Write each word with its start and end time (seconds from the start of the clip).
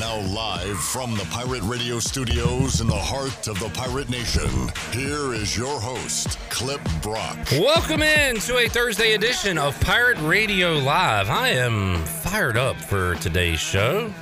Now, 0.00 0.18
live 0.20 0.78
from 0.80 1.14
the 1.14 1.24
Pirate 1.30 1.62
Radio 1.62 2.00
studios 2.00 2.80
in 2.80 2.88
the 2.88 2.96
heart 2.96 3.46
of 3.46 3.58
the 3.60 3.68
Pirate 3.68 4.08
Nation, 4.08 4.50
here 4.90 5.34
is 5.34 5.56
your 5.56 5.80
host, 5.80 6.38
Cliff 6.50 6.80
Brock. 7.00 7.38
Welcome 7.52 8.02
in 8.02 8.36
to 8.40 8.58
a 8.58 8.68
Thursday 8.68 9.14
edition 9.14 9.56
of 9.56 9.78
Pirate 9.80 10.18
Radio 10.22 10.72
Live. 10.74 11.30
I 11.30 11.50
am 11.50 12.02
fired 12.04 12.56
up 12.56 12.76
for 12.76 13.14
today's 13.16 13.60
show 13.60 14.12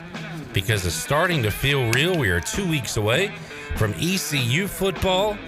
because 0.53 0.85
it's 0.85 0.95
starting 0.95 1.43
to 1.43 1.51
feel 1.51 1.91
real. 1.93 2.19
We 2.19 2.29
are 2.29 2.41
two 2.41 2.69
weeks 2.69 2.99
away 2.99 3.33
from 3.77 3.95
ECU 3.95 4.67
football. 4.67 5.39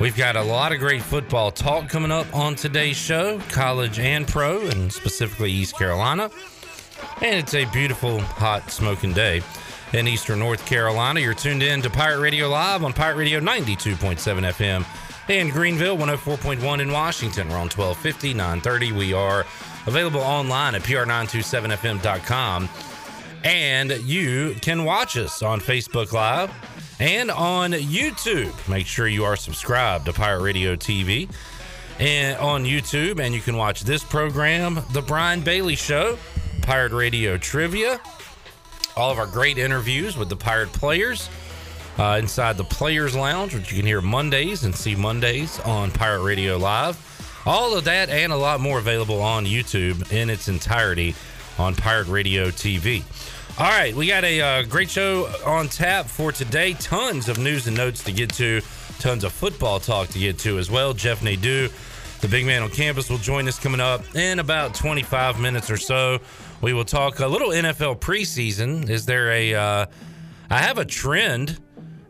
We've 0.00 0.16
got 0.16 0.34
a 0.34 0.42
lot 0.42 0.72
of 0.72 0.80
great 0.80 1.02
football 1.02 1.52
talk 1.52 1.88
coming 1.88 2.10
up 2.10 2.32
on 2.34 2.56
today's 2.56 2.96
show, 2.96 3.38
college 3.50 4.00
and 4.00 4.26
pro, 4.26 4.66
and 4.66 4.92
specifically 4.92 5.52
East 5.52 5.76
Carolina. 5.76 6.28
And 7.22 7.36
it's 7.36 7.54
a 7.54 7.64
beautiful, 7.66 8.20
hot, 8.20 8.70
smoking 8.70 9.12
day 9.12 9.42
in 9.92 10.06
Eastern 10.06 10.38
North 10.38 10.64
Carolina. 10.66 11.20
You're 11.20 11.34
tuned 11.34 11.62
in 11.62 11.82
to 11.82 11.90
Pirate 11.90 12.20
Radio 12.20 12.48
Live 12.48 12.84
on 12.84 12.92
Pirate 12.92 13.16
Radio 13.16 13.40
92.7 13.40 14.16
FM 14.18 14.84
in 15.28 15.50
Greenville, 15.50 15.96
104.1 15.96 16.80
in 16.80 16.92
Washington. 16.92 17.48
We're 17.48 17.56
on 17.56 17.68
1250, 17.68 18.34
930. 18.34 18.92
We 18.92 19.12
are 19.12 19.44
available 19.86 20.20
online 20.20 20.74
at 20.74 20.82
pr927fm.com. 20.82 22.68
And 23.44 23.92
you 24.02 24.56
can 24.60 24.84
watch 24.84 25.16
us 25.16 25.42
on 25.42 25.60
Facebook 25.60 26.12
Live 26.12 26.50
and 27.00 27.30
on 27.30 27.72
YouTube. 27.72 28.68
Make 28.68 28.86
sure 28.86 29.06
you 29.06 29.24
are 29.24 29.36
subscribed 29.36 30.06
to 30.06 30.12
Pirate 30.12 30.42
Radio 30.42 30.76
TV 30.76 31.30
and 31.98 32.38
on 32.38 32.64
YouTube, 32.64 33.20
and 33.20 33.34
you 33.34 33.40
can 33.40 33.56
watch 33.56 33.82
this 33.82 34.04
program, 34.04 34.80
The 34.92 35.02
Brian 35.02 35.40
Bailey 35.40 35.74
Show, 35.76 36.18
Pirate 36.68 36.92
Radio 36.92 37.38
Trivia, 37.38 37.98
all 38.94 39.10
of 39.10 39.18
our 39.18 39.26
great 39.26 39.56
interviews 39.56 40.18
with 40.18 40.28
the 40.28 40.36
Pirate 40.36 40.70
players 40.70 41.30
uh, 41.98 42.18
inside 42.20 42.58
the 42.58 42.64
Players 42.64 43.16
Lounge, 43.16 43.54
which 43.54 43.70
you 43.70 43.78
can 43.78 43.86
hear 43.86 44.02
Mondays 44.02 44.64
and 44.64 44.76
see 44.76 44.94
Mondays 44.94 45.58
on 45.60 45.90
Pirate 45.90 46.24
Radio 46.24 46.58
Live. 46.58 47.42
All 47.46 47.74
of 47.74 47.84
that 47.84 48.10
and 48.10 48.34
a 48.34 48.36
lot 48.36 48.60
more 48.60 48.78
available 48.78 49.22
on 49.22 49.46
YouTube 49.46 50.12
in 50.12 50.28
its 50.28 50.48
entirety 50.48 51.14
on 51.56 51.74
Pirate 51.74 52.08
Radio 52.08 52.48
TV. 52.48 53.02
All 53.58 53.70
right, 53.70 53.94
we 53.94 54.06
got 54.06 54.24
a 54.24 54.38
uh, 54.38 54.62
great 54.64 54.90
show 54.90 55.24
on 55.46 55.68
tap 55.68 56.04
for 56.04 56.32
today. 56.32 56.74
Tons 56.74 57.30
of 57.30 57.38
news 57.38 57.66
and 57.66 57.78
notes 57.78 58.04
to 58.04 58.12
get 58.12 58.34
to, 58.34 58.60
tons 58.98 59.24
of 59.24 59.32
football 59.32 59.80
talk 59.80 60.08
to 60.08 60.18
get 60.18 60.38
to 60.40 60.58
as 60.58 60.70
well. 60.70 60.92
Jeff 60.92 61.22
Nadeau, 61.22 61.68
the 62.20 62.28
big 62.28 62.44
man 62.44 62.62
on 62.62 62.68
campus, 62.68 63.08
will 63.08 63.16
join 63.16 63.48
us 63.48 63.58
coming 63.58 63.80
up 63.80 64.14
in 64.14 64.38
about 64.38 64.74
25 64.74 65.40
minutes 65.40 65.70
or 65.70 65.78
so. 65.78 66.20
We 66.60 66.72
will 66.72 66.84
talk 66.84 67.20
a 67.20 67.26
little 67.26 67.50
NFL 67.50 68.00
preseason. 68.00 68.90
Is 68.90 69.06
there 69.06 69.30
a? 69.30 69.54
Uh, 69.54 69.86
I 70.50 70.58
have 70.58 70.78
a 70.78 70.84
trend 70.84 71.60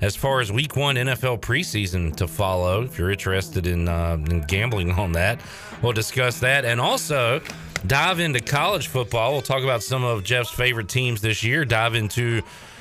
as 0.01 0.17
far 0.17 0.41
as 0.41 0.51
Week 0.51 0.75
One 0.75 0.95
NFL 0.95 1.41
preseason 1.41 2.17
to 2.17 2.27
follow. 2.27 2.83
If 2.83 2.99
you're 2.99 3.11
interested 3.11 3.67
in, 3.67 3.89
uh, 3.89 4.17
in 4.31 4.41
gambling 4.43 4.93
on 4.93 5.13
that, 5.13 5.43
we'll 5.83 5.93
discuss 5.93 6.41
that, 6.41 6.65
and 6.65 6.81
also 6.81 7.43
dive 7.87 8.21
into 8.21 8.41
college 8.41 8.87
football. 8.87 9.33
We'll 9.33 9.43
talk 9.43 9.63
about 9.63 9.83
some 9.83 10.03
of 10.03 10.25
Jeff's 10.25 10.51
favorite 10.51 10.89
teams 10.89 11.21
this 11.21 11.45
year. 11.45 11.67
Dive 11.67 11.95
into 11.95 12.41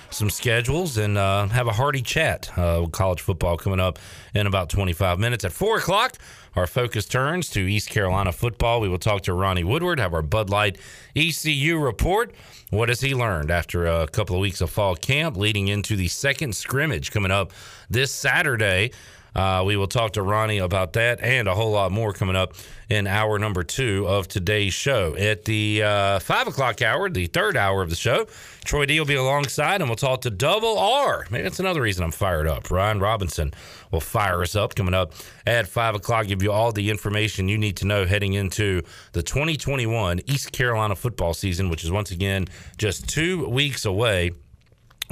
some 0.10 0.30
schedules 0.30 0.98
and 0.98 1.18
uh, 1.18 1.48
have 1.48 1.68
a 1.68 1.74
hearty 1.74 2.02
chat 2.02 2.50
uh, 2.58 2.86
college 2.88 3.20
football 3.20 3.58
coming 3.58 3.82
up 3.82 4.00
in 4.34 4.48
about 4.48 4.70
25 4.70 5.20
minutes. 5.20 5.44
At 5.44 5.52
4 5.52 5.80
o'clock, 5.80 6.18
our 6.58 6.66
focus 6.66 7.06
turns 7.06 7.50
to 7.52 7.60
East 7.60 7.90
Carolina 7.90 8.32
football. 8.32 8.82
We 8.82 8.90
will 8.90 8.98
talk 8.98 9.22
to 9.24 9.34
Ronnie 9.34 9.64
Woodward, 9.64 10.00
have 10.00 10.14
our 10.16 10.24
Bud 10.24 10.50
Light 10.50 10.80
ECU 11.16 11.78
report. 11.78 12.34
What 12.72 12.90
has 12.90 13.00
he 13.00 13.14
learned 13.14 13.52
after 13.52 13.86
a 13.86 14.08
couple 14.08 14.36
of 14.36 14.42
weeks 14.42 14.60
of 14.60 14.72
fall 14.72 14.96
camp 14.96 15.38
leading 15.38 15.68
into 15.68 15.96
the 15.96 16.08
second 16.08 16.56
scrimmage 16.56 17.12
coming 17.12 17.30
up 17.30 17.52
this 17.92 18.12
Saturday? 18.12 18.92
Uh, 19.38 19.62
we 19.64 19.78
will 19.78 19.88
talk 19.88 20.14
to 20.14 20.24
Ronnie 20.24 20.58
about 20.58 20.94
that 20.94 21.22
and 21.22 21.48
a 21.48 21.54
whole 21.54 21.70
lot 21.70 21.92
more 21.92 22.12
coming 22.12 22.36
up 22.36 22.56
in 22.90 23.06
hour 23.06 23.38
number 23.38 23.62
two 23.62 24.08
of 24.08 24.28
today's 24.28 24.74
show. 24.74 25.16
At 25.16 25.46
the 25.46 25.84
uh, 25.84 26.20
five 26.20 26.48
o'clock 26.48 26.82
hour, 26.82 27.08
the 27.08 27.28
third 27.28 27.56
hour 27.56 27.84
of 27.84 27.92
the 27.92 27.96
show, 27.96 28.26
Troy 28.66 28.88
D 28.88 29.00
will 29.00 29.06
be 29.06 29.14
alongside 29.14 29.80
and 29.80 29.90
we'll 29.92 29.96
talk 29.96 30.22
to 30.22 30.32
Double 30.32 30.80
R. 30.80 31.28
Maybe 31.30 31.44
that's 31.44 31.60
another 31.60 31.84
reason 31.84 32.04
I'm 32.04 32.12
fired 32.12 32.48
up. 32.48 32.72
Ryan 32.72 33.00
Robinson 33.00 33.54
will 33.92 34.02
fire 34.02 34.42
us 34.42 34.56
up 34.56 34.74
coming 34.74 34.96
up 34.96 35.14
at 35.46 35.68
five 35.68 35.94
o'clock, 35.94 36.26
give 36.26 36.42
you 36.42 36.52
all 36.52 36.72
the 36.72 36.90
information 36.90 37.48
you 37.48 37.60
need 37.60 37.78
to 37.78 37.86
know 37.86 38.08
heading 38.08 38.34
into 38.34 38.82
the 39.12 39.22
2021 39.22 40.20
East 40.26 40.52
Carolina 40.52 40.96
football 40.96 41.36
season, 41.36 41.70
which 41.70 41.84
is 41.84 41.92
once 41.92 42.10
again 42.10 42.48
just 42.80 43.08
two 43.08 43.48
weeks 43.48 43.86
away. 43.86 44.32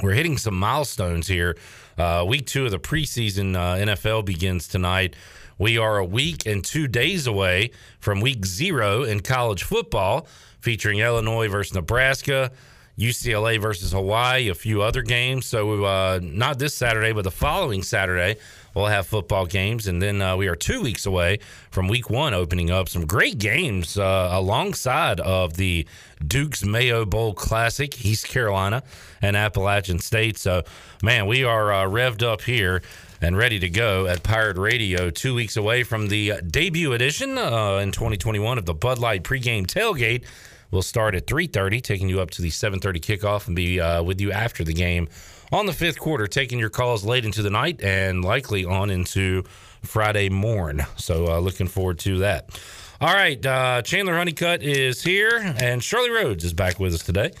We're 0.02 0.14
hitting 0.14 0.36
some 0.36 0.58
milestones 0.58 1.28
here. 1.28 1.56
Uh, 1.98 2.24
week 2.28 2.46
two 2.46 2.66
of 2.66 2.70
the 2.70 2.78
preseason 2.78 3.56
uh, 3.56 3.76
NFL 3.76 4.24
begins 4.26 4.68
tonight. 4.68 5.16
We 5.58 5.78
are 5.78 5.96
a 5.96 6.04
week 6.04 6.44
and 6.44 6.62
two 6.62 6.86
days 6.86 7.26
away 7.26 7.70
from 7.98 8.20
week 8.20 8.44
zero 8.44 9.02
in 9.04 9.20
college 9.20 9.62
football, 9.62 10.26
featuring 10.60 10.98
Illinois 10.98 11.48
versus 11.48 11.74
Nebraska, 11.74 12.52
UCLA 12.98 13.58
versus 13.58 13.92
Hawaii, 13.92 14.48
a 14.48 14.54
few 14.54 14.82
other 14.82 15.00
games. 15.00 15.46
So, 15.46 15.84
uh, 15.84 16.20
not 16.22 16.58
this 16.58 16.74
Saturday, 16.74 17.12
but 17.12 17.24
the 17.24 17.30
following 17.30 17.82
Saturday, 17.82 18.38
we'll 18.76 18.86
have 18.86 19.06
football 19.06 19.46
games. 19.46 19.86
And 19.86 20.00
then 20.00 20.20
uh, 20.20 20.36
we 20.36 20.46
are 20.46 20.54
two 20.54 20.82
weeks 20.82 21.06
away 21.06 21.40
from 21.70 21.88
week 21.88 22.10
one 22.10 22.34
opening 22.34 22.70
up. 22.70 22.88
Some 22.88 23.06
great 23.06 23.38
games 23.38 23.98
uh, 23.98 24.28
alongside 24.30 25.18
of 25.18 25.54
the 25.54 25.88
Duke's 26.24 26.64
Mayo 26.64 27.04
Bowl 27.06 27.34
Classic, 27.34 28.04
East 28.04 28.28
Carolina 28.28 28.82
and 29.22 29.36
Appalachian 29.36 29.98
State. 29.98 30.36
So, 30.36 30.62
man, 31.02 31.26
we 31.26 31.42
are 31.42 31.72
uh, 31.72 31.84
revved 31.86 32.22
up 32.22 32.42
here 32.42 32.82
and 33.22 33.36
ready 33.36 33.58
to 33.58 33.70
go 33.70 34.06
at 34.06 34.22
Pirate 34.22 34.58
Radio. 34.58 35.08
Two 35.08 35.34
weeks 35.34 35.56
away 35.56 35.82
from 35.82 36.08
the 36.08 36.34
debut 36.46 36.92
edition 36.92 37.38
uh, 37.38 37.76
in 37.76 37.92
2021 37.92 38.58
of 38.58 38.66
the 38.66 38.74
Bud 38.74 38.98
Light 38.98 39.24
pregame 39.24 39.66
tailgate. 39.66 40.24
We'll 40.70 40.82
start 40.82 41.14
at 41.14 41.26
3:30, 41.26 41.80
taking 41.80 42.08
you 42.08 42.20
up 42.20 42.30
to 42.32 42.42
the 42.42 42.50
7:30 42.50 43.00
kickoff, 43.00 43.46
and 43.46 43.56
be 43.56 43.80
uh, 43.80 44.02
with 44.02 44.20
you 44.20 44.32
after 44.32 44.64
the 44.64 44.74
game 44.74 45.08
on 45.52 45.66
the 45.66 45.72
fifth 45.72 45.98
quarter, 45.98 46.26
taking 46.26 46.58
your 46.58 46.70
calls 46.70 47.04
late 47.04 47.24
into 47.24 47.42
the 47.42 47.50
night 47.50 47.82
and 47.82 48.24
likely 48.24 48.64
on 48.64 48.90
into 48.90 49.42
Friday 49.82 50.28
morn. 50.28 50.82
So, 50.96 51.26
uh, 51.26 51.38
looking 51.38 51.68
forward 51.68 51.98
to 52.00 52.18
that. 52.18 52.60
All 53.00 53.12
right, 53.12 53.44
uh, 53.44 53.82
Chandler 53.82 54.16
Honeycutt 54.16 54.62
is 54.62 55.02
here, 55.02 55.54
and 55.60 55.82
Shirley 55.84 56.10
Rhodes 56.10 56.44
is 56.44 56.54
back 56.54 56.80
with 56.80 56.94
us 56.94 57.02
today 57.02 57.32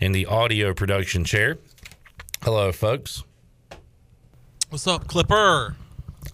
in 0.00 0.12
the 0.12 0.26
audio 0.26 0.74
production 0.74 1.24
chair. 1.24 1.58
Hello, 2.42 2.72
folks. 2.72 3.22
What's 4.68 4.86
up, 4.86 5.06
Clipper? 5.06 5.76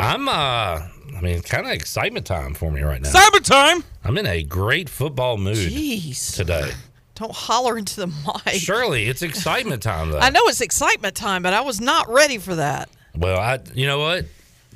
I'm, 0.00 0.26
uh, 0.26 0.32
I 0.32 1.20
mean, 1.20 1.42
kind 1.42 1.66
of 1.66 1.72
excitement 1.72 2.26
time 2.26 2.54
for 2.54 2.70
me 2.70 2.80
right 2.80 3.00
now. 3.00 3.10
Cyber 3.10 3.44
time! 3.44 3.84
I'm 4.04 4.16
in 4.16 4.26
a 4.26 4.42
great 4.42 4.88
football 4.88 5.36
mood 5.36 5.56
Jeez. 5.56 6.34
today. 6.34 6.70
Don't 7.14 7.32
holler 7.32 7.76
into 7.76 7.96
the 7.96 8.06
mic. 8.06 8.54
Shirley, 8.54 9.06
it's 9.06 9.22
excitement 9.22 9.82
time 9.82 10.10
though. 10.10 10.18
I 10.18 10.30
know 10.30 10.40
it's 10.44 10.60
excitement 10.60 11.14
time, 11.14 11.42
but 11.42 11.52
I 11.52 11.60
was 11.60 11.80
not 11.80 12.08
ready 12.08 12.38
for 12.38 12.54
that. 12.54 12.88
Well, 13.14 13.38
I, 13.38 13.60
you 13.74 13.86
know 13.86 13.98
what? 13.98 14.26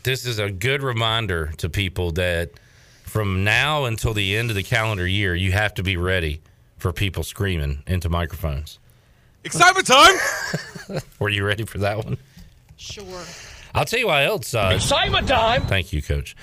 This 0.02 0.26
is 0.26 0.38
a 0.38 0.50
good 0.50 0.82
reminder 0.82 1.52
to 1.58 1.68
people 1.68 2.12
that 2.12 2.50
from 3.04 3.44
now 3.44 3.86
until 3.86 4.12
the 4.12 4.36
end 4.36 4.50
of 4.50 4.56
the 4.56 4.62
calendar 4.62 5.06
year, 5.06 5.34
you 5.34 5.52
have 5.52 5.74
to 5.74 5.82
be 5.82 5.96
ready 5.96 6.42
for 6.76 6.92
people 6.92 7.22
screaming 7.22 7.82
into 7.86 8.08
microphones. 8.08 8.78
Excitement 9.44 9.86
time! 9.86 11.00
Were 11.18 11.30
you 11.30 11.44
ready 11.44 11.64
for 11.64 11.78
that 11.78 12.04
one? 12.04 12.18
Sure. 12.76 13.22
I'll 13.74 13.84
tell 13.84 13.98
you 13.98 14.08
why 14.08 14.24
else. 14.24 14.54
Uh, 14.54 14.72
Excitement 14.74 15.28
time! 15.28 15.62
Thank 15.62 15.92
you, 15.92 16.02
Coach. 16.02 16.36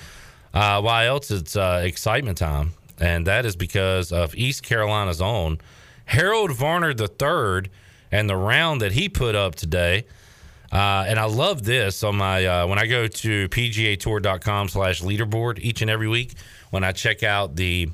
Uh, 0.52 0.80
why 0.80 1.06
else 1.06 1.30
it's 1.30 1.54
uh, 1.56 1.82
excitement 1.84 2.38
time 2.38 2.72
and 3.00 3.26
that 3.26 3.44
is 3.44 3.56
because 3.56 4.12
of 4.12 4.34
East 4.34 4.62
Carolina's 4.62 5.20
own 5.20 5.58
Harold 6.06 6.52
Varner 6.52 6.90
III 6.90 7.70
and 8.10 8.28
the 8.28 8.36
round 8.36 8.80
that 8.80 8.92
he 8.92 9.08
put 9.08 9.34
up 9.34 9.54
today. 9.54 10.04
Uh, 10.72 11.04
and 11.06 11.18
I 11.18 11.24
love 11.24 11.64
this 11.64 12.02
on 12.02 12.16
my 12.16 12.44
uh, 12.44 12.66
when 12.66 12.78
I 12.78 12.86
go 12.86 13.06
to 13.06 13.48
pgatour.com 13.48 14.68
slash 14.68 15.02
leaderboard 15.02 15.58
each 15.60 15.82
and 15.82 15.90
every 15.90 16.08
week 16.08 16.34
when 16.70 16.82
I 16.82 16.92
check 16.92 17.22
out 17.22 17.54
the 17.54 17.90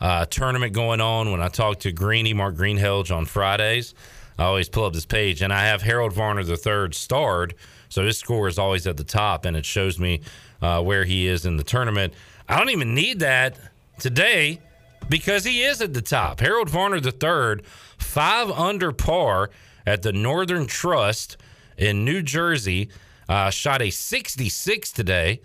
uh, 0.00 0.24
tournament 0.26 0.72
going 0.72 1.00
on 1.00 1.32
when 1.32 1.42
I 1.42 1.48
talk 1.48 1.80
to 1.80 1.92
Greeny 1.92 2.34
Mark 2.34 2.54
Greenhelge 2.54 3.14
on 3.14 3.26
Fridays. 3.26 3.94
I 4.38 4.44
always 4.44 4.68
pull 4.68 4.84
up 4.84 4.92
this 4.92 5.06
page 5.06 5.42
and 5.42 5.52
I 5.52 5.66
have 5.66 5.82
Harold 5.82 6.12
Varner 6.12 6.42
III 6.42 6.92
starred, 6.92 7.54
so 7.88 8.04
his 8.04 8.16
score 8.16 8.46
is 8.46 8.58
always 8.58 8.86
at 8.86 8.96
the 8.96 9.04
top 9.04 9.44
and 9.44 9.56
it 9.56 9.64
shows 9.64 9.98
me 9.98 10.20
uh, 10.62 10.80
where 10.82 11.04
he 11.04 11.26
is 11.26 11.46
in 11.46 11.56
the 11.56 11.64
tournament. 11.64 12.14
I 12.48 12.58
don't 12.58 12.70
even 12.70 12.94
need 12.94 13.18
that 13.20 13.58
today 13.98 14.60
because 15.08 15.44
he 15.44 15.62
is 15.62 15.80
at 15.80 15.94
the 15.94 16.02
top. 16.02 16.40
Harold 16.40 16.68
Varner 16.68 16.96
III, 16.96 17.62
five 17.98 18.50
under 18.50 18.92
par 18.92 19.50
at 19.86 20.02
the 20.02 20.12
Northern 20.12 20.66
Trust 20.66 21.36
in 21.76 22.04
New 22.04 22.22
Jersey, 22.22 22.90
uh, 23.28 23.50
shot 23.50 23.82
a 23.82 23.90
66 23.90 24.92
today. 24.92 25.40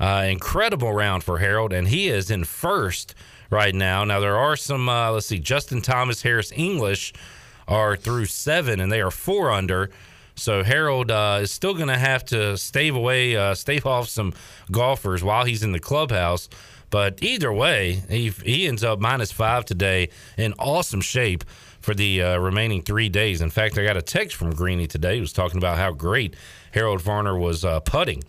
Uh, 0.00 0.26
incredible 0.28 0.92
round 0.92 1.22
for 1.22 1.38
Harold, 1.38 1.72
and 1.72 1.88
he 1.88 2.08
is 2.08 2.30
in 2.30 2.44
first 2.44 3.14
right 3.48 3.74
now. 3.74 4.04
Now 4.04 4.20
there 4.20 4.36
are 4.36 4.56
some. 4.56 4.88
Uh, 4.88 5.12
let's 5.12 5.26
see, 5.26 5.38
Justin 5.38 5.80
Thomas, 5.82 6.22
Harris 6.22 6.52
English 6.52 7.12
are 7.68 7.96
through 7.96 8.26
seven, 8.26 8.80
and 8.80 8.90
they 8.90 9.00
are 9.00 9.12
four 9.12 9.52
under. 9.52 9.90
So 10.36 10.64
Harold 10.64 11.10
uh, 11.12 11.38
is 11.42 11.52
still 11.52 11.74
going 11.74 11.88
to 11.88 11.96
have 11.96 12.24
to 12.26 12.56
stave 12.58 12.96
away, 12.96 13.36
uh, 13.36 13.54
stave 13.54 13.86
off 13.86 14.08
some 14.08 14.32
golfers 14.70 15.22
while 15.22 15.44
he's 15.44 15.62
in 15.62 15.72
the 15.72 15.78
clubhouse. 15.78 16.48
But 16.94 17.24
either 17.24 17.52
way, 17.52 18.04
he 18.08 18.28
he 18.28 18.68
ends 18.68 18.84
up 18.84 19.00
minus 19.00 19.32
five 19.32 19.64
today 19.64 20.10
in 20.38 20.54
awesome 20.60 21.00
shape 21.00 21.42
for 21.80 21.92
the 21.92 22.22
uh, 22.22 22.38
remaining 22.38 22.82
three 22.82 23.08
days. 23.08 23.40
In 23.40 23.50
fact, 23.50 23.76
I 23.76 23.84
got 23.84 23.96
a 23.96 24.00
text 24.00 24.36
from 24.36 24.54
Greeny 24.54 24.86
today. 24.86 25.16
He 25.16 25.20
was 25.20 25.32
talking 25.32 25.58
about 25.58 25.76
how 25.76 25.90
great 25.90 26.36
Harold 26.70 27.02
Varner 27.02 27.36
was 27.36 27.64
uh, 27.64 27.80
putting 27.80 28.22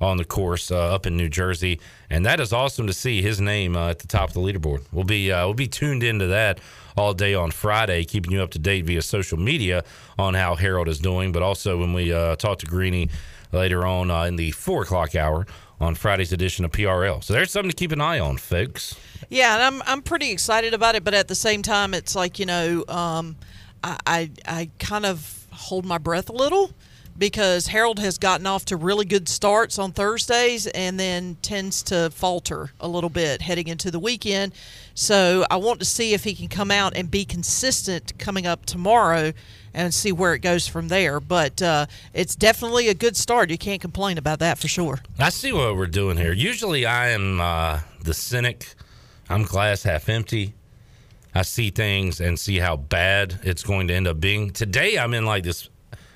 on 0.00 0.16
the 0.16 0.24
course 0.24 0.72
uh, 0.72 0.92
up 0.92 1.06
in 1.06 1.16
New 1.16 1.28
Jersey, 1.28 1.78
and 2.10 2.26
that 2.26 2.40
is 2.40 2.52
awesome 2.52 2.88
to 2.88 2.92
see 2.92 3.22
his 3.22 3.40
name 3.40 3.76
uh, 3.76 3.90
at 3.90 4.00
the 4.00 4.08
top 4.08 4.30
of 4.30 4.34
the 4.34 4.40
leaderboard. 4.40 4.82
We'll 4.90 5.04
be 5.04 5.30
uh, 5.30 5.44
we'll 5.44 5.54
be 5.54 5.68
tuned 5.68 6.02
into 6.02 6.26
that 6.26 6.58
all 6.96 7.14
day 7.14 7.34
on 7.34 7.52
Friday, 7.52 8.04
keeping 8.04 8.32
you 8.32 8.42
up 8.42 8.50
to 8.50 8.58
date 8.58 8.84
via 8.84 9.02
social 9.02 9.38
media 9.38 9.84
on 10.18 10.34
how 10.34 10.56
Harold 10.56 10.88
is 10.88 10.98
doing, 10.98 11.30
but 11.30 11.44
also 11.44 11.78
when 11.78 11.92
we 11.92 12.12
uh, 12.12 12.34
talk 12.34 12.58
to 12.58 12.66
Greeny 12.66 13.10
later 13.52 13.86
on 13.86 14.10
uh, 14.10 14.24
in 14.24 14.34
the 14.34 14.50
four 14.50 14.82
o'clock 14.82 15.14
hour 15.14 15.46
on 15.80 15.94
Friday's 15.94 16.32
edition 16.32 16.64
of 16.64 16.72
PRL. 16.72 17.22
So 17.22 17.32
there's 17.32 17.50
something 17.50 17.70
to 17.70 17.76
keep 17.76 17.92
an 17.92 18.00
eye 18.00 18.18
on, 18.18 18.36
folks. 18.36 18.96
Yeah, 19.28 19.54
and 19.54 19.62
I'm 19.62 19.82
I'm 19.86 20.02
pretty 20.02 20.30
excited 20.30 20.74
about 20.74 20.94
it, 20.94 21.04
but 21.04 21.14
at 21.14 21.28
the 21.28 21.34
same 21.34 21.62
time, 21.62 21.94
it's 21.94 22.14
like 22.14 22.38
you 22.38 22.46
know, 22.46 22.84
um, 22.88 23.36
I, 23.82 23.98
I 24.06 24.30
I 24.46 24.70
kind 24.78 25.06
of 25.06 25.46
hold 25.52 25.84
my 25.84 25.98
breath 25.98 26.28
a 26.28 26.32
little 26.32 26.70
because 27.18 27.66
Harold 27.66 27.98
has 27.98 28.16
gotten 28.16 28.46
off 28.46 28.64
to 28.66 28.76
really 28.76 29.04
good 29.04 29.28
starts 29.28 29.78
on 29.78 29.92
Thursdays 29.92 30.68
and 30.68 30.98
then 30.98 31.36
tends 31.42 31.82
to 31.84 32.10
falter 32.10 32.70
a 32.80 32.86
little 32.86 33.10
bit 33.10 33.42
heading 33.42 33.66
into 33.66 33.90
the 33.90 33.98
weekend. 33.98 34.54
So 34.94 35.44
I 35.50 35.56
want 35.56 35.80
to 35.80 35.84
see 35.84 36.14
if 36.14 36.24
he 36.24 36.34
can 36.34 36.48
come 36.48 36.70
out 36.70 36.96
and 36.96 37.10
be 37.10 37.24
consistent 37.24 38.16
coming 38.18 38.46
up 38.46 38.66
tomorrow 38.66 39.32
and 39.78 39.94
see 39.94 40.10
where 40.10 40.34
it 40.34 40.40
goes 40.40 40.66
from 40.66 40.88
there. 40.88 41.20
But 41.20 41.62
uh, 41.62 41.86
it's 42.12 42.34
definitely 42.34 42.88
a 42.88 42.94
good 42.94 43.16
start. 43.16 43.48
You 43.48 43.56
can't 43.56 43.80
complain 43.80 44.18
about 44.18 44.40
that 44.40 44.58
for 44.58 44.66
sure. 44.66 44.98
I 45.18 45.30
see 45.30 45.52
what 45.52 45.76
we're 45.76 45.86
doing 45.86 46.16
here. 46.16 46.32
Usually 46.32 46.84
I 46.84 47.10
am 47.10 47.40
uh, 47.40 47.80
the 48.02 48.12
cynic. 48.12 48.74
I'm 49.30 49.44
glass 49.44 49.84
half 49.84 50.08
empty. 50.08 50.54
I 51.34 51.42
see 51.42 51.70
things 51.70 52.20
and 52.20 52.38
see 52.38 52.58
how 52.58 52.76
bad 52.76 53.38
it's 53.44 53.62
going 53.62 53.86
to 53.88 53.94
end 53.94 54.08
up 54.08 54.18
being. 54.18 54.50
Today 54.50 54.98
I'm 54.98 55.14
in 55.14 55.24
like 55.24 55.44
this 55.44 55.68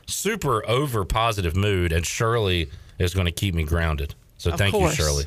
super 0.07 0.69
over 0.69 1.05
positive 1.05 1.55
mood, 1.55 1.93
and 1.93 2.05
Shirley 2.05 2.69
is 2.99 3.15
going 3.15 3.27
to 3.27 3.33
keep 3.33 3.55
me 3.55 3.63
grounded. 3.63 4.15
So 4.39 4.51
Of 4.51 4.59
thank 4.59 4.75
course. 4.75 4.99
you, 4.99 5.05
Shirley. 5.05 5.25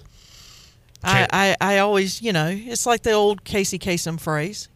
I, 1.03 1.27
I, 1.31 1.75
I 1.75 1.77
always, 1.77 2.21
you 2.21 2.33
know, 2.33 2.49
it's 2.51 2.85
like 2.85 3.03
the 3.03 3.11
old 3.11 3.45
Casey 3.45 3.79
Kasem 3.79 4.19
phrase 4.19 4.67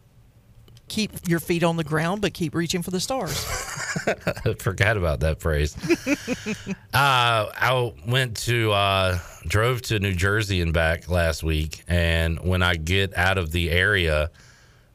keep 0.90 1.12
your 1.26 1.40
feet 1.40 1.62
on 1.62 1.76
the 1.76 1.84
ground, 1.84 2.20
but 2.20 2.34
keep 2.34 2.54
reaching 2.54 2.82
for 2.82 2.90
the 2.90 3.00
stars. 3.00 3.46
I 4.44 4.54
forgot 4.58 4.98
about 4.98 5.20
that 5.20 5.40
phrase. 5.40 5.74
uh, 6.68 6.74
I 6.92 7.92
went 8.06 8.36
to 8.38 8.72
uh, 8.72 9.18
drove 9.46 9.80
to 9.82 9.98
New 9.98 10.14
Jersey 10.14 10.60
and 10.60 10.74
back 10.74 11.08
last 11.08 11.42
week, 11.42 11.82
and 11.88 12.38
when 12.40 12.62
I 12.62 12.74
get 12.74 13.16
out 13.16 13.38
of 13.38 13.52
the 13.52 13.70
area, 13.70 14.30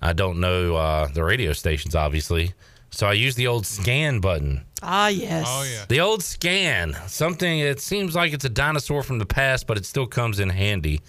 I 0.01 0.13
don't 0.13 0.39
know 0.39 0.75
uh, 0.75 1.07
the 1.07 1.23
radio 1.23 1.53
stations, 1.53 1.95
obviously. 1.95 2.53
So 2.91 3.07
I 3.07 3.13
use 3.13 3.35
the 3.35 3.47
old 3.47 3.65
scan 3.65 4.19
button. 4.19 4.63
Ah, 4.81 5.07
yes. 5.07 5.45
Oh 5.49 5.63
yeah. 5.63 5.85
The 5.87 5.99
old 5.99 6.23
scan, 6.23 6.95
something 7.07 7.59
it 7.59 7.81
seems 7.81 8.15
like 8.15 8.31
it's 8.31 8.45
a 8.45 8.49
dinosaur 8.49 9.03
from 9.03 9.19
the 9.19 9.25
past, 9.25 9.67
but 9.67 9.77
it 9.77 9.85
still 9.85 10.05
comes 10.05 10.39
in 10.39 10.49
handy. 10.49 11.01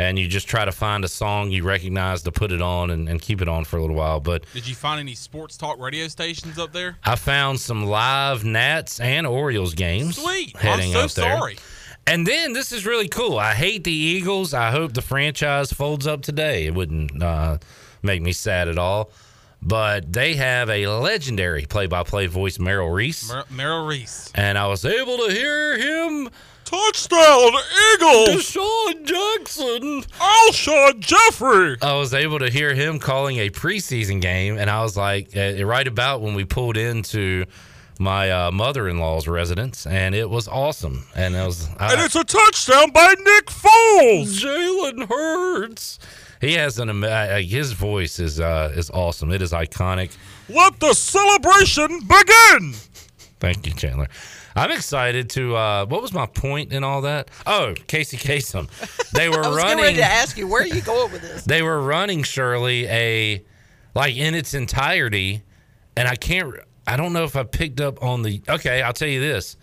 And 0.00 0.16
you 0.16 0.28
just 0.28 0.46
try 0.46 0.64
to 0.64 0.70
find 0.70 1.04
a 1.04 1.08
song 1.08 1.50
you 1.50 1.64
recognize 1.64 2.22
to 2.22 2.30
put 2.32 2.52
it 2.52 2.62
on 2.62 2.90
and, 2.90 3.08
and 3.08 3.20
keep 3.20 3.42
it 3.42 3.48
on 3.48 3.64
for 3.64 3.78
a 3.78 3.80
little 3.80 3.96
while. 3.96 4.20
But 4.20 4.44
Did 4.54 4.68
you 4.68 4.76
find 4.76 5.00
any 5.00 5.16
sports 5.16 5.56
talk 5.56 5.80
radio 5.80 6.06
stations 6.06 6.56
up 6.56 6.72
there? 6.72 6.96
I 7.04 7.16
found 7.16 7.58
some 7.58 7.84
live 7.84 8.44
Nats 8.44 9.00
and 9.00 9.26
Orioles 9.26 9.74
games. 9.74 10.16
Sweet. 10.16 10.56
Heading 10.56 10.94
I'm 10.94 11.08
so 11.08 11.22
up 11.22 11.26
there. 11.26 11.36
sorry. 11.38 11.58
And 12.06 12.24
then 12.26 12.52
this 12.52 12.70
is 12.70 12.86
really 12.86 13.08
cool. 13.08 13.38
I 13.38 13.54
hate 13.54 13.82
the 13.84 13.92
Eagles. 13.92 14.54
I 14.54 14.70
hope 14.70 14.94
the 14.94 15.02
franchise 15.02 15.72
folds 15.72 16.06
up 16.06 16.22
today. 16.22 16.66
It 16.66 16.74
wouldn't 16.74 17.20
uh, 17.22 17.58
make 18.02 18.22
me 18.22 18.30
sad 18.32 18.68
at 18.68 18.78
all. 18.78 19.10
But 19.60 20.12
they 20.12 20.36
have 20.36 20.70
a 20.70 20.86
legendary 20.86 21.66
play-by-play 21.66 22.28
voice, 22.28 22.60
Merrill 22.60 22.90
Reese, 22.90 23.28
Mer- 23.28 23.44
Merrill 23.50 23.84
Reese. 23.86 24.30
and 24.36 24.56
I 24.56 24.68
was 24.68 24.84
able 24.84 25.18
to 25.26 25.32
hear 25.32 25.76
him. 25.76 26.30
Touchdown, 26.68 27.52
Eagles! 27.94 28.28
DeSean 28.28 29.04
Jackson. 29.06 30.02
Alshon 30.20 31.00
Jeffery. 31.00 31.78
I 31.80 31.94
was 31.94 32.12
able 32.12 32.40
to 32.40 32.50
hear 32.50 32.74
him 32.74 32.98
calling 32.98 33.38
a 33.38 33.48
preseason 33.48 34.20
game, 34.20 34.58
and 34.58 34.68
I 34.68 34.82
was 34.82 34.94
like, 34.94 35.34
uh, 35.34 35.64
right 35.64 35.88
about 35.88 36.20
when 36.20 36.34
we 36.34 36.44
pulled 36.44 36.76
into 36.76 37.46
my 37.98 38.30
uh, 38.30 38.50
mother-in-law's 38.50 39.26
residence, 39.26 39.86
and 39.86 40.14
it 40.14 40.28
was 40.28 40.46
awesome. 40.46 41.06
And 41.16 41.34
it 41.34 41.46
was, 41.46 41.70
I, 41.78 41.94
And 41.94 42.02
it's 42.02 42.16
a 42.16 42.24
touchdown 42.24 42.90
by 42.90 43.14
Nick 43.18 43.46
Foles. 43.46 44.38
Jalen 44.38 45.08
Hurts. 45.08 45.98
He 46.42 46.52
has 46.52 46.78
an 46.78 47.02
uh, 47.02 47.38
his 47.38 47.72
voice 47.72 48.18
is 48.18 48.40
uh, 48.40 48.72
is 48.76 48.90
awesome. 48.90 49.32
It 49.32 49.40
is 49.40 49.52
iconic. 49.52 50.14
Let 50.50 50.78
the 50.80 50.92
celebration 50.92 52.00
begin. 52.00 52.74
Thank 53.40 53.66
you, 53.66 53.72
Chandler. 53.72 54.08
I'm 54.58 54.72
excited 54.72 55.30
to. 55.30 55.54
Uh, 55.54 55.86
what 55.86 56.02
was 56.02 56.12
my 56.12 56.26
point 56.26 56.72
in 56.72 56.82
all 56.82 57.02
that? 57.02 57.30
Oh, 57.46 57.74
Casey 57.86 58.16
Kasem. 58.16 58.68
They 59.12 59.28
were 59.28 59.36
running. 59.36 59.46
I 59.46 59.50
was 59.50 59.62
getting 59.64 59.84
ready 59.84 59.96
to 59.98 60.04
ask 60.04 60.36
you, 60.36 60.48
where 60.48 60.62
are 60.62 60.66
you 60.66 60.82
going 60.82 61.12
with 61.12 61.22
this? 61.22 61.44
They 61.44 61.62
were 61.62 61.80
running 61.80 62.24
Shirley 62.24 62.86
a 62.88 63.44
like 63.94 64.16
in 64.16 64.34
its 64.34 64.54
entirety, 64.54 65.42
and 65.96 66.08
I 66.08 66.16
can't. 66.16 66.54
I 66.88 66.96
don't 66.96 67.12
know 67.12 67.24
if 67.24 67.36
I 67.36 67.44
picked 67.44 67.80
up 67.80 68.02
on 68.02 68.22
the. 68.22 68.42
Okay, 68.48 68.82
I'll 68.82 68.92
tell 68.92 69.08
you 69.08 69.20
this. 69.20 69.56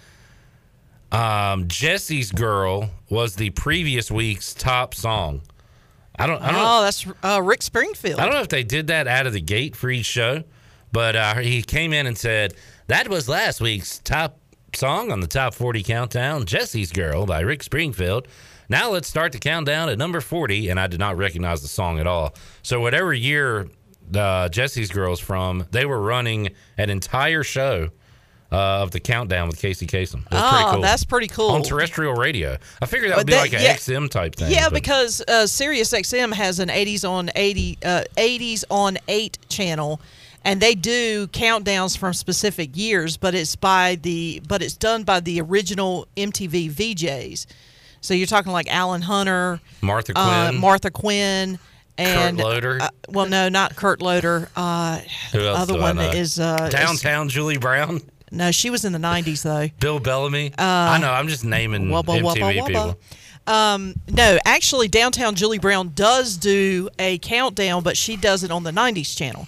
Um, 1.11 1.67
Jesse's 1.67 2.31
"Girl" 2.31 2.89
was 3.09 3.35
the 3.35 3.49
previous 3.49 4.09
week's 4.09 4.53
top 4.53 4.93
song. 4.93 5.41
I 6.17 6.25
don't. 6.25 6.41
I 6.41 6.51
don't. 6.51 6.61
Oh, 6.61 6.81
that's 6.83 7.05
uh, 7.21 7.41
Rick 7.41 7.63
Springfield. 7.63 8.19
I 8.19 8.23
don't 8.25 8.33
know 8.33 8.41
if 8.41 8.49
they 8.49 8.63
did 8.63 8.87
that 8.87 9.07
out 9.07 9.27
of 9.27 9.33
the 9.33 9.41
gate 9.41 9.75
for 9.75 9.89
each 9.89 10.05
show, 10.05 10.43
but 10.93 11.17
uh, 11.17 11.35
he 11.35 11.61
came 11.63 11.91
in 11.91 12.07
and 12.07 12.17
said 12.17 12.53
that 12.87 13.09
was 13.09 13.27
last 13.27 13.59
week's 13.59 13.99
top 13.99 14.39
song 14.75 15.11
on 15.11 15.19
the 15.19 15.27
top 15.27 15.53
40 15.53 15.83
countdown, 15.83 16.45
Jesse's 16.45 16.91
Girl 16.91 17.25
by 17.25 17.39
Rick 17.41 17.63
Springfield. 17.63 18.27
Now 18.69 18.91
let's 18.91 19.07
start 19.07 19.31
the 19.31 19.39
countdown 19.39 19.89
at 19.89 19.97
number 19.97 20.21
40, 20.21 20.69
and 20.69 20.79
I 20.79 20.87
did 20.87 20.99
not 20.99 21.17
recognize 21.17 21.61
the 21.61 21.67
song 21.67 21.99
at 21.99 22.07
all. 22.07 22.35
So 22.63 22.79
whatever 22.79 23.13
year 23.13 23.67
uh, 24.13 24.49
Jesse's 24.49 24.89
Girl's 24.91 25.19
from, 25.19 25.65
they 25.71 25.85
were 25.85 26.01
running 26.01 26.49
an 26.77 26.89
entire 26.89 27.43
show 27.43 27.89
uh, 28.51 28.83
of 28.83 28.91
the 28.91 28.99
countdown 28.99 29.47
with 29.47 29.59
Casey 29.59 29.87
Kasem. 29.87 30.29
Was 30.31 30.41
oh, 30.41 30.49
pretty 30.49 30.71
cool. 30.71 30.81
that's 30.81 31.03
pretty 31.03 31.27
cool. 31.27 31.49
on 31.49 31.63
terrestrial 31.63 32.13
radio. 32.13 32.57
I 32.81 32.85
figured 32.85 33.11
that 33.11 33.17
would 33.17 33.27
be 33.27 33.33
that- 33.33 33.41
like 33.41 33.53
an 33.53 33.61
yeah. 33.61 33.75
XM 33.75 34.09
type 34.09 34.35
thing. 34.35 34.51
Yeah, 34.51 34.65
but- 34.69 34.73
because 34.75 35.21
uh, 35.27 35.47
Sirius 35.47 35.91
XM 35.91 36.33
has 36.33 36.59
an 36.59 36.69
80s 36.69 37.07
on 37.07 37.29
80 37.35 37.77
uh, 37.83 38.03
80s 38.17 38.63
on 38.69 38.97
8 39.07 39.37
channel 39.49 40.01
and 40.45 40.61
they 40.61 40.75
do 40.75 41.27
countdowns 41.27 41.97
from 41.97 42.13
specific 42.13 42.77
years, 42.77 43.17
but 43.17 43.35
it's 43.35 43.55
by 43.57 43.95
the 43.95 44.41
but 44.47 44.61
it's 44.61 44.77
done 44.77 45.03
by 45.03 45.19
the 45.19 45.41
original 45.41 46.07
MTV 46.15 46.71
VJs. 46.71 47.45
So 47.99 48.13
you're 48.13 48.27
talking 48.27 48.51
like 48.53 48.71
Alan 48.71 49.01
Hunter, 49.01 49.59
Martha 49.81 50.13
uh, 50.15 50.47
Quinn. 50.49 50.61
Martha 50.61 50.91
Quinn, 50.91 51.59
and 51.97 52.37
Kurt 52.37 52.45
Loder. 52.45 52.77
Uh, 52.81 52.89
well, 53.09 53.25
no, 53.25 53.49
not 53.49 53.75
Kurt 53.75 54.01
Loder. 54.01 54.47
Uh, 54.55 55.01
Who 55.33 55.39
else 55.39 55.59
other 55.59 55.79
one 55.79 55.97
is 55.99 56.39
uh, 56.39 56.57
is- 56.61 56.69
Downtown 56.73 57.27
Julie 57.29 57.57
Brown. 57.57 58.01
no, 58.31 58.51
she 58.51 58.69
was 58.69 58.85
in 58.85 58.93
the 58.93 58.99
90s 58.99 59.41
though. 59.41 59.69
Bill 59.79 59.99
Bellamy. 59.99 60.53
I 60.57 60.99
know. 60.99 61.11
I'm 61.11 61.27
just 61.27 61.43
naming 61.43 61.91
Uh, 61.91 62.01
Wubba, 62.03 62.19
MTV 62.21 62.21
wubba, 62.21 62.53
wubba. 62.59 62.67
people. 62.67 62.99
Um, 63.47 63.93
no, 64.09 64.39
actually, 64.45 64.87
downtown 64.87 65.35
Julie 65.35 65.59
Brown 65.59 65.91
does 65.93 66.35
do 66.37 66.89
a 66.97 67.19
countdown, 67.19 67.83
but 67.83 67.95
she 67.95 68.15
does 68.17 68.43
it 68.43 68.49
on 68.51 68.63
the 68.63 68.71
'90s 68.71 69.15
channel. 69.15 69.47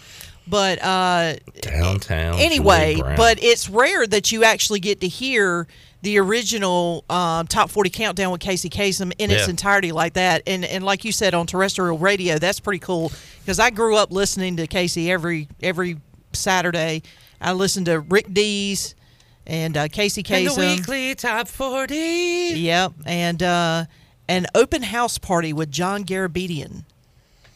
But 0.50 0.82
uh, 0.84 1.36
Downtown. 1.62 2.39
anyway, 2.39 2.96
but 3.18 3.42
it's 3.44 3.70
rare 3.70 4.08
that 4.08 4.32
you 4.32 4.44
actually 4.44 4.80
get 4.80 5.01
to 5.01 5.08
hear 5.08 5.68
the 6.04 6.20
original 6.20 7.04
um, 7.10 7.48
top 7.48 7.70
40 7.70 7.89
countdown 7.89 8.32
with 8.32 8.39
Casey 8.39 8.70
Kasem 8.70 9.12
in 9.18 9.32
its 9.32 9.44
Yeah. 9.46 9.50
entirety 9.50 9.92
like 9.92 10.13
that. 10.13 10.44
And 10.48 10.63
and 10.63 10.84
like 10.86 11.04
you 11.04 11.12
said 11.12 11.34
on 11.34 11.48
terrestrial 11.48 11.98
radio, 11.98 12.38
that's 12.38 12.60
pretty 12.60 12.80
cool 12.80 13.12
because 13.39 13.60
I 13.60 13.72
grew 13.72 13.98
up 13.98 14.12
listening 14.12 14.58
to 14.58 14.68
Casey 14.68 15.12
every 15.12 15.50
every 15.62 15.98
Saturday. 16.34 17.01
I 17.42 17.54
listened 17.54 17.88
to 17.88 18.00
Rick 18.00 18.34
Dees 18.34 18.96
and 19.46 19.75
uh, 19.77 19.88
Casey 19.88 20.24
And 20.30 20.48
the 20.48 20.56
weekly 20.77 21.16
top 21.16 21.48
40. 21.48 21.96
Yep, 21.96 22.94
and 23.06 23.42
uh, 23.44 23.86
an 24.27 24.46
open 24.56 24.84
house 24.84 25.18
party 25.18 25.51
with 25.54 25.72
John 25.72 26.04
Garabedian. 26.04 26.84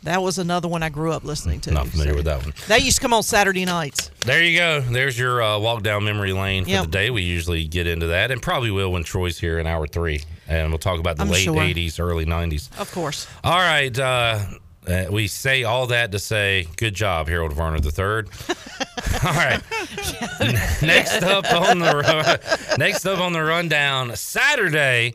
That 0.04 0.24
was 0.24 0.40
another 0.40 0.68
one 0.68 0.82
I 0.82 0.90
grew 0.90 1.12
up 1.12 1.24
listening 1.24 1.60
to. 1.62 1.72
Not 1.72 1.88
familiar 1.88 2.14
So- 2.14 2.16
with 2.18 2.26
that 2.26 2.44
one. 2.44 2.54
That 2.68 2.82
used 2.84 2.98
to 2.98 3.02
come 3.02 3.14
on 3.14 3.22
Saturday 3.22 3.66
nights. 3.66 4.10
There 4.22 4.42
you 4.44 4.58
go. 4.58 4.82
There's 4.82 5.18
your 5.18 5.42
uh, 5.44 5.60
walk 5.60 5.84
down 5.84 6.04
memory 6.06 6.34
lane 6.34 6.64
for 6.64 6.72
Yep. 6.72 6.86
the 6.86 6.90
day. 6.92 7.10
We 7.12 7.22
usually 7.22 7.66
get 7.68 7.86
into 7.86 8.08
that, 8.08 8.32
and 8.32 8.42
probably 8.42 8.72
will 8.72 8.92
when 8.92 9.04
Troy's 9.04 9.38
here 9.40 9.60
in 9.60 9.68
hour 9.68 9.86
three, 9.86 10.24
and 10.48 10.70
we'll 10.70 10.80
talk 10.80 11.00
about 11.00 11.18
the 11.18 11.24
I'm 11.24 11.30
late 11.30 11.44
sure. 11.44 11.56
'80s, 11.56 12.00
early 12.00 12.26
'90s. 12.26 12.70
Of 12.80 12.92
course. 12.92 13.28
All 13.44 13.58
right. 13.60 13.98
Uh, 13.98 14.40
uh, 14.88 15.06
we 15.12 15.28
say 15.28 15.64
all 15.64 15.86
that 15.88 16.12
to 16.12 16.18
say, 16.20 16.68
good 16.78 16.96
job, 16.96 17.28
Harold 17.28 17.54
Varner 17.54 17.78
III. 17.78 18.24
all 19.24 19.34
right. 19.36 19.62
next 20.82 21.22
up 21.22 21.52
on 21.54 21.78
the 21.78 22.76
next 22.80 23.06
up 23.06 23.20
on 23.20 23.34
the 23.34 23.44
rundown, 23.44 24.16
Saturday, 24.16 25.14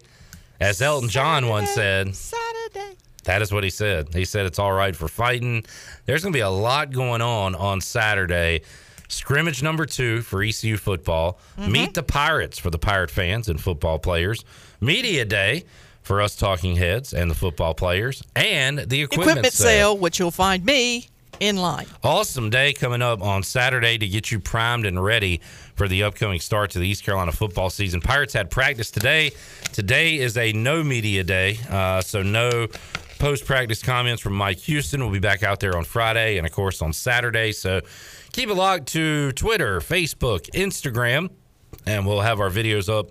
as 0.60 0.80
Elton 0.80 1.08
John 1.08 1.48
once 1.48 1.70
said. 1.70 2.14
Saturday. 2.14 2.96
That 3.26 3.42
is 3.42 3.52
what 3.52 3.64
he 3.64 3.70
said. 3.70 4.14
He 4.14 4.24
said 4.24 4.46
it's 4.46 4.58
all 4.58 4.72
right 4.72 4.94
for 4.94 5.08
fighting. 5.08 5.64
There's 6.06 6.22
going 6.22 6.32
to 6.32 6.36
be 6.36 6.40
a 6.42 6.48
lot 6.50 6.92
going 6.92 7.20
on 7.22 7.54
on 7.54 7.80
Saturday. 7.80 8.62
Scrimmage 9.08 9.62
number 9.62 9.84
two 9.84 10.22
for 10.22 10.42
ECU 10.42 10.76
football. 10.76 11.38
Meet 11.58 11.94
the 11.94 12.02
Pirates 12.02 12.58
for 12.58 12.70
the 12.70 12.78
Pirate 12.78 13.10
fans 13.10 13.48
and 13.48 13.60
football 13.60 13.98
players. 13.98 14.44
Media 14.80 15.24
day 15.24 15.64
for 16.02 16.22
us 16.22 16.36
talking 16.36 16.76
heads 16.76 17.12
and 17.12 17.30
the 17.30 17.34
football 17.34 17.74
players. 17.74 18.22
And 18.36 18.78
the 18.78 19.02
equipment, 19.02 19.30
Equipment 19.30 19.54
sale, 19.54 19.98
which 19.98 20.18
you'll 20.20 20.30
find 20.30 20.64
me 20.64 21.08
in 21.40 21.56
line. 21.56 21.86
Awesome 22.02 22.48
day 22.50 22.72
coming 22.72 23.02
up 23.02 23.20
on 23.22 23.42
Saturday 23.42 23.98
to 23.98 24.06
get 24.06 24.30
you 24.30 24.38
primed 24.38 24.86
and 24.86 25.02
ready 25.02 25.40
for 25.74 25.88
the 25.88 26.04
upcoming 26.04 26.40
start 26.40 26.70
to 26.70 26.78
the 26.78 26.88
East 26.88 27.04
Carolina 27.04 27.32
football 27.32 27.70
season. 27.70 28.00
Pirates 28.00 28.32
had 28.32 28.50
practice 28.50 28.90
today. 28.90 29.32
Today 29.72 30.18
is 30.18 30.36
a 30.36 30.52
no 30.52 30.82
media 30.82 31.24
day, 31.24 31.58
uh, 31.70 32.00
so 32.00 32.22
no 32.22 32.68
post 33.18 33.44
practice 33.44 33.82
comments 33.82 34.22
from 34.22 34.34
Mike 34.34 34.58
Houston. 34.60 35.00
We'll 35.00 35.12
be 35.12 35.18
back 35.18 35.42
out 35.42 35.60
there 35.60 35.76
on 35.76 35.84
Friday 35.84 36.38
and, 36.38 36.46
of 36.46 36.52
course, 36.52 36.82
on 36.82 36.92
Saturday. 36.92 37.52
So 37.52 37.80
keep 38.32 38.48
it 38.48 38.54
locked 38.54 38.86
to 38.88 39.32
Twitter, 39.32 39.80
Facebook, 39.80 40.50
Instagram, 40.50 41.30
and 41.86 42.06
we'll 42.06 42.20
have 42.20 42.40
our 42.40 42.50
videos 42.50 42.88
up 42.88 43.10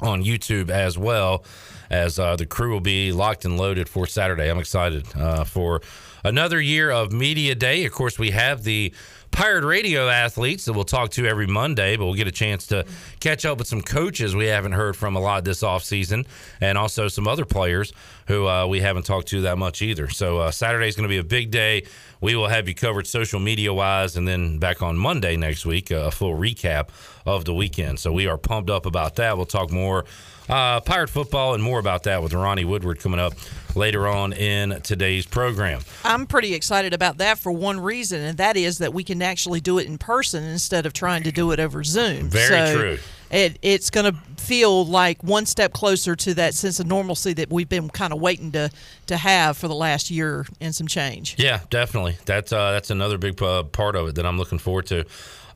on 0.00 0.24
YouTube 0.24 0.70
as 0.70 0.98
well 0.98 1.44
as 1.90 2.18
uh, 2.18 2.36
the 2.36 2.46
crew 2.46 2.72
will 2.72 2.80
be 2.80 3.12
locked 3.12 3.44
and 3.44 3.56
loaded 3.56 3.88
for 3.88 4.06
Saturday. 4.06 4.50
I'm 4.50 4.58
excited 4.58 5.06
uh, 5.16 5.44
for 5.44 5.80
another 6.24 6.60
year 6.60 6.90
of 6.90 7.12
Media 7.12 7.54
Day. 7.54 7.84
Of 7.84 7.92
course, 7.92 8.18
we 8.18 8.30
have 8.30 8.64
the 8.64 8.92
Pirate 9.34 9.64
Radio 9.64 10.08
athletes 10.08 10.64
that 10.64 10.74
we'll 10.74 10.84
talk 10.84 11.10
to 11.10 11.26
every 11.26 11.48
Monday, 11.48 11.96
but 11.96 12.04
we'll 12.04 12.14
get 12.14 12.28
a 12.28 12.32
chance 12.32 12.68
to 12.68 12.86
catch 13.18 13.44
up 13.44 13.58
with 13.58 13.66
some 13.66 13.82
coaches 13.82 14.36
we 14.36 14.46
haven't 14.46 14.72
heard 14.72 14.96
from 14.96 15.16
a 15.16 15.20
lot 15.20 15.44
this 15.44 15.64
offseason 15.64 16.24
and 16.60 16.78
also 16.78 17.08
some 17.08 17.26
other 17.26 17.44
players 17.44 17.92
who 18.28 18.46
uh, 18.46 18.64
we 18.64 18.78
haven't 18.78 19.04
talked 19.04 19.26
to 19.26 19.40
that 19.40 19.58
much 19.58 19.82
either. 19.82 20.08
So 20.08 20.38
uh, 20.38 20.52
Saturday 20.52 20.86
is 20.86 20.94
going 20.94 21.08
to 21.08 21.12
be 21.12 21.18
a 21.18 21.24
big 21.24 21.50
day. 21.50 21.84
We 22.20 22.36
will 22.36 22.46
have 22.46 22.68
you 22.68 22.76
covered 22.76 23.08
social 23.08 23.40
media 23.40 23.74
wise, 23.74 24.16
and 24.16 24.26
then 24.26 24.58
back 24.58 24.82
on 24.82 24.96
Monday 24.96 25.36
next 25.36 25.66
week, 25.66 25.90
a 25.90 26.12
full 26.12 26.38
recap 26.38 26.90
of 27.26 27.44
the 27.44 27.54
weekend. 27.54 27.98
So 27.98 28.12
we 28.12 28.28
are 28.28 28.38
pumped 28.38 28.70
up 28.70 28.86
about 28.86 29.16
that. 29.16 29.36
We'll 29.36 29.46
talk 29.46 29.72
more 29.72 30.04
uh, 30.48 30.80
Pirate 30.80 31.10
football 31.10 31.54
and 31.54 31.62
more 31.62 31.78
about 31.78 32.02
that 32.04 32.22
with 32.22 32.32
Ronnie 32.34 32.64
Woodward 32.64 33.00
coming 33.00 33.20
up 33.20 33.34
later 33.74 34.06
on 34.06 34.32
in 34.32 34.80
today's 34.82 35.26
program. 35.26 35.80
I'm 36.04 36.26
pretty 36.26 36.54
excited 36.54 36.92
about 36.92 37.18
that 37.18 37.38
for 37.38 37.50
one 37.50 37.80
reason, 37.80 38.20
and 38.20 38.38
that 38.38 38.56
is 38.56 38.78
that 38.78 38.92
we 38.92 39.04
can 39.04 39.20
actually 39.22 39.60
do 39.60 39.78
it 39.78 39.86
in 39.86 39.98
person 39.98 40.44
instead 40.44 40.86
of 40.86 40.92
trying 40.92 41.22
to 41.24 41.32
do 41.32 41.50
it 41.50 41.60
over 41.60 41.82
Zoom. 41.82 42.28
Very 42.28 42.48
So 42.68 42.76
true. 42.76 42.98
It, 43.30 43.58
it's 43.62 43.90
going 43.90 44.12
to 44.12 44.18
feel 44.40 44.86
like 44.86 45.24
one 45.24 45.44
step 45.46 45.72
closer 45.72 46.14
to 46.14 46.34
that 46.34 46.54
sense 46.54 46.78
of 46.78 46.86
normalcy 46.86 47.32
that 47.32 47.50
we've 47.50 47.68
been 47.68 47.88
kind 47.88 48.12
of 48.12 48.20
waiting 48.20 48.52
to 48.52 48.70
to 49.06 49.16
have 49.16 49.56
for 49.56 49.66
the 49.66 49.74
last 49.74 50.08
year 50.08 50.46
and 50.60 50.72
some 50.72 50.86
change. 50.86 51.34
Yeah, 51.36 51.60
definitely. 51.68 52.16
That's 52.26 52.52
uh, 52.52 52.72
that's 52.72 52.90
another 52.90 53.18
big 53.18 53.42
uh, 53.42 53.64
part 53.64 53.96
of 53.96 54.06
it 54.08 54.14
that 54.16 54.26
I'm 54.26 54.38
looking 54.38 54.58
forward 54.58 54.86
to. 54.86 55.04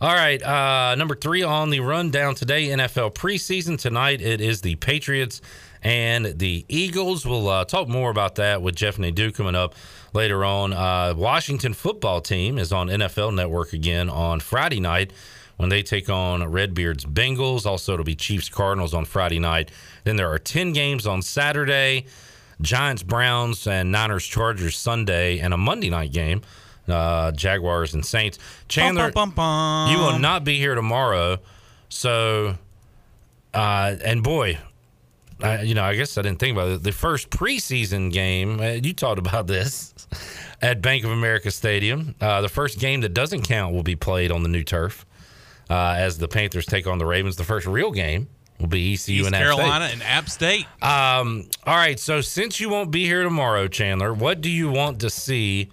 All 0.01 0.15
right, 0.15 0.41
uh, 0.41 0.95
number 0.95 1.17
three 1.17 1.43
on 1.43 1.71
the 1.71 1.81
rundown 1.81 2.37
today, 2.37 2.69
NFL 2.69 3.15
preseason 3.15 3.77
tonight. 3.77 4.21
It 4.21 4.41
is 4.41 4.61
the 4.61 4.77
Patriots 4.77 5.41
and 5.83 6.39
the 6.39 6.65
Eagles. 6.69 7.27
We'll 7.27 7.49
uh, 7.49 7.65
talk 7.65 7.89
more 7.89 8.09
about 8.09 8.37
that 8.37 8.63
with 8.63 8.77
Jeff 8.77 8.97
Nadeau 9.01 9.33
coming 9.33 9.57
up 9.57 9.75
later 10.13 10.45
on. 10.45 10.73
Uh, 10.73 11.15
Washington 11.17 11.75
football 11.75 12.21
team 12.21 12.59
is 12.59 12.73
on 12.73 12.87
NFL 12.87 13.35
Network 13.35 13.73
again 13.73 14.09
on 14.09 14.39
Friday 14.39 14.79
night 14.79 15.13
when 15.57 15.69
they 15.69 15.83
take 15.83 16.09
on 16.09 16.49
Redbeard's 16.49 17.05
Bengals. 17.05 17.67
Also, 17.67 17.95
it'll 17.95 18.05
be 18.05 18.15
Chiefs 18.15 18.49
Cardinals 18.49 18.95
on 18.95 19.05
Friday 19.05 19.41
night. 19.41 19.73
Then 20.05 20.15
there 20.15 20.31
are 20.31 20.39
10 20.39 20.73
games 20.75 21.09
on 21.09 21.23
Saturday. 21.23 22.07
Giants, 22.61 23.03
Browns, 23.03 23.67
and 23.67 23.91
Niners, 23.91 24.25
Chargers 24.25 24.77
Sunday, 24.77 25.41
and 25.41 25.53
a 25.53 25.57
Monday 25.57 25.91
night 25.91 26.13
game. 26.13 26.43
Uh, 26.89 27.33
Jaguars 27.33 27.95
and 27.95 28.05
Saints. 28.05 28.39
Chandler, 28.69 29.11
Bum, 29.13 29.31
bum, 29.31 29.89
bum. 29.89 29.93
you 29.93 29.99
will 29.99 30.19
not 30.19 30.45
be 30.45 30.57
here 30.59 30.75
tomorrow. 30.75 31.39
So, 31.89 32.57
uh, 33.55 33.97
and 34.05 34.23
boy, 34.23 34.59
I, 35.43 35.63
you 35.63 35.75
know, 35.75 35.85
I 35.85 35.95
guess 35.95 36.19
I 36.19 36.23
didn't 36.23 36.39
think 36.39 36.57
about 36.57 36.69
it. 36.69 36.83
The 36.83 36.93
first 36.93 37.31
preseason 37.31 38.13
game, 38.13 38.61
uh, 38.61 38.73
you 38.83 38.93
talked 38.93 39.19
about 39.19 39.47
this 39.47 39.95
at 40.63 40.83
Bank 40.83 41.05
of 41.05 41.11
America 41.11 41.51
Stadium. 41.51 42.15
Uh, 42.21 42.41
the 42.41 42.49
first 42.49 42.79
game 42.79 43.01
that 43.03 43.15
doesn't 43.15 43.43
count 43.43 43.75
will 43.75 43.83
be 43.83 43.97
played 43.97 44.31
on 44.33 44.43
the 44.43 44.49
new 44.49 44.65
turf 44.65 45.07
uh, 45.71 45.95
as 45.97 46.19
the 46.19 46.29
Panthers 46.29 46.67
take 46.67 46.87
on 46.87 46.99
the 46.99 47.07
Ravens. 47.07 47.37
The 47.37 47.45
first 47.45 47.67
real 47.67 47.93
game 47.93 48.29
will 48.59 48.67
be 48.67 48.95
ECU 48.95 49.21
East 49.21 49.27
and 49.27 49.37
App 49.37 49.43
State. 49.43 49.57
Carolina 49.57 49.85
and 49.93 50.03
App 50.03 50.29
State. 50.29 50.67
Um, 50.83 51.49
all 51.65 51.77
right. 51.77 51.99
So 52.01 52.21
since 52.21 52.59
you 52.59 52.69
won't 52.69 52.91
be 52.91 53.05
here 53.05 53.23
tomorrow, 53.23 53.69
Chandler, 53.69 54.13
what 54.13 54.41
do 54.41 54.51
you 54.51 54.69
want 54.71 55.01
to 55.01 55.11
see 55.11 55.71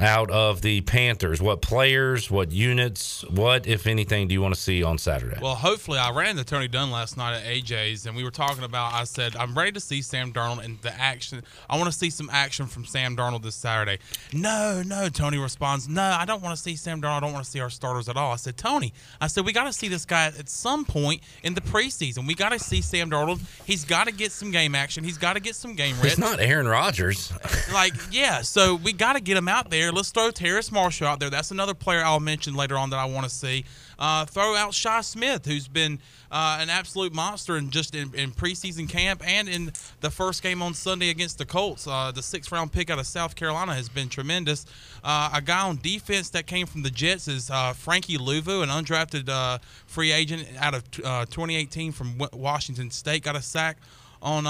out 0.00 0.30
of 0.30 0.62
the 0.62 0.80
Panthers? 0.82 1.40
What 1.40 1.62
players, 1.62 2.30
what 2.30 2.50
units, 2.50 3.24
what, 3.30 3.66
if 3.66 3.86
anything, 3.86 4.28
do 4.28 4.34
you 4.34 4.42
want 4.42 4.54
to 4.54 4.60
see 4.60 4.82
on 4.82 4.98
Saturday? 4.98 5.38
Well, 5.40 5.54
hopefully, 5.54 5.98
I 5.98 6.10
ran 6.10 6.30
into 6.30 6.44
Tony 6.44 6.68
Dunn 6.68 6.90
last 6.90 7.16
night 7.16 7.36
at 7.36 7.44
AJ's, 7.44 8.06
and 8.06 8.16
we 8.16 8.24
were 8.24 8.30
talking 8.30 8.64
about. 8.64 8.92
I 8.94 9.04
said 9.04 9.36
I'm 9.36 9.56
ready 9.56 9.72
to 9.72 9.80
see 9.80 10.02
Sam 10.02 10.32
Darnold 10.32 10.64
and 10.64 10.80
the 10.82 10.92
action. 10.92 11.42
I 11.68 11.76
want 11.76 11.90
to 11.90 11.96
see 11.96 12.10
some 12.10 12.28
action 12.32 12.66
from 12.66 12.84
Sam 12.84 13.16
Darnold 13.16 13.42
this 13.42 13.54
Saturday. 13.54 13.98
No, 14.32 14.82
no, 14.84 15.08
Tony 15.08 15.38
responds. 15.38 15.88
No, 15.88 16.02
I 16.02 16.24
don't 16.24 16.42
want 16.42 16.56
to 16.56 16.62
see 16.62 16.76
Sam 16.76 17.00
Darnold. 17.00 17.16
I 17.16 17.20
don't 17.20 17.32
want 17.32 17.44
to 17.44 17.50
see 17.50 17.60
our 17.60 17.70
starters 17.70 18.08
at 18.08 18.16
all. 18.16 18.32
I 18.32 18.36
said, 18.36 18.56
Tony, 18.56 18.92
I 19.20 19.26
said 19.26 19.44
we 19.44 19.52
got 19.52 19.64
to 19.64 19.72
see 19.72 19.88
this 19.88 20.04
guy 20.04 20.26
at 20.26 20.48
some 20.48 20.84
point 20.84 21.22
in 21.42 21.54
the 21.54 21.60
preseason. 21.60 22.26
We 22.26 22.34
got 22.34 22.52
to 22.52 22.58
see 22.58 22.80
Sam 22.80 23.10
Darnold. 23.10 23.40
He's 23.64 23.84
got 23.84 24.06
to 24.06 24.12
get 24.12 24.32
some 24.32 24.50
game 24.50 24.74
action. 24.74 25.04
He's 25.04 25.18
got 25.18 25.34
to 25.34 25.40
get 25.40 25.54
some 25.54 25.74
game 25.74 25.96
reps. 25.96 26.12
it's 26.12 26.18
not 26.18 26.40
Aaron 26.40 26.66
Rodgers. 26.66 27.32
like 27.72 27.94
yeah 28.10 28.42
so 28.42 28.76
we 28.76 28.92
got 28.92 29.14
to 29.14 29.20
get 29.20 29.36
him 29.36 29.48
out 29.48 29.70
there 29.70 29.83
let's 29.92 30.10
throw 30.10 30.30
terrace 30.30 30.70
marshall 30.70 31.06
out 31.06 31.20
there. 31.20 31.30
That's 31.30 31.50
another 31.50 31.74
player 31.74 32.02
i'll 32.04 32.20
mention 32.20 32.54
later 32.54 32.76
on 32.76 32.90
that 32.90 32.98
i 32.98 33.04
want 33.04 33.24
to 33.24 33.30
see. 33.30 33.64
Uh, 33.98 34.24
throw 34.24 34.56
out 34.56 34.74
Shi 34.74 35.02
Smith 35.02 35.46
who's 35.46 35.68
been 35.68 35.98
uh, 36.30 36.58
an 36.60 36.68
absolute 36.68 37.14
monster 37.14 37.56
in 37.56 37.70
just 37.70 37.94
in, 37.94 38.12
in 38.14 38.32
preseason 38.32 38.88
camp 38.88 39.22
and 39.24 39.48
in 39.48 39.72
the 40.00 40.10
first 40.10 40.42
game 40.42 40.62
on 40.62 40.74
sunday 40.74 41.10
against 41.10 41.38
the 41.38 41.46
colts. 41.46 41.86
Uh, 41.86 42.10
the 42.12 42.22
sixth 42.22 42.50
round 42.50 42.72
pick 42.72 42.90
out 42.90 42.98
of 42.98 43.06
south 43.06 43.36
carolina 43.36 43.74
has 43.74 43.88
been 43.88 44.08
tremendous. 44.08 44.66
Uh, 45.02 45.30
a 45.34 45.40
guy 45.40 45.68
on 45.68 45.76
defense 45.82 46.30
that 46.30 46.46
came 46.46 46.66
from 46.66 46.82
the 46.82 46.90
jets 46.90 47.28
is 47.28 47.50
uh, 47.50 47.72
Frankie 47.72 48.18
Luvu 48.18 48.62
an 48.62 48.68
undrafted 48.68 49.28
uh, 49.28 49.58
free 49.86 50.12
agent 50.12 50.46
out 50.58 50.74
of 50.74 50.82
uh, 51.04 51.24
2018 51.26 51.92
from 51.92 52.18
Wa- 52.18 52.28
washington 52.32 52.90
state. 52.90 53.22
Got 53.22 53.36
a 53.36 53.42
sack 53.42 53.78
on 54.22 54.46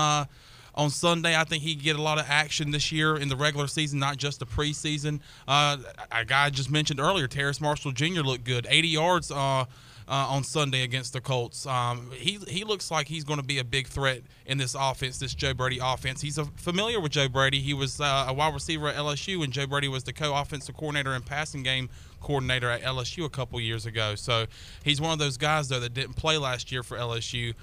on 0.75 0.91
Sunday. 0.91 1.37
I 1.37 1.45
think 1.45 1.63
he 1.63 1.75
get 1.75 1.97
a 1.97 2.03
lot 2.03 2.19
of 2.19 2.27
action 2.29 2.71
this 2.71 2.93
year 2.93 3.17
in 3.17 3.29
the 3.29 3.37
regular 3.37 3.67
season, 3.67 3.99
not 3.99 4.17
just 4.17 4.41
the 4.41 4.47
preseason. 4.47 5.21
Uh, 5.47 5.79
a 6.11 6.25
guy 6.25 6.47
I 6.47 6.51
just 6.51 6.71
mentioned 6.71 7.01
earlier, 7.01 7.27
Terrace 7.27 7.61
Marshall 7.61 7.93
Jr. 7.93 8.21
looked 8.21 8.45
good, 8.45 8.67
80 8.69 8.89
yards 8.89 9.31
uh, 9.31 9.35
uh, 9.37 9.65
on 10.07 10.45
Sunday 10.45 10.83
against 10.83 11.13
the 11.13 11.21
Colts. 11.21 11.67
Um, 11.67 12.11
he 12.13 12.39
he 12.49 12.65
looks 12.65 12.91
like 12.91 13.09
he's 13.09 13.25
going 13.25 13.41
to 13.41 13.45
be 13.45 13.59
a 13.59 13.65
big 13.65 13.87
threat 13.87 14.23
in 14.47 14.59
this 14.59 14.77
offense, 14.79 15.19
this 15.19 15.35
Joe 15.35 15.55
Brady 15.55 15.79
offense. 15.83 16.21
He's 16.21 16.39
a, 16.39 16.45
familiar 16.57 17.01
with 17.01 17.13
Joe 17.13 17.29
Brady. 17.29 17.61
He 17.61 17.75
was 17.75 18.01
uh, 18.01 18.27
a 18.29 18.33
wide 18.33 18.53
receiver 18.53 18.89
at 18.89 18.97
LSU, 18.97 19.43
and 19.43 19.53
Joe 19.53 19.67
Brady 19.67 19.89
was 19.89 20.05
the 20.05 20.13
co-offensive 20.13 20.77
coordinator 20.77 21.15
and 21.15 21.25
passing 21.25 21.63
game 21.63 21.89
coordinator 22.21 22.71
at 22.71 22.83
LSU 22.83 23.25
a 23.25 23.31
couple 23.31 23.61
years 23.61 23.87
ago. 23.87 24.15
So 24.15 24.47
he's 24.83 25.01
one 25.01 25.13
of 25.13 25.19
those 25.19 25.37
guys 25.37 25.69
though 25.69 25.81
that 25.81 25.95
didn't 25.95 26.15
play 26.15 26.39
last 26.39 26.73
year 26.73 26.83
for 26.83 26.99
LSU. 26.99 27.55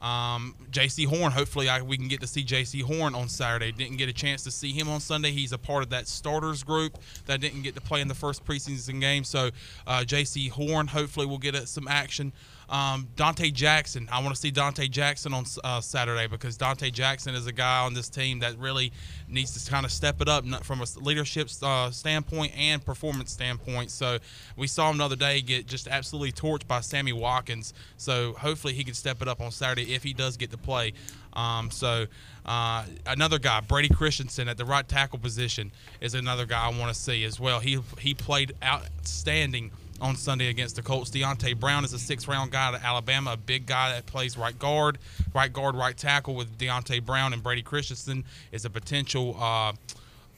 Um, 0.00 0.54
Jaycee 0.70 1.06
Horn, 1.06 1.32
hopefully 1.32 1.68
I, 1.68 1.82
we 1.82 1.96
can 1.96 2.08
get 2.08 2.20
to 2.20 2.26
see 2.26 2.42
Jaycee 2.42 2.82
Horn 2.82 3.14
on 3.14 3.28
Saturday. 3.28 3.70
Didn't 3.70 3.98
get 3.98 4.08
a 4.08 4.12
chance 4.12 4.42
to 4.44 4.50
see 4.50 4.72
him 4.72 4.88
on 4.88 5.00
Sunday. 5.00 5.30
He's 5.30 5.52
a 5.52 5.58
part 5.58 5.82
of 5.82 5.90
that 5.90 6.08
starters 6.08 6.62
group 6.62 6.98
that 7.26 7.40
didn't 7.40 7.62
get 7.62 7.74
to 7.74 7.80
play 7.80 8.00
in 8.00 8.08
the 8.08 8.14
first 8.14 8.44
preseason 8.44 9.00
game. 9.00 9.24
So 9.24 9.50
uh, 9.86 10.04
Jaycee 10.06 10.50
Horn, 10.50 10.86
hopefully, 10.86 11.26
we'll 11.26 11.38
get 11.38 11.56
some 11.68 11.86
action. 11.88 12.32
Um, 12.70 13.08
Donte 13.16 13.52
Jackson, 13.52 14.08
I 14.12 14.22
want 14.22 14.32
to 14.32 14.40
see 14.40 14.52
Donte 14.52 14.88
Jackson 14.88 15.34
on 15.34 15.44
uh, 15.64 15.80
Saturday 15.80 16.28
because 16.28 16.56
Donte 16.56 16.92
Jackson 16.92 17.34
is 17.34 17.48
a 17.48 17.52
guy 17.52 17.80
on 17.80 17.94
this 17.94 18.08
team 18.08 18.38
that 18.38 18.56
really 18.58 18.92
needs 19.28 19.62
to 19.62 19.70
kind 19.70 19.84
of 19.84 19.90
step 19.90 20.20
it 20.20 20.28
up 20.28 20.44
from 20.64 20.80
a 20.80 20.86
leadership 21.00 21.48
uh, 21.62 21.90
standpoint 21.90 22.52
and 22.56 22.84
performance 22.84 23.32
standpoint. 23.32 23.90
So 23.90 24.18
we 24.56 24.68
saw 24.68 24.88
him 24.88 24.98
the 24.98 25.04
other 25.04 25.16
day 25.16 25.40
get 25.40 25.66
just 25.66 25.88
absolutely 25.88 26.30
torched 26.30 26.68
by 26.68 26.80
Sammy 26.80 27.12
Watkins. 27.12 27.74
So 27.96 28.34
hopefully 28.34 28.72
he 28.72 28.84
can 28.84 28.94
step 28.94 29.20
it 29.20 29.26
up 29.26 29.40
on 29.40 29.50
Saturday 29.50 29.92
if 29.92 30.04
he 30.04 30.12
does 30.12 30.36
get 30.36 30.52
to 30.52 30.58
play. 30.58 30.92
Um, 31.32 31.72
so 31.72 32.06
uh, 32.46 32.84
another 33.04 33.40
guy, 33.40 33.60
Brady 33.62 33.88
Christensen 33.88 34.48
at 34.48 34.56
the 34.56 34.64
right 34.64 34.86
tackle 34.86 35.18
position, 35.18 35.72
is 36.00 36.14
another 36.14 36.46
guy 36.46 36.66
I 36.66 36.78
want 36.78 36.94
to 36.94 37.00
see 37.00 37.24
as 37.24 37.40
well. 37.40 37.58
He 37.58 37.80
he 37.98 38.14
played 38.14 38.52
outstanding 38.62 39.72
on 40.00 40.16
Sunday 40.16 40.48
against 40.48 40.76
the 40.76 40.82
Colts. 40.82 41.10
Deonte 41.10 41.58
Brown 41.58 41.84
is 41.84 41.92
a 41.92 41.98
six 41.98 42.26
round 42.26 42.50
guy 42.50 42.74
at 42.74 42.82
Alabama, 42.82 43.32
a 43.32 43.36
big 43.36 43.66
guy 43.66 43.92
that 43.92 44.06
plays 44.06 44.36
right 44.36 44.58
guard, 44.58 44.98
right 45.34 45.52
guard, 45.52 45.74
right 45.74 45.96
tackle 45.96 46.34
with 46.34 46.58
Deonte 46.58 47.04
Brown 47.04 47.32
and 47.32 47.42
Brady 47.42 47.62
Christensen 47.62 48.24
is 48.52 48.64
a 48.64 48.70
potential 48.70 49.36
uh, 49.38 49.72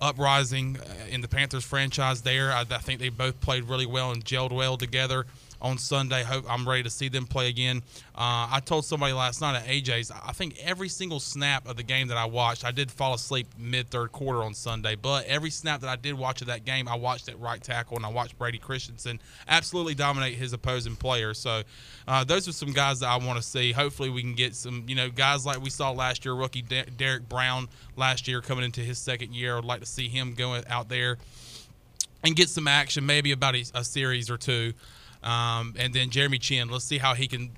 uprising 0.00 0.78
uh, 0.78 1.06
in 1.10 1.20
the 1.20 1.28
Panthers 1.28 1.64
franchise 1.64 2.22
there. 2.22 2.52
I, 2.52 2.62
I, 2.62 2.78
think 2.78 3.00
they 3.00 3.08
both 3.08 3.40
played 3.40 3.64
really 3.64 3.86
well 3.86 4.10
and 4.10 4.24
gelled 4.24 4.52
well 4.52 4.76
together 4.76 5.26
on 5.62 5.78
Sunday. 5.78 6.24
Hope 6.24 6.44
I'm 6.48 6.68
ready 6.68 6.82
to 6.82 6.90
see 6.90 7.08
them 7.08 7.26
play 7.26 7.48
again. 7.48 7.82
Uh, 8.14 8.50
I 8.50 8.60
told 8.62 8.84
somebody 8.84 9.12
last 9.12 9.40
night 9.40 9.56
at 9.56 9.66
AJ's. 9.66 10.10
I 10.10 10.32
think 10.32 10.58
every 10.62 10.88
single 10.88 11.20
snap 11.20 11.66
of 11.66 11.76
the 11.76 11.82
game 11.82 12.08
that 12.08 12.18
I 12.18 12.26
watched, 12.26 12.64
I 12.64 12.72
did 12.72 12.90
fall 12.90 13.14
asleep 13.14 13.46
mid 13.56 13.88
third 13.88 14.12
quarter 14.12 14.42
on 14.42 14.52
Sunday, 14.52 14.96
but 14.96 15.24
every 15.26 15.50
snap 15.50 15.80
that 15.80 15.88
I 15.88 15.96
did 15.96 16.14
watch 16.14 16.40
of 16.42 16.48
that 16.48 16.64
game, 16.64 16.88
I 16.88 16.96
watched 16.96 17.28
at 17.28 17.40
right 17.40 17.62
tackle 17.62 17.96
and 17.96 18.04
I 18.04 18.10
watched 18.10 18.36
Brady 18.36 18.58
Christensen 18.58 19.20
absolutely 19.48 19.94
dominate 19.94 20.34
his 20.34 20.52
opposing 20.52 20.96
player. 20.96 21.32
So 21.32 21.62
uh, 22.08 22.24
those 22.24 22.48
are 22.48 22.52
some 22.52 22.72
guys 22.72 23.00
that 23.00 23.08
I 23.08 23.16
want 23.16 23.36
to 23.36 23.42
see. 23.42 23.72
Hopefully, 23.72 24.10
we 24.10 24.20
can 24.20 24.34
get 24.34 24.54
some, 24.56 24.84
you 24.88 24.96
know, 24.96 25.08
guys 25.08 25.46
like 25.46 25.62
we 25.62 25.70
saw 25.70 25.92
last 25.92 26.24
year, 26.24 26.34
rookie 26.34 26.62
Derrick 26.62 27.28
Brown 27.28 27.68
last 27.96 28.26
year 28.26 28.40
coming 28.40 28.64
into 28.64 28.80
his 28.80 28.98
second 28.98 29.32
year. 29.32 29.56
I'd 29.56 29.64
like 29.64 29.80
to 29.80 29.86
see 29.86 30.08
him 30.08 30.34
going 30.34 30.64
out 30.68 30.88
there 30.88 31.18
and 32.24 32.36
get 32.36 32.48
some 32.48 32.68
action, 32.68 33.06
maybe 33.06 33.32
about 33.32 33.54
a, 33.54 33.64
a 33.74 33.84
series 33.84 34.30
or 34.30 34.36
two. 34.36 34.72
Um, 35.22 35.74
and 35.78 35.94
then 35.94 36.10
Jeremy 36.10 36.38
Chinn, 36.38 36.68
let's 36.68 36.84
see 36.84 36.98
how 36.98 37.14
he 37.14 37.28
can. 37.28 37.50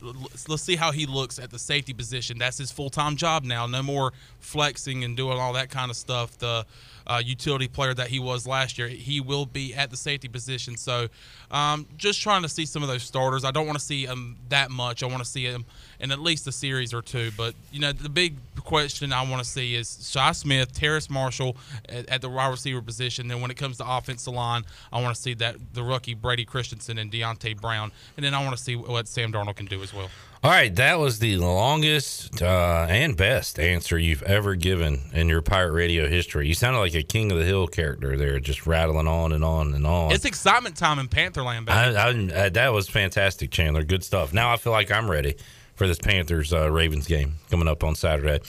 Let's 0.49 0.62
see 0.62 0.76
how 0.76 0.92
he 0.92 1.06
looks 1.06 1.38
at 1.38 1.50
the 1.50 1.59
safety 1.59 1.94
position. 1.94 2.38
That's 2.38 2.59
his 2.59 2.71
full 2.71 2.90
time 2.90 3.16
job 3.16 3.44
now. 3.44 3.66
No 3.66 3.83
more 3.83 4.12
flexing 4.38 5.02
and 5.04 5.16
doing 5.16 5.38
all 5.38 5.54
that 5.54 5.71
kind 5.71 5.90
of 5.90 5.97
stuff. 5.97 6.37
The 6.38 6.66
uh, 7.06 7.23
utility 7.25 7.68
player 7.68 7.94
that 7.94 8.09
he 8.09 8.18
was 8.18 8.47
last 8.47 8.78
year, 8.78 8.88
he 8.88 9.21
will 9.21 9.47
be 9.47 9.75
at 9.75 9.90
the 9.90 9.97
safety 9.97 10.28
position. 10.28 10.76
So, 10.76 11.09
um, 11.50 11.87
just 11.97 12.21
trying 12.21 12.42
to 12.42 12.49
see 12.49 12.66
some 12.66 12.83
of 12.83 12.88
those 12.88 13.02
starters. 13.02 13.44
I 13.44 13.50
don't 13.50 13.66
want 13.66 13.78
to 13.78 13.85
see 13.85 14.04
him 14.04 14.37
that 14.49 14.71
much. 14.71 15.02
I 15.02 15.06
want 15.06 15.18
to 15.18 15.28
see 15.28 15.44
him 15.44 15.64
in 16.04 16.12
at 16.12 16.20
least 16.20 16.46
a 16.46 16.52
series 16.52 16.92
or 16.92 17.02
two. 17.02 17.32
But 17.37 17.54
you 17.73 17.80
know, 17.80 17.92
the 17.92 18.11
big 18.11 18.37
question 18.62 19.12
I 19.12 19.28
want 19.28 19.42
to 19.42 19.49
see 19.49 19.75
is 19.75 20.11
Shi 20.11 20.34
Smith, 20.34 20.73
Terrace 20.73 21.11
Marshall 21.11 21.56
at, 21.88 22.08
at 22.08 22.20
the 22.20 22.28
wide 22.28 22.50
receiver 22.50 22.82
position. 22.82 23.26
Then 23.26 23.40
when 23.40 23.50
it 23.50 23.56
comes 23.56 23.78
to 23.78 23.90
offensive 23.90 24.32
line, 24.32 24.64
I 24.92 25.02
want 25.02 25.16
to 25.16 25.20
see 25.20 25.34
that 25.34 25.56
the 25.73 25.82
rookie 25.82 26.14
Brady 26.14 26.44
Christensen 26.44 26.99
and 26.99 27.11
Deonte 27.11 27.61
Brown, 27.61 27.90
and 28.16 28.25
then 28.25 28.34
I 28.34 28.44
want 28.44 28.56
to 28.56 28.62
see 28.62 28.76
what 28.76 29.08
Sam 29.08 29.32
Darnold 29.32 29.56
can 29.56 29.66
do 29.66 29.82
as 29.82 29.92
well. 29.92 30.11
All 30.42 30.50
right, 30.50 30.75
that 30.76 30.99
was 30.99 31.20
the 31.20 31.38
longest 31.38 32.42
uh, 32.42 32.87
and 32.90 33.16
best 33.16 33.58
answer 33.58 33.96
you've 33.96 34.23
ever 34.25 34.54
given 34.54 35.00
in 35.14 35.26
your 35.26 35.40
pirate 35.40 35.73
radio 35.73 36.06
history. 36.06 36.46
You 36.46 36.52
sounded 36.52 36.80
like 36.80 36.94
a 36.94 37.02
King 37.02 37.32
of 37.32 37.38
the 37.38 37.46
Hill 37.46 37.66
character 37.66 38.18
there, 38.18 38.38
just 38.40 38.66
rattling 38.66 39.08
on 39.08 39.32
and 39.32 39.42
on 39.42 39.73
and 39.73 39.87
on. 39.87 40.12
It's 40.12 40.26
excitement 40.26 40.76
time 40.76 40.99
in 40.99 41.08
Pantherland. 41.08 41.71
I, 41.71 41.95
I, 41.95 42.45
I, 42.45 42.49
that 42.50 42.75
was 42.75 42.90
fantastic, 42.90 43.52
Chandler. 43.52 43.84
Good 43.84 44.04
stuff. 44.04 44.34
Now 44.34 44.52
I 44.52 44.58
feel 44.58 44.73
like 44.73 44.90
I'm 44.90 45.10
ready 45.10 45.36
for 45.75 45.87
this 45.87 45.99
Panthers 45.99 46.52
uh, 46.52 46.71
Ravens 46.71 47.06
game 47.06 47.34
coming 47.50 47.69
up 47.69 47.84
on 47.84 47.95
Saturday. 47.95 48.41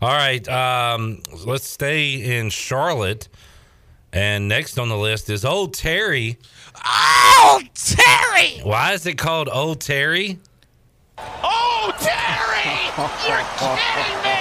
All 0.00 0.10
right, 0.10 0.46
um, 0.48 1.22
let's 1.44 1.66
stay 1.66 2.38
in 2.38 2.50
Charlotte. 2.50 3.28
And 4.12 4.46
next 4.46 4.78
on 4.78 4.88
the 4.88 4.96
list 4.96 5.28
is 5.28 5.44
Old 5.44 5.74
Terry. 5.74 6.38
Old 7.44 7.74
Terry! 7.74 8.60
Why 8.62 8.92
is 8.92 9.06
it 9.06 9.18
called 9.18 9.48
Old 9.52 9.80
Terry? 9.80 10.38
Oh, 11.18 11.92
Terry! 12.00 12.78
You're 13.26 13.44
kidding 13.58 14.22
me! 14.22 14.34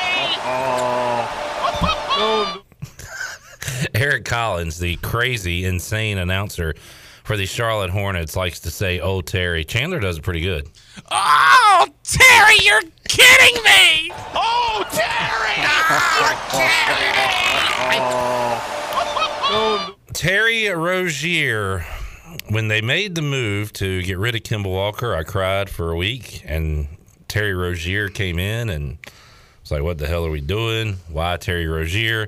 Eric 3.96 4.26
Collins, 4.26 4.78
the 4.78 4.96
crazy, 4.98 5.66
insane 5.66 6.18
announcer 6.20 6.76
for 7.24 7.38
the 7.38 7.46
Charlotte 7.46 7.90
Hornets, 7.90 8.36
likes 8.36 8.60
to 8.62 8.72
say, 8.72 9.00
"Oh, 9.00 9.22
Terry." 9.22 9.64
Chandler 9.64 10.00
does 10.00 10.18
it 10.18 10.24
pretty 10.24 10.42
good. 10.42 10.70
Oh, 11.10 11.88
Terry, 12.04 12.58
you're 12.62 12.82
kidding 13.08 13.64
me! 13.64 14.12
Oh, 14.36 14.84
Terry! 14.92 15.56
Ah, 15.66 16.28
oh, 19.52 19.96
Terry! 20.14 20.14
Terry 20.14 20.70
Rozier 20.70 21.86
when 22.50 22.68
they 22.68 22.82
made 22.82 23.16
the 23.16 23.22
move 23.22 23.74
to 23.74 24.02
get 24.04 24.18
rid 24.18 24.36
of 24.36 24.44
Kemba 24.44 24.70
Walker, 24.70 25.16
I 25.16 25.24
cried 25.24 25.70
for 25.70 25.92
a 25.92 25.96
week, 25.96 26.42
and 26.46 26.88
Terry 27.28 27.54
Rozier 27.54 28.10
came 28.10 28.38
in 28.38 28.70
and 28.70 28.98
was 29.62 29.72
like, 29.72 29.82
"What 29.82 29.98
the 29.98 30.08
hell 30.08 30.26
are 30.26 30.30
we 30.30 30.42
doing? 30.42 30.98
Why 31.10 31.38
Terry 31.38 31.68
Rozier?" 31.68 32.28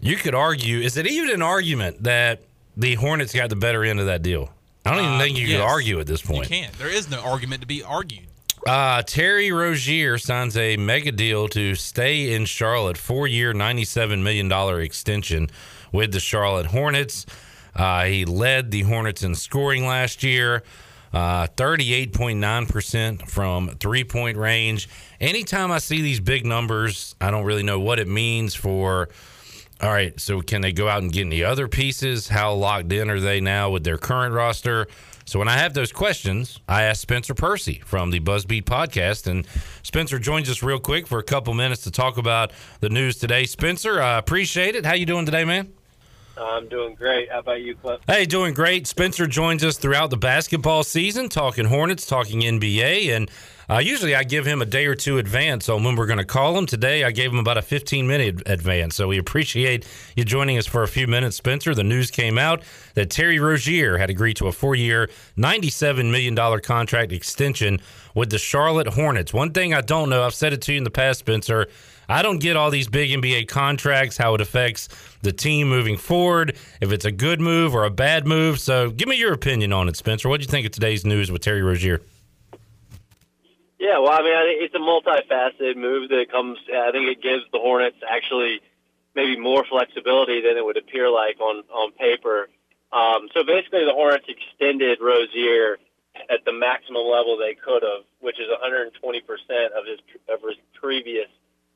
You 0.00 0.16
could 0.16 0.34
argue, 0.34 0.80
is 0.80 0.96
it 0.96 1.06
even 1.06 1.30
an 1.30 1.42
argument 1.42 2.02
that 2.02 2.42
the 2.76 2.94
Hornets 2.94 3.32
got 3.34 3.50
the 3.50 3.56
better 3.56 3.84
end 3.84 4.00
of 4.00 4.06
that 4.06 4.22
deal? 4.22 4.50
I 4.84 4.90
don't 4.90 5.00
even 5.00 5.14
uh, 5.14 5.18
think 5.18 5.38
you 5.38 5.46
yes. 5.46 5.60
could 5.60 5.64
argue 5.64 6.00
at 6.00 6.06
this 6.06 6.22
point. 6.22 6.50
You 6.50 6.56
can't. 6.56 6.72
There 6.78 6.88
is 6.88 7.10
no 7.10 7.20
argument 7.20 7.62
to 7.62 7.66
be 7.66 7.82
argued. 7.82 8.26
Uh, 8.66 9.02
Terry 9.02 9.52
Rozier 9.52 10.16
signs 10.16 10.56
a 10.56 10.76
mega 10.76 11.12
deal 11.12 11.48
to 11.48 11.74
stay 11.74 12.34
in 12.34 12.46
Charlotte, 12.46 12.96
four 12.96 13.26
year, 13.26 13.52
$97 13.52 14.22
million 14.22 14.50
extension 14.80 15.50
with 15.92 16.12
the 16.12 16.20
Charlotte 16.20 16.66
Hornets. 16.66 17.26
Uh, 17.76 18.04
he 18.04 18.24
led 18.24 18.70
the 18.70 18.82
Hornets 18.82 19.22
in 19.22 19.34
scoring 19.34 19.86
last 19.86 20.22
year. 20.22 20.62
Uh, 21.12 21.46
38.9% 21.56 23.28
from 23.28 23.68
three 23.78 24.02
point 24.02 24.36
range. 24.36 24.88
Anytime 25.20 25.70
I 25.70 25.78
see 25.78 26.02
these 26.02 26.18
big 26.18 26.44
numbers, 26.44 27.14
I 27.20 27.30
don't 27.30 27.44
really 27.44 27.62
know 27.62 27.78
what 27.78 28.00
it 28.00 28.08
means 28.08 28.54
for. 28.54 29.08
All 29.84 29.90
right, 29.90 30.18
so 30.18 30.40
can 30.40 30.62
they 30.62 30.72
go 30.72 30.88
out 30.88 31.02
and 31.02 31.12
get 31.12 31.26
any 31.26 31.44
other 31.44 31.68
pieces? 31.68 32.28
How 32.28 32.54
locked 32.54 32.90
in 32.90 33.10
are 33.10 33.20
they 33.20 33.42
now 33.42 33.68
with 33.68 33.84
their 33.84 33.98
current 33.98 34.32
roster? 34.32 34.86
So 35.26 35.38
when 35.38 35.46
I 35.46 35.58
have 35.58 35.74
those 35.74 35.92
questions, 35.92 36.58
I 36.66 36.84
ask 36.84 37.02
Spencer 37.02 37.34
Percy 37.34 37.82
from 37.84 38.10
the 38.10 38.18
Buzzbeat 38.18 38.62
podcast, 38.62 39.26
and 39.26 39.46
Spencer 39.82 40.18
joins 40.18 40.48
us 40.48 40.62
real 40.62 40.78
quick 40.78 41.06
for 41.06 41.18
a 41.18 41.22
couple 41.22 41.52
minutes 41.52 41.82
to 41.82 41.90
talk 41.90 42.16
about 42.16 42.50
the 42.80 42.88
news 42.88 43.18
today. 43.18 43.44
Spencer, 43.44 44.00
I 44.00 44.16
appreciate 44.16 44.74
it. 44.74 44.86
How 44.86 44.94
you 44.94 45.04
doing 45.04 45.26
today, 45.26 45.44
man? 45.44 45.70
I'm 46.38 46.66
doing 46.66 46.94
great. 46.94 47.30
How 47.30 47.40
about 47.40 47.60
you, 47.60 47.74
Cliff? 47.74 48.00
Hey, 48.06 48.24
doing 48.24 48.54
great. 48.54 48.86
Spencer 48.86 49.26
joins 49.26 49.62
us 49.62 49.76
throughout 49.76 50.08
the 50.08 50.16
basketball 50.16 50.82
season, 50.82 51.28
talking 51.28 51.66
Hornets, 51.66 52.06
talking 52.06 52.40
NBA, 52.40 53.14
and 53.14 53.30
uh, 53.70 53.78
usually 53.78 54.14
I 54.14 54.24
give 54.24 54.46
him 54.46 54.62
a 54.62 54.66
day 54.66 54.86
or 54.86 54.94
two 54.94 55.18
advance 55.18 55.68
on 55.68 55.84
when 55.84 55.96
we're 55.96 56.06
going 56.06 56.18
to 56.18 56.24
call 56.24 56.56
him. 56.56 56.66
Today 56.66 57.04
I 57.04 57.10
gave 57.10 57.32
him 57.32 57.38
about 57.38 57.58
a 57.58 57.62
15 57.62 58.06
minute 58.06 58.42
advance, 58.46 58.94
so 58.94 59.08
we 59.08 59.18
appreciate 59.18 59.86
you 60.16 60.24
joining 60.24 60.58
us 60.58 60.66
for 60.66 60.82
a 60.82 60.88
few 60.88 61.06
minutes, 61.06 61.36
Spencer. 61.36 61.74
The 61.74 61.84
news 61.84 62.10
came 62.10 62.38
out 62.38 62.62
that 62.94 63.10
Terry 63.10 63.38
Rozier 63.38 63.98
had 63.98 64.10
agreed 64.10 64.36
to 64.38 64.46
a 64.46 64.52
four 64.52 64.74
year, 64.74 65.08
$97 65.36 66.10
million 66.10 66.60
contract 66.60 67.12
extension 67.12 67.80
with 68.14 68.30
the 68.30 68.38
Charlotte 68.38 68.88
Hornets. 68.88 69.32
One 69.32 69.52
thing 69.52 69.74
I 69.74 69.80
don't 69.80 70.08
know, 70.08 70.24
I've 70.24 70.34
said 70.34 70.52
it 70.52 70.62
to 70.62 70.72
you 70.72 70.78
in 70.78 70.84
the 70.84 70.90
past, 70.90 71.20
Spencer 71.20 71.68
I 72.08 72.22
don't 72.22 72.38
get 72.38 72.56
all 72.56 72.70
these 72.70 72.88
big 72.88 73.10
NBA 73.10 73.48
contracts, 73.48 74.16
how 74.16 74.34
it 74.34 74.40
affects 74.40 74.88
the 75.22 75.32
team 75.32 75.68
moving 75.68 75.96
forward, 75.96 76.56
if 76.80 76.92
it's 76.92 77.04
a 77.04 77.12
good 77.12 77.40
move 77.40 77.74
or 77.74 77.84
a 77.84 77.90
bad 77.90 78.26
move. 78.26 78.60
So 78.60 78.90
give 78.90 79.08
me 79.08 79.16
your 79.16 79.32
opinion 79.32 79.72
on 79.72 79.88
it, 79.88 79.96
Spencer. 79.96 80.28
What 80.28 80.40
do 80.40 80.44
you 80.44 80.50
think 80.50 80.66
of 80.66 80.72
today's 80.72 81.04
news 81.04 81.30
with 81.30 81.42
Terry 81.42 81.62
Rozier? 81.62 82.00
Yeah, 83.84 83.98
well, 83.98 84.12
I 84.12 84.22
mean, 84.22 84.32
it's 84.64 84.74
a 84.74 84.78
multifaceted 84.78 85.76
move 85.76 86.08
that 86.08 86.32
comes. 86.32 86.56
I 86.72 86.90
think 86.90 87.04
it 87.06 87.20
gives 87.20 87.44
the 87.52 87.58
Hornets 87.58 87.98
actually 88.00 88.62
maybe 89.14 89.38
more 89.38 89.62
flexibility 89.68 90.40
than 90.40 90.56
it 90.56 90.64
would 90.64 90.78
appear 90.78 91.10
like 91.10 91.38
on 91.38 91.64
on 91.68 91.92
paper. 91.92 92.48
Um, 92.90 93.28
so 93.34 93.44
basically, 93.44 93.84
the 93.84 93.92
Hornets 93.92 94.24
extended 94.26 95.00
Rozier 95.02 95.76
at 96.30 96.46
the 96.46 96.52
maximum 96.52 97.04
level 97.04 97.36
they 97.36 97.52
could 97.60 97.82
have, 97.82 98.08
which 98.20 98.40
is 98.40 98.48
120 98.48 99.20
percent 99.20 99.76
of 99.76 99.84
his 99.84 100.00
of 100.32 100.40
his 100.40 100.56
previous 100.80 101.28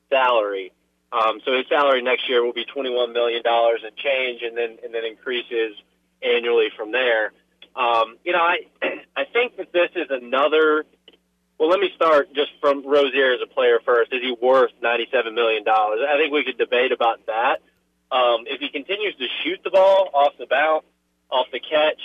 salary. 0.09 0.73
Um, 1.13 1.43
so 1.45 1.53
his 1.59 1.67
salary 1.69 2.01
next 2.01 2.27
year 2.27 2.43
will 2.43 2.55
be 2.55 2.65
$21 2.65 3.13
million 3.13 3.43
and 3.45 3.97
change, 3.97 4.41
and 4.41 4.57
then 4.57 4.79
and 4.83 4.95
then 4.95 5.05
increases 5.05 5.77
annually 6.23 6.69
from 6.75 6.91
there. 6.91 7.33
Um, 7.77 8.17
you 8.25 8.33
know, 8.33 8.41
I 8.41 8.65
I 9.15 9.27
think 9.31 9.59
that 9.59 9.75
this 9.75 9.91
is 9.95 10.07
another 10.09 10.87
Well, 11.59 11.69
let 11.69 11.81
me 11.81 11.91
start 11.97 12.33
just 12.35 12.53
from 12.61 12.87
Rozier 12.87 13.35
as 13.35 13.41
a 13.43 13.53
player 13.53 13.81
first. 13.85 14.13
Is 14.13 14.23
he 14.23 14.35
worth 14.41 14.71
$97 14.83 15.35
million? 15.35 15.65
I 15.67 16.17
think 16.17 16.33
we 16.33 16.45
could 16.45 16.57
debate 16.57 16.93
about 16.93 17.27
that. 17.27 17.61
Um, 18.11 18.47
if 18.47 18.61
he 18.61 18.71
continues 18.71 19.17
to 19.17 19.27
shoot 19.43 19.61
the 19.65 19.71
ball 19.71 20.09
off 20.15 20.35
the 20.39 20.47
bounce, 20.47 20.85
off 21.31 21.47
the 21.53 21.61
catch, 21.61 22.01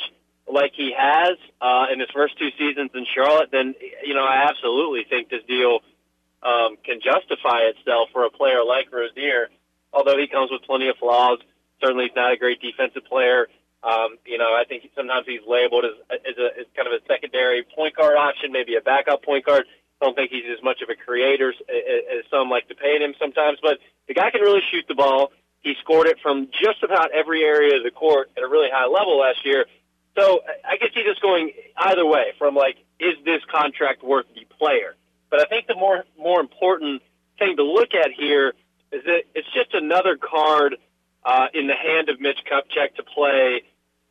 like 0.52 0.74
he 0.76 0.94
has 0.98 1.38
uh, 1.62 1.86
in 1.94 2.00
his 2.00 2.10
first 2.12 2.38
two 2.38 2.50
seasons 2.58 2.92
in 2.94 3.06
Charlotte, 3.14 3.50
then 3.52 3.76
you 4.04 4.14
know 4.14 4.26
I 4.26 4.50
absolutely 4.50 5.06
think 5.10 5.30
this 5.30 5.44
deal 5.48 5.80
um, 6.42 6.76
can 6.84 7.00
justify 7.00 7.72
itself 7.72 8.10
for 8.12 8.26
a 8.26 8.30
player 8.30 8.64
like 8.66 8.92
Rozier. 8.92 9.48
Although 9.94 10.18
he 10.18 10.28
comes 10.28 10.52
with 10.52 10.64
plenty 10.64 10.90
of 10.90 10.98
flaws, 10.98 11.40
certainly 11.80 12.06
he's 12.06 12.16
not 12.16 12.34
a 12.34 12.38
great 12.38 12.60
defensive 12.60 13.06
player. 13.06 13.48
Um, 13.84 14.16
you 14.26 14.38
know, 14.38 14.56
I 14.56 14.64
think 14.64 14.88
sometimes 14.96 15.28
he's 15.28 15.44
labeled 15.46 15.84
as, 15.84 15.96
as, 16.10 16.38
a, 16.40 16.48
as 16.62 16.66
kind 16.76 16.88
of 16.88 16.96
a 16.96 17.04
secondary 17.06 17.68
point 17.76 17.96
guard 17.96 18.16
option, 18.16 18.52
maybe 18.52 18.76
a 18.76 18.82
backup 18.82 19.24
point 19.24 19.46
guard. 19.46 19.66
Don't 20.02 20.16
think 20.16 20.32
he's 20.32 20.48
as 20.52 20.64
much 20.64 20.82
of 20.82 20.90
a 20.90 20.96
creator 20.96 21.50
as, 21.50 21.60
as 21.68 22.24
some 22.32 22.50
like 22.50 22.68
to 22.70 22.76
paint 22.76 23.04
him 23.04 23.14
sometimes, 23.20 23.60
but 23.62 23.80
the 24.08 24.14
guy 24.14 24.32
can 24.32 24.42
really 24.42 24.64
shoot 24.72 24.86
the 24.88 24.96
ball. 24.96 25.32
He 25.62 25.76
scored 25.82 26.08
it 26.08 26.18
from 26.22 26.48
just 26.52 26.84
about 26.84 27.12
every 27.12 27.44
area 27.44 27.78
of 27.78 27.84
the 27.84 27.92
court 27.92 28.32
at 28.36 28.44
a 28.44 28.48
really 28.48 28.68
high 28.72 28.88
level 28.88 29.20
last 29.20 29.46
year. 29.46 29.66
So 30.18 30.42
I 30.64 30.78
guess 30.78 30.90
he's 30.94 31.06
just 31.06 31.22
going 31.22 31.52
either 31.78 32.06
way 32.06 32.34
from 32.38 32.56
like, 32.56 32.78
is 33.00 33.16
this 33.26 33.42
contract 33.52 34.04
worth 34.04 34.26
the 34.36 34.46
player? 34.58 34.96
But 35.30 35.42
I 35.42 35.46
think 35.46 35.68
the 35.68 35.76
more 35.76 36.04
more 36.18 36.40
important 36.40 37.02
thing 37.40 37.56
to 37.58 37.64
look 37.64 37.96
at 37.96 38.12
here 38.12 38.54
is 38.92 39.04
that 39.06 39.24
it's 39.34 39.48
just 39.54 39.74
another 39.74 40.16
card 40.18 40.76
uh, 41.26 41.48
in 41.54 41.68
the 41.68 41.74
hand 41.74 42.10
of 42.10 42.22
Mitch 42.22 42.40
Kupchak 42.46 42.96
to 42.96 43.04
play 43.04 43.64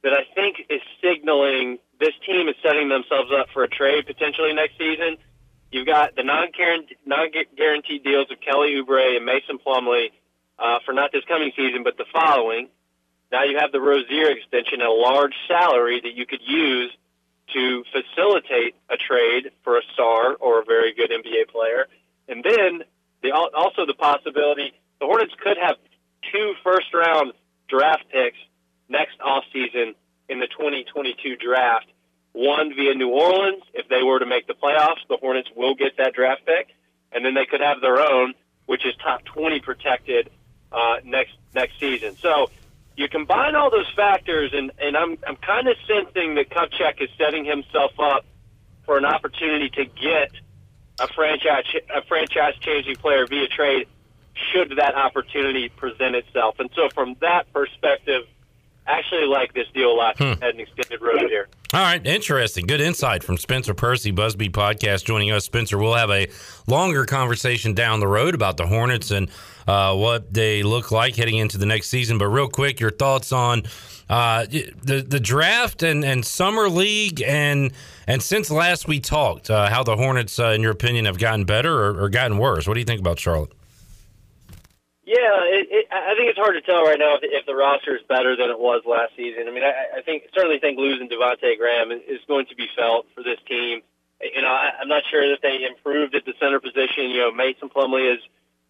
that 0.03 0.13
I 0.13 0.25
think 0.35 0.57
is 0.69 0.81
signaling 1.03 1.79
this 2.01 2.15
team 2.27 2.49
is 2.49 2.57
setting 2.63 2.89
themselves 2.89 3.31
up 3.31 3.47
for 3.53 3.63
a 3.63 3.69
trade 3.69 4.07
potentially 4.07 4.53
next 4.53 4.77
season. 4.79 5.17
You've 5.71 5.87
got 5.87 6.17
the 6.17 6.25
non-guaranteed 6.25 8.05
deals 8.05 8.31
of 8.31 8.41
Kelly 8.41 8.75
Oubre 8.75 9.17
and 9.17 9.25
Mason 9.25 9.59
Plumlee 9.65 10.11
uh, 10.59 10.79
for 10.85 10.93
not 10.93 11.13
this 11.13 11.25
coming 11.27 11.53
season, 11.57 11.83
but 11.85 11.97
the 11.97 12.05
following. 12.13 12.69
Now 13.31 13.45
you 13.45 13.59
have 13.59 13.73
the 13.73 13.81
Rozier 13.81 14.29
extension, 14.31 14.83
a 14.83 14.91
large 14.91 15.33
salary 15.49 16.01
that 16.03 16.15
you 16.15 16.27
could 16.27 16.43
use 16.47 16.93
to 17.55 17.85
facilitate 17.93 18.75
a 18.91 18.97
trade 18.97 19.51
for 19.65 19.79
a 19.79 19.83
star 19.95 20.35
or 20.35 20.61
a 20.61 20.65
very 20.65 20.93
good 20.95 21.11
NBA 21.11 21.49
player. 21.49 21.87
And 22.29 22.45
then 22.45 22.83
the, 23.23 23.33
also 23.33 23.87
the 23.87 23.95
possibility 23.95 24.73
the 25.01 25.07
Hornets 25.07 25.33
could 25.43 25.57
have 25.61 25.77
two 26.31 26.55
first 26.63 26.93
round 26.95 27.33
draft 27.69 28.05
picks 28.11 28.39
next 28.93 29.19
offseason 29.19 29.95
in 30.29 30.39
the 30.39 30.47
2022 30.47 31.37
draft. 31.37 31.87
One 32.33 32.75
via 32.75 32.95
New 32.95 33.11
Orleans. 33.11 33.63
If 33.75 33.89
they 33.89 34.03
were 34.03 34.19
to 34.19 34.27
make 34.27 34.47
the 34.47 34.55
playoffs, 34.55 35.03
the 35.09 35.17
Hornets 35.17 35.49
will 35.57 35.75
get 35.75 35.97
that 35.99 36.15
draft 36.15 36.47
pick. 36.47 36.69
And 37.11 37.25
then 37.25 37.35
they 37.35 37.45
could 37.45 37.61
have 37.61 37.81
their 37.81 38.01
own, 38.01 38.35
which 38.67 38.87
is 38.87 38.95
top 39.03 39.25
20 39.25 39.61
protected 39.61 40.31
uh, 40.71 40.97
next 41.05 41.33
next 41.55 41.79
season. 41.79 42.17
So 42.17 42.51
you 42.97 43.09
combine 43.09 43.55
all 43.55 43.71
those 43.71 43.91
factors, 43.95 44.53
and, 44.55 44.71
and 44.79 44.97
I'm, 44.97 45.19
I'm 45.27 45.37
kind 45.37 45.69
of 45.69 45.77
sensing 45.87 46.35
that 46.37 46.51
Kupchak 46.51 47.03
is 47.03 47.09
setting 47.19 47.45
himself 47.45 47.93
up 47.99 48.25
for 48.85 48.99
an 48.99 49.05
opportunity 49.05 49.71
to 49.71 49.85
get 49.85 50.31
a 51.01 51.09
franchise 51.09 51.65
a 51.95 52.03
franchise 52.03 52.55
changing 52.61 52.97
player 52.97 53.27
via 53.27 53.49
trade 53.49 53.89
should 54.53 54.77
that 54.77 54.95
opportunity 54.95 55.69
present 55.69 56.17
itself. 56.17 56.57
And 56.59 56.71
so, 56.75 56.89
from 56.95 57.17
that 57.21 57.53
perspective, 57.53 58.25
actually 58.87 59.27
like 59.27 59.53
this 59.55 59.67
deal 59.75 59.93
a 59.93 59.95
lot. 59.95 60.19
Hmm. 60.19 60.41
Had 60.41 60.55
an 60.55 60.61
extended 60.61 61.01
road 61.01 61.29
here. 61.29 61.49
All 61.75 61.81
right, 61.81 62.05
interesting. 62.07 62.67
Good 62.67 62.83
insight 62.83 63.25
from 63.25 63.39
Spencer 63.39 63.73
Percy, 63.73 64.13
Buzzbeat 64.13 64.51
Podcast, 64.51 65.05
joining 65.05 65.31
us. 65.31 65.45
Spencer, 65.47 65.79
we'll 65.79 65.95
have 65.95 66.11
a 66.11 66.29
longer 66.67 67.07
conversation 67.07 67.73
down 67.73 68.01
the 68.01 68.09
road 68.09 68.35
about 68.35 68.59
the 68.59 68.67
Hornets 68.67 69.11
and 69.11 69.31
uh, 69.67 69.95
what 69.97 70.35
they 70.35 70.63
look 70.63 70.91
like 70.91 71.17
heading 71.17 71.39
into 71.39 71.57
the 71.57 71.65
next 71.65 71.89
season. 71.89 72.19
But 72.19 72.29
real 72.29 72.49
quick, 72.49 72.79
your 72.79 72.91
thoughts 72.91 73.33
on 73.33 73.63
uh, 74.11 74.45
the 74.47 75.05
the 75.09 75.21
draft 75.21 75.83
and, 75.83 76.05
and 76.05 76.27
summer 76.27 76.69
league 76.69 77.23
and 77.23 77.73
and 78.07 78.23
since 78.23 78.51
last 78.51 78.87
we 78.87 79.01
talked, 79.01 79.49
uh, 79.49 79.71
how 79.71 79.83
the 79.83 79.97
Hornets, 79.97 80.39
uh, 80.39 80.49
in 80.49 80.61
your 80.61 80.73
opinion, 80.73 81.07
have 81.07 81.19
gotten 81.19 81.45
better 81.45 81.85
or, 81.85 82.05
or 82.05 82.09
gotten 82.11 82.37
worse? 82.37 82.67
What 82.67 82.75
do 82.75 82.81
you 82.81 82.87
think 82.87 83.01
about 83.01 83.19
Charlotte? 83.19 83.53
Yeah, 85.13 85.45
it, 85.45 85.69
it, 85.69 85.85
I 85.93 86.17
think 86.17 86.33
it's 86.33 86.41
hard 86.41 86.57
to 86.57 86.65
tell 86.65 86.89
right 86.89 86.97
now 86.97 87.21
if, 87.21 87.23
if 87.23 87.45
the 87.45 87.53
roster 87.53 87.93
is 87.93 88.01
better 88.09 88.33
than 88.33 88.49
it 88.49 88.57
was 88.57 88.81
last 88.89 89.13
season. 89.13 89.45
I 89.45 89.53
mean, 89.53 89.61
I, 89.61 90.01
I 90.01 90.01
think 90.01 90.25
certainly 90.33 90.57
think 90.57 90.81
losing 90.81 91.13
Devonte 91.13 91.53
Graham 91.61 91.93
is 91.93 92.25
going 92.25 92.47
to 92.49 92.57
be 92.57 92.65
felt 92.73 93.05
for 93.13 93.21
this 93.21 93.37
team. 93.45 93.85
You 94.25 94.41
know, 94.41 94.49
I, 94.49 94.73
I'm 94.81 94.89
not 94.89 95.05
sure 95.13 95.21
that 95.29 95.45
they 95.45 95.69
improved 95.69 96.17
at 96.17 96.25
the 96.25 96.33
center 96.41 96.61
position. 96.65 97.13
You 97.13 97.29
know, 97.29 97.31
Mason 97.31 97.69
Plumlee 97.69 98.09
is 98.09 98.25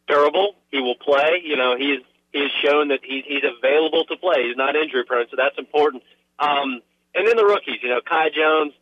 durable. 0.08 0.58
He 0.74 0.82
will 0.82 0.98
play. 0.98 1.38
You 1.46 1.54
know, 1.54 1.78
he's 1.78 2.02
he's 2.34 2.50
shown 2.58 2.88
that 2.88 3.06
he's 3.06 3.22
he's 3.22 3.46
available 3.46 4.02
to 4.10 4.16
play. 4.16 4.42
He's 4.42 4.58
not 4.58 4.74
injury 4.74 5.04
prone, 5.06 5.30
so 5.30 5.38
that's 5.38 5.58
important. 5.62 6.02
Um, 6.42 6.82
and 7.14 7.22
then 7.22 7.36
the 7.36 7.46
rookies. 7.46 7.78
You 7.86 7.90
know, 7.90 8.00
Kai 8.02 8.34
Jones, 8.34 8.74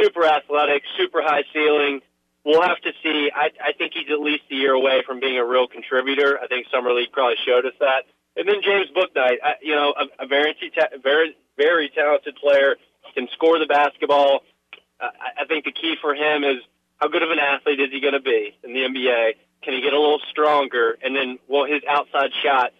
super 0.00 0.24
athletic, 0.24 0.80
super 0.96 1.20
high 1.20 1.44
ceiling 1.52 2.00
we'll 2.46 2.62
have 2.62 2.80
to 2.80 2.92
see. 3.02 3.30
I, 3.34 3.50
I 3.62 3.72
think 3.72 3.92
he's 3.92 4.08
at 4.10 4.20
least 4.20 4.44
a 4.50 4.54
year 4.54 4.72
away 4.72 5.02
from 5.04 5.18
being 5.18 5.36
a 5.36 5.44
real 5.44 5.66
contributor. 5.66 6.38
I 6.40 6.46
think 6.46 6.68
summer 6.70 6.92
league 6.92 7.10
probably 7.12 7.36
showed 7.44 7.66
us 7.66 7.74
that. 7.80 8.06
And 8.36 8.48
then 8.48 8.62
James 8.62 8.88
Bouknight, 8.94 9.42
I, 9.42 9.54
you 9.60 9.74
know, 9.74 9.92
a, 9.98 10.24
a 10.24 10.26
very 10.26 10.54
very 11.02 11.36
very 11.58 11.90
talented 11.90 12.36
player, 12.36 12.76
can 13.14 13.28
score 13.32 13.58
the 13.58 13.66
basketball. 13.66 14.42
Uh, 15.00 15.08
I 15.36 15.44
think 15.46 15.64
the 15.64 15.72
key 15.72 15.96
for 16.00 16.14
him 16.14 16.44
is 16.44 16.62
how 16.98 17.08
good 17.08 17.22
of 17.22 17.30
an 17.30 17.38
athlete 17.38 17.80
is 17.80 17.90
he 17.90 18.00
going 18.00 18.14
to 18.14 18.20
be 18.20 18.56
in 18.62 18.72
the 18.72 18.80
NBA? 18.80 19.32
Can 19.62 19.74
he 19.74 19.80
get 19.80 19.92
a 19.92 20.00
little 20.00 20.20
stronger? 20.30 20.96
And 21.02 21.16
then 21.16 21.38
will 21.48 21.66
his 21.66 21.82
outside 21.88 22.30
shot 22.44 22.72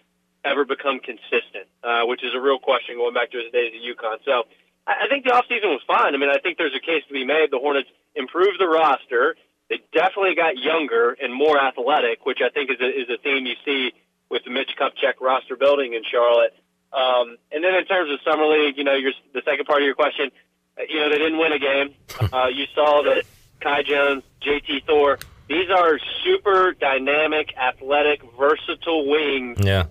ever 0.45 0.63
become 0.63 0.99
consistent? 0.99 1.67
Uh, 1.83 2.05
which 2.05 2.23
is 2.23 2.31
a 2.33 2.39
real 2.39 2.59
question 2.59 2.95
going 2.95 3.13
back 3.13 3.31
to 3.31 3.37
his 3.37 3.51
days 3.51 3.73
at 3.75 3.81
UConn. 3.81 4.17
So 4.25 4.43
I, 4.87 5.05
I 5.05 5.07
think 5.09 5.25
the 5.25 5.31
offseason 5.31 5.69
was 5.73 5.81
fine. 5.85 6.15
I 6.15 6.17
mean, 6.17 6.29
I 6.29 6.39
think 6.39 6.57
there's 6.57 6.75
a 6.75 6.79
case 6.79 7.03
to 7.07 7.13
be 7.13 7.25
made. 7.25 7.49
The 7.51 7.59
Hornets 7.59 7.89
improved 8.15 8.59
the 8.59 8.67
roster. 8.67 9.35
They 9.69 9.81
definitely 9.91 10.35
got 10.35 10.57
younger 10.57 11.15
and 11.19 11.33
more 11.33 11.59
athletic, 11.59 12.25
which 12.25 12.39
I 12.43 12.49
think 12.49 12.71
is 12.71 12.79
a, 12.79 12.87
is 12.87 13.09
a 13.09 13.21
theme 13.21 13.45
you 13.45 13.55
see 13.65 13.91
with 14.29 14.43
the 14.43 14.51
Mitch 14.51 14.71
Kupchak 14.79 15.19
roster 15.21 15.55
building 15.55 15.93
in 15.93 16.03
Charlotte. 16.09 16.53
Um, 16.93 17.37
and 17.51 17.63
then 17.63 17.75
in 17.75 17.85
terms 17.85 18.11
of 18.11 18.19
summer 18.23 18.47
league, 18.47 18.77
you 18.77 18.83
know, 18.83 18.95
your, 18.95 19.11
the 19.33 19.41
second 19.43 19.65
part 19.65 19.81
of 19.81 19.85
your 19.85 19.95
question, 19.95 20.31
uh, 20.77 20.83
you 20.87 20.99
know, 20.99 21.09
they 21.09 21.17
didn't 21.17 21.37
win 21.37 21.53
a 21.53 21.59
game. 21.59 21.93
Uh, 22.33 22.47
you 22.47 22.65
saw 22.73 23.03
that 23.03 23.23
Kai 23.61 23.83
Jones, 23.83 24.23
JT 24.41 24.85
Thor, 24.85 25.17
these 25.47 25.69
are 25.69 25.97
super 26.23 26.73
dynamic, 26.73 27.55
athletic, 27.55 28.21
versatile 28.37 29.07
wings. 29.07 29.59
Yeah. 29.61 29.85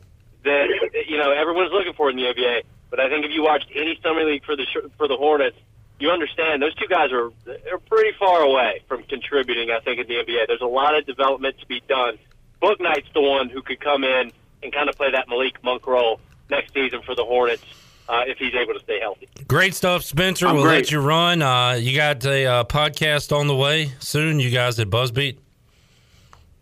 That 0.45 0.67
you 1.09 1.17
know 1.17 1.33
everyone's 1.33 1.73
looking 1.73 1.95
for 1.95 2.11
in 2.11 2.17
the 2.17 2.25
NBA. 2.25 2.63
But 2.91 3.01
I 3.01 3.09
think 3.09 3.25
if 3.25 3.33
you 3.33 3.43
watched 3.43 3.67
any 3.75 3.99
summer 4.03 4.25
league 4.25 4.45
for 4.45 4.55
the 4.55 4.65
for 4.97 5.09
the 5.09 5.17
Hornets, 5.17 5.57
you 5.99 6.11
understand 6.11 6.63
those 6.63 6.75
two 6.75 6.87
guys 6.89 7.11
are 7.13 7.31
they're 7.45 7.79
pretty 7.79 8.17
far 8.19 8.43
away 8.43 8.83
from 8.89 9.03
contributing. 9.05 9.71
I 9.71 9.81
think 9.81 10.01
in 10.01 10.07
the 10.07 10.15
NBA, 10.15 10.47
there's 10.47 10.61
a 10.61 10.67
lot 10.67 10.97
of 10.97 11.07
development 11.07 11.59
to 11.61 11.67
be 11.67 11.81
done. 11.89 12.19
Bouknight's 12.61 13.09
the 13.15 13.21
one 13.23 13.49
who 13.49 13.63
could 13.63 13.81
come 13.81 14.05
in 14.05 14.33
and 14.63 14.73
kind 14.73 14.89
of 14.89 14.97
play 14.97 15.11
that 15.11 15.29
Malik 15.29 15.63
Monk 15.63 15.87
role 15.87 16.21
next 16.51 16.75
season 16.75 17.03
for 17.03 17.15
the 17.15 17.25
Hornets. 17.25 17.65
Uh, 18.09 18.23
if 18.29 18.39
he's 18.39 18.55
able 18.55 18.73
to 18.73 18.79
stay 18.79 19.01
healthy. 19.01 19.29
Great 19.49 19.75
stuff, 19.75 20.05
Spencer. 20.05 20.47
I'm 20.47 20.55
we'll 20.55 20.63
great. 20.63 20.77
let 20.77 20.91
you 20.93 21.01
run. 21.01 21.43
Uh, 21.43 21.73
you 21.73 21.97
got 21.97 22.25
a 22.25 22.47
uh, 22.47 22.63
podcast 22.63 23.37
on 23.37 23.49
the 23.49 23.57
way 23.57 23.91
soon. 23.99 24.39
You 24.39 24.51
guys 24.51 24.79
at 24.79 24.89
Buzzbeat. 24.89 25.39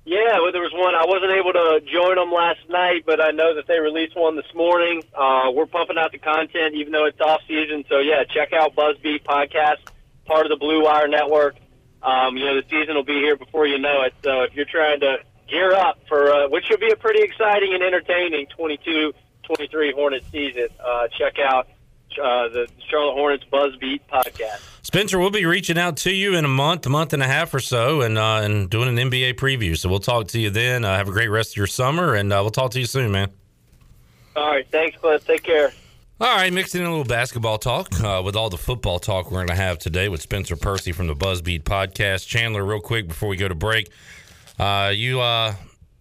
Yeah, 0.05 0.37
well, 0.41 0.53
there 0.53 0.61
was 0.61 0.73
one. 0.77 0.95
I 0.95 1.09
wasn't 1.09 1.33
able 1.33 1.53
to 1.57 1.81
join 1.89 2.17
them 2.17 2.31
last 2.31 2.61
night, 2.69 3.05
but 3.07 3.25
I 3.25 3.31
know 3.31 3.55
that 3.55 3.67
they 3.67 3.81
released 3.81 4.15
one 4.15 4.37
this 4.37 4.53
morning. 4.55 5.03
Uh, 5.17 5.51
we're 5.51 5.65
pumping 5.65 5.97
out 5.97 6.13
the 6.13 6.19
content, 6.19 6.75
even 6.75 6.93
though 6.93 7.07
it's 7.07 7.21
off 7.23 7.41
season. 7.49 7.85
So 7.89 8.01
yeah, 8.01 8.25
check 8.29 8.53
out 8.53 8.77
Buzzbeat 8.77 9.25
podcast, 9.25 9.81
part 10.27 10.45
of 10.45 10.51
the 10.51 10.61
Blue 10.61 10.85
Wire 10.85 11.09
Network. 11.09 11.57
Um, 12.03 12.37
you 12.37 12.45
know, 12.45 12.61
the 12.61 12.69
season 12.69 12.97
will 12.97 13.05
be 13.09 13.17
here 13.17 13.37
before 13.37 13.67
you 13.67 13.79
know 13.79 14.03
it. 14.03 14.13
So 14.23 14.43
if 14.43 14.53
you're 14.53 14.69
trying 14.69 15.01
to 15.01 15.25
gear 15.49 15.73
up 15.73 16.01
for 16.07 16.31
uh, 16.31 16.49
which 16.49 16.67
should 16.67 16.81
be 16.81 16.91
a 16.91 16.97
pretty 16.97 17.23
exciting 17.23 17.73
and 17.73 17.83
entertaining 17.83 18.47
22-23 18.59 19.95
Hornets 19.95 20.27
season, 20.31 20.69
uh, 20.85 21.09
check 21.17 21.37
out 21.41 21.69
uh, 22.19 22.49
the 22.49 22.69
Charlotte 22.89 23.15
Hornets 23.15 23.45
Buzzbeat 23.53 24.01
podcast. 24.11 24.61
Spencer, 24.83 25.19
we'll 25.19 25.31
be 25.31 25.47
reaching 25.47 25.79
out 25.79 25.97
to 25.99 26.13
you 26.13 26.37
in 26.37 26.45
a 26.45 26.49
month, 26.49 26.87
a 26.87 26.91
month 26.91 27.13
and 27.13 27.23
a 27.23 27.27
half 27.27 27.55
or 27.55 27.61
so, 27.61 28.03
and 28.03 28.19
uh, 28.19 28.41
and 28.43 28.69
doing 28.71 28.89
an 28.89 29.11
NBA 29.11 29.35
preview. 29.35 29.77
So 29.77 29.89
we'll 29.89 29.99
talk 29.99 30.29
to 30.29 30.41
you 30.41 30.51
then. 30.51 30.85
Uh, 30.85 30.97
have 30.97 31.09
a 31.09 31.13
great 31.13 31.29
rest 31.29 31.53
of 31.53 31.57
your 31.57 31.67
summer, 31.67 32.15
and 32.15 32.33
uh, 32.33 32.39
we'll 32.43 32.51
talk 32.51 32.71
to 32.73 32.81
you 32.81 32.87
soon, 32.87 33.11
man. 33.11 33.31
All 34.37 34.51
right, 34.51 34.67
thanks, 34.71 34.97
Cliff. 34.99 35.27
Take 35.27 35.43
care. 35.43 35.73
All 36.21 36.37
right, 36.37 36.53
mixing 36.53 36.81
in 36.81 36.87
a 36.87 36.91
little 36.91 37.05
basketball 37.05 37.59
talk 37.59 38.01
uh, 38.01 38.23
with 38.25 38.37
all 38.37 38.51
the 38.51 38.59
football 38.59 38.99
talk 38.99 39.27
we're 39.27 39.39
going 39.39 39.49
to 39.49 39.55
have 39.55 39.79
today 39.79 40.09
with 40.09 40.23
Spencer 40.23 40.55
Percy 40.55 40.93
from 40.93 41.07
the 41.07 41.15
Buzzbeat 41.15 41.63
podcast. 41.63 42.27
Chandler, 42.29 42.65
real 42.65 42.81
quick 42.81 43.09
before 43.09 43.29
we 43.29 43.37
go 43.37 43.49
to 43.49 43.55
break, 43.55 43.91
uh, 44.59 44.93
you 44.95 45.21
uh, 45.21 45.55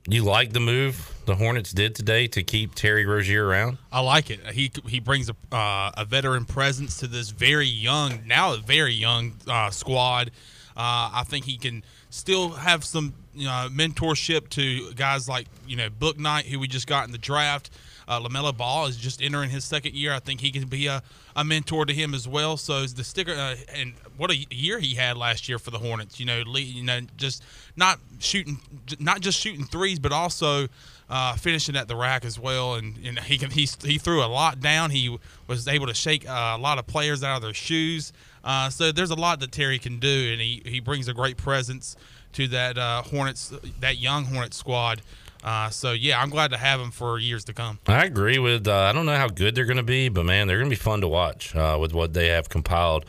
you 0.07 0.23
like 0.23 0.53
the 0.53 0.59
move 0.59 1.12
the 1.25 1.35
Hornets 1.35 1.71
did 1.71 1.95
today 1.95 2.27
to 2.27 2.43
keep 2.43 2.75
Terry 2.75 3.05
Rozier 3.05 3.47
around? 3.47 3.77
I 3.91 4.01
like 4.01 4.29
it. 4.29 4.45
He 4.47 4.71
he 4.87 4.99
brings 4.99 5.29
a, 5.29 5.55
uh, 5.55 5.91
a 5.97 6.05
veteran 6.05 6.45
presence 6.45 6.97
to 6.97 7.07
this 7.07 7.29
very 7.29 7.67
young, 7.67 8.25
now 8.25 8.53
a 8.53 8.57
very 8.57 8.93
young 8.93 9.33
uh, 9.47 9.69
squad. 9.69 10.31
Uh, 10.75 11.09
I 11.13 11.23
think 11.27 11.45
he 11.45 11.57
can 11.57 11.83
still 12.09 12.49
have 12.49 12.83
some 12.83 13.13
you 13.35 13.45
know, 13.45 13.67
mentorship 13.71 14.49
to 14.49 14.91
guys 14.93 15.29
like 15.29 15.47
you 15.67 15.75
know 15.75 15.89
Bouknight, 15.89 16.43
who 16.43 16.59
we 16.59 16.67
just 16.67 16.87
got 16.87 17.05
in 17.05 17.11
the 17.11 17.17
draft. 17.17 17.69
Uh, 18.07 18.19
LaMelo 18.19 18.55
Ball 18.55 18.87
is 18.87 18.97
just 18.97 19.21
entering 19.21 19.49
his 19.49 19.63
second 19.63 19.93
year. 19.93 20.13
I 20.13 20.19
think 20.19 20.41
he 20.41 20.51
can 20.51 20.67
be 20.67 20.87
a, 20.87 21.01
a 21.35 21.43
mentor 21.43 21.85
to 21.85 21.93
him 21.93 22.13
as 22.13 22.27
well. 22.27 22.57
So 22.57 22.85
the 22.85 23.03
sticker 23.03 23.33
uh, 23.33 23.55
and 23.73 23.93
what 24.17 24.29
a 24.29 24.35
year 24.35 24.79
he 24.79 24.95
had 24.95 25.17
last 25.17 25.47
year 25.47 25.57
for 25.57 25.71
the 25.71 25.79
Hornets. 25.79 26.19
You 26.19 26.25
know, 26.25 26.43
you 26.55 26.83
know, 26.83 26.99
just 27.17 27.43
not 27.75 27.99
shooting, 28.19 28.59
not 28.99 29.21
just 29.21 29.39
shooting 29.39 29.65
threes, 29.65 29.99
but 29.99 30.11
also 30.11 30.67
uh, 31.09 31.35
finishing 31.35 31.75
at 31.75 31.87
the 31.87 31.95
rack 31.95 32.25
as 32.25 32.39
well. 32.39 32.75
And, 32.75 32.97
and 33.05 33.19
he 33.19 33.37
can 33.37 33.51
he 33.51 33.67
he 33.83 33.97
threw 33.97 34.23
a 34.23 34.27
lot 34.27 34.59
down. 34.59 34.91
He 34.91 35.17
was 35.47 35.67
able 35.67 35.87
to 35.87 35.93
shake 35.93 36.27
uh, 36.27 36.55
a 36.55 36.57
lot 36.57 36.77
of 36.77 36.87
players 36.87 37.23
out 37.23 37.37
of 37.37 37.41
their 37.41 37.53
shoes. 37.53 38.13
Uh, 38.43 38.69
so 38.69 38.91
there's 38.91 39.11
a 39.11 39.15
lot 39.15 39.39
that 39.39 39.51
Terry 39.51 39.79
can 39.79 39.99
do, 39.99 40.29
and 40.31 40.41
he, 40.41 40.61
he 40.65 40.79
brings 40.81 41.07
a 41.07 41.13
great 41.13 41.37
presence 41.37 41.95
to 42.33 42.47
that 42.49 42.77
uh, 42.77 43.01
Hornets 43.03 43.53
that 43.79 43.97
young 43.97 44.25
Hornets 44.25 44.57
squad. 44.57 45.01
Uh, 45.43 45.69
so 45.69 45.91
yeah, 45.91 46.21
I'm 46.21 46.29
glad 46.29 46.51
to 46.51 46.57
have 46.57 46.79
them 46.79 46.91
for 46.91 47.19
years 47.19 47.43
to 47.45 47.53
come. 47.53 47.79
I 47.87 48.05
agree 48.05 48.39
with. 48.39 48.67
Uh, 48.67 48.75
I 48.75 48.93
don't 48.93 49.05
know 49.05 49.17
how 49.17 49.27
good 49.27 49.55
they're 49.55 49.65
going 49.65 49.77
to 49.77 49.83
be, 49.83 50.09
but 50.09 50.25
man, 50.25 50.47
they're 50.47 50.57
going 50.57 50.69
to 50.69 50.75
be 50.75 50.81
fun 50.81 51.01
to 51.01 51.07
watch 51.07 51.55
uh, 51.55 51.77
with 51.79 51.93
what 51.93 52.13
they 52.13 52.27
have 52.27 52.49
compiled 52.49 53.05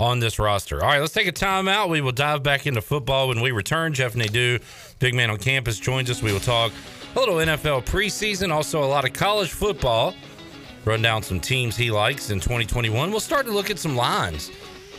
on 0.00 0.18
this 0.18 0.38
roster. 0.38 0.82
All 0.82 0.88
right, 0.88 1.00
let's 1.00 1.12
take 1.12 1.28
a 1.28 1.32
timeout. 1.32 1.88
We 1.88 2.00
will 2.00 2.12
dive 2.12 2.42
back 2.42 2.66
into 2.66 2.80
football 2.80 3.28
when 3.28 3.40
we 3.40 3.52
return. 3.52 3.92
Jeff 3.92 4.16
Nadeau, 4.16 4.58
big 4.98 5.14
man 5.14 5.30
on 5.30 5.38
campus, 5.38 5.78
joins 5.78 6.10
us. 6.10 6.22
We 6.22 6.32
will 6.32 6.40
talk 6.40 6.72
a 7.14 7.18
little 7.18 7.36
NFL 7.36 7.84
preseason, 7.84 8.50
also 8.52 8.82
a 8.82 8.86
lot 8.86 9.04
of 9.04 9.12
college 9.12 9.52
football. 9.52 10.14
Run 10.84 11.00
down 11.00 11.22
some 11.22 11.40
teams 11.40 11.76
he 11.76 11.90
likes 11.90 12.30
in 12.30 12.40
2021. 12.40 13.10
We'll 13.10 13.20
start 13.20 13.46
to 13.46 13.52
look 13.52 13.70
at 13.70 13.78
some 13.78 13.96
lines. 13.96 14.50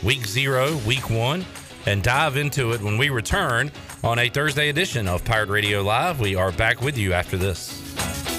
Week 0.02 0.26
zero, 0.26 0.76
week 0.86 1.10
one, 1.10 1.44
and 1.86 2.02
dive 2.02 2.36
into 2.36 2.72
it 2.72 2.80
when 2.80 2.98
we 2.98 3.10
return 3.10 3.70
on 4.02 4.18
a 4.18 4.28
Thursday 4.28 4.68
edition 4.68 5.06
of 5.06 5.24
Pirate 5.24 5.48
Radio 5.48 5.82
Live. 5.82 6.20
We 6.20 6.34
are 6.34 6.52
back 6.52 6.80
with 6.80 6.98
you 6.98 7.12
after 7.12 7.36
this. 7.36 8.35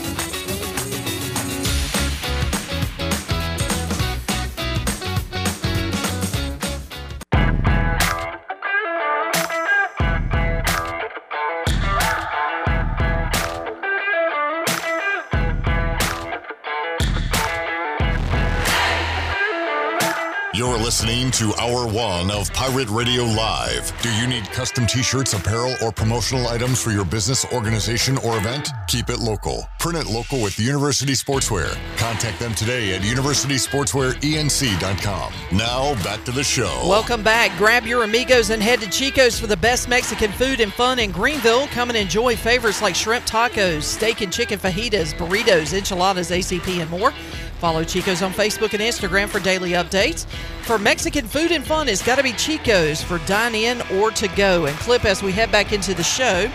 Listening 20.88 21.30
to 21.30 21.54
Hour 21.60 21.86
One 21.86 22.32
of 22.32 22.52
Pirate 22.54 22.88
Radio 22.88 23.24
Live. 23.24 23.92
Do 24.02 24.10
you 24.14 24.26
need 24.26 24.46
custom 24.52 24.88
t 24.88 25.04
shirts, 25.04 25.34
apparel, 25.34 25.76
or 25.84 25.92
promotional 25.92 26.48
items 26.48 26.82
for 26.82 26.92
your 26.92 27.04
business, 27.04 27.44
organization, 27.52 28.18
or 28.20 28.38
event? 28.38 28.70
Keep 28.88 29.10
it 29.10 29.20
local. 29.20 29.68
Print 29.80 29.98
it 29.98 30.06
local 30.10 30.42
with 30.42 30.58
University 30.58 31.12
Sportswear. 31.12 31.78
Contact 31.98 32.40
them 32.40 32.56
today 32.56 32.96
at 32.96 33.02
universitysportswearenc.com. 33.02 35.34
Now, 35.52 36.02
back 36.06 36.24
to 36.24 36.32
the 36.32 36.46
show. 36.46 36.86
Welcome 36.88 37.22
back. 37.22 37.52
Grab 37.58 37.86
your 37.86 38.04
amigos 38.04 38.50
and 38.50 38.64
head 38.64 38.80
to 38.80 38.90
Chico's 38.90 39.38
for 39.38 39.48
the 39.48 39.58
best 39.58 39.90
Mexican 39.90 40.32
food 40.32 40.62
and 40.62 40.72
fun 40.72 41.00
in 41.00 41.12
Greenville. 41.12 41.68
Come 41.68 41.90
and 41.90 41.98
enjoy 41.98 42.38
favorites 42.38 42.82
like 42.82 42.96
shrimp 42.96 43.26
tacos, 43.26 43.84
steak 43.84 44.22
and 44.22 44.32
chicken 44.32 44.58
fajitas, 44.58 45.14
burritos, 45.16 45.74
enchiladas, 45.74 46.32
ACP, 46.32 46.82
and 46.82 46.90
more. 46.90 47.12
Follow 47.58 47.84
Chico's 47.84 48.22
on 48.22 48.32
Facebook 48.32 48.74
and 48.74 48.82
Instagram 48.82 49.28
for 49.28 49.40
daily 49.40 49.72
updates. 49.72 50.26
For 50.64 50.78
Mexican 50.78 51.26
food 51.26 51.52
and 51.52 51.66
fun, 51.66 51.90
it's 51.90 52.04
got 52.04 52.18
to 52.18 52.24
be 52.24 52.34
Chico's 52.34 53.02
for 53.02 53.18
dine 53.20 53.56
in 53.56 53.82
or 53.94 54.12
to 54.12 54.28
go. 54.30 54.66
And 54.66 54.78
clip 54.78 55.06
as 55.06 55.24
we 55.24 55.32
head 55.32 55.52
back 55.52 55.74
into 55.74 55.94
the 55.94 56.04
show. 56.04 56.52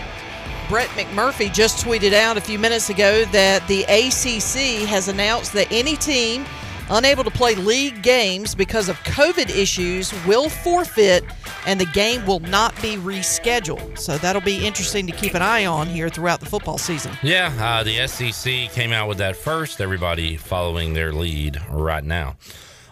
Brett 0.69 0.87
McMurphy 0.89 1.53
just 1.53 1.85
tweeted 1.85 2.13
out 2.13 2.37
a 2.37 2.41
few 2.41 2.57
minutes 2.57 2.89
ago 2.89 3.25
that 3.25 3.67
the 3.67 3.83
ACC 3.83 4.87
has 4.87 5.09
announced 5.09 5.51
that 5.53 5.67
any 5.71 5.97
team 5.97 6.45
unable 6.93 7.23
to 7.23 7.31
play 7.31 7.55
league 7.55 8.01
games 8.01 8.55
because 8.55 8.87
of 8.87 8.97
COVID 8.99 9.49
issues 9.49 10.13
will 10.25 10.49
forfeit 10.49 11.23
and 11.65 11.79
the 11.79 11.85
game 11.87 12.25
will 12.25 12.39
not 12.39 12.75
be 12.81 12.95
rescheduled. 12.95 13.97
So 13.97 14.17
that'll 14.17 14.41
be 14.41 14.65
interesting 14.65 15.07
to 15.07 15.13
keep 15.13 15.33
an 15.33 15.41
eye 15.41 15.65
on 15.65 15.87
here 15.87 16.09
throughout 16.09 16.39
the 16.39 16.45
football 16.45 16.77
season. 16.77 17.11
Yeah, 17.23 17.51
uh, 17.59 17.83
the 17.83 18.07
SEC 18.07 18.71
came 18.71 18.91
out 18.91 19.07
with 19.07 19.17
that 19.17 19.35
first. 19.35 19.81
Everybody 19.81 20.37
following 20.37 20.93
their 20.93 21.11
lead 21.11 21.59
right 21.69 22.03
now. 22.03 22.35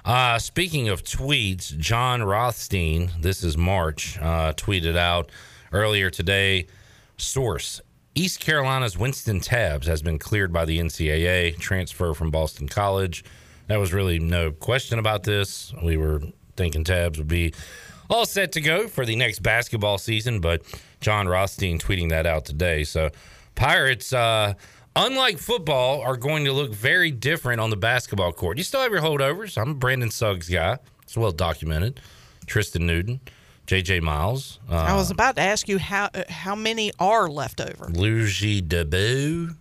Uh, 0.04 0.40
speaking 0.40 0.90
of 0.90 1.04
tweets, 1.04 1.78
Jon 1.78 2.24
Rothstein, 2.24 3.12
this 3.20 3.44
is 3.44 3.56
March, 3.56 4.18
uh, 4.20 4.54
tweeted 4.54 4.98
out 4.98 5.30
earlier 5.72 6.10
today. 6.10 6.66
Source 7.18 7.82
East 8.16 8.40
Carolina's 8.40 8.96
Wynston 8.96 9.42
Tabbs 9.42 9.88
has 9.88 10.02
been 10.02 10.18
cleared 10.18 10.52
by 10.52 10.66
the 10.66 10.80
NCAA, 10.80 11.58
transfer 11.60 12.14
from 12.14 12.32
Boston 12.32 12.68
College. 12.68 13.24
There 13.67 13.80
was 13.80 13.93
really 13.93 14.19
no 14.19 14.52
question 14.52 15.00
about 15.00 15.24
this. 15.24 15.74
We 15.82 15.97
were 15.97 16.21
thinking 16.56 16.84
Tabbs 16.84 17.17
would 17.17 17.28
be 17.28 17.54
all 18.10 18.26
set 18.26 18.52
to 18.54 18.62
go 18.62 18.88
for 18.88 19.06
the 19.06 19.15
next 19.15 19.39
basketball 19.39 19.97
season, 19.97 20.39
but 20.41 20.62
Jon 21.00 21.28
Rothstein 21.28 21.80
tweeting 21.80 22.10
that 22.10 22.26
out 22.26 22.45
today. 22.45 22.84
So, 22.84 23.10
Pirates, 23.56 24.12
uh, 24.12 24.54
unlike 24.95 25.38
football, 25.38 26.02
are 26.02 26.17
going 26.17 26.45
to 26.45 26.54
look 26.54 26.74
very 26.74 27.12
different 27.12 27.62
on 27.62 27.69
the 27.69 27.78
basketball 27.78 28.34
court. 28.34 28.58
You 28.58 28.63
still 28.63 28.82
have 28.82 28.91
your 28.91 29.02
holdovers. 29.02 29.58
I'm 29.58 29.71
a 29.71 29.74
Brandon 29.74 30.12
Suggs 30.12 30.50
guy. 30.50 30.78
It's 31.04 31.17
well 31.17 31.32
documented. 31.32 32.00
Tristan 32.45 32.86
Newton, 32.86 33.21
J.J. 33.65 34.02
Miles. 34.02 34.60
Uh, 34.69 34.76
I 34.76 34.95
was 34.95 35.12
about 35.12 35.38
to 35.38 35.41
ask 35.41 35.69
you 35.69 35.78
how 35.78 36.10
uh, 36.13 36.24
how 36.28 36.56
many 36.56 36.91
are 37.00 37.30
left 37.30 37.62
over. 37.62 37.89
Ludgy 37.89 38.62
Debaut. 38.62 39.56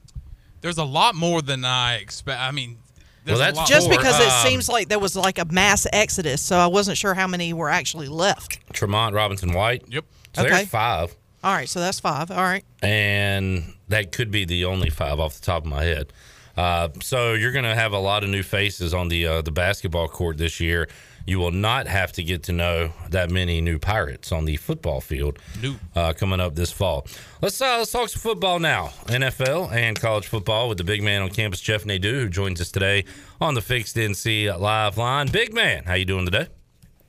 There's 0.60 0.78
a 0.78 0.84
lot 0.84 1.14
more 1.14 1.40
than 1.40 1.64
I 1.64 1.96
expect. 1.96 2.40
I 2.40 2.50
mean, 2.50 2.78
well, 3.26 3.38
that's 3.38 3.68
just 3.68 3.88
more. 3.88 3.96
because 3.98 4.18
it 4.20 4.28
Um, 4.28 4.46
seems 4.46 4.68
like 4.68 4.88
there 4.88 4.98
was 4.98 5.16
like 5.16 5.38
a 5.38 5.44
mass 5.46 5.86
exodus, 5.92 6.40
so 6.42 6.56
I 6.58 6.66
wasn't 6.66 6.96
sure 6.98 7.14
how 7.14 7.26
many 7.26 7.52
were 7.52 7.70
actually 7.70 8.08
left. 8.08 8.58
Tremont 8.72 9.14
Robinson 9.14 9.52
White. 9.52 9.84
Yep. 9.88 10.04
So 10.34 10.42
Okay. 10.42 10.50
there's 10.50 10.68
five. 10.68 11.14
All 11.42 11.52
right, 11.54 11.68
so 11.68 11.80
that's 11.80 11.98
five. 12.00 12.30
All 12.30 12.42
right. 12.42 12.64
and 12.82 13.74
that 13.88 14.12
could 14.12 14.30
be 14.30 14.44
the 14.44 14.64
only 14.66 14.90
five 14.90 15.18
off 15.18 15.34
the 15.34 15.40
top 15.44 15.64
of 15.64 15.70
my 15.70 15.84
head. 15.84 16.12
Uh, 16.56 16.88
so 17.02 17.32
you're 17.32 17.52
going 17.52 17.64
to 17.64 17.74
have 17.74 17.92
a 17.92 17.98
lot 17.98 18.22
of 18.24 18.28
new 18.30 18.42
faces 18.42 18.92
on 18.92 19.08
the 19.08 19.26
uh, 19.26 19.40
the 19.42 19.50
basketball 19.52 20.08
court 20.08 20.36
this 20.36 20.60
year. 20.60 20.88
You 21.26 21.38
will 21.38 21.50
not 21.50 21.86
have 21.86 22.12
to 22.12 22.22
get 22.22 22.42
to 22.44 22.52
know 22.52 22.92
that 23.10 23.30
many 23.30 23.60
new 23.60 23.78
Pirates 23.78 24.32
on 24.32 24.44
the 24.44 24.56
football 24.56 25.00
field 25.00 25.38
Nope. 25.62 25.76
uh, 25.94 26.12
coming 26.12 26.40
up 26.40 26.54
this 26.54 26.72
fall. 26.72 27.06
Let's 27.40 27.60
uh, 27.60 27.78
let's 27.78 27.92
talk 27.92 28.08
some 28.08 28.20
football 28.20 28.58
now, 28.58 28.88
NFL 29.06 29.72
and 29.72 29.98
college 30.00 30.26
football 30.26 30.68
with 30.68 30.78
the 30.78 30.84
big 30.84 31.02
man 31.02 31.22
on 31.22 31.30
campus, 31.30 31.60
Jeff 31.60 31.84
Nadeau, 31.86 32.20
who 32.20 32.28
joins 32.28 32.60
us 32.60 32.70
today 32.70 33.04
on 33.40 33.54
the 33.54 33.60
Fixed 33.62 33.96
NC 33.96 34.58
Live 34.58 34.98
line. 34.98 35.28
Big 35.28 35.54
man, 35.54 35.84
how 35.84 35.94
you 35.94 36.04
doing 36.04 36.24
today? 36.24 36.48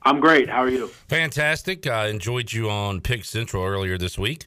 I'm 0.02 0.20
great. 0.20 0.48
How 0.48 0.62
are 0.62 0.68
you? 0.68 0.88
Fantastic. 1.08 1.86
I 1.86 2.08
enjoyed 2.08 2.52
you 2.52 2.68
on 2.68 3.00
Pick 3.00 3.24
Central 3.24 3.64
earlier 3.64 3.96
this 3.96 4.18
week 4.18 4.46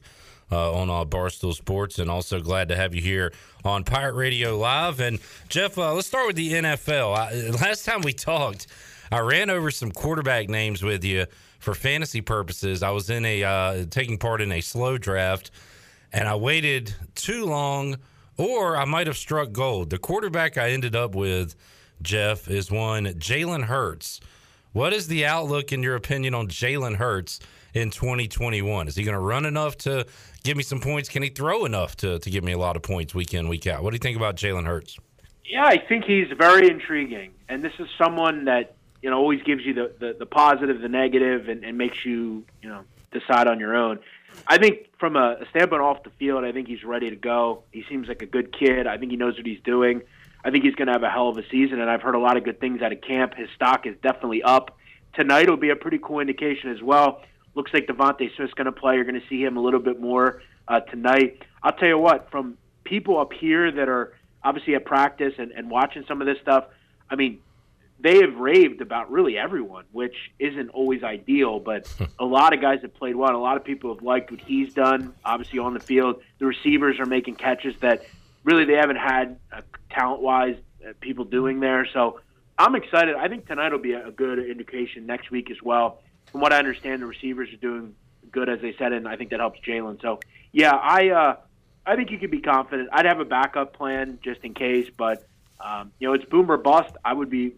uh, 0.52 0.72
on 0.72 0.90
uh, 0.90 1.04
Barstool 1.04 1.54
Sports, 1.54 1.98
and 1.98 2.10
also 2.10 2.40
glad 2.40 2.68
to 2.68 2.76
have 2.76 2.94
you 2.94 3.00
here 3.02 3.32
on 3.64 3.82
Pirate 3.84 4.14
Radio 4.14 4.58
Live. 4.58 5.00
And 5.00 5.18
Jeff, 5.48 5.78
uh, 5.78 5.94
let's 5.94 6.06
start 6.06 6.26
with 6.26 6.36
the 6.36 6.52
NFL. 6.52 7.16
I, 7.16 7.50
last 7.64 7.84
time 7.84 8.02
we 8.02 8.12
talked, 8.12 8.66
I 9.10 9.20
ran 9.20 9.50
over 9.50 9.70
some 9.70 9.92
quarterback 9.92 10.48
names 10.48 10.82
with 10.82 11.04
you 11.04 11.26
for 11.58 11.74
fantasy 11.74 12.20
purposes. 12.20 12.82
I 12.82 12.90
was 12.90 13.10
in 13.10 13.24
a 13.24 13.44
uh, 13.44 13.86
taking 13.90 14.18
part 14.18 14.40
in 14.40 14.52
a 14.52 14.60
slow 14.60 14.98
draft, 14.98 15.50
and 16.12 16.28
I 16.28 16.34
waited 16.36 16.94
too 17.14 17.44
long, 17.44 17.96
or 18.36 18.76
I 18.76 18.84
might 18.84 19.06
have 19.06 19.16
struck 19.16 19.52
gold. 19.52 19.90
The 19.90 19.98
quarterback 19.98 20.58
I 20.58 20.70
ended 20.70 20.96
up 20.96 21.14
with, 21.14 21.54
Jeff, 22.02 22.48
is 22.48 22.70
one 22.70 23.06
Jalen 23.06 23.64
Hurts. 23.64 24.20
What 24.72 24.92
is 24.92 25.08
the 25.08 25.24
outlook, 25.24 25.72
in 25.72 25.82
your 25.82 25.96
opinion, 25.96 26.34
on 26.34 26.48
Jalen 26.48 26.96
Hurts 26.96 27.40
in 27.72 27.90
2021? 27.90 28.88
Is 28.88 28.96
he 28.96 29.04
going 29.04 29.14
to 29.14 29.20
run 29.20 29.46
enough 29.46 29.76
to 29.78 30.06
give 30.44 30.56
me 30.56 30.62
some 30.62 30.80
points? 30.80 31.08
Can 31.08 31.22
he 31.22 31.30
throw 31.30 31.64
enough 31.64 31.96
to, 31.96 32.18
to 32.18 32.30
give 32.30 32.44
me 32.44 32.52
a 32.52 32.58
lot 32.58 32.76
of 32.76 32.82
points 32.82 33.14
week 33.14 33.32
in, 33.32 33.48
week 33.48 33.66
out? 33.66 33.82
What 33.82 33.90
do 33.90 33.94
you 33.94 34.00
think 34.00 34.16
about 34.16 34.36
Jalen 34.36 34.66
Hurts? 34.66 34.98
Yeah, 35.44 35.64
I 35.64 35.78
think 35.78 36.04
he's 36.04 36.26
very 36.36 36.68
intriguing, 36.68 37.30
and 37.48 37.64
this 37.64 37.72
is 37.78 37.86
someone 37.96 38.44
that 38.46 38.76
you 39.02 39.10
know 39.10 39.18
always 39.18 39.42
gives 39.42 39.64
you 39.64 39.74
the 39.74 39.92
the, 39.98 40.16
the 40.18 40.26
positive, 40.26 40.80
the 40.80 40.88
negative, 40.88 41.48
and, 41.48 41.64
and 41.64 41.78
makes 41.78 42.04
you 42.04 42.44
you 42.62 42.68
know 42.68 42.82
decide 43.12 43.46
on 43.48 43.60
your 43.60 43.74
own. 43.74 43.98
I 44.46 44.58
think 44.58 44.88
from 44.98 45.16
a, 45.16 45.38
a 45.40 45.48
standpoint 45.50 45.82
off 45.82 46.02
the 46.02 46.10
field, 46.10 46.44
I 46.44 46.52
think 46.52 46.68
he's 46.68 46.84
ready 46.84 47.10
to 47.10 47.16
go. 47.16 47.62
He 47.72 47.84
seems 47.88 48.08
like 48.08 48.22
a 48.22 48.26
good 48.26 48.52
kid. 48.52 48.86
I 48.86 48.98
think 48.98 49.10
he 49.10 49.16
knows 49.16 49.36
what 49.36 49.46
he's 49.46 49.60
doing. 49.64 50.02
I 50.44 50.50
think 50.50 50.64
he's 50.64 50.74
going 50.74 50.86
to 50.86 50.92
have 50.92 51.02
a 51.02 51.10
hell 51.10 51.28
of 51.28 51.38
a 51.38 51.48
season, 51.48 51.80
and 51.80 51.90
I've 51.90 52.02
heard 52.02 52.14
a 52.14 52.20
lot 52.20 52.36
of 52.36 52.44
good 52.44 52.60
things 52.60 52.82
out 52.82 52.92
of 52.92 53.00
camp. 53.00 53.34
His 53.34 53.48
stock 53.54 53.86
is 53.86 53.96
definitely 54.02 54.42
up. 54.42 54.76
Tonight 55.14 55.48
will 55.48 55.56
be 55.56 55.70
a 55.70 55.76
pretty 55.76 55.98
cool 55.98 56.20
indication 56.20 56.70
as 56.70 56.82
well. 56.82 57.22
Looks 57.54 57.72
like 57.72 57.86
DeVonta 57.86 58.34
Smith's 58.36 58.52
going 58.52 58.66
to 58.66 58.72
play. 58.72 58.96
You're 58.96 59.04
going 59.04 59.20
to 59.20 59.26
see 59.28 59.42
him 59.42 59.56
a 59.56 59.60
little 59.60 59.80
bit 59.80 59.98
more 59.98 60.42
uh, 60.68 60.80
tonight. 60.80 61.42
I'll 61.62 61.72
tell 61.72 61.88
you 61.88 61.98
what, 61.98 62.30
from 62.30 62.58
people 62.84 63.18
up 63.18 63.32
here 63.32 63.72
that 63.72 63.88
are 63.88 64.12
obviously 64.44 64.74
at 64.74 64.84
practice 64.84 65.34
and, 65.38 65.50
and 65.52 65.70
watching 65.70 66.04
some 66.06 66.20
of 66.20 66.26
this 66.26 66.38
stuff, 66.42 66.66
I 67.10 67.16
mean, 67.16 67.40
they 67.98 68.20
have 68.20 68.36
raved 68.36 68.80
about 68.80 69.10
really 69.10 69.38
everyone, 69.38 69.84
which 69.92 70.14
isn't 70.38 70.70
always 70.70 71.02
ideal, 71.02 71.58
but 71.58 71.92
a 72.18 72.24
lot 72.24 72.52
of 72.52 72.60
guys 72.60 72.80
have 72.82 72.94
played 72.94 73.16
well. 73.16 73.34
A 73.34 73.38
lot 73.38 73.56
of 73.56 73.64
people 73.64 73.94
have 73.94 74.02
liked 74.02 74.30
what 74.30 74.40
he's 74.40 74.74
done, 74.74 75.14
obviously 75.24 75.58
on 75.58 75.74
the 75.74 75.80
field. 75.80 76.22
The 76.38 76.46
receivers 76.46 76.98
are 77.00 77.06
making 77.06 77.36
catches 77.36 77.76
that 77.80 78.04
really 78.44 78.64
they 78.64 78.74
haven't 78.74 78.96
had 78.96 79.38
uh, 79.52 79.62
talent 79.90 80.22
wise 80.22 80.56
uh, 80.86 80.92
people 81.00 81.24
doing 81.24 81.60
there. 81.60 81.86
So 81.92 82.20
I'm 82.58 82.74
excited. 82.74 83.16
I 83.16 83.28
think 83.28 83.46
tonight 83.46 83.72
will 83.72 83.78
be 83.78 83.92
a 83.92 84.10
good 84.10 84.38
indication 84.38 85.06
next 85.06 85.30
week 85.30 85.50
as 85.50 85.62
well. 85.62 86.00
From 86.30 86.40
what 86.40 86.52
I 86.52 86.58
understand, 86.58 87.02
the 87.02 87.06
receivers 87.06 87.52
are 87.52 87.56
doing 87.58 87.94
good, 88.30 88.48
as 88.48 88.60
they 88.60 88.74
said, 88.78 88.92
and 88.92 89.06
I 89.08 89.16
think 89.16 89.30
that 89.30 89.40
helps 89.40 89.60
Jalen. 89.60 90.00
So, 90.02 90.20
yeah, 90.52 90.72
I 90.74 91.08
uh, 91.10 91.36
I 91.86 91.96
think 91.96 92.10
you 92.10 92.18
can 92.18 92.30
be 92.30 92.40
confident. 92.40 92.88
I'd 92.92 93.06
have 93.06 93.20
a 93.20 93.24
backup 93.24 93.74
plan 93.74 94.18
just 94.22 94.42
in 94.42 94.54
case, 94.54 94.90
but 94.96 95.26
um, 95.60 95.92
you 95.98 96.08
know, 96.08 96.14
it's 96.14 96.24
boom 96.24 96.50
or 96.50 96.56
bust. 96.56 96.94
I 97.04 97.12
would 97.12 97.30
be 97.30 97.54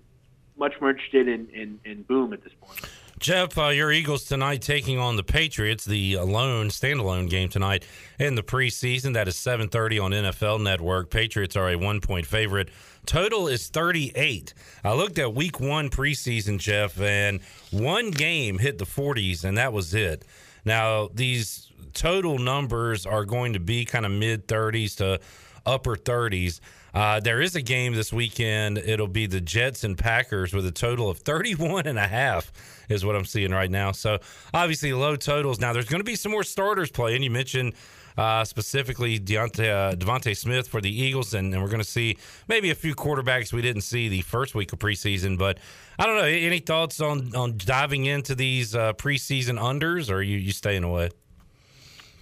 much 0.59 0.75
more 0.81 0.91
interested 0.91 1.29
in, 1.29 1.49
in, 1.51 1.81
in 1.85 2.03
boom 2.03 2.33
at 2.33 2.43
this 2.43 2.53
point. 2.61 2.81
Jeff, 3.19 3.59
uh, 3.59 3.69
your 3.69 3.91
Eagles 3.91 4.25
tonight 4.25 4.63
taking 4.63 4.99
on 4.99 5.17
the 5.17 5.25
Patriots, 5.25 5.85
the 5.85 6.15
alone 6.15 6.69
standalone 6.69 7.29
game 7.29 7.49
tonight 7.49 7.85
in 8.21 8.37
the 8.37 8.45
preseason. 8.45 9.15
That 9.15 9.27
is 9.27 9.35
7:30 9.35 10.01
on 10.01 10.13
NFL 10.13 10.63
Network. 10.63 11.11
Patriots 11.11 11.57
are 11.57 11.69
a 11.69 11.77
one 11.77 12.01
point 12.01 12.27
favorite. 12.27 12.69
Total 13.07 13.49
is 13.49 13.69
38. 13.69 14.55
I 14.85 14.93
looked 14.95 15.19
at 15.19 15.35
Week 15.35 15.59
One 15.59 15.91
preseason, 15.91 16.59
Jeff, 16.59 17.01
and 17.01 17.41
one 17.73 18.13
game 18.13 18.59
hit 18.59 18.79
the 18.79 18.85
40s, 18.85 19.43
and 19.43 19.59
that 19.59 19.73
was 19.73 19.95
it. 19.95 20.25
Now 20.65 21.09
these 21.13 21.73
total 21.95 22.39
numbers 22.39 23.05
are 23.05 23.25
going 23.25 23.55
to 23.55 23.61
be 23.61 23.85
kind 23.85 24.07
of 24.07 24.13
mid 24.13 24.47
30s 24.47 24.97
to 24.99 25.19
upper 25.67 25.97
30s. 25.97 26.61
Uh, 26.95 27.21
there 27.21 27.41
is 27.41 27.55
a 27.55 27.63
game 27.63 27.95
this 27.95 28.13
weekend. 28.13 28.79
It'll 28.79 29.07
be 29.07 29.27
the 29.27 29.41
Jets 29.41 29.85
and 29.85 29.97
Packers 29.97 30.53
with 30.55 30.67
a 30.67 30.73
total 30.73 31.11
of 31.11 31.19
31 31.19 31.87
and 31.87 31.99
a 31.99 32.07
half 32.07 32.53
is 32.89 33.05
what 33.05 33.15
I'm 33.15 33.25
seeing 33.25 33.53
right 33.53 33.71
now. 33.71 33.93
So 33.93 34.19
obviously 34.55 34.93
low 34.93 35.17
totals. 35.17 35.61
Now 35.61 35.73
there's 35.73 35.89
going 35.89 36.01
to 36.01 36.05
be 36.05 36.17
some 36.17 36.33
more 36.33 36.45
starters 36.45 36.91
playing. 36.91 37.23
You 37.23 37.31
mentioned 37.31 37.75
uh, 38.17 38.45
specifically 38.45 39.21
Deontay, 39.21 39.93
uh, 39.93 39.95
DeVonta 39.95 40.37
Smith 40.37 40.67
for 40.67 40.81
the 40.81 40.91
Eagles, 40.91 41.35
and, 41.35 41.53
and 41.55 41.63
we're 41.63 41.69
going 41.69 41.79
to 41.79 41.89
see 41.89 42.19
maybe 42.49 42.71
a 42.71 42.75
few 42.75 42.95
quarterbacks 42.95 43.53
we 43.53 43.63
didn't 43.63 43.83
see 43.83 44.09
the 44.09 44.23
first 44.23 44.55
week 44.55 44.73
of 44.73 44.81
preseason. 44.81 45.39
But 45.39 45.59
I 45.99 46.07
don't 46.07 46.17
know. 46.17 46.25
Any 46.25 46.59
thoughts 46.59 47.01
on 47.01 47.35
on 47.37 47.55
diving 47.57 48.07
into 48.07 48.35
these 48.35 48.75
uh, 48.75 48.95
preseason 48.95 49.61
unders, 49.61 50.11
or 50.11 50.17
are 50.17 50.23
you 50.23 50.37
you 50.37 50.51
staying 50.51 50.83
away? 50.83 51.11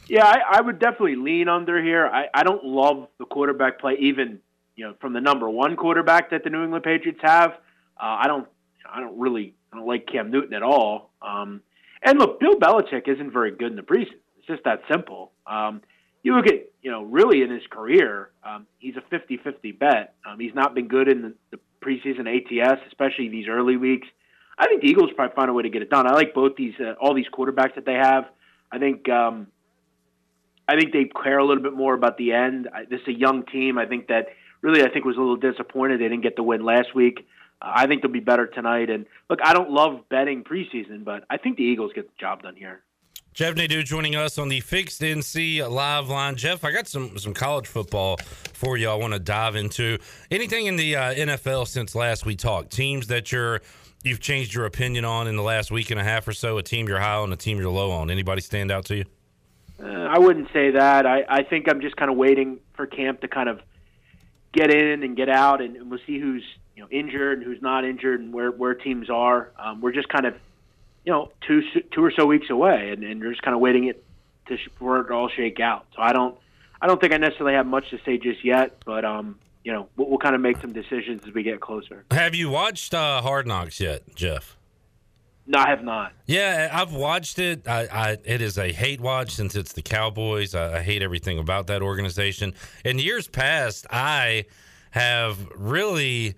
Yeah, 0.09 0.27
I, 0.27 0.59
I 0.59 0.61
would 0.61 0.79
definitely 0.79 1.17
lean 1.17 1.49
under 1.49 1.83
here. 1.83 2.07
I, 2.07 2.29
I 2.33 2.45
don't 2.45 2.65
love 2.65 3.09
the 3.19 3.25
quarterback 3.25 3.81
play, 3.81 3.97
even 3.99 4.41
you 4.77 4.85
know 4.85 4.95
from 5.01 5.13
the 5.13 5.21
number 5.21 5.49
one 5.51 5.77
quarterback 5.77 6.31
that 6.31 6.45
the 6.45 6.51
New 6.51 6.63
England 6.63 6.85
Patriots 6.85 7.21
have. 7.23 7.53
Uh, 8.01 8.21
I 8.23 8.27
don't 8.27 8.47
I 8.91 9.01
don't 9.01 9.19
really 9.19 9.55
I 9.73 9.77
don't 9.77 9.87
like 9.87 10.07
Cam 10.07 10.31
Newton 10.31 10.55
at 10.55 10.63
all. 10.63 11.11
Um, 11.21 11.63
and 12.03 12.19
look, 12.19 12.39
Bill 12.39 12.55
Belichick 12.57 13.09
isn't 13.09 13.33
very 13.33 13.51
good 13.51 13.71
in 13.71 13.77
the 13.77 13.83
preseason. 13.83 14.21
It's 14.39 14.47
just 14.47 14.65
that 14.65 14.81
simple. 14.91 15.33
Um, 15.47 15.83
you 16.23 16.37
look 16.37 16.47
at 16.47 16.71
you 16.83 16.91
know 16.91 17.03
really 17.03 17.43
in 17.43 17.51
his 17.51 17.63
career, 17.71 18.31
um, 18.45 18.67
he's 18.79 18.95
a 18.97 19.15
50-50 19.15 19.79
bet. 19.79 20.15
Um, 20.27 20.39
he's 20.39 20.55
not 20.55 20.75
been 20.75 20.89
good 20.89 21.09
in 21.09 21.23
the, 21.23 21.35
the 21.53 21.59
preseason 21.83 22.27
ATS, 22.29 22.81
especially 22.89 23.29
these 23.29 23.47
early 23.49 23.77
weeks. 23.77 24.07
I 24.59 24.67
think 24.67 24.83
the 24.83 24.89
Eagles 24.89 25.11
probably 25.15 25.35
find 25.35 25.51
a 25.51 25.53
way 25.53 25.63
to 25.65 25.71
get 25.71 25.83
it 25.83 25.91
done. 25.91 26.07
I 26.07 26.15
like 26.15 26.35
both 26.35 26.57
these 26.57 26.75
uh, 26.81 26.93
all 27.01 27.15
these 27.15 27.27
quarterbacks 27.33 27.75
that 27.75 27.87
they 27.87 27.95
have. 27.95 28.25
I 28.71 28.79
think 28.79 29.09
um, 29.09 29.49
I 30.69 30.77
think 30.77 30.93
they 30.93 31.05
care 31.05 31.39
a 31.39 31.47
little 31.47 31.63
bit 31.63 31.75
more 31.75 31.95
about 31.95 32.19
the 32.19 32.33
end. 32.33 32.69
I, 32.75 32.85
this 32.85 33.01
is 33.03 33.09
a 33.09 33.19
young 33.19 33.45
team. 33.47 33.79
I 33.79 33.87
think 33.87 34.09
that 34.09 34.27
really 34.67 34.83
I 34.83 34.91
think 34.91 35.05
was 35.05 35.17
a 35.17 35.21
little 35.21 35.37
disappointed 35.37 36.01
they 36.01 36.09
didn't 36.09 36.23
get 36.23 36.37
the 36.37 36.43
win 36.43 36.65
last 36.65 36.95
week. 36.95 37.27
Uh, 37.63 37.73
I 37.75 37.87
think 37.87 38.03
they'll 38.03 38.11
be 38.11 38.21
better 38.21 38.47
tonight. 38.47 38.91
And 38.91 39.07
look, 39.31 39.39
I 39.43 39.53
don't 39.53 39.71
love 39.71 40.09
betting 40.09 40.45
preseason, 40.45 41.05
but 41.05 41.25
I 41.31 41.37
think 41.39 41.57
the 41.57 41.65
Eagles 41.65 41.93
get 41.95 42.07
the 42.07 42.21
job 42.21 42.43
done 42.43 42.57
here. 42.57 42.83
Jeff 43.33 43.55
Nadeau 43.55 43.83
joining 43.83 44.17
us 44.17 44.39
on 44.39 44.49
the 44.49 44.61
Fixed 44.61 45.03
NC 45.03 45.69
live 45.71 46.09
line. 46.09 46.37
Jeff, 46.37 46.65
I 46.65 46.73
got 46.73 46.89
some 46.89 47.19
some 47.19 47.35
college 47.35 47.67
football 47.67 48.17
for 48.53 48.77
you. 48.77 48.89
I 48.89 48.95
want 48.95 49.13
to 49.13 49.19
dive 49.19 49.57
into 49.57 49.99
anything 50.31 50.67
in 50.67 50.77
the 50.77 50.97
uh, 50.97 51.15
NFL 51.15 51.69
since 51.69 51.95
last 51.95 52.25
we 52.25 52.35
talked. 52.35 52.73
Teams 52.73 53.09
that 53.09 53.31
you're 53.31 53.61
you've 54.03 54.21
changed 54.21 54.55
your 54.55 54.65
opinion 54.65 55.05
on 55.05 55.27
in 55.27 55.37
the 55.37 55.43
last 55.43 55.71
week 55.71 55.91
and 55.91 56.01
a 56.01 56.05
half 56.05 56.27
or 56.27 56.33
so. 56.33 56.57
A 56.57 56.63
team 56.63 56.89
you're 56.89 56.99
high 56.99 57.17
on, 57.17 57.33
a 57.33 57.37
team 57.37 57.59
you're 57.59 57.71
low 57.71 57.91
on. 57.91 58.11
Anybody 58.11 58.41
stand 58.41 58.71
out 58.71 58.87
to 58.87 58.97
you? 58.97 59.05
Uh, 59.83 59.87
I 59.87 60.19
wouldn't 60.19 60.49
say 60.55 60.71
that. 60.71 61.05
I, 61.05 61.25
I 61.29 61.43
think 61.43 61.69
I'm 61.69 61.83
just 61.83 61.97
kind 61.97 62.11
of 62.11 62.17
waiting 62.17 62.59
for 62.75 62.87
camp 62.87 63.21
to 63.21 63.29
kind 63.29 63.51
of 63.51 63.61
get 64.57 64.75
in 64.75 65.03
and 65.03 65.17
get 65.17 65.29
out, 65.29 65.61
and, 65.61 65.91
we'll 65.91 66.01
see 66.07 66.19
who's 66.19 66.43
you 66.75 66.83
know 66.83 66.89
injured 66.91 67.39
and 67.39 67.47
who's 67.47 67.63
not 67.63 67.85
injured, 67.85 68.21
and 68.21 68.33
where 68.33 68.51
where 68.51 68.75
teams 68.75 69.11
are. 69.11 69.53
Um, 69.59 69.81
we're 69.81 69.93
just 69.93 70.09
kind 70.09 70.27
of 70.27 70.35
you 71.05 71.13
know 71.13 71.31
two 71.47 71.63
two 71.93 72.05
or 72.05 72.11
so 72.11 72.27
weeks 72.27 72.51
away, 72.51 72.91
and, 72.91 73.05
and 73.05 73.21
you're 73.21 73.33
just 73.33 73.43
kind 73.43 73.55
of 73.55 73.61
waiting 73.61 73.85
it 73.85 74.03
to 74.49 74.57
for 74.79 75.01
it 75.01 75.09
to 75.09 75.15
all 75.15 75.29
shake 75.29 75.61
out. 75.61 75.87
So 75.95 76.03
I 76.03 76.13
don't 76.13 76.37
I 76.81 76.87
don't 76.87 77.01
think 77.01 77.13
I 77.13 77.19
necessarily 77.19 77.55
have 77.55 77.67
much 77.67 77.91
to 77.91 77.99
say 78.05 78.19
just 78.19 78.45
yet, 78.45 78.79
but 78.85 79.05
um, 79.05 79.39
you 79.65 79.73
know 79.73 79.89
we'll, 79.97 80.09
we'll 80.09 80.19
kind 80.19 80.35
of 80.35 80.41
make 80.41 80.59
some 80.59 80.73
decisions 80.73 81.23
as 81.27 81.35
we 81.35 81.43
get 81.43 81.61
closer. 81.61 82.05
Have 82.11 82.35
you 82.35 82.51
watched 82.51 82.95
uh, 82.95 83.23
Hard 83.23 83.47
Knocks 83.47 83.81
yet, 83.81 84.15
Jeff? 84.15 84.57
No, 85.47 85.59
I 85.59 85.69
have 85.69 85.85
not. 85.85 86.13
Yeah, 86.27 86.71
I've 86.73 86.93
watched 86.93 87.39
it. 87.39 87.69
I, 87.69 87.87
I 87.87 88.17
it 88.25 88.43
is 88.43 88.59
a 88.59 88.73
hate 88.73 89.01
watch 89.01 89.31
since 89.31 89.55
it's 89.55 89.73
the 89.73 89.83
Cowboys. 89.83 90.55
I, 90.55 90.79
I 90.79 90.83
hate 90.83 91.03
everything 91.03 91.39
about 91.39 91.69
that 91.69 91.83
organization. 91.83 92.55
In 92.85 92.99
years 92.99 93.29
past, 93.29 93.87
I 93.91 94.47
have 94.91 95.39
really 95.55 96.35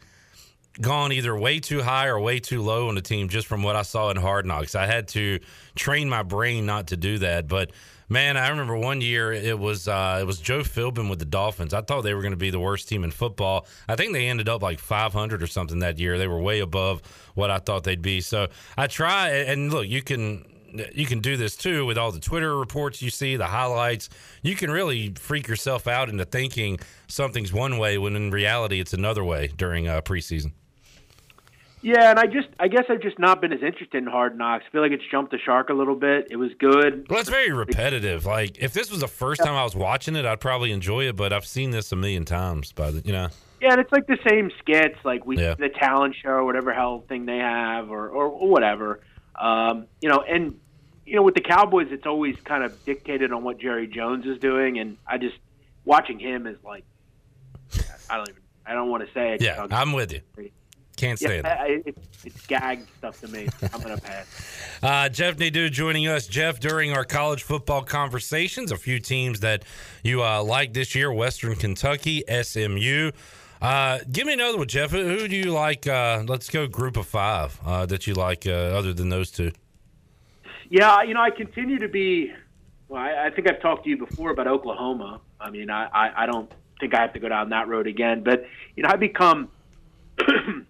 gone 0.80 1.12
either 1.12 1.36
way 1.36 1.58
too 1.58 1.82
high 1.82 2.06
or 2.06 2.20
way 2.20 2.38
too 2.38 2.62
low 2.62 2.88
on 2.88 2.94
the 2.94 3.00
team 3.00 3.28
just 3.28 3.46
from 3.46 3.62
what 3.62 3.76
I 3.76 3.82
saw 3.82 4.10
in 4.10 4.16
Hard 4.16 4.46
Knocks. 4.46 4.74
I 4.74 4.86
had 4.86 5.08
to 5.08 5.40
train 5.74 6.08
my 6.08 6.22
brain 6.22 6.66
not 6.66 6.88
to 6.88 6.96
do 6.96 7.18
that, 7.18 7.48
but 7.48 7.72
man, 8.08 8.36
I 8.36 8.48
remember 8.48 8.76
one 8.76 9.00
year 9.00 9.32
it 9.32 9.58
was 9.58 9.88
uh, 9.88 10.18
it 10.20 10.24
was 10.24 10.38
Joe 10.38 10.60
Philbin 10.60 11.10
with 11.10 11.18
the 11.18 11.24
Dolphins. 11.24 11.74
I 11.74 11.82
thought 11.82 12.02
they 12.02 12.14
were 12.14 12.22
going 12.22 12.32
to 12.32 12.36
be 12.36 12.50
the 12.50 12.60
worst 12.60 12.88
team 12.88 13.04
in 13.04 13.10
football. 13.10 13.66
I 13.88 13.96
think 13.96 14.12
they 14.12 14.28
ended 14.28 14.48
up 14.48 14.62
like 14.62 14.78
500 14.78 15.42
or 15.42 15.46
something 15.46 15.80
that 15.80 15.98
year. 15.98 16.18
They 16.18 16.28
were 16.28 16.40
way 16.40 16.60
above 16.60 17.02
what 17.34 17.50
I 17.50 17.58
thought 17.58 17.84
they'd 17.84 18.02
be. 18.02 18.20
So 18.20 18.48
I 18.76 18.86
try 18.86 19.30
and 19.30 19.72
look, 19.72 19.86
you 19.86 20.02
can 20.02 20.44
you 20.94 21.06
can 21.06 21.20
do 21.20 21.36
this 21.36 21.56
too 21.56 21.86
with 21.86 21.96
all 21.96 22.12
the 22.12 22.20
Twitter 22.20 22.56
reports 22.56 23.00
you 23.00 23.10
see, 23.10 23.36
the 23.36 23.46
highlights. 23.46 24.08
You 24.42 24.54
can 24.54 24.70
really 24.70 25.14
freak 25.14 25.48
yourself 25.48 25.86
out 25.86 26.08
into 26.08 26.24
thinking 26.24 26.78
something's 27.06 27.52
one 27.52 27.78
way 27.78 27.98
when 27.98 28.16
in 28.16 28.30
reality 28.30 28.80
it's 28.80 28.92
another 28.92 29.24
way 29.24 29.48
during 29.56 29.88
uh, 29.88 30.02
preseason. 30.02 30.52
Yeah, 31.82 32.10
and 32.10 32.18
I 32.18 32.26
just 32.26 32.48
I 32.58 32.68
guess 32.68 32.84
I've 32.88 33.00
just 33.00 33.18
not 33.18 33.40
been 33.40 33.52
as 33.52 33.62
interested 33.62 34.02
in 34.02 34.06
Hard 34.06 34.36
Knocks. 34.36 34.64
I 34.68 34.72
feel 34.72 34.82
like 34.82 34.92
it's 34.92 35.04
jumped 35.10 35.30
the 35.30 35.38
shark 35.38 35.68
a 35.68 35.74
little 35.74 35.94
bit. 35.94 36.28
It 36.30 36.36
was 36.36 36.50
good. 36.58 37.06
Well, 37.08 37.20
it's 37.20 37.28
very 37.28 37.52
repetitive. 37.52 38.26
Like 38.26 38.58
if 38.58 38.72
this 38.72 38.90
was 38.90 39.00
the 39.00 39.08
first 39.08 39.42
time 39.42 39.54
I 39.54 39.64
was 39.64 39.76
watching 39.76 40.16
it, 40.16 40.24
I'd 40.24 40.40
probably 40.40 40.72
enjoy 40.72 41.08
it. 41.08 41.16
But 41.16 41.32
I've 41.32 41.46
seen 41.46 41.70
this 41.70 41.92
a 41.92 41.96
million 41.96 42.24
times. 42.24 42.72
By 42.72 42.90
the 42.90 43.02
you 43.04 43.12
know. 43.12 43.28
Yeah, 43.60 43.72
and 43.72 43.80
it's 43.80 43.90
like 43.90 44.06
the 44.06 44.18
same 44.28 44.52
skits, 44.60 44.98
like 45.04 45.26
we 45.26 45.38
yeah. 45.38 45.54
the 45.54 45.68
talent 45.68 46.14
show, 46.22 46.44
whatever 46.44 46.72
hell 46.72 47.04
thing 47.08 47.26
they 47.26 47.38
have, 47.38 47.90
or 47.90 48.08
or, 48.08 48.26
or 48.26 48.48
whatever. 48.48 49.00
Um, 49.34 49.86
you 50.00 50.08
know, 50.08 50.22
and 50.22 50.58
you 51.04 51.16
know 51.16 51.22
with 51.22 51.34
the 51.34 51.40
Cowboys, 51.40 51.88
it's 51.90 52.06
always 52.06 52.36
kind 52.44 52.62
of 52.62 52.84
dictated 52.84 53.32
on 53.32 53.42
what 53.42 53.58
Jerry 53.58 53.88
Jones 53.88 54.26
is 54.26 54.38
doing, 54.38 54.78
and 54.78 54.96
I 55.06 55.18
just 55.18 55.36
watching 55.84 56.20
him 56.20 56.46
is 56.46 56.58
like, 56.62 56.84
I 58.10 58.16
don't 58.16 58.28
even, 58.28 58.42
I 58.64 58.74
don't 58.74 58.90
want 58.90 59.06
to 59.06 59.12
say 59.12 59.34
it. 59.34 59.42
Yeah, 59.42 59.66
I'm 59.70 59.92
with 59.92 60.12
you. 60.12 60.20
Can't 60.98 61.16
stand 61.16 61.44
yeah, 61.44 61.64
it. 61.64 61.82
It's, 61.86 62.24
it's 62.24 62.46
gag 62.46 62.84
stuff 62.98 63.20
to 63.20 63.28
me. 63.28 63.48
I'm 63.72 63.80
going 63.80 63.96
to 63.96 64.02
pass. 64.02 64.26
Uh, 64.80 65.08
Jeff 65.08 65.36
Nadeau 65.40 65.68
joining 65.68 66.06
us. 66.06 66.28
Jeff, 66.28 66.60
during 66.60 66.92
our 66.92 67.04
college 67.04 67.42
football 67.42 67.82
conversations, 67.82 68.70
a 68.70 68.76
few 68.76 69.00
teams 69.00 69.40
that 69.40 69.64
you 70.04 70.22
uh, 70.22 70.40
like 70.40 70.72
this 70.72 70.94
year 70.94 71.12
Western 71.12 71.56
Kentucky, 71.56 72.22
SMU. 72.42 73.10
Uh, 73.60 73.98
give 74.12 74.24
me 74.24 74.34
another 74.34 74.56
one, 74.56 74.68
Jeff. 74.68 74.92
Who 74.92 75.26
do 75.26 75.34
you 75.34 75.50
like? 75.50 75.88
Uh, 75.88 76.22
let's 76.28 76.48
go 76.48 76.68
group 76.68 76.96
of 76.96 77.08
five 77.08 77.58
uh, 77.66 77.86
that 77.86 78.06
you 78.06 78.14
like 78.14 78.46
uh, 78.46 78.50
other 78.50 78.92
than 78.92 79.08
those 79.08 79.32
two. 79.32 79.50
Yeah, 80.70 81.02
you 81.02 81.12
know, 81.12 81.22
I 81.22 81.30
continue 81.30 81.80
to 81.80 81.88
be. 81.88 82.32
Well, 82.86 83.02
I, 83.02 83.26
I 83.26 83.30
think 83.30 83.50
I've 83.50 83.60
talked 83.60 83.82
to 83.82 83.90
you 83.90 83.96
before 83.96 84.30
about 84.30 84.46
Oklahoma. 84.46 85.20
I 85.40 85.50
mean, 85.50 85.70
I, 85.70 85.86
I, 85.86 86.22
I 86.22 86.26
don't 86.26 86.52
think 86.78 86.94
I 86.94 87.00
have 87.00 87.12
to 87.14 87.18
go 87.18 87.28
down 87.28 87.48
that 87.50 87.66
road 87.66 87.88
again. 87.88 88.22
But, 88.22 88.44
you 88.76 88.84
know, 88.84 88.90
I 88.90 88.96
become 88.96 89.48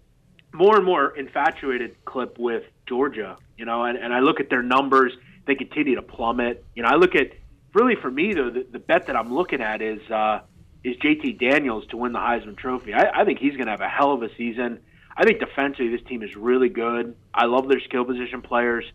more 0.53 0.77
and 0.77 0.85
more 0.85 1.15
infatuated 1.15 1.95
clip 2.05 2.37
with 2.37 2.63
Georgia, 2.87 3.37
you 3.57 3.65
know, 3.65 3.83
and, 3.83 3.97
and 3.97 4.13
I 4.13 4.19
look 4.19 4.39
at 4.39 4.49
their 4.49 4.63
numbers, 4.63 5.13
they 5.45 5.55
continue 5.55 5.95
to 5.95 6.01
plummet. 6.01 6.63
You 6.75 6.83
know, 6.83 6.89
I 6.89 6.95
look 6.95 7.15
at 7.15 7.31
really 7.73 7.95
for 7.95 8.09
me 8.09 8.33
though, 8.33 8.49
the, 8.49 8.65
the 8.71 8.79
bet 8.79 9.07
that 9.07 9.15
I'm 9.15 9.33
looking 9.33 9.61
at 9.61 9.81
is 9.81 10.01
uh, 10.09 10.41
is 10.83 10.95
JT 10.97 11.39
Daniels 11.39 11.85
to 11.87 11.97
win 11.97 12.13
the 12.13 12.19
Heisman 12.19 12.57
Trophy. 12.57 12.93
I, 12.93 13.21
I 13.21 13.25
think 13.25 13.39
he's 13.39 13.53
going 13.53 13.65
to 13.65 13.71
have 13.71 13.81
a 13.81 13.89
hell 13.89 14.13
of 14.13 14.23
a 14.23 14.33
season. 14.35 14.79
I 15.15 15.23
think 15.23 15.39
defensively 15.39 15.89
this 15.89 16.05
team 16.07 16.23
is 16.23 16.35
really 16.35 16.69
good. 16.69 17.15
I 17.33 17.45
love 17.45 17.67
their 17.67 17.81
skill 17.81 18.05
position 18.05 18.41
players. 18.41 18.85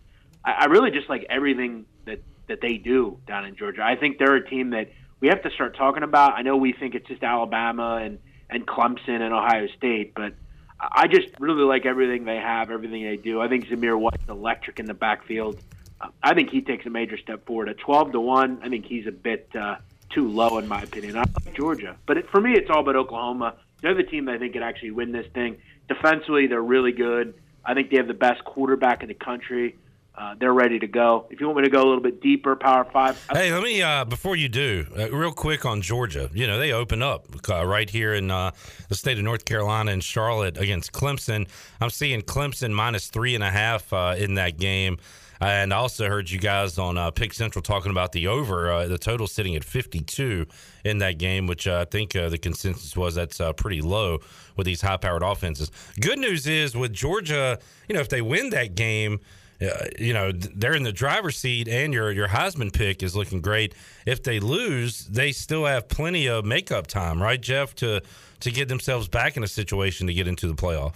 I, 0.44 0.52
I 0.61 0.64
really 0.66 0.90
just 0.90 1.09
like 1.09 1.26
everything 1.28 1.86
that 2.07 2.20
that 2.48 2.61
they 2.61 2.76
do 2.76 3.18
down 3.26 3.44
in 3.44 3.57
Georgia. 3.57 3.82
I 3.82 3.96
think 3.96 4.18
they're 4.18 4.36
a 4.36 4.48
team 4.48 4.70
that 4.70 4.90
we 5.20 5.28
have 5.28 5.42
to 5.42 5.50
start 5.50 5.76
talking 5.76 6.02
about. 6.02 6.34
I 6.34 6.42
know 6.42 6.57
we 6.57 6.72
think 6.72 6.94
it's 6.94 7.07
just 7.07 7.22
Alabama 7.22 8.00
and 8.02 8.18
and 8.50 8.66
Clemson 8.66 9.20
and 9.20 9.32
Ohio 9.32 9.66
State, 9.76 10.14
but 10.14 10.34
I 10.93 11.07
just 11.07 11.28
really 11.39 11.62
like 11.62 11.87
everything 11.87 12.24
they 12.24 12.37
have, 12.37 12.70
everything 12.70 13.05
they 13.05 13.16
do. 13.16 13.41
I 13.41 13.49
think 13.49 13.66
Zamir 13.66 13.99
White's 13.99 14.28
electric 14.28 14.78
in 14.78 14.87
the 14.87 14.95
backfield. 14.95 15.61
I 16.22 16.35
think 16.35 16.51
he 16.51 16.61
takes 16.61 16.85
a 16.87 16.91
major 16.91 17.16
step 17.16 17.47
forward. 17.47 17.68
At 17.68 17.78
12 17.78 18.12
to 18.12 18.20
1, 18.20 18.61
I 18.62 18.68
think 18.68 18.85
he's 18.87 19.07
a 19.07 19.12
bit 19.12 19.49
uh, 19.59 19.76
too 20.11 20.28
low, 20.28 20.59
in 20.59 20.68
my 20.68 20.82
opinion. 20.82 21.16
I 21.16 21.20
like 21.20 21.57
Georgia. 21.57 21.97
But 22.07 22.18
it, 22.18 22.30
for 22.30 22.41
me, 22.41 22.53
it's 22.53 22.68
all 22.70 22.80
about 22.80 22.97
Oklahoma. 22.97 23.55
They're 23.80 23.95
the 23.95 24.03
team 24.03 24.26
that 24.26 24.35
I 24.35 24.39
think 24.39 24.53
could 24.53 24.62
actually 24.62 24.91
win 24.91 25.12
this 25.12 25.26
thing. 25.35 25.59
Defensively, 25.89 26.47
they're 26.47 26.62
really 26.62 26.93
good. 26.93 27.35
I 27.64 27.74
think 27.74 27.91
they 27.91 27.97
have 27.97 28.09
the 28.09 28.14
best 28.14 28.45
quarterback 28.45 29.03
in 29.03 29.09
the 29.09 29.14
country. 29.14 29.76
Uh, 30.17 30.35
they're 30.39 30.53
ready 30.53 30.79
to 30.79 30.87
go. 30.87 31.27
If 31.31 31.41
you 31.41 31.47
want 31.47 31.59
me 31.59 31.65
to 31.65 31.71
go 31.71 31.83
a 31.83 31.87
little 31.87 32.01
bit 32.01 32.21
deeper, 32.21 32.55
Power 32.55 32.85
Five. 32.85 33.27
Hey, 33.33 33.53
let 33.53 33.65
me 33.65 33.83
uh, 33.83 34.05
before 34.05 34.37
you 34.37 34.49
do, 34.49 34.87
uh, 34.97 35.11
real 35.11 35.33
quick 35.33 35.65
on 35.65 35.83
Georgia. 35.83 36.31
You 36.33 36.47
know 36.47 36.57
they 36.57 36.73
open 36.73 37.03
up 37.03 37.27
uh, 37.51 37.67
right 37.67 37.91
here 37.91 38.15
in 38.15 38.31
uh, 38.31 38.53
the 38.89 38.95
state 38.95 39.19
of 39.19 39.25
North 39.25 39.45
Carolina 39.45 39.91
in 39.91 40.01
Charlotte 40.01 40.57
against 40.57 40.93
Clemson. 40.93 41.49
I'm 41.81 41.91
seeing 41.91 42.23
Clemson 42.23 42.73
minus 42.73 43.09
three 43.09 43.35
and 43.35 43.43
a 43.43 43.51
half 43.51 43.93
uh, 43.93 44.15
in 44.17 44.35
that 44.35 44.57
game. 44.57 44.99
And 45.41 45.75
I 45.75 45.79
also 45.79 46.09
heard 46.09 46.31
you 46.31 46.39
guys 46.39 46.79
on 46.79 46.97
uh, 46.97 47.11
Pick 47.11 47.35
Central 47.35 47.61
talking 47.61 47.91
about 47.91 48.12
the 48.12 48.29
over, 48.29 48.87
the 48.87 48.97
total 48.97 49.27
sitting 49.27 49.57
at 49.57 49.65
52 49.65 50.47
in 50.85 50.99
that 50.99 51.19
game, 51.19 51.49
which 51.49 51.67
I 51.67 51.85
think 51.85 52.12
the 52.12 52.39
consensus 52.39 52.97
was 52.97 53.17
that's 53.17 53.41
pretty 53.57 53.83
low 53.83 54.21
with 54.57 54.65
these 54.65 54.81
high 54.81 54.97
powered 54.97 55.25
offenses. 55.25 55.73
Good 56.01 56.21
news 56.21 56.47
is 56.47 56.77
with 56.77 56.93
Georgia, 56.95 57.59
you 57.89 57.95
know, 57.97 58.01
if 58.01 58.09
they 58.09 58.23
win 58.23 58.51
that 58.51 58.77
game, 58.77 59.21
uh, 59.61 59.86
you 59.98 60.12
know 60.12 60.32
they're 60.32 60.74
in 60.74 60.82
the 60.82 60.92
driver's 60.92 61.36
seat, 61.36 61.68
and 61.68 61.92
your 61.92 62.11
your 62.11 62.28
Heisman 62.28 62.72
pick 62.72 63.02
is 63.02 63.14
looking 63.14 63.40
great. 63.40 63.74
If 64.07 64.22
they 64.22 64.40
lose, 64.40 65.07
they 65.07 65.32
still 65.32 65.64
have 65.64 65.88
plenty 65.88 66.28
of 66.28 66.44
makeup 66.44 66.86
time, 66.86 67.22
right, 67.22 67.40
Jeff, 67.40 67.74
to 67.76 68.02
to 68.40 68.50
get 68.50 68.68
themselves 68.68 69.09
back 69.09 69.36
in 69.36 69.42
a 69.42 69.48
situation 69.48 70.07
to 70.07 70.14
get 70.14 70.28
into 70.28 70.48
the 70.48 70.55
playoff. 70.55 70.94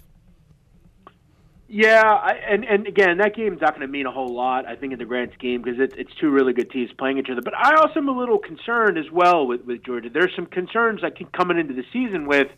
Yeah, 1.71 2.03
I, 2.03 2.33
and 2.33 2.65
and 2.65 2.87
again, 2.87 3.19
that 3.19 3.37
game's 3.37 3.61
not 3.61 3.75
going 3.75 3.87
to 3.87 3.93
mean 3.93 4.07
a 4.07 4.11
whole 4.11 4.35
lot. 4.35 4.67
I 4.67 4.75
think 4.75 4.95
in 4.95 4.99
the 4.99 5.05
grand 5.05 5.33
scheme 5.35 5.61
because 5.61 5.79
it's 5.79 5.95
it's 5.99 6.15
two 6.15 6.31
really 6.31 6.55
good 6.55 6.71
teams 6.71 6.91
playing 6.97 7.19
each 7.19 7.29
other. 7.31 7.43
But 7.43 7.55
I 7.55 7.75
also 7.75 8.01
am 8.01 8.09
a 8.09 8.19
little 8.19 8.39
concerned 8.39 8.97
as 8.97 9.11
well 9.11 9.47
with 9.47 9.67
with 9.67 9.85
Georgia. 9.85 10.09
There's 10.09 10.35
some 10.35 10.47
concerns 10.47 11.05
I 11.05 11.11
keep 11.11 11.31
coming 11.33 11.59
into 11.59 11.75
the 11.75 11.85
season 11.93 12.27
with, 12.27 12.49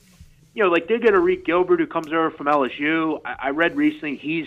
you 0.55 0.63
know, 0.63 0.71
like 0.71 0.87
they 0.87 1.01
get 1.01 1.13
Arik 1.13 1.45
Gilbert 1.45 1.81
who 1.81 1.89
comes 1.89 2.07
over 2.13 2.31
from 2.31 2.47
LSU. 2.47 3.21
I, 3.25 3.37
I 3.41 3.51
read 3.51 3.77
recently 3.77 4.15
he's 4.15 4.47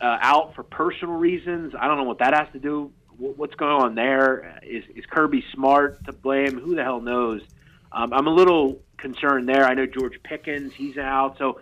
uh, 0.00 0.18
out 0.20 0.54
for 0.54 0.62
personal 0.62 1.14
reasons. 1.14 1.74
I 1.78 1.86
don't 1.88 1.96
know 1.96 2.04
what 2.04 2.18
that 2.18 2.34
has 2.34 2.48
to 2.52 2.58
do. 2.58 2.92
What's 3.16 3.54
going 3.56 3.72
on 3.72 3.94
there? 3.94 4.60
Is 4.62 4.84
is 4.94 5.04
Kirby 5.06 5.44
Smart 5.52 6.04
to 6.04 6.12
blame? 6.12 6.58
Who 6.60 6.76
the 6.76 6.84
hell 6.84 7.00
knows? 7.00 7.42
Um, 7.90 8.12
I'm 8.12 8.26
a 8.26 8.34
little 8.34 8.80
concerned 8.96 9.48
there. 9.48 9.64
I 9.64 9.74
know 9.74 9.86
George 9.86 10.22
Pickens, 10.22 10.72
he's 10.74 10.98
out, 10.98 11.36
so 11.38 11.60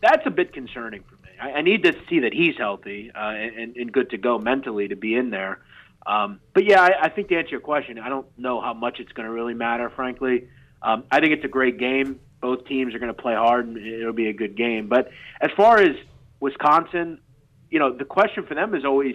that's 0.00 0.26
a 0.26 0.30
bit 0.30 0.52
concerning 0.52 1.02
for 1.02 1.14
me. 1.16 1.30
I, 1.40 1.52
I 1.52 1.62
need 1.62 1.84
to 1.84 1.94
see 2.08 2.20
that 2.20 2.34
he's 2.34 2.56
healthy 2.56 3.10
uh, 3.14 3.18
and, 3.18 3.76
and 3.76 3.92
good 3.92 4.10
to 4.10 4.18
go 4.18 4.38
mentally 4.38 4.88
to 4.88 4.96
be 4.96 5.14
in 5.14 5.30
there. 5.30 5.60
Um, 6.06 6.40
but 6.54 6.64
yeah, 6.64 6.82
I, 6.82 7.04
I 7.04 7.08
think 7.08 7.28
to 7.28 7.36
answer 7.36 7.50
your 7.50 7.60
question, 7.60 7.98
I 7.98 8.08
don't 8.08 8.26
know 8.38 8.60
how 8.60 8.74
much 8.74 9.00
it's 9.00 9.12
going 9.12 9.26
to 9.26 9.32
really 9.32 9.54
matter, 9.54 9.90
frankly. 9.90 10.48
Um, 10.82 11.04
I 11.10 11.20
think 11.20 11.32
it's 11.32 11.44
a 11.44 11.48
great 11.48 11.78
game. 11.78 12.20
Both 12.40 12.66
teams 12.66 12.94
are 12.94 12.98
going 12.98 13.14
to 13.14 13.22
play 13.22 13.34
hard, 13.34 13.66
and 13.66 13.76
it'll 13.76 14.14
be 14.14 14.28
a 14.28 14.32
good 14.32 14.56
game. 14.56 14.88
But 14.88 15.10
as 15.40 15.50
far 15.56 15.78
as 15.78 15.94
Wisconsin, 16.40 17.20
you 17.70 17.78
know, 17.78 17.92
the 17.92 18.04
question 18.04 18.46
for 18.46 18.54
them 18.54 18.74
is 18.74 18.84
always, 18.84 19.14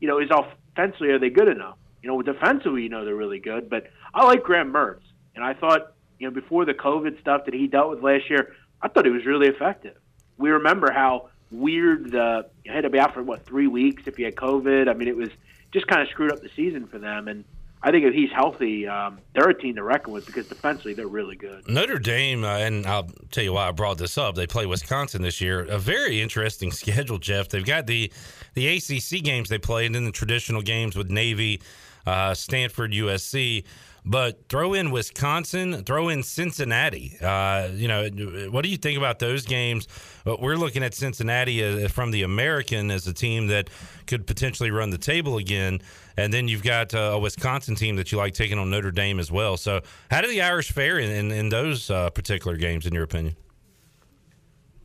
you 0.00 0.08
know, 0.08 0.18
is 0.18 0.30
offensively 0.30 1.08
are 1.08 1.18
they 1.18 1.30
good 1.30 1.48
enough? 1.48 1.78
You 2.02 2.10
know, 2.10 2.22
defensively, 2.22 2.82
you 2.82 2.88
know, 2.88 3.04
they're 3.04 3.16
really 3.16 3.40
good. 3.40 3.68
But 3.68 3.88
I 4.14 4.24
like 4.24 4.44
Graham 4.44 4.72
Mertz, 4.72 5.00
and 5.34 5.44
I 5.44 5.54
thought, 5.54 5.94
you 6.18 6.28
know, 6.28 6.34
before 6.34 6.64
the 6.64 6.74
COVID 6.74 7.20
stuff 7.20 7.46
that 7.46 7.54
he 7.54 7.66
dealt 7.66 7.90
with 7.90 8.02
last 8.02 8.30
year, 8.30 8.54
I 8.80 8.88
thought 8.88 9.04
he 9.04 9.10
was 9.10 9.26
really 9.26 9.48
effective 9.48 9.96
we 10.38 10.50
remember 10.50 10.92
how 10.92 11.28
weird 11.50 12.10
the 12.10 12.46
you 12.64 12.72
had 12.72 12.82
to 12.82 12.90
be 12.90 12.98
out 12.98 13.14
for 13.14 13.22
what 13.22 13.46
three 13.46 13.66
weeks 13.66 14.02
if 14.06 14.18
you 14.18 14.24
had 14.24 14.36
COVID. 14.36 14.88
I 14.88 14.94
mean, 14.94 15.08
it 15.08 15.16
was 15.16 15.30
just 15.72 15.86
kind 15.86 16.02
of 16.02 16.08
screwed 16.08 16.32
up 16.32 16.40
the 16.40 16.50
season 16.56 16.86
for 16.86 16.98
them. 16.98 17.28
And 17.28 17.44
I 17.82 17.90
think 17.90 18.04
if 18.04 18.14
he's 18.14 18.32
healthy, 18.32 18.88
um, 18.88 19.18
they're 19.34 19.48
a 19.48 19.58
team 19.58 19.76
to 19.76 19.82
reckon 19.82 20.12
with 20.12 20.26
because 20.26 20.48
defensively 20.48 20.94
they're 20.94 21.06
really 21.06 21.36
good. 21.36 21.68
Notre 21.68 21.98
Dame, 21.98 22.42
uh, 22.42 22.56
and 22.58 22.86
I'll 22.86 23.08
tell 23.30 23.44
you 23.44 23.52
why 23.52 23.68
I 23.68 23.72
brought 23.72 23.98
this 23.98 24.16
up. 24.16 24.34
They 24.34 24.46
play 24.46 24.66
Wisconsin 24.66 25.22
this 25.22 25.40
year. 25.40 25.60
A 25.60 25.78
very 25.78 26.20
interesting 26.20 26.72
schedule, 26.72 27.18
Jeff. 27.18 27.48
They've 27.48 27.64
got 27.64 27.86
the 27.86 28.10
the 28.54 28.66
ACC 28.68 29.22
games 29.22 29.48
they 29.48 29.58
play, 29.58 29.86
and 29.86 29.94
then 29.94 30.04
the 30.04 30.12
traditional 30.12 30.62
games 30.62 30.96
with 30.96 31.10
Navy, 31.10 31.60
uh, 32.06 32.34
Stanford, 32.34 32.92
USC. 32.92 33.64
But 34.08 34.48
throw 34.48 34.72
in 34.72 34.92
Wisconsin, 34.92 35.82
throw 35.82 36.08
in 36.08 36.22
Cincinnati. 36.22 37.18
Uh, 37.20 37.70
you 37.74 37.88
know, 37.88 38.08
what 38.50 38.62
do 38.62 38.70
you 38.70 38.76
think 38.76 38.96
about 38.96 39.18
those 39.18 39.44
games? 39.44 39.88
We're 40.24 40.54
looking 40.54 40.84
at 40.84 40.94
Cincinnati 40.94 41.64
uh, 41.64 41.88
from 41.88 42.12
the 42.12 42.22
American 42.22 42.92
as 42.92 43.08
a 43.08 43.12
team 43.12 43.48
that 43.48 43.68
could 44.06 44.24
potentially 44.24 44.70
run 44.70 44.90
the 44.90 44.98
table 44.98 45.38
again. 45.38 45.80
And 46.16 46.32
then 46.32 46.48
you've 46.48 46.62
got 46.62 46.94
uh, 46.94 47.12
a 47.14 47.18
Wisconsin 47.18 47.74
team 47.74 47.96
that 47.96 48.10
you 48.10 48.18
like 48.18 48.34
taking 48.34 48.58
on 48.58 48.70
Notre 48.70 48.90
Dame 48.90 49.20
as 49.20 49.30
well. 49.30 49.56
So, 49.56 49.82
how 50.10 50.22
do 50.22 50.28
the 50.28 50.42
Irish 50.42 50.72
fare 50.72 50.98
in, 50.98 51.10
in, 51.10 51.30
in 51.30 51.48
those 51.50 51.90
uh, 51.90 52.10
particular 52.10 52.56
games, 52.56 52.86
in 52.86 52.94
your 52.94 53.04
opinion? 53.04 53.36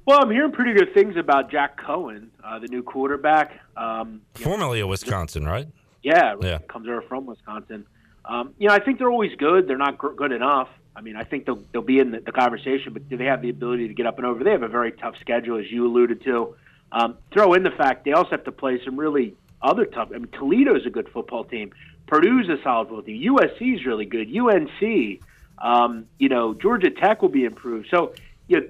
Well, 0.05 0.19
I'm 0.21 0.31
hearing 0.31 0.51
pretty 0.51 0.73
good 0.73 0.93
things 0.93 1.15
about 1.15 1.51
Jack 1.51 1.79
Coan, 1.79 2.29
uh, 2.43 2.59
the 2.59 2.67
new 2.67 2.83
quarterback. 2.83 3.59
Um, 3.77 4.21
Formerly 4.35 4.79
know, 4.79 4.85
a 4.85 4.87
Wisconsin, 4.89 5.45
right? 5.45 5.67
Yeah, 6.03 6.35
yeah, 6.41 6.57
comes 6.67 6.87
over 6.87 7.01
from 7.03 7.27
Wisconsin. 7.27 7.85
Um, 8.25 8.53
you 8.57 8.67
know, 8.67 8.73
I 8.73 8.79
think 8.79 8.97
they're 8.97 9.11
always 9.11 9.35
good. 9.37 9.67
They're 9.67 9.77
not 9.77 9.97
gr- 9.97 10.13
good 10.13 10.31
enough. 10.31 10.69
I 10.95 11.01
mean, 11.01 11.15
I 11.15 11.23
think 11.23 11.45
they'll 11.45 11.63
they'll 11.71 11.81
be 11.81 11.99
in 11.99 12.11
the, 12.11 12.19
the 12.19 12.31
conversation, 12.31 12.93
but 12.93 13.07
do 13.07 13.15
they 13.15 13.25
have 13.25 13.41
the 13.41 13.49
ability 13.49 13.87
to 13.87 13.93
get 13.93 14.05
up 14.05 14.17
and 14.17 14.25
over? 14.25 14.43
They 14.43 14.51
have 14.51 14.63
a 14.63 14.67
very 14.67 14.91
tough 14.91 15.15
schedule, 15.21 15.57
as 15.59 15.71
you 15.71 15.85
alluded 15.85 16.23
to. 16.23 16.55
Um, 16.91 17.17
throw 17.31 17.53
in 17.53 17.63
the 17.63 17.71
fact 17.71 18.03
they 18.03 18.11
also 18.11 18.31
have 18.31 18.43
to 18.43 18.51
play 18.51 18.83
some 18.83 18.99
really 18.99 19.35
other 19.63 19.85
tough. 19.85 20.09
I 20.13 20.17
mean, 20.17 20.27
Toledo's 20.27 20.85
a 20.85 20.89
good 20.89 21.09
football 21.09 21.43
team. 21.43 21.71
Purdue's 22.07 22.49
a 22.49 22.61
solid 22.63 22.87
football 22.87 23.03
team. 23.03 23.35
USC's 23.35 23.85
really 23.85 24.05
good. 24.05 24.27
UNC, 24.35 25.21
um, 25.57 26.05
you 26.17 26.29
know, 26.29 26.53
Georgia 26.53 26.89
Tech 26.89 27.21
will 27.21 27.29
be 27.29 27.45
improved. 27.45 27.87
So, 27.91 28.13
you 28.47 28.59
know, 28.59 28.67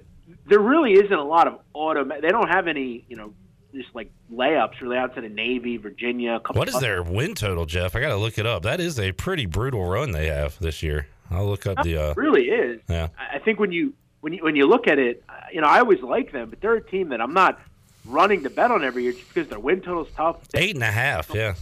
there 0.48 0.60
really 0.60 0.94
isn't 0.94 1.12
a 1.12 1.24
lot 1.24 1.48
of 1.48 1.60
auto. 1.74 2.04
They 2.04 2.30
don't 2.30 2.50
have 2.50 2.68
any, 2.68 3.06
you 3.08 3.16
know, 3.16 3.34
just 3.74 3.94
like 3.96 4.12
layups 4.32 4.82
really 4.82 4.98
outside 4.98 5.24
of 5.24 5.32
Navy, 5.32 5.78
Virginia. 5.78 6.42
what 6.52 6.68
is 6.68 6.80
their 6.80 7.04
win 7.04 7.36
total, 7.36 7.66
Jeff? 7.66 7.96
I 7.96 8.02
got 8.02 8.10
to 8.10 8.18
look 8.18 8.38
it 8.38 8.46
up. 8.46 8.64
That 8.64 8.80
is 8.80 9.00
a 9.00 9.12
pretty 9.14 9.46
brutal 9.46 9.86
run 9.86 10.12
they 10.12 10.28
have 10.28 10.60
this 10.60 10.84
year. 10.84 11.08
I'll 11.30 11.48
look 11.48 11.66
up 11.66 11.82
the. 11.84 11.98
Uh, 11.98 12.14
really 12.16 12.50
is. 12.50 12.82
Yeah. 12.90 13.08
I 13.18 13.40
think 13.40 13.60
when 13.60 13.72
you 13.72 13.94
when 14.20 14.34
you 14.34 14.44
when 14.44 14.56
you 14.56 14.68
look 14.68 14.88
at 14.88 15.00
it, 15.00 15.24
you 15.54 15.62
know, 15.62 15.68
I 15.68 15.80
always 15.80 16.02
like 16.02 16.32
them, 16.32 16.50
but 16.50 16.60
they're 16.60 16.76
a 16.76 16.84
team 16.84 17.10
that 17.10 17.22
I'm 17.22 17.34
not 17.34 17.60
running 18.06 18.44
to 18.44 18.50
bet 18.50 18.72
on 18.72 18.84
every 18.84 19.04
year 19.04 19.14
just 19.14 19.28
because 19.28 19.50
their 19.50 19.60
win 19.60 19.82
total's 19.82 20.10
tough. 20.16 20.38
Eight 20.54 20.76
and 20.76 20.84
a 20.84 20.92
half, 20.92 21.32
yeah. 21.34 21.56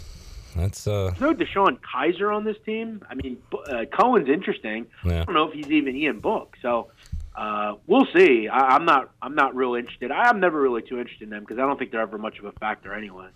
That's 0.55 0.87
uh. 0.87 1.13
There's 1.17 1.21
no 1.21 1.33
DeShone 1.33 1.79
Kizer 1.79 2.35
on 2.35 2.43
this 2.43 2.57
team. 2.65 3.03
I 3.09 3.15
mean, 3.15 3.41
uh, 3.53 3.85
Coan's 3.91 4.29
interesting. 4.29 4.87
Yeah. 5.05 5.21
I 5.21 5.25
don't 5.25 5.35
know 5.35 5.47
if 5.47 5.53
he's 5.53 5.69
even 5.69 5.95
Ian 5.95 6.19
Book. 6.19 6.57
So 6.61 6.89
uh, 7.35 7.75
we'll 7.87 8.07
see. 8.15 8.47
I, 8.47 8.75
am 8.75 8.85
not. 8.85 9.11
I'm 9.21 9.35
not 9.35 9.55
real 9.55 9.75
interested. 9.75 10.11
I'm 10.11 10.39
never 10.39 10.59
really 10.59 10.81
too 10.81 10.99
interested 10.99 11.23
in 11.23 11.29
them 11.29 11.41
because 11.41 11.59
I 11.59 11.61
don't 11.61 11.77
think 11.77 11.91
they're 11.91 12.01
ever 12.01 12.17
much 12.17 12.39
of 12.39 12.45
a 12.45 12.51
factor 12.53 12.93
anyway. 12.93 13.27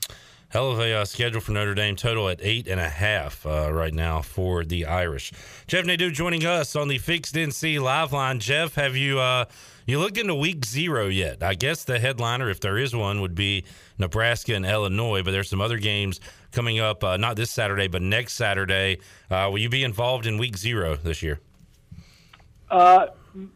Hell 0.53 0.69
of 0.69 0.79
a 0.79 0.93
uh, 0.93 1.03
schedule 1.03 1.41
for 1.41 1.51
Notre 1.51 1.73
Dame. 1.73 1.95
Total 1.95 2.29
at 2.29 2.37
eight 2.43 2.67
and 2.67 2.79
a 2.79 2.87
half 2.87 3.43
uh, 3.43 3.73
right 3.73 3.91
now 3.91 4.21
for 4.21 4.63
the 4.63 4.85
Irish. 4.85 5.33
Jeff 5.65 5.83
Nadeau 5.83 6.11
joining 6.11 6.45
us 6.45 6.75
on 6.75 6.89
the 6.89 6.99
Fixed 6.99 7.33
NC 7.33 7.81
Live 7.81 8.13
Line. 8.13 8.39
Jeff, 8.39 8.75
have 8.75 8.95
you 8.95 9.19
uh, 9.19 9.45
you 9.87 9.97
looked 9.97 10.19
into 10.19 10.35
Week 10.35 10.63
Zero 10.63 11.07
yet? 11.07 11.41
I 11.41 11.55
guess 11.55 11.83
the 11.85 11.97
headliner, 11.97 12.51
if 12.51 12.59
there 12.59 12.77
is 12.77 12.95
one, 12.95 13.19
would 13.21 13.33
be 13.33 13.63
Nebraska 13.97 14.53
and 14.53 14.63
Illinois. 14.63 15.23
But 15.23 15.31
there's 15.31 15.49
some 15.49 15.59
other 15.59 15.79
games 15.79 16.19
coming 16.51 16.79
up. 16.79 17.03
Uh, 17.03 17.17
not 17.17 17.35
this 17.35 17.49
Saturday, 17.49 17.87
but 17.87 18.03
next 18.03 18.33
Saturday. 18.33 18.99
Uh, 19.31 19.49
will 19.51 19.57
you 19.57 19.69
be 19.69 19.83
involved 19.83 20.27
in 20.27 20.37
Week 20.37 20.55
Zero 20.55 20.97
this 20.97 21.23
year? 21.23 21.39
Uh, 22.69 23.07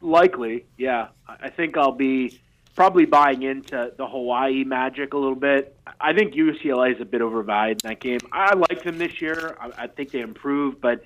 likely, 0.02 0.66
yeah. 0.80 1.10
I 1.28 1.50
think 1.52 1.78
I'll 1.78 1.92
be 1.92 2.42
probably 2.78 3.06
buying 3.06 3.42
into 3.42 3.92
the 3.98 4.08
Hawaii 4.08 4.64
magic 4.64 5.16
a 5.16 5.18
little 5.18 5.36
bit. 5.36 5.76
I 6.00 6.14
think 6.14 6.36
UCLA 6.36 6.94
is 6.94 7.02
a 7.02 7.06
bit 7.06 7.22
overvalued 7.22 7.82
in 7.84 7.90
that 7.90 8.00
game. 8.00 8.20
I 8.32 8.54
like 8.54 8.84
them 8.84 9.00
this 9.00 9.20
year. 9.20 9.58
I, 9.60 9.86
I 9.86 9.88
think 9.88 10.12
they 10.12 10.22
improved, 10.22 10.80
but 10.80 11.04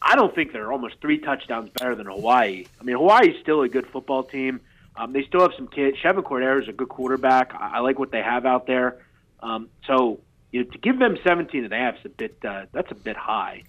I 0.00 0.14
don't 0.14 0.32
think 0.32 0.52
they're 0.52 0.70
almost 0.70 0.94
three 1.00 1.18
touchdowns 1.18 1.70
better 1.70 1.96
than 1.96 2.06
Hawaii. 2.06 2.66
I 2.80 2.84
mean, 2.84 2.96
Hawaii's 2.96 3.34
still 3.42 3.62
a 3.62 3.68
good 3.68 3.88
football 3.88 4.22
team. 4.22 4.60
Um, 4.94 5.12
they 5.12 5.24
still 5.24 5.40
have 5.40 5.50
some 5.56 5.66
kids. 5.66 5.96
Chevan 5.98 6.22
Cordeiro 6.22 6.62
is 6.62 6.68
a 6.68 6.72
good 6.72 6.88
quarterback. 6.88 7.52
I, 7.52 7.72
I 7.74 7.78
like 7.80 7.98
what 7.98 8.12
they 8.12 8.22
have 8.22 8.46
out 8.46 8.68
there. 8.68 9.04
Um, 9.40 9.70
so 9.88 10.20
you 10.52 10.62
know, 10.62 10.70
to 10.70 10.78
give 10.78 11.00
them 11.00 11.18
17 11.26 11.64
and 11.64 11.72
a 11.72 11.76
half 11.76 11.96
is 11.96 12.04
a 12.04 12.08
bit. 12.10 12.36
Uh, 12.44 12.66
that's 12.70 12.92
a 12.92 12.94
bit 12.94 13.16
high. 13.16 13.64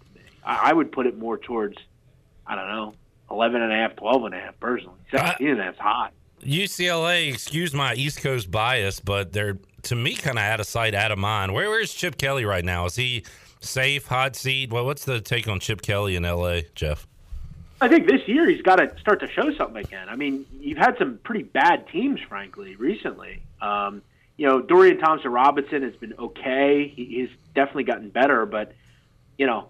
I, 0.46 0.70
I 0.70 0.74
would 0.74 0.92
put 0.92 1.08
it 1.08 1.18
more 1.18 1.40
towards. 1.40 1.78
I 2.46 2.56
don't 2.56 2.68
know 2.68 2.94
11 3.32 3.60
and 3.60 3.72
a 3.72 3.76
half, 3.76 3.96
12 3.96 4.26
and 4.26 4.36
a 4.36 4.40
half 4.40 4.60
personally. 4.60 5.00
17 5.10 5.48
and 5.48 5.60
a 5.60 5.64
half 5.64 5.74
is 5.74 5.80
hot. 5.80 6.14
UCLA, 6.44 7.34
excuse 7.34 7.74
my 7.74 7.94
East 7.96 8.22
Coast 8.22 8.52
bias, 8.52 9.00
but 9.00 9.34
they're 9.34 9.58
to 9.84 9.96
me 9.96 10.16
kind 10.16 10.38
of 10.38 10.44
out 10.44 10.60
of 10.60 10.66
sight, 10.66 10.96
out 10.96 11.12
of 11.12 11.20
mind. 11.20 11.54
Where 11.54 11.70
where's 11.70 11.94
Chip 11.94 12.18
Kelly 12.18 12.46
right 12.46 12.64
now? 12.64 12.86
Is 12.86 12.96
he 12.96 13.26
safe, 13.60 14.08
hot 14.08 14.36
seat? 14.36 14.72
Well, 14.72 14.86
what's 14.86 15.06
the 15.06 15.22
take 15.22 15.48
on 15.48 15.60
Chip 15.60 15.82
Kelly 15.82 16.16
in 16.16 16.24
LA, 16.24 16.62
Jeff? 16.76 17.08
I 17.82 17.90
think 17.90 18.08
this 18.08 18.26
year 18.28 18.50
he's 18.50 18.62
got 18.62 18.78
to 18.78 18.98
start 19.00 19.20
to 19.20 19.30
show 19.30 19.54
something 19.56 19.84
again. 19.84 20.08
I 20.08 20.16
mean, 20.16 20.46
you've 20.60 20.78
had 20.78 20.98
some 20.98 21.20
pretty 21.24 21.44
bad 21.44 21.88
teams, 21.90 22.22
frankly, 22.22 22.76
recently. 22.78 23.42
Um, 23.62 24.02
you 24.38 24.48
know, 24.48 24.62
Dorian 24.62 25.00
Thompson 25.00 25.32
Robinson 25.32 25.84
has 25.84 25.96
been 25.96 26.14
okay. 26.18 26.88
He, 26.88 27.06
he's 27.06 27.30
definitely 27.54 27.84
gotten 27.84 28.10
better, 28.10 28.46
but 28.46 28.72
you 29.38 29.48
know, 29.48 29.70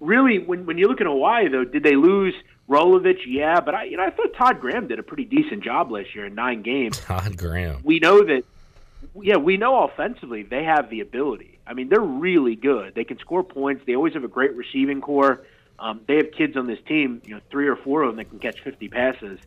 really, 0.00 0.38
when 0.38 0.66
when 0.66 0.78
you 0.78 0.86
look 0.86 1.00
at 1.00 1.06
Hawaii, 1.06 1.48
though, 1.48 1.64
did 1.64 1.82
they 1.82 1.96
lose 1.96 2.34
Rolovich? 2.68 3.20
Yeah, 3.26 3.60
but 3.60 3.74
I, 3.74 3.84
you 3.84 3.96
know, 3.96 4.04
I 4.04 4.10
thought 4.10 4.34
Todd 4.34 4.60
Graham 4.60 4.86
did 4.88 4.98
a 4.98 5.02
pretty 5.02 5.24
decent 5.24 5.64
job 5.64 5.90
last 5.90 6.14
year 6.14 6.26
in 6.26 6.34
nine 6.34 6.62
games. 6.62 6.98
Todd 7.06 7.36
Graham. 7.36 7.80
We 7.82 7.98
know 7.98 8.22
that. 8.24 8.44
Yeah, 9.20 9.36
we 9.36 9.56
know 9.56 9.84
offensively 9.84 10.42
they 10.42 10.64
have 10.64 10.90
the 10.90 11.00
ability. 11.00 11.58
I 11.66 11.74
mean, 11.74 11.88
they're 11.88 12.00
really 12.00 12.56
good. 12.56 12.94
They 12.94 13.04
can 13.04 13.18
score 13.18 13.44
points. 13.44 13.84
They 13.86 13.94
always 13.94 14.14
have 14.14 14.24
a 14.24 14.28
great 14.28 14.56
receiving 14.56 15.00
core. 15.00 15.42
Um, 15.78 16.00
they 16.08 16.16
have 16.16 16.32
kids 16.32 16.56
on 16.56 16.66
this 16.66 16.80
team, 16.86 17.22
you 17.24 17.34
know, 17.34 17.40
three 17.50 17.68
or 17.68 17.76
four 17.76 18.02
of 18.02 18.08
them 18.08 18.16
that 18.16 18.30
can 18.30 18.40
catch 18.40 18.60
50 18.60 18.88
passes. 18.88 19.38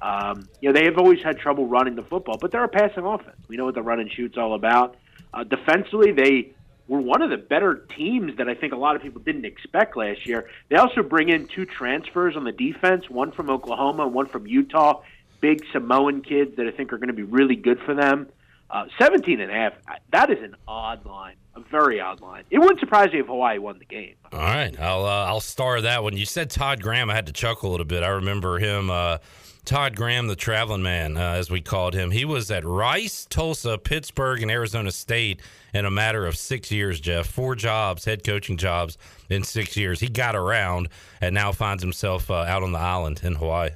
Um, 0.00 0.48
you 0.60 0.68
know, 0.68 0.78
they 0.78 0.84
have 0.84 0.98
always 0.98 1.22
had 1.22 1.38
trouble 1.38 1.66
running 1.66 1.94
the 1.94 2.02
football, 2.02 2.36
but 2.38 2.50
they're 2.50 2.64
a 2.64 2.68
passing 2.68 3.04
offense. 3.04 3.36
We 3.48 3.56
know 3.56 3.64
what 3.64 3.74
the 3.74 3.82
run 3.82 3.98
and 3.98 4.12
shoot's 4.12 4.36
all 4.36 4.54
about. 4.54 4.96
Uh, 5.32 5.44
defensively, 5.44 6.12
they 6.12 6.52
were 6.88 7.00
one 7.00 7.22
of 7.22 7.30
the 7.30 7.36
better 7.36 7.86
teams 7.96 8.38
that 8.38 8.48
I 8.48 8.54
think 8.54 8.72
a 8.72 8.76
lot 8.76 8.96
of 8.96 9.02
people 9.02 9.20
didn't 9.20 9.44
expect 9.44 9.96
last 9.96 10.26
year. 10.26 10.48
They 10.70 10.76
also 10.76 11.02
bring 11.02 11.28
in 11.28 11.46
two 11.46 11.66
transfers 11.66 12.34
on 12.34 12.44
the 12.44 12.52
defense, 12.52 13.08
one 13.08 13.30
from 13.30 13.50
Oklahoma 13.50 14.04
and 14.04 14.14
one 14.14 14.26
from 14.26 14.46
Utah. 14.46 15.02
Big 15.40 15.62
Samoan 15.72 16.22
kids 16.22 16.56
that 16.56 16.66
I 16.66 16.70
think 16.72 16.92
are 16.92 16.98
going 16.98 17.08
to 17.08 17.14
be 17.14 17.22
really 17.22 17.54
good 17.54 17.78
for 17.80 17.94
them. 17.94 18.28
Uh, 18.70 18.86
17 18.98 19.40
and 19.40 19.50
a 19.50 19.54
half, 19.54 19.72
that 20.10 20.30
is 20.30 20.42
an 20.42 20.54
odd 20.66 21.06
line, 21.06 21.36
a 21.54 21.60
very 21.60 22.00
odd 22.00 22.20
line. 22.20 22.44
It 22.50 22.58
wouldn't 22.58 22.80
surprise 22.80 23.12
me 23.12 23.20
if 23.20 23.26
Hawaii 23.26 23.58
won 23.58 23.78
the 23.78 23.86
game. 23.86 24.14
All 24.30 24.40
right, 24.40 24.78
I'll 24.78 25.06
uh, 25.06 25.24
I'll 25.24 25.40
star 25.40 25.80
that 25.80 26.02
one. 26.02 26.16
You 26.16 26.26
said 26.26 26.50
Todd 26.50 26.82
Graham, 26.82 27.08
I 27.08 27.14
had 27.14 27.26
to 27.26 27.32
chuckle 27.32 27.70
a 27.70 27.72
little 27.72 27.86
bit. 27.86 28.02
I 28.02 28.08
remember 28.08 28.58
him. 28.58 28.90
Uh, 28.90 29.18
Todd 29.64 29.96
Graham, 29.96 30.26
the 30.26 30.36
traveling 30.36 30.82
man, 30.82 31.16
uh, 31.16 31.32
as 31.32 31.50
we 31.50 31.60
called 31.62 31.94
him. 31.94 32.10
He 32.10 32.24
was 32.26 32.50
at 32.50 32.64
Rice, 32.64 33.26
Tulsa, 33.28 33.78
Pittsburgh, 33.78 34.42
and 34.42 34.50
Arizona 34.50 34.90
State 34.90 35.40
in 35.74 35.84
a 35.84 35.90
matter 35.90 36.26
of 36.26 36.36
six 36.36 36.70
years, 36.70 37.00
Jeff. 37.00 37.26
Four 37.26 37.54
jobs, 37.54 38.04
head 38.04 38.24
coaching 38.24 38.56
jobs 38.56 38.98
in 39.28 39.42
six 39.42 39.76
years. 39.76 40.00
He 40.00 40.08
got 40.08 40.34
around 40.34 40.88
and 41.20 41.34
now 41.34 41.52
finds 41.52 41.82
himself 41.82 42.30
uh, 42.30 42.34
out 42.34 42.62
on 42.62 42.72
the 42.72 42.78
island 42.78 43.20
in 43.22 43.34
Hawaii. 43.34 43.70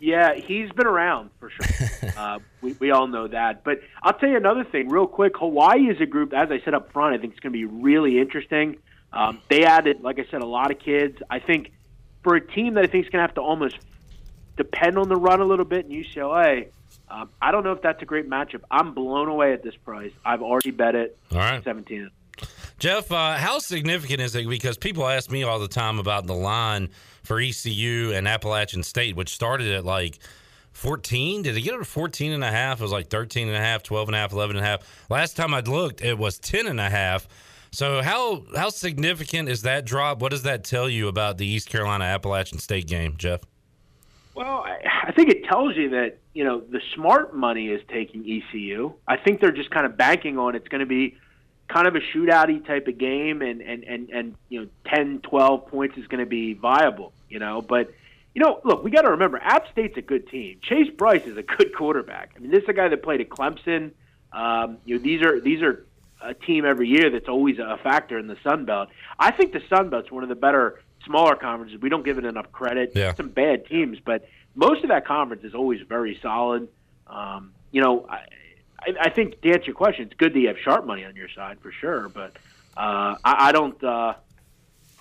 Yeah, 0.00 0.34
he's 0.34 0.68
been 0.72 0.88
around 0.88 1.30
for 1.38 1.50
sure. 1.50 2.10
uh, 2.16 2.40
we, 2.60 2.72
we 2.80 2.90
all 2.90 3.06
know 3.06 3.28
that. 3.28 3.62
But 3.62 3.82
I'll 4.02 4.14
tell 4.14 4.28
you 4.28 4.36
another 4.36 4.64
thing, 4.64 4.88
real 4.88 5.06
quick. 5.06 5.36
Hawaii 5.36 5.82
is 5.82 6.00
a 6.00 6.06
group, 6.06 6.32
as 6.32 6.50
I 6.50 6.60
said 6.64 6.74
up 6.74 6.92
front, 6.92 7.14
I 7.14 7.18
think 7.18 7.34
it's 7.34 7.40
going 7.40 7.52
to 7.52 7.58
be 7.58 7.66
really 7.66 8.18
interesting. 8.18 8.78
Um, 9.12 9.38
they 9.48 9.64
added, 9.64 10.00
like 10.00 10.18
I 10.18 10.24
said, 10.28 10.42
a 10.42 10.46
lot 10.46 10.72
of 10.72 10.80
kids. 10.80 11.18
I 11.30 11.38
think 11.38 11.70
for 12.24 12.34
a 12.34 12.40
team 12.40 12.74
that 12.74 12.84
I 12.84 12.86
think 12.88 13.04
is 13.04 13.10
going 13.10 13.20
to 13.22 13.26
have 13.28 13.34
to 13.34 13.42
almost 13.42 13.78
depend 14.56 14.98
on 14.98 15.08
the 15.08 15.16
run 15.16 15.40
a 15.40 15.44
little 15.44 15.64
bit 15.64 15.86
in 15.86 15.92
UCLA, 15.92 16.68
um, 17.12 17.28
I 17.42 17.52
don't 17.52 17.62
know 17.62 17.72
if 17.72 17.82
that's 17.82 18.02
a 18.02 18.06
great 18.06 18.28
matchup. 18.28 18.62
I'm 18.70 18.94
blown 18.94 19.28
away 19.28 19.52
at 19.52 19.62
this 19.62 19.76
price. 19.76 20.12
I've 20.24 20.42
already 20.42 20.70
bet 20.70 20.94
it. 20.94 21.18
All 21.30 21.38
right. 21.38 21.62
17. 21.62 22.10
Jeff, 22.78 23.12
uh, 23.12 23.36
how 23.36 23.58
significant 23.58 24.20
is 24.20 24.34
it? 24.34 24.48
Because 24.48 24.78
people 24.78 25.06
ask 25.06 25.30
me 25.30 25.42
all 25.42 25.58
the 25.58 25.68
time 25.68 25.98
about 25.98 26.26
the 26.26 26.34
line 26.34 26.88
for 27.22 27.38
ECU 27.38 28.12
and 28.14 28.26
Appalachian 28.26 28.82
State, 28.82 29.14
which 29.14 29.28
started 29.28 29.70
at 29.72 29.84
like 29.84 30.18
14. 30.72 31.42
Did 31.42 31.56
it 31.56 31.60
get 31.60 31.72
to 31.72 31.84
14 31.84 32.32
and 32.32 32.42
a 32.42 32.50
half? 32.50 32.80
It 32.80 32.82
was 32.82 32.92
like 32.92 33.08
13 33.08 33.46
and 33.46 33.56
a 33.56 33.60
half, 33.60 33.82
12 33.82 34.08
and 34.08 34.16
a 34.16 34.18
half, 34.18 34.32
11 34.32 34.56
and 34.56 34.64
a 34.64 34.68
half. 34.68 35.06
Last 35.10 35.36
time 35.36 35.52
I'd 35.52 35.68
looked, 35.68 36.00
it 36.00 36.18
was 36.18 36.38
10 36.38 36.66
and 36.66 36.80
a 36.80 36.88
half. 36.88 37.28
So 37.72 38.02
how 38.02 38.44
how 38.54 38.68
significant 38.68 39.48
is 39.48 39.62
that 39.62 39.84
drop? 39.86 40.20
What 40.20 40.30
does 40.30 40.42
that 40.42 40.64
tell 40.64 40.88
you 40.88 41.08
about 41.08 41.38
the 41.38 41.46
East 41.46 41.70
Carolina 41.70 42.04
Appalachian 42.04 42.58
State 42.58 42.86
game, 42.86 43.14
Jeff? 43.16 43.40
Well, 44.34 44.64
I, 44.66 45.08
I 45.08 45.12
think 45.12 45.28
it 45.28 45.44
tells 45.44 45.76
you 45.76 45.90
that 45.90 46.18
you 46.32 46.44
know 46.44 46.60
the 46.60 46.80
smart 46.94 47.34
money 47.34 47.68
is 47.68 47.82
taking 47.88 48.22
ECU. 48.22 48.94
I 49.06 49.16
think 49.16 49.40
they're 49.40 49.52
just 49.52 49.70
kind 49.70 49.86
of 49.86 49.96
banking 49.96 50.38
on 50.38 50.54
it's 50.54 50.68
going 50.68 50.80
to 50.80 50.86
be 50.86 51.16
kind 51.68 51.86
of 51.86 51.94
a 51.94 52.00
shootouty 52.00 52.66
type 52.66 52.88
of 52.88 52.98
game, 52.98 53.42
and 53.42 53.60
and 53.60 53.84
and 53.84 54.10
and 54.10 54.34
you 54.48 54.62
know, 54.62 54.68
10, 54.86 55.20
12 55.20 55.66
points 55.66 55.96
is 55.98 56.06
going 56.06 56.20
to 56.20 56.28
be 56.28 56.54
viable. 56.54 57.12
You 57.28 57.38
know, 57.38 57.62
but 57.62 57.92
you 58.34 58.42
know, 58.42 58.60
look, 58.64 58.82
we 58.82 58.90
got 58.90 59.02
to 59.02 59.10
remember, 59.10 59.38
App 59.38 59.70
State's 59.72 59.96
a 59.98 60.02
good 60.02 60.28
team. 60.28 60.58
Chase 60.62 60.88
Brice 60.96 61.26
is 61.26 61.36
a 61.36 61.42
good 61.42 61.74
quarterback. 61.76 62.32
I 62.36 62.38
mean, 62.38 62.50
this 62.50 62.62
is 62.62 62.68
a 62.68 62.72
guy 62.72 62.88
that 62.88 63.02
played 63.02 63.20
at 63.20 63.28
Clemson. 63.28 63.92
Um, 64.32 64.78
you 64.86 64.96
know, 64.96 65.02
these 65.02 65.22
are 65.22 65.40
these 65.40 65.62
are 65.62 65.84
a 66.22 66.34
team 66.34 66.64
every 66.64 66.88
year 66.88 67.10
that's 67.10 67.28
always 67.28 67.58
a 67.58 67.78
factor 67.82 68.18
in 68.18 68.28
the 68.28 68.36
Sun 68.42 68.64
Belt. 68.64 68.88
I 69.18 69.32
think 69.32 69.52
the 69.52 69.62
Sun 69.68 69.90
Belt's 69.90 70.10
one 70.10 70.22
of 70.22 70.28
the 70.28 70.34
better 70.34 70.80
smaller 71.04 71.36
conferences. 71.36 71.80
We 71.80 71.88
don't 71.88 72.04
give 72.04 72.18
it 72.18 72.24
enough 72.24 72.52
credit. 72.52 72.92
Yeah. 72.94 73.14
Some 73.14 73.28
bad 73.28 73.66
teams, 73.66 73.98
but 74.04 74.28
most 74.54 74.82
of 74.82 74.88
that 74.90 75.06
conference 75.06 75.44
is 75.44 75.54
always 75.54 75.80
very 75.82 76.18
solid. 76.22 76.68
Um, 77.06 77.52
you 77.70 77.80
know, 77.80 78.06
I, 78.08 78.24
I, 79.00 79.10
think 79.10 79.40
to 79.42 79.50
answer 79.50 79.66
your 79.66 79.74
question, 79.74 80.06
it's 80.06 80.14
good 80.14 80.34
that 80.34 80.38
you 80.38 80.48
have 80.48 80.58
sharp 80.58 80.86
money 80.86 81.04
on 81.04 81.16
your 81.16 81.28
side 81.28 81.58
for 81.60 81.72
sure. 81.72 82.08
But 82.08 82.36
uh, 82.76 83.16
I, 83.24 83.48
I 83.48 83.52
don't, 83.52 83.82
uh, 83.82 84.14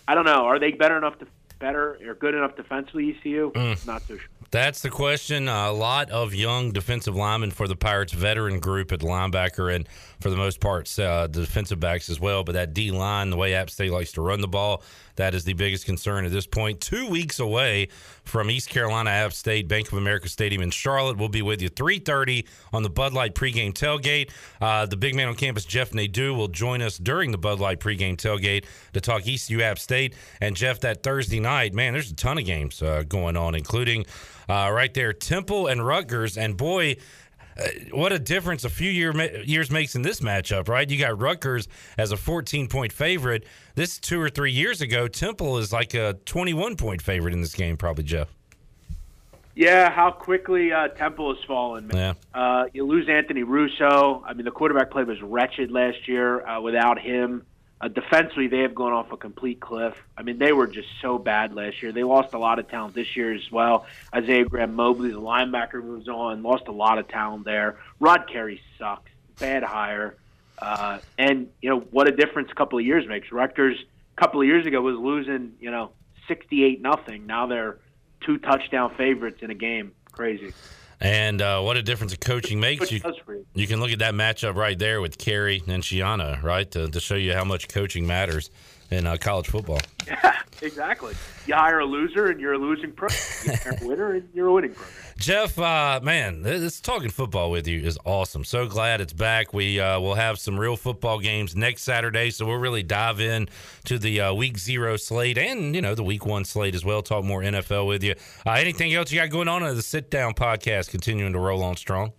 I 0.07 0.15
don't 0.15 0.25
know. 0.25 0.45
Are 0.45 0.59
they 0.59 0.71
better 0.71 0.97
enough 0.97 1.19
to 1.19 1.27
better 1.59 1.97
or 2.05 2.15
good 2.15 2.35
enough 2.35 2.55
defensively? 2.55 3.15
ECU, 3.17 3.51
not 3.85 4.01
so 4.03 4.17
sure. 4.17 4.27
That's 4.51 4.81
the 4.81 4.89
question. 4.89 5.47
a 5.47 5.71
lot 5.71 6.11
of 6.11 6.35
young 6.35 6.73
defensive 6.73 7.15
linemen 7.15 7.51
for 7.51 7.69
the 7.69 7.75
Pirates 7.77 8.11
veteran 8.11 8.59
group 8.59 8.91
at 8.91 8.99
linebacker, 8.99 9.73
and 9.73 9.87
for 10.19 10.29
the 10.29 10.35
most 10.35 10.59
part, 10.59 10.99
uh, 10.99 11.27
the 11.27 11.39
defensive 11.39 11.79
backs 11.79 12.09
as 12.09 12.19
well. 12.19 12.43
But 12.43 12.53
that 12.53 12.73
D 12.73 12.91
line, 12.91 13.29
the 13.29 13.37
way 13.37 13.53
App 13.53 13.69
State 13.69 13.91
likes 13.91 14.11
to 14.13 14.21
run 14.21 14.41
the 14.41 14.49
ball, 14.49 14.83
that 15.15 15.33
is 15.33 15.43
the 15.43 15.53
biggest 15.53 15.85
concern 15.85 16.25
at 16.25 16.31
this 16.31 16.47
point. 16.47 16.81
Two 16.81 17.07
weeks 17.09 17.39
away 17.39 17.89
from 18.23 18.49
East 18.49 18.69
Carolina 18.69 19.09
App 19.09 19.33
State, 19.33 19.67
Bank 19.67 19.91
of 19.91 19.97
America 19.97 20.29
Stadium 20.29 20.61
in 20.61 20.71
Charlotte. 20.71 21.17
We'll 21.17 21.29
be 21.29 21.41
with 21.41 21.61
you 21.61 21.69
3:30 21.69 22.45
on 22.73 22.83
the 22.83 22.89
Bud 22.89 23.13
Light 23.13 23.35
pregame 23.35 23.73
tailgate. 23.73 24.31
Uh, 24.59 24.85
the 24.85 24.97
big 24.97 25.15
man 25.15 25.27
on 25.27 25.35
campus, 25.35 25.65
Jeff 25.65 25.93
Nadeau, 25.93 26.33
will 26.33 26.47
join 26.47 26.81
us 26.81 26.97
during 26.97 27.31
the 27.31 27.37
Bud 27.37 27.59
Light 27.59 27.79
pregame 27.79 28.15
tailgate 28.15 28.65
to 28.93 29.01
talk 29.01 29.27
ECU 29.27 29.61
App 29.61 29.79
State. 29.79 30.15
And 30.39 30.55
Jeff, 30.55 30.79
that 30.81 31.03
Thursday 31.03 31.39
night, 31.39 31.73
man, 31.73 31.93
there's 31.93 32.11
a 32.11 32.15
ton 32.15 32.37
of 32.37 32.45
games 32.45 32.81
uh, 32.81 33.03
going 33.07 33.37
on, 33.37 33.55
including 33.55 34.05
uh, 34.49 34.69
right 34.71 34.93
there 34.93 35.13
Temple 35.13 35.67
and 35.67 35.85
Rutgers. 35.85 36.37
And 36.37 36.57
boy, 36.57 36.97
what 37.91 38.11
a 38.11 38.19
difference 38.19 38.63
a 38.63 38.69
few 38.69 38.89
year, 38.89 39.13
years 39.43 39.69
makes 39.71 39.95
in 39.95 40.01
this 40.01 40.21
matchup, 40.21 40.67
right? 40.67 40.89
You 40.89 40.97
got 40.97 41.19
Rutgers 41.19 41.67
as 41.97 42.11
a 42.11 42.17
14 42.17 42.67
point 42.67 42.91
favorite. 42.91 43.45
This 43.75 43.99
two 43.99 44.19
or 44.19 44.29
three 44.29 44.51
years 44.51 44.81
ago, 44.81 45.07
Temple 45.07 45.57
is 45.57 45.71
like 45.71 45.93
a 45.93 46.13
21 46.25 46.75
point 46.75 47.01
favorite 47.01 47.33
in 47.33 47.41
this 47.41 47.53
game, 47.53 47.77
probably, 47.77 48.03
Jeff. 48.03 48.29
Yeah, 49.53 49.91
how 49.91 50.11
quickly 50.11 50.71
uh, 50.71 50.87
Temple 50.89 51.35
has 51.35 51.43
fallen. 51.45 51.87
Man. 51.87 52.15
Yeah. 52.33 52.39
Uh, 52.39 52.65
you 52.73 52.85
lose 52.85 53.09
Anthony 53.09 53.43
Russo. 53.43 54.23
I 54.25 54.33
mean, 54.33 54.45
the 54.45 54.51
quarterback 54.51 54.91
play 54.91 55.03
was 55.03 55.21
wretched 55.21 55.71
last 55.71 56.07
year 56.07 56.45
uh, 56.47 56.61
without 56.61 56.99
him. 56.99 57.45
Uh, 57.81 57.87
defensively, 57.87 58.47
they 58.47 58.59
have 58.59 58.75
gone 58.75 58.93
off 58.93 59.11
a 59.11 59.17
complete 59.17 59.59
cliff. 59.59 59.95
I 60.15 60.21
mean, 60.21 60.37
they 60.37 60.53
were 60.53 60.67
just 60.67 60.87
so 61.01 61.17
bad 61.17 61.55
last 61.55 61.81
year. 61.81 61.91
They 61.91 62.03
lost 62.03 62.35
a 62.35 62.37
lot 62.37 62.59
of 62.59 62.69
talent 62.69 62.93
this 62.93 63.15
year 63.15 63.33
as 63.33 63.51
well. 63.51 63.87
Isaiah 64.13 64.45
Graham 64.45 64.75
Mobley, 64.75 65.09
the 65.09 65.19
linebacker, 65.19 65.83
moves 65.83 66.07
on, 66.07 66.43
lost 66.43 66.67
a 66.67 66.71
lot 66.71 66.99
of 66.99 67.07
talent 67.07 67.43
there. 67.43 67.79
Rod 67.99 68.29
Carey 68.31 68.61
sucks. 68.77 69.09
Bad 69.39 69.63
hire. 69.63 70.15
Uh, 70.59 70.99
and, 71.17 71.49
you 71.59 71.71
know, 71.71 71.79
what 71.79 72.07
a 72.07 72.11
difference 72.11 72.51
a 72.51 72.55
couple 72.55 72.77
of 72.77 72.85
years 72.85 73.07
makes. 73.07 73.31
Rutgers, 73.31 73.83
a 74.15 74.21
couple 74.21 74.41
of 74.41 74.45
years 74.45 74.67
ago, 74.67 74.79
was 74.79 74.95
losing, 74.95 75.53
you 75.59 75.71
know, 75.71 75.89
68 76.27 76.81
nothing. 76.81 77.25
Now 77.25 77.47
they're 77.47 77.79
two 78.23 78.37
touchdown 78.37 78.93
favorites 78.95 79.39
in 79.41 79.49
a 79.49 79.55
game. 79.55 79.93
Crazy. 80.11 80.53
And 81.01 81.41
uh, 81.41 81.61
what 81.61 81.77
a 81.77 81.81
difference 81.81 82.13
a 82.13 82.17
coaching 82.17 82.59
makes. 82.59 82.91
You, 82.91 82.97
it 82.97 83.03
does 83.03 83.17
for 83.25 83.35
you. 83.55 83.67
can 83.67 83.79
look 83.79 83.91
at 83.91 83.99
that 83.99 84.13
matchup 84.13 84.55
right 84.55 84.77
there 84.77 85.01
with 85.01 85.17
Carey 85.17 85.63
and 85.67 85.81
Schiano, 85.81 86.41
right, 86.43 86.69
to, 86.71 86.87
to 86.87 86.99
show 86.99 87.15
you 87.15 87.33
how 87.33 87.43
much 87.43 87.67
coaching 87.67 88.05
matters 88.05 88.51
in 88.91 89.07
uh, 89.07 89.17
college 89.17 89.47
football. 89.47 89.79
Yeah, 90.05 90.35
exactly. 90.61 91.15
You 91.47 91.55
hire 91.55 91.79
a 91.79 91.85
loser 91.85 92.27
and 92.27 92.39
you're 92.39 92.53
a 92.53 92.57
losing 92.57 92.91
program. 92.91 93.19
You 93.45 93.53
hire 93.55 93.77
a 93.81 93.87
winner 93.87 94.13
and 94.13 94.29
you're 94.33 94.47
a 94.47 94.53
winning 94.53 94.73
program. 94.73 94.93
Jeff, 95.17 95.57
uh, 95.57 95.99
man, 96.03 96.41
this 96.41 96.81
talking 96.81 97.09
football 97.09 97.51
with 97.51 97.67
you 97.67 97.79
is 97.79 97.97
awesome. 98.05 98.43
So 98.43 98.67
glad 98.67 99.01
it's 99.01 99.13
back. 99.13 99.53
We 99.53 99.79
uh, 99.79 99.99
will 99.99 100.15
have 100.15 100.39
some 100.39 100.59
real 100.59 100.75
football 100.75 101.19
games 101.19 101.55
next 101.55 101.83
Saturday, 101.83 102.31
so 102.31 102.45
we'll 102.45 102.57
really 102.57 102.83
dive 102.83 103.19
in 103.19 103.47
to 103.85 103.97
the 103.99 104.19
uh, 104.21 104.33
week 104.33 104.57
zero 104.57 104.97
slate 104.97 105.37
and 105.37 105.75
you 105.75 105.81
know 105.81 105.95
the 105.95 106.03
week 106.03 106.25
one 106.25 106.43
slate 106.43 106.75
as 106.75 106.83
well. 106.83 107.01
Talk 107.01 107.23
more 107.23 107.41
NFL 107.41 107.87
with 107.87 108.03
you. 108.03 108.15
Uh, 108.45 108.53
anything 108.53 108.93
else 108.93 109.11
you 109.11 109.19
got 109.19 109.29
going 109.29 109.47
on? 109.47 109.61
in 109.61 109.75
the 109.75 109.81
sit 109.81 110.09
down 110.09 110.33
podcast 110.33 110.89
continuing 110.89 111.33
to 111.33 111.39
roll 111.39 111.63
on 111.63 111.75
strong. 111.77 112.13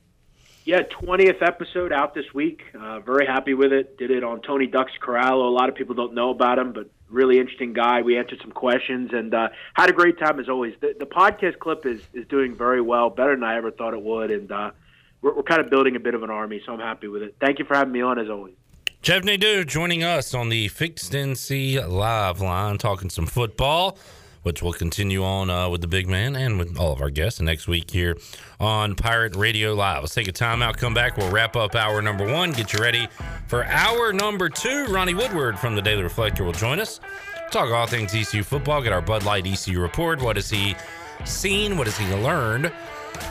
Yeah, 0.64 0.82
20th 0.82 1.42
episode 1.42 1.92
out 1.92 2.14
this 2.14 2.32
week. 2.32 2.62
Uh, 2.78 3.00
very 3.00 3.26
happy 3.26 3.52
with 3.52 3.72
it. 3.72 3.98
Did 3.98 4.12
it 4.12 4.22
on 4.22 4.40
Tony 4.42 4.68
Ducks 4.68 4.92
Corallo. 5.02 5.46
A 5.46 5.50
lot 5.50 5.68
of 5.68 5.74
people 5.74 5.96
don't 5.96 6.14
know 6.14 6.30
about 6.30 6.58
him, 6.58 6.72
but 6.72 6.88
really 7.08 7.38
interesting 7.38 7.72
guy. 7.72 8.02
We 8.02 8.16
answered 8.16 8.38
some 8.40 8.52
questions 8.52 9.10
and 9.12 9.34
uh, 9.34 9.48
had 9.74 9.90
a 9.90 9.92
great 9.92 10.20
time 10.20 10.38
as 10.38 10.48
always. 10.48 10.74
The, 10.80 10.94
the 10.96 11.06
podcast 11.06 11.58
clip 11.58 11.84
is, 11.84 12.00
is 12.12 12.26
doing 12.28 12.54
very 12.54 12.80
well, 12.80 13.10
better 13.10 13.34
than 13.34 13.42
I 13.42 13.56
ever 13.56 13.72
thought 13.72 13.92
it 13.92 14.02
would. 14.02 14.30
And 14.30 14.52
uh, 14.52 14.70
we're, 15.20 15.34
we're 15.34 15.42
kind 15.42 15.60
of 15.60 15.68
building 15.68 15.96
a 15.96 16.00
bit 16.00 16.14
of 16.14 16.22
an 16.22 16.30
army, 16.30 16.62
so 16.64 16.72
I'm 16.72 16.80
happy 16.80 17.08
with 17.08 17.22
it. 17.22 17.34
Thank 17.40 17.58
you 17.58 17.64
for 17.64 17.74
having 17.74 17.92
me 17.92 18.02
on 18.02 18.20
as 18.20 18.30
always. 18.30 18.54
Jeff 19.02 19.24
Nadeau 19.24 19.64
joining 19.64 20.04
us 20.04 20.32
on 20.32 20.48
the 20.48 20.68
Fixed 20.68 21.12
NC 21.12 21.88
Live 21.88 22.40
line, 22.40 22.78
talking 22.78 23.10
some 23.10 23.26
football. 23.26 23.98
Which 24.42 24.62
will 24.62 24.72
continue 24.72 25.24
on 25.24 25.50
uh, 25.50 25.68
with 25.68 25.80
the 25.80 25.86
big 25.86 26.08
man 26.08 26.36
and 26.36 26.58
with 26.58 26.76
all 26.78 26.92
of 26.92 27.00
our 27.00 27.10
guests 27.10 27.40
next 27.40 27.68
week 27.68 27.90
here 27.90 28.16
on 28.60 28.94
Pirate 28.94 29.36
Radio 29.36 29.74
Live. 29.74 30.02
Let's 30.02 30.14
take 30.14 30.28
a 30.28 30.32
time 30.32 30.62
out, 30.62 30.76
come 30.76 30.94
back. 30.94 31.16
We'll 31.16 31.30
wrap 31.30 31.56
up 31.56 31.74
hour 31.74 32.02
number 32.02 32.30
one, 32.30 32.52
get 32.52 32.72
you 32.72 32.80
ready 32.80 33.08
for 33.46 33.64
hour 33.64 34.12
number 34.12 34.48
two. 34.48 34.86
Ronnie 34.86 35.14
Woodward 35.14 35.58
from 35.58 35.74
the 35.74 35.82
Daily 35.82 36.02
Reflector 36.02 36.44
will 36.44 36.52
join 36.52 36.80
us. 36.80 37.00
Talk 37.50 37.70
all 37.70 37.86
things 37.86 38.14
ECU 38.14 38.42
football, 38.42 38.82
get 38.82 38.92
our 38.92 39.02
Bud 39.02 39.24
Light 39.24 39.46
ECU 39.46 39.80
report. 39.80 40.22
What 40.22 40.36
has 40.36 40.48
he 40.48 40.74
seen? 41.24 41.76
What 41.76 41.86
has 41.86 41.96
he 41.96 42.06
learned? 42.14 42.72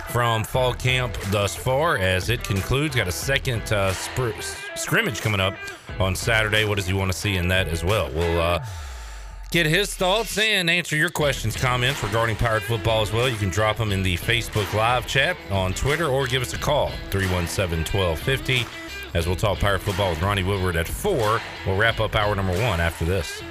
from 0.10 0.44
fall 0.44 0.74
camp 0.74 1.18
thus 1.30 1.56
far 1.56 1.98
as 1.98 2.30
it 2.30 2.44
concludes. 2.44 2.96
Got 2.96 3.08
a 3.08 3.12
second 3.12 3.72
uh, 3.72 3.94
scrimmage 4.76 5.22
coming 5.22 5.40
up 5.40 5.56
on 6.00 6.16
Saturday. 6.16 6.66
What 6.66 6.76
does 6.76 6.86
he 6.88 6.94
want 6.94 7.12
to 7.12 7.18
see 7.18 7.36
in 7.36 7.48
that 7.50 7.68
as 7.68 7.84
well? 7.84 8.10
We'll 8.12 8.40
uh, 8.40 8.66
get 9.52 9.66
his 9.66 9.94
thoughts 9.94 10.38
and 10.38 10.70
answer 10.70 10.96
your 10.96 11.10
questions, 11.10 11.56
comments 11.56 12.02
regarding 12.02 12.38
Pirate 12.38 12.64
football 12.64 13.02
as 13.02 13.12
well. 13.12 13.30
You 13.30 13.36
can 13.36 13.50
drop 13.50 13.78
them 13.78 13.92
in 13.92 14.02
the 14.02 14.18
Facebook 14.18 14.74
live 14.74 15.06
chat 15.06 15.38
on 15.52 15.74
Twitter 15.74 16.08
or 16.08 16.26
give 16.26 16.42
us 16.42 16.54
a 16.54 16.58
call 16.58 16.90
317 17.12 17.80
1250 17.80 18.66
as 19.14 19.28
we'll 19.28 19.36
talk 19.36 19.60
Pirate 19.60 19.82
football 19.82 20.12
with 20.12 20.22
Ronnie 20.22 20.44
Woodward 20.44 20.78
at 20.78 20.88
4. 20.88 21.42
We'll 21.68 21.78
wrap 21.78 22.00
up 22.00 22.16
hour 22.16 22.34
number 22.34 22.54
one 22.54 22.80
after 22.80 23.06
this. 23.06 23.44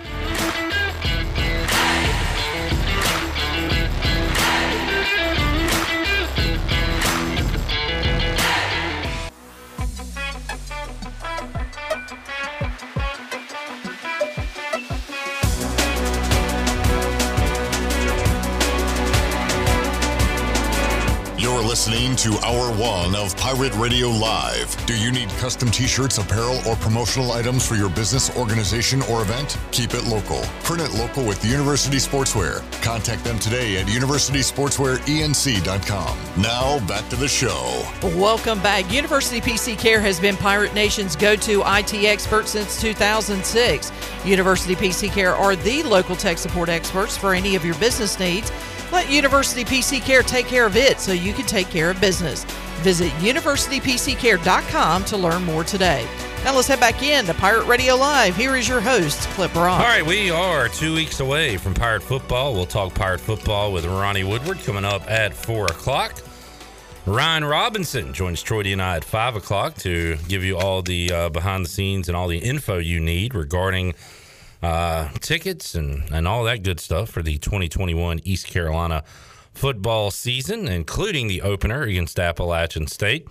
Listening 21.81 22.14
to 22.14 22.37
Hour 22.45 22.76
One 22.76 23.14
of 23.14 23.35
Pirate 23.39 23.74
Radio 23.74 24.09
Live. 24.09 24.76
Do 24.85 24.95
you 24.95 25.11
need 25.11 25.31
custom 25.39 25.70
t 25.70 25.87
shirts, 25.87 26.18
apparel, 26.18 26.61
or 26.68 26.76
promotional 26.76 27.33
items 27.33 27.66
for 27.66 27.74
your 27.74 27.89
business, 27.89 28.28
organization, 28.37 29.01
or 29.11 29.22
event? 29.22 29.57
Keep 29.70 29.95
it 29.95 30.05
local. 30.05 30.43
Print 30.62 30.83
it 30.83 30.93
local 30.93 31.24
with 31.24 31.43
University 31.43 31.97
Sportswear. 31.97 32.61
Contact 32.83 33.24
them 33.24 33.39
today 33.39 33.78
at 33.78 33.87
universitysportswearenc.com. 33.87 36.18
Now, 36.37 36.87
back 36.87 37.09
to 37.09 37.16
the 37.16 37.28
show. 37.28 37.83
Welcome 38.03 38.61
back. 38.61 38.93
University 38.93 39.41
PC 39.41 39.78
Care 39.78 40.03
has 40.03 40.20
been 40.20 40.37
Pirate 40.37 40.74
Nation's 40.74 41.16
go 41.16 41.35
to 41.35 41.62
IT 41.64 41.95
expert 41.95 42.47
since 42.47 42.78
2006. 42.78 43.91
University 44.26 44.76
PC 44.76 45.11
Care 45.11 45.35
are 45.35 45.57
the 45.57 45.83
local 45.85 46.14
tech 46.14 46.37
support 46.37 46.68
experts 46.68 47.16
for 47.16 47.33
any 47.33 47.57
of 47.57 47.64
your 47.64 47.76
business 47.76 48.18
needs. 48.18 48.53
Let 48.93 49.11
University 49.11 49.64
PC 49.64 50.01
Care 50.01 50.22
take 50.22 50.47
care 50.47 50.66
of 50.66 50.76
it 50.76 50.99
so 50.99 51.12
you 51.12 51.32
can 51.32 51.47
take 51.47 51.68
care 51.68 51.91
of 51.91 52.01
business. 52.01 52.45
Visit 52.82 53.12
universitypccare.com 53.14 55.05
to 55.05 55.16
learn 55.16 55.45
more 55.45 55.64
today. 55.64 56.07
Now 56.45 56.57
let's 56.57 56.68
head 56.68 56.80
back 56.80 57.03
in 57.03 57.26
to 57.26 57.34
Pirate 57.34 57.66
Radio 57.66 57.95
Live. 57.95 58.34
Here 58.34 58.57
is 58.57 58.66
your 58.66 58.80
host, 58.80 59.20
Cliff 59.30 59.53
Brock. 59.53 59.80
All 59.80 59.86
right, 59.86 60.05
we 60.05 60.30
are 60.30 60.68
two 60.68 60.95
weeks 60.95 61.20
away 61.20 61.59
from 61.59 61.74
Pirate 61.74 62.03
football. 62.03 62.55
We'll 62.55 62.64
talk 62.64 62.95
Pirate 62.95 63.20
football 63.20 63.72
with 63.72 63.84
Ronnie 63.84 64.24
Woodward 64.24 64.59
coming 64.61 64.84
up 64.84 65.09
at 65.11 65.34
four 65.34 65.66
o'clock. 65.66 66.14
Ryan 67.07 67.45
Robinson 67.45 68.12
joins 68.12 68.43
Troy 68.43 68.62
and 68.62 68.80
I 68.80 68.97
at 68.97 69.05
five 69.05 69.36
o'clock 69.36 69.74
to 69.76 70.16
give 70.28 70.43
you 70.43 70.57
all 70.57 70.80
the 70.80 71.12
uh, 71.12 71.28
behind 71.28 71.64
the 71.64 71.68
scenes 71.68 72.09
and 72.09 72.16
all 72.16 72.28
the 72.28 72.38
info 72.38 72.78
you 72.78 73.01
need 73.01 73.34
regarding 73.34 73.95
uh, 74.63 75.09
tickets 75.21 75.75
and, 75.75 76.03
and 76.13 76.29
all 76.29 76.45
that 76.45 76.63
good 76.63 76.81
stuff 76.81 77.11
for 77.11 77.23
the 77.23 77.39
2021 77.39 78.21
East 78.25 78.47
Carolina 78.47 79.05
football 79.55 80.11
season, 80.11 80.69
including 80.69 81.29
the 81.29 81.43
opener 81.43 81.83
against 81.83 82.19
Appalachian 82.19 82.87
State. 82.87 83.27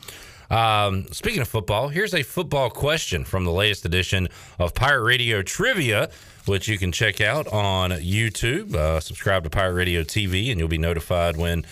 Um, 0.49 1.05
speaking 1.11 1.41
of 1.41 1.47
football, 1.47 1.89
here's 1.89 2.13
a 2.13 2.23
football 2.23 2.69
question 2.69 3.23
from 3.23 3.45
the 3.45 3.51
latest 3.51 3.85
edition 3.85 4.29
of 4.57 4.73
Pirate 4.73 5.03
Radio 5.03 5.43
Trivia, 5.43 6.09
which 6.45 6.67
you 6.67 6.77
can 6.77 6.91
check 6.91 7.21
out 7.21 7.47
on 7.47 7.91
YouTube. 7.91 8.73
Uh, 8.73 8.99
subscribe 8.99 9.43
to 9.43 9.49
Pirate 9.49 9.73
Radio 9.73 10.01
TV, 10.01 10.49
and 10.49 10.59
you'll 10.59 10.67
be 10.67 10.79
notified 10.79 11.37
when 11.37 11.65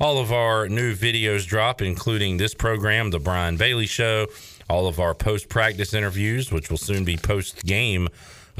all 0.00 0.18
of 0.18 0.32
our 0.32 0.68
new 0.68 0.94
videos 0.94 1.46
drop, 1.46 1.82
including 1.82 2.36
this 2.36 2.54
program, 2.54 3.10
The 3.10 3.18
Brian 3.18 3.56
Bailey 3.56 3.86
Show, 3.86 4.28
all 4.68 4.86
of 4.86 5.00
our 5.00 5.14
post 5.14 5.48
practice 5.48 5.92
interviews, 5.92 6.52
which 6.52 6.70
will 6.70 6.78
soon 6.78 7.04
be 7.04 7.16
post 7.16 7.64
game 7.66 8.08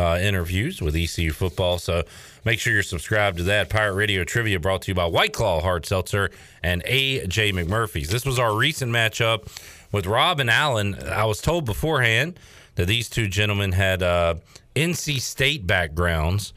uh, 0.01 0.19
interviews 0.19 0.81
with 0.81 0.97
ECU 0.97 1.33
football. 1.33 1.79
So 1.79 2.05
make 2.45 2.59
sure 2.59 2.73
you're 2.73 2.83
subscribed 2.83 3.37
to 3.39 3.43
that. 3.45 3.69
Pirate 3.69 3.95
Radio 3.95 4.25
Trivia 4.25 4.59
brought 4.59 4.83
to 4.83 4.91
you 4.91 4.95
by 4.95 5.07
White 5.07 5.33
Claw 5.33 5.61
Hard 5.61 5.85
Seltzer 5.85 6.31
and 6.63 6.83
AJ 6.85 7.53
McMurphy's. 7.53 8.09
This 8.09 8.25
was 8.25 8.39
our 8.39 8.57
recent 8.57 8.91
matchup 8.91 9.47
with 9.93 10.07
Rob 10.07 10.41
and 10.41 10.49
Allen. 10.49 10.97
I 11.07 11.27
was 11.27 11.41
told 11.41 11.67
beforehand 11.67 12.39
that 12.77 12.87
these 12.87 13.11
two 13.11 13.29
gentlemen 13.29 13.73
had 13.73 14.03
uh, 14.03 14.37
NC 14.75 15.21
State 15.21 15.67
backgrounds. 15.67 16.55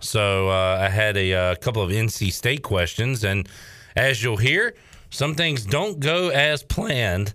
So 0.00 0.48
uh, 0.48 0.78
I 0.80 0.88
had 0.88 1.16
a, 1.16 1.32
uh, 1.34 1.54
couple 1.56 1.82
of 1.82 1.90
NC 1.90 2.32
State 2.32 2.62
questions. 2.62 3.24
And 3.24 3.48
as 3.94 4.22
you'll 4.22 4.36
hear, 4.36 4.74
some 5.10 5.34
things 5.34 5.64
don't 5.64 6.00
go 6.00 6.28
as 6.28 6.62
planned 6.62 7.34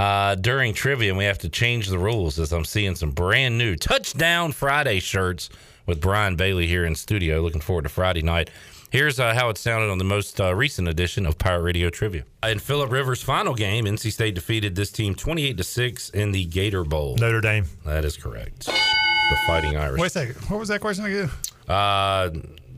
uh, 0.00 0.34
during 0.34 0.72
trivia, 0.72 1.10
and 1.10 1.18
we 1.18 1.24
have 1.24 1.38
to 1.38 1.48
change 1.50 1.88
the 1.88 1.98
rules 1.98 2.38
as 2.38 2.52
I'm 2.52 2.64
seeing 2.64 2.94
some 2.94 3.10
brand 3.10 3.58
new 3.58 3.76
Touchdown 3.76 4.52
Friday 4.52 4.98
shirts 4.98 5.50
with 5.84 6.00
Brian 6.00 6.36
Bailey 6.36 6.66
here 6.66 6.86
in 6.86 6.94
studio. 6.94 7.42
Looking 7.42 7.60
forward 7.60 7.82
to 7.82 7.90
Friday 7.90 8.22
night. 8.22 8.48
Here's 8.90 9.20
uh, 9.20 9.34
how 9.34 9.50
it 9.50 9.58
sounded 9.58 9.90
on 9.90 9.98
the 9.98 10.04
most 10.04 10.40
uh, 10.40 10.54
recent 10.54 10.88
edition 10.88 11.26
of 11.26 11.38
Pirate 11.38 11.62
Radio 11.62 11.90
Trivia. 11.90 12.24
In 12.42 12.58
Philip 12.58 12.90
Rivers' 12.90 13.22
final 13.22 13.54
game, 13.54 13.84
NC 13.84 14.10
State 14.10 14.34
defeated 14.34 14.74
this 14.74 14.90
team 14.90 15.14
28 15.14 15.58
to 15.58 15.64
six 15.64 16.08
in 16.10 16.32
the 16.32 16.46
Gator 16.46 16.82
Bowl. 16.82 17.16
Notre 17.16 17.42
Dame. 17.42 17.66
That 17.84 18.06
is 18.06 18.16
correct. 18.16 18.66
The 18.66 19.36
Fighting 19.46 19.76
Irish. 19.76 20.00
Wait 20.00 20.06
a 20.06 20.10
second. 20.10 20.34
What 20.48 20.58
was 20.58 20.70
that 20.70 20.80
question 20.80 21.04
again? 21.04 21.30
Uh, 21.68 22.30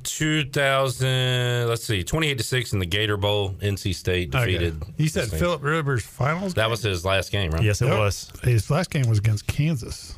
2000. 0.05 1.69
Let's 1.69 1.85
see, 1.85 2.03
28 2.05 2.39
to 2.39 2.45
six 2.45 2.73
in 2.73 2.79
the 2.79 2.87
Gator 2.87 3.17
Bowl. 3.17 3.51
NC 3.61 3.95
State 3.95 4.35
oh, 4.35 4.39
Okay. 4.41 4.53
defeated. 4.53 4.83
You 4.97 5.09
said. 5.09 5.29
Philip 5.31 5.63
Rivers 5.63 6.05
finals. 6.05 6.55
That 6.55 6.71
was 6.71 6.83
his 6.83 7.05
last 7.05 7.33
game, 7.33 7.51
right? 7.51 7.63
Yes, 7.63 7.81
it 7.83 7.87
Yep. 7.87 7.99
was. 7.99 8.33
His 8.43 8.71
last 8.71 8.91
game 8.91 9.09
was 9.09 9.19
against 9.19 9.47
Kansas. 9.47 10.17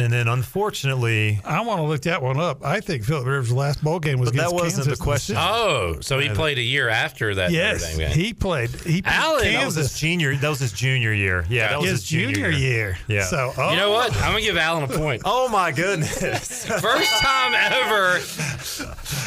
And 0.00 0.12
then 0.12 0.28
unfortunately, 0.28 1.40
I 1.44 1.60
want 1.60 1.78
to 1.80 1.84
look 1.84 2.00
that 2.02 2.22
one 2.22 2.38
up. 2.38 2.64
I 2.64 2.80
think 2.80 3.04
Philip 3.04 3.26
Rivers' 3.26 3.52
last 3.52 3.82
bowl 3.84 4.00
game 4.00 4.18
was 4.18 4.30
But 4.30 4.38
that 4.38 4.52
wasn't 4.52 4.84
Kansas. 4.84 4.98
the 4.98 5.04
question. 5.04 5.36
Oh, 5.38 5.98
so 6.00 6.18
he 6.18 6.30
played 6.30 6.58
a 6.58 6.62
year 6.62 6.88
after 6.88 7.34
that. 7.34 7.50
Yes, 7.50 7.82
Notre 7.82 7.98
Dame 7.98 8.08
game. 8.08 8.18
he 8.18 8.32
played. 8.32 8.70
He 8.70 9.02
played 9.02 9.04
Allen, 9.14 9.44
that 9.44 9.52
that 9.52 9.66
was 9.66 9.74
his 9.74 9.98
junior. 9.98 10.34
That 10.36 10.48
was 10.48 10.60
his 10.60 10.72
junior 10.72 11.12
year. 11.12 11.44
Yeah, 11.48 11.68
that 11.68 11.80
was 11.80 11.90
his 11.90 12.00
his 12.00 12.08
junior, 12.08 12.34
junior 12.34 12.50
year. 12.50 12.98
Yeah. 13.08 13.24
So 13.24 13.52
oh, 13.56 13.70
You 13.70 13.76
know 13.76 13.90
what? 13.90 14.14
I'm 14.16 14.32
gonna 14.32 14.40
give 14.40 14.56
Allen 14.56 14.84
a 14.84 14.88
point. 14.88 15.22
Oh 15.24 15.48
my 15.48 15.70
goodness. 15.72 16.64
First 16.66 17.12
time 17.20 17.54
ever, 17.54 18.20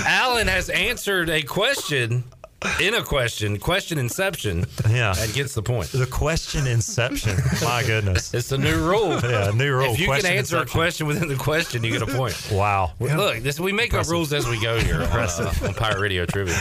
Allen 0.06 0.48
has 0.48 0.70
answered 0.70 1.30
a 1.30 1.42
question 1.44 2.24
in 2.82 2.94
a 2.94 3.04
question, 3.04 3.58
question 3.58 3.98
inception, 3.98 4.66
yeah. 4.90 5.14
and 5.18 5.34
gets 5.34 5.54
the 5.54 5.62
point. 5.62 5.90
The 5.92 6.06
question 6.06 6.68
inception. 6.68 7.38
My 7.64 7.84
goodness. 7.86 8.34
It's 8.34 8.52
a 8.52 8.58
new 8.58 8.78
rule. 8.86 9.20
Yeah, 9.34 9.52
new 9.56 9.74
rule. 9.74 9.94
If 9.94 10.00
you 10.00 10.08
Question 10.08 10.30
can 10.30 10.38
answer 10.38 10.58
a 10.58 10.66
question 10.66 11.08
within 11.08 11.28
the 11.28 11.36
question, 11.36 11.84
you 11.84 11.92
get 11.92 12.02
a 12.02 12.06
point. 12.06 12.36
Wow. 12.52 12.92
Look, 13.00 13.40
this 13.40 13.60
we 13.60 13.72
make 13.72 13.94
up 13.94 14.08
rules 14.08 14.32
as 14.32 14.48
we 14.48 14.62
go 14.62 14.80
here 14.80 15.02
on, 15.02 15.08
uh, 15.12 15.54
on 15.64 15.74
Pirate 15.74 16.00
Radio 16.00 16.26
Trivia. 16.26 16.60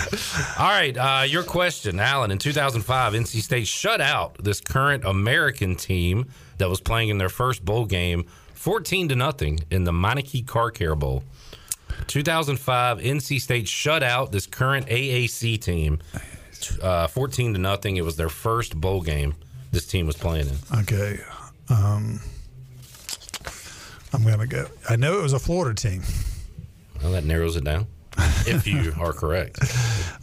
All 0.59 0.69
right, 0.69 0.97
uh, 0.97 1.25
your 1.25 1.43
question, 1.43 2.01
Alan. 2.01 2.31
In 2.31 2.39
2005, 2.39 3.13
NC 3.13 3.43
State 3.43 3.67
shut 3.67 4.01
out 4.01 4.37
this 4.43 4.61
current 4.61 5.05
American 5.05 5.75
team 5.77 6.29
that 6.59 6.69
was 6.69 6.81
playing 6.81 7.09
in 7.11 7.19
their 7.19 7.29
first 7.29 7.65
bowl 7.65 7.85
game, 7.85 8.25
14 8.55 9.09
to 9.09 9.17
nothing, 9.17 9.61
in 9.71 9.85
the 9.85 9.93
Meineke 9.93 10.47
Car 10.47 10.71
Care 10.71 10.95
Bowl. 10.95 11.25
2005, 12.07 12.99
NC 12.99 13.41
State 13.41 13.69
shut 13.69 14.03
out 14.03 14.33
this 14.33 14.47
current 14.47 14.87
AAC 14.87 15.61
team, 15.61 16.01
uh, 16.83 17.07
14 17.07 17.55
to 17.55 17.59
nothing. 17.59 17.97
It 17.97 18.05
was 18.05 18.17
their 18.17 18.29
first 18.29 18.81
bowl 18.81 19.01
game 19.01 19.35
this 19.73 19.87
team 19.87 20.07
was 20.07 20.17
playing 20.17 20.49
in. 20.49 20.57
Okay. 20.81 21.19
Um, 21.69 22.21
I'm 24.13 24.23
gonna 24.23 24.47
go. 24.47 24.67
I 24.89 24.97
know 24.97 25.19
it 25.19 25.23
was 25.23 25.33
a 25.33 25.39
Florida 25.39 25.75
team. 25.75 26.03
Well, 27.03 27.13
that 27.13 27.25
narrows 27.25 27.57
it 27.57 27.65
down. 27.65 27.87
If 28.47 28.67
you 28.67 28.93
are 29.01 29.13
correct. 29.13 29.59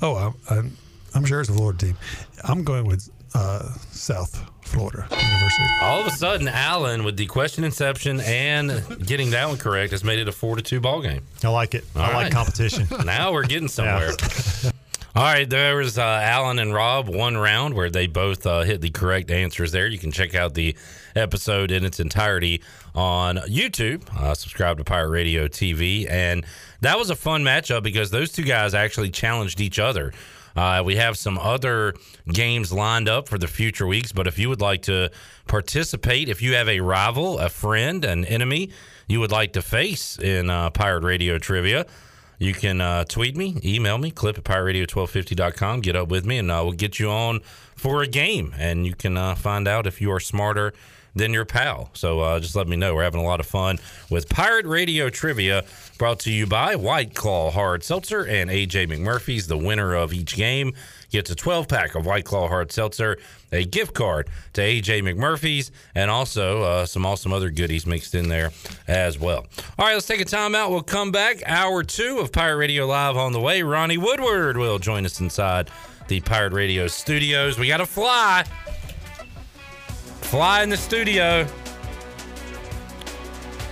Oh, 0.01 0.15
I'm, 0.15 0.35
I'm, 0.49 0.77
I'm 1.15 1.25
sure 1.25 1.41
it's 1.41 1.49
a 1.49 1.53
Florida 1.53 1.87
team. 1.87 1.97
I'm 2.43 2.63
going 2.63 2.85
with 2.85 3.09
uh, 3.33 3.63
South 3.91 4.43
Florida 4.61 5.07
University. 5.11 5.63
All 5.81 6.01
of 6.01 6.07
a 6.07 6.11
sudden, 6.11 6.47
Allen, 6.47 7.03
with 7.03 7.17
the 7.17 7.25
question 7.25 7.63
inception 7.63 8.19
and 8.21 9.05
getting 9.05 9.31
that 9.31 9.47
one 9.47 9.57
correct, 9.57 9.91
has 9.91 10.03
made 10.03 10.19
it 10.19 10.27
a 10.27 10.31
four 10.31 10.55
to 10.55 10.61
two 10.61 10.79
ball 10.79 11.01
game. 11.01 11.23
I 11.43 11.49
like 11.49 11.73
it. 11.75 11.83
I 11.95 12.07
All 12.07 12.13
like 12.13 12.31
competition. 12.31 12.87
Now 13.05 13.31
we're 13.33 13.43
getting 13.45 13.67
somewhere. 13.67 14.11
All 15.15 15.23
right, 15.23 15.49
there 15.49 15.75
was 15.75 15.97
uh, 15.97 16.03
Alan 16.03 16.59
and 16.59 16.71
Rob 16.73 17.09
one 17.09 17.35
round 17.35 17.73
where 17.73 17.89
they 17.89 18.05
both 18.05 18.45
uh, 18.45 18.61
hit 18.61 18.79
the 18.79 18.91
correct 18.91 19.31
answers. 19.31 19.71
There, 19.71 19.87
you 19.87 19.97
can 19.97 20.11
check 20.11 20.35
out 20.35 20.53
the 20.53 20.75
episode 21.15 21.71
in 21.71 21.83
its 21.83 21.99
entirety 21.99 22.61
on 22.93 23.37
YouTube. 23.37 24.07
Uh, 24.15 24.35
subscribe 24.35 24.77
to 24.77 24.83
Pirate 24.83 25.09
Radio 25.09 25.47
TV, 25.47 26.07
and 26.09 26.45
that 26.81 26.99
was 26.99 27.09
a 27.09 27.15
fun 27.15 27.43
matchup 27.43 27.81
because 27.81 28.11
those 28.11 28.31
two 28.31 28.43
guys 28.43 28.75
actually 28.75 29.09
challenged 29.09 29.59
each 29.59 29.79
other. 29.79 30.13
Uh, 30.59 30.83
we 30.83 30.97
have 30.97 31.17
some 31.17 31.37
other 31.37 31.93
games 32.27 32.73
lined 32.73 33.07
up 33.07 33.29
for 33.29 33.37
the 33.37 33.47
future 33.47 33.87
weeks, 33.87 34.11
but 34.11 34.27
if 34.27 34.37
you 34.37 34.49
would 34.49 34.59
like 34.59 34.81
to 34.81 35.09
participate, 35.47 36.27
if 36.27 36.41
you 36.41 36.53
have 36.53 36.67
a 36.67 36.81
rival, 36.81 37.39
a 37.39 37.47
friend, 37.47 38.03
an 38.03 38.25
enemy 38.25 38.69
you 39.07 39.21
would 39.21 39.31
like 39.31 39.53
to 39.53 39.61
face 39.61 40.19
in 40.19 40.49
uh, 40.49 40.69
Pirate 40.71 41.03
Radio 41.03 41.37
Trivia, 41.37 41.85
you 42.39 42.53
can 42.53 42.81
uh, 42.81 43.05
tweet 43.05 43.37
me, 43.37 43.57
email 43.63 43.97
me, 43.97 44.11
clip 44.11 44.37
at 44.37 44.43
pirateradio1250.com, 44.43 45.79
get 45.79 45.95
up 45.95 46.09
with 46.09 46.25
me, 46.25 46.37
and 46.37 46.51
uh, 46.51 46.59
we'll 46.61 46.73
get 46.73 46.99
you 46.99 47.09
on 47.09 47.39
for 47.77 48.01
a 48.01 48.07
game. 48.07 48.53
And 48.57 48.85
you 48.85 48.95
can 48.95 49.15
uh, 49.15 49.35
find 49.35 49.65
out 49.65 49.87
if 49.87 50.01
you 50.01 50.11
are 50.11 50.19
smarter 50.19 50.73
than 51.15 51.33
your 51.33 51.45
pal. 51.45 51.89
So 51.93 52.19
uh, 52.21 52.39
just 52.39 52.55
let 52.55 52.67
me 52.67 52.75
know. 52.75 52.95
We're 52.95 53.03
having 53.03 53.21
a 53.21 53.25
lot 53.25 53.39
of 53.39 53.45
fun 53.45 53.79
with 54.09 54.29
Pirate 54.29 54.65
Radio 54.65 55.09
Trivia, 55.09 55.63
brought 55.97 56.19
to 56.21 56.31
you 56.31 56.45
by 56.45 56.75
White 56.75 57.13
Claw 57.15 57.51
Hard 57.51 57.83
Seltzer 57.83 58.25
and 58.25 58.49
AJ 58.49 58.87
McMurphy's, 58.87 59.47
the 59.47 59.57
winner 59.57 59.93
of 59.95 60.13
each 60.13 60.35
game. 60.35 60.73
Gets 61.11 61.31
a 61.31 61.35
12 61.35 61.67
pack 61.67 61.95
of 61.95 62.05
White 62.05 62.23
Claw 62.23 62.47
Hard 62.47 62.71
Seltzer, 62.71 63.17
a 63.51 63.65
gift 63.65 63.95
card 63.95 64.27
to 64.53 64.61
AJ 64.61 65.01
McMurphy's, 65.01 65.71
and 65.95 66.11
also 66.11 66.61
uh, 66.61 66.85
some 66.85 67.03
awesome 67.03 67.33
other 67.33 67.49
goodies 67.49 67.87
mixed 67.87 68.13
in 68.13 68.29
there 68.29 68.51
as 68.87 69.17
well. 69.17 69.47
All 69.79 69.85
right, 69.87 69.95
let's 69.95 70.05
take 70.05 70.21
a 70.21 70.25
timeout. 70.25 70.69
We'll 70.69 70.83
come 70.83 71.11
back. 71.11 71.41
Hour 71.47 71.83
two 71.83 72.19
of 72.19 72.31
Pirate 72.31 72.57
Radio 72.57 72.85
Live 72.85 73.17
on 73.17 73.33
the 73.33 73.39
way. 73.39 73.63
Ronnie 73.63 73.97
Woodward 73.97 74.57
will 74.57 74.77
join 74.77 75.03
us 75.03 75.19
inside 75.19 75.71
the 76.07 76.19
Pirate 76.21 76.53
Radio 76.53 76.87
studios. 76.87 77.57
We 77.57 77.67
got 77.67 77.77
to 77.77 77.87
fly. 77.87 78.45
Fly 80.29 80.61
in 80.61 80.69
the 80.69 80.77
studio. 80.77 81.47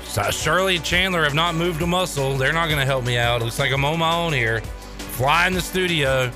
So 0.06 0.24
Shirley 0.32 0.78
and 0.78 0.84
Chandler 0.84 1.24
have 1.24 1.36
not 1.36 1.54
moved 1.54 1.84
a 1.84 1.86
muscle. 1.86 2.36
They're 2.36 2.52
not 2.52 2.66
going 2.66 2.80
to 2.80 2.86
help 2.86 3.06
me 3.06 3.16
out. 3.16 3.44
Looks 3.44 3.60
like 3.60 3.72
I'm 3.72 3.86
on 3.86 4.00
my 4.00 4.12
own 4.12 4.34
here. 4.34 4.62
Fly 4.98 5.46
in 5.46 5.54
the 5.54 5.62
studio. 5.62 6.32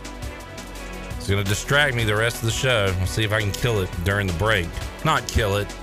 It's 1.18 1.28
going 1.28 1.44
to 1.44 1.50
distract 1.50 1.96
me 1.96 2.04
the 2.04 2.16
rest 2.16 2.36
of 2.36 2.44
the 2.44 2.52
show. 2.52 2.94
We'll 3.00 3.08
see 3.08 3.24
if 3.24 3.34
I 3.34 3.42
can 3.42 3.52
kill 3.52 3.80
it 3.80 3.90
during 4.04 4.28
the 4.28 4.34
break. 4.34 4.68
Not 5.04 5.28
kill 5.28 5.58
it. 5.58 5.76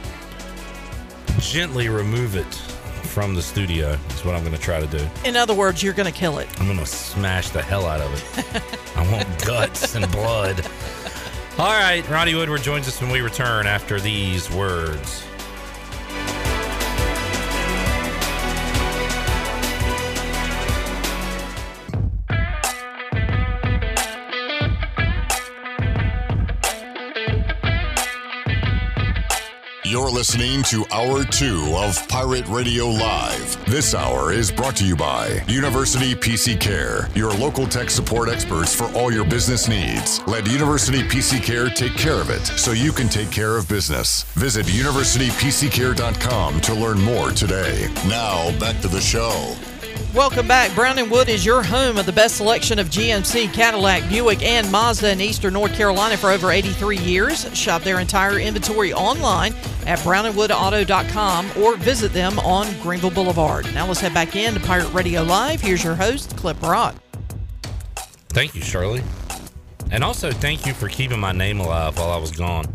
Gently 1.41 1.89
remove 1.89 2.37
it 2.37 2.55
from 3.03 3.35
the 3.35 3.43
studio 3.43 3.99
is 4.11 4.25
what 4.25 4.37
I'm 4.37 4.43
going 4.45 4.55
to 4.55 4.61
try 4.61 4.79
to 4.79 4.87
do. 4.87 5.05
In 5.25 5.35
other 5.35 5.55
words, 5.55 5.83
you're 5.83 5.95
going 5.95 6.13
to 6.13 6.17
kill 6.17 6.39
it. 6.39 6.49
I'm 6.61 6.67
going 6.67 6.79
to 6.79 6.87
smash 6.87 7.51
the 7.51 7.61
hell 7.61 7.87
out 7.87 8.01
of 8.01 8.15
it. 8.15 8.63
I 8.97 9.11
want 9.11 9.45
guts 9.45 9.97
and 9.97 10.09
blood. 10.13 10.65
All 11.59 11.67
right, 11.67 12.09
Ronnie 12.09 12.37
Woodward 12.37 12.63
joins 12.63 12.87
us 12.87 13.01
when 13.01 13.11
we 13.11 13.21
return 13.21 13.67
after 13.67 13.99
these 13.99 14.49
words. 14.49 15.28
You're 29.89 30.11
listening 30.11 30.63
to 30.65 30.85
Hour 30.93 31.25
2 31.25 31.73
of 31.75 32.07
Pirate 32.09 32.47
Radio 32.49 32.89
Live. 32.89 33.65
This 33.65 33.95
hour 33.95 34.33
is 34.33 34.53
brought 34.53 34.77
to 34.77 34.85
you 34.85 34.95
by 34.95 35.43
University 35.49 36.15
PC 36.15 36.61
Care, 36.61 37.09
your 37.15 37.33
local 37.33 37.67
tech 37.67 37.89
support 37.89 38.29
experts 38.29 38.75
for 38.75 38.85
all 38.95 39.11
your 39.11 39.25
business 39.25 39.67
needs. 39.67 40.21
Let 40.27 40.47
University 40.47 40.99
PC 41.01 41.43
Care 41.43 41.71
take 41.71 41.95
care 41.95 42.21
of 42.21 42.29
it 42.29 42.45
so 42.45 42.73
you 42.73 42.93
can 42.93 43.09
take 43.09 43.31
care 43.31 43.57
of 43.57 43.67
business. 43.67 44.25
Visit 44.35 44.67
universitypccare.com 44.67 46.61
to 46.61 46.75
learn 46.75 47.01
more 47.01 47.31
today. 47.31 47.89
Now, 48.07 48.51
back 48.59 48.83
to 48.83 48.89
the 48.89 49.01
show. 49.01 49.57
Welcome 50.15 50.49
back. 50.49 50.75
Brown 50.75 50.99
and 50.99 51.11
Wood 51.11 51.29
is 51.29 51.45
your 51.45 51.63
home 51.63 51.99
of 51.99 52.07
the 52.07 52.13
best 52.13 52.37
selection 52.37 52.79
of 52.79 52.89
GMC, 52.89 53.53
Cadillac, 53.53 54.09
Buick, 54.09 54.43
and 54.43 54.71
Mazda 54.73 55.13
in 55.13 55.21
Eastern 55.21 55.53
North 55.53 55.75
Carolina 55.75 56.17
for 56.17 56.31
over 56.31 56.51
83 56.51 56.97
years. 56.97 57.47
Shop 57.57 57.83
their 57.83 58.01
entire 58.01 58.39
inventory 58.39 58.93
online 58.93 59.55
at 59.87 59.99
brownandwoodauto.com 60.01 61.51
or 61.59 61.77
visit 61.77 62.13
them 62.13 62.39
on 62.41 62.67
Greenville 62.81 63.11
Boulevard. 63.11 63.73
Now 63.75 63.87
let's 63.87 64.01
head 64.01 64.15
back 64.15 64.35
in 64.35 64.55
to 64.55 64.61
Pirate 64.61 64.93
Radio 64.93 65.23
Live. 65.23 65.61
Here's 65.61 65.85
your 65.85 65.95
host, 65.95 66.37
Cliff 66.37 66.59
Brock. 66.61 66.95
Thank 68.31 68.55
you, 68.55 68.63
Shirley. 68.63 69.03
And 69.91 70.05
also, 70.05 70.31
thank 70.31 70.67
you 70.67 70.75
for 70.75 70.89
keeping 70.89 71.19
my 71.19 71.33
name 71.33 71.61
alive 71.61 71.99
while 71.99 72.11
I 72.11 72.19
was 72.19 72.31
gone. 72.31 72.67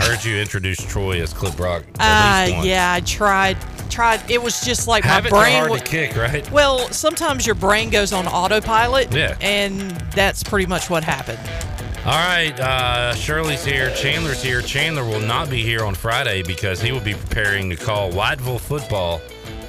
I 0.00 0.04
heard 0.04 0.24
you 0.24 0.36
introduce 0.36 0.78
Troy 0.78 1.20
as 1.20 1.32
Cliff 1.32 1.56
Brock. 1.56 1.84
at 1.98 2.48
Uh, 2.48 2.62
yeah, 2.62 2.92
I 2.94 3.00
tried. 3.00 3.58
Tried. 3.90 4.30
It 4.30 4.42
was 4.42 4.60
just 4.60 4.88
like 4.88 5.04
Habits 5.04 5.32
my 5.32 5.38
are 5.38 5.42
brain. 5.44 5.58
hard 5.58 5.70
wa- 5.70 5.76
to 5.76 5.84
kick, 5.84 6.16
right? 6.16 6.50
Well, 6.50 6.78
sometimes 6.90 7.44
your 7.44 7.54
brain 7.56 7.90
goes 7.90 8.12
on 8.12 8.26
autopilot. 8.26 9.12
Yeah. 9.12 9.36
And 9.40 9.90
that's 10.14 10.42
pretty 10.42 10.66
much 10.66 10.88
what 10.88 11.04
happened. 11.04 11.38
All 12.06 12.12
right, 12.12 12.58
uh, 12.58 13.14
Shirley's 13.14 13.62
here. 13.62 13.90
Chandler's 13.94 14.42
here. 14.42 14.62
Chandler 14.62 15.04
will 15.04 15.20
not 15.20 15.50
be 15.50 15.62
here 15.62 15.84
on 15.84 15.94
Friday 15.94 16.42
because 16.42 16.80
he 16.80 16.92
will 16.92 17.00
be 17.00 17.12
preparing 17.12 17.68
to 17.68 17.76
call 17.76 18.10
Whiteville 18.10 18.58
football 18.60 19.18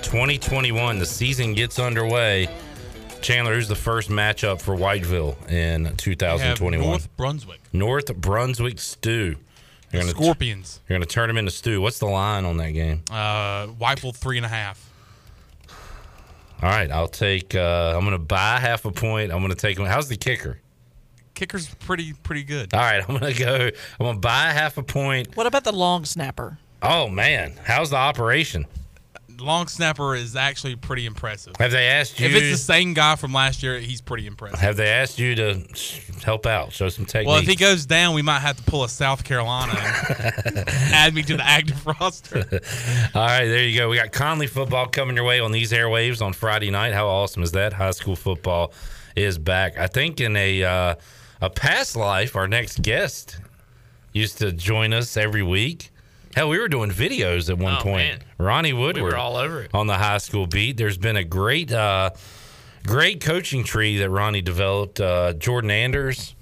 2021. 0.02 0.98
The 0.98 1.06
season 1.06 1.54
gets 1.54 1.78
underway. 1.78 2.48
Chandler, 3.22 3.56
who's 3.56 3.68
the 3.68 3.76
first 3.76 4.10
matchup 4.10 4.62
for 4.62 4.78
Whiteville 4.78 5.36
in 5.52 5.84
We 5.84 5.88
have 5.90 5.98
2021? 5.98 6.88
North 6.88 7.18
Brunswick. 7.18 7.60
North 7.74 8.16
Brunswick 8.16 8.80
Stew. 8.80 9.36
You're 9.92 10.02
gonna- 10.04 10.14
Scorpions. 10.14 10.80
You're 10.88 10.98
going 10.98 11.08
to 11.08 11.14
turn 11.14 11.28
them 11.28 11.38
into 11.38 11.52
stew. 11.52 11.82
What's 11.82 12.00
the 12.00 12.06
line 12.06 12.46
on 12.46 12.58
that 12.58 12.72
game? 12.72 13.04
Uh, 13.12 13.68
Whiteville 13.68 14.16
three 14.16 14.38
and 14.38 14.46
a 14.46 14.50
half. 14.50 14.88
All 16.62 16.70
right, 16.70 16.92
I'll 16.92 17.08
take. 17.08 17.56
Uh, 17.56 17.94
I'm 17.96 18.02
going 18.02 18.12
to 18.12 18.20
buy 18.20 18.58
half 18.60 18.86
a 18.86 18.92
point. 18.92 19.32
I'm 19.32 19.40
going 19.40 19.50
to 19.50 19.56
take. 19.58 19.80
How's 19.80 20.10
the 20.10 20.16
kicker? 20.16 20.60
Kicker's 21.34 21.74
pretty 21.76 22.14
pretty 22.14 22.44
good. 22.44 22.74
All 22.74 22.80
right, 22.82 23.04
I'm 23.10 23.18
going 23.18 23.34
to 23.34 23.40
go. 23.40 23.56
I'm 24.00 24.06
going 24.06 24.16
to 24.16 24.20
buy 24.22 24.52
half 24.52 24.78
a 24.78 24.84
point. 24.84 25.36
What 25.36 25.48
about 25.48 25.64
the 25.64 25.72
long 25.72 26.06
snapper? 26.06 26.60
Oh 26.84 27.08
man, 27.08 27.54
how's 27.64 27.90
the 27.92 27.96
operation? 27.96 28.66
Long 29.42 29.68
snapper 29.68 30.16
is 30.16 30.36
actually 30.36 30.76
pretty 30.76 31.06
impressive. 31.06 31.56
Have 31.58 31.72
they 31.72 31.88
asked 31.88 32.20
you? 32.20 32.28
If 32.28 32.36
it's 32.36 32.52
the 32.52 32.58
same 32.58 32.94
guy 32.94 33.16
from 33.16 33.34
last 33.34 33.64
year, 33.64 33.80
he's 33.80 34.02
pretty 34.02 34.28
impressive. 34.28 34.60
Have 34.60 34.78
they 34.78 34.90
asked 34.90 35.20
you 35.20 35.36
to 35.36 35.64
help 36.24 36.46
out, 36.46 36.72
show 36.72 36.90
some 36.90 37.06
technique? 37.06 37.28
Well, 37.28 37.40
if 37.40 37.48
he 37.48 37.56
goes 37.56 37.86
down, 37.86 38.14
we 38.16 38.22
might 38.22 38.40
have 38.40 38.58
to 38.58 38.64
pull 38.64 38.84
a 38.84 38.90
South 38.90 39.24
Carolina 39.24 39.74
and 40.46 40.58
add 40.68 41.14
me 41.14 41.24
to 41.24 41.38
the 41.38 41.46
active 41.46 41.86
roster. 42.00 42.38
All 43.16 43.26
right, 43.26 43.46
there 43.46 43.64
you 43.66 43.78
go. 43.78 43.90
We 43.90 43.98
got 43.98 44.12
Conley 44.12 44.48
football 44.48 44.88
coming 44.88 45.16
your 45.16 45.26
way 45.26 45.40
on 45.40 45.52
these 45.52 45.72
airwaves 45.72 46.22
on 46.22 46.34
Friday 46.34 46.72
night. 46.72 46.94
How 46.94 47.08
awesome 47.08 47.44
is 47.44 47.52
that? 47.54 47.74
High 47.74 47.92
school 47.92 48.16
football 48.16 48.74
is 49.16 49.38
back. 49.38 49.78
I 49.78 49.88
think 49.88 50.22
in 50.22 50.36
a 50.36 50.64
uh, 50.64 50.96
a 51.42 51.50
past 51.50 51.96
life, 51.96 52.36
our 52.36 52.48
next 52.48 52.82
guest 52.82 53.40
used 54.14 54.38
to 54.40 54.52
join 54.52 54.94
us 54.94 55.18
every 55.18 55.44
week. 55.44 55.91
Hell, 56.36 56.50
we 56.50 56.58
were 56.60 56.68
doing 56.70 56.92
videos 56.92 57.50
at 57.50 57.58
one 57.58 57.76
Oh, 57.80 57.82
point. 57.82 57.96
man. 57.98 58.20
Ronnie 58.38 58.74
Woodward, 58.74 58.96
We 59.04 59.10
were 59.12 59.18
all 59.18 59.36
over 59.38 59.62
it. 59.64 59.72
on 59.74 59.88
the 59.88 59.98
high 59.98 60.18
school 60.20 60.48
beat. 60.48 60.78
There's 60.78 60.98
been 60.98 61.16
a 61.18 61.24
great, 61.24 61.72
uh, 61.72 62.12
great 62.86 63.22
coaching 63.22 63.64
tree 63.64 63.98
that 63.98 64.10
Ronnie 64.10 64.42
developed. 64.42 65.00
Uh, 65.00 65.34
Jordan 65.34 65.72
Anders, 65.72 66.36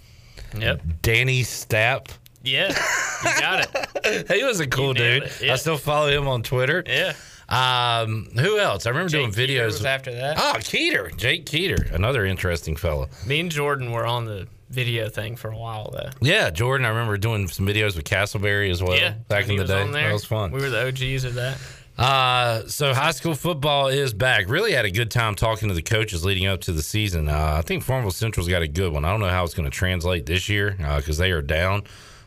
Yep. 0.57 0.81
Danny 1.01 1.41
Stapp. 1.43 2.07
Yeah, 2.43 2.69
you 2.69 3.39
got 3.41 3.67
it. 4.05 4.31
he 4.31 4.43
was 4.43 4.59
a 4.61 4.67
cool 4.67 4.93
dude. 4.93 5.29
yeah. 5.41 5.53
I 5.53 5.55
still 5.57 5.77
follow 5.77 6.07
him 6.09 6.27
on 6.27 6.41
Twitter. 6.43 6.83
Yeah. 6.87 7.13
Um, 7.49 8.29
who 8.37 8.59
else? 8.59 8.85
I 8.85 8.89
remember 8.91 9.09
doing 9.09 9.31
videos 9.31 9.65
was 9.65 9.85
after 9.85 10.13
that. 10.13 10.37
Oh, 10.39 10.53
Keeter, 10.59 11.15
Jake 11.17 11.45
Keeter, 11.45 11.91
another 11.93 12.25
interesting 12.25 12.75
fellow. 12.75 13.09
Me 13.25 13.39
and 13.39 13.51
Jordan 13.51 13.91
were 13.91 14.05
on 14.05 14.25
the 14.25 14.47
video 14.69 15.09
thing 15.09 15.35
for 15.35 15.51
a 15.51 15.57
while 15.57 15.91
though. 15.91 16.09
Yeah, 16.21 16.49
Jordan. 16.49 16.85
I 16.85 16.89
remember 16.89 17.17
doing 17.17 17.47
some 17.47 17.65
videos 17.65 17.95
with 17.95 18.05
Castleberry 18.05 18.69
as 18.69 18.81
well 18.81 18.97
yeah, 18.97 19.15
back 19.27 19.49
in 19.49 19.57
the 19.57 19.65
day. 19.65 19.87
That 19.91 20.13
was 20.13 20.25
fun. 20.25 20.51
We 20.51 20.61
were 20.61 20.69
the 20.69 20.87
OGs 20.87 21.23
of 21.23 21.35
that. 21.35 21.57
Uh, 21.97 22.65
so 22.67 22.93
high 22.93 23.11
school 23.11 23.35
football 23.35 23.89
is 23.89 24.13
back. 24.13 24.47
Really 24.47 24.71
had 24.71 24.85
a 24.85 24.91
good 24.91 25.11
time 25.11 25.35
talking 25.35 25.67
to 25.67 25.75
the 25.75 25.81
coaches 25.81 26.23
leading 26.23 26.47
up 26.47 26.61
to 26.61 26.71
the 26.71 26.81
season. 26.81 27.27
Uh, 27.27 27.55
I 27.57 27.61
think 27.61 27.83
Farmville 27.83 28.11
Central's 28.11 28.47
got 28.47 28.61
a 28.61 28.69
good 28.69 28.93
one. 28.93 29.03
I 29.03 29.11
don't 29.11 29.19
know 29.19 29.27
how 29.27 29.43
it's 29.43 29.53
going 29.53 29.69
to 29.69 29.75
translate 29.75 30.25
this 30.25 30.47
year 30.47 30.77
because 30.77 31.17
they 31.17 31.31
are 31.31 31.41
down. 31.41 31.83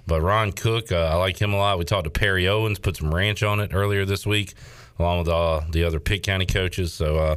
But 0.06 0.20
Ron 0.20 0.52
Cook, 0.52 0.92
uh, 0.92 0.96
I 0.96 1.14
like 1.14 1.40
him 1.40 1.54
a 1.54 1.56
lot. 1.56 1.78
We 1.78 1.84
talked 1.84 2.04
to 2.04 2.10
Perry 2.10 2.48
Owens, 2.48 2.78
put 2.78 2.96
some 2.96 3.14
ranch 3.14 3.42
on 3.42 3.60
it 3.60 3.70
earlier 3.72 4.04
this 4.04 4.26
week, 4.26 4.52
along 4.98 5.20
with 5.20 5.28
uh, 5.28 5.62
the 5.70 5.84
other 5.84 6.00
Pitt 6.00 6.22
County 6.22 6.44
coaches. 6.44 6.92
So, 6.92 7.16
uh, 7.16 7.36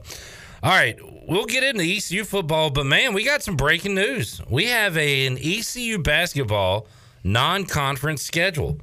all 0.66 0.72
right, 0.72 0.97
we'll 1.28 1.45
get 1.45 1.63
into 1.63 1.84
ECU 1.84 2.24
football. 2.26 2.72
But 2.72 2.88
man, 2.88 3.13
we 3.13 3.24
got 3.24 3.43
some 3.43 3.55
breaking 3.55 3.93
news. 3.93 4.41
We 4.49 4.66
have 4.66 4.97
a, 4.97 5.28
an 5.28 5.38
ECU 5.39 5.99
basketball 5.99 6.88
non-conference 7.24 8.22
schedule. 8.24 8.80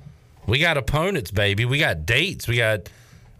We 0.46 0.58
got 0.58 0.76
opponents, 0.76 1.30
baby. 1.32 1.64
We 1.64 1.78
got 1.78 2.06
dates. 2.06 2.46
We 2.46 2.56
got. 2.56 2.88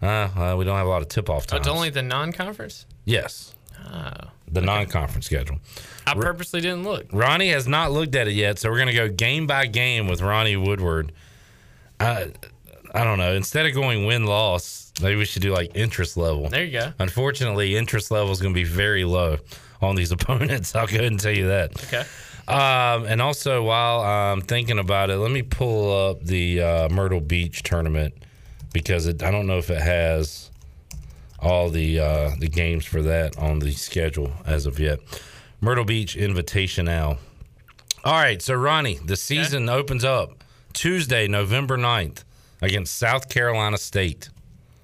Uh, 0.01 0.05
uh, 0.35 0.55
we 0.57 0.65
don't 0.65 0.75
have 0.75 0.85
a 0.85 0.89
lot 0.89 1.01
of 1.01 1.07
tip-off 1.07 1.45
Oh, 1.53 1.55
it's 1.55 1.67
only 1.67 1.89
the 1.89 2.01
non-conference. 2.01 2.85
yes. 3.05 3.55
Oh. 3.85 4.11
the 4.51 4.59
non-conference 4.61 5.25
schedule. 5.25 5.59
I 6.05 6.13
purposely 6.13 6.59
didn't 6.59 6.83
look. 6.83 7.05
Ronnie 7.13 7.49
has 7.49 7.67
not 7.67 7.91
looked 7.93 8.15
at 8.15 8.27
it 8.27 8.33
yet, 8.33 8.59
so 8.59 8.69
we're 8.69 8.77
going 8.77 8.87
to 8.87 8.93
go 8.93 9.07
game 9.07 9.47
by 9.47 9.65
game 9.67 10.07
with 10.09 10.21
Ronnie 10.21 10.57
Woodward. 10.57 11.13
I, 11.99 12.31
I 12.93 13.03
don't 13.05 13.17
know. 13.17 13.33
Instead 13.33 13.65
of 13.65 13.73
going 13.73 14.05
win 14.05 14.25
loss, 14.25 14.82
maybe 15.01 15.15
we 15.15 15.25
should 15.25 15.41
do 15.41 15.53
like 15.53 15.71
interest 15.75 16.17
level. 16.17 16.49
There 16.49 16.63
you 16.63 16.79
go. 16.79 16.93
Unfortunately, 16.99 17.75
interest 17.75 18.11
level 18.11 18.31
is 18.31 18.41
going 18.41 18.53
to 18.53 18.59
be 18.59 18.63
very 18.63 19.05
low 19.05 19.37
on 19.81 19.95
these 19.95 20.11
opponents. 20.17 20.75
I'll 20.75 20.87
go 20.87 20.95
ahead 20.95 21.05
and 21.05 21.19
tell 21.19 21.35
you 21.35 21.47
that. 21.47 21.83
Okay. 21.85 22.05
Um, 22.47 23.05
and 23.05 23.21
also, 23.21 23.63
while 23.63 24.01
I'm 24.01 24.41
thinking 24.41 24.77
about 24.77 25.09
it, 25.09 25.17
let 25.17 25.31
me 25.31 25.41
pull 25.43 26.09
up 26.09 26.23
the 26.23 26.61
uh, 26.61 26.89
Myrtle 26.89 27.21
Beach 27.21 27.63
tournament 27.63 28.13
because 28.73 29.07
it, 29.07 29.23
I 29.23 29.31
don't 29.31 29.47
know 29.47 29.59
if 29.59 29.69
it 29.69 29.81
has 29.81 30.51
all 31.39 31.69
the 31.69 31.99
uh, 31.99 32.31
the 32.39 32.49
games 32.49 32.85
for 32.85 33.01
that 33.03 33.37
on 33.37 33.59
the 33.59 33.71
schedule 33.71 34.31
as 34.45 34.65
of 34.65 34.79
yet. 34.79 34.99
Myrtle 35.61 35.85
Beach 35.85 36.17
Invitational. 36.17 37.17
All 38.03 38.13
right, 38.13 38.41
so 38.41 38.53
Ronnie, 38.55 38.99
the 39.05 39.15
season 39.15 39.69
opens 39.69 40.03
up 40.03 40.43
Tuesday, 40.73 41.25
November 41.29 41.77
9th 41.77 42.25
against 42.61 42.97
South 42.97 43.29
Carolina 43.29 43.77
State. 43.77 44.29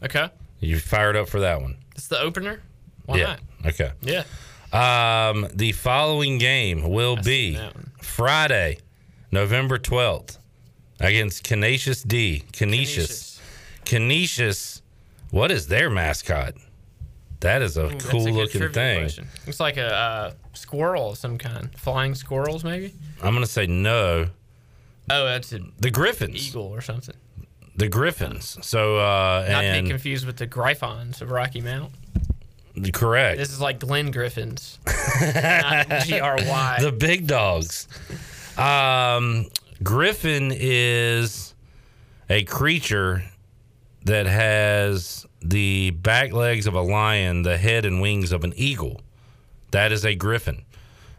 Okay. 0.04 0.30
You 0.60 0.80
fired 0.80 1.16
up 1.16 1.28
for 1.30 1.40
that 1.42 1.62
one? 1.62 1.78
It's 1.96 2.08
the 2.08 2.20
opener. 2.20 2.62
Why 3.06 3.18
yeah. 3.18 3.26
not? 3.26 3.40
Okay. 3.68 3.92
Yeah. 4.02 4.24
Um, 4.72 5.48
the 5.54 5.72
following 5.72 6.38
game 6.38 6.90
will 6.90 7.16
be 7.16 7.60
Friday, 8.02 8.78
November 9.32 9.80
12th 9.80 10.38
against 11.00 11.44
Canisius 11.44 12.04
D. 12.04 12.44
Canisius. 12.54 13.42
Canisius. 13.86 14.82
What 15.32 15.52
is 15.52 15.68
their 15.68 15.90
mascot? 15.90 16.54
That 17.40 17.62
is 17.62 17.78
a 17.78 17.86
Ooh, 17.86 17.98
cool 18.00 18.26
good 18.26 18.34
looking 18.34 18.70
thing. 18.70 19.00
question. 19.00 19.28
Looks 19.46 19.60
like 19.60 19.78
a 19.78 19.94
uh, 19.94 20.34
squirrel 20.54 21.12
of 21.12 21.18
some 21.18 21.38
kind. 21.38 21.70
Flying 21.78 22.14
squirrels, 22.14 22.64
maybe? 22.64 22.94
I'm 23.24 23.34
going 23.34 23.46
to 23.46 23.52
say 23.52 23.66
no. 23.66 24.28
Oh, 25.10 25.26
that's 25.26 25.54
a 25.54 25.60
The 25.80 25.90
Griffins. 25.90 26.50
eagle 26.50 26.66
or 26.66 26.82
something. 26.82 27.16
The 27.80 27.88
Griffins. 27.88 28.58
So, 28.62 28.98
uh, 28.98 29.46
Not 29.50 29.62
to 29.62 29.82
be 29.82 29.88
confused 29.88 30.26
with 30.28 30.36
the 30.36 30.46
Griffons 30.46 31.22
of 31.22 31.32
Rocky 31.32 31.62
Mount. 31.62 31.94
correct. 32.94 33.38
This 33.38 33.52
is 33.52 33.62
like 33.62 33.80
Glenn 33.80 34.12
Griffins, 34.12 34.80
not 35.22 36.04
G 36.06 36.20
R 36.20 36.38
Y. 36.38 36.78
the 36.82 36.92
big 36.92 37.26
dogs. 37.26 37.88
Um, 38.58 39.48
Griffin 39.82 40.52
is 40.54 41.54
a 42.30 42.44
creature 42.44 43.24
that 44.04 44.26
has 44.26 45.26
the 45.42 45.92
back 45.92 46.34
legs 46.34 46.68
of 46.68 46.74
a 46.74 46.82
lion, 46.82 47.44
the 47.44 47.58
head 47.58 47.86
and 47.86 48.02
wings 48.02 48.34
of 48.34 48.44
an 48.44 48.54
eagle. 48.58 49.00
That 49.72 49.94
is 49.94 50.04
a 50.06 50.16
griffin. 50.16 50.64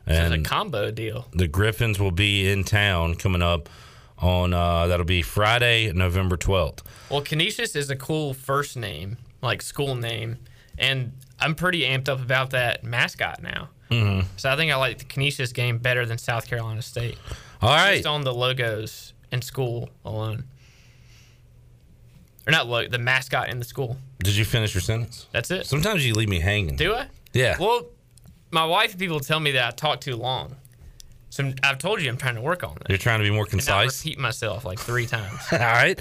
So 0.06 0.14
it's 0.14 0.34
a 0.34 0.40
combo 0.42 0.90
deal. 0.90 1.26
the 1.32 1.46
Griffins 1.48 1.98
will 1.98 2.10
be 2.10 2.50
in 2.50 2.64
town 2.64 3.14
coming 3.14 3.42
up 3.42 3.68
on 4.20 4.52
uh, 4.52 4.86
that'll 4.86 5.06
be 5.06 5.22
Friday, 5.22 5.92
November 5.92 6.36
twelfth. 6.36 6.82
Well, 7.10 7.22
Canisius 7.22 7.74
is 7.76 7.90
a 7.90 7.96
cool 7.96 8.34
first 8.34 8.76
name, 8.76 9.16
like 9.42 9.62
school 9.62 9.94
name, 9.94 10.38
and 10.78 11.12
I'm 11.38 11.54
pretty 11.54 11.82
amped 11.82 12.08
up 12.08 12.20
about 12.20 12.50
that 12.50 12.84
mascot 12.84 13.42
now. 13.42 13.68
Mhm. 13.90 14.24
So 14.36 14.50
I 14.50 14.56
think 14.56 14.70
I 14.70 14.76
like 14.76 14.98
the 14.98 15.04
Canisius 15.04 15.52
game 15.52 15.78
better 15.78 16.06
than 16.06 16.18
South 16.18 16.46
Carolina 16.46 16.82
State. 16.82 17.18
All 17.62 17.70
right. 17.74 17.96
Just 17.96 18.06
on 18.06 18.22
the 18.22 18.32
logos 18.32 19.12
and 19.32 19.42
school 19.42 19.90
alone. 20.04 20.44
Or 22.46 22.50
not 22.52 22.68
lo- 22.68 22.88
the 22.88 22.98
mascot 22.98 23.48
in 23.48 23.58
the 23.58 23.64
school. 23.64 23.96
Did 24.22 24.36
you 24.36 24.44
finish 24.44 24.74
your 24.74 24.80
sentence? 24.80 25.26
That's 25.32 25.50
it. 25.50 25.66
Sometimes 25.66 26.06
you 26.06 26.14
leave 26.14 26.28
me 26.28 26.40
hanging. 26.40 26.76
Do 26.76 26.94
I? 26.94 27.08
Yeah. 27.32 27.56
Well, 27.58 27.86
my 28.50 28.64
wife 28.64 28.92
and 28.92 28.98
people 29.00 29.20
tell 29.20 29.40
me 29.40 29.52
that 29.52 29.66
I 29.66 29.70
talk 29.72 30.00
too 30.00 30.16
long. 30.16 30.56
So 31.30 31.44
I'm- 31.44 31.54
I've 31.62 31.78
told 31.78 32.02
you 32.02 32.08
I'm 32.10 32.16
trying 32.16 32.34
to 32.34 32.40
work 32.40 32.62
on 32.64 32.74
that. 32.78 32.88
You're 32.88 32.98
trying 32.98 33.20
to 33.20 33.24
be 33.24 33.30
more 33.30 33.46
concise. 33.46 34.04
repeat 34.04 34.18
myself 34.18 34.64
like 34.64 34.78
three 34.78 35.06
times. 35.06 35.40
All 35.52 35.58
right. 35.58 35.98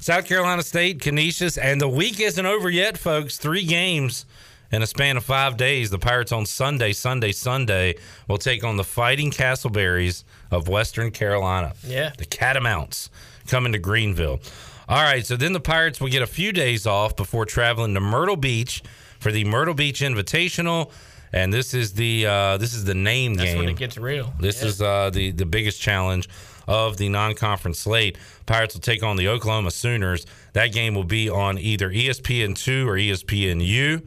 South 0.00 0.26
Carolina 0.26 0.62
State, 0.62 1.00
Canisius, 1.00 1.56
and 1.56 1.80
the 1.80 1.88
week 1.88 2.18
isn't 2.20 2.44
over 2.44 2.68
yet, 2.68 2.98
folks. 2.98 3.38
Three 3.38 3.64
games 3.64 4.26
in 4.72 4.82
a 4.82 4.86
span 4.86 5.16
of 5.16 5.24
five 5.24 5.56
days. 5.56 5.90
The 5.90 5.98
Pirates 6.00 6.32
on 6.32 6.44
Sunday, 6.46 6.92
Sunday, 6.92 7.30
Sunday 7.30 7.94
will 8.26 8.38
take 8.38 8.64
on 8.64 8.76
the 8.76 8.82
Fighting 8.84 9.30
Castleberries 9.30 10.24
of 10.50 10.66
Western 10.66 11.12
Carolina. 11.12 11.74
Yeah. 11.86 12.10
The 12.18 12.24
Catamounts 12.26 13.08
coming 13.46 13.72
to 13.72 13.78
Greenville. 13.78 14.40
All 14.88 15.02
right, 15.02 15.24
so 15.24 15.36
then 15.36 15.52
the 15.52 15.60
Pirates 15.60 16.00
will 16.00 16.08
get 16.08 16.22
a 16.22 16.26
few 16.26 16.50
days 16.52 16.86
off 16.86 17.14
before 17.14 17.46
traveling 17.46 17.94
to 17.94 18.00
Myrtle 18.00 18.36
Beach 18.36 18.82
for 19.20 19.30
the 19.30 19.44
Myrtle 19.44 19.74
Beach 19.74 20.00
Invitational. 20.00 20.90
And 21.32 21.52
this 21.52 21.72
is 21.74 21.94
the 21.94 22.26
uh, 22.26 22.56
this 22.58 22.74
is 22.74 22.84
the 22.84 22.94
name 22.94 23.34
That's 23.34 23.50
game. 23.50 23.58
when 23.58 23.68
it 23.68 23.76
gets 23.76 23.96
real. 23.96 24.32
This 24.38 24.60
Yeah. 24.62 24.68
is 24.68 24.82
uh, 24.82 25.10
the 25.10 25.30
the 25.30 25.46
biggest 25.46 25.80
challenge 25.80 26.28
of 26.68 26.96
the 26.96 27.08
non-conference 27.08 27.78
slate. 27.80 28.16
Pirates 28.46 28.74
will 28.74 28.80
take 28.82 29.02
on 29.02 29.16
the 29.16 29.28
Oklahoma 29.28 29.70
Sooners. 29.70 30.26
That 30.52 30.68
game 30.72 30.94
will 30.94 31.04
be 31.04 31.28
on 31.28 31.58
either 31.58 31.90
ESPN 31.90 32.54
two 32.56 32.88
or 32.88 32.96
ESPN 32.96 33.64
U. 33.66 34.02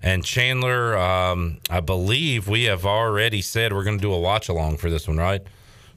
And 0.00 0.24
Chandler, 0.24 0.96
um, 0.96 1.58
I 1.68 1.80
believe 1.80 2.46
we 2.46 2.64
have 2.64 2.86
already 2.86 3.42
said 3.42 3.72
we're 3.72 3.82
going 3.82 3.98
to 3.98 4.02
do 4.02 4.12
a 4.12 4.20
watch 4.20 4.48
along 4.48 4.76
for 4.76 4.90
this 4.90 5.08
one, 5.08 5.16
right? 5.16 5.42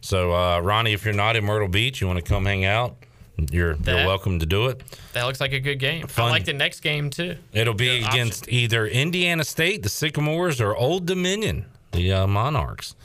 So, 0.02 0.34
uh, 0.34 0.60
Ronnie, 0.60 0.94
if 0.94 1.06
you're 1.06 1.14
not 1.14 1.36
in 1.36 1.46
Myrtle 1.46 1.68
Beach, 1.68 2.02
you 2.02 2.08
want 2.08 2.18
to 2.18 2.26
come 2.28 2.46
hang 2.46 2.66
out, 2.66 2.96
you're 3.38 3.76
you're 3.76 4.06
welcome 4.06 4.40
to 4.40 4.46
do 4.46 4.68
it. 4.68 4.82
That 5.14 5.24
looks 5.24 5.42
like 5.42 5.54
a 5.54 5.60
good 5.60 5.80
game. 5.80 6.08
Fun. 6.08 6.28
I 6.28 6.32
like 6.32 6.46
the 6.46 6.54
next 6.54 6.82
game 6.82 7.10
too. 7.10 7.38
It'll 7.54 7.74
be 7.74 8.00
Good 8.00 8.10
against 8.10 8.50
either 8.50 8.86
Indiana 8.86 9.44
State, 9.44 9.84
the 9.84 9.90
Sycamores, 9.90 10.62
or 10.62 10.76
Old 10.76 11.06
Dominion, 11.06 11.66
the 11.92 12.12
uh, 12.12 12.28
Monarchs. 12.28 12.96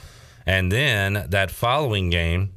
And 0.45 0.71
then 0.71 1.25
that 1.29 1.51
following 1.51 2.09
game 2.09 2.53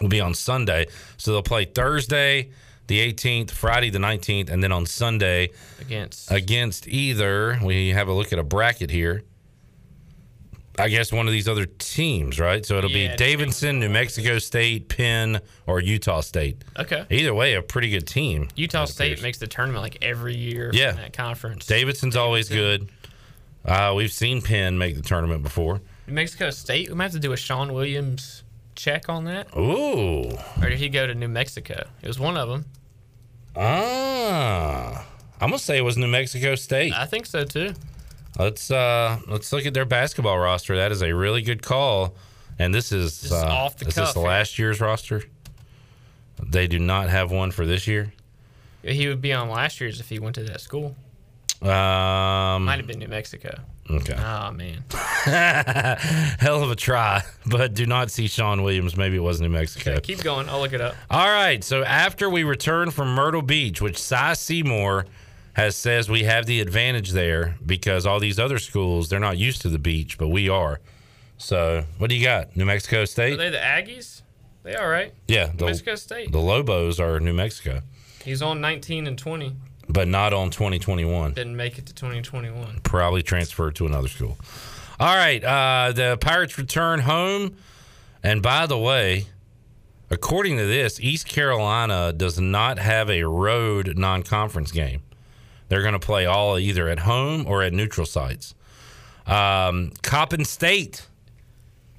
will 0.00 0.08
be 0.08 0.20
on 0.20 0.34
Sunday. 0.34 0.86
So 1.16 1.32
they'll 1.32 1.42
play 1.42 1.66
Thursday, 1.66 2.50
the 2.86 3.12
18th, 3.12 3.50
Friday, 3.50 3.90
the 3.90 3.98
19th, 3.98 4.50
and 4.50 4.62
then 4.62 4.72
on 4.72 4.86
Sunday 4.86 5.50
Against 5.80 6.30
against 6.30 6.88
either. 6.88 7.58
We 7.62 7.90
have 7.90 8.08
a 8.08 8.12
look 8.12 8.32
at 8.32 8.38
a 8.38 8.42
bracket 8.42 8.90
here. 8.90 9.22
I 10.80 10.88
guess 10.88 11.12
one 11.12 11.26
of 11.26 11.32
these 11.32 11.48
other 11.48 11.66
teams, 11.66 12.38
right? 12.40 12.64
So 12.64 12.78
it'll 12.78 12.90
Yeah, 12.90 13.10
be 13.12 13.16
Davidson, 13.16 13.80
New 13.80 13.88
Mexico 13.88 14.38
State, 14.38 14.88
Penn, 14.88 15.40
or 15.66 15.80
Utah 15.80 16.20
State. 16.20 16.62
Okay. 16.78 17.04
Either 17.10 17.34
way, 17.34 17.54
a 17.54 17.62
pretty 17.62 17.90
good 17.90 18.06
team. 18.06 18.48
Utah 18.56 18.84
State 18.86 19.12
appears. 19.12 19.22
makes 19.22 19.38
the 19.38 19.46
tournament 19.46 19.82
like 19.82 19.98
every 20.02 20.34
year 20.36 20.70
Yeah. 20.72 20.90
in 20.90 20.96
that 20.96 21.12
conference. 21.12 21.66
Davidson's 21.66 22.16
always 22.16 22.48
good. 22.48 22.88
Uh, 23.64 23.92
we've 23.96 24.12
seen 24.12 24.40
Penn 24.42 24.78
make 24.78 24.96
the 24.96 25.02
tournament 25.02 25.42
before. 25.42 25.80
New 26.06 26.14
Mexico 26.14 26.50
State, 26.50 26.88
we 26.88 26.94
might 26.94 27.04
have 27.04 27.12
to 27.12 27.18
do 27.20 27.32
a 27.32 27.36
Sean 27.36 27.72
Williams 27.74 28.42
check 28.74 29.08
on 29.08 29.24
that. 29.24 29.48
Ooh. 29.56 30.30
Or 30.62 30.68
did 30.70 30.78
he 30.78 30.88
go 30.88 31.06
to 31.06 31.14
New 31.14 31.28
Mexico? 31.28 31.86
It 32.02 32.08
was 32.08 32.18
one 32.18 32.36
of 32.38 32.48
them. 32.48 32.64
Ah. 33.56 35.06
I'm 35.40 35.48
gonna 35.50 35.58
say 35.58 35.78
it 35.78 35.82
was 35.82 35.96
New 35.96 36.06
Mexico 36.06 36.54
State. 36.54 36.92
I 36.94 37.06
think 37.06 37.26
so 37.26 37.44
too. 37.44 37.74
Let's 38.38 38.70
uh 38.70 39.18
let's 39.26 39.52
look 39.52 39.66
at 39.66 39.74
their 39.74 39.84
basketball 39.84 40.38
roster. 40.38 40.76
That 40.76 40.92
is 40.92 41.02
a 41.02 41.12
really 41.14 41.42
good 41.42 41.62
call. 41.62 42.14
And 42.58 42.74
this 42.74 42.92
is, 42.92 43.22
This 43.22 43.32
is 43.32 43.32
uh, 43.32 43.46
off 43.46 43.76
the 43.78 43.86
is 43.88 43.94
cuff 43.94 44.08
this 44.08 44.16
last 44.22 44.58
year's 44.58 44.80
roster? 44.80 45.22
They 46.42 46.66
do 46.66 46.78
not 46.78 47.08
have 47.08 47.30
one 47.32 47.50
for 47.50 47.64
this 47.64 47.86
year. 47.86 48.12
He 48.82 49.08
would 49.08 49.20
be 49.22 49.32
on 49.32 49.48
last 49.48 49.80
year's 49.80 49.98
if 50.00 50.08
he 50.08 50.18
went 50.18 50.34
to 50.36 50.44
that 50.44 50.60
school. 50.60 50.94
Um, 51.62 51.68
Might 52.64 52.76
have 52.78 52.86
been 52.86 52.98
New 52.98 53.08
Mexico. 53.08 53.58
Okay. 53.90 54.14
Oh 54.14 54.50
man. 54.52 54.84
Hell 56.38 56.62
of 56.62 56.70
a 56.70 56.76
try, 56.76 57.22
but 57.46 57.74
do 57.74 57.86
not 57.86 58.10
see 58.10 58.28
Sean 58.28 58.62
Williams. 58.62 58.96
Maybe 58.96 59.16
it 59.16 59.22
was 59.22 59.40
New 59.40 59.48
Mexico. 59.48 59.98
Keep 60.00 60.22
going. 60.22 60.48
I'll 60.48 60.60
look 60.60 60.72
it 60.72 60.80
up. 60.80 60.94
All 61.10 61.26
right. 61.28 61.62
So 61.64 61.82
after 61.82 62.30
we 62.30 62.44
return 62.44 62.90
from 62.90 63.14
Myrtle 63.14 63.42
Beach, 63.42 63.80
which 63.82 63.98
Cy 63.98 64.34
Seymour 64.34 65.06
has 65.54 65.76
says 65.76 66.08
we 66.08 66.24
have 66.24 66.46
the 66.46 66.60
advantage 66.60 67.10
there 67.10 67.56
because 67.64 68.06
all 68.06 68.20
these 68.20 68.38
other 68.38 68.58
schools 68.58 69.08
they're 69.08 69.18
not 69.20 69.36
used 69.38 69.62
to 69.62 69.68
the 69.68 69.78
beach, 69.78 70.16
but 70.18 70.28
we 70.28 70.48
are. 70.48 70.80
So 71.38 71.84
what 71.98 72.10
do 72.10 72.16
you 72.16 72.24
got? 72.24 72.56
New 72.56 72.64
Mexico 72.66 73.02
Are 73.02 73.06
State? 73.06 73.36
they 73.36 73.50
the 73.50 73.56
Aggies? 73.58 74.22
They 74.62 74.74
all 74.74 74.88
right. 74.88 75.12
yeah, 75.26 75.50
New 75.58 75.66
Mexico 75.66 75.94
State. 75.94 76.30
The 76.32 76.38
Lobos 76.38 77.00
are 77.00 77.18
New 77.18 77.32
Mexico, 77.32 77.80
He's 78.24 78.42
on 78.42 78.60
19 78.60 79.06
and 79.06 79.18
20. 79.18 79.56
but 79.88 80.06
not 80.06 80.32
on 80.34 80.50
2021. 80.50 81.32
Didn't 81.32 81.56
make 81.56 81.78
it 81.78 81.86
to 81.86 81.94
2021. 81.94 82.80
Probably 82.82 83.22
transferred 83.22 83.74
to 83.76 83.86
another 83.86 84.08
school. 84.08 84.36
All 85.00 85.16
right. 85.16 85.42
Uh, 85.42 85.92
the 85.92 86.18
Pirates 86.20 86.58
return 86.58 87.00
home. 87.00 87.56
And 88.22 88.42
by 88.42 88.66
the 88.66 88.76
way, 88.78 89.28
according 90.10 90.58
to 90.58 90.66
this, 90.66 91.00
East 91.00 91.26
Carolina 91.26 92.12
does 92.12 92.38
not 92.38 92.78
have 92.78 93.08
a 93.08 93.22
road 93.24 93.96
non 93.96 94.22
conference 94.22 94.70
game. 94.72 95.00
They're 95.70 95.82
going 95.82 95.94
to 95.94 96.00
play 96.00 96.26
all 96.26 96.58
either 96.58 96.88
at 96.88 96.98
home 96.98 97.46
or 97.46 97.62
at 97.62 97.72
neutral 97.72 98.04
sites. 98.04 98.54
Um, 99.24 99.92
Coppin 100.02 100.44
State, 100.44 101.06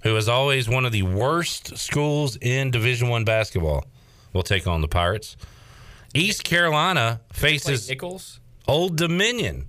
who 0.03 0.15
is 0.17 0.27
always 0.27 0.67
one 0.67 0.83
of 0.85 0.91
the 0.91 1.03
worst 1.03 1.77
schools 1.77 2.37
in 2.41 2.69
Division 2.69 3.07
One 3.07 3.23
basketball, 3.23 3.85
will 4.33 4.43
take 4.43 4.67
on 4.67 4.81
the 4.81 4.89
Pirates. 4.89 5.37
East 6.13 6.43
Carolina 6.43 7.21
faces 7.31 7.87
Nicholls. 7.87 8.41
Old 8.67 8.97
Dominion. 8.97 9.67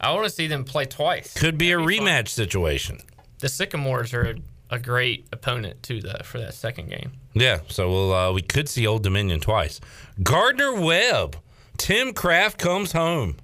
I 0.00 0.12
want 0.12 0.24
to 0.24 0.30
see 0.30 0.46
them 0.46 0.62
play 0.64 0.84
twice. 0.84 1.34
Could 1.34 1.58
be 1.58 1.72
a 1.72 1.76
rematch 1.76 2.28
situation. 2.28 3.00
The 3.40 3.48
Sycamores 3.48 4.14
are 4.14 4.22
a, 4.70 4.76
a 4.76 4.78
great 4.78 5.26
opponent 5.32 5.82
too, 5.82 6.00
though, 6.00 6.20
for 6.22 6.38
that 6.38 6.54
second 6.54 6.88
game. 6.88 7.12
Yeah, 7.32 7.60
so 7.68 7.90
we'll 7.90 8.14
uh, 8.14 8.32
we 8.32 8.42
could 8.42 8.68
see 8.68 8.86
Old 8.86 9.02
Dominion 9.02 9.40
twice. 9.40 9.80
Gardner 10.22 10.72
Webb, 10.80 11.36
Tim 11.76 12.12
Craft 12.12 12.58
comes 12.58 12.92
home. 12.92 13.36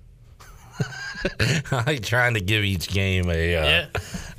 I 1.40 1.84
like 1.86 2.02
trying 2.02 2.34
to 2.34 2.40
give 2.40 2.64
each 2.64 2.88
game 2.88 3.28
a, 3.28 3.56
uh, 3.56 3.86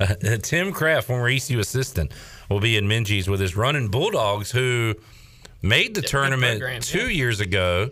a, 0.00 0.38
Tim 0.38 0.72
Craft, 0.72 1.06
former 1.06 1.28
ECU 1.28 1.58
assistant, 1.60 2.12
will 2.50 2.60
be 2.60 2.76
in 2.76 2.86
Minges 2.88 3.28
with 3.28 3.40
his 3.40 3.56
running 3.56 3.88
Bulldogs, 3.88 4.50
who 4.50 4.94
made 5.62 5.94
the 5.94 6.02
tournament 6.02 6.60
program, 6.60 6.80
two 6.80 7.08
yeah. 7.08 7.16
years 7.16 7.40
ago, 7.40 7.90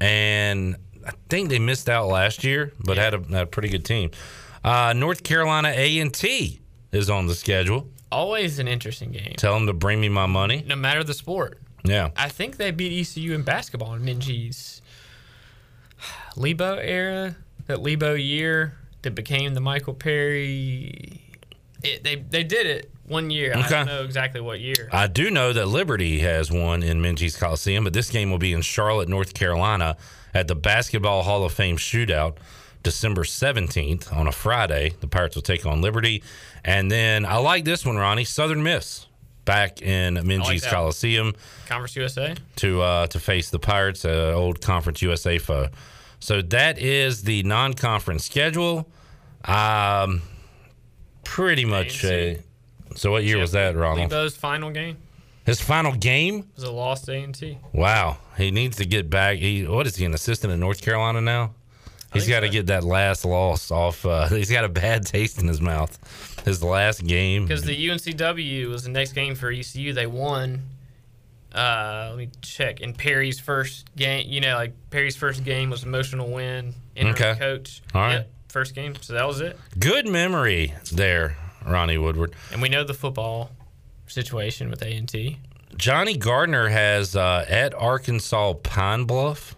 and 0.00 0.76
I 1.06 1.12
think 1.28 1.48
they 1.48 1.58
missed 1.58 1.88
out 1.88 2.08
last 2.08 2.44
year, 2.44 2.72
but 2.78 2.98
had, 2.98 3.14
a, 3.14 3.18
had 3.18 3.42
a 3.42 3.46
pretty 3.46 3.68
good 3.68 3.84
team. 3.84 4.10
Uh, 4.62 4.92
North 4.94 5.22
Carolina 5.22 5.72
A 5.74 5.98
and 6.00 6.12
T 6.12 6.60
is 6.92 7.08
on 7.08 7.26
the 7.26 7.34
schedule. 7.34 7.88
Always 8.12 8.58
an 8.58 8.68
interesting 8.68 9.12
game, 9.12 9.34
Tell 9.36 9.54
them 9.54 9.66
to 9.66 9.72
bring 9.72 10.00
me 10.00 10.08
my 10.08 10.26
money. 10.26 10.64
no 10.66 10.76
matter 10.76 11.04
the 11.04 11.14
sport. 11.14 11.58
Yeah. 11.84 12.10
I 12.16 12.28
think 12.28 12.56
they 12.58 12.70
beat 12.72 13.00
ECU 13.00 13.32
in 13.32 13.42
basketball 13.42 13.94
in 13.94 14.02
Minges 14.02 14.79
Lebo 16.36 16.76
era, 16.76 17.36
that 17.66 17.82
Lebo 17.82 18.14
year 18.14 18.74
that 19.02 19.14
became 19.14 19.54
the 19.54 19.60
Michael 19.60 19.94
Perry. 19.94 21.22
It, 21.82 22.04
they 22.04 22.16
they 22.16 22.44
did 22.44 22.66
it 22.66 22.90
one 23.06 23.30
year. 23.30 23.52
I 23.56 23.68
don't 23.68 23.86
know 23.86 24.04
exactly 24.04 24.40
what 24.40 24.60
year. 24.60 24.88
I 24.92 25.06
do 25.06 25.30
know 25.30 25.52
that 25.52 25.66
Liberty 25.66 26.20
has 26.20 26.50
one 26.50 26.82
in 26.82 27.00
Minges 27.00 27.38
Coliseum, 27.38 27.84
but 27.84 27.92
this 27.92 28.10
game 28.10 28.30
will 28.30 28.38
be 28.38 28.52
in 28.52 28.62
Charlotte, 28.62 29.08
North 29.08 29.34
Carolina 29.34 29.96
at 30.32 30.46
the 30.48 30.54
Basketball 30.54 31.22
Hall 31.22 31.44
of 31.44 31.52
Fame 31.52 31.76
shootout 31.76 32.36
December 32.82 33.22
17th 33.24 34.12
on 34.12 34.26
a 34.26 34.32
Friday. 34.32 34.94
The 35.00 35.08
Pirates 35.08 35.34
will 35.34 35.42
take 35.42 35.66
on 35.66 35.80
Liberty. 35.80 36.22
And 36.64 36.90
then 36.90 37.24
I 37.24 37.38
like 37.38 37.64
this 37.64 37.84
one, 37.84 37.96
Ronnie 37.96 38.24
Southern 38.24 38.62
Miss 38.62 39.06
back 39.44 39.82
in 39.82 40.14
Minges 40.14 40.62
that. 40.62 40.70
Coliseum 40.70 41.34
Conference 41.66 41.96
USA. 41.96 42.34
to 42.56 42.82
uh, 42.82 43.06
to 43.08 43.18
face 43.18 43.50
the 43.50 43.58
Pirates, 43.58 44.04
uh, 44.04 44.32
old 44.34 44.60
Conference 44.60 45.02
USA 45.02 45.38
foe. 45.38 45.68
So 46.20 46.42
that 46.42 46.78
is 46.78 47.22
the 47.22 47.42
non-conference 47.42 48.24
schedule. 48.24 48.86
Um, 49.44 50.22
pretty 51.24 51.64
much. 51.64 52.04
A, 52.04 52.38
so 52.94 53.10
what 53.12 53.24
year 53.24 53.38
was 53.38 53.52
that, 53.52 53.74
Ronald? 53.74 54.10
Lebo's 54.10 54.36
final 54.36 54.70
game 54.70 54.98
His 55.46 55.60
final 55.60 55.92
game. 55.92 56.48
was 56.54 56.64
a 56.64 56.70
lost 56.70 57.08
A 57.08 57.14
and 57.14 57.34
T. 57.34 57.58
Wow, 57.72 58.18
he 58.36 58.50
needs 58.50 58.76
to 58.76 58.84
get 58.84 59.08
back. 59.08 59.38
He 59.38 59.66
what 59.66 59.86
is 59.86 59.96
he 59.96 60.04
an 60.04 60.14
assistant 60.14 60.52
in 60.52 60.60
North 60.60 60.82
Carolina 60.82 61.20
now? 61.20 61.54
He's 62.12 62.28
got 62.28 62.40
to 62.40 62.48
get 62.48 62.66
that 62.66 62.82
last 62.82 63.24
loss 63.24 63.70
off. 63.70 64.04
Uh, 64.04 64.26
he's 64.28 64.50
got 64.50 64.64
a 64.64 64.68
bad 64.68 65.06
taste 65.06 65.40
in 65.40 65.46
his 65.46 65.60
mouth. 65.60 65.96
His 66.44 66.62
last 66.62 67.04
game. 67.06 67.46
Because 67.46 67.62
the 67.62 67.88
UNCW 67.88 68.68
was 68.68 68.82
the 68.82 68.90
next 68.90 69.12
game 69.12 69.34
for 69.34 69.50
ECU. 69.50 69.92
They 69.92 70.06
won. 70.06 70.62
Uh, 71.54 72.08
let 72.10 72.18
me 72.18 72.28
check. 72.42 72.80
In 72.80 72.92
Perry's 72.94 73.40
first 73.40 73.94
game, 73.96 74.26
you 74.28 74.40
know, 74.40 74.54
like 74.54 74.74
Perry's 74.90 75.16
first 75.16 75.44
game 75.44 75.70
was 75.70 75.82
emotional 75.84 76.30
win. 76.30 76.74
Okay. 76.96 77.34
Coach. 77.36 77.82
All 77.94 78.02
right. 78.02 78.12
Yep, 78.12 78.30
first 78.48 78.74
game. 78.74 78.94
So 79.00 79.14
that 79.14 79.26
was 79.26 79.40
it. 79.40 79.58
Good 79.78 80.06
memory 80.06 80.74
there, 80.92 81.36
Ronnie 81.66 81.98
Woodward. 81.98 82.34
And 82.52 82.62
we 82.62 82.68
know 82.68 82.84
the 82.84 82.94
football 82.94 83.50
situation 84.06 84.70
with 84.70 84.82
A 84.82 84.92
and 84.92 85.08
T. 85.08 85.38
Johnny 85.76 86.16
Gardner 86.16 86.68
has 86.68 87.16
uh, 87.16 87.44
at 87.48 87.74
Arkansas 87.74 88.54
Pine 88.54 89.04
Bluff. 89.04 89.56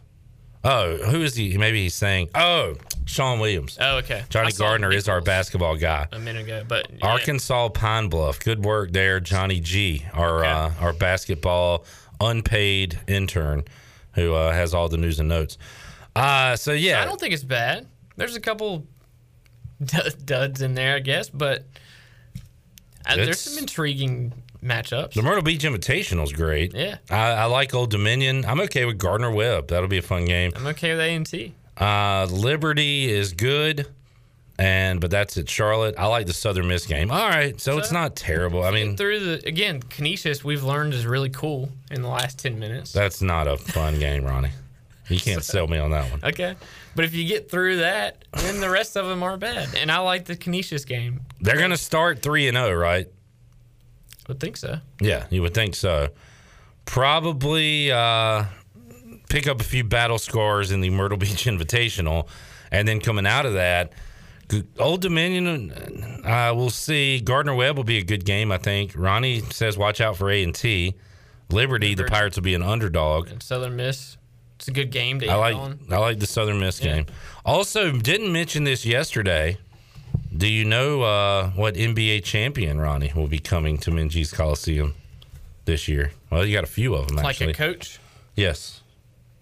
Oh, 0.65 0.97
who 0.97 1.23
is 1.23 1.35
he? 1.35 1.59
Maybe 1.59 1.83
he's 1.83 1.95
saying, 1.95 2.29
oh, 2.35 2.75
Sean 3.05 3.41
Williams. 3.41 3.77
Oh, 3.81 3.99
okay. 3.99 4.25
Johnny 4.29 4.53
Gardner 4.53 4.93
is 4.93 5.09
our 5.09 5.21
basketball 5.21 5.77
guy. 5.77 6.07
a 6.13 6.19
minute 6.19 6.45
ago, 6.45 6.63
but 6.67 6.89
yeah. 6.91 7.07
Arkansas 7.07 7.71
Pine 7.71 8.09
Bluff. 8.09 8.39
Good 8.39 8.65
work 8.65 8.93
there, 8.93 9.19
Johnny 9.19 9.59
G, 9.59 10.07
our 10.13 10.45
uh, 10.45 10.73
our 10.81 10.93
basketball 10.93 11.85
unpaid 12.21 13.01
intern 13.09 13.65
who 14.13 14.35
uh, 14.35 14.53
has 14.53 14.73
all 14.75 14.89
the 14.89 14.97
news 14.97 15.19
and 15.19 15.29
notes. 15.29 15.59
Uh, 16.15 16.55
so 16.55 16.73
yeah, 16.73 17.03
I 17.03 17.05
don't 17.05 17.19
think 17.19 17.35
it's 17.35 17.43
bad. 17.45 17.89
There's 18.17 18.37
a 18.37 18.41
couple 18.41 18.87
dud- 19.85 20.25
duds 20.25 20.63
in 20.63 20.75
there, 20.75 20.97
I 20.97 21.01
guess, 21.01 21.29
but 21.29 21.65
uh, 23.07 23.17
there's 23.17 23.41
some 23.41 23.59
intriguing 23.59 24.33
matchups. 24.63 25.15
the 25.15 25.23
Myrtle 25.23 25.43
Beach 25.43 25.63
Invitational 25.63 26.25
is 26.25 26.33
great. 26.33 26.75
Yeah. 26.75 26.99
I, 27.11 27.31
I 27.33 27.45
like 27.47 27.75
Old 27.75 27.91
Dominion. 27.91 28.45
I'm 28.45 28.61
okay 28.61 28.85
with 28.85 28.99
Gardner 28.99 29.31
Webb. 29.31 29.69
That'll 29.69 29.89
be 29.89 29.99
a 29.99 30.03
fun 30.03 30.25
game. 30.25 30.53
I'm 30.57 30.67
okay 30.69 30.93
with 30.93 31.01
A 31.01 31.15
and 31.15 31.27
T. 31.27 31.55
Uh, 31.77 32.27
Liberty 32.31 33.11
is 33.11 33.33
good, 33.33 33.87
and 34.59 35.01
but 35.01 35.11
that's 35.11 35.37
at 35.39 35.49
Charlotte. 35.49 35.95
I 35.99 36.07
like 36.07 36.27
the 36.27 36.33
Southern 36.33 36.69
Miss 36.69 36.87
game. 36.87 37.11
All 37.11 37.29
right, 37.29 37.59
so, 37.61 37.79
it's 37.79 37.91
not 37.91 38.15
terrible. 38.15 38.63
I 38.63 38.71
mean, 38.71 38.97
Through 38.97 39.21
the 39.21 39.49
again, 39.49 39.81
Canisius, 39.83 40.45
we've 40.45 40.63
learned 40.63 40.93
is 40.95 41.07
really 41.07 41.31
cool 41.31 41.71
in 41.91 42.03
the 42.03 42.09
last 42.09 42.39
ten 42.39 42.59
minutes. 42.59 42.93
that's 42.93 43.23
not 43.23 43.49
a 43.49 43.57
fun 43.57 43.99
game, 43.99 44.25
Ronnie. 44.25 44.51
You 45.09 45.19
can't 45.19 45.43
sell 45.43 45.67
me 45.67 45.79
on 45.79 45.91
that 45.91 46.11
one. 46.11 46.21
Okay, 46.23 46.55
but 46.95 47.05
if 47.05 47.15
you 47.15 47.27
get 47.27 47.51
through 47.51 47.79
that, 47.79 48.25
then 48.35 48.61
the 48.61 48.71
rest 48.71 48.97
of 48.97 49.07
them 49.07 49.23
aren't 49.23 49.41
bad. 49.41 49.75
And 49.77 49.91
I 49.91 49.99
like 49.99 50.27
the 50.27 50.37
Canisius 50.37 50.85
game. 50.85 51.23
They're 51.41 51.59
gonna 51.59 51.77
start 51.77 52.23
three 52.23 52.49
and 52.49 52.57
zero, 52.57 52.75
right? 52.75 53.09
Would 54.29 54.41
think 54.41 54.57
so. 54.57 54.79
Yeah, 55.01 55.27
you 55.31 55.43
would 55.43 55.55
think 55.55 55.75
so. 55.75 56.09
Probably 56.85 57.91
uh, 57.93 58.45
pick 59.29 59.47
up 59.47 59.61
a 59.61 59.65
few 59.65 59.85
battle 59.85 60.19
scars 60.19 60.71
in 60.71 60.81
the 60.81 60.91
Myrtle 60.91 61.19
Beach 61.19 61.45
Invitational, 61.47 62.29
and 62.71 62.87
then 62.87 63.01
coming 63.01 63.27
out 63.27 63.47
of 63.47 63.55
that, 63.55 63.93
Old 64.79 65.01
Dominion. 65.01 65.73
Uh, 66.25 66.53
we'll 66.55 66.71
see. 66.71 67.21
Gardner 67.21 67.55
Webb 67.55 67.77
will 67.77 67.85
be 67.85 67.99
a 67.99 68.05
good 68.05 68.25
game, 68.25 68.53
I 68.53 68.59
think. 68.59 68.93
Ronnie 68.97 69.41
says 69.51 69.79
watch 69.79 70.01
out 70.01 70.17
for 70.17 70.31
A 70.31 70.43
and 70.43 70.55
T. 70.55 70.95
Liberty, 71.51 71.95
the 71.95 72.05
Pirates 72.05 72.37
will 72.37 72.43
be 72.45 72.55
an 72.55 72.63
underdog. 72.63 73.29
And 73.31 73.43
Southern 73.43 73.77
Miss, 73.77 74.17
it's 74.57 74.69
a 74.69 74.73
good 74.73 74.91
game 74.91 75.21
to 75.21 75.29
I 75.29 75.35
like 75.37 75.57
on. 75.57 75.81
I 75.91 75.99
like 75.99 76.19
the 76.19 76.27
Southern 76.27 76.59
Miss 76.61 76.81
Yeah. 76.83 76.95
game. 76.97 77.07
Also, 77.45 77.93
didn't 77.93 78.33
mention 78.33 78.65
this 78.65 78.87
yesterday. 78.87 79.59
Do 80.35 80.49
you 80.49 80.65
know 80.65 81.03
uh, 81.03 81.51
what 81.51 81.75
NBA 81.75 82.25
champion 82.25 82.81
Ronnie 82.81 83.13
will 83.15 83.29
be 83.29 83.39
coming 83.39 83.77
to 83.79 83.91
Minges 83.91 84.33
Coliseum 84.35 84.95
this 85.67 85.89
year? 85.89 86.13
Well, 86.31 86.47
you 86.47 86.55
got 86.55 86.65
a 86.65 86.69
few 86.69 86.95
of 86.95 87.09
them 87.09 87.17
Like 87.17 87.27
actually. 87.27 87.51
a 87.53 87.55
coach. 87.55 87.99
Yes. 88.35 88.81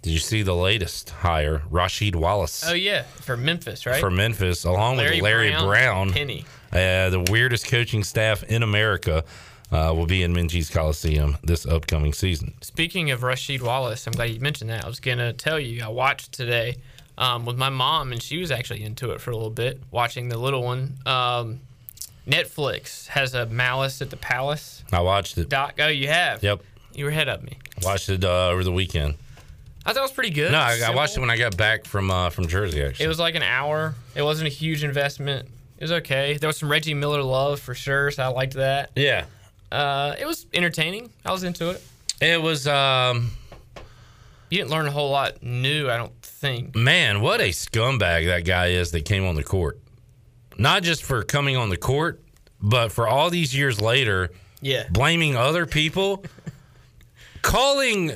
Did 0.02 0.10
you 0.10 0.18
see 0.18 0.42
the 0.42 0.54
latest 0.54 1.10
hire, 1.10 1.60
Rasheed 1.70 2.16
Wallace 2.16 2.64
Oh 2.66 2.72
yeah, 2.72 3.02
for 3.02 3.36
Memphis, 3.36 3.84
right? 3.86 4.00
for 4.00 4.10
Memphis, 4.10 4.64
along 4.64 4.96
Larry 4.96 5.16
with 5.16 5.22
Larry 5.24 5.50
Brown, 5.50 5.66
Brown, 5.68 6.10
Penny. 6.12 6.44
uh, 6.72 7.10
the 7.10 7.24
weirdest 7.30 7.66
coaching 7.66 8.02
staff 8.02 8.42
in 8.44 8.62
America, 8.62 9.24
uh, 9.70 9.92
will 9.94 10.06
be 10.06 10.22
in 10.22 10.32
Minges 10.34 10.72
Coliseum 10.72 11.36
this 11.44 11.66
upcoming 11.66 12.12
season. 12.14 12.54
Speaking 12.62 13.10
of 13.10 13.20
Rasheed 13.20 13.60
Wallace, 13.60 14.06
I'm 14.06 14.14
glad 14.14 14.30
you 14.30 14.40
mentioned 14.40 14.70
that. 14.70 14.84
I 14.84 14.88
was 14.88 15.00
gonna 15.00 15.34
tell 15.34 15.60
you, 15.60 15.84
I 15.84 15.88
watched 15.88 16.32
today 16.32 16.76
um, 17.20 17.44
with 17.46 17.56
my 17.56 17.68
mom, 17.68 18.10
and 18.10 18.20
she 18.20 18.38
was 18.38 18.50
actually 18.50 18.82
into 18.82 19.12
it 19.12 19.20
for 19.20 19.30
a 19.30 19.36
little 19.36 19.50
bit, 19.50 19.80
watching 19.92 20.28
the 20.28 20.36
little 20.38 20.62
one. 20.64 20.94
Um, 21.06 21.60
Netflix 22.26 23.06
has 23.08 23.34
a 23.34 23.46
Malice 23.46 24.02
at 24.02 24.10
the 24.10 24.16
Palace 24.16 24.84
I 24.92 25.00
watched 25.00 25.38
it. 25.38 25.48
doc. 25.48 25.74
Oh, 25.78 25.88
you 25.88 26.08
have? 26.08 26.42
Yep, 26.42 26.60
You 26.94 27.04
were 27.04 27.10
ahead 27.10 27.28
of 27.28 27.42
me. 27.42 27.58
watched 27.82 28.08
it 28.08 28.24
uh, 28.24 28.48
over 28.48 28.62
the 28.64 28.72
weekend. 28.72 29.14
I 29.86 29.92
thought 29.92 30.00
it 30.00 30.02
was 30.02 30.12
pretty 30.12 30.30
good. 30.30 30.52
No, 30.52 30.58
I, 30.58 30.78
I 30.86 30.94
watched 30.94 31.16
it 31.16 31.20
when 31.20 31.30
I 31.30 31.38
got 31.38 31.56
back 31.56 31.86
from 31.86 32.10
uh, 32.10 32.28
from 32.30 32.46
Jersey. 32.46 32.82
Actually, 32.82 33.06
It 33.06 33.08
was 33.08 33.18
like 33.18 33.34
an 33.34 33.42
hour. 33.42 33.94
It 34.14 34.22
wasn't 34.22 34.46
a 34.48 34.50
huge 34.50 34.84
investment. 34.84 35.48
It 35.78 35.84
was 35.84 35.92
okay. 35.92 36.36
There 36.36 36.48
was 36.48 36.58
some 36.58 36.70
Reggie 36.70 36.92
Miller 36.94 37.22
love 37.22 37.60
for 37.60 37.74
sure, 37.74 38.10
so 38.10 38.22
I 38.22 38.26
liked 38.28 38.54
that. 38.54 38.90
yeah. 38.94 39.24
Uh, 39.72 40.14
it 40.18 40.26
was 40.26 40.46
entertaining. 40.52 41.10
I 41.24 41.30
was 41.32 41.44
into 41.44 41.70
it. 41.70 41.82
It 42.20 42.40
was 42.42 42.66
um 42.66 43.30
You 44.50 44.58
didn't 44.58 44.70
learn 44.70 44.86
a 44.86 44.90
whole 44.90 45.10
lot 45.10 45.42
new, 45.42 45.88
I 45.88 45.96
don't 45.96 46.20
think. 46.22 46.74
man, 46.74 47.20
what 47.20 47.40
a 47.40 47.50
scumbag 47.50 48.26
that 48.26 48.44
guy 48.44 48.68
is 48.68 48.90
that 48.90 49.04
came 49.04 49.24
on 49.24 49.34
the 49.36 49.44
court. 49.44 49.78
Not 50.58 50.82
just 50.82 51.02
for 51.04 51.22
coming 51.22 51.56
on 51.56 51.68
the 51.70 51.76
court, 51.76 52.20
but 52.60 52.90
for 52.92 53.06
all 53.08 53.30
these 53.30 53.54
years 53.56 53.80
later, 53.80 54.30
Yeah. 54.60 54.84
blaming 54.90 55.36
other 55.36 55.66
people, 55.66 56.24
calling 57.42 58.12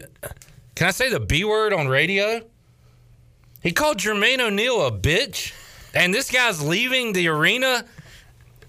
can 0.74 0.88
I 0.88 0.90
say 0.90 1.08
the 1.08 1.20
B 1.20 1.44
word 1.44 1.72
on 1.72 1.86
radio? 1.88 2.40
He 3.62 3.70
called 3.72 3.98
Jermaine 3.98 4.40
O'Neal 4.40 4.84
a 4.84 4.90
bitch, 4.90 5.52
and 5.94 6.12
this 6.12 6.30
guy's 6.30 6.60
leaving 6.60 7.12
the 7.12 7.28
arena 7.28 7.84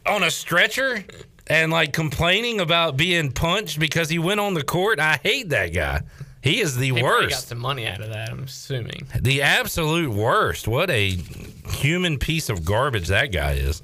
on 0.05 0.21
a 0.23 0.29
stretcher 0.29 1.03
and 1.47 1.71
like 1.71 1.91
complaining 1.93 2.59
about 2.59 2.95
being 2.95 3.31
punched 3.31 3.79
because 3.79 4.07
he 4.09 4.19
went 4.19 4.39
on 4.39 4.53
the 4.53 4.63
court. 4.63 4.99
I 4.99 5.19
hate 5.21 5.49
that 5.49 5.73
guy. 5.73 6.01
He 6.45 6.61
is 6.61 6.77
the 6.77 6.91
worst. 6.91 7.01
He 7.03 7.07
probably 7.09 7.27
got 7.29 7.39
some 7.43 7.57
money 7.59 7.87
out 7.87 7.99
of 8.01 8.09
that, 8.13 8.29
I'm 8.29 8.43
assuming. 8.43 9.07
The 9.19 9.41
absolute 9.41 10.11
worst. 10.11 10.67
What 10.67 10.89
a 10.91 11.09
human 11.09 12.19
piece 12.19 12.49
of 12.49 12.63
garbage 12.63 13.07
that 13.07 13.31
guy 13.33 13.53
is. 13.53 13.81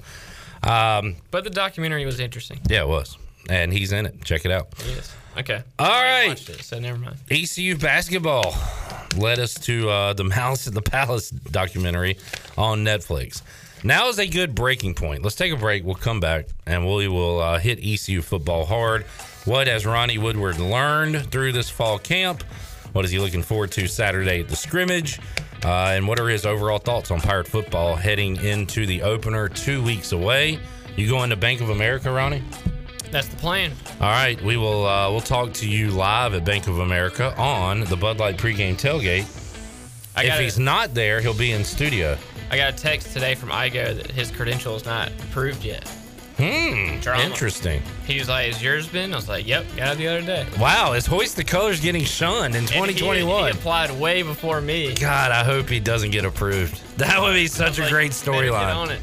Um, 0.62 1.16
But 1.32 1.42
the 1.44 1.50
documentary 1.50 2.06
was 2.06 2.20
interesting. 2.20 2.60
yeah, 2.70 2.82
it 2.82 2.88
was. 2.88 3.18
And 3.50 3.72
he's 3.72 3.90
in 3.90 4.06
it. 4.06 4.22
Check 4.24 4.44
it 4.44 4.52
out. 4.52 4.68
Yes. 4.86 5.12
Okay. 5.36 5.60
All 5.78 5.90
I 5.90 6.28
right. 6.28 6.48
it, 6.48 6.62
so 6.62 6.78
never 6.78 6.98
mind. 6.98 7.16
ECU 7.30 7.76
basketball 7.76 8.54
led 9.16 9.40
us 9.40 9.54
to 9.54 9.90
uh, 9.90 10.12
the 10.12 10.22
Malice 10.24 10.68
at 10.68 10.74
the 10.74 10.82
Palace 10.82 11.30
documentary 11.30 12.16
on 12.56 12.84
Netflix. 12.84 13.42
Now 13.82 14.08
is 14.08 14.20
a 14.20 14.28
good 14.28 14.54
breaking 14.54 14.94
point. 14.94 15.24
Let's 15.24 15.34
take 15.34 15.52
a 15.52 15.56
break. 15.56 15.82
We'll 15.84 15.96
come 15.96 16.20
back 16.20 16.46
and 16.66 16.86
we 16.86 17.08
will 17.08 17.40
uh, 17.40 17.58
hit 17.58 17.80
ECU 17.82 18.22
football 18.22 18.64
hard. 18.66 19.04
What 19.44 19.66
has 19.66 19.84
Ronnie 19.84 20.18
Woodward 20.18 20.60
learned 20.60 21.30
through 21.32 21.50
this 21.50 21.68
fall 21.68 21.98
camp? 21.98 22.44
What 22.92 23.04
is 23.04 23.10
he 23.10 23.18
looking 23.18 23.42
forward 23.42 23.72
to 23.72 23.88
Saturday 23.88 24.40
at 24.40 24.48
the 24.48 24.54
scrimmage? 24.54 25.18
Uh, 25.64 25.94
and 25.96 26.06
what 26.06 26.20
are 26.20 26.28
his 26.28 26.46
overall 26.46 26.78
thoughts 26.78 27.10
on 27.10 27.20
Pirate 27.20 27.48
football 27.48 27.96
heading 27.96 28.36
into 28.36 28.86
the 28.86 29.02
opener 29.02 29.48
two 29.48 29.82
weeks 29.82 30.12
away? 30.12 30.60
You 30.96 31.08
going 31.08 31.30
to 31.30 31.36
Bank 31.36 31.60
of 31.60 31.70
America, 31.70 32.12
Ronnie? 32.12 32.44
That's 33.10 33.26
the 33.26 33.36
plan. 33.36 33.72
All 34.00 34.10
right, 34.10 34.40
we 34.42 34.56
will 34.56 34.86
uh, 34.86 35.10
we'll 35.10 35.20
talk 35.20 35.52
to 35.54 35.68
you 35.68 35.90
live 35.90 36.34
at 36.34 36.44
Bank 36.44 36.68
of 36.68 36.78
America 36.78 37.36
on 37.36 37.80
the 37.80 37.96
Bud 37.96 38.20
Light 38.20 38.36
pregame 38.36 38.74
tailgate. 38.74 39.26
I 40.14 40.24
if 40.24 40.38
he's 40.38 40.58
not 40.58 40.94
there, 40.94 41.20
he'll 41.20 41.34
be 41.34 41.50
in 41.50 41.64
studio. 41.64 42.16
I 42.50 42.56
got 42.56 42.74
a 42.74 42.76
text 42.76 43.12
today 43.12 43.34
from 43.34 43.48
Igo 43.48 43.96
that 43.96 44.10
his 44.10 44.30
credential 44.30 44.76
is 44.76 44.84
not 44.84 45.08
approved 45.08 45.64
yet. 45.64 45.90
Hmm, 46.38 46.98
Drama. 47.00 47.22
interesting. 47.24 47.82
He 48.06 48.18
was 48.18 48.28
like, 48.28 48.52
"Has 48.52 48.62
yours 48.62 48.86
been?" 48.86 49.12
I 49.12 49.16
was 49.16 49.28
like, 49.28 49.46
"Yep, 49.46 49.64
got 49.76 49.92
it 49.92 49.98
the 49.98 50.08
other 50.08 50.22
day." 50.22 50.46
Wow, 50.58 50.94
is 50.94 51.04
Hoist 51.06 51.36
the 51.36 51.44
Colors 51.44 51.80
getting 51.80 52.04
shunned 52.04 52.54
in 52.54 52.62
And 52.62 52.70
he- 52.70 52.74
2021? 52.74 53.44
He, 53.44 53.50
applied 53.58 53.90
way 54.00 54.22
before 54.22 54.60
me. 54.60 54.94
God, 54.94 55.30
I 55.30 55.44
hope 55.44 55.68
he 55.68 55.78
doesn't 55.80 56.10
get 56.10 56.24
approved. 56.24 56.80
That 56.98 57.20
would 57.20 57.34
be 57.34 57.46
such 57.48 57.78
a 57.78 57.82
Like, 57.82 57.90
great 57.90 58.12
storyline. 58.12 58.74
on 58.76 58.90
it. 58.90 59.00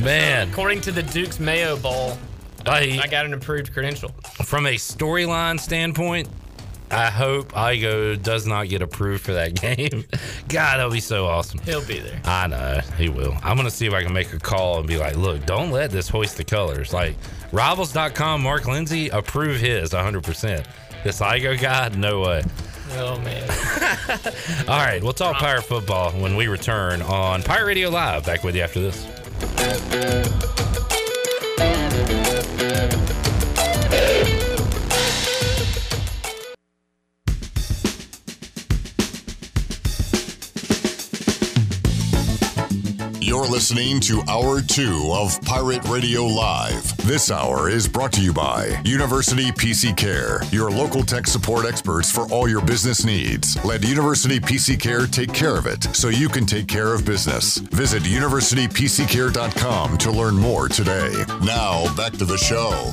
Man, 0.00 0.48
According 0.50 0.80
to 0.82 0.92
the 0.92 1.02
Duke's 1.02 1.38
Mayo 1.38 1.76
Bowl, 1.76 2.18
I- 2.66 2.98
I 3.02 3.06
got 3.06 3.24
an 3.26 3.32
approved 3.34 3.72
credential. 3.72 4.10
from 4.44 4.66
a 4.66 4.74
storyline 4.74 5.58
standpoint, 5.60 6.28
I 6.90 7.10
hope 7.10 7.52
Igo 7.52 8.22
does 8.22 8.46
not 8.46 8.68
get 8.68 8.82
approved 8.82 9.24
for 9.24 9.32
that 9.34 9.54
game. 9.60 10.04
God, 10.48 10.76
that'll 10.78 10.90
be 10.92 11.00
so 11.00 11.26
awesome. 11.26 11.58
He'll 11.60 11.84
be 11.84 11.98
there. 11.98 12.20
I 12.24 12.46
know 12.46 12.80
he 12.96 13.08
will. 13.08 13.36
I'm 13.42 13.56
gonna 13.56 13.70
see 13.70 13.86
if 13.86 13.92
I 13.92 14.02
can 14.02 14.12
make 14.12 14.32
a 14.32 14.38
call 14.38 14.78
and 14.78 14.86
be 14.86 14.96
like, 14.98 15.16
"Look, 15.16 15.44
don't 15.46 15.70
let 15.70 15.90
this 15.90 16.08
hoist 16.08 16.36
the 16.36 16.44
colors." 16.44 16.92
Like 16.92 17.16
Rivals.com, 17.52 18.42
Mark 18.42 18.66
Lindsay 18.66 19.08
approve 19.08 19.60
his 19.60 19.92
100. 19.92 20.22
percent 20.22 20.66
This 21.02 21.20
Igo 21.20 21.60
guy, 21.60 21.88
no 21.96 22.20
way. 22.20 22.42
Oh 22.96 23.18
man. 23.20 23.48
All 24.68 24.78
right, 24.78 25.00
we'll 25.02 25.12
talk 25.12 25.36
Pirate 25.36 25.64
football 25.64 26.12
when 26.12 26.36
we 26.36 26.46
return 26.46 27.02
on 27.02 27.42
Pirate 27.42 27.66
Radio 27.66 27.90
Live. 27.90 28.24
Back 28.24 28.44
with 28.44 28.54
you 28.54 28.62
after 28.62 28.80
this. 28.80 29.04
You're 43.34 43.48
listening 43.48 43.98
to 44.02 44.22
Hour 44.28 44.60
2 44.60 45.10
of 45.12 45.42
Pirate 45.42 45.84
Radio 45.88 46.24
Live. 46.24 46.96
This 46.98 47.32
hour 47.32 47.68
is 47.68 47.88
brought 47.88 48.12
to 48.12 48.22
you 48.22 48.32
by 48.32 48.80
University 48.84 49.50
PC 49.50 49.96
Care, 49.96 50.40
your 50.52 50.70
local 50.70 51.02
tech 51.02 51.26
support 51.26 51.66
experts 51.66 52.12
for 52.12 52.30
all 52.32 52.48
your 52.48 52.64
business 52.64 53.04
needs. 53.04 53.58
Let 53.64 53.82
University 53.82 54.38
PC 54.38 54.78
Care 54.78 55.08
take 55.08 55.32
care 55.32 55.58
of 55.58 55.66
it 55.66 55.82
so 55.96 56.10
you 56.10 56.28
can 56.28 56.46
take 56.46 56.68
care 56.68 56.94
of 56.94 57.04
business. 57.04 57.56
Visit 57.56 58.04
universitypccare.com 58.04 59.98
to 59.98 60.10
learn 60.12 60.36
more 60.36 60.68
today. 60.68 61.10
Now, 61.42 61.92
back 61.96 62.12
to 62.12 62.24
the 62.24 62.38
show. 62.38 62.92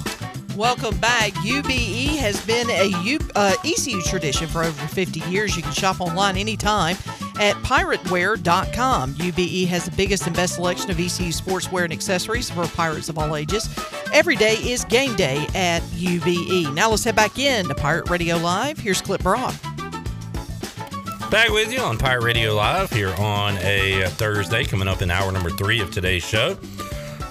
Welcome 0.57 0.97
back. 0.97 1.33
UBE 1.33 2.17
has 2.17 2.43
been 2.47 2.67
a 2.71 2.85
U, 3.03 3.19
uh, 3.35 3.53
ECU 3.63 4.01
tradition 4.01 4.47
for 4.47 4.63
over 4.63 4.87
50 4.87 5.19
years. 5.29 5.55
You 5.55 5.61
can 5.61 5.71
shop 5.71 6.01
online 6.01 6.35
anytime 6.35 6.97
at 7.41 7.55
pirateware.com. 7.63 9.15
UBE 9.15 9.39
E 9.39 9.65
has 9.65 9.85
the 9.85 9.91
biggest 9.91 10.27
and 10.27 10.35
best 10.35 10.55
selection 10.55 10.91
of 10.91 10.99
ECU 10.99 11.31
sportswear 11.31 11.83
and 11.83 11.91
accessories 11.91 12.49
for 12.51 12.67
pirates 12.67 13.09
of 13.09 13.17
all 13.17 13.35
ages. 13.35 13.67
Every 14.13 14.35
day 14.35 14.53
is 14.53 14.85
game 14.85 15.15
day 15.15 15.47
at 15.55 15.81
UBE. 15.93 16.73
Now 16.73 16.91
let's 16.91 17.03
head 17.03 17.15
back 17.15 17.39
in 17.39 17.67
to 17.67 17.75
Pirate 17.75 18.09
Radio 18.09 18.37
Live. 18.37 18.77
Here's 18.77 19.01
Cliff 19.01 19.21
Brock. 19.23 19.55
Back 21.31 21.49
with 21.49 21.73
you 21.73 21.79
on 21.79 21.97
Pirate 21.97 22.23
Radio 22.23 22.53
Live 22.53 22.91
here 22.91 23.13
on 23.17 23.57
a 23.57 24.05
Thursday, 24.11 24.63
coming 24.63 24.87
up 24.87 25.01
in 25.01 25.09
hour 25.09 25.31
number 25.31 25.49
three 25.49 25.79
of 25.79 25.89
today's 25.89 26.23
show. 26.23 26.57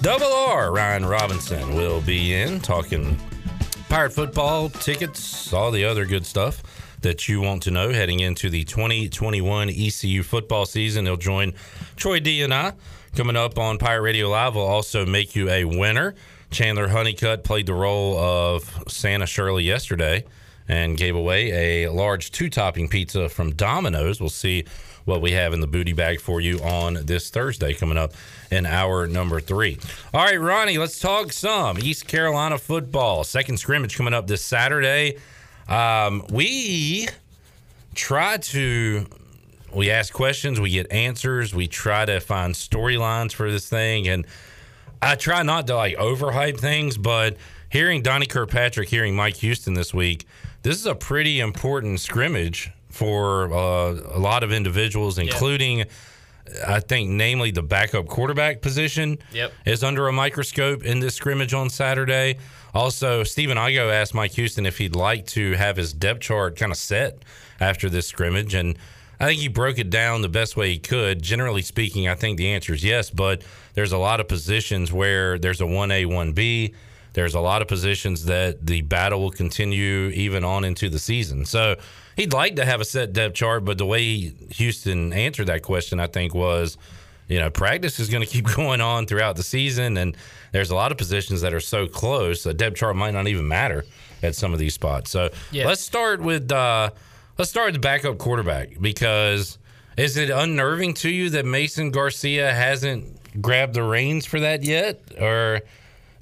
Double 0.01 0.27
R, 0.27 0.73
Ryan 0.73 1.07
Robinson 1.07 1.77
will 1.77 2.01
be 2.01 2.35
in 2.35 2.61
talking 2.61 3.17
pirate 3.89 4.13
football, 4.13 4.71
tickets, 4.71 5.53
all 5.53 5.71
the 5.71 5.85
other 5.85 6.05
good 6.05 6.27
stuff 6.27 6.63
that 7.03 7.29
you 7.29 7.41
want 7.41 7.63
to 7.65 7.71
know 7.71 7.93
heading 7.93 8.21
into 8.21 8.51
the 8.51 8.65
2021 8.65 9.71
ECU 9.71 10.23
football 10.23 10.67
season. 10.67 11.07
He'll 11.07 11.17
join 11.17 11.55
Troy 11.97 12.21
D 12.21 12.43
and 12.43 12.53
I 12.53 12.75
coming 13.15 13.37
up 13.37 13.59
on 13.59 13.79
Pirate 13.79 14.03
Radio 14.03 14.29
Live. 14.29 14.55
We'll 14.55 14.67
also 14.67 15.07
make 15.07 15.35
you 15.35 15.49
a 15.49 15.65
winner. 15.65 16.15
Chandler 16.51 16.89
Honeycutt 16.89 17.45
played 17.45 17.67
the 17.67 17.75
role 17.75 18.19
of 18.19 18.85
Santa 18.89 19.27
Shirley 19.27 19.65
yesterday 19.65 20.25
and 20.69 20.97
gave 20.97 21.17
away 21.17 21.85
a 21.85 21.91
large 21.91 22.31
two 22.31 22.51
topping 22.51 22.89
pizza 22.89 23.29
from 23.29 23.53
Domino's. 23.55 24.21
We'll 24.21 24.31
see 24.31 24.65
what 25.05 25.21
we 25.21 25.33
have 25.33 25.53
in 25.53 25.61
the 25.61 25.67
booty 25.67 25.93
bag 25.93 26.21
for 26.21 26.41
you 26.41 26.59
on 26.59 26.99
this 27.05 27.31
Thursday 27.31 27.75
coming 27.75 27.99
up 27.99 28.13
in 28.51 28.67
hour 28.67 29.07
number 29.07 29.41
three. 29.41 29.79
All 30.15 30.25
right, 30.25 30.41
Ronnie, 30.41 30.79
let's 30.79 30.99
talk 30.99 31.33
some 31.33 31.79
East 31.79 32.07
Carolina 32.07 32.59
football. 32.59 33.25
Second 33.25 33.59
scrimmage 33.59 33.97
coming 33.97 34.15
up 34.15 34.27
this 34.27 34.43
Saturday. 34.45 35.17
Um, 35.69 36.25
we 36.31 37.09
try 37.95 38.39
to 38.39 39.07
we 39.75 39.91
ask 39.91 40.13
questions, 40.13 40.61
we 40.61 40.71
get 40.71 40.91
answers, 40.91 41.55
we 41.55 41.69
try 41.69 42.05
to 42.05 42.21
find 42.21 42.55
storylines 42.55 43.33
for 43.33 43.51
this 43.51 43.69
thing, 43.69 44.09
and 44.09 44.27
I 45.01 45.15
try 45.15 45.43
not 45.43 45.67
to 45.69 45.77
like 45.77 45.97
overhype 45.97 46.59
things, 46.59 46.99
but 46.99 47.37
hearing 47.71 48.03
Donnie 48.03 48.27
Kirkpatrick, 48.27 48.89
hearing 48.89 49.15
Mike 49.15 49.37
Houston 49.37 49.75
this 49.75 49.95
week, 49.95 50.27
this 50.63 50.77
is 50.77 50.87
a 50.87 50.95
pretty 50.95 51.41
important 51.41 52.01
scrimmage 52.01 52.71
for 52.89 53.53
uh, 53.53 53.93
a 54.15 54.19
lot 54.19 54.43
of 54.43 54.53
individuals, 54.53 55.19
including. 55.19 55.85
I 56.67 56.81
think, 56.81 57.11
namely, 57.11 57.51
the 57.51 57.63
backup 57.63 58.07
quarterback 58.09 58.61
position 58.61 59.19
Yep. 59.33 59.53
is 59.67 59.85
under 59.85 60.09
a 60.09 60.13
microscope 60.13 60.83
in 60.85 61.01
this 61.01 61.15
scrimmage 61.15 61.55
on 61.55 61.71
Saturday. 61.71 62.39
Also, 62.75 63.23
Stephen 63.25 63.57
Igo 63.57 63.93
asked 63.93 64.15
Mike 64.15 64.33
Houston 64.33 64.67
if 64.67 64.79
he'd 64.79 64.97
like 64.97 65.27
to 65.29 65.53
have 65.53 65.77
his 65.77 65.93
depth 65.93 66.21
chart 66.21 66.57
kind 66.57 66.73
of 66.73 66.79
set 66.79 67.19
after 67.61 67.89
this 67.89 68.07
scrimmage, 68.07 68.55
and 68.55 68.77
I 69.21 69.27
think 69.27 69.41
he 69.41 69.49
broke 69.49 69.79
it 69.79 69.91
down 69.91 70.23
the 70.23 70.29
best 70.29 70.57
way 70.57 70.71
he 70.73 70.79
could. 70.79 71.23
Generally 71.23 71.63
speaking, 71.63 72.09
I 72.09 72.15
think 72.15 72.39
the 72.39 72.49
answer 72.49 72.73
is 72.73 72.83
yes, 72.83 73.11
but 73.11 73.43
there's 73.75 73.93
a 73.93 73.99
lot 73.99 74.19
of 74.19 74.29
positions 74.29 74.93
where 74.93 75.39
there's 75.39 75.61
a 75.61 75.65
1A, 75.67 76.07
1B. 76.07 76.73
There's 77.13 77.35
a 77.35 77.41
lot 77.41 77.61
of 77.61 77.69
positions 77.69 78.25
that 78.27 78.67
the 78.67 78.83
battle 78.83 79.21
will 79.21 79.31
continue 79.33 80.09
even 80.15 80.43
on 80.45 80.65
into 80.65 80.89
the 80.89 80.99
season. 81.01 81.45
So 81.45 81.77
he'd 82.17 82.33
like 82.33 82.57
to 82.57 82.65
have 82.65 82.81
a 82.81 82.85
set 82.85 83.13
depth 83.13 83.35
chart, 83.35 83.65
but 83.65 83.79
the 83.79 83.87
way 83.87 84.33
Houston 84.53 85.13
answered 85.13 85.47
that 85.47 85.63
question, 85.63 86.01
I 86.01 86.07
think, 86.07 86.35
was 86.35 86.77
you 87.29 87.39
know, 87.39 87.49
practice 87.49 88.01
is 88.01 88.09
going 88.09 88.23
to 88.27 88.29
keep 88.29 88.45
going 88.47 88.81
on 88.81 89.07
throughout 89.07 89.37
the 89.37 89.43
season, 89.45 89.97
and 89.97 90.17
there's 90.53 90.71
a 90.71 90.75
lot 90.75 90.91
of 90.91 90.99
positions 90.99 91.41
that 91.43 91.55
are 91.55 91.61
so 91.61 91.87
close. 91.87 92.45
A 92.47 92.53
depth 92.53 92.77
chart 92.77 92.97
might 92.97 93.13
not 93.13 93.29
even 93.29 93.47
matter 93.47 93.85
at 94.23 94.35
some 94.35 94.53
of 94.53 94.59
these 94.59 94.75
spots. 94.75 95.11
So 95.11 95.31
Yeah. 95.53 95.67
let's 95.67 95.81
start 95.81 96.21
with 96.21 96.51
uh, 96.51 96.91
let's 97.39 97.51
start 97.51 97.67
with 97.69 97.75
the 97.75 97.81
backup 97.81 98.19
quarterback 98.19 98.81
because 98.81 99.59
is 99.97 100.17
it 100.17 100.29
unnerving 100.31 100.95
to 100.95 101.09
you 101.11 101.31
that 101.31 101.47
Mason 101.47 101.91
Garcia 101.91 102.53
hasn't 102.53 103.17
grabbed 103.41 103.75
the 103.75 103.83
reins 103.85 104.27
for 104.27 104.41
that 104.41 104.65
yet, 104.65 105.01
or 105.21 105.61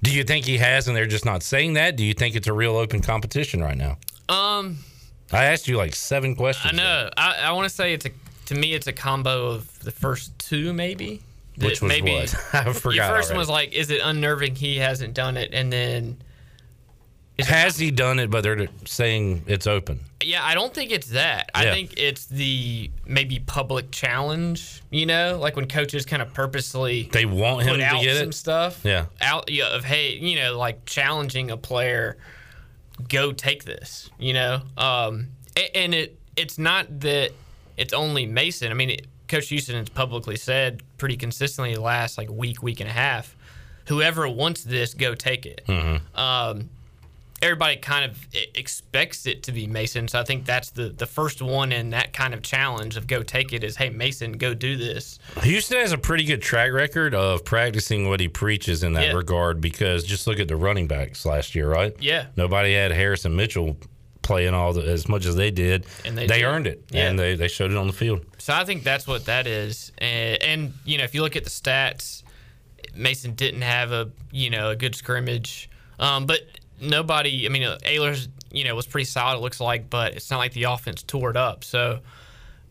do 0.02 0.12
you 0.12 0.22
think 0.24 0.44
he 0.44 0.58
has 0.58 0.88
and 0.88 0.96
they're 0.96 1.06
just 1.06 1.24
not 1.24 1.42
saying 1.42 1.72
that? 1.72 1.96
Do 1.96 2.04
you 2.04 2.12
think 2.12 2.36
it's 2.36 2.46
a 2.48 2.52
real 2.52 2.76
open 2.76 3.00
competition 3.00 3.62
right 3.62 3.76
now? 3.78 3.96
Um, 4.28 4.78
I 5.32 5.44
asked 5.46 5.68
you 5.68 5.76
like 5.76 5.94
seven 5.94 6.34
questions. 6.34 6.72
I 6.72 6.76
know. 6.76 7.10
I, 7.16 7.36
I 7.44 7.52
want 7.52 7.68
to 7.68 7.74
say 7.74 7.92
it's 7.92 8.06
a 8.06 8.10
to 8.46 8.54
me 8.54 8.72
it's 8.72 8.86
a 8.86 8.92
combo 8.92 9.48
of 9.48 9.78
the 9.80 9.90
first 9.90 10.38
two 10.38 10.72
maybe. 10.72 11.22
Which 11.58 11.82
was 11.82 11.88
maybe 11.88 12.12
what? 12.14 12.34
I 12.54 12.72
forgot 12.72 12.94
Your 12.94 13.04
first 13.06 13.30
one 13.30 13.38
was 13.38 13.48
like, 13.48 13.72
is 13.72 13.90
it 13.90 14.00
unnerving 14.02 14.54
he 14.54 14.76
hasn't 14.76 15.12
done 15.14 15.36
it, 15.36 15.50
and 15.52 15.72
then 15.72 16.18
Has 17.40 17.76
he 17.76 17.90
done 17.90 18.18
it? 18.20 18.30
But 18.30 18.42
they're 18.42 18.68
saying 18.84 19.42
it's 19.46 19.66
open. 19.66 19.98
yeah, 20.22 20.44
I 20.44 20.54
don't 20.54 20.72
think 20.72 20.92
it's 20.92 21.08
that. 21.10 21.50
I 21.54 21.64
think 21.64 21.94
it's 21.98 22.26
the 22.26 22.90
maybe 23.06 23.40
public 23.40 23.90
challenge. 23.90 24.82
You 24.90 25.06
know, 25.06 25.38
like 25.40 25.56
when 25.56 25.66
coaches 25.68 26.06
kind 26.06 26.22
of 26.22 26.32
purposely 26.32 27.08
They 27.12 27.26
want 27.26 27.64
him 27.64 27.74
to 27.74 27.98
get 28.00 28.18
some 28.18 28.28
it. 28.28 28.34
stuff. 28.34 28.80
Yeah. 28.84 29.06
out 29.20 29.50
yeah, 29.50 29.74
of 29.74 29.84
hey, 29.84 30.16
you 30.16 30.36
know, 30.36 30.56
like 30.56 30.84
challenging 30.86 31.50
a 31.50 31.56
player, 31.56 32.16
go 33.08 33.32
take 33.32 33.64
this, 33.64 34.10
you 34.18 34.32
know. 34.32 34.60
Um, 34.76 35.28
and 35.74 35.94
it 35.94 36.18
it's 36.36 36.58
not 36.58 37.00
that 37.00 37.32
it's 37.76 37.92
only 37.92 38.26
Mason. 38.26 38.70
I 38.70 38.74
mean, 38.74 38.90
it, 38.90 39.06
Coach 39.28 39.48
Houston 39.48 39.76
has 39.76 39.88
publicly 39.88 40.36
said 40.36 40.82
pretty 40.96 41.16
consistently 41.16 41.74
the 41.74 41.80
last 41.80 42.18
like 42.18 42.30
week, 42.30 42.62
week 42.62 42.80
and 42.80 42.88
a 42.88 42.92
half, 42.92 43.36
whoever 43.86 44.28
wants 44.28 44.64
this, 44.64 44.94
go 44.94 45.14
take 45.14 45.46
it. 45.46 45.62
Mm-hmm. 45.68 46.18
Um, 46.18 46.70
everybody 47.40 47.76
kind 47.76 48.10
of 48.10 48.18
expects 48.54 49.26
it 49.26 49.42
to 49.44 49.52
be 49.52 49.66
Mason. 49.66 50.08
So 50.08 50.18
I 50.20 50.24
think 50.24 50.44
that's 50.44 50.70
the 50.70 50.88
the 50.88 51.06
first 51.06 51.40
one 51.40 51.72
in 51.72 51.90
that 51.90 52.12
kind 52.12 52.34
of 52.34 52.42
challenge 52.42 52.96
of 52.96 53.06
go 53.06 53.22
take 53.22 53.52
it 53.52 53.62
is 53.64 53.76
hey 53.76 53.90
Mason 53.90 54.32
go 54.32 54.54
do 54.54 54.76
this. 54.76 55.18
Houston 55.42 55.78
has 55.78 55.92
a 55.92 55.98
pretty 55.98 56.24
good 56.24 56.42
track 56.42 56.72
record 56.72 57.14
of 57.14 57.44
practicing 57.44 58.08
what 58.08 58.20
he 58.20 58.28
preaches 58.28 58.82
in 58.82 58.94
that 58.94 59.06
Yeah. 59.08 59.12
regard 59.12 59.60
because 59.60 60.04
just 60.04 60.26
look 60.26 60.40
at 60.40 60.48
the 60.48 60.56
running 60.56 60.86
backs 60.88 61.24
last 61.24 61.54
year, 61.54 61.68
right? 61.68 61.94
Yeah. 62.00 62.26
Nobody 62.36 62.74
had 62.74 62.90
Harrison 62.90 63.36
Mitchell 63.36 63.76
playing 64.22 64.52
all 64.52 64.72
the, 64.74 64.82
as 64.82 65.08
much 65.08 65.24
as 65.24 65.36
they 65.36 65.50
did. 65.50 65.86
And 66.04 66.18
they 66.18 66.26
they 66.26 66.44
earned 66.44 66.66
it, 66.66 66.84
Yeah. 66.90 67.08
and 67.08 67.18
they, 67.18 67.34
they 67.34 67.48
showed 67.48 67.70
it 67.70 67.76
on 67.78 67.86
the 67.86 67.92
field. 67.94 68.26
So 68.38 68.52
I 68.52 68.64
think 68.64 68.82
that's 68.82 69.06
what 69.06 69.24
that 69.26 69.46
is. 69.46 69.90
And, 69.98 70.42
and 70.42 70.72
you 70.84 70.98
know, 70.98 71.04
if 71.04 71.14
you 71.14 71.22
look 71.22 71.34
at 71.36 71.44
the 71.44 71.50
stats, 71.50 72.22
Mason 72.94 73.32
didn't 73.34 73.62
have 73.62 73.92
a 73.92 74.10
you 74.32 74.50
know 74.50 74.70
a 74.70 74.76
good 74.76 74.94
scrimmage, 74.94 75.70
um, 75.98 76.26
but 76.26 76.40
nobody. 76.80 77.46
I 77.46 77.48
mean, 77.48 77.62
Ayler's 77.62 78.28
you 78.50 78.64
know 78.64 78.74
was 78.74 78.86
pretty 78.86 79.04
solid. 79.04 79.38
It 79.38 79.40
looks 79.40 79.60
like, 79.60 79.90
but 79.90 80.14
it's 80.14 80.30
not 80.30 80.38
like 80.38 80.52
the 80.52 80.64
offense 80.64 81.02
tore 81.02 81.30
it 81.30 81.36
up. 81.36 81.64
So. 81.64 82.00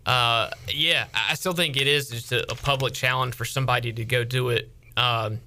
Uh, 0.05 0.49
yeah, 0.73 1.05
I 1.13 1.31
I 1.31 1.33
still 1.33 1.51
think 1.51 1.75
it 1.75 1.85
is 1.85 2.09
just 2.09 2.31
a, 2.31 2.49
a 2.49 2.55
public 2.55 2.93
challenge 2.93 3.35
for 3.35 3.43
somebody 3.43 3.91
to 3.91 4.05
go 4.05 4.23
do 4.23 4.47
it. 4.47 4.71
Um, 4.95 5.41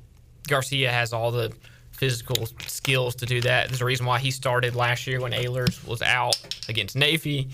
Garcia 0.47 0.93
has 0.93 1.15
all 1.15 1.31
the 1.31 1.51
physical 1.93 2.47
skills 2.66 3.15
to 3.16 3.27
do 3.27 3.41
that. 3.43 3.69
There's 3.69 3.81
a 3.81 3.85
reason 3.85 4.07
why 4.07 4.19
he 4.19 4.31
started 4.31 4.74
last 4.74 5.07
year 5.07 5.20
when 5.20 5.32
Ahlers 5.32 5.87
was 5.87 6.03
out 6.03 6.39
against 6.69 6.97
Navy. 6.97 7.49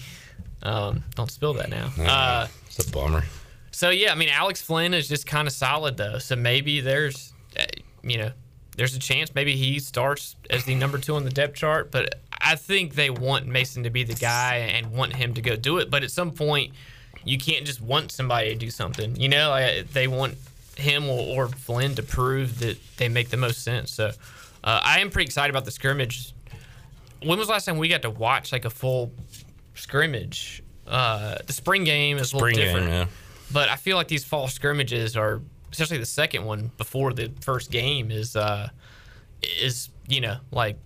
Um, 0.63 1.03
don't 1.15 1.31
spill 1.31 1.55
that 1.55 1.69
now. 1.69 1.91
Uh, 1.99 2.47
it's 2.67 2.89
a 2.89 2.91
bummer. 2.91 3.25
So 3.71 3.91
yeah, 3.91 4.13
I 4.13 4.15
mean 4.15 4.29
Alex 4.29 4.63
Flynn 4.63 4.95
is 4.95 5.09
just 5.09 5.27
kind 5.27 5.47
of 5.47 5.53
solid 5.53 5.97
though. 5.97 6.19
So 6.19 6.37
maybe 6.37 6.81
there's, 6.81 7.33
uh, 7.59 7.65
you 8.03 8.19
know, 8.19 8.31
there's 8.77 8.95
a 8.95 8.99
chance 8.99 9.35
maybe 9.35 9.57
he 9.57 9.79
starts 9.79 10.37
as 10.51 10.65
the 10.65 10.75
number 10.75 10.99
two 10.99 11.15
on 11.17 11.25
the 11.25 11.31
depth 11.31 11.55
chart. 11.57 11.91
But 11.91 12.21
I 12.39 12.55
think 12.57 12.95
they 12.95 13.11
want 13.11 13.47
Mason 13.47 13.83
to 13.85 13.91
be 13.91 14.05
the 14.05 14.15
guy 14.15 14.57
and 14.57 14.93
want 14.93 15.15
him 15.15 15.35
to 15.35 15.43
go 15.43 15.57
do 15.57 15.79
it. 15.79 15.91
But 15.91 16.03
at 16.05 16.11
some 16.11 16.31
point, 16.31 16.73
you 17.25 17.39
can't 17.39 17.65
just 17.67 17.81
want 17.81 18.13
somebody 18.13 18.51
to 18.51 18.55
do 18.55 18.71
something. 18.71 19.17
You 19.17 19.29
know, 19.29 19.51
like, 19.51 19.93
they 19.93 20.07
want 20.07 20.37
him 20.77 21.09
or, 21.09 21.45
or 21.45 21.49
Flynn 21.49 21.95
to 21.95 22.03
prove 22.03 22.59
that 22.61 22.79
they 22.99 23.09
make 23.09 23.31
the 23.31 23.37
most 23.37 23.63
sense. 23.65 23.91
So 23.91 24.13
uh, 24.63 24.81
I 24.83 25.01
am 25.01 25.11
pretty 25.11 25.27
excited 25.27 25.51
about 25.51 25.65
the 25.65 25.71
scrimmage. 25.71 26.35
When 27.23 27.39
was 27.39 27.49
the 27.49 27.53
last 27.53 27.65
time 27.65 27.79
we 27.79 27.89
got 27.89 28.03
to 28.03 28.11
watch 28.11 28.53
like 28.53 28.65
a 28.67 28.71
full 28.71 29.11
scrimmage? 29.75 30.63
Uh, 30.87 31.37
the 31.47 31.53
spring 31.53 31.83
game 31.85 32.19
is 32.19 32.33
a 32.33 32.37
Spring 32.37 32.55
little 32.55 32.73
game, 32.75 32.85
different. 32.85 32.89
yeah. 32.93 33.07
But 33.53 33.71
I 33.71 33.77
feel 33.77 33.97
like 33.97 34.09
these 34.09 34.25
fall 34.25 34.49
scrimmages 34.49 35.17
are, 35.17 35.41
especially 35.77 35.99
the 35.99 36.07
second 36.07 36.45
one 36.45 36.71
before 36.79 37.13
the 37.13 37.31
first 37.41 37.71
game, 37.71 38.11
is 38.11 38.35
uh, 38.35 38.69
is 39.61 39.91
you 40.09 40.21
know 40.21 40.39
like 40.51 40.79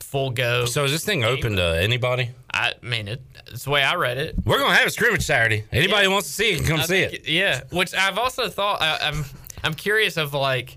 full 0.00 0.30
go. 0.30 0.64
So 0.66 0.84
is 0.84 0.92
this 0.92 1.04
thing 1.04 1.24
open 1.24 1.56
to 1.56 1.80
anybody? 1.80 2.30
I 2.52 2.72
mean, 2.82 3.06
it, 3.06 3.22
it's 3.46 3.64
the 3.64 3.70
way 3.70 3.82
I 3.82 3.94
read 3.94 4.18
it. 4.18 4.34
We're 4.44 4.58
gonna 4.58 4.74
have 4.74 4.88
a 4.88 4.90
scrimmage 4.90 5.22
Saturday. 5.22 5.64
Anybody 5.70 6.06
who 6.06 6.10
wants 6.10 6.26
to 6.28 6.32
see 6.32 6.52
it 6.52 6.56
can 6.58 6.66
come 6.66 6.80
I 6.80 6.84
see 6.84 7.06
think 7.06 7.12
it. 7.12 7.28
Yeah, 7.28 7.62
which 7.70 7.94
I've 7.94 8.18
also 8.18 8.48
thought 8.48 8.82
I, 8.82 8.98
I'm 9.02 9.24
I'm 9.62 9.74
curious 9.74 10.16
of 10.16 10.34
like 10.34 10.76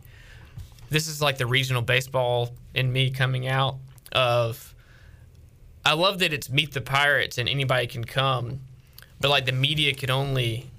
this 0.90 1.08
is 1.08 1.22
like 1.22 1.38
the 1.38 1.48
regional 1.48 1.82
baseball 1.82 2.54
in 2.76 2.92
me 2.92 3.10
coming 3.10 3.48
out 3.48 3.78
of 4.12 4.76
I 5.86 5.94
love 5.94 6.20
that 6.20 6.34
it's 6.34 6.50
meet 6.52 6.74
the 6.74 6.82
pirates 6.82 7.40
and 7.40 7.50
anybody 7.50 7.88
can 7.88 8.04
come, 8.06 8.60
but 9.20 9.30
like 9.30 9.46
the 9.46 9.52
media 9.54 9.94
can 9.96 10.12
only 10.12 10.70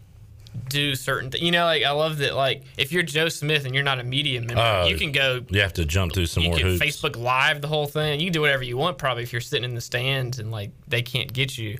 do 0.69 0.95
certain 0.95 1.31
things. 1.31 1.43
You 1.43 1.51
know, 1.51 1.65
like 1.65 1.83
I 1.85 1.91
love 1.91 2.19
that 2.19 2.35
like 2.35 2.63
if 2.77 2.93
you're 2.93 3.03
Joe 3.03 3.29
Smith 3.29 3.65
and 3.65 3.75
you're 3.75 3.85
not 3.85 3.99
a 4.01 4.05
media 4.05 4.41
member, 4.41 4.61
Uh, 4.61 4.87
you 4.87 4.97
can 4.97 5.13
go 5.13 5.41
You 5.49 5.61
have 5.61 5.73
to 5.75 5.85
jump 5.85 6.13
through 6.15 6.27
some 6.27 6.43
you 6.43 6.49
more 6.51 6.59
can 6.59 6.67
hoops. 6.67 6.85
Facebook 6.85 7.17
Live 7.17 7.61
the 7.61 7.69
whole 7.69 7.87
thing. 7.87 8.21
You 8.21 8.27
can 8.27 8.33
do 8.33 8.41
whatever 8.41 8.63
you 8.63 8.77
want 8.77 8.99
probably 8.99 9.23
if 9.23 9.33
you're 9.33 9.41
sitting 9.41 9.65
in 9.65 9.75
the 9.75 9.81
stands 9.81 10.39
and 10.39 10.51
like 10.51 10.71
they 10.89 11.03
can't 11.03 11.33
get 11.33 11.57
you. 11.59 11.79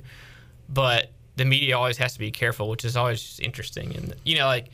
But 0.69 1.11
the 1.37 1.45
media 1.45 1.77
always 1.77 1.97
has 1.97 2.13
to 2.13 2.19
be 2.19 2.31
careful, 2.31 2.69
which 2.69 2.85
is 2.85 2.95
always 2.97 3.21
just 3.21 3.39
interesting. 3.39 3.95
And 3.95 4.13
you 4.23 4.37
know, 4.37 4.45
like 4.45 4.67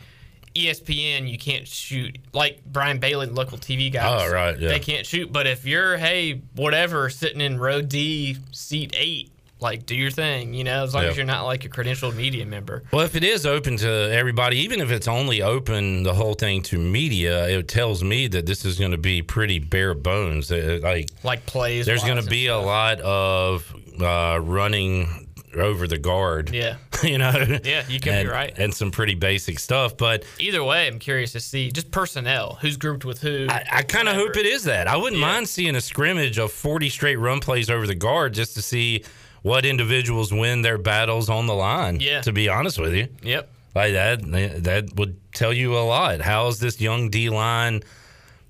ESPN, 0.55 1.29
you 1.29 1.37
can't 1.37 1.67
shoot 1.67 2.17
like 2.33 2.63
Brian 2.65 2.97
Bailey, 2.99 3.27
local 3.27 3.57
TV 3.57 3.91
guys. 3.91 4.23
Oh, 4.27 4.31
right, 4.33 4.59
yeah. 4.59 4.69
They 4.69 4.79
can't 4.79 5.05
shoot. 5.05 5.31
But 5.31 5.45
if 5.47 5.65
you're 5.65 5.97
hey 5.97 6.41
whatever 6.55 7.09
sitting 7.09 7.41
in 7.41 7.59
row 7.59 7.81
D, 7.81 8.37
seat 8.51 8.93
eight, 8.97 9.31
like 9.59 9.85
do 9.85 9.95
your 9.95 10.11
thing. 10.11 10.53
You 10.53 10.63
know, 10.63 10.83
as 10.83 10.93
long 10.93 11.03
Yeah. 11.03 11.09
as 11.09 11.17
you're 11.17 11.25
not 11.25 11.45
like 11.45 11.65
a 11.65 11.69
credentialed 11.69 12.15
media 12.15 12.45
member. 12.45 12.83
Well, 12.91 13.05
if 13.05 13.15
it 13.15 13.23
is 13.23 13.45
open 13.45 13.77
to 13.77 13.89
everybody, 14.11 14.57
even 14.59 14.79
if 14.81 14.91
it's 14.91 15.07
only 15.07 15.41
open 15.41 16.03
the 16.03 16.13
whole 16.13 16.33
thing 16.35 16.61
to 16.63 16.77
media, 16.77 17.47
it 17.47 17.67
tells 17.67 18.03
me 18.03 18.27
that 18.27 18.45
this 18.45 18.65
is 18.65 18.77
going 18.77 18.91
to 18.91 18.97
be 18.97 19.21
pretty 19.21 19.59
bare 19.59 19.93
bones. 19.93 20.51
Uh, 20.51 20.79
Like, 20.83 21.09
like 21.23 21.45
plays. 21.45 21.85
there's 21.85 22.03
going 22.03 22.21
to 22.21 22.29
be 22.29 22.47
a 22.47 22.57
lot 22.57 22.99
of 23.01 23.73
uh, 24.01 24.39
running 24.41 25.27
over 25.55 25.87
the 25.87 25.97
guard. 25.97 26.51
Yeah. 26.53 26.75
you 27.03 27.17
know. 27.17 27.31
Yeah, 27.63 27.83
you 27.87 27.99
could 27.99 28.11
be 28.11 28.17
and, 28.17 28.29
right. 28.29 28.53
And 28.57 28.73
some 28.73 28.91
pretty 28.91 29.15
basic 29.15 29.57
stuff, 29.59 29.97
but 29.97 30.23
Either 30.39 30.63
way, 30.63 30.87
I'm 30.87 30.99
curious 30.99 31.31
to 31.31 31.39
see 31.39 31.71
just 31.71 31.89
personnel, 31.91 32.57
who's 32.61 32.77
grouped 32.77 33.05
with 33.05 33.21
who. 33.21 33.47
I, 33.49 33.65
I 33.71 33.81
kind 33.83 34.07
of 34.07 34.15
hope 34.15 34.35
it 34.37 34.45
is 34.45 34.63
that. 34.65 34.87
I 34.87 34.97
wouldn't 34.97 35.19
Yeah. 35.19 35.27
mind 35.27 35.49
seeing 35.49 35.75
a 35.75 35.81
scrimmage 35.81 36.37
of 36.37 36.51
40 36.51 36.89
straight 36.89 37.15
run 37.17 37.39
plays 37.39 37.69
over 37.71 37.87
the 37.87 37.95
guard 37.95 38.33
just 38.33 38.53
to 38.55 38.61
see 38.61 39.03
what 39.47 39.65
individuals 39.65 40.33
win 40.33 40.61
their 40.61 40.77
battles 40.77 41.29
on 41.29 41.47
the 41.47 41.55
line. 41.55 41.99
Yeah. 42.01 42.21
To 42.21 42.33
be 42.33 42.49
honest 42.49 42.77
with 42.77 42.93
you. 42.93 43.07
Yep. 43.23 43.49
Like 43.73 43.93
that, 43.93 44.21
that 44.63 44.95
would 44.95 45.19
tell 45.33 45.53
you 45.53 45.77
a 45.77 45.79
lot. 45.79 46.19
How 46.19 46.47
is 46.47 46.59
this 46.59 46.81
young 46.81 47.09
D 47.09 47.29
line 47.29 47.81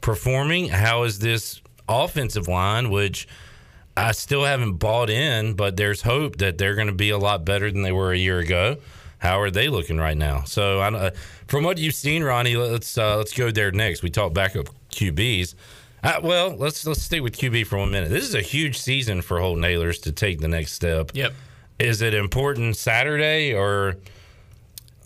performing? 0.01 0.69
How 0.69 1.03
is 1.03 1.19
this 1.19 1.61
offensive 1.87 2.47
line, 2.47 2.89
which 2.89 3.27
I 3.95 4.11
still 4.11 4.43
haven't 4.43 4.73
bought 4.73 5.09
in, 5.09 5.53
but 5.53 5.77
there's 5.77 6.01
hope 6.01 6.37
that 6.37 6.57
they're 6.57 6.75
going 6.75 6.87
to 6.87 6.93
be 6.93 7.11
a 7.11 7.17
lot 7.17 7.45
better 7.45 7.71
than 7.71 7.83
they 7.83 7.91
were 7.91 8.11
a 8.11 8.17
year 8.17 8.39
ago. 8.39 8.77
How 9.19 9.39
are 9.39 9.51
they 9.51 9.67
looking 9.67 9.97
right 9.97 10.17
now? 10.17 10.43
So, 10.43 10.79
I, 10.79 10.93
uh, 10.93 11.11
from 11.47 11.63
what 11.63 11.77
you've 11.77 11.95
seen, 11.95 12.23
Ronnie, 12.23 12.55
let's 12.55 12.97
uh, 12.97 13.17
let's 13.17 13.33
go 13.33 13.49
there 13.49 13.71
next. 13.71 14.03
We 14.03 14.11
talk 14.11 14.33
backup 14.33 14.67
QBs. 14.91 15.55
Uh, 16.07 16.21
well, 16.23 16.55
let's 16.55 16.87
let's 16.87 17.01
stay 17.01 17.19
with 17.19 17.35
QB 17.37 17.67
for 17.67 17.77
one 17.77 17.91
minute. 17.91 18.09
This 18.09 18.23
is 18.23 18.33
a 18.33 18.41
huge 18.41 18.77
season 18.77 19.21
for 19.21 19.41
Holton 19.41 19.63
Ahlers 19.63 20.01
to 20.03 20.13
take 20.13 20.39
the 20.39 20.47
next 20.47 20.71
step. 20.71 21.11
Yep. 21.13 21.33
Is 21.79 22.01
it 22.01 22.13
important 22.13 22.77
Saturday 22.77 23.53
or 23.53 23.97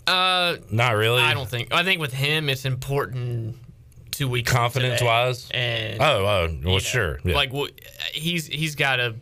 Uh, 0.06 0.58
not 0.70 0.92
really? 0.92 1.20
I 1.20 1.34
don't 1.34 1.48
think. 1.48 1.72
I 1.72 1.82
think 1.82 2.00
with 2.00 2.12
him, 2.12 2.48
it's 2.48 2.64
important 2.64 3.56
two 4.12 4.28
weeks 4.28 4.52
confidence 4.52 5.02
wise. 5.02 5.48
And 5.50 6.00
oh, 6.00 6.04
oh, 6.04 6.24
well, 6.24 6.50
you 6.50 6.58
know, 6.60 6.78
sure. 6.78 7.18
Yeah. 7.24 7.34
Like 7.34 7.52
what 7.52 7.72
he's 8.12 8.46
he's 8.46 8.76
got 8.76 8.96
to. 8.96 9.16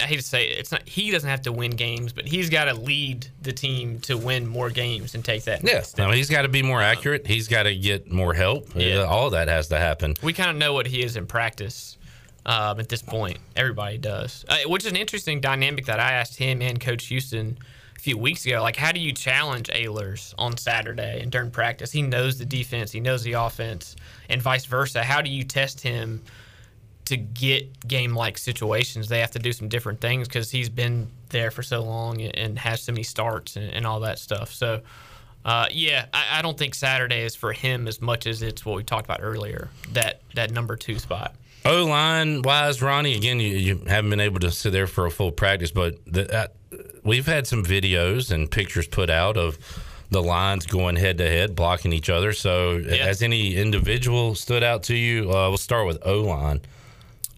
I 0.00 0.06
hate 0.06 0.16
to 0.16 0.22
say 0.22 0.48
it, 0.48 0.58
it's 0.58 0.72
not. 0.72 0.88
He 0.88 1.10
doesn't 1.10 1.28
have 1.28 1.42
to 1.42 1.52
win 1.52 1.72
games, 1.72 2.12
but 2.12 2.26
he's 2.26 2.50
got 2.50 2.64
to 2.64 2.74
lead 2.74 3.26
the 3.42 3.52
team 3.52 4.00
to 4.00 4.16
win 4.16 4.46
more 4.46 4.70
games 4.70 5.14
and 5.14 5.24
take 5.24 5.44
that. 5.44 5.62
yeah, 5.62 5.74
next 5.74 5.90
step. 5.90 6.06
no, 6.06 6.12
he's 6.12 6.30
got 6.30 6.42
to 6.42 6.48
be 6.48 6.62
more 6.62 6.80
accurate. 6.82 7.26
He's 7.26 7.48
got 7.48 7.64
to 7.64 7.76
get 7.76 8.10
more 8.10 8.34
help. 8.34 8.68
Yeah. 8.74 9.02
All 9.02 9.30
that 9.30 9.48
has 9.48 9.68
to 9.68 9.78
happen. 9.78 10.14
we 10.22 10.32
kind 10.32 10.50
of 10.50 10.56
know 10.56 10.72
what 10.72 10.86
he 10.86 11.02
is 11.02 11.16
in 11.16 11.26
practice 11.26 11.98
um, 12.46 12.80
at 12.80 12.88
this 12.88 13.02
point. 13.02 13.38
Everybody 13.56 13.98
does, 13.98 14.44
uh, 14.48 14.58
which 14.66 14.84
is 14.84 14.90
an 14.90 14.96
interesting 14.96 15.40
dynamic 15.40 15.86
that 15.86 16.00
I 16.00 16.12
asked 16.12 16.36
him 16.36 16.62
and 16.62 16.80
Coach 16.80 17.06
Houston 17.06 17.58
a 17.96 18.00
few 18.00 18.16
weeks 18.16 18.46
ago. 18.46 18.62
Like, 18.62 18.76
how 18.76 18.92
do 18.92 19.00
you 19.00 19.12
challenge 19.12 19.68
Ahlers 19.68 20.34
on 20.38 20.56
Saturday 20.56 21.20
and 21.20 21.30
during 21.30 21.50
practice? 21.50 21.92
He 21.92 22.02
knows 22.02 22.38
the 22.38 22.46
defense, 22.46 22.90
he 22.92 23.00
knows 23.00 23.22
the 23.22 23.32
offense, 23.34 23.96
and 24.28 24.40
vice 24.40 24.64
versa. 24.64 25.02
How 25.02 25.20
do 25.20 25.30
you 25.30 25.44
test 25.44 25.80
him 25.80 26.22
to 27.10 27.16
get 27.16 27.86
game 27.86 28.14
like 28.14 28.38
situations? 28.38 29.08
They 29.08 29.20
have 29.20 29.30
to 29.32 29.38
do 29.38 29.52
some 29.52 29.68
different 29.68 30.00
things 30.00 30.26
because 30.26 30.50
he's 30.50 30.68
been 30.68 31.08
there 31.28 31.50
for 31.50 31.62
so 31.62 31.82
long 31.82 32.20
and 32.22 32.58
has 32.58 32.82
so 32.82 32.92
many 32.92 33.04
starts 33.04 33.56
and, 33.56 33.70
and 33.70 33.86
all 33.86 34.00
that 34.00 34.18
stuff. 34.18 34.52
So. 34.52 34.80
Uh, 35.42 35.64
yeah, 35.70 36.04
I, 36.12 36.40
I 36.40 36.42
don't 36.42 36.58
think 36.58 36.74
Saturday 36.74 37.22
is 37.22 37.34
for 37.34 37.54
him 37.54 37.88
as 37.88 38.02
much 38.02 38.26
as 38.26 38.42
it's 38.42 38.66
what 38.66 38.76
we 38.76 38.84
talked 38.84 39.06
about 39.06 39.20
earlier. 39.22 39.70
That 39.94 40.20
that 40.34 40.50
number 40.50 40.76
two 40.76 40.98
spot. 40.98 41.34
O 41.64 41.84
line 41.86 42.42
wise, 42.42 42.82
Ronnie. 42.82 43.16
Again, 43.16 43.40
you, 43.40 43.56
you 43.56 43.76
haven't 43.86 44.10
been 44.10 44.20
able 44.20 44.40
to 44.40 44.50
sit 44.50 44.72
there 44.72 44.86
for 44.86 45.06
a 45.06 45.10
full 45.10 45.32
practice, 45.32 45.70
but 45.70 45.96
the, 46.04 46.30
uh, 46.30 46.46
we've 47.04 47.26
had 47.26 47.46
some 47.46 47.64
videos 47.64 48.30
and 48.30 48.50
pictures 48.50 48.86
put 48.86 49.10
out 49.10 49.36
of 49.36 49.58
the 50.10 50.22
lines 50.22 50.66
going 50.66 50.96
head 50.96 51.18
to 51.18 51.28
head, 51.28 51.54
blocking 51.54 51.92
each 51.92 52.10
other. 52.10 52.32
So, 52.32 52.82
has 52.82 53.22
any 53.22 53.56
individual 53.56 54.34
stood 54.34 54.62
out 54.62 54.82
to 54.84 54.96
you? 54.96 55.30
Uh, 55.30 55.48
we'll 55.48 55.58
start 55.58 55.86
with 55.86 55.98
O 56.04 56.20
line. 56.20 56.60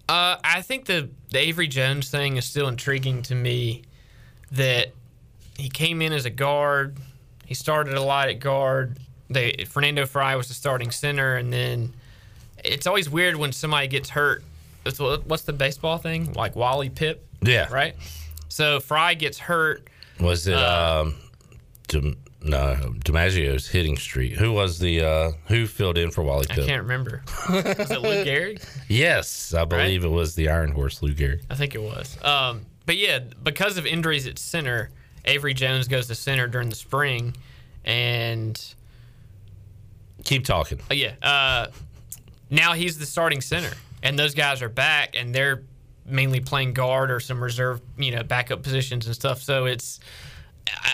Uh, 0.08 0.36
I 0.44 0.62
think 0.62 0.86
the, 0.86 1.08
the 1.30 1.38
Avery 1.38 1.68
Jones 1.68 2.10
thing 2.10 2.36
is 2.36 2.44
still 2.44 2.68
intriguing 2.68 3.22
to 3.22 3.34
me. 3.34 3.82
That 4.50 4.88
he 5.56 5.70
came 5.70 6.02
in 6.02 6.12
as 6.12 6.26
a 6.26 6.30
guard, 6.30 6.98
he 7.46 7.54
started 7.54 7.94
a 7.94 8.02
lot 8.02 8.28
at 8.28 8.38
guard. 8.38 8.98
They 9.30 9.64
Fernando 9.66 10.04
Frye 10.04 10.36
was 10.36 10.48
the 10.48 10.54
starting 10.54 10.90
center, 10.90 11.36
and 11.36 11.50
then 11.50 11.94
it's 12.62 12.86
always 12.86 13.08
weird 13.08 13.36
when 13.36 13.52
somebody 13.52 13.88
gets 13.88 14.10
hurt. 14.10 14.44
It's, 14.84 14.98
what's 14.98 15.44
the 15.44 15.52
baseball 15.54 15.96
thing 15.98 16.32
like 16.34 16.54
Wally 16.56 16.90
Pipp? 16.90 17.18
Yeah. 17.40 17.72
right. 17.72 17.94
So 18.48 18.80
Frye 18.80 19.14
gets 19.14 19.38
hurt. 19.38 19.88
Was 20.20 20.46
it 20.46 20.54
Uh, 20.54 21.04
um, 21.06 21.14
No, 22.44 22.74
DiMaggio's 23.04 23.68
hitting 23.68 23.96
streak. 23.96 24.32
Who 24.34 24.52
was 24.52 24.78
the 24.78 25.00
uh 25.04 25.32
who 25.46 25.66
filled 25.66 25.96
in 25.98 26.10
for 26.10 26.22
Wally 26.22 26.46
Cook? 26.46 26.58
I 26.58 26.60
Pipp? 26.62 26.66
can't 26.66 26.82
remember. 26.82 27.22
Was 27.48 27.90
it 27.90 28.00
Luke 28.02 28.26
Gehrig? 28.26 28.62
Yes, 28.88 29.54
I 29.54 29.64
believe 29.64 30.04
it 30.04 30.08
was 30.10 30.34
the 30.34 30.48
Iron 30.48 30.72
Horse, 30.72 31.02
Lou 31.02 31.14
Gehrig. 31.14 31.42
I 31.50 31.54
think 31.54 31.74
it 31.74 31.82
was. 31.82 32.18
Um, 32.24 32.62
but 32.86 32.96
yeah, 32.96 33.20
because 33.42 33.78
of 33.78 33.86
injuries 33.86 34.26
at 34.26 34.38
center, 34.38 34.90
Avery 35.24 35.54
Jones 35.54 35.86
goes 35.86 36.08
to 36.08 36.14
center 36.16 36.48
during 36.48 36.68
the 36.68 36.74
spring, 36.74 37.36
and 37.84 38.60
Keep 40.24 40.44
talking. 40.44 40.78
uh, 40.90 40.94
yeah, 40.94 41.12
uh, 41.22 41.66
now 42.50 42.72
he's 42.74 42.98
the 42.98 43.06
starting 43.06 43.40
center, 43.40 43.70
and 44.02 44.18
those 44.18 44.34
guys 44.34 44.62
are 44.62 44.68
back, 44.68 45.14
and 45.16 45.34
they're 45.34 45.62
mainly 46.06 46.40
playing 46.40 46.72
guard 46.74 47.10
or 47.10 47.20
some 47.20 47.42
reserve, 47.42 47.80
you 47.96 48.10
know, 48.10 48.22
backup 48.22 48.62
positions 48.62 49.06
and 49.06 49.14
stuff. 49.14 49.40
So 49.42 49.66
it's, 49.66 50.00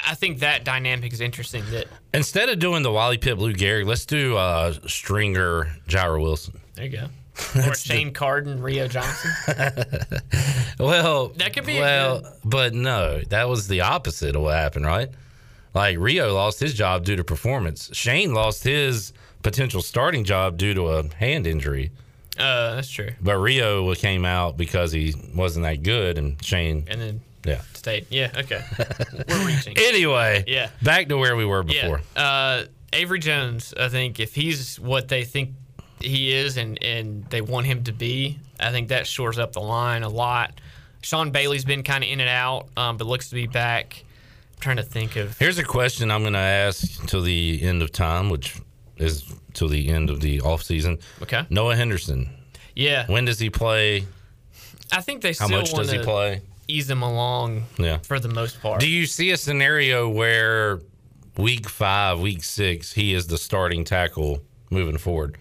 I 0.07 0.15
think 0.15 0.39
that 0.41 0.65
dynamic 0.65 1.13
is 1.13 1.21
interesting. 1.21 1.63
That 1.71 1.87
Instead 2.15 2.49
of 2.49 2.59
doing 2.59 2.83
the 2.83 2.91
Wally 2.91 3.19
Pipp, 3.19 3.39
Lou 3.39 3.53
Gehrig, 3.53 3.87
let's 3.87 4.07
do 4.07 4.37
uh 4.37 4.73
Stringer, 4.87 5.67
Gyra 5.89 6.21
Wilson. 6.21 6.61
there 6.75 6.87
you 6.87 6.91
go. 6.93 7.09
Or 7.69 7.75
Shane 7.75 8.13
Carden, 8.13 8.61
Rio 8.61 8.89
Johnson. 8.89 9.31
Well, 10.79 11.29
That 11.37 11.53
could 11.55 11.67
be 11.67 11.79
a 11.79 11.81
well, 11.81 12.37
but 12.45 12.73
no, 12.75 13.21
that 13.31 13.49
was 13.49 13.69
the 13.69 13.81
opposite 13.83 14.37
of 14.37 14.43
what 14.43 14.57
happened, 14.57 14.87
right? 14.87 15.09
Like 15.75 15.99
Rio 15.99 16.33
lost 16.35 16.61
his 16.61 16.75
job 16.75 17.05
due 17.05 17.17
to 17.17 17.25
performance. 17.25 17.91
Shane 17.93 18.33
lost 18.35 18.65
his 18.65 19.13
potential 19.43 19.83
starting 19.83 20.25
job 20.25 20.57
due 20.57 20.75
to 20.75 20.89
a 20.89 21.15
hand 21.15 21.47
injury. 21.47 21.91
Uh, 22.39 22.77
that's 22.77 22.91
true. 22.91 23.11
But 23.21 23.39
Rio 23.39 23.93
came 23.95 24.25
out 24.25 24.57
because 24.57 24.93
he 24.93 25.15
wasn't 25.35 25.65
that 25.65 25.83
good, 25.83 26.19
and 26.19 26.43
Shane. 26.45 26.85
And 26.89 27.01
then 27.01 27.21
yeah, 27.45 27.61
State. 27.75 28.07
Yeah, 28.11 28.31
okay. 28.37 28.63
We're 29.29 29.47
reaching. 29.47 29.77
Anyway, 29.79 30.45
Yeah. 30.47 30.71
back 30.83 31.09
to 31.09 31.17
where 31.17 31.37
we 31.37 31.45
were 31.45 31.63
before. 31.63 32.01
Yeah. 32.17 32.23
Uh, 32.23 32.65
Avery 32.93 33.19
Jones, 33.19 33.75
I 33.79 33.89
think 33.89 34.19
if 34.21 34.35
he's 34.35 34.81
what 34.81 35.09
they 35.09 35.25
think 35.25 35.51
he 36.01 36.33
is 36.33 36.57
and, 36.57 36.83
and 36.83 37.25
they 37.27 37.41
want 37.41 37.67
him 37.67 37.85
to 37.85 37.93
be, 37.93 38.39
I 38.59 38.71
think 38.71 38.89
that 38.89 39.07
shores 39.07 39.39
up 39.39 39.53
the 39.53 39.61
line 39.61 40.03
a 40.03 40.09
lot. 40.09 40.61
Sean 41.03 41.31
Bailey's 41.31 41.65
been 41.65 41.83
kind 41.83 42.03
of 42.03 42.11
in 42.11 42.21
and 42.21 42.29
out, 42.31 42.69
um, 42.77 42.97
but 42.97 43.07
looks 43.07 43.29
to 43.29 43.35
be 43.35 43.47
back. 43.47 44.03
I'm 44.55 44.61
trying 44.61 44.77
to 44.79 44.83
think 44.83 45.17
of. 45.17 45.39
Here's 45.39 45.59
a 45.59 45.65
question 45.65 46.11
I'm 46.11 46.23
going 46.23 46.33
to 46.33 46.39
ask 46.39 47.07
till 47.07 47.23
the 47.23 47.61
end 47.63 47.83
of 47.83 47.93
time, 47.93 48.31
which 48.31 48.57
is 48.97 49.25
till 49.55 49.69
the 49.69 49.89
end 49.91 50.11
of 50.11 50.21
the 50.21 50.41
off 50.41 50.63
season. 50.63 50.99
Okay. 51.23 51.45
Noah 51.51 51.77
Henderson. 51.77 52.31
Yeah. 52.75 53.07
When 53.07 53.25
does 53.25 53.39
he 53.39 53.51
play? 53.51 54.05
I 54.91 55.01
think 55.03 55.23
they 55.23 55.35
How 55.35 55.49
much 55.49 55.73
does 55.73 55.91
he 55.93 55.99
play? 55.99 56.43
Ease 56.69 56.91
him 56.91 57.03
along 57.03 57.65
Yeah. 57.79 57.99
for 57.99 58.21
the 58.21 58.29
most 58.29 58.61
part. 58.61 58.81
Do 58.81 58.89
you 58.89 59.07
see 59.07 59.31
a 59.31 59.37
scenario 59.39 60.09
where 60.09 60.81
week 61.37 61.69
five, 61.69 62.21
week 62.21 62.45
six, 62.45 62.93
he 62.93 63.15
is 63.15 63.27
the 63.27 63.39
starting 63.39 63.85
tackle 63.85 64.43
moving 64.71 64.99
forward? 64.99 65.39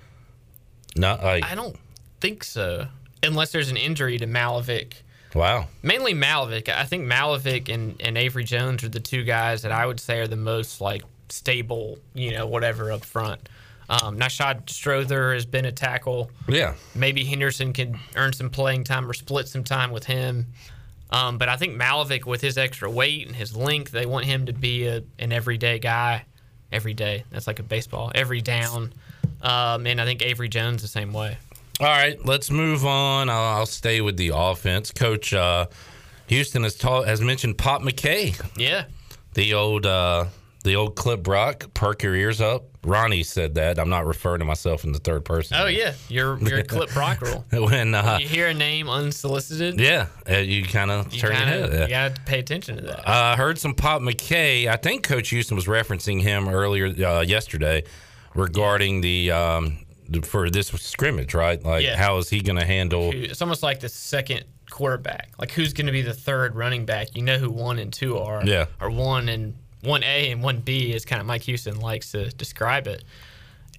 Not 0.95 1.23
like 1.23 1.43
I 1.43 1.53
don't 1.53 1.75
think 2.21 2.43
so, 2.43 2.87
unless 3.21 3.51
there's 3.51 3.69
an 3.69 3.77
injury 3.77 4.17
to 4.17 4.25
Malovic. 4.25 4.93
wow. 5.35 5.67
Mainly 5.83 6.13
Malovic. 6.13 6.69
I 6.69 6.85
think 6.85 7.03
Malovic 7.05 7.67
and, 7.71 8.01
and 8.01 8.17
Avery 8.17 8.43
Jones 8.45 8.83
are 8.83 8.89
the 8.89 8.99
two 9.01 9.23
guys 9.23 9.61
that 9.63 9.71
I 9.71 9.85
would 9.85 9.99
say 9.99 10.19
are 10.21 10.27
the 10.27 10.35
most 10.37 10.79
like 10.81 11.03
stable, 11.29 11.99
you 12.13 12.31
know, 12.31 12.47
whatever 12.47 12.91
up 12.91 13.03
front. 13.03 13.49
Um, 13.89 14.17
Nishad 14.17 14.69
Strother 14.69 15.33
has 15.33 15.45
been 15.45 15.65
a 15.65 15.71
tackle. 15.71 16.31
Yeah. 16.47 16.73
Maybe 16.95 17.23
Henderson 17.25 17.73
can 17.73 17.99
earn 18.15 18.33
some 18.33 18.49
playing 18.49 18.83
time 18.85 19.09
or 19.09 19.13
split 19.13 19.47
some 19.47 19.63
time 19.63 19.91
with 19.91 20.05
him. 20.05 20.47
Um, 21.09 21.38
but 21.38 21.49
I 21.49 21.57
think 21.57 21.79
Malovic, 21.79 22.25
with 22.25 22.41
his 22.41 22.57
extra 22.57 22.89
weight 22.89 23.27
and 23.27 23.35
his 23.35 23.55
length, 23.55 23.91
they 23.91 24.05
want 24.05 24.25
him 24.25 24.45
to 24.47 24.53
be 24.53 24.88
a, 24.88 25.03
an 25.19 25.31
everyday 25.31 25.79
guy. 25.79 26.25
Every 26.69 26.93
day. 26.93 27.23
That's 27.29 27.47
like 27.47 27.59
a 27.59 27.63
baseball. 27.63 28.11
Every 28.13 28.41
down. 28.41 28.91
Um, 29.41 29.88
and 29.88 30.01
I 30.01 30.03
think 30.03 30.21
Avery 30.21 30.49
Jones 30.49 30.81
the 30.81 30.89
same 30.89 31.13
way. 31.13 31.38
All 31.79 31.88
right, 31.88 32.17
let's 32.25 32.51
move 32.51 32.85
on. 32.85 33.29
I'll, 33.29 33.59
I'll 33.59 33.65
stay 33.65 34.01
with 34.01 34.17
the 34.17 34.34
offense. 34.35 34.91
Coach 34.91 35.34
uh, 35.34 35.67
Houston 36.27 36.63
has 36.63 36.75
taught, 36.75 37.07
has 37.07 37.21
mentioned 37.21 37.57
Pop 37.57 37.84
McKay. 37.84 38.35
Yeah. 38.57 38.84
The 39.34 39.53
old 39.53 39.85
uh, 39.85 40.25
the 40.68 40.76
old 40.76 40.95
Cliff 40.95 41.23
Brock. 41.23 41.73
Perk 41.73 42.03
your 42.03 42.14
ears 42.15 42.41
up. 42.41 42.65
Ronnie 42.84 43.23
said 43.23 43.56
that. 43.56 43.80
I'm 43.80 43.89
not 43.89 44.06
referring 44.06 44.39
to 44.39 44.45
myself 44.45 44.84
in 44.84 44.91
the 44.91 44.99
third 44.99 45.26
person. 45.26 45.57
Oh 45.60 45.65
yeah, 45.65 45.94
you're 46.07 46.38
you're 46.39 46.64
Cliff 46.64 46.94
Brock 46.94 47.22
rule. 47.22 47.44
when 47.52 47.95
uh, 47.95 48.03
When 48.03 48.22
you 48.22 48.27
hear 48.27 48.48
a 48.48 48.53
name 48.53 48.88
unsolicited, 48.89 49.80
yeah, 49.80 50.07
uh, 50.30 50.38
you 50.38 50.64
kind 50.64 50.91
of 50.91 51.11
turn 51.11 51.31
kinda, 51.35 51.57
your 51.57 51.69
head. 51.69 51.81
you 51.81 51.88
got 51.95 52.15
to 52.15 52.22
pay 52.22 52.39
attention 52.39 52.77
to 52.77 52.84
that. 52.84 53.07
I 53.10 53.34
uh, 53.34 53.35
heard 53.35 53.57
some 53.57 53.73
Pop 53.73 54.02
McKay. 54.02 54.68
I 54.68 54.77
think 54.77 55.03
Coach 55.03 55.30
Houston 55.30 55.56
was 55.56 55.65
referencing 55.65 56.22
him 56.22 56.48
earlier 56.48 56.88
uh, 57.06 57.22
yesterday 57.22 57.84
regarding 58.35 59.02
the 59.02 59.31
um, 59.31 59.80
for 60.23 60.49
this 60.49 60.68
scrimmage, 60.68 61.34
right? 61.34 61.61
Like, 61.64 61.84
Yeah. 61.84 61.98
how 61.98 62.18
is 62.18 62.30
he 62.30 62.41
going 62.41 62.60
to 62.60 62.65
handle? 62.65 63.11
It's 63.14 63.41
almost 63.41 63.64
like 63.64 63.80
the 63.80 63.89
second 63.89 64.45
quarterback. 64.69 65.31
Like 65.39 65.52
who's 65.52 65.73
going 65.73 65.88
to 65.88 65.91
be 65.94 66.02
the 66.02 66.14
third 66.14 66.56
running 66.56 66.85
back? 66.85 67.15
You 67.15 67.23
know 67.23 67.38
who 67.38 67.49
one 67.49 67.80
and 67.80 67.91
two 67.91 68.18
are. 68.18 68.45
Yeah. 68.45 68.65
Or 68.80 68.89
one 68.89 69.30
and 69.30 69.56
one 69.88 70.03
A 70.03 70.31
and 70.31 70.43
one 70.43 70.59
B 70.59 70.91
is 70.93 71.05
kind 71.05 71.19
of 71.19 71.26
Mike 71.26 71.43
Houston 71.43 71.80
likes 71.80 72.11
to 72.11 72.30
describe 72.30 72.88
it. 72.88 73.03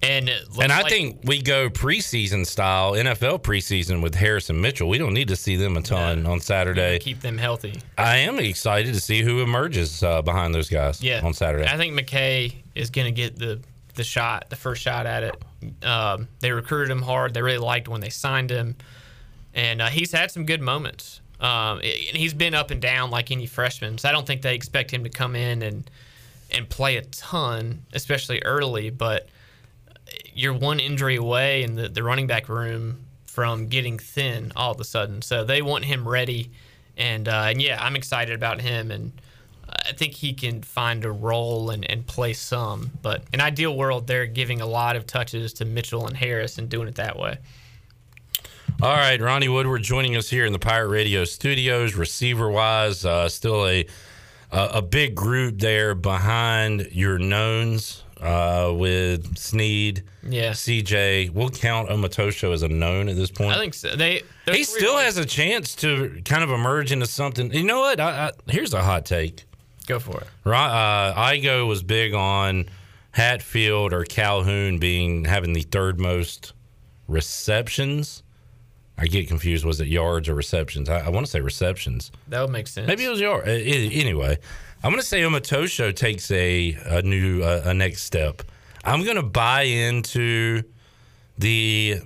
And 0.01 0.29
it 0.29 0.43
And 0.61 0.71
I 0.71 0.81
like- 0.81 0.91
think 0.91 1.19
we 1.25 1.41
go 1.41 1.69
preseason 1.69 2.45
style, 2.47 2.93
NFL 2.93 3.39
preseason 3.39 4.01
with 4.01 4.15
Harrison 4.15 4.61
Mitchell. 4.61 4.87
We 4.87 4.97
don't 4.97 5.13
need 5.13 5.27
to 5.27 5.35
see 5.35 5.57
them 5.57 5.75
a 5.75 5.81
ton 5.81 6.25
on 6.25 6.39
Saturday. 6.39 6.99
keep 6.99 7.19
them 7.19 7.37
healthy. 7.37 7.81
I 7.97 8.17
am 8.19 8.39
excited 8.39 8.93
to 8.93 9.01
see 9.01 9.21
who 9.23 9.41
emerges 9.41 10.01
uh, 10.01 10.21
behind 10.21 10.55
those 10.55 10.69
guys 10.69 11.01
Yeah. 11.03 11.19
on 11.21 11.33
Saturday. 11.33 11.65
I 11.67 11.75
think 11.75 11.99
McKay 11.99 12.53
is 12.75 12.89
going 12.89 13.07
to 13.07 13.11
get 13.11 13.37
the 13.37 13.59
the 13.95 14.03
shot, 14.05 14.49
the 14.49 14.55
first 14.55 14.81
shot 14.81 15.05
at 15.05 15.23
it. 15.23 15.85
Um, 15.85 16.29
they 16.39 16.53
recruited 16.53 16.89
him 16.89 17.01
hard. 17.01 17.33
They 17.33 17.41
really 17.41 17.57
liked 17.57 17.89
when 17.89 17.99
they 17.99 18.09
signed 18.09 18.49
him, 18.49 18.77
and 19.53 19.81
uh, 19.81 19.87
he's 19.87 20.13
had 20.13 20.31
some 20.31 20.45
good 20.45 20.61
moments. 20.61 21.19
Um, 21.39 21.79
and 21.79 22.17
he's 22.17 22.33
been 22.33 22.53
up 22.53 22.71
and 22.71 22.81
down 22.81 23.11
like 23.11 23.31
any 23.31 23.45
freshman. 23.45 23.97
So 23.97 24.09
I 24.09 24.11
don't 24.11 24.27
think 24.27 24.41
they 24.41 24.55
expect 24.55 24.91
him 24.91 25.03
to 25.03 25.09
come 25.09 25.35
in 25.35 25.61
and 25.61 25.89
and 26.51 26.67
play 26.67 26.97
a 26.97 27.03
ton, 27.03 27.83
especially 27.93 28.41
early. 28.43 28.89
But 28.89 29.29
you're 30.33 30.53
one 30.53 30.79
injury 30.79 31.15
away 31.15 31.63
in 31.63 31.75
the, 31.75 31.89
the 31.89 32.03
running 32.03 32.27
back 32.27 32.49
room 32.49 33.05
from 33.25 33.67
getting 33.67 33.99
thin 33.99 34.51
all 34.55 34.71
of 34.71 34.79
a 34.79 34.83
sudden. 34.83 35.21
So 35.21 35.43
they 35.43 35.61
want 35.61 35.85
him 35.85 36.07
ready, 36.07 36.51
and 36.97 37.27
uh, 37.27 37.45
and 37.47 37.61
yeah, 37.61 37.77
I'm 37.81 37.95
excited 37.95 38.35
about 38.35 38.59
him, 38.59 38.91
and 38.91 39.11
I 39.69 39.93
think 39.93 40.13
he 40.13 40.33
can 40.33 40.61
find 40.61 41.05
a 41.05 41.11
role 41.11 41.69
and, 41.69 41.89
and 41.89 42.05
play 42.05 42.33
some. 42.33 42.91
But 43.01 43.23
in 43.31 43.39
ideal 43.39 43.75
world, 43.75 44.07
they're 44.07 44.25
giving 44.25 44.61
a 44.61 44.65
lot 44.65 44.95
of 44.95 45.05
touches 45.05 45.53
to 45.53 45.65
Mitchell 45.65 46.07
and 46.07 46.17
Harris 46.17 46.57
and 46.57 46.69
doing 46.69 46.87
it 46.87 46.95
that 46.95 47.17
way. 47.17 47.37
All 48.81 48.95
right, 48.95 49.19
Ronnie 49.19 49.49
Woodward 49.49 49.83
joining 49.83 50.15
us 50.15 50.29
here 50.29 50.45
in 50.45 50.53
the 50.53 50.59
Pirate 50.59 50.87
Radio 50.87 51.25
studios. 51.25 51.95
Receiver 51.95 52.49
wise, 52.49 53.03
uh, 53.05 53.27
still 53.27 53.67
a 53.67 53.85
a 54.51 54.81
big 54.81 55.13
group 55.13 55.59
there 55.59 55.93
behind 55.93 56.87
your 56.91 57.19
knowns 57.19 58.03
uh, 58.19 58.71
with 58.73 59.37
Snead, 59.37 60.03
Yeah. 60.23 60.51
CJ. 60.53 61.29
We'll 61.31 61.51
count 61.51 61.89
Omotosho 61.89 62.51
as 62.51 62.63
a 62.63 62.67
known 62.67 63.09
at 63.09 63.15
this 63.15 63.29
point. 63.29 63.51
I 63.51 63.59
think 63.59 63.73
so. 63.75 63.95
They 63.95 64.23
he 64.49 64.63
still 64.63 64.95
ways- 64.95 65.05
has 65.05 65.17
a 65.17 65.25
chance 65.25 65.75
to 65.75 66.19
kind 66.25 66.43
of 66.43 66.49
emerge 66.49 66.91
into 66.91 67.05
something. 67.05 67.53
You 67.53 67.63
know 67.63 67.81
what? 67.81 67.99
I, 67.99 68.27
I, 68.27 68.31
here's 68.47 68.73
a 68.73 68.81
hot 68.81 69.05
take. 69.05 69.43
Go 69.85 69.99
for 69.99 70.21
it. 70.21 70.27
Right, 70.45 71.09
uh, 71.09 71.13
Igo 71.33 71.67
was 71.67 71.83
big 71.83 72.13
on 72.15 72.65
Hatfield 73.11 73.91
or 73.93 74.03
Calhoun 74.03 74.79
being 74.79 75.25
having 75.25 75.53
the 75.53 75.61
third 75.63 75.99
most 75.99 76.53
receptions. 77.07 78.23
I 78.99 79.05
get 79.05 79.27
confused. 79.27 79.65
Was 79.65 79.79
it 79.79 79.87
yards 79.87 80.27
or 80.27 80.35
receptions? 80.35 80.89
I, 80.89 80.99
I 80.99 81.09
want 81.09 81.25
to 81.25 81.31
say 81.31 81.39
receptions. 81.39 82.11
That 82.27 82.41
would 82.41 82.51
make 82.51 82.67
sense. 82.67 82.87
Maybe 82.87 83.05
it 83.05 83.09
was 83.09 83.21
yards. 83.21 83.47
Uh, 83.47 83.51
anyway, 83.51 84.37
I'm 84.83 84.91
going 84.91 85.01
to 85.01 85.07
say 85.07 85.21
Omotosho 85.21 85.95
takes 85.95 86.29
a 86.31 86.77
a 86.85 87.01
new 87.01 87.41
uh, 87.41 87.61
a 87.65 87.73
next 87.73 88.03
step. 88.03 88.43
I'm 88.83 89.03
going 89.03 89.15
to 89.15 89.23
buy 89.23 89.63
into 89.63 90.63
the 91.37 92.01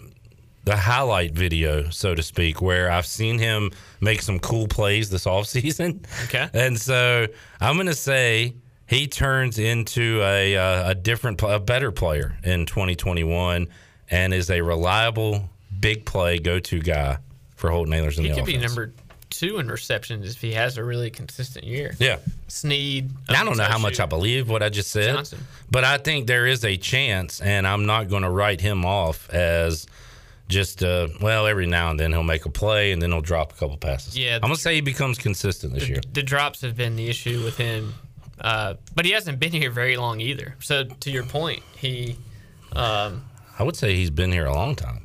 the 0.65 0.77
highlight 0.77 1.33
video, 1.33 1.89
so 1.89 2.15
to 2.15 2.23
speak, 2.23 2.61
where 2.61 2.89
I've 2.89 3.05
seen 3.05 3.37
him 3.37 3.71
make 3.99 4.21
some 4.21 4.39
cool 4.39 4.67
plays 4.67 5.09
this 5.09 5.25
offseason. 5.35 6.05
Okay. 6.25 6.47
And 6.53 6.79
so 6.79 7.27
I'm 7.59 7.75
going 7.75 7.87
to 7.87 7.95
say 7.95 8.55
he 8.87 9.07
turns 9.07 9.59
into 9.59 10.21
a, 10.23 10.55
uh, 10.55 10.91
a 10.91 10.95
different, 10.95 11.41
a 11.43 11.59
better 11.59 11.91
player 11.91 12.37
in 12.43 12.65
2021 12.65 13.67
and 14.09 14.33
is 14.33 14.49
a 14.49 14.61
reliable, 14.61 15.49
big 15.83 16.05
play 16.05 16.39
go 16.39 16.59
to 16.59 16.79
guy 16.79 17.17
for 17.55 17.69
Holton 17.69 17.93
Ahlers 17.93 18.17
in 18.17 18.23
He 18.23 18.29
the 18.29 18.35
could 18.35 18.43
offense. 18.43 18.47
be 18.47 18.57
number 18.57 18.93
two 19.29 19.57
in 19.59 19.67
receptions 19.67 20.35
if 20.35 20.41
he 20.41 20.53
has 20.53 20.77
a 20.77 20.83
really 20.83 21.09
consistent 21.09 21.65
year. 21.65 21.95
Yeah. 21.99 22.17
Snead. 22.47 23.11
I 23.29 23.43
don't 23.43 23.57
know 23.57 23.63
how 23.63 23.77
much 23.79 23.99
I 23.99 24.05
believe 24.05 24.49
what 24.49 24.61
I 24.63 24.69
just 24.69 24.91
said, 24.91 25.15
Johnson. 25.15 25.39
but 25.71 25.83
I 25.83 25.97
think 25.97 26.27
there 26.27 26.45
is 26.47 26.63
a 26.63 26.77
chance, 26.77 27.41
and 27.41 27.67
I'm 27.67 27.85
not 27.85 28.09
going 28.09 28.23
to 28.23 28.29
write 28.29 28.61
him 28.61 28.85
off 28.85 29.29
as 29.31 29.87
just 30.49 30.83
uh, 30.83 31.07
well. 31.21 31.47
Every 31.47 31.65
now 31.65 31.89
and 31.89 31.99
then 31.99 32.11
he'll 32.11 32.21
make 32.23 32.45
a 32.45 32.49
play, 32.49 32.91
and 32.91 33.01
then 33.01 33.11
he'll 33.11 33.21
drop 33.21 33.53
a 33.53 33.55
couple 33.55 33.77
passes. 33.77 34.15
Yeah. 34.17 34.35
I'm 34.35 34.41
gonna 34.41 34.55
say 34.55 34.75
he 34.75 34.81
becomes 34.81 35.17
consistent 35.17 35.73
this 35.73 35.87
year. 35.89 36.01
The 36.11 36.21
drops 36.21 36.61
have 36.61 36.75
been 36.75 36.95
the 36.95 37.07
issue 37.09 37.43
with 37.43 37.57
him. 37.57 37.93
Uh, 38.39 38.73
but 38.93 39.05
he 39.05 39.11
hasn't 39.11 39.39
been 39.39 39.51
here 39.53 39.71
very 39.71 39.95
long 39.95 40.19
either. 40.19 40.55
So 40.59 40.83
to 40.83 41.09
your 41.11 41.23
point, 41.23 41.63
he. 41.77 42.17
Um, 42.73 43.23
I 43.57 43.63
would 43.63 43.75
say 43.77 43.95
he's 43.95 44.09
been 44.11 44.31
here 44.31 44.45
a 44.45 44.53
long 44.53 44.75
time. 44.75 45.02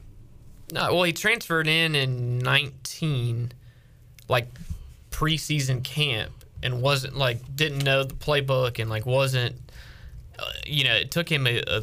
No, 0.72 0.94
well, 0.94 1.02
he 1.04 1.12
transferred 1.12 1.66
in 1.66 1.94
in 1.94 2.38
19, 2.38 3.52
like 4.28 4.48
preseason 5.10 5.82
camp, 5.82 6.32
and 6.62 6.82
wasn't 6.82 7.16
like 7.16 7.38
didn't 7.54 7.84
know 7.84 8.04
the 8.04 8.14
playbook 8.14 8.78
and 8.78 8.90
like 8.90 9.06
wasn't, 9.06 9.56
uh, 10.38 10.44
you 10.66 10.84
know, 10.84 10.94
it 10.94 11.10
took 11.10 11.30
him 11.30 11.46
a, 11.46 11.62
a 11.66 11.82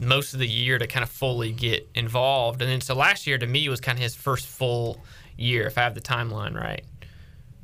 most 0.00 0.34
of 0.34 0.40
the 0.40 0.46
year 0.46 0.78
to 0.78 0.86
kind 0.86 1.02
of 1.02 1.10
fully 1.10 1.52
get 1.52 1.88
involved, 1.94 2.62
and 2.62 2.70
then 2.70 2.80
so 2.80 2.94
last 2.94 3.26
year 3.26 3.38
to 3.38 3.46
me 3.46 3.68
was 3.68 3.80
kind 3.80 3.98
of 3.98 4.02
his 4.02 4.14
first 4.14 4.46
full 4.46 5.02
year, 5.36 5.66
if 5.66 5.78
I 5.78 5.82
have 5.82 5.94
the 5.94 6.00
timeline 6.00 6.54
right. 6.54 6.84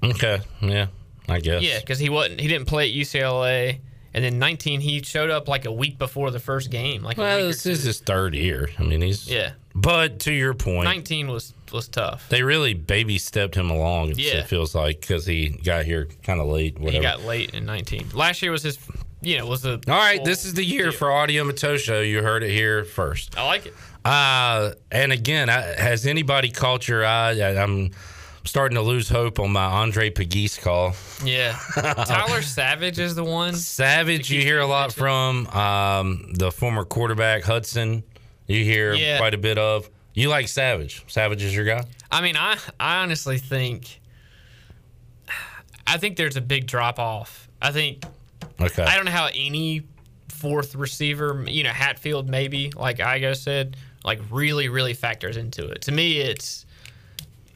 Okay, 0.04 0.40
yeah, 0.60 0.86
I 1.28 1.40
guess. 1.40 1.62
Yeah, 1.62 1.78
because 1.78 1.98
he 1.98 2.08
wasn't 2.08 2.40
he 2.40 2.48
didn't 2.48 2.66
play 2.66 2.88
at 2.88 2.94
UCLA, 2.94 3.78
and 4.14 4.24
then 4.24 4.38
19 4.38 4.80
he 4.80 5.02
showed 5.02 5.30
up 5.30 5.48
like 5.48 5.64
a 5.64 5.72
week 5.72 5.98
before 5.98 6.30
the 6.30 6.40
first 6.40 6.70
game, 6.70 7.02
like 7.02 7.18
Well, 7.18 7.46
this 7.46 7.66
is 7.66 7.84
his 7.84 8.00
third 8.00 8.34
year. 8.34 8.70
I 8.78 8.82
mean, 8.82 9.00
he's 9.00 9.30
Yeah. 9.30 9.52
But 9.74 10.20
to 10.20 10.32
your 10.32 10.54
point, 10.54 10.84
19 10.84 11.28
was 11.28 11.54
was 11.72 11.88
tough. 11.88 12.28
they 12.28 12.42
really 12.42 12.74
baby 12.74 13.18
stepped 13.18 13.54
him 13.54 13.70
along. 13.70 14.12
Yeah. 14.16 14.38
It 14.38 14.46
feels 14.46 14.74
like 14.74 15.00
because 15.00 15.24
he 15.24 15.48
got 15.48 15.84
here 15.84 16.08
kind 16.22 16.40
of 16.40 16.46
late. 16.46 16.78
Whatever. 16.78 16.96
He 16.96 17.02
got 17.02 17.22
late 17.22 17.54
in 17.54 17.64
19. 17.64 18.10
Last 18.12 18.42
year 18.42 18.52
was 18.52 18.62
his, 18.62 18.78
you 19.22 19.38
know, 19.38 19.46
was 19.46 19.62
the. 19.62 19.82
All 19.88 19.94
right, 19.94 20.22
this 20.24 20.44
is 20.44 20.54
the 20.54 20.64
year 20.64 20.92
for 20.92 21.10
Audie 21.10 21.36
Omotosho. 21.36 22.06
You 22.06 22.22
heard 22.22 22.42
it 22.42 22.50
here 22.50 22.84
first. 22.84 23.38
I 23.38 23.46
like 23.46 23.66
it. 23.66 23.74
Uh, 24.04 24.72
and 24.90 25.12
again, 25.12 25.48
I, 25.48 25.62
has 25.62 26.06
anybody 26.06 26.50
caught 26.50 26.88
your 26.88 27.06
eye? 27.06 27.38
I, 27.40 27.62
I'm 27.62 27.92
starting 28.44 28.74
to 28.74 28.82
lose 28.82 29.08
hope 29.08 29.38
on 29.38 29.52
my 29.52 29.64
Andre 29.64 30.10
Pagis 30.10 30.60
call. 30.60 30.94
Yeah. 31.24 31.56
Tyler 32.04 32.42
Savage 32.42 32.98
is 32.98 33.14
the 33.14 33.24
one. 33.24 33.54
Savage, 33.54 34.30
you 34.30 34.42
hear 34.42 34.60
a 34.60 34.66
lot 34.66 34.92
from. 34.92 35.46
Um, 35.48 36.32
the 36.34 36.50
former 36.50 36.84
quarterback 36.84 37.44
Hudson, 37.44 38.02
you 38.52 38.64
hear 38.64 38.94
Yeah. 38.94 39.18
quite 39.18 39.34
a 39.34 39.38
bit 39.38 39.58
of. 39.58 39.88
You 40.14 40.28
like 40.28 40.48
Savage? 40.48 41.02
Savage 41.06 41.42
is 41.42 41.54
your 41.54 41.64
guy. 41.64 41.84
I 42.10 42.20
mean, 42.20 42.36
I 42.36 42.58
I 42.78 42.96
honestly 43.02 43.38
think, 43.38 44.00
I 45.86 45.96
think 45.98 46.16
there's 46.16 46.36
a 46.36 46.40
big 46.40 46.66
drop 46.66 46.98
off. 46.98 47.48
I 47.60 47.72
think 47.72 48.04
Okay. 48.60 48.82
I 48.82 48.96
don't 48.96 49.04
know 49.06 49.10
how 49.12 49.28
any 49.34 49.82
fourth 50.28 50.74
receiver, 50.74 51.44
you 51.48 51.62
know, 51.62 51.70
Hatfield 51.70 52.28
maybe, 52.28 52.70
like 52.76 52.98
Igo 52.98 53.36
said, 53.36 53.76
like 54.04 54.20
really, 54.30 54.68
really 54.68 54.94
factors 54.94 55.36
into 55.36 55.66
it. 55.68 55.82
To 55.82 55.92
me, 55.92 56.18
it's 56.18 56.66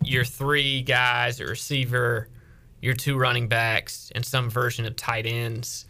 your 0.03 0.25
three 0.25 0.83
guys, 0.83 1.41
a 1.41 1.47
receiver, 1.47 2.29
your 2.81 2.95
two 2.95 3.19
running 3.19 3.49
backs, 3.49 4.11
and 4.15 4.25
some 4.25 4.49
version 4.49 4.85
of 4.87 4.97
tight 4.97 5.27
ends. 5.27 5.85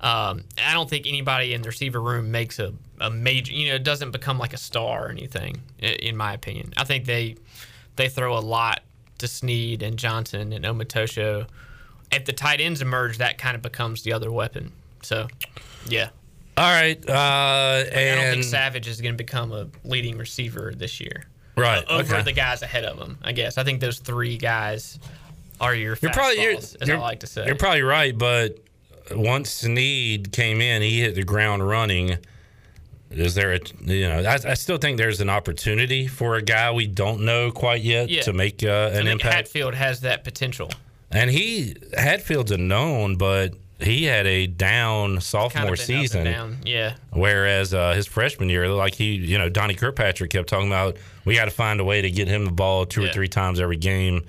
Um, 0.00 0.44
I 0.62 0.74
don't 0.74 0.88
think 0.88 1.06
anybody 1.06 1.54
in 1.54 1.62
the 1.62 1.68
receiver 1.68 2.00
room 2.00 2.30
makes 2.30 2.58
a, 2.58 2.74
a 3.00 3.10
major, 3.10 3.52
you 3.52 3.68
know, 3.68 3.74
it 3.76 3.84
doesn't 3.84 4.10
become 4.10 4.38
like 4.38 4.52
a 4.52 4.56
star 4.58 5.06
or 5.06 5.10
anything, 5.10 5.60
in 5.78 6.16
my 6.16 6.32
opinion. 6.34 6.72
I 6.76 6.84
think 6.84 7.04
they 7.06 7.36
they 7.96 8.08
throw 8.08 8.36
a 8.36 8.40
lot 8.40 8.80
to 9.18 9.28
Snead 9.28 9.82
and 9.82 9.96
Johnson 9.98 10.52
and 10.52 10.64
Omotosho. 10.64 11.46
If 12.12 12.24
the 12.24 12.32
tight 12.32 12.60
ends 12.60 12.82
emerge, 12.82 13.18
that 13.18 13.38
kind 13.38 13.56
of 13.56 13.62
becomes 13.62 14.02
the 14.02 14.12
other 14.12 14.30
weapon. 14.30 14.72
So, 15.02 15.28
yeah. 15.88 16.10
All 16.56 16.70
right. 16.70 16.98
Uh, 17.08 17.12
I 17.12 17.84
don't 17.84 17.96
and 17.96 18.30
think 18.32 18.44
Savage 18.44 18.86
is 18.86 19.00
going 19.00 19.14
to 19.14 19.18
become 19.18 19.52
a 19.52 19.66
leading 19.84 20.16
receiver 20.18 20.72
this 20.76 21.00
year. 21.00 21.24
Right, 21.56 21.84
Over 21.88 22.14
okay. 22.16 22.22
the 22.24 22.32
guys 22.32 22.62
ahead 22.62 22.84
of 22.84 22.98
him, 22.98 23.18
I 23.22 23.30
guess. 23.32 23.58
I 23.58 23.64
think 23.64 23.80
those 23.80 23.98
three 24.00 24.36
guys 24.38 24.98
are 25.60 25.74
your 25.74 25.96
You're 26.00 26.10
probably 26.12 26.42
you're, 26.42 26.52
as 26.56 26.76
you're- 26.80 26.98
I 26.98 27.00
like 27.00 27.20
to 27.20 27.28
say. 27.28 27.46
You're 27.46 27.54
probably 27.54 27.82
right, 27.82 28.16
but 28.16 28.58
once 29.12 29.50
Snead 29.50 30.32
came 30.32 30.60
in, 30.60 30.82
he 30.82 31.00
hit 31.00 31.14
the 31.14 31.22
ground 31.22 31.66
running. 31.66 32.18
Is 33.18 33.34
there 33.34 33.52
a 33.54 33.60
you 33.84 34.08
know? 34.08 34.22
I, 34.28 34.34
I 34.50 34.54
still 34.54 34.78
think 34.78 34.98
there's 34.98 35.20
an 35.20 35.30
opportunity 35.30 36.06
for 36.06 36.36
a 36.36 36.42
guy 36.42 36.70
we 36.72 36.86
don't 36.86 37.24
know 37.24 37.50
quite 37.50 37.82
yet 37.82 38.08
Yeah. 38.08 38.22
to 38.22 38.32
make 38.32 38.62
uh, 38.62 38.68
I 38.68 38.86
an 38.88 38.92
think 38.94 39.08
impact. 39.08 39.34
Hatfield 39.34 39.74
has 39.74 40.00
that 40.00 40.24
potential. 40.24 40.70
and 41.10 41.30
he 41.30 41.76
Hatfield's 41.96 42.50
a 42.52 42.58
known, 42.58 43.16
but 43.16 43.54
he 43.80 44.04
had 44.04 44.26
a 44.26 44.46
down 44.46 45.12
Kind 45.14 45.22
sophomore 45.22 45.64
of 45.64 45.72
up 45.72 45.78
and 45.78 45.80
season. 45.80 46.56
Yeah. 46.64 46.94
Whereas 47.12 47.74
uh, 47.74 47.92
his 47.94 48.06
freshman 48.06 48.48
year, 48.48 48.68
like 48.68 48.94
he, 48.94 49.14
you 49.16 49.36
know, 49.36 49.48
Donnie 49.48 49.74
Kirkpatrick 49.74 50.30
kept 50.30 50.48
talking 50.48 50.68
about, 50.68 50.96
we 51.24 51.34
got 51.34 51.46
to 51.46 51.50
find 51.50 51.80
a 51.80 51.84
way 51.84 52.00
to 52.00 52.10
get 52.10 52.28
him 52.28 52.44
the 52.44 52.52
ball 52.52 52.86
two 52.86 53.04
or 53.04 53.08
three 53.08 53.28
times 53.28 53.58
every 53.60 53.76
game, 53.76 54.24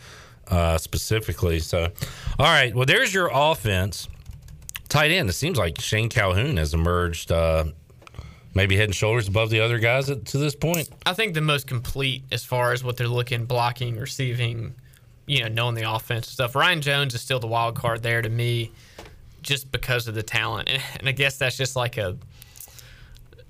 uh, 0.48 0.78
specifically. 0.78 1.60
So, 1.60 1.84
all 2.40 2.46
right, 2.46 2.74
well, 2.76 2.86
there's 2.86 3.14
your 3.14 3.30
offense. 3.32 4.08
Tight 4.90 5.12
end. 5.12 5.30
It 5.30 5.34
seems 5.34 5.58
like 5.58 5.80
Shane 5.80 6.10
Calhoun 6.10 6.58
has 6.58 6.74
emerged, 6.74 7.32
uh, 7.32 7.66
maybe 8.56 8.78
head 8.78 8.86
and 8.86 8.96
shoulders 8.96 9.28
above 9.28 9.50
the 9.50 9.60
other 9.60 9.78
guys 9.78 10.10
at, 10.10 10.26
to 10.26 10.38
this 10.38 10.56
point. 10.56 10.90
I 11.06 11.14
think 11.14 11.34
the 11.34 11.42
most 11.42 11.68
complete 11.68 12.24
as 12.32 12.44
far 12.44 12.72
as 12.72 12.84
what 12.84 12.98
they're 12.98 13.08
looking, 13.08 13.46
blocking, 13.46 13.98
receiving, 13.98 14.74
you 15.28 15.44
know, 15.44 15.50
knowing 15.50 15.76
the 15.76 15.92
offense 15.92 16.30
stuff. 16.30 16.56
Ryan 16.56 16.82
Jones 16.82 17.14
is 17.14 17.22
still 17.22 17.40
the 17.40 17.48
wild 17.48 17.76
card 17.76 18.02
there 18.02 18.22
to 18.22 18.30
me, 18.30 18.72
just 19.42 19.72
because 19.72 20.08
of 20.08 20.16
the 20.16 20.24
talent, 20.24 20.70
and, 20.70 20.82
and 21.00 21.08
I 21.08 21.12
guess 21.12 21.38
that's 21.38 21.58
just 21.58 21.76
like 21.76 21.98
a, 21.98 22.18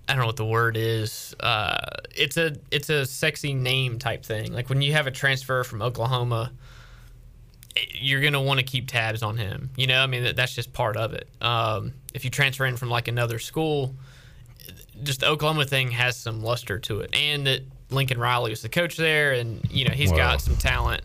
I 0.09 0.13
don't 0.13 0.19
know 0.21 0.27
what 0.27 0.35
the 0.35 0.45
word 0.45 0.75
is. 0.75 1.35
Uh, 1.39 1.77
it's 2.15 2.37
a 2.37 2.55
it's 2.71 2.89
a 2.89 3.05
sexy 3.05 3.53
name 3.53 3.97
type 3.97 4.25
thing. 4.25 4.53
Like 4.53 4.69
when 4.69 4.81
you 4.81 4.93
have 4.93 5.07
a 5.07 5.11
transfer 5.11 5.63
from 5.63 5.81
Oklahoma, 5.81 6.51
you're 7.91 8.21
gonna 8.21 8.41
want 8.41 8.59
to 8.59 8.65
keep 8.65 8.87
tabs 8.87 9.23
on 9.23 9.37
him. 9.37 9.71
You 9.75 9.87
know, 9.87 10.01
I 10.01 10.07
mean 10.07 10.23
that, 10.23 10.35
that's 10.35 10.53
just 10.53 10.73
part 10.73 10.95
of 10.95 11.13
it. 11.13 11.27
Um, 11.41 11.93
if 12.13 12.23
you 12.23 12.29
transfer 12.29 12.65
in 12.65 12.77
from 12.77 12.89
like 12.89 13.07
another 13.07 13.39
school, 13.39 13.95
just 15.03 15.19
the 15.21 15.27
Oklahoma 15.27 15.65
thing 15.65 15.91
has 15.91 16.15
some 16.17 16.41
luster 16.43 16.79
to 16.79 16.99
it, 17.01 17.15
and 17.15 17.45
that 17.47 17.61
Lincoln 17.89 18.19
Riley 18.19 18.49
was 18.49 18.61
the 18.61 18.69
coach 18.69 18.97
there, 18.97 19.33
and 19.33 19.61
you 19.71 19.85
know 19.85 19.93
he's 19.93 20.11
Wow. 20.11 20.17
got 20.17 20.41
some 20.41 20.55
talent. 20.57 21.03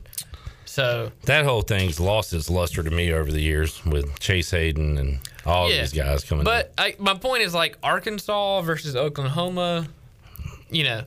So 0.64 1.10
That 1.24 1.44
whole 1.44 1.62
thing's 1.62 1.98
lost 1.98 2.32
its 2.32 2.48
luster 2.48 2.82
to 2.84 2.90
me 2.90 3.12
over 3.12 3.30
the 3.32 3.40
years 3.40 3.84
with 3.84 4.20
Chase 4.20 4.52
Hayden 4.52 4.98
and 4.98 5.18
all 5.44 5.68
Yeah. 5.70 5.80
these 5.80 5.92
guys 5.92 6.22
coming. 6.24 6.44
But 6.44 6.72
I, 6.78 6.94
my 7.00 7.14
point 7.14 7.42
is 7.42 7.52
like 7.52 7.76
Arkansas 7.82 8.60
versus 8.62 8.94
Oklahoma. 8.94 9.88
You 10.70 10.84
know, 10.84 11.02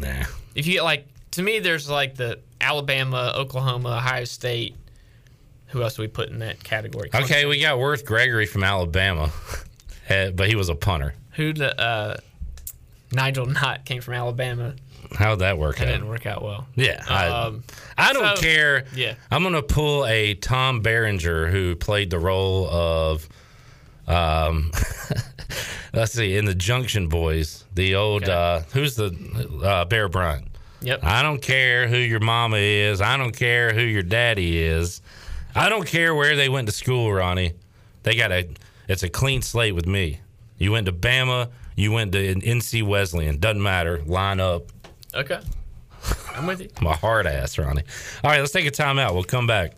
nah. 0.00 0.24
if 0.56 0.66
you 0.66 0.72
get 0.74 0.82
like 0.82 1.06
to 1.32 1.42
me, 1.42 1.60
there's 1.60 1.88
like 1.88 2.16
the 2.16 2.40
Alabama, 2.60 3.32
Oklahoma, 3.36 3.90
Ohio 3.90 4.24
State. 4.24 4.74
Who 5.68 5.82
else 5.84 5.94
do 5.94 6.02
we 6.02 6.08
put 6.08 6.28
in 6.30 6.40
that 6.40 6.62
category? 6.64 7.10
Okay, 7.14 7.46
we 7.46 7.60
got 7.60 7.78
Worth 7.78 8.04
Gregory 8.04 8.46
from 8.46 8.64
Alabama, 8.64 9.30
but 10.08 10.48
he 10.48 10.56
was 10.56 10.68
a 10.68 10.74
punter. 10.74 11.14
Who 11.40 11.54
the 11.54 11.80
uh, 11.80 12.16
Nigel 13.12 13.46
Knott 13.46 13.86
came 13.86 14.02
from 14.02 14.12
Alabama. 14.12 14.74
How'd 15.16 15.38
that 15.38 15.56
work 15.56 15.78
That 15.78 15.88
out? 15.88 15.92
didn't 15.92 16.08
work 16.08 16.26
out 16.26 16.42
well. 16.42 16.66
Yeah, 16.76 17.02
I, 17.08 17.26
Um, 17.28 17.64
I 17.96 18.12
don't 18.12 18.36
so- 18.36 18.42
care. 18.42 18.84
yeah. 18.94 19.14
I'm 19.30 19.42
gonna 19.42 19.62
pull 19.62 20.04
a 20.06 20.34
Tom 20.34 20.82
Berenger 20.82 21.48
who 21.50 21.76
played 21.76 22.10
the 22.10 22.18
role 22.18 22.68
of, 22.68 23.26
um, 24.06 24.70
let's 25.94 26.12
see, 26.12 26.36
in 26.36 26.44
the 26.44 26.54
Junction 26.54 27.08
Boys, 27.08 27.64
the 27.74 27.94
old 27.94 28.28
uh, 28.28 28.60
who's 28.74 28.96
the 28.96 29.10
uh, 29.64 29.86
Bear 29.86 30.10
Bryant. 30.10 30.46
Yep. 30.82 31.00
I 31.02 31.22
don't 31.22 31.40
care 31.40 31.88
who 31.88 31.96
your 31.96 32.20
mama 32.20 32.58
is. 32.58 33.00
I 33.00 33.16
don't 33.16 33.34
care 33.36 33.72
who 33.72 33.82
your 33.82 34.02
daddy 34.02 34.58
is. 34.62 35.00
I 35.54 35.70
don't 35.70 35.86
care 35.86 36.14
where 36.14 36.36
they 36.36 36.50
went 36.50 36.66
to 36.68 36.72
school, 36.72 37.10
Ronnie. 37.10 37.54
They 38.02 38.14
got 38.14 38.30
a. 38.30 38.46
It's 38.88 39.02
a 39.02 39.08
clean 39.08 39.40
slate 39.42 39.74
with 39.74 39.86
me. 39.86 40.20
You 40.60 40.70
went 40.70 40.86
to 40.86 40.92
Bama. 40.92 41.50
You 41.74 41.90
went 41.90 42.12
to 42.12 42.34
NC 42.34 42.84
Wesleyan. 42.84 43.38
Doesn't 43.38 43.62
matter. 43.62 44.02
Line 44.04 44.38
up. 44.38 44.64
Okay. 45.14 45.40
I'm 46.36 46.46
with 46.46 46.60
you. 46.60 46.68
My 46.82 46.94
hard 46.94 47.26
ass, 47.26 47.58
Ronnie. 47.58 47.82
All 48.22 48.30
right, 48.30 48.38
let's 48.38 48.52
take 48.52 48.66
a 48.66 48.70
timeout. 48.70 49.14
We'll 49.14 49.24
come 49.24 49.46
back. 49.46 49.72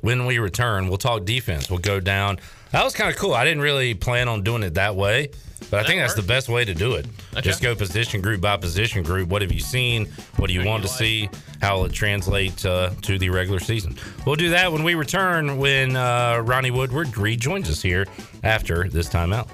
When 0.00 0.24
we 0.24 0.38
return, 0.38 0.88
we'll 0.88 0.98
talk 0.98 1.24
defense. 1.24 1.68
We'll 1.68 1.80
go 1.80 2.00
down. 2.00 2.38
That 2.70 2.84
was 2.84 2.94
kind 2.94 3.10
of 3.10 3.16
cool. 3.16 3.34
I 3.34 3.44
didn't 3.44 3.62
really 3.62 3.94
plan 3.94 4.28
on 4.28 4.42
doing 4.42 4.62
it 4.62 4.74
that 4.74 4.94
way, 4.94 5.30
but 5.70 5.80
I 5.80 5.84
think 5.84 6.00
that's 6.00 6.14
the 6.14 6.22
best 6.22 6.48
way 6.48 6.64
to 6.64 6.74
do 6.74 6.94
it. 6.94 7.06
Okay. 7.32 7.40
Just 7.40 7.62
go 7.62 7.74
position 7.74 8.20
group 8.20 8.40
by 8.40 8.56
position 8.56 9.02
group. 9.02 9.28
What 9.28 9.42
have 9.42 9.50
you 9.50 9.60
seen? 9.60 10.06
What 10.36 10.46
do 10.48 10.52
you 10.52 10.64
want 10.64 10.82
to 10.84 10.88
see? 10.88 11.28
How 11.60 11.78
will 11.78 11.86
it 11.86 11.92
translate 11.92 12.64
uh, 12.64 12.90
to 13.02 13.18
the 13.18 13.30
regular 13.30 13.58
season? 13.58 13.96
We'll 14.24 14.36
do 14.36 14.50
that 14.50 14.70
when 14.70 14.84
we 14.84 14.94
return 14.94 15.58
when 15.58 15.96
uh, 15.96 16.42
Ronnie 16.44 16.70
Woodward 16.70 17.16
rejoins 17.16 17.68
us 17.70 17.82
here 17.82 18.06
after 18.44 18.88
this 18.88 19.08
timeout. 19.08 19.48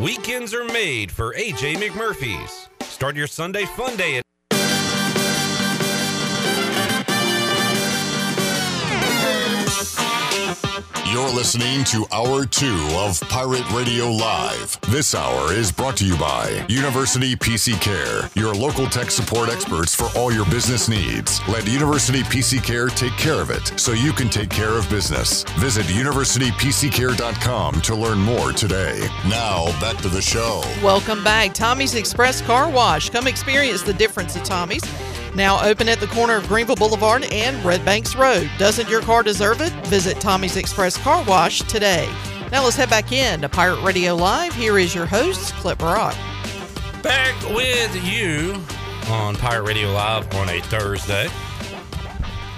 Weekends 0.00 0.52
are 0.52 0.64
made 0.64 1.12
for 1.12 1.34
AJ 1.34 1.76
McMurphy's. 1.76 2.68
Start 2.80 3.16
your 3.16 3.26
Sunday 3.26 3.64
fun 3.66 3.96
day 3.96 4.16
at 4.16 4.24
You're 11.12 11.28
listening 11.28 11.84
to 11.84 12.06
Hour 12.10 12.46
2 12.46 12.88
of 12.92 13.20
Pirate 13.28 13.70
Radio 13.70 14.10
Live. 14.10 14.80
This 14.88 15.14
hour 15.14 15.52
is 15.52 15.70
brought 15.70 15.94
to 15.98 16.06
you 16.06 16.16
by 16.16 16.64
University 16.70 17.36
PC 17.36 17.78
Care, 17.82 18.30
your 18.34 18.54
local 18.54 18.86
tech 18.86 19.10
support 19.10 19.50
experts 19.50 19.94
for 19.94 20.08
all 20.18 20.32
your 20.32 20.46
business 20.46 20.88
needs. 20.88 21.46
Let 21.48 21.68
University 21.68 22.22
PC 22.22 22.64
Care 22.64 22.88
take 22.88 23.12
care 23.18 23.42
of 23.42 23.50
it 23.50 23.78
so 23.78 23.92
you 23.92 24.14
can 24.14 24.30
take 24.30 24.48
care 24.48 24.72
of 24.72 24.88
business. 24.88 25.42
Visit 25.58 25.84
universitypccare.com 25.84 27.80
to 27.82 27.94
learn 27.94 28.18
more 28.18 28.52
today. 28.52 29.06
Now, 29.28 29.66
back 29.82 29.98
to 29.98 30.08
the 30.08 30.22
show. 30.22 30.62
Welcome 30.82 31.22
back. 31.22 31.52
Tommy's 31.52 31.94
Express 31.94 32.40
Car 32.40 32.70
Wash. 32.70 33.10
Come 33.10 33.26
experience 33.26 33.82
the 33.82 33.92
difference 33.92 34.34
at 34.34 34.46
Tommy's. 34.46 34.82
Now 35.34 35.64
open 35.64 35.88
at 35.88 35.98
the 35.98 36.06
corner 36.08 36.36
of 36.36 36.46
Greenville 36.46 36.76
Boulevard 36.76 37.24
and 37.32 37.64
Red 37.64 37.84
Banks 37.84 38.14
Road. 38.14 38.50
Doesn't 38.58 38.88
your 38.88 39.00
car 39.00 39.22
deserve 39.22 39.62
it? 39.62 39.72
Visit 39.86 40.20
Tommy's 40.20 40.56
Express 40.56 40.98
Car 40.98 41.24
Wash 41.24 41.60
today. 41.60 42.06
Now 42.50 42.64
let's 42.64 42.76
head 42.76 42.90
back 42.90 43.12
in 43.12 43.40
to 43.40 43.48
Pirate 43.48 43.82
Radio 43.82 44.14
Live. 44.14 44.54
Here 44.54 44.78
is 44.78 44.94
your 44.94 45.06
host, 45.06 45.54
Cliff 45.54 45.78
Brock. 45.78 46.14
Back 47.02 47.34
with 47.48 48.04
you 48.04 48.62
on 49.08 49.34
Pirate 49.36 49.62
Radio 49.64 49.90
Live 49.90 50.32
on 50.34 50.50
a 50.50 50.60
Thursday. 50.60 51.28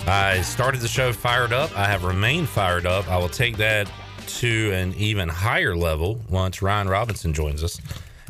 I 0.06 0.42
started 0.42 0.80
the 0.80 0.88
show 0.88 1.12
fired 1.12 1.52
up. 1.52 1.76
I 1.78 1.86
have 1.86 2.02
remained 2.02 2.48
fired 2.48 2.86
up. 2.86 3.08
I 3.08 3.16
will 3.16 3.28
take 3.28 3.56
that 3.58 3.88
to 4.26 4.72
an 4.72 4.94
even 4.94 5.28
higher 5.28 5.76
level 5.76 6.20
once 6.28 6.60
Ryan 6.60 6.88
Robinson 6.88 7.32
joins 7.32 7.62
us 7.62 7.80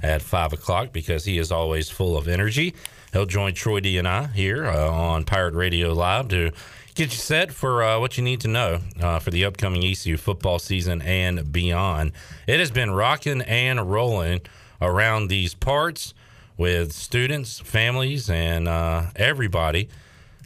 at 0.02 0.20
5 0.20 0.52
o'clock 0.52 0.92
because 0.92 1.24
he 1.24 1.38
is 1.38 1.50
always 1.50 1.88
full 1.88 2.18
of 2.18 2.28
energy. 2.28 2.74
He'll 3.14 3.26
join 3.26 3.54
Troy 3.54 3.78
D 3.78 3.96
and 3.96 4.08
I 4.08 4.26
here 4.26 4.66
uh, 4.66 4.90
on 4.90 5.22
Pirate 5.22 5.54
Radio 5.54 5.92
Live 5.92 6.26
to 6.30 6.50
get 6.96 7.12
you 7.12 7.16
set 7.16 7.52
for 7.52 7.80
uh, 7.80 8.00
what 8.00 8.18
you 8.18 8.24
need 8.24 8.40
to 8.40 8.48
know 8.48 8.80
uh, 9.00 9.20
for 9.20 9.30
the 9.30 9.44
upcoming 9.44 9.84
ECU 9.84 10.16
football 10.16 10.58
season 10.58 11.00
and 11.00 11.52
beyond. 11.52 12.10
It 12.48 12.58
has 12.58 12.72
been 12.72 12.90
rocking 12.90 13.40
and 13.42 13.88
rolling 13.88 14.40
around 14.82 15.28
these 15.28 15.54
parts 15.54 16.12
with 16.56 16.92
students, 16.92 17.60
families, 17.60 18.28
and 18.28 18.66
uh, 18.66 19.04
everybody 19.14 19.88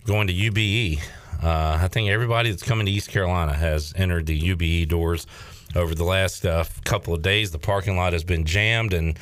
going 0.05 0.27
to 0.27 0.35
UBE. 0.35 1.01
Uh, 1.43 1.79
I 1.81 1.89
think 1.89 2.11
everybody 2.11 2.51
that's 2.51 2.63
coming 2.63 2.85
to 2.85 2.93
East 2.93 3.09
Carolina 3.09 3.55
has 3.55 3.95
entered 3.97 4.27
the 4.27 4.39
UBE 4.39 4.91
doors 4.91 5.27
over 5.75 5.95
the 5.95 6.05
last 6.05 6.45
uh, 6.45 6.65
couple 6.85 7.15
of 7.15 7.23
days. 7.23 7.51
The 7.51 7.59
parking 7.59 7.97
lot 7.97 8.13
has 8.13 8.25
been 8.25 8.45
jammed 8.45 8.93
and 8.93 9.19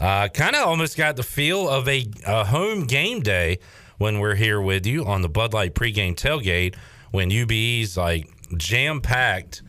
uh, 0.00 0.28
kind 0.28 0.54
of 0.54 0.66
almost 0.66 0.96
got 0.96 1.16
the 1.16 1.22
feel 1.22 1.68
of 1.68 1.88
a, 1.88 2.06
a 2.26 2.44
home 2.44 2.84
game 2.84 3.20
day 3.20 3.58
when 3.98 4.20
we're 4.20 4.36
here 4.36 4.60
with 4.60 4.86
you 4.86 5.04
on 5.04 5.22
the 5.22 5.28
Bud 5.28 5.52
Light 5.52 5.74
pregame 5.74 6.14
tailgate 6.14 6.76
when 7.10 7.30
UBE's 7.30 7.96
like 7.96 8.28
jam 8.56 9.00
packed 9.00 9.62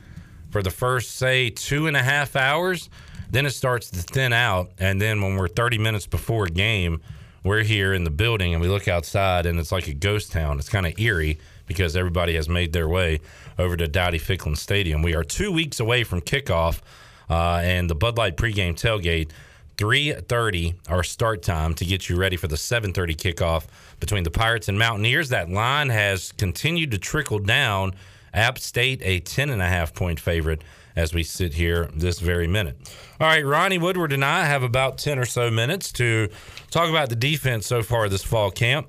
for 0.49 0.61
the 0.61 0.71
first, 0.71 1.15
say, 1.15 1.49
two 1.49 1.87
and 1.87 1.95
a 1.97 2.03
half 2.03 2.35
hours. 2.35 2.89
Then 3.31 3.45
it 3.45 3.51
starts 3.51 3.89
to 3.91 4.01
thin 4.01 4.33
out. 4.33 4.71
And 4.79 5.01
then 5.01 5.21
when 5.21 5.35
we're 5.35 5.47
30 5.47 5.77
minutes 5.77 6.07
before 6.07 6.47
game, 6.47 7.01
we're 7.43 7.63
here 7.63 7.93
in 7.93 8.03
the 8.03 8.09
building 8.09 8.53
and 8.53 8.61
we 8.61 8.67
look 8.67 8.87
outside 8.87 9.45
and 9.45 9.59
it's 9.59 9.71
like 9.71 9.87
a 9.87 9.93
ghost 9.93 10.31
town. 10.31 10.59
It's 10.59 10.69
kind 10.69 10.85
of 10.85 10.99
eerie 10.99 11.39
because 11.67 11.95
everybody 11.95 12.35
has 12.35 12.49
made 12.49 12.73
their 12.73 12.89
way 12.89 13.19
over 13.57 13.77
to 13.77 13.87
Dowdy 13.87 14.19
Ficklen 14.19 14.57
Stadium. 14.57 15.01
We 15.01 15.15
are 15.15 15.23
two 15.23 15.51
weeks 15.51 15.79
away 15.79 16.03
from 16.03 16.21
kickoff 16.21 16.81
uh, 17.29 17.61
and 17.63 17.89
the 17.89 17.95
Bud 17.95 18.17
Light 18.17 18.35
pregame 18.35 18.73
tailgate. 18.73 19.31
3:30 19.79 20.75
our 20.89 21.03
start 21.03 21.41
time 21.41 21.73
to 21.73 21.85
get 21.85 22.09
you 22.09 22.17
ready 22.17 22.35
for 22.35 22.49
the 22.49 22.57
7:30 22.57 23.15
kickoff 23.15 23.65
between 24.01 24.23
the 24.23 24.29
Pirates 24.29 24.67
and 24.67 24.77
Mountaineers. 24.77 25.29
That 25.29 25.49
line 25.49 25.87
has 25.89 26.33
continued 26.33 26.91
to 26.91 26.97
trickle 26.97 27.39
down. 27.39 27.95
App 28.33 28.59
State 28.59 29.01
a 29.05 29.21
10 29.21 29.49
and 29.49 29.61
a 29.61 29.67
half 29.67 29.93
point 29.93 30.19
favorite 30.19 30.61
as 30.97 31.13
we 31.13 31.23
sit 31.23 31.53
here 31.53 31.89
this 31.95 32.19
very 32.19 32.45
minute. 32.45 32.75
All 33.21 33.27
right, 33.27 33.45
Ronnie 33.45 33.77
Woodward 33.77 34.11
and 34.11 34.25
I 34.25 34.43
have 34.43 34.63
about 34.63 34.97
10 34.97 35.17
or 35.17 35.25
so 35.25 35.49
minutes 35.49 35.93
to 35.93 36.27
talk 36.71 36.89
about 36.89 37.07
the 37.07 37.15
defense 37.15 37.65
so 37.65 37.81
far 37.81 38.09
this 38.09 38.23
fall 38.23 38.51
camp. 38.51 38.87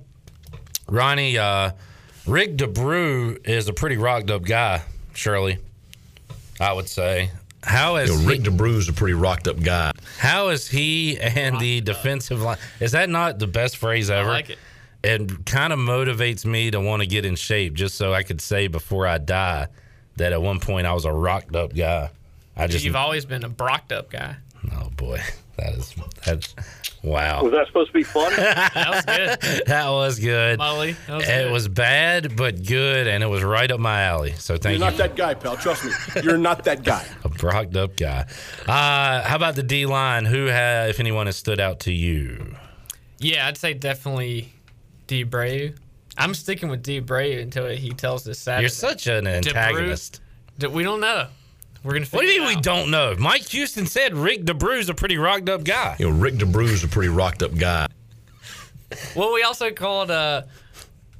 Ronnie, 0.88 1.38
uh, 1.38 1.70
Rick 2.26 2.56
DeBrew 2.56 3.46
is 3.46 3.68
a 3.68 3.72
pretty 3.72 3.96
rocked 3.96 4.30
up 4.30 4.42
guy, 4.42 4.82
Shirley. 5.14 5.58
I 6.58 6.72
would 6.72 6.88
say. 6.88 7.30
How 7.62 7.96
is 7.96 8.10
You 8.10 8.18
know, 8.22 8.28
Rick 8.28 8.40
he, 8.40 8.46
DeBrew's 8.48 8.88
a 8.88 8.92
pretty 8.92 9.14
rocked 9.14 9.46
up 9.48 9.60
guy. 9.62 9.92
how 10.18 10.48
is 10.48 10.66
he 10.68 11.18
and 11.20 11.58
the 11.60 11.80
defensive 11.82 12.40
line? 12.40 12.58
Is 12.80 12.92
that 12.92 13.10
not 13.10 13.38
the 13.38 13.46
best 13.46 13.76
phrase 13.76 14.08
ever? 14.10 14.30
like 14.30 14.50
it. 14.50 14.58
It 15.02 15.46
kind 15.46 15.72
of 15.72 15.78
motivates 15.78 16.44
me 16.44 16.70
to 16.70 16.80
want 16.80 17.00
to 17.00 17.06
get 17.06 17.24
in 17.24 17.34
shape, 17.36 17.72
just 17.74 17.96
so 17.96 18.12
I 18.12 18.22
could 18.22 18.40
say 18.40 18.66
before 18.66 19.06
I 19.06 19.16
die 19.18 19.68
that 20.16 20.32
at 20.32 20.42
one 20.42 20.60
point 20.60 20.86
I 20.86 20.92
was 20.92 21.04
a 21.06 21.12
rocked 21.12 21.56
up 21.56 21.74
guy. 21.74 22.10
I 22.56 22.66
just 22.66 22.84
You've 22.84 22.96
always 22.96 23.24
been 23.24 23.42
a 23.44 23.48
brocked 23.48 23.92
up 23.92 24.10
guy. 24.10 24.36
oh 24.74 24.90
boy, 24.96 25.18
that 25.56 25.72
is 25.72 25.94
that's 26.26 26.54
wow. 27.02 27.42
Was 27.42 27.52
that 27.52 27.66
supposed 27.68 27.88
to 27.88 27.94
be 27.94 28.02
funny? 28.02 28.36
That 28.74 28.90
was 28.90 29.04
good. 29.06 29.62
that 29.66 29.88
was 29.88 30.18
good. 30.18 30.58
Molly, 30.58 30.96
that 31.06 31.14
was 31.16 31.24
it 31.24 31.44
good. 31.44 31.52
was 31.52 31.68
bad 31.68 32.36
but 32.36 32.62
good, 32.66 33.06
and 33.06 33.22
it 33.24 33.26
was 33.28 33.42
right 33.42 33.70
up 33.70 33.80
my 33.80 34.02
alley. 34.02 34.32
So 34.32 34.58
thank 34.58 34.64
You're 34.78 34.86
you. 34.86 34.92
not 34.92 34.96
that 34.98 35.16
guy, 35.16 35.32
pal. 35.32 35.56
Trust 35.56 35.84
me. 35.86 35.92
You're 36.22 36.36
not 36.36 36.64
that 36.64 36.82
guy. 36.82 37.06
A 37.30 37.38
brocked 37.38 37.76
up 37.76 37.96
guy. 37.96 38.26
Uh, 38.66 39.22
how 39.22 39.36
about 39.36 39.54
the 39.54 39.62
D 39.62 39.86
line? 39.86 40.24
Who, 40.24 40.48
ha 40.48 40.86
if 40.88 41.00
anyone, 41.00 41.26
has 41.26 41.36
stood 41.36 41.60
out 41.60 41.80
to 41.80 41.92
you? 41.92 42.56
Yeah, 43.18 43.46
I'd 43.46 43.56
say 43.56 43.74
definitely 43.74 44.52
Debreu. 45.08 45.76
I'm 46.16 46.34
sticking 46.34 46.68
with 46.68 46.82
Debreu 46.82 47.40
until 47.40 47.68
he 47.68 47.90
tells 47.90 48.28
us 48.28 48.38
Saturday. 48.38 48.62
You're 48.62 48.68
such 48.70 49.06
an 49.06 49.26
antagonist. 49.26 50.20
De- 50.58 50.68
we 50.68 50.82
don't 50.82 51.00
know. 51.00 51.28
We're 51.82 51.94
gonna. 51.94 52.06
What 52.06 52.22
do 52.22 52.26
you 52.26 52.42
mean 52.42 52.50
it 52.50 52.56
we 52.56 52.60
don't 52.60 52.90
know? 52.90 53.14
Mike 53.18 53.48
Houston 53.48 53.86
said 53.86 54.14
Rick 54.14 54.44
DeBrew's 54.44 54.90
a 54.90 54.94
pretty 54.94 55.16
rocked 55.16 55.48
up 55.48 55.64
guy. 55.64 55.96
You 55.98 56.10
know, 56.10 56.16
Rick 56.16 56.34
DeBrew's 56.34 56.84
a 56.84 56.88
pretty 56.88 57.08
rocked 57.08 57.42
up 57.42 57.56
guy. 57.56 57.86
Well, 59.16 59.32
we 59.32 59.42
also 59.42 59.70
called 59.70 60.10
uh, 60.10 60.42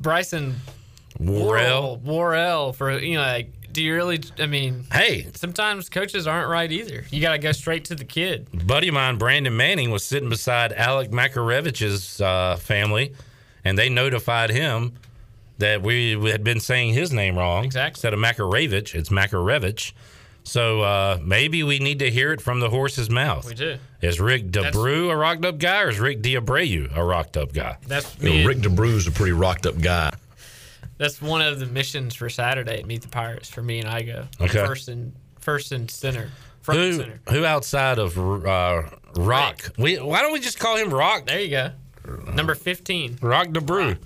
Bryson 0.01 0.57
Worrell. 1.19 1.97
Worrell 1.99 2.73
for 2.73 2.99
you 2.99 3.15
know 3.15 3.23
like. 3.23 3.53
Do 3.73 3.83
you 3.83 3.95
really? 3.95 4.21
I 4.39 4.47
mean, 4.47 4.85
Hey, 4.93 5.27
sometimes 5.35 5.89
coaches 5.89 6.27
aren't 6.27 6.49
right 6.49 6.71
either. 6.71 7.05
You 7.11 7.21
got 7.21 7.33
to 7.33 7.39
go 7.39 7.53
straight 7.53 7.85
to 7.87 7.95
the 7.95 8.05
kid. 8.05 8.49
buddy 8.67 8.89
of 8.89 8.95
mine, 8.95 9.17
Brandon 9.19 9.57
Manning, 9.57 9.91
was 9.91 10.03
sitting 10.05 10.29
beside 10.29 10.73
Alec 10.73 11.11
Makarevich's 11.11 12.21
uh, 12.21 12.57
family, 12.57 13.13
and 13.65 13.79
they 13.79 13.89
notified 13.89 14.51
him 14.51 14.93
that 15.59 15.83
we 15.83 16.13
had 16.31 16.43
been 16.43 16.59
saying 16.61 16.95
his 16.95 17.13
name 17.13 17.37
wrong. 17.39 17.65
Exactly. 17.65 17.99
Instead 17.99 18.15
of 18.15 18.19
Makarevich, 18.21 18.95
it's 18.95 19.11
Makarevich. 19.11 19.93
So 20.43 20.81
uh, 20.81 21.19
maybe 21.23 21.63
we 21.63 21.79
need 21.79 21.99
to 21.99 22.11
hear 22.11 22.33
it 22.33 22.41
from 22.41 22.61
the 22.61 22.71
horse's 22.71 23.11
mouth. 23.11 23.47
We 23.47 23.55
do. 23.55 23.77
Is 24.01 24.19
Rick 24.19 24.47
DeBrew 24.51 25.11
a 25.11 25.17
rocked 25.17 25.45
up 25.45 25.59
guy, 25.59 25.83
or 25.83 25.91
is 25.91 26.01
Rick 26.01 26.23
Diabreu 26.23 26.97
a 26.97 27.05
rocked 27.05 27.37
up 27.37 27.53
guy? 27.53 27.77
That's 27.87 28.17
You 28.19 28.31
me. 28.31 28.41
know, 28.43 28.49
Rick 28.49 28.59
DeBrew's 28.59 29.07
a 29.07 29.11
pretty 29.13 29.33
rocked 29.33 29.67
up 29.67 29.79
guy. 29.81 30.11
That's 31.01 31.23
one 31.23 31.41
of 31.41 31.59
the 31.59 31.65
missions 31.65 32.15
for 32.15 32.29
Saturday 32.29 32.81
at 32.81 32.87
Meet 32.87 33.01
the 33.01 33.09
Pirates 33.09 33.49
for 33.49 33.63
me 33.63 33.79
and 33.81 33.89
Igo. 33.89 34.27
Okay. 34.39 34.67
First 34.67 34.89
and 34.89 35.15
first 35.41 35.73
and 35.73 35.91
center, 35.91 36.29
front 36.61 36.79
and 36.81 36.93
Who, 36.93 36.99
center. 37.01 37.21
who 37.31 37.45
outside 37.47 37.99
of 37.99 38.19
uh, 38.19 38.83
Rock? 39.17 39.73
We 39.79 39.97
why 39.97 40.21
don't 40.21 40.35
we 40.35 40.41
just 40.41 40.59
call 40.59 40.77
him 40.77 40.93
Rock? 40.93 41.25
There 41.25 41.41
you 41.41 41.49
go. 41.49 41.71
Number 42.35 42.55
fifteen. 42.55 43.17
Rock 43.23 43.49
DeBrew. 43.49 43.97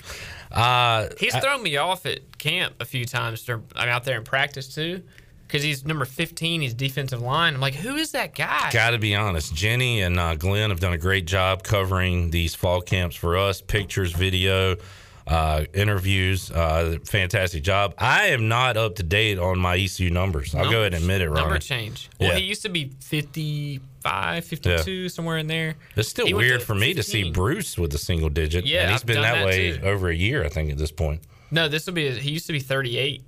Uh, 0.53 1.09
He's 1.19 1.35
I- 1.35 1.41
thrown 1.41 1.65
me 1.65 1.77
off 1.79 2.07
at 2.07 2.39
camp 2.39 2.75
a 2.79 2.85
few 2.85 3.05
times. 3.07 3.43
During, 3.43 3.65
I'm 3.75 3.89
out 3.89 4.05
there 4.05 4.17
in 4.17 4.23
practice 4.23 4.73
too, 4.73 5.03
because 5.49 5.65
he's 5.65 5.85
number 5.85 6.05
15. 6.05 6.61
He's 6.61 6.75
defensive 6.75 7.21
line. 7.21 7.55
I'm 7.55 7.61
like, 7.61 7.75
who 7.75 7.97
is 7.97 8.13
that 8.13 8.37
guy? 8.37 8.71
Got 8.73 8.91
to 8.91 8.99
be 8.99 9.17
honest. 9.17 9.53
Jenny 9.53 10.01
and 10.03 10.17
uh, 10.17 10.37
Glenn 10.37 10.71
have 10.71 10.79
done 10.79 10.93
a 10.93 10.99
great 10.99 11.27
job 11.27 11.65
covering 11.65 12.31
these 12.31 12.55
fall 12.55 12.81
camps 12.83 13.17
for 13.17 13.37
us. 13.37 13.61
Pictures, 13.63 14.13
video, 14.13 14.77
uh, 15.27 15.65
interviews. 15.73 16.51
Uh, 16.51 16.99
fantastic 17.05 17.63
job. 17.63 17.95
I 17.99 18.27
am 18.29 18.49
not 18.49 18.77
up 18.77 18.97
to 18.97 19.03
date 19.03 19.39
on 19.39 19.59
my 19.59 19.77
ECU 19.77 20.11
numbers. 20.11 20.55
I'll 20.55 20.71
go 20.71 20.81
ahead 20.81 20.95
and 20.95 21.03
admit 21.03 21.21
it, 21.23 21.31
right? 21.31 21.41
Number 21.41 21.59
change. 21.59 22.11
Well, 22.21 22.31
Yeah. 22.31 22.37
he 22.39 22.45
used 22.45 22.63
to 22.63 22.69
be 22.69 22.93
55, 23.01 24.45
52, 24.45 25.09
somewhere 25.09 25.39
in 25.39 25.47
there. 25.47 25.75
It's 25.97 26.09
still 26.09 26.27
He 26.27 26.35
weird 26.35 26.63
for 26.63 26.75
me 26.75 26.95
to 26.95 27.03
see 27.03 27.31
Bruce 27.31 27.79
with 27.79 27.95
a 27.95 27.99
single 27.99 28.29
digit. 28.29 28.67
Yeah, 28.67 28.83
and 28.83 28.91
he's 28.93 29.01
I've 29.01 29.07
been 29.07 29.23
that, 29.23 29.35
that 29.35 29.47
way 29.47 29.79
too. 29.79 29.85
over 29.85 30.09
a 30.09 30.15
year, 30.15 30.45
I 30.45 30.49
think, 30.49 30.71
at 30.71 30.79
this 30.79 30.91
point. 30.93 31.21
No, 31.51 31.69
this 31.69 31.87
will 31.87 31.95
be. 31.95 32.11
He 32.11 32.31
used 32.31 32.47
to 32.47 32.53
be 32.53 32.61
38 32.61 33.23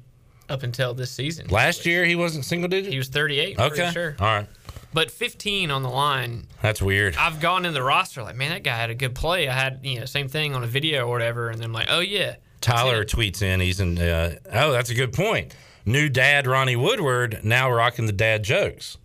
up 0.49 0.63
until 0.63 0.95
this 0.95 1.11
season. 1.11 1.47
Last 1.49 1.87
year, 1.87 2.05
he 2.05 2.15
wasn't 2.15 2.45
single 2.45 2.69
digit? 2.69 2.93
He 2.93 2.99
was 2.99 3.09
38. 3.09 3.59
I'm 3.59 3.73
Okay. 3.73 3.91
Sure. 3.93 4.17
All 4.21 4.27
right. 4.27 4.49
But 4.97 5.11
15 5.11 5.71
on 5.71 5.83
the 5.83 5.91
line. 5.91 6.47
That's 6.63 6.81
weird. 6.81 7.17
I've 7.19 7.39
gone 7.39 7.67
in 7.67 7.75
the 7.75 7.83
roster 7.83 8.23
like, 8.23 8.35
man, 8.35 8.49
that 8.49 8.63
guy 8.63 8.75
had 8.75 8.89
a 8.89 8.95
good 8.95 9.15
play. 9.15 9.47
I 9.47 9.53
had 9.53 9.81
you 9.83 10.01
know 10.01 10.07
same 10.07 10.27
thing 10.27 10.55
on 10.55 10.65
a 10.65 10.67
video 10.67 11.05
or 11.07 11.11
whatever, 11.11 11.51
and 11.51 11.59
then 11.59 11.67
I'm 11.67 11.73
like, 11.75 11.89
oh 11.91 12.01
yeah, 12.01 12.37
Tyler 12.63 13.05
tweets 13.05 13.43
in. 13.43 13.61
He's 13.61 13.79
in. 13.79 13.99
Uh, 13.99 14.37
oh, 14.55 14.73
that's 14.73 14.89
a 14.89 14.95
good 14.95 15.13
point. 15.13 15.55
New 15.85 16.09
dad 16.09 16.47
Ronnie 16.47 16.77
Woodward 16.77 17.41
now 17.45 17.71
rocking 17.71 18.07
the 18.07 18.13
dad 18.13 18.43
jokes. 18.43 18.97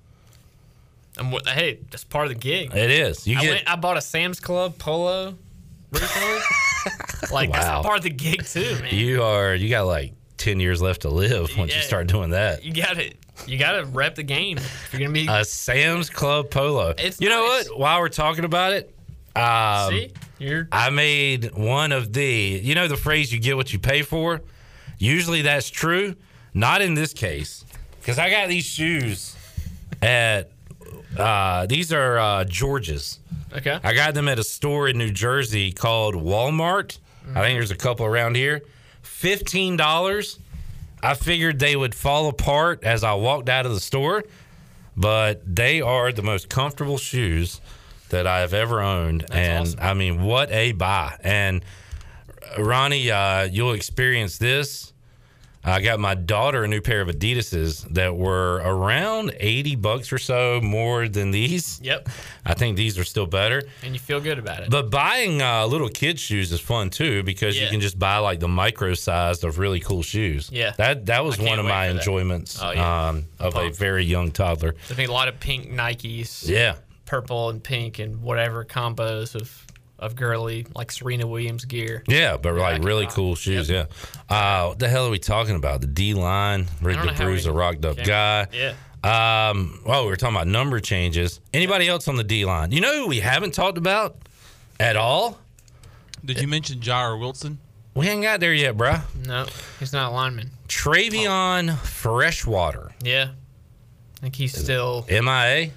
I'm, 1.18 1.34
hey, 1.46 1.80
that's 1.92 2.06
part 2.06 2.28
of 2.28 2.30
the 2.30 2.40
gig. 2.40 2.74
It 2.74 2.90
is. 2.90 3.28
You 3.28 3.38
I 3.38 3.42
get 3.42 3.50
went. 3.50 3.70
I 3.70 3.76
bought 3.76 3.98
a 3.98 4.02
Sam's 4.02 4.40
Club 4.40 4.78
polo 4.78 5.36
recently. 5.92 6.40
like 7.34 7.50
Wow. 7.50 7.60
that's 7.60 7.86
part 7.86 7.98
of 7.98 8.04
the 8.04 8.10
gig 8.12 8.46
too, 8.46 8.78
man. 8.80 8.96
you 8.96 9.24
are 9.24 9.54
you 9.54 9.68
got 9.68 9.88
like 9.88 10.14
ten 10.38 10.62
years 10.62 10.82
left 10.82 11.02
to 11.02 11.10
live 11.10 11.50
once 11.58 11.76
you 11.76 11.82
start 11.82 12.08
doing 12.08 12.30
that. 12.30 12.64
You 12.64 12.74
got 12.74 12.96
to 12.96 13.14
you 13.48 13.58
got 13.58 13.74
to 13.74 13.86
rep 13.86 14.16
the 14.16 14.24
game. 14.24 14.58
If 14.58 14.90
you're 14.94 15.02
gonna 15.02 15.14
be 15.14 15.28
A 15.30 15.44
Sam's 15.46 16.10
Club 16.10 16.50
polo. 16.50 16.94
It's 16.98 17.20
you 17.22 17.30
know 17.30 17.44
what? 17.44 17.78
While 17.80 18.00
we're 18.02 18.10
talking 18.10 18.46
about 18.46 18.74
it, 18.74 18.94
um, 19.36 19.90
see 19.92 20.12
you're 20.40 20.68
I 20.72 20.90
made 20.90 21.52
one 21.56 21.92
of 21.92 22.14
the. 22.14 22.26
You 22.64 22.76
know 22.76 22.88
the 22.88 22.98
phrase 22.98 23.32
"you 23.34 23.40
get 23.40 23.56
what 23.58 23.72
you 23.74 23.80
pay 23.80 24.02
for." 24.02 24.42
Usually 24.98 25.42
that's 25.42 25.70
true. 25.70 26.16
Not 26.54 26.82
in 26.82 26.94
this 26.96 27.14
case, 27.14 27.64
because 28.00 28.20
I 28.20 28.30
got 28.30 28.50
these 28.50 28.66
shoes 28.66 29.36
at. 30.02 30.52
Uh, 31.18 31.66
these 31.66 31.92
are 31.92 32.18
uh, 32.18 32.44
George's. 32.46 33.20
okay. 33.54 33.80
I 33.84 33.94
got 33.94 34.14
them 34.14 34.28
at 34.30 34.40
a 34.40 34.44
store 34.44 34.88
in 34.88 34.98
New 34.98 35.12
Jersey 35.12 35.72
called 35.74 36.16
Walmart. 36.16 37.00
I 37.36 37.42
think 37.42 37.58
there's 37.58 37.72
a 37.72 37.76
couple 37.76 38.06
around 38.06 38.36
here. 38.36 38.62
Fifteen 39.02 39.76
dollars. 39.78 40.40
I 41.04 41.14
figured 41.16 41.60
they 41.60 41.76
would 41.76 41.96
fall 41.96 42.28
apart 42.28 42.84
as 42.84 43.04
I 43.04 43.14
walked 43.14 43.50
out 43.50 43.66
of 43.66 43.74
the 43.74 43.80
store, 43.80 44.24
but 44.96 45.42
they 45.46 45.82
are 45.82 46.12
the 46.12 46.22
most 46.22 46.50
comfortable 46.50 46.98
shoes 46.98 47.60
that 48.10 48.28
I've 48.28 48.54
ever 48.54 48.82
owned. 48.82 49.26
and 49.32 49.76
I 49.80 49.94
mean, 49.94 50.24
what 50.24 50.52
a 50.52 50.74
buy! 50.74 51.18
And 51.24 51.64
Ronnie, 52.58 53.10
uh, 53.10 53.44
you'll 53.44 53.74
experience 53.74 54.38
this. 54.38 54.91
I 55.64 55.80
got 55.82 56.00
my 56.00 56.16
daughter 56.16 56.64
a 56.64 56.68
new 56.68 56.82
pair 56.82 57.02
of 57.02 57.08
Adidas's 57.08 57.84
that 57.92 58.16
were 58.16 58.56
around 58.64 59.36
80 59.40 59.76
bucks 59.76 60.12
or 60.12 60.18
so 60.18 60.60
more 60.62 61.08
than 61.08 61.32
these. 61.32 61.80
Yep. 61.84 62.10
I 62.46 62.56
think 62.56 62.78
these 62.78 62.98
are 62.98 63.04
still 63.04 63.28
better. 63.28 63.62
and 63.84 63.94
you 63.94 64.00
feel 64.00 64.20
good 64.20 64.40
about 64.40 64.62
it. 64.64 64.70
But 64.72 64.90
buying 64.90 65.42
uh, 65.42 65.68
little 65.68 65.90
kids 65.90 66.20
shoes 66.20 66.52
is 66.52 66.60
fun 66.62 66.90
too 66.90 67.22
because 67.24 67.60
you 67.60 67.68
can 67.68 67.80
just 67.80 68.00
buy 68.00 68.18
like 68.18 68.40
the 68.40 68.48
micro 68.48 68.94
sized 68.96 69.44
of 69.44 69.60
really 69.60 69.80
cool 69.80 70.02
shoes. 70.02 70.50
Yeah. 70.52 70.74
that 70.78 71.06
that 71.06 71.24
was 71.24 71.38
one 71.40 71.60
of 71.60 71.66
my 71.66 71.90
enjoyments 71.90 72.60
Oh, 72.62 72.72
yeah. 72.72 73.10
um, 73.10 73.26
of 73.40 73.56
a 73.56 73.70
very 73.70 74.04
young 74.04 74.32
toddler. 74.32 74.74
There's 74.88 74.98
been 74.98 75.10
a 75.10 75.14
lot 75.14 75.28
of 75.28 75.40
pink 75.40 75.70
Nikes. 75.72 76.48
Yeah. 76.48 76.76
Purple 77.06 77.50
and 77.50 77.64
pink 77.64 78.00
and 78.00 78.22
whatever 78.22 78.64
combos 78.66 79.36
of 79.36 79.66
of 80.02 80.16
girly 80.16 80.66
like 80.76 80.92
Serena 80.92 81.26
Williams 81.28 81.64
gear. 81.66 82.04
Yeah, 82.08 82.36
but 82.38 82.54
I 82.56 82.74
like 82.74 82.84
really 82.84 83.06
buy. 83.06 83.12
cool 83.12 83.36
shoes. 83.36 83.70
Yeah. 83.70 83.86
Uh, 84.30 84.68
what 84.70 84.80
the 84.80 84.90
hell 84.90 85.06
are 85.08 85.12
we 85.12 85.20
talking 85.20 85.56
about? 85.56 85.82
The 85.82 85.88
D 85.88 86.14
line. 86.14 86.68
Rick 86.82 86.98
I 86.98 87.06
don't 87.06 87.08
know 87.08 87.14
how 87.14 87.30
DeBru's 87.32 87.46
we- 87.46 87.52
a 87.52 87.54
rocked 87.54 87.86
up 87.86 87.98
guy. 88.04 88.48
Yeah. 88.52 88.74
Um, 89.04 89.80
oh, 89.86 90.04
we 90.04 90.10
were 90.12 90.16
talking 90.16 90.36
about 90.36 90.48
number 90.48 90.80
changes. 90.80 91.40
Anybody 91.54 91.88
else 91.88 92.08
on 92.08 92.18
the 92.18 92.24
D 92.24 92.46
line? 92.46 92.72
You 92.72 92.82
know 92.82 92.94
who 92.98 93.08
we 93.08 93.20
haven't 93.20 93.54
talked 93.54 93.78
about 93.78 94.18
at 94.80 94.96
all? 94.96 95.40
Did 96.24 96.40
you 96.40 96.48
mention 96.48 96.80
Jair 96.82 97.20
Wilson? 97.20 97.58
We 97.96 98.08
ain't 98.08 98.22
got 98.22 98.40
there 98.40 98.54
yet, 98.54 98.78
bruh. 98.78 99.02
No, 99.26 99.48
he's 99.80 99.92
not 99.92 100.12
a 100.12 100.14
lineman. 100.16 100.52
Travion 100.68 101.78
Freshwater. 101.80 102.92
Yeah. 103.04 103.30
I 104.18 104.22
think 104.22 104.36
he's 104.36 104.56
still. 104.58 105.06
MIA. 105.10 105.72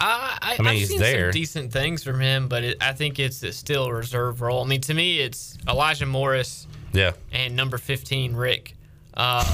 I, 0.00 0.38
I, 0.42 0.54
I 0.54 0.58
mean, 0.58 0.66
I've 0.68 0.74
he's 0.76 0.88
seen 0.88 0.98
there. 1.00 1.32
some 1.32 1.38
decent 1.40 1.72
things 1.72 2.02
from 2.04 2.20
him, 2.20 2.48
but 2.48 2.64
it, 2.64 2.78
I 2.82 2.92
think 2.92 3.18
it's, 3.18 3.42
it's 3.42 3.56
still 3.56 3.84
a 3.86 3.94
reserve 3.94 4.40
role. 4.40 4.62
I 4.62 4.66
mean, 4.66 4.80
to 4.82 4.94
me, 4.94 5.20
it's 5.20 5.56
Elijah 5.68 6.04
Morris 6.06 6.66
Yeah. 6.92 7.12
and 7.32 7.54
number 7.56 7.78
15, 7.78 8.34
Rick. 8.34 8.74
Um, 9.14 9.44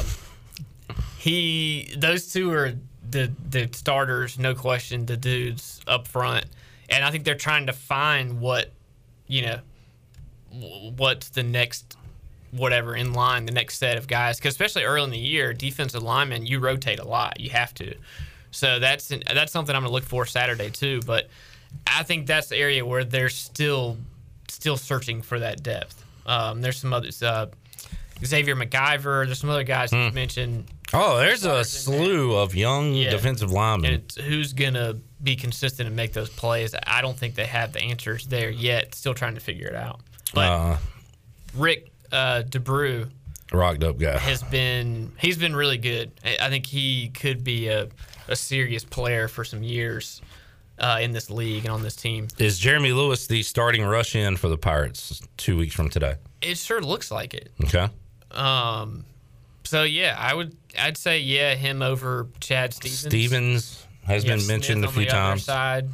he, 1.18 1.94
those 1.98 2.32
two 2.32 2.50
are 2.52 2.72
the 3.08 3.30
the 3.48 3.68
starters, 3.72 4.38
no 4.38 4.54
question, 4.54 5.04
the 5.06 5.16
dudes 5.16 5.80
up 5.86 6.06
front, 6.08 6.46
and 6.88 7.04
I 7.04 7.10
think 7.10 7.24
they're 7.24 7.34
trying 7.34 7.66
to 7.66 7.72
find 7.72 8.40
what, 8.40 8.70
you 9.26 9.42
know, 9.42 9.58
what's 10.96 11.28
the 11.30 11.42
next 11.42 11.96
whatever 12.52 12.96
in 12.96 13.12
line, 13.12 13.46
the 13.46 13.52
next 13.52 13.78
set 13.78 13.96
of 13.96 14.08
guys. 14.08 14.38
Because 14.38 14.54
especially 14.54 14.84
early 14.84 15.04
in 15.04 15.10
the 15.10 15.18
year, 15.18 15.52
defensive 15.52 16.02
linemen, 16.02 16.46
you 16.46 16.58
rotate 16.58 16.98
a 16.98 17.06
lot. 17.06 17.38
You 17.38 17.50
have 17.50 17.72
to. 17.74 17.94
So 18.51 18.78
that's 18.78 19.12
that's 19.32 19.52
something 19.52 19.74
I'm 19.74 19.82
going 19.82 19.90
to 19.90 19.93
look 19.94 20.05
for 20.05 20.27
Saturday 20.27 20.70
too. 20.70 21.01
But 21.06 21.28
I 21.86 22.02
think 22.02 22.27
that's 22.27 22.48
the 22.48 22.56
area 22.56 22.85
where 22.85 23.05
they're 23.05 23.28
still 23.28 23.97
still 24.48 24.77
searching 24.77 25.22
for 25.22 25.39
that 25.40 25.62
depth. 25.62 26.05
Um, 26.27 26.60
there's 26.60 26.78
some 26.78 26.93
others. 26.93 27.22
Uh, 27.22 27.47
Xavier 28.24 28.55
McIver. 28.56 29.24
There's 29.27 29.39
some 29.39 29.51
other 29.51 29.62
guys 29.64 29.90
that 29.93 30.05
you 30.06 30.12
mentioned. 30.12 30.66
Oh, 30.93 31.18
there's 31.18 31.44
a 31.44 31.64
slew 31.64 32.35
of 32.35 32.55
young 32.55 32.93
Yeah. 32.94 33.10
defensive 33.10 33.51
linemen. 33.52 34.02
Who's 34.27 34.52
gonna 34.52 34.97
be 35.22 35.36
consistent 35.36 35.86
and 35.86 35.97
make 35.97 36.12
those 36.12 36.28
plays? 36.28 36.74
I 36.86 37.01
don't 37.01 37.16
think 37.16 37.35
they 37.36 37.47
have 37.47 37.72
the 37.72 37.81
answers 37.81 38.27
there 38.27 38.51
yet. 38.51 38.94
Still 38.94 39.14
trying 39.14 39.35
to 39.36 39.40
figure 39.40 39.68
it 39.68 39.77
out. 39.77 40.01
But 40.35 40.48
uh, 40.51 40.77
Rick 41.55 41.90
uh, 42.12 42.43
D'Abreu 42.43 43.09
rocked 43.52 43.82
up 43.85 43.98
guy. 43.98 44.18
has 44.18 44.43
been 44.43 45.12
he's 45.18 45.39
been 45.39 45.55
really 45.56 45.78
good. 45.78 46.10
I 46.24 46.48
think 46.51 46.66
he 46.66 47.09
could 47.09 47.43
be 47.44 47.68
a, 47.68 47.89
a 48.31 48.36
serious 48.36 48.85
player 48.85 49.28
for 49.28 49.44
some 49.44 49.62
years 49.62 50.23
uh, 50.78 50.98
in 51.01 51.12
this 51.12 51.31
league 51.31 51.65
and 51.65 51.74
on 51.74 51.82
this 51.82 51.97
team. 51.97 52.28
Is 52.39 52.59
Jeremy 52.59 52.93
Lewis 52.93 53.27
the 53.27 53.43
starting 53.43 53.85
rush 53.85 54.15
in 54.15 54.36
for 54.36 54.48
the 54.48 54.57
Pirates 54.57 55.20
two 55.36 55.57
weeks 55.59 55.74
from 55.74 55.90
today? 55.90 56.15
It 56.40 56.57
sure 56.57 56.81
looks 56.81 57.11
like 57.11 57.35
it. 57.35 57.51
Okay. 57.65 57.89
Um, 58.31 59.05
so 59.65 59.82
yeah, 59.82 60.16
I 60.19 60.35
would 60.35 60.57
I'd 60.78 60.97
say 60.97 61.20
yeah 61.20 61.55
him 61.55 61.82
over 61.82 62.28
Chad 62.40 62.73
Stevens. 62.73 63.01
Stevens 63.01 63.86
has 64.05 64.24
have 64.24 64.39
been 64.39 64.47
mentioned 64.47 64.85
Smith 64.85 64.90
a 64.90 64.93
few 64.93 65.02
on 65.02 65.07
the 65.09 65.12
other 65.12 65.28
times. 65.28 65.44
Side. 65.44 65.89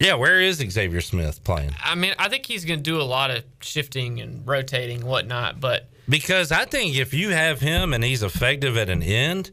Yeah, 0.00 0.14
where 0.14 0.40
is 0.40 0.56
Xavier 0.56 1.00
Smith 1.00 1.44
playing? 1.44 1.70
I 1.82 1.94
mean, 1.94 2.14
I 2.18 2.28
think 2.28 2.46
he's 2.46 2.64
going 2.64 2.80
to 2.80 2.82
do 2.82 3.00
a 3.00 3.04
lot 3.04 3.30
of 3.30 3.44
shifting 3.60 4.20
and 4.20 4.46
rotating, 4.46 4.98
and 4.98 5.06
whatnot. 5.06 5.60
But 5.60 5.88
Because 6.08 6.50
I 6.52 6.64
think 6.64 6.96
if 6.96 7.14
you 7.14 7.30
have 7.30 7.60
him 7.60 7.94
and 7.94 8.02
he's 8.02 8.22
effective 8.22 8.76
at 8.76 8.90
an 8.90 9.02
end, 9.02 9.52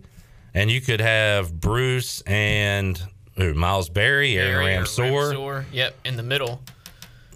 and 0.53 0.69
you 0.72 0.82
could 0.82 1.02
have 1.02 1.60
Bruce 1.60 2.22
and 2.22 3.02
who, 3.38 3.53
Miles 3.53 3.90
Berry, 3.90 4.38
Aaron 4.38 4.65
Barry. 4.65 4.76
Ramsor, 4.84 5.65
yep, 5.72 5.95
in 6.06 6.18
the 6.18 6.23
middle. 6.23 6.61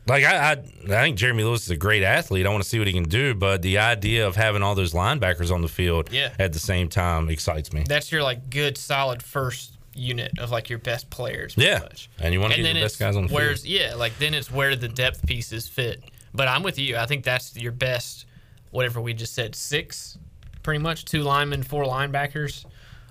Like 0.08 0.24
I, 0.24 0.36
I, 0.36 0.52
I 0.52 1.02
think 1.04 1.18
Jeremy 1.18 1.44
Lewis 1.44 1.64
is 1.64 1.72
a 1.72 1.78
great 1.78 2.04
athlete. 2.04 2.46
I 2.46 2.50
want 2.50 2.62
to 2.64 2.70
see 2.70 2.78
what 2.78 2.88
he 2.88 2.94
can 2.94 3.06
do, 3.10 3.34
but 3.34 3.64
the 3.64 3.80
idea 3.80 4.28
of 4.28 4.36
having 4.36 4.62
all 4.62 4.76
those 4.76 4.94
linebackers 4.94 5.52
on 5.52 5.62
the 5.64 5.68
field 5.68 6.12
Yeah. 6.12 6.32
at 6.38 6.54
the 6.54 6.60
same 6.60 6.90
time 6.90 7.30
excites 7.30 7.74
me. 7.74 7.86
That's 7.88 8.12
your 8.12 8.22
like 8.22 8.52
good, 8.52 8.78
solid 8.78 9.24
first 9.24 9.72
unit 9.96 10.38
of 10.38 10.52
like 10.52 10.70
your 10.70 10.78
best 10.78 11.10
players. 11.10 11.56
Yeah, 11.58 11.88
and 12.20 12.34
you 12.34 12.40
want 12.40 12.54
to 12.54 12.60
and 12.60 12.68
get 12.68 12.74
the 12.76 12.82
best 12.82 13.00
guys 13.00 13.16
on 13.16 13.26
the 13.28 13.34
where's 13.34 13.64
field. 13.64 13.82
yeah, 13.82 13.96
like 13.96 14.16
then 14.20 14.34
it's 14.36 14.52
where 14.52 14.76
the 14.76 14.90
depth 14.90 15.26
pieces 15.26 15.68
fit. 15.68 16.04
But 16.36 16.50
I'm 16.50 16.62
with 16.62 16.78
you. 16.78 16.98
I 16.98 17.06
think 17.08 17.24
that's 17.24 17.56
your 17.56 17.72
best. 17.72 18.26
Whatever 18.72 19.00
we 19.02 19.14
just 19.14 19.34
said, 19.34 19.56
six, 19.56 20.18
pretty 20.62 20.80
much 20.80 21.06
two 21.06 21.24
linemen, 21.24 21.64
four 21.64 21.86
linebackers, 21.86 22.66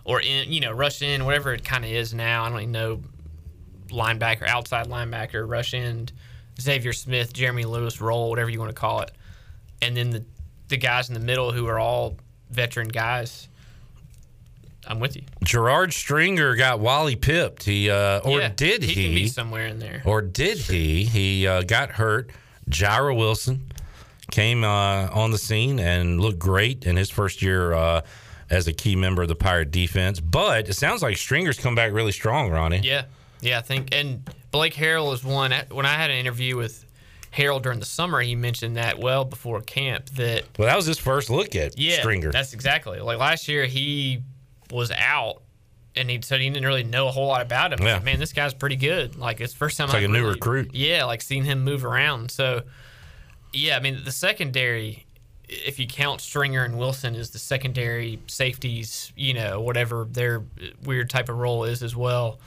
or 0.05 0.21
in 0.21 0.53
you 0.53 0.61
know 0.61 0.73
rush 0.73 1.03
in, 1.03 1.25
whatever 1.25 1.53
it 1.53 1.65
kind 1.65 1.85
of 1.85 1.91
is 1.91 2.13
now. 2.15 2.45
I 2.45 2.51
don't 2.51 2.61
even 2.61 2.73
know 2.73 3.01
linebacker, 3.89 4.47
outside 4.47 4.87
linebacker, 4.89 5.49
rush 5.49 5.75
in, 5.75 6.09
Xavier 6.61 6.93
Smith, 6.93 7.33
Jeremy 7.33 7.65
Lewis, 7.65 8.01
roll, 8.01 8.31
whatever 8.31 8.51
you 8.51 8.59
want 8.59 8.71
to 8.71 8.75
call 8.75 9.01
it, 9.01 9.11
and 9.83 9.97
then 9.97 10.11
the 10.11 10.25
the 10.69 10.77
guys 10.77 11.09
in 11.09 11.15
the 11.15 11.21
middle 11.21 11.53
who 11.53 11.67
are 11.67 11.79
all 11.79 12.17
veteran 12.51 12.89
guys. 12.89 13.49
I'm 14.87 15.01
with 15.01 15.17
you. 15.17 15.23
Gerard 15.43 15.95
Stringer 15.95 16.57
got 16.57 16.79
Wally 16.79 17.17
pipped. 17.17 17.63
He 17.63 17.89
uh, 17.89 18.21
or 18.21 18.41
Yeah, 18.41 18.51
did 18.55 18.83
he 18.83 19.13
he? 19.21 19.29
somewhere 19.29 19.67
in 19.67 19.79
there. 19.79 20.03
Or 20.05 20.21
did 20.21 20.59
he? 20.59 21.05
He 21.05 21.47
uh, 21.47 21.63
got 21.63 21.91
hurt. 21.93 22.31
Jaira 22.69 23.17
Wilson 23.17 23.73
came 24.31 24.63
uh, 24.63 25.09
on 25.11 25.31
the 25.31 25.39
scene 25.39 25.79
and 25.79 26.21
looked 26.21 26.39
great 26.39 26.85
in 26.85 26.97
his 26.97 27.09
first 27.09 27.41
year 27.41 27.73
uh, 27.73 28.03
as 28.51 28.67
a 28.69 28.73
key 28.73 28.97
member 28.97 29.23
of 29.23 29.29
the 29.29 29.35
Pirate 29.35 29.71
defense. 29.71 30.21
But 30.21 30.69
it 30.69 30.75
sounds 30.75 31.03
like 31.03 31.17
Stringer's 31.17 31.59
come 31.59 31.75
back 31.75 31.93
really 31.93 32.13
strong, 32.13 32.51
Ronnie. 32.51 32.81
Yeah, 32.83 33.05
yeah, 33.41 33.59
I 33.59 33.63
think. 33.63 33.95
And 33.95 34.29
Blake 34.51 34.75
Harrell 34.75 35.13
is 35.15 35.25
one. 35.25 35.53
When 35.71 35.87
I 35.87 35.95
had 35.95 36.11
an 36.11 36.17
interview 36.17 36.57
with 36.57 36.85
Harrell 37.35 37.61
during 37.61 37.81
the 37.81 37.87
summer, 37.87 38.21
he 38.21 38.35
mentioned 38.37 38.77
that 38.77 38.99
well 38.99 39.25
before 39.25 39.61
camp 39.61 40.07
that 40.11 40.45
Well, 40.59 40.69
that 40.69 40.77
was 40.77 40.87
his 40.87 40.99
first 40.99 41.31
look 41.31 41.57
at 41.57 41.79
yeah, 41.79 41.99
Stringer. 41.99 42.31
that's 42.31 42.53
exactly 42.53 43.01
like 43.01 43.19
last 43.19 43.49
year 43.49 43.67
he 43.67 44.23
was 44.71 44.91
out. 44.93 45.43
And 45.97 46.11
he 46.11 46.21
said 46.23 46.41
he 46.41 46.51
didn't 46.51 46.67
really 46.67 46.83
know 46.83 47.07
a 47.07 47.13
whole 47.13 47.29
lot 47.29 47.41
about 47.43 47.73
him. 47.73 47.81
Yeah. 47.81 47.99
said, 47.99 48.05
Man, 48.05 48.19
this 48.19 48.33
guy's 48.33 48.53
pretty 48.53 48.75
good. 48.75 49.15
Like 49.17 49.41
it's 49.41 49.55
first 49.55 49.77
time 49.77 49.85
It's 49.85 49.95
like 49.95 50.03
I've 50.03 50.11
a 50.11 50.13
new 50.13 50.27
recruit. 50.27 50.75
Yeah, 50.75 51.05
like 51.05 51.23
seeing 51.23 51.45
him 51.45 51.63
move 51.63 51.85
around. 51.85 52.33
So, 52.33 52.63
yeah, 53.53 53.77
I 53.77 53.81
mean 53.81 54.01
the 54.05 54.11
secondary, 54.11 55.04
if 55.49 55.79
you 55.79 55.87
count 55.87 56.21
Stringer 56.21 56.65
and 56.65 56.79
Wilson 56.79 57.15
as 57.15 57.31
the 57.31 57.39
secondary 57.39 58.19
safeties, 58.27 59.13
you 59.17 59.35
know, 59.35 59.61
whatever 59.61 60.07
their 60.11 60.43
weird 60.85 61.11
type 61.11 61.29
of 61.29 61.37
role 61.37 61.65
is 61.65 61.83
as 61.83 61.95
well, 61.95 62.39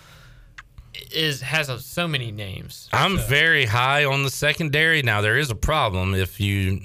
is 1.12 1.42
has 1.42 1.70
a, 1.70 1.80
so 1.80 2.08
many 2.08 2.32
names. 2.32 2.90
I'm 2.92 3.18
very 3.18 3.66
high 3.66 4.06
on 4.06 4.24
the 4.24 4.30
secondary. 4.32 5.02
Now 5.02 5.22
there 5.22 5.38
is 5.38 5.52
a 5.52 5.56
problem 5.56 6.16
if 6.16 6.40
you 6.40 6.82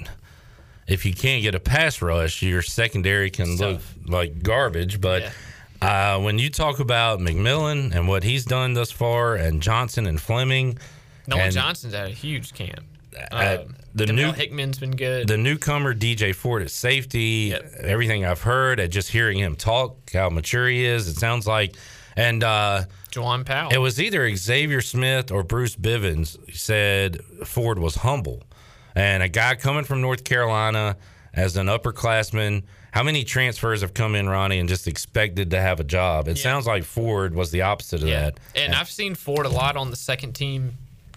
if 0.87 1.07
you 1.07 1.15
can't 1.15 1.43
get 1.43 1.55
a 1.55 1.61
pass 1.61 2.03
rush, 2.03 2.43
your 2.43 2.63
secondary 2.63 3.31
can 3.31 3.57
look 3.57 3.81
like 4.07 4.43
garbage. 4.43 5.01
But 5.01 5.33
uh, 5.81 6.21
when 6.21 6.39
you 6.39 6.51
talk 6.51 6.81
about 6.81 7.21
McMillan 7.21 7.95
and 7.95 8.07
what 8.09 8.25
he's 8.25 8.45
done 8.45 8.75
thus 8.75 8.91
far, 8.91 9.37
and 9.37 9.63
Johnson 9.63 10.07
and 10.07 10.21
Fleming, 10.21 10.79
Nolan 11.27 11.45
and- 11.47 11.55
Johnson's 11.55 11.95
at 11.95 12.07
a 12.09 12.11
huge 12.11 12.53
camp. 12.53 12.81
At 13.17 13.61
Um, 13.61 13.77
the 13.95 14.05
Demel 14.07 14.15
new 14.15 14.33
Hickman's 14.33 14.79
been 14.79 14.97
good. 14.97 15.29
the 15.29 15.37
newcomer 15.37 15.95
DJ 15.95 16.35
Ford 16.35 16.63
at 16.63 16.71
safety. 16.71 17.55
Everything 17.55 18.25
I've 18.25 18.43
heard, 18.43 18.81
at 18.81 18.91
just 18.91 19.11
hearing 19.11 19.39
him 19.39 19.55
talk, 19.57 20.11
how 20.13 20.31
mature 20.31 20.69
he 20.69 20.85
is, 20.85 21.09
it 21.09 21.17
sounds 21.17 21.47
like. 21.47 21.77
And 22.17 22.43
uh, 22.45 22.85
Juwan 23.11 23.45
Powell. 23.47 23.71
it 23.73 23.79
was 23.79 24.01
either 24.01 24.35
Xavier 24.37 24.81
Smith 24.83 25.31
or 25.31 25.43
Bruce 25.43 25.77
Bivens 25.77 26.37
said 26.55 27.21
Ford 27.45 27.79
was 27.79 27.97
humble, 27.97 28.43
and 28.95 29.23
a 29.23 29.29
guy 29.29 29.55
coming 29.55 29.85
from 29.85 30.01
North 30.01 30.25
Carolina 30.25 30.97
as 31.35 31.57
an 31.57 31.67
upperclassman. 31.69 32.65
How 32.93 33.03
many 33.03 33.25
transfers 33.25 33.81
have 33.81 33.95
come 33.95 34.15
in, 34.15 34.29
Ronnie, 34.29 34.59
and 34.59 34.69
just 34.69 34.87
expected 34.87 35.51
to 35.53 35.61
have 35.61 35.81
a 35.81 35.85
job? 35.85 36.29
It 36.29 36.37
sounds 36.37 36.67
like 36.67 36.85
Ford 36.85 37.35
was 37.35 37.51
the 37.51 37.63
opposite 37.63 38.03
of 38.03 38.09
that. 38.09 38.39
And 38.55 38.75
I've 38.75 38.91
seen 38.91 39.15
Ford 39.15 39.47
a 39.47 39.49
lot 39.49 39.79
on 39.79 39.89
the 39.91 39.97
second 39.97 40.35
team 40.35 40.77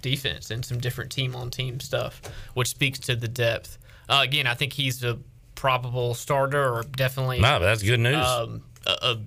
defense 0.10 0.52
and 0.52 0.64
some 0.64 0.80
different 0.80 1.11
team 1.11 1.36
on 1.36 1.49
team 1.49 1.80
stuff, 1.80 2.22
which 2.53 2.68
speaks 2.69 2.99
to 2.99 3.15
the 3.15 3.27
depth. 3.27 3.77
Uh, 4.07 4.22
again, 4.23 4.45
I 4.45 4.53
think 4.53 4.72
he's 4.73 5.03
a 5.03 5.18
probable 5.56 6.14
starter 6.14 6.64
or 6.73 6.84
definitely. 6.84 7.40
No, 7.40 7.60
that's 7.60 7.82
good 7.82 7.99
news. 7.99 8.23
Um, 8.26 8.61
a, 8.86 8.91
a, 9.02 9.18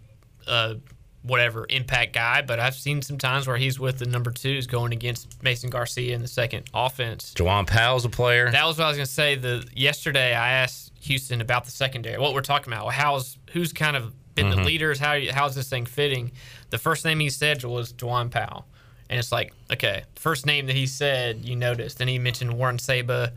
a 0.47 0.77
whatever 1.23 1.67
impact 1.69 2.13
guy, 2.13 2.43
but 2.43 2.61
I've 2.61 2.77
seen 2.77 3.03
some 3.03 3.19
times 3.19 3.49
where 3.49 3.57
he's 3.57 3.81
with 3.81 3.99
the 3.99 4.07
number 4.07 4.31
twos 4.31 4.67
going 4.69 4.93
against 4.93 5.43
Mason 5.43 5.69
Garcia 5.69 6.15
in 6.15 6.23
the 6.23 6.29
second 6.29 6.71
offense. 6.73 7.35
Jawan 7.35 7.67
Powell's 7.67 8.05
a 8.05 8.09
player. 8.09 8.51
That 8.51 8.67
was 8.67 8.79
what 8.79 8.85
I 8.85 8.89
was 8.89 8.97
going 8.99 9.07
to 9.07 9.13
say. 9.13 9.35
The 9.35 9.67
yesterday 9.75 10.33
I 10.33 10.53
asked 10.53 10.93
Houston 11.01 11.41
about 11.41 11.65
the 11.65 11.71
secondary. 11.73 12.19
What 12.19 12.35
we're 12.35 12.41
talking 12.43 12.73
about. 12.73 12.93
How's 12.93 13.37
who's 13.51 13.73
kind 13.73 13.97
of 13.97 14.15
been 14.37 14.51
the 14.51 14.57
Mhm. 14.57 14.65
leaders? 14.67 14.99
How 15.01 15.19
how's 15.33 15.57
this 15.57 15.69
thing 15.69 15.87
fitting? 15.87 16.31
The 16.71 16.79
first 16.79 17.05
name 17.05 17.19
he 17.19 17.31
said 17.31 17.65
was 17.65 17.93
Dwan 17.93 18.31
Powell, 18.31 18.67
and 19.10 19.18
it's 19.18 19.32
like 19.32 19.52
okay, 19.72 20.05
first 20.16 20.47
name 20.47 20.66
that 20.66 20.76
he 20.76 20.86
said 20.86 21.44
you 21.44 21.56
noticed. 21.56 21.98
Then 21.98 22.09
he 22.09 22.18
mentioned 22.18 22.52
Warren 22.52 22.78
Saba 22.78 23.32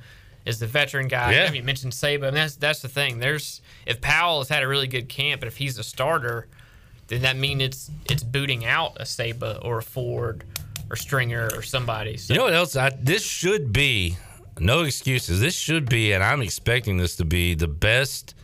is 0.45 0.59
the 0.59 0.67
veteran 0.67 1.07
guy. 1.07 1.33
Yeah. 1.33 1.51
He 1.51 1.61
mentioned 1.61 1.93
Saba, 1.93 2.27
and 2.27 2.35
that's 2.35 2.55
that's 2.55 2.81
the 2.81 2.87
thing. 2.87 3.19
There's 3.19 3.61
if 3.85 4.01
Powell 4.01 4.39
has 4.39 4.49
had 4.49 4.63
a 4.63 4.67
really 4.67 4.87
good 4.87 5.09
camp, 5.09 5.41
but 5.41 5.47
if 5.47 5.57
he's 5.57 5.77
a 5.77 5.83
starter, 5.83 6.47
then 7.07 7.21
that 7.21 7.37
means 7.37 7.61
it's 7.61 7.91
it's 8.09 8.23
booting 8.23 8.65
out 8.65 8.97
a 8.99 9.05
Saba 9.05 9.59
or 9.61 9.79
a 9.79 9.83
Ford 9.83 10.43
or 10.89 10.95
Stringer 10.95 11.49
or 11.55 11.61
somebody. 11.61 12.17
So 12.17 12.33
You 12.33 12.39
know 12.39 12.45
what 12.45 12.53
else? 12.53 12.75
I, 12.75 12.89
this 12.89 13.23
should 13.23 13.71
be 13.71 14.17
no 14.59 14.81
excuses. 14.81 15.39
This 15.39 15.55
should 15.55 15.87
be, 15.89 16.11
and 16.11 16.23
I'm 16.23 16.41
expecting 16.41 16.97
this 16.97 17.15
to 17.17 17.25
be 17.25 17.55
the 17.55 17.67
best 17.67 18.35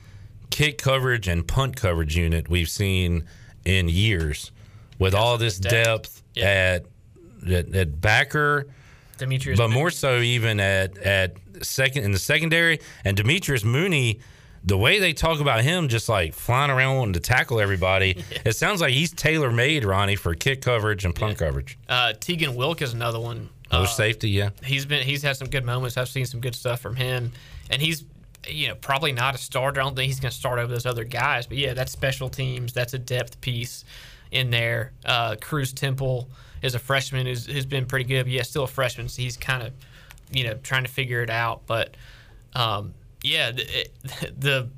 kick 0.50 0.78
coverage 0.78 1.28
and 1.28 1.48
punt 1.48 1.76
coverage 1.76 2.16
unit 2.16 2.50
we've 2.50 2.70
seen 2.70 3.26
in 3.66 3.90
years, 3.90 4.52
with 4.98 5.14
all 5.14 5.38
this 5.38 5.58
depth 5.60 6.24
at, 6.38 6.86
at 7.52 7.74
at 7.76 8.02
backer, 8.02 8.68
Demetrius 9.18 9.58
but 9.58 9.70
more 9.70 9.90
so 9.90 10.20
even 10.20 10.60
at 10.60 10.98
at 10.98 11.34
second 11.62 12.04
in 12.04 12.12
the 12.12 12.20
secondary 12.20 12.80
and 13.04 13.18
Demetrius 13.18 13.64
Mooney. 13.64 14.20
The 14.64 14.78
way 14.78 15.00
they 15.00 15.14
talk 15.14 15.40
about 15.40 15.62
him, 15.62 15.88
just 15.88 16.10
like 16.10 16.34
flying 16.34 16.70
around 16.72 16.98
wanting 16.98 17.14
to 17.14 17.20
tackle 17.22 17.62
everybody, 17.62 18.22
it 18.46 18.54
sounds 18.54 18.82
like 18.82 18.92
he's 18.92 19.14
tailor 19.14 19.50
made, 19.52 19.86
Ronnie, 19.86 20.18
for 20.18 20.34
kick 20.36 20.62
coverage 20.62 21.06
and 21.06 21.16
punt 21.16 21.38
coverage. 21.38 21.78
Uh, 21.88 22.12
Tegan 22.20 22.54
Wilk 22.54 22.82
is 22.82 22.92
another 22.94 23.20
one. 23.20 23.50
Another 23.70 23.86
Uh, 23.86 23.88
safety, 23.88 24.30
yeah. 24.30 24.50
He's 24.66 24.86
been 24.86 25.04
he's 25.04 25.24
had 25.24 25.38
some 25.38 25.48
good 25.50 25.64
moments. 25.64 25.96
I've 25.96 26.10
seen 26.10 26.26
some 26.26 26.42
good 26.42 26.56
stuff 26.56 26.82
from 26.82 26.98
him, 26.98 27.32
and 27.70 27.82
he's 27.82 28.04
you 28.46 28.68
know 28.68 28.76
probably 28.76 29.14
not 29.14 29.36
a 29.36 29.38
starter. 29.38 29.80
I 29.80 29.84
don't 29.86 29.96
think 29.96 30.08
he's 30.08 30.20
going 30.20 30.32
to 30.32 30.38
start 30.38 30.60
over 30.60 30.74
those 30.74 30.86
other 30.86 31.06
guys. 31.06 31.48
But 31.48 31.58
yeah, 31.60 31.74
that's 31.74 31.92
special 31.94 32.28
teams. 32.28 32.74
That's 32.74 32.94
a 32.94 33.00
depth 33.00 33.40
piece 33.40 33.86
in 34.32 34.50
there. 34.50 34.92
Uh, 35.06 35.38
Cruz 35.40 35.72
Temple 35.72 36.30
is 36.62 36.76
a 36.76 36.80
freshman 36.80 37.26
who's, 37.26 37.46
who's 37.46 37.66
been 37.66 37.86
pretty 37.86 38.06
good. 38.06 38.24
But 38.24 38.32
yeah, 38.32 38.44
still 38.44 38.64
a 38.64 38.68
freshman, 38.68 39.10
so 39.10 39.22
he's 39.22 39.38
kind 39.38 39.64
of 39.64 39.74
you 40.32 40.44
know 40.44 40.56
trying 40.64 40.84
to 40.84 40.90
figure 40.92 41.22
it 41.22 41.30
out. 41.30 41.62
But 41.68 41.96
um, 42.56 42.94
yeah, 43.24 43.52
the, 43.52 43.82
it, 43.82 43.92
the 44.40 44.70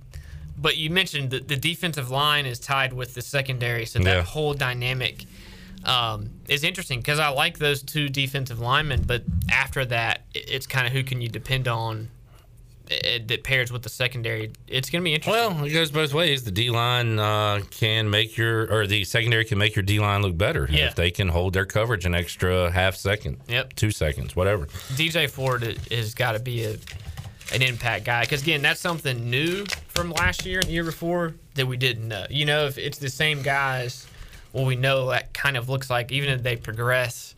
but 0.58 0.76
you 0.78 0.90
mentioned 0.90 1.30
the, 1.30 1.40
the 1.40 1.56
defensive 1.56 2.10
line 2.10 2.46
is 2.46 2.60
tied 2.60 2.92
with 2.94 3.14
the 3.14 3.22
secondary, 3.22 3.86
so 3.86 4.00
that 4.00 4.06
Yeah. 4.18 4.24
whole 4.24 4.54
dynamic 4.54 5.24
um, 5.86 6.30
is 6.50 6.66
interesting 6.66 7.00
because 7.00 7.20
I 7.20 7.30
like 7.30 7.58
those 7.60 7.82
two 7.82 8.10
defensive 8.10 8.60
linemen, 8.60 9.04
but 9.04 9.24
after 9.50 9.86
that, 9.86 10.24
it's 10.36 10.68
kind 10.68 10.86
of 10.86 10.92
who 10.92 11.04
can 11.04 11.22
you 11.22 11.30
depend 11.30 11.70
on 11.70 12.10
that 12.90 13.44
pairs 13.44 13.72
with 13.72 13.84
the 13.84 13.90
secondary. 13.90 14.52
It's 14.68 14.90
going 14.90 15.02
to 15.02 15.04
be 15.04 15.14
interesting. 15.14 15.56
Well, 15.58 15.64
it 15.66 15.70
goes 15.72 15.92
both 15.92 16.14
ways. 16.14 16.44
The 16.44 16.52
D 16.52 16.70
line 16.72 17.20
uh, 17.20 17.62
can 17.70 18.10
make 18.10 18.36
your, 18.36 18.72
or 18.74 18.88
the 18.88 19.04
secondary 19.06 19.46
can 19.46 19.58
make 19.60 19.76
your 19.76 19.84
D 19.84 20.00
line 20.00 20.22
look 20.24 20.38
better 20.38 20.68
Yeah. 20.70 20.88
if 20.88 20.96
they 20.96 21.12
can 21.12 21.30
hold 21.30 21.54
their 21.54 21.66
coverage 21.66 22.06
an 22.06 22.16
extra 22.16 22.72
half 22.72 22.96
second, 22.96 23.38
Yep. 23.48 23.74
two 23.76 23.92
seconds, 23.92 24.36
whatever. 24.36 24.66
DJ 24.96 25.30
Ford 25.30 25.62
has 25.92 26.14
got 26.16 26.32
to 26.34 26.40
be 26.40 26.64
a 26.66 26.78
an 27.52 27.64
impact 27.64 28.06
guy 28.06 28.22
because 28.22 28.44
again, 28.44 28.62
that's 28.62 28.80
something 28.80 29.28
new 29.30 29.66
from 29.88 30.12
last 30.12 30.46
year 30.46 30.60
and 30.60 30.68
the 30.68 30.72
year 30.74 30.84
before 30.84 31.34
that 31.56 31.66
we 31.66 31.78
didn't 31.78 32.08
know. 32.08 32.26
You 32.30 32.46
know, 32.46 32.66
if 32.68 32.78
it's 32.78 33.00
the 33.00 33.10
same 33.10 33.42
guys, 33.42 34.06
well, 34.54 34.66
we 34.66 34.76
know 34.76 35.10
that 35.10 35.34
kind 35.34 35.58
of 35.58 35.68
looks 35.68 35.90
like 35.90 36.12
even 36.12 36.30
if 36.30 36.44
they 36.44 36.56
progress, 36.58 37.34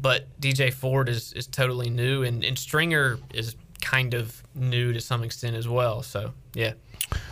but 0.00 0.26
DJ 0.40 0.72
Ford 0.72 1.08
is 1.08 1.32
is 1.34 1.46
totally 1.46 1.88
new 1.88 2.24
and 2.24 2.42
and 2.44 2.58
Stringer 2.58 3.18
is 3.32 3.54
kind 3.84 4.14
of 4.14 4.42
new 4.54 4.92
to 4.92 5.00
some 5.00 5.22
extent 5.22 5.54
as 5.56 5.68
well. 5.68 6.02
So 6.02 6.32
yeah. 6.54 6.72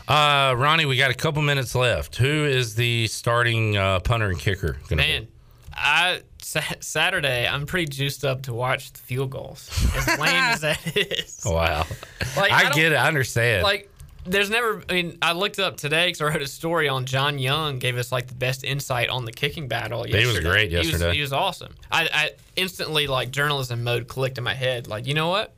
Uh, 0.06 0.54
Ronnie, 0.56 0.84
we 0.84 0.96
got 0.96 1.10
a 1.10 1.14
couple 1.14 1.40
minutes 1.42 1.74
left. 1.74 2.16
Who 2.16 2.44
is 2.44 2.74
the 2.74 3.06
starting 3.06 3.76
uh, 3.76 4.00
punter 4.00 4.28
and 4.28 4.38
kicker? 4.38 4.76
Gonna 4.88 5.02
Man, 5.02 5.28
I 5.74 6.20
sa- 6.42 6.60
Saturday 6.80 7.46
I'm 7.46 7.66
pretty 7.66 7.86
juiced 7.86 8.24
up 8.24 8.42
to 8.42 8.52
watch 8.52 8.92
the 8.92 8.98
field 8.98 9.30
goals. 9.30 9.68
As 9.96 10.06
lame 10.18 10.28
as 10.34 10.60
that 10.62 10.96
is. 10.96 11.42
Wow. 11.46 11.86
Like, 12.36 12.52
I, 12.52 12.64
don't- 12.64 12.74
get 12.74 12.92
it. 12.92 12.96
I 12.96 13.08
understand. 13.08 13.62
Like, 13.62 13.88
there's 14.24 14.50
never. 14.50 14.82
I 14.88 14.92
mean, 14.92 15.18
I 15.22 15.32
looked 15.32 15.58
up 15.58 15.76
today 15.78 16.06
because 16.08 16.20
I 16.20 16.26
wrote 16.26 16.42
a 16.42 16.46
story 16.46 16.88
on 16.88 17.06
John 17.06 17.38
Young. 17.38 17.78
Gave 17.78 17.96
us 17.96 18.12
like 18.12 18.26
the 18.28 18.34
best 18.36 18.62
insight 18.62 19.08
on 19.08 19.24
the 19.24 19.32
kicking 19.32 19.66
battle. 19.68 20.04
He 20.04 20.14
was 20.14 20.24
Yesterday. 20.26 20.48
great 20.50 20.70
He 20.70 20.76
was- 20.76 20.90
yesterday. 20.90 21.14
He 21.14 21.20
was, 21.22 21.32
awesome. 21.32 21.74
I, 21.90 22.08
I 22.12 22.30
instantly 22.56 23.06
like 23.06 23.30
journalism 23.30 23.82
mode 23.82 24.06
clicked 24.06 24.36
in 24.38 24.44
my 24.44 24.54
head. 24.54 24.86
Like, 24.86 25.06
you 25.06 25.14
know 25.14 25.28
what? 25.28 25.54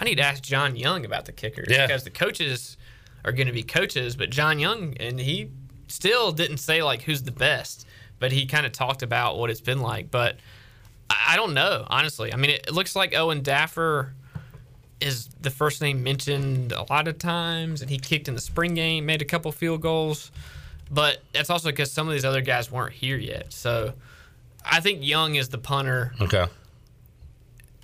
I 0.00 0.04
need 0.04 0.16
to 0.16 0.22
ask 0.22 0.42
John 0.42 0.76
Young 0.76 1.04
about 1.04 1.26
the 1.26 1.32
kickers 1.32 1.68
Yeah. 1.70 1.86
because 1.86 2.04
the 2.04 2.10
coaches 2.10 2.76
are 3.24 3.32
going 3.32 3.46
to 3.48 3.52
be 3.52 3.62
coaches, 3.62 4.16
but 4.16 4.30
John 4.30 4.58
Young 4.58 4.94
and 4.98 5.20
he 5.20 5.50
still 5.88 6.32
didn't 6.32 6.56
say 6.58 6.82
like 6.82 7.02
who's 7.02 7.22
the 7.22 7.32
best, 7.32 7.86
but 8.18 8.32
he 8.32 8.46
kind 8.46 8.64
of 8.66 8.72
talked 8.72 9.02
about 9.02 9.38
what 9.38 9.50
it's 9.50 9.60
been 9.60 9.80
like. 9.80 10.10
But 10.10 10.36
I, 11.10 11.34
I 11.34 11.36
don't 11.36 11.52
know 11.54 11.84
honestly. 11.88 12.32
I 12.32 12.36
mean, 12.36 12.50
it, 12.52 12.66
it 12.68 12.72
looks 12.72 12.96
like 12.96 13.14
Owen 13.14 13.42
Daffer 13.42 14.12
is 15.00 15.28
the 15.40 15.50
first 15.50 15.80
name 15.80 16.02
mentioned 16.02 16.72
a 16.72 16.84
lot 16.90 17.08
of 17.08 17.16
times, 17.18 17.80
and 17.80 17.90
he 17.90 17.98
kicked 17.98 18.28
in 18.28 18.34
the 18.34 18.40
spring 18.40 18.74
game, 18.74 19.06
made 19.06 19.22
a 19.22 19.24
couple 19.24 19.50
field 19.52 19.80
goals. 19.80 20.30
But 20.90 21.18
that's 21.32 21.50
also 21.50 21.68
because 21.70 21.90
some 21.92 22.06
of 22.08 22.12
these 22.12 22.24
other 22.24 22.40
guys 22.42 22.70
weren't 22.70 22.92
here 22.94 23.16
yet. 23.16 23.52
So 23.52 23.92
I 24.64 24.80
think 24.80 24.98
Young 25.02 25.36
is 25.36 25.48
the 25.48 25.58
punter. 25.58 26.12
okay. 26.20 26.46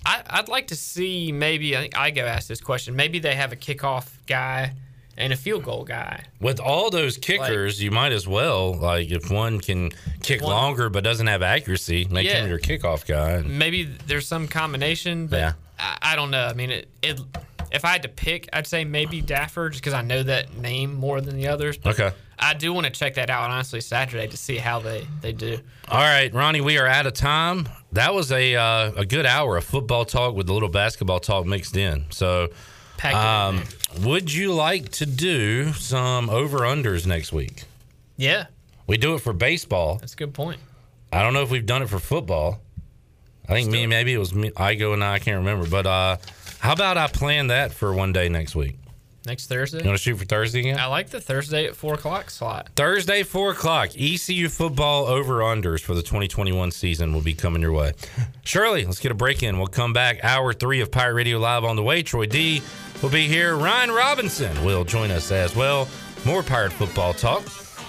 I, 0.07 0.23
I'd 0.29 0.47
like 0.47 0.67
to 0.67 0.75
see 0.75 1.31
maybe, 1.33 1.75
I 1.75 1.81
think 1.81 1.97
I 1.97 2.11
go 2.11 2.23
ask 2.25 2.47
this 2.47 2.61
question. 2.61 2.95
Maybe 2.95 3.19
they 3.19 3.35
have 3.35 3.51
a 3.51 3.57
kickoff 3.57 4.07
guy 4.25 4.71
and 5.17 5.33
a 5.33 5.35
field 5.35 5.63
goal 5.63 5.83
guy. 5.83 6.23
With 6.39 6.59
all 6.61 6.89
those 6.89 7.17
kickers, 7.17 7.81
you 7.83 7.91
might 7.91 8.13
as 8.13 8.25
well 8.27 8.73
like 8.73 9.11
if 9.11 9.29
one 9.29 9.59
can 9.59 9.91
kick 10.23 10.41
longer 10.41 10.89
but 10.89 11.03
doesn't 11.03 11.27
have 11.27 11.41
accuracy, 11.41 12.07
make 12.09 12.25
Yeah. 12.25 12.43
him 12.43 12.49
your 12.49 12.59
kickoff 12.59 13.05
guy. 13.05 13.31
And- 13.31 13.59
Maybe 13.59 13.83
there's 13.83 14.27
some 14.27 14.47
combination, 14.47 15.27
but 15.27 15.37
Yeah. 15.37 15.53
I, 15.77 15.97
I 16.13 16.15
don't 16.15 16.31
know. 16.31 16.45
I 16.45 16.53
mean, 16.53 16.71
it, 16.71 16.87
it. 17.01 17.19
If 17.71 17.83
I 17.85 17.89
had 17.89 18.03
to 18.03 18.09
pick, 18.09 18.47
I'd 18.53 18.67
say 18.67 18.85
maybe 18.85 19.21
Daffer, 19.21 19.69
just 19.69 19.81
because 19.83 19.93
I 19.93 20.01
know 20.01 20.23
that 20.23 20.55
name 20.57 20.93
more 20.95 21.21
than 21.21 21.35
the 21.35 21.47
others. 21.47 21.77
But 21.77 21.99
Okay. 21.99 22.15
I 22.39 22.53
do 22.53 22.71
want 22.71 22.85
to 22.85 22.91
check 22.91 23.15
that 23.15 23.29
out 23.29 23.49
honestly 23.49 23.81
Saturday 23.81 24.27
to 24.27 24.37
see 24.37 24.57
how 24.57 24.79
they 24.79 25.07
they 25.21 25.33
do. 25.33 25.59
All 25.87 25.99
right, 26.01 26.31
Ronnie, 26.33 26.61
we 26.61 26.77
are 26.77 26.85
out 26.87 27.07
of 27.07 27.13
time. 27.13 27.67
That 27.93 28.13
was 28.13 28.31
a 28.31 28.55
uh, 28.55 28.91
a 28.95 29.05
good 29.05 29.25
hour 29.25 29.57
of 29.57 29.63
football 29.63 30.05
talk 30.05 30.35
with 30.35 30.47
a 30.49 30.53
little 30.53 30.69
basketball 30.69 31.19
talk 31.19 31.45
mixed 31.47 31.75
in. 31.75 32.05
So, 32.11 32.49
um, 33.03 33.63
would 34.01 34.31
you 34.33 34.53
like 34.53 34.89
to 34.93 35.05
do 35.05 35.73
some 35.73 36.29
over 36.29 36.59
unders 36.59 37.05
next 37.07 37.31
week? 37.33 37.63
Yeah, 38.17 38.45
We 38.87 38.97
do 38.97 39.13
it 39.15 39.19
for 39.21 39.33
baseball. 39.33 39.97
that's 39.97 40.13
a 40.13 40.17
good 40.17 40.33
point. 40.33 40.59
I 41.11 41.21
don't 41.23 41.33
know 41.33 41.41
if 41.41 41.49
we've 41.51 41.65
done 41.65 41.81
it 41.81 41.89
for 41.89 41.99
football. 41.99 42.59
I 43.49 43.53
think 43.53 43.71
me, 43.71 43.87
maybe 43.87 44.13
it 44.13 44.17
was 44.17 44.33
me, 44.33 44.49
Igo 44.51 44.93
and 44.93 45.03
I. 45.03 45.13
I 45.13 45.19
can't 45.19 45.37
remember. 45.37 45.67
But 45.69 45.85
uh, 45.87 46.17
how 46.59 46.73
about 46.73 46.97
I 46.97 47.07
plan 47.07 47.47
that 47.47 47.71
for 47.71 47.93
one 47.93 48.11
day 48.13 48.29
next 48.29 48.55
week? 48.55 48.77
Next 49.25 49.47
Thursday. 49.47 49.79
You 49.79 49.85
want 49.87 49.97
to 49.97 50.01
shoot 50.01 50.15
for 50.15 50.23
Thursday 50.23 50.61
again? 50.61 50.79
I 50.79 50.85
like 50.85 51.09
the 51.09 51.19
Thursday 51.19 51.65
at 51.65 51.75
four 51.75 51.95
o'clock 51.95 52.29
slot. 52.29 52.69
Thursday, 52.77 53.23
4 53.23 53.51
o'clock. 53.51 53.89
ECU 53.97 54.47
football 54.47 55.05
over 55.05 55.39
unders 55.39 55.81
for 55.81 55.93
the 55.95 56.01
2021 56.01 56.71
season 56.71 57.13
will 57.13 57.19
be 57.21 57.33
coming 57.33 57.61
your 57.61 57.73
way. 57.73 57.91
Shirley, 58.45 58.85
let's 58.85 58.99
get 58.99 59.11
a 59.11 59.15
break 59.15 59.43
in. 59.43 59.57
We'll 59.57 59.67
come 59.67 59.91
back. 59.91 60.23
Hour 60.23 60.53
three 60.53 60.79
of 60.79 60.91
Pirate 60.91 61.15
Radio 61.15 61.39
Live 61.39 61.65
on 61.65 61.75
the 61.75 61.83
way. 61.83 62.03
Troy 62.03 62.25
D 62.25 62.61
will 63.01 63.09
be 63.09 63.27
here. 63.27 63.57
Ryan 63.57 63.91
Robinson 63.91 64.63
will 64.63 64.85
join 64.85 65.11
us 65.11 65.29
as 65.29 65.53
well. 65.57 65.89
More 66.25 66.41
Pirate 66.41 66.71
football 66.71 67.13
talk 67.13 67.43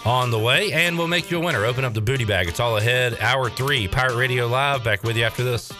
on 0.04 0.32
the 0.32 0.38
way. 0.40 0.72
And 0.72 0.98
we'll 0.98 1.06
make 1.06 1.30
you 1.30 1.38
a 1.38 1.40
winner. 1.40 1.64
Open 1.64 1.84
up 1.84 1.94
the 1.94 2.00
booty 2.00 2.24
bag. 2.24 2.48
It's 2.48 2.58
all 2.58 2.78
ahead. 2.78 3.16
Hour 3.20 3.48
three, 3.48 3.86
Pirate 3.86 4.16
Radio 4.16 4.48
Live. 4.48 4.82
Back 4.82 5.04
with 5.04 5.16
you 5.16 5.22
after 5.22 5.44
this. 5.44 5.70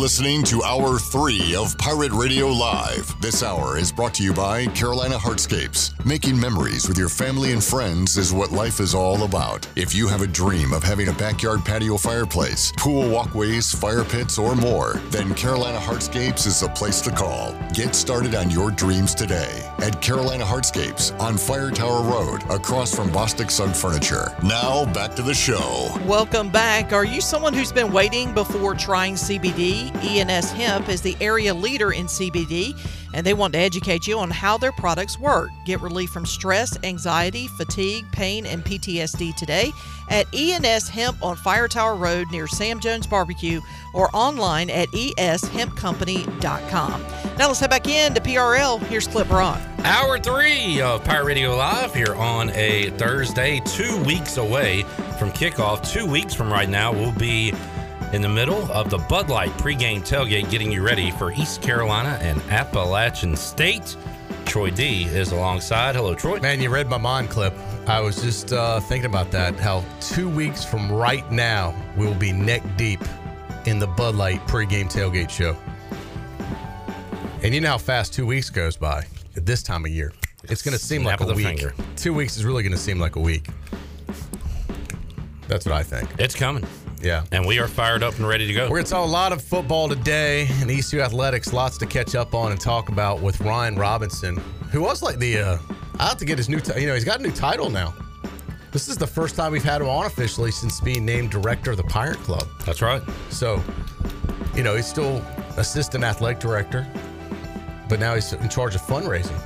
Listening 0.00 0.42
to 0.44 0.62
Hour 0.62 0.98
3 0.98 1.54
of 1.56 1.76
Pirate 1.76 2.12
Radio 2.12 2.48
Live. 2.48 3.20
This 3.20 3.42
hour 3.42 3.76
is 3.76 3.92
brought 3.92 4.14
to 4.14 4.22
you 4.22 4.32
by 4.32 4.64
Carolina 4.68 5.18
Hardscapes. 5.18 5.92
Making 6.06 6.40
memories 6.40 6.88
with 6.88 6.96
your 6.96 7.10
family 7.10 7.52
and 7.52 7.62
friends 7.62 8.16
is 8.16 8.32
what 8.32 8.50
life 8.50 8.80
is 8.80 8.94
all 8.94 9.24
about. 9.24 9.68
If 9.76 9.94
you 9.94 10.08
have 10.08 10.22
a 10.22 10.26
dream 10.26 10.72
of 10.72 10.82
having 10.82 11.08
a 11.08 11.12
backyard 11.12 11.66
patio 11.66 11.98
fireplace, 11.98 12.72
pool 12.78 13.10
walkways, 13.10 13.74
fire 13.74 14.02
pits, 14.02 14.38
or 14.38 14.56
more, 14.56 14.94
then 15.10 15.34
Carolina 15.34 15.76
Hardscapes 15.76 16.46
is 16.46 16.60
the 16.60 16.70
place 16.70 17.02
to 17.02 17.10
call. 17.10 17.54
Get 17.74 17.94
started 17.94 18.34
on 18.34 18.50
your 18.50 18.70
dreams 18.70 19.14
today 19.14 19.70
at 19.80 20.00
Carolina 20.00 20.44
Hardscapes 20.44 21.18
on 21.20 21.36
Fire 21.36 21.70
Tower 21.70 22.02
Road 22.02 22.42
across 22.50 22.94
from 22.94 23.10
Bostic 23.10 23.50
Sugg 23.50 23.76
Furniture. 23.76 24.34
Now, 24.42 24.86
back 24.94 25.14
to 25.16 25.22
the 25.22 25.34
show. 25.34 25.90
Welcome 26.06 26.48
back. 26.48 26.94
Are 26.94 27.04
you 27.04 27.20
someone 27.20 27.52
who's 27.52 27.70
been 27.70 27.92
waiting 27.92 28.32
before 28.32 28.74
trying 28.74 29.16
CBD? 29.16 29.89
ENS 29.96 30.52
Hemp 30.52 30.88
is 30.88 31.02
the 31.02 31.16
area 31.20 31.54
leader 31.54 31.92
in 31.92 32.06
CBD, 32.06 32.74
and 33.14 33.26
they 33.26 33.34
want 33.34 33.52
to 33.54 33.58
educate 33.58 34.06
you 34.06 34.18
on 34.18 34.30
how 34.30 34.56
their 34.56 34.70
products 34.72 35.18
work. 35.18 35.50
Get 35.64 35.80
relief 35.80 36.10
from 36.10 36.26
stress, 36.26 36.78
anxiety, 36.82 37.48
fatigue, 37.48 38.04
pain, 38.12 38.46
and 38.46 38.64
PTSD 38.64 39.34
today 39.36 39.72
at 40.08 40.26
ENS 40.34 40.88
Hemp 40.88 41.22
on 41.22 41.36
Fire 41.36 41.68
Tower 41.68 41.94
Road 41.94 42.30
near 42.30 42.46
Sam 42.46 42.80
Jones 42.80 43.06
Barbecue 43.06 43.60
or 43.94 44.08
online 44.12 44.70
at 44.70 44.88
eshempcompany.com. 44.88 47.02
Now 47.38 47.46
let's 47.46 47.60
head 47.60 47.70
back 47.70 47.88
in 47.88 48.12
to 48.14 48.20
PRL. 48.20 48.80
Here's 48.86 49.08
Cliff 49.08 49.28
Brock. 49.28 49.60
Hour 49.84 50.18
three 50.18 50.82
of 50.82 51.02
Pirate 51.04 51.24
Radio 51.24 51.56
Live 51.56 51.94
here 51.94 52.14
on 52.14 52.50
a 52.50 52.90
Thursday, 52.90 53.62
two 53.64 54.02
weeks 54.04 54.36
away 54.36 54.82
from 55.18 55.30
kickoff. 55.30 55.90
Two 55.90 56.06
weeks 56.06 56.34
from 56.34 56.52
right 56.52 56.68
now, 56.68 56.92
we'll 56.92 57.12
be 57.12 57.54
in 58.12 58.22
the 58.22 58.28
middle 58.28 58.70
of 58.72 58.90
the 58.90 58.98
Bud 58.98 59.28
Light 59.28 59.50
pregame 59.52 60.00
tailgate, 60.00 60.50
getting 60.50 60.72
you 60.72 60.82
ready 60.82 61.10
for 61.12 61.32
East 61.32 61.62
Carolina 61.62 62.18
and 62.20 62.40
Appalachian 62.50 63.36
State. 63.36 63.96
Troy 64.44 64.70
D 64.70 65.04
is 65.04 65.30
alongside. 65.32 65.94
Hello, 65.94 66.14
Troy. 66.14 66.40
Man, 66.40 66.60
you 66.60 66.70
read 66.70 66.88
my 66.88 66.98
mind 66.98 67.30
Cliff. 67.30 67.52
I 67.86 68.00
was 68.00 68.20
just 68.20 68.52
uh, 68.52 68.80
thinking 68.80 69.08
about 69.08 69.30
that. 69.30 69.58
How 69.60 69.84
two 70.00 70.28
weeks 70.28 70.64
from 70.64 70.90
right 70.90 71.30
now, 71.30 71.74
we 71.96 72.06
will 72.06 72.14
be 72.14 72.32
neck 72.32 72.62
deep 72.76 73.00
in 73.66 73.78
the 73.78 73.86
Bud 73.86 74.16
Light 74.16 74.40
pregame 74.46 74.92
tailgate 74.92 75.30
show. 75.30 75.56
And 77.42 77.54
you 77.54 77.60
know 77.60 77.68
how 77.68 77.78
fast 77.78 78.12
two 78.12 78.26
weeks 78.26 78.50
goes 78.50 78.76
by 78.76 79.04
at 79.36 79.46
this 79.46 79.62
time 79.62 79.84
of 79.84 79.90
year. 79.90 80.12
It's 80.44 80.62
going 80.62 80.76
to 80.76 80.82
seem 80.82 81.02
Snap 81.02 81.20
like 81.20 81.30
a 81.30 81.32
week. 81.34 81.46
finger. 81.46 81.74
Two 81.96 82.12
weeks 82.12 82.36
is 82.36 82.44
really 82.44 82.62
going 82.62 82.72
to 82.72 82.78
seem 82.78 82.98
like 82.98 83.16
a 83.16 83.20
week. 83.20 83.46
That's 85.46 85.64
what 85.64 85.74
I 85.74 85.82
think. 85.82 86.08
It's 86.18 86.34
coming. 86.34 86.66
Yeah. 87.02 87.24
And 87.32 87.46
we 87.46 87.58
are 87.58 87.68
fired 87.68 88.02
up 88.02 88.16
and 88.16 88.26
ready 88.26 88.46
to 88.46 88.52
go. 88.52 88.64
We're 88.64 88.76
going 88.76 88.84
to 88.84 88.90
talk 88.90 89.06
a 89.06 89.10
lot 89.10 89.32
of 89.32 89.42
football 89.42 89.88
today 89.88 90.48
and 90.60 90.70
ECU 90.70 91.00
athletics. 91.00 91.52
Lots 91.52 91.78
to 91.78 91.86
catch 91.86 92.14
up 92.14 92.34
on 92.34 92.52
and 92.52 92.60
talk 92.60 92.88
about 92.88 93.20
with 93.20 93.40
Ryan 93.40 93.76
Robinson, 93.76 94.36
who 94.70 94.82
was 94.82 95.02
like 95.02 95.18
the. 95.18 95.38
Uh, 95.38 95.58
I 95.98 96.08
have 96.08 96.18
to 96.18 96.24
get 96.24 96.38
his 96.38 96.48
new. 96.48 96.60
T- 96.60 96.80
you 96.80 96.86
know, 96.86 96.94
he's 96.94 97.04
got 97.04 97.20
a 97.20 97.22
new 97.22 97.32
title 97.32 97.70
now. 97.70 97.94
This 98.72 98.88
is 98.88 98.96
the 98.96 99.06
first 99.06 99.34
time 99.34 99.52
we've 99.52 99.64
had 99.64 99.80
him 99.80 99.88
on 99.88 100.06
officially 100.06 100.52
since 100.52 100.80
being 100.80 101.04
named 101.04 101.30
director 101.30 101.72
of 101.72 101.76
the 101.76 101.82
Pirate 101.84 102.18
Club. 102.18 102.46
That's 102.64 102.80
right. 102.82 103.02
So, 103.28 103.62
you 104.54 104.62
know, 104.62 104.76
he's 104.76 104.86
still 104.86 105.16
assistant 105.56 106.04
athletic 106.04 106.38
director, 106.38 106.86
but 107.88 107.98
now 107.98 108.14
he's 108.14 108.32
in 108.32 108.48
charge 108.48 108.76
of 108.76 108.82
fundraising 108.82 109.38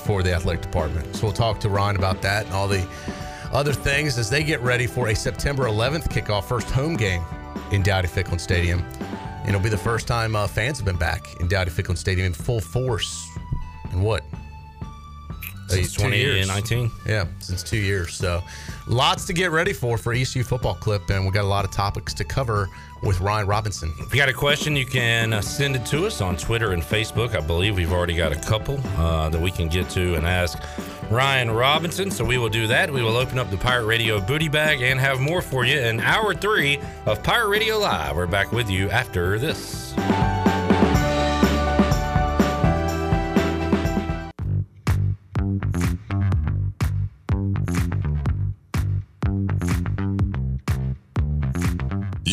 for 0.00 0.24
the 0.24 0.32
athletic 0.32 0.62
department. 0.62 1.14
So 1.14 1.24
we'll 1.24 1.32
talk 1.32 1.60
to 1.60 1.68
Ryan 1.68 1.94
about 1.96 2.22
that 2.22 2.46
and 2.46 2.54
all 2.54 2.66
the 2.66 2.84
other 3.56 3.72
things 3.72 4.18
as 4.18 4.28
they 4.28 4.44
get 4.44 4.60
ready 4.60 4.86
for 4.86 5.08
a 5.08 5.14
September 5.16 5.64
11th 5.64 6.08
kickoff, 6.08 6.44
first 6.44 6.68
home 6.70 6.94
game 6.94 7.22
in 7.72 7.82
Dowdy 7.82 8.06
Ficklen 8.06 8.38
Stadium. 8.38 8.84
And 9.40 9.48
it'll 9.48 9.62
be 9.62 9.70
the 9.70 9.78
first 9.78 10.06
time 10.06 10.36
uh, 10.36 10.46
fans 10.46 10.76
have 10.78 10.84
been 10.84 10.98
back 10.98 11.40
in 11.40 11.48
Dowdy 11.48 11.70
Ficklen 11.70 11.96
Stadium 11.96 12.26
in 12.26 12.34
full 12.34 12.60
force. 12.60 13.26
And 13.92 14.02
what? 14.04 14.22
Since 15.68 15.98
Uh, 15.98 16.02
2019. 16.02 16.90
Yeah, 17.06 17.24
since 17.38 17.62
two 17.62 17.78
years. 17.78 18.12
So 18.14 18.42
lots 18.86 19.24
to 19.24 19.32
get 19.32 19.50
ready 19.50 19.72
for 19.72 19.96
for 19.96 20.12
ECU 20.12 20.44
football 20.44 20.74
Cliff, 20.74 21.08
and 21.08 21.24
we 21.24 21.32
got 21.32 21.44
a 21.44 21.48
lot 21.48 21.64
of 21.64 21.70
topics 21.70 22.12
to 22.14 22.24
cover 22.24 22.68
with 23.02 23.20
Ryan 23.20 23.46
Robinson. 23.46 23.92
If 23.98 24.14
you 24.14 24.20
got 24.20 24.28
a 24.28 24.32
question, 24.32 24.76
you 24.76 24.86
can 24.86 25.32
uh, 25.32 25.40
send 25.40 25.76
it 25.76 25.84
to 25.86 26.06
us 26.06 26.20
on 26.20 26.36
Twitter 26.36 26.72
and 26.72 26.82
Facebook. 26.82 27.36
I 27.36 27.40
believe 27.40 27.76
we've 27.76 27.92
already 27.92 28.14
got 28.14 28.32
a 28.32 28.36
couple 28.36 28.80
uh, 28.96 29.28
that 29.28 29.40
we 29.40 29.50
can 29.50 29.68
get 29.68 29.88
to 29.90 30.14
and 30.14 30.26
ask 30.26 30.58
Ryan 31.10 31.50
Robinson. 31.50 32.10
So 32.10 32.24
we 32.24 32.38
will 32.38 32.48
do 32.48 32.66
that. 32.66 32.92
We 32.92 33.02
will 33.02 33.16
open 33.16 33.38
up 33.38 33.50
the 33.50 33.56
Pirate 33.56 33.86
Radio 33.86 34.20
booty 34.20 34.48
bag 34.48 34.82
and 34.82 34.98
have 34.98 35.20
more 35.20 35.42
for 35.42 35.64
you 35.64 35.78
in 35.78 36.00
hour 36.00 36.34
three 36.34 36.80
of 37.06 37.22
Pirate 37.22 37.48
Radio 37.48 37.78
Live. 37.78 38.16
We're 38.16 38.26
back 38.26 38.52
with 38.52 38.70
you 38.70 38.90
after 38.90 39.38
this. 39.38 39.94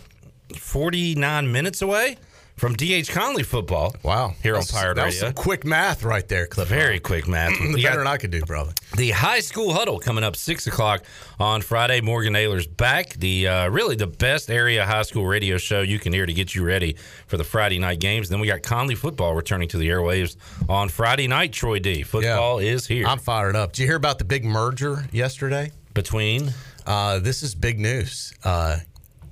49 0.56 1.52
minutes 1.52 1.82
away 1.82 2.18
from 2.60 2.76
DH 2.76 3.10
Conley 3.10 3.44
football. 3.44 3.96
Wow. 4.04 4.36
Here 4.44 4.54
That's- 4.54 4.74
on 4.74 4.80
Pirate 4.80 4.96
that 4.96 5.04
Radio. 5.06 5.20
some 5.20 5.34
quick 5.34 5.66
math 5.66 6.04
right 6.04 6.28
there, 6.28 6.46
Cliff. 6.46 6.68
Very 6.68 7.00
quick 7.00 7.28
math. 7.28 7.58
the 7.74 7.82
better 7.82 7.98
than 8.00 8.08
I 8.08 8.18
could 8.18 8.32
do, 8.32 8.42
brother. 8.42 8.74
the 8.96 9.12
high 9.12 9.40
school 9.40 9.74
huddle 9.74 9.98
coming 10.00 10.24
up 10.24 10.36
six 10.36 10.68
o'clock 10.68 11.04
on 11.40 11.62
Friday. 11.62 12.02
Morgan 12.02 12.34
Ayler's 12.34 12.68
back. 12.68 13.14
The 13.14 13.48
uh, 13.48 13.70
really 13.70 13.96
the 13.96 14.08
best 14.08 14.50
area 14.50 14.86
high 14.86 15.04
school 15.04 15.26
radio 15.26 15.58
show 15.58 15.82
you 15.82 15.98
can 16.00 16.14
hear 16.14 16.26
to 16.26 16.34
get 16.34 16.54
you 16.54 16.64
ready 16.66 16.96
for 17.28 17.38
the 17.38 17.44
Friday 17.44 17.80
night 17.80 18.00
games. 18.00 18.30
Then 18.30 18.40
we 18.40 18.48
got 18.48 18.62
Conley 18.62 18.96
football 18.96 19.34
returning 19.36 19.68
to 19.70 19.78
the 19.78 19.88
airwaves 19.90 20.36
on 20.70 20.90
Friday 20.90 21.28
night. 21.28 21.54
Troy 21.54 21.80
D. 21.80 22.04
Football 22.04 22.60
is 22.60 22.86
here. 22.88 23.08
I'm 23.08 23.20
fired 23.20 23.56
up. 23.56 23.72
Did 23.72 23.82
you 23.84 23.88
hear 23.88 23.96
about 23.96 24.18
the 24.20 24.26
big 24.26 24.44
merger 24.46 25.06
yesterday? 25.12 25.72
Between? 25.94 26.54
Uh, 26.86 27.20
this 27.20 27.44
is 27.44 27.56
big 27.56 27.80
news. 27.80 28.34
Uh, 28.44 28.78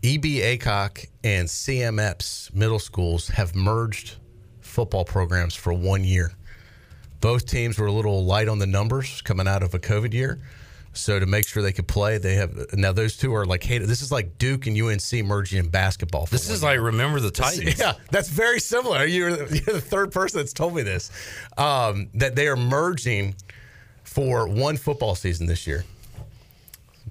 EB 0.03 0.23
Aycock 0.23 1.07
and 1.23 1.47
CM 1.47 1.99
Eppes 1.99 2.53
middle 2.53 2.79
schools 2.79 3.29
have 3.29 3.55
merged 3.55 4.17
football 4.59 5.03
programs 5.03 5.55
for 5.55 5.73
one 5.73 6.03
year. 6.03 6.33
Both 7.19 7.47
teams 7.47 7.79
were 7.79 7.87
a 7.87 7.91
little 7.91 8.23
light 8.25 8.47
on 8.47 8.59
the 8.59 8.67
numbers 8.67 9.21
coming 9.21 9.47
out 9.47 9.63
of 9.63 9.73
a 9.73 9.79
COVID 9.79 10.13
year. 10.13 10.39
So 10.93 11.19
to 11.19 11.25
make 11.25 11.47
sure 11.47 11.61
they 11.61 11.73
could 11.73 11.87
play, 11.87 12.17
they 12.17 12.35
have 12.35 12.73
now 12.73 12.91
those 12.91 13.17
two 13.17 13.33
are 13.35 13.45
like 13.45 13.63
hey, 13.63 13.77
This 13.79 14.01
is 14.01 14.11
like 14.11 14.37
Duke 14.37 14.65
and 14.67 14.79
UNC 14.79 15.25
merging 15.25 15.59
in 15.59 15.69
basketball. 15.69 16.25
for 16.25 16.31
This 16.31 16.49
is 16.49 16.63
like 16.63 16.79
remember 16.79 17.19
the 17.19 17.31
Titans. 17.31 17.79
yeah, 17.79 17.93
that's 18.11 18.29
very 18.29 18.59
similar. 18.59 19.05
You're, 19.05 19.29
you're 19.29 19.45
the 19.47 19.81
third 19.81 20.11
person 20.11 20.39
that's 20.39 20.53
told 20.53 20.75
me 20.75 20.81
this. 20.83 21.11
Um, 21.57 22.09
that 22.15 22.35
they 22.35 22.47
are 22.47 22.55
merging 22.55 23.35
for 24.03 24.47
one 24.47 24.77
football 24.77 25.15
season 25.15 25.45
this 25.47 25.67
year. 25.67 25.85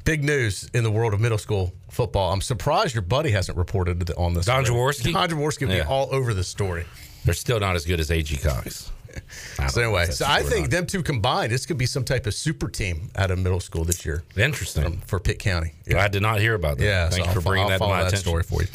Big 0.06 0.22
news 0.22 0.70
in 0.72 0.84
the 0.84 0.90
world 0.90 1.12
of 1.14 1.20
middle 1.20 1.36
school 1.36 1.72
football. 1.90 2.32
I'm 2.32 2.40
surprised 2.40 2.94
your 2.94 3.02
buddy 3.02 3.32
hasn't 3.32 3.58
reported 3.58 4.08
on 4.12 4.34
this. 4.34 4.46
Don. 4.46 4.64
Jaworski? 4.64 5.12
Don 5.12 5.28
Jaworski 5.28 5.66
will 5.66 5.74
Yeah. 5.74 5.82
be 5.82 5.88
all 5.88 6.08
over 6.12 6.32
this 6.32 6.46
story. 6.46 6.86
They're 7.24 7.34
still 7.34 7.58
not 7.58 7.74
as 7.74 7.84
good 7.84 7.98
as 7.98 8.08
AG 8.08 8.36
Cox. 8.36 8.92
so 9.68 9.82
anyway, 9.82 10.06
so 10.06 10.24
I 10.28 10.44
think 10.44 10.70
them 10.70 10.86
two 10.86 11.02
combined, 11.02 11.50
this 11.50 11.66
could 11.66 11.76
be 11.76 11.86
some 11.86 12.04
type 12.04 12.26
of 12.28 12.34
super 12.34 12.68
team 12.68 13.10
out 13.16 13.32
of 13.32 13.40
middle 13.40 13.58
school 13.58 13.82
this 13.82 14.06
year. 14.06 14.22
Interesting 14.36 15.02
for 15.06 15.18
Pitt 15.18 15.40
County. 15.40 15.72
I 15.92 16.06
did 16.06 16.22
not 16.22 16.38
hear 16.38 16.54
about 16.54 16.78
that. 16.78 16.84
Yeah, 16.84 17.08
Thanks 17.08 17.26
so 17.26 17.32
for 17.32 17.38
I'll 17.40 17.42
bringing 17.44 17.64
I'll 17.64 17.70
that 17.70 17.78
to 17.84 17.88
my 17.88 17.96
that 18.02 18.06
attention. 18.08 18.28
story 18.28 18.42
for 18.44 18.62
you. 18.62 18.68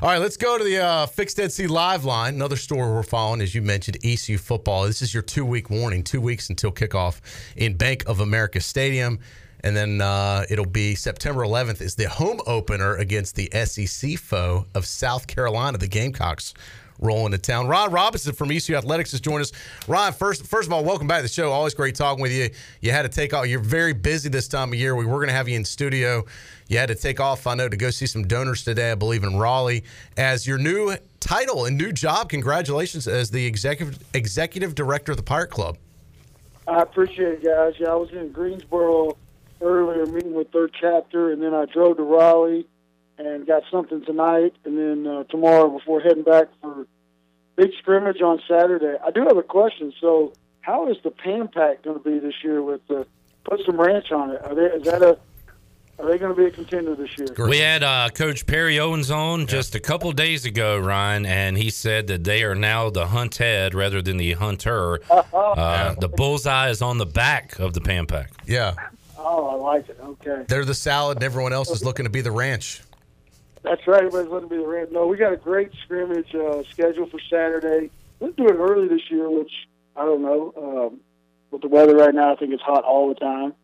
All 0.00 0.08
right, 0.08 0.18
let's 0.22 0.38
go 0.38 0.56
to 0.56 0.64
the 0.64 0.78
uh, 0.78 1.06
Fixed 1.06 1.36
Dead 1.36 1.52
Sea 1.52 1.66
Live 1.66 2.06
line. 2.06 2.34
Another 2.36 2.56
story 2.56 2.90
we're 2.90 3.02
following, 3.02 3.42
as 3.42 3.54
you 3.54 3.60
mentioned, 3.60 3.98
ECU 4.02 4.38
football. 4.38 4.84
This 4.86 5.02
is 5.02 5.12
your 5.12 5.22
two 5.22 5.44
week 5.44 5.68
warning, 5.68 6.02
two 6.02 6.22
weeks 6.22 6.48
until 6.48 6.72
kickoff 6.72 7.20
in 7.56 7.74
Bank 7.76 8.04
of 8.06 8.20
America 8.20 8.60
Stadium. 8.62 9.18
And 9.68 9.76
then 9.76 10.00
uh, 10.00 10.46
it'll 10.48 10.64
be 10.64 10.94
September 10.94 11.42
11th 11.42 11.82
is 11.82 11.94
the 11.94 12.08
home 12.08 12.40
opener 12.46 12.96
against 12.96 13.34
the 13.36 13.50
SEC 13.66 14.16
foe 14.16 14.64
of 14.74 14.86
South 14.86 15.26
Carolina, 15.26 15.76
the 15.76 15.86
Gamecocks. 15.86 16.54
Rolling 17.00 17.32
to 17.32 17.38
town. 17.38 17.68
Ron 17.68 17.92
Robinson 17.92 18.32
from 18.32 18.50
ECU 18.50 18.74
Athletics 18.74 19.12
has 19.12 19.20
joined 19.20 19.42
us. 19.42 19.52
Ron, 19.86 20.12
first 20.12 20.44
first 20.44 20.66
of 20.66 20.72
all, 20.72 20.82
welcome 20.82 21.06
back 21.06 21.18
to 21.18 21.22
the 21.22 21.28
show. 21.28 21.52
Always 21.52 21.72
great 21.72 21.94
talking 21.94 22.20
with 22.20 22.32
you. 22.32 22.50
You 22.80 22.90
had 22.90 23.02
to 23.02 23.08
take 23.08 23.32
off. 23.32 23.46
You're 23.46 23.60
very 23.60 23.92
busy 23.92 24.28
this 24.28 24.48
time 24.48 24.72
of 24.72 24.74
year. 24.78 24.96
We 24.96 25.04
were 25.04 25.18
going 25.18 25.28
to 25.28 25.34
have 25.34 25.48
you 25.48 25.54
in 25.54 25.64
studio. 25.64 26.24
You 26.66 26.78
had 26.78 26.88
to 26.88 26.96
take 26.96 27.20
off, 27.20 27.46
I 27.46 27.54
know, 27.54 27.68
to 27.68 27.76
go 27.76 27.90
see 27.90 28.06
some 28.06 28.26
donors 28.26 28.64
today, 28.64 28.90
I 28.90 28.96
believe, 28.96 29.22
in 29.22 29.38
Raleigh. 29.38 29.84
As 30.16 30.44
your 30.44 30.58
new 30.58 30.96
title 31.20 31.66
and 31.66 31.78
new 31.78 31.92
job, 31.92 32.30
congratulations 32.30 33.06
as 33.06 33.30
the 33.30 33.46
executive 33.46 34.02
executive 34.12 34.74
director 34.74 35.12
of 35.12 35.18
the 35.18 35.22
Pirate 35.22 35.50
Club. 35.50 35.76
I 36.66 36.80
appreciate 36.80 37.34
it, 37.34 37.44
guys. 37.44 37.74
Yeah, 37.78 37.90
I 37.90 37.94
was 37.94 38.10
in 38.10 38.32
Greensboro 38.32 39.16
earlier 39.60 40.06
meeting 40.06 40.34
with 40.34 40.50
third 40.52 40.72
chapter, 40.78 41.32
and 41.32 41.42
then 41.42 41.54
I 41.54 41.64
drove 41.66 41.96
to 41.96 42.02
Raleigh 42.02 42.66
and 43.18 43.46
got 43.46 43.64
something 43.70 44.04
tonight, 44.04 44.54
and 44.64 44.78
then 44.78 45.06
uh, 45.06 45.24
tomorrow 45.24 45.68
before 45.68 46.00
heading 46.00 46.22
back 46.22 46.48
for 46.62 46.86
big 47.56 47.70
scrimmage 47.78 48.22
on 48.22 48.40
Saturday. 48.48 48.96
I 49.04 49.10
do 49.10 49.22
have 49.26 49.36
a 49.36 49.42
question. 49.42 49.92
So, 50.00 50.32
how 50.60 50.88
is 50.90 50.96
the 51.02 51.10
Pan 51.10 51.48
Pack 51.48 51.82
going 51.82 51.98
to 51.98 52.04
be 52.04 52.18
this 52.18 52.34
year? 52.44 52.62
With 52.62 52.86
the 52.86 53.06
put 53.44 53.60
some 53.64 53.80
ranch 53.80 54.12
on 54.12 54.30
it. 54.30 54.44
Are 54.44 54.54
they? 54.54 54.62
Is 54.62 54.84
that 54.84 55.02
a? 55.02 55.18
Are 55.98 56.06
they 56.06 56.16
going 56.16 56.32
to 56.32 56.40
be 56.40 56.46
a 56.46 56.50
contender 56.52 56.94
this 56.94 57.18
year? 57.18 57.26
We 57.36 57.58
had 57.58 57.82
uh, 57.82 58.10
Coach 58.14 58.46
Perry 58.46 58.78
Owens 58.78 59.10
on 59.10 59.48
just 59.48 59.74
a 59.74 59.80
couple 59.80 60.12
days 60.12 60.44
ago, 60.44 60.78
Ryan, 60.78 61.26
and 61.26 61.56
he 61.56 61.70
said 61.70 62.06
that 62.06 62.22
they 62.22 62.44
are 62.44 62.54
now 62.54 62.88
the 62.88 63.08
hunt 63.08 63.34
head 63.38 63.74
rather 63.74 64.00
than 64.00 64.16
the 64.16 64.34
hunter. 64.34 65.00
Uh, 65.32 65.94
the 65.98 66.08
bullseye 66.08 66.68
is 66.68 66.82
on 66.82 66.98
the 66.98 67.06
back 67.06 67.58
of 67.58 67.72
the 67.72 67.80
Pan 67.80 68.06
Pack. 68.06 68.30
Yeah. 68.46 68.74
Oh, 69.18 69.48
I 69.48 69.54
like 69.54 69.88
it. 69.88 69.98
Okay. 70.00 70.44
They're 70.46 70.64
the 70.64 70.74
salad, 70.74 71.18
and 71.18 71.24
everyone 71.24 71.52
else 71.52 71.70
is 71.70 71.84
looking 71.84 72.04
to 72.04 72.10
be 72.10 72.20
the 72.20 72.30
ranch. 72.30 72.82
That's 73.62 73.84
right. 73.88 74.04
Everybody's 74.04 74.30
looking 74.30 74.48
to 74.48 74.54
be 74.54 74.62
the 74.62 74.68
ranch. 74.68 74.90
No, 74.92 75.06
we 75.08 75.16
got 75.16 75.32
a 75.32 75.36
great 75.36 75.72
scrimmage 75.84 76.32
uh, 76.34 76.62
scheduled 76.70 77.10
for 77.10 77.18
Saturday. 77.28 77.90
Let's 78.20 78.36
do 78.36 78.46
it 78.46 78.54
early 78.54 78.86
this 78.86 79.10
year, 79.10 79.28
which 79.28 79.50
I 79.96 80.04
don't 80.04 80.22
know. 80.22 80.52
Um, 80.56 81.00
with 81.50 81.62
the 81.62 81.68
weather 81.68 81.96
right 81.96 82.14
now, 82.14 82.32
I 82.32 82.36
think 82.36 82.52
it's 82.52 82.62
hot 82.62 82.84
all 82.84 83.08
the 83.08 83.16
time. 83.16 83.54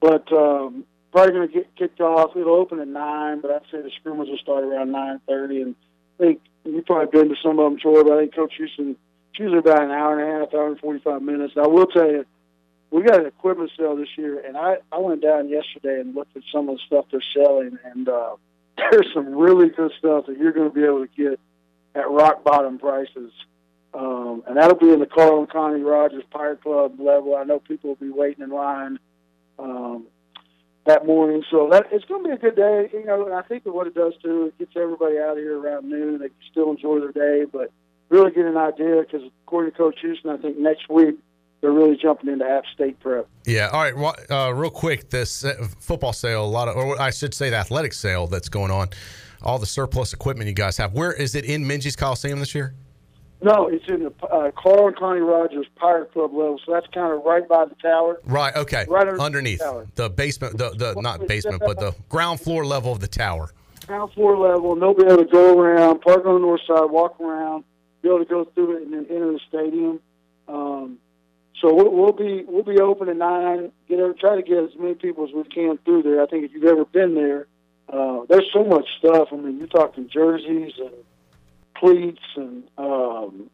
But 0.00 0.32
um, 0.32 0.84
probably 1.12 1.32
going 1.32 1.48
to 1.48 1.54
get 1.54 1.76
kicked 1.76 2.00
off. 2.00 2.36
It'll 2.36 2.54
open 2.54 2.80
at 2.80 2.88
nine, 2.88 3.40
but 3.40 3.50
I'd 3.50 3.62
say 3.70 3.82
the 3.82 3.90
scrimmage 4.00 4.28
will 4.28 4.38
start 4.38 4.64
around 4.64 4.92
nine 4.92 5.20
thirty. 5.28 5.60
And 5.60 5.74
I 6.18 6.22
think 6.22 6.40
you've 6.64 6.86
probably 6.86 7.20
been 7.20 7.28
to 7.28 7.36
some 7.42 7.58
of 7.58 7.70
them, 7.70 7.78
Troy. 7.78 8.02
But 8.02 8.12
I 8.14 8.20
think 8.20 8.34
Coach 8.34 8.54
Houston, 8.56 8.96
it's 9.30 9.38
usually 9.38 9.58
about 9.58 9.82
an 9.82 9.90
hour 9.90 10.18
and 10.18 10.30
a 10.30 10.40
half, 10.40 10.54
hour 10.54 10.68
and 10.68 10.78
forty-five 10.78 11.20
minutes. 11.20 11.54
And 11.56 11.64
I 11.64 11.68
will 11.68 11.86
tell 11.86 12.10
you, 12.10 12.24
we 12.90 13.02
got 13.02 13.20
an 13.20 13.26
equipment 13.26 13.70
sale 13.76 13.96
this 13.96 14.08
year, 14.16 14.40
and 14.40 14.56
I 14.56 14.76
I 14.92 14.98
went 14.98 15.22
down 15.22 15.48
yesterday 15.48 16.00
and 16.00 16.14
looked 16.14 16.36
at 16.36 16.42
some 16.52 16.68
of 16.68 16.76
the 16.76 16.82
stuff 16.86 17.06
they're 17.10 17.20
selling, 17.34 17.78
and 17.84 18.08
uh, 18.08 18.36
there's 18.90 19.08
some 19.12 19.34
really 19.34 19.68
good 19.68 19.92
stuff 19.98 20.26
that 20.26 20.38
you're 20.38 20.52
going 20.52 20.68
to 20.68 20.74
be 20.74 20.84
able 20.84 21.06
to 21.06 21.12
get 21.16 21.40
at 21.94 22.10
rock 22.10 22.44
bottom 22.44 22.78
prices. 22.78 23.32
Um, 23.94 24.42
and 24.46 24.58
that'll 24.58 24.76
be 24.76 24.92
in 24.92 25.00
the 25.00 25.06
Carl 25.06 25.38
and 25.38 25.48
Connie 25.48 25.80
Rogers 25.80 26.24
Pirate 26.30 26.62
Club 26.62 27.00
level. 27.00 27.34
I 27.34 27.44
know 27.44 27.58
people 27.58 27.90
will 27.90 27.96
be 27.96 28.10
waiting 28.10 28.44
in 28.44 28.50
line 28.50 28.98
um, 29.58 30.06
that 30.84 31.06
morning, 31.06 31.42
so 31.50 31.70
that 31.70 31.86
it's 31.90 32.04
going 32.04 32.22
to 32.22 32.28
be 32.28 32.34
a 32.34 32.38
good 32.38 32.56
day. 32.56 32.90
You 32.92 33.06
know, 33.06 33.24
and 33.24 33.34
I 33.34 33.40
think 33.42 33.64
that 33.64 33.72
what 33.72 33.86
it 33.86 33.94
does 33.94 34.12
too, 34.22 34.46
it 34.46 34.58
gets 34.58 34.72
everybody 34.76 35.18
out 35.18 35.32
of 35.32 35.38
here 35.38 35.58
around 35.58 35.88
noon. 35.88 36.18
They 36.18 36.28
can 36.28 36.36
still 36.50 36.70
enjoy 36.70 37.00
their 37.00 37.12
day, 37.12 37.46
but 37.50 37.72
really 38.10 38.32
get 38.32 38.44
an 38.44 38.58
idea 38.58 39.00
because 39.00 39.26
according 39.46 39.72
to 39.72 39.78
Coach 39.78 39.98
Houston, 40.02 40.30
I 40.30 40.36
think 40.36 40.58
next 40.58 40.90
week 40.90 41.16
they're 41.60 41.72
really 41.72 41.96
jumping 41.96 42.28
into 42.28 42.44
App 42.44 42.64
State 42.74 43.00
prep. 43.00 43.26
Yeah. 43.44 43.68
All 43.72 43.82
right. 43.82 43.96
Well, 43.96 44.14
uh, 44.30 44.52
real 44.52 44.70
quick, 44.70 45.10
this 45.10 45.44
uh, 45.44 45.66
football 45.80 46.12
sale, 46.12 46.44
a 46.44 46.46
lot 46.46 46.68
of, 46.68 46.76
or 46.76 47.00
I 47.00 47.10
should 47.10 47.34
say, 47.34 47.50
the 47.50 47.56
athletic 47.56 47.92
sale 47.92 48.26
that's 48.26 48.48
going 48.48 48.70
on. 48.70 48.88
All 49.42 49.58
the 49.58 49.66
surplus 49.66 50.12
equipment 50.12 50.48
you 50.48 50.54
guys 50.54 50.76
have. 50.76 50.92
Where 50.92 51.12
is 51.12 51.34
it 51.34 51.44
in 51.44 51.64
Minges 51.64 51.96
Coliseum 51.96 52.38
this 52.38 52.54
year? 52.54 52.74
No, 53.42 53.68
it's 53.68 53.86
in 53.86 54.02
the 54.02 54.26
uh, 54.26 54.50
Carl 54.52 54.88
and 54.88 54.96
Connie 54.96 55.20
Rogers 55.20 55.66
Pirate 55.76 56.12
Club 56.12 56.32
level, 56.32 56.58
so 56.64 56.72
that's 56.72 56.86
kind 56.94 57.12
of 57.12 57.22
right 57.22 57.46
by 57.46 57.66
the 57.66 57.74
tower. 57.76 58.20
Right. 58.24 58.56
Okay. 58.56 58.86
Right 58.88 59.06
underneath 59.06 59.20
underneath 59.20 59.58
the 59.58 59.64
tower. 59.64 59.86
the 59.94 60.10
basement, 60.10 60.58
the 60.58 60.70
the 60.70 61.00
not 61.00 61.26
basement, 61.28 61.62
but 61.64 61.78
the 61.78 61.94
ground 62.08 62.40
floor 62.40 62.64
level 62.64 62.92
of 62.92 63.00
the 63.00 63.08
tower. 63.08 63.50
ground 63.86 64.12
floor 64.12 64.38
level, 64.38 64.74
they'll 64.76 64.94
be 64.94 65.04
able 65.04 65.18
to 65.18 65.30
go 65.30 65.58
around, 65.58 66.00
park 66.00 66.24
on 66.24 66.34
the 66.34 66.40
north 66.40 66.62
side, 66.66 66.90
walk 66.90 67.20
around, 67.20 67.64
be 68.02 68.08
able 68.08 68.20
to 68.20 68.24
go 68.24 68.44
through 68.46 68.78
it, 68.78 68.82
and 68.84 68.94
then 68.94 69.06
enter 69.10 69.32
the 69.32 69.40
stadium. 69.48 70.00
Um, 70.48 70.98
so 71.60 71.72
we'll, 71.74 71.90
we'll 71.90 72.12
be 72.12 72.44
we'll 72.46 72.62
be 72.62 72.80
open 72.80 73.08
at 73.08 73.16
nine. 73.16 73.72
Get 73.88 73.98
every, 73.98 74.14
try 74.14 74.36
to 74.36 74.42
get 74.42 74.58
as 74.58 74.70
many 74.78 74.94
people 74.94 75.24
as 75.26 75.30
we 75.34 75.44
can 75.44 75.78
through 75.84 76.02
there. 76.02 76.22
I 76.22 76.26
think 76.26 76.44
if 76.44 76.52
you've 76.52 76.64
ever 76.64 76.84
been 76.84 77.14
there, 77.14 77.46
uh, 77.92 78.20
there's 78.28 78.48
so 78.52 78.64
much 78.64 78.86
stuff. 78.98 79.28
I 79.32 79.36
mean, 79.36 79.58
you're 79.58 79.66
talking 79.66 80.08
jerseys 80.12 80.72
and 80.78 80.90
cleats, 81.76 82.22
and 82.36 82.64
um, 82.78 83.50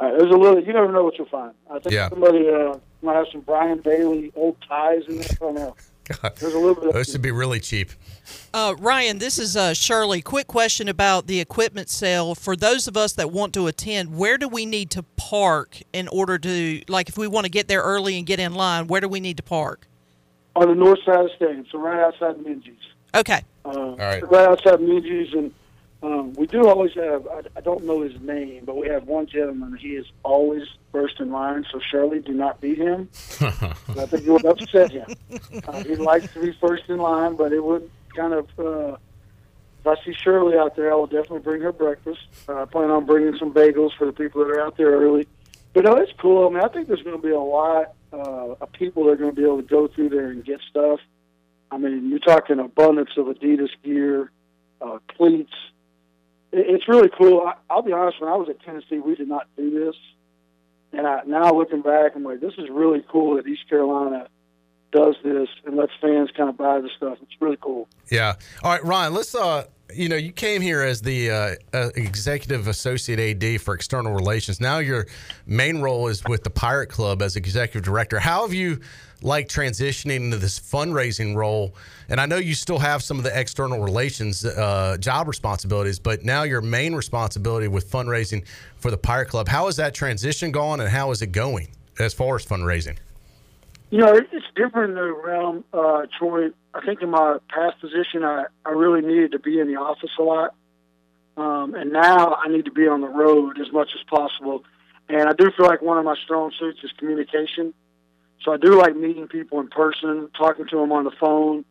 uh, 0.00 0.10
there's 0.10 0.32
a 0.32 0.36
little. 0.36 0.60
You 0.62 0.72
never 0.72 0.90
know 0.90 1.04
what 1.04 1.18
you'll 1.18 1.28
find. 1.28 1.52
I 1.70 1.78
think 1.78 1.94
Yeah. 1.94 2.08
somebody 2.08 2.48
uh, 2.48 2.78
might 3.02 3.14
have 3.16 3.26
some 3.32 3.42
Brian 3.42 3.80
Bailey 3.80 4.32
old 4.34 4.56
ties 4.68 5.02
in 5.08 5.18
there. 5.18 5.26
I 5.30 5.34
don't 5.44 5.54
know. 5.54 5.76
There's 6.38 6.54
a 6.54 6.58
little 6.58 6.74
bit. 6.74 6.88
Of, 6.88 6.94
Those 6.94 7.10
should 7.10 7.22
be 7.22 7.30
really 7.30 7.60
cheap. 7.60 7.90
Uh, 8.54 8.74
Ryan, 8.78 9.18
this 9.18 9.38
is 9.38 9.56
uh, 9.56 9.74
Shirley. 9.74 10.22
Quick 10.22 10.46
question 10.46 10.88
about 10.88 11.26
the 11.26 11.40
equipment 11.40 11.88
sale. 11.88 12.34
For 12.34 12.56
those 12.56 12.88
of 12.88 12.96
us 12.96 13.12
that 13.14 13.30
want 13.30 13.52
to 13.54 13.66
attend, 13.66 14.16
where 14.16 14.38
do 14.38 14.48
we 14.48 14.66
need 14.66 14.90
to 14.92 15.02
park 15.16 15.82
in 15.92 16.08
order 16.08 16.38
to, 16.38 16.82
like, 16.88 17.08
if 17.08 17.18
we 17.18 17.26
want 17.26 17.44
to 17.44 17.50
get 17.50 17.68
there 17.68 17.82
early 17.82 18.16
and 18.16 18.26
get 18.26 18.40
in 18.40 18.54
line, 18.54 18.86
where 18.86 19.00
do 19.00 19.08
we 19.08 19.20
need 19.20 19.36
to 19.36 19.42
park? 19.42 19.86
on 20.56 20.68
the 20.68 20.74
north 20.74 20.98
side 21.04 21.16
of 21.16 21.26
the 21.26 21.32
stadium, 21.36 21.66
so 21.70 21.78
right 21.78 22.00
outside 22.00 22.36
Minges. 22.36 22.76
Okay. 23.14 23.42
Uh, 23.64 23.68
All 23.68 23.96
right. 23.96 24.28
Right 24.28 24.48
outside 24.48 24.78
Minges, 24.80 25.36
and 25.36 25.52
um, 26.06 26.32
we 26.34 26.46
do 26.46 26.68
always 26.68 26.94
have. 26.94 27.26
I, 27.26 27.40
I 27.56 27.60
don't 27.60 27.84
know 27.84 28.02
his 28.02 28.20
name, 28.20 28.64
but 28.64 28.76
we 28.76 28.86
have 28.88 29.08
one 29.08 29.26
gentleman. 29.26 29.76
He 29.76 29.96
is 29.96 30.06
always 30.22 30.62
first 30.92 31.18
in 31.18 31.32
line. 31.32 31.66
So 31.72 31.80
Shirley, 31.90 32.20
do 32.20 32.32
not 32.32 32.60
beat 32.60 32.78
him. 32.78 33.08
I 33.40 34.06
think 34.06 34.24
you 34.24 34.34
would 34.34 34.44
upset 34.44 34.92
him. 34.92 35.06
Uh, 35.66 35.82
he 35.82 35.96
likes 35.96 36.32
to 36.34 36.40
be 36.40 36.52
first 36.60 36.84
in 36.88 36.98
line, 36.98 37.34
but 37.34 37.52
it 37.52 37.62
would 37.62 37.90
kind 38.14 38.34
of. 38.34 38.46
Uh, 38.56 38.96
if 39.80 39.86
I 39.86 40.04
see 40.04 40.14
Shirley 40.14 40.56
out 40.56 40.76
there, 40.76 40.92
I 40.92 40.94
will 40.94 41.08
definitely 41.08 41.40
bring 41.40 41.60
her 41.62 41.72
breakfast. 41.72 42.20
Uh, 42.48 42.62
I 42.62 42.64
plan 42.66 42.90
on 42.90 43.04
bringing 43.04 43.36
some 43.38 43.52
bagels 43.52 43.90
for 43.96 44.06
the 44.06 44.12
people 44.12 44.44
that 44.44 44.50
are 44.50 44.60
out 44.60 44.76
there 44.76 44.90
early. 44.90 45.26
But 45.74 45.84
no, 45.84 45.96
it's 45.96 46.12
cool. 46.18 46.46
I 46.46 46.50
mean, 46.50 46.62
I 46.62 46.68
think 46.68 46.86
there's 46.86 47.02
going 47.02 47.20
to 47.20 47.22
be 47.22 47.32
a 47.32 47.40
lot 47.40 47.94
uh, 48.12 48.54
of 48.60 48.72
people 48.72 49.04
that 49.04 49.12
are 49.12 49.16
going 49.16 49.30
to 49.30 49.36
be 49.36 49.44
able 49.44 49.58
to 49.58 49.68
go 49.68 49.88
through 49.88 50.10
there 50.10 50.28
and 50.28 50.44
get 50.44 50.60
stuff. 50.70 51.00
I 51.70 51.78
mean, 51.78 52.10
you're 52.10 52.18
talking 52.20 52.60
abundance 52.60 53.10
of 53.16 53.26
Adidas 53.26 53.70
gear, 53.82 54.30
uh, 54.80 54.98
cleats. 55.16 55.52
It, 56.56 56.66
it's 56.68 56.88
really 56.88 57.10
cool. 57.16 57.42
I, 57.46 57.54
I'll 57.70 57.82
be 57.82 57.92
honest. 57.92 58.20
When 58.20 58.30
I 58.30 58.36
was 58.36 58.48
at 58.48 58.60
Tennessee, 58.62 58.98
we 58.98 59.14
did 59.14 59.28
not 59.28 59.46
do 59.56 59.70
this, 59.70 59.96
and 60.92 61.06
I, 61.06 61.22
now 61.26 61.52
looking 61.52 61.82
back, 61.82 62.12
I'm 62.16 62.24
like, 62.24 62.40
this 62.40 62.54
is 62.58 62.68
really 62.70 63.04
cool 63.10 63.36
that 63.36 63.46
East 63.46 63.68
Carolina 63.68 64.28
does 64.92 65.16
this 65.22 65.48
and 65.64 65.76
lets 65.76 65.92
fans 66.00 66.30
kind 66.36 66.48
of 66.48 66.56
buy 66.56 66.80
the 66.80 66.88
stuff. 66.96 67.18
It's 67.22 67.40
really 67.40 67.58
cool. 67.60 67.88
Yeah. 68.10 68.34
All 68.62 68.72
right, 68.72 68.84
Ryan. 68.84 69.14
Let's. 69.14 69.34
Uh, 69.34 69.64
you 69.94 70.08
know, 70.08 70.16
you 70.16 70.32
came 70.32 70.62
here 70.62 70.82
as 70.82 71.00
the 71.00 71.30
uh, 71.30 71.54
uh, 71.72 71.90
executive 71.94 72.68
associate 72.68 73.20
AD 73.20 73.60
for 73.60 73.74
external 73.74 74.14
relations. 74.14 74.60
Now 74.60 74.78
your 74.78 75.06
main 75.46 75.80
role 75.80 76.08
is 76.08 76.24
with 76.24 76.44
the 76.44 76.50
Pirate 76.50 76.88
Club 76.88 77.22
as 77.22 77.36
executive 77.36 77.82
director. 77.82 78.18
How 78.18 78.42
have 78.42 78.52
you 78.52 78.80
like 79.22 79.48
transitioning 79.48 80.16
into 80.16 80.36
this 80.36 80.58
fundraising 80.58 81.36
role? 81.36 81.74
And 82.08 82.20
I 82.20 82.26
know 82.26 82.36
you 82.36 82.54
still 82.54 82.78
have 82.78 83.02
some 83.02 83.18
of 83.18 83.24
the 83.24 83.38
external 83.38 83.80
relations 83.80 84.44
uh, 84.44 84.96
job 84.98 85.28
responsibilities, 85.28 85.98
but 85.98 86.24
now 86.24 86.42
your 86.42 86.60
main 86.60 86.94
responsibility 86.94 87.68
with 87.68 87.90
fundraising 87.90 88.44
for 88.78 88.90
the 88.90 88.98
Pirate 88.98 89.28
Club. 89.28 89.48
How 89.48 89.68
is 89.68 89.76
that 89.76 89.94
transition 89.94 90.50
going, 90.50 90.80
and 90.80 90.88
how 90.88 91.10
is 91.12 91.22
it 91.22 91.32
going 91.32 91.68
as 91.98 92.12
far 92.12 92.36
as 92.36 92.44
fundraising? 92.44 92.98
You 93.90 93.98
know, 93.98 94.14
it's 94.14 94.46
different 94.56 94.94
realm, 95.24 95.64
uh, 95.72 96.06
Troy. 96.18 96.48
I 96.76 96.84
think 96.84 97.00
in 97.00 97.10
my 97.10 97.38
past 97.48 97.80
position, 97.80 98.22
I, 98.22 98.44
I 98.64 98.70
really 98.70 99.00
needed 99.00 99.32
to 99.32 99.38
be 99.38 99.58
in 99.58 99.66
the 99.66 99.76
office 99.76 100.10
a 100.18 100.22
lot. 100.22 100.54
Um, 101.36 101.74
and 101.74 101.90
now 101.92 102.34
I 102.34 102.48
need 102.48 102.66
to 102.66 102.70
be 102.70 102.86
on 102.86 103.00
the 103.00 103.08
road 103.08 103.58
as 103.60 103.72
much 103.72 103.88
as 103.94 104.02
possible. 104.08 104.64
And 105.08 105.28
I 105.28 105.32
do 105.32 105.50
feel 105.56 105.66
like 105.66 105.80
one 105.80 105.98
of 105.98 106.04
my 106.04 106.16
strong 106.24 106.52
suits 106.58 106.80
is 106.82 106.90
communication. 106.98 107.72
So 108.42 108.52
I 108.52 108.58
do 108.58 108.78
like 108.78 108.94
meeting 108.94 109.26
people 109.26 109.60
in 109.60 109.68
person, 109.68 110.28
talking 110.36 110.66
to 110.68 110.76
them 110.76 110.92
on 110.92 111.04
the 111.04 111.12
phone. 111.18 111.64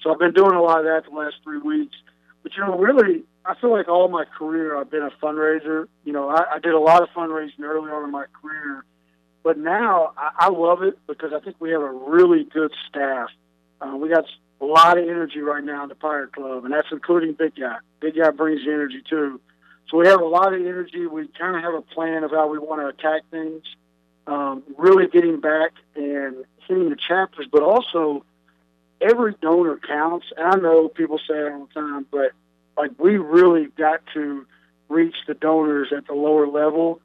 So 0.00 0.12
I've 0.12 0.18
been 0.18 0.32
doing 0.32 0.54
a 0.54 0.62
lot 0.62 0.78
of 0.78 0.84
that 0.84 1.04
the 1.10 1.16
last 1.16 1.36
three 1.42 1.58
weeks. 1.58 1.96
But, 2.42 2.52
you 2.56 2.64
know, 2.64 2.78
really, 2.78 3.24
I 3.44 3.54
feel 3.60 3.70
like 3.72 3.88
all 3.88 4.08
my 4.08 4.24
career 4.24 4.76
I've 4.76 4.90
been 4.90 5.02
a 5.02 5.10
fundraiser. 5.24 5.86
You 6.04 6.12
know, 6.12 6.28
I, 6.28 6.54
I 6.54 6.58
did 6.58 6.74
a 6.74 6.78
lot 6.80 7.02
of 7.02 7.08
fundraising 7.10 7.62
early 7.62 7.90
on 7.90 8.04
in 8.04 8.10
my 8.10 8.26
career. 8.40 8.84
But 9.42 9.58
now 9.58 10.12
I, 10.16 10.46
I 10.46 10.48
love 10.50 10.82
it 10.82 10.98
because 11.06 11.32
I 11.34 11.40
think 11.40 11.56
we 11.58 11.70
have 11.70 11.82
a 11.82 11.90
really 11.90 12.44
good 12.44 12.72
staff. 12.88 13.28
Uh, 13.80 13.96
we 13.96 14.08
got 14.08 14.24
a 14.62 14.64
lot 14.64 14.96
of 14.96 15.04
energy 15.04 15.40
right 15.40 15.62
now 15.62 15.82
in 15.82 15.88
the 15.88 15.94
Pirate 15.94 16.32
Club, 16.32 16.64
and 16.64 16.72
that's 16.72 16.88
including 16.92 17.32
Big 17.32 17.56
Guy. 17.56 17.76
Big 18.00 18.16
Guy 18.16 18.30
brings 18.30 18.64
the 18.64 18.72
energy 18.72 19.02
too. 19.08 19.40
So 19.90 19.98
we 19.98 20.06
have 20.06 20.20
a 20.20 20.26
lot 20.26 20.54
of 20.54 20.60
energy. 20.60 21.06
We 21.06 21.28
kind 21.38 21.56
of 21.56 21.62
have 21.62 21.74
a 21.74 21.82
plan 21.82 22.22
of 22.24 22.30
how 22.30 22.48
we 22.48 22.58
want 22.58 22.80
to 22.80 22.86
attack 22.86 23.22
things. 23.30 23.62
Um, 24.26 24.62
really 24.78 25.08
getting 25.08 25.40
back 25.40 25.72
and 25.96 26.44
hitting 26.68 26.90
the 26.90 26.96
chapters, 26.96 27.46
but 27.50 27.62
also 27.62 28.24
every 29.00 29.34
donor 29.42 29.78
counts. 29.78 30.26
And 30.36 30.46
I 30.46 30.56
know 30.56 30.88
people 30.88 31.18
say 31.18 31.34
it 31.34 31.52
all 31.52 31.66
the 31.66 31.74
time, 31.74 32.06
but 32.10 32.30
like 32.76 32.92
we 32.98 33.16
really 33.16 33.66
got 33.66 34.00
to 34.14 34.46
reach 34.88 35.16
the 35.26 35.34
donors 35.34 35.92
at 35.96 36.06
the 36.06 36.14
lower 36.14 36.46
level 36.46 37.00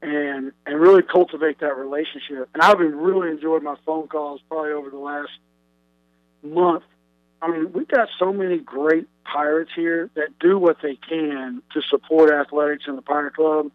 and 0.00 0.52
and 0.66 0.80
really 0.80 1.02
cultivate 1.02 1.60
that 1.60 1.76
relationship. 1.76 2.48
And 2.54 2.62
I've 2.62 2.78
been 2.78 2.96
really 2.96 3.30
enjoying 3.30 3.64
my 3.64 3.76
phone 3.84 4.08
calls 4.08 4.40
probably 4.48 4.72
over 4.72 4.88
the 4.88 4.98
last 4.98 5.30
month. 6.42 6.84
I 7.42 7.50
mean, 7.50 7.72
we've 7.72 7.88
got 7.88 8.08
so 8.20 8.32
many 8.32 8.58
great 8.58 9.08
pirates 9.24 9.72
here 9.74 10.10
that 10.14 10.38
do 10.38 10.58
what 10.58 10.76
they 10.80 10.96
can 10.96 11.60
to 11.74 11.82
support 11.90 12.32
athletics 12.32 12.84
in 12.86 12.94
the 12.94 13.02
Pirate 13.02 13.34
Club. 13.34 13.72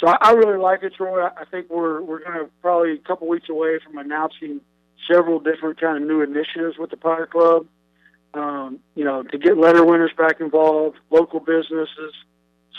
So 0.00 0.08
I, 0.08 0.16
I 0.20 0.32
really 0.32 0.58
like 0.58 0.82
it, 0.82 0.94
Troy. 0.96 1.24
I 1.24 1.44
think 1.48 1.70
we're 1.70 2.02
we're 2.02 2.24
going 2.24 2.38
to 2.38 2.50
probably 2.60 2.94
a 2.94 2.98
couple 2.98 3.28
weeks 3.28 3.48
away 3.48 3.78
from 3.78 3.96
announcing 3.98 4.60
several 5.10 5.38
different 5.38 5.80
kind 5.80 5.96
of 5.96 6.08
new 6.08 6.22
initiatives 6.22 6.76
with 6.76 6.90
the 6.90 6.96
Pirate 6.96 7.30
Club. 7.30 7.66
Um, 8.34 8.80
you 8.96 9.04
know, 9.04 9.22
to 9.22 9.38
get 9.38 9.56
letter 9.56 9.84
winners 9.84 10.10
back 10.18 10.40
involved, 10.40 10.96
local 11.08 11.38
businesses. 11.38 12.12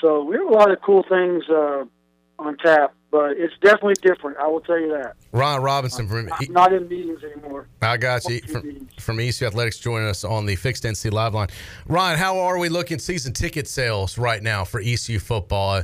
So 0.02 0.22
we 0.26 0.36
have 0.36 0.45
a 0.45 0.53
lot 0.53 0.70
of 0.70 0.82
cool 0.82 1.06
things 1.07 1.45
uh, 1.49 1.86
on 2.40 2.57
tap, 2.57 2.94
but 3.12 3.32
it's 3.38 3.53
definitely 3.62 3.95
different. 4.02 4.38
I 4.38 4.48
will 4.48 4.62
tell 4.62 4.80
you 4.80 4.90
that. 4.90 5.16
Ron 5.32 5.62
Robinson 5.62 6.07
from 6.07 6.30
I'm 6.32 6.53
not 6.53 6.74
in 6.74 6.88
meetings 6.88 7.24
anymore. 7.24 7.68
I 7.82 7.98
got 7.98 8.26
you 8.26 8.40
from, 8.41 8.88
from 8.99 9.20
ECU 9.20 9.48
Athletics 9.48 9.80
joining 9.80 10.07
us 10.07 10.24
on 10.24 10.45
the 10.45 10.56
Fixed 10.56 10.84
NC 10.84 11.12
Live 11.12 11.34
line. 11.34 11.48
Ron, 11.88 12.18
how 12.18 12.40
are 12.40 12.57
we 12.57 12.70
looking 12.70 12.99
season 12.99 13.34
ticket 13.34 13.68
sales 13.68 14.18
right 14.18 14.41
now 14.41 14.64
for 14.64 14.80
ECU 14.80 15.20
football? 15.20 15.78
I 15.78 15.84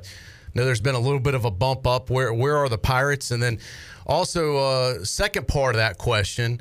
know 0.53 0.65
there's 0.65 0.81
been 0.81 0.95
a 0.95 0.99
little 0.99 1.19
bit 1.19 1.35
of 1.35 1.45
a 1.45 1.51
bump 1.51 1.87
up. 1.87 2.09
Where 2.09 2.33
where 2.33 2.57
are 2.57 2.69
the 2.69 2.77
Pirates? 2.77 3.31
And 3.31 3.41
then 3.41 3.59
also 4.05 4.57
uh, 4.57 5.03
second 5.03 5.47
part 5.47 5.75
of 5.75 5.79
that 5.79 5.97
question, 5.97 6.59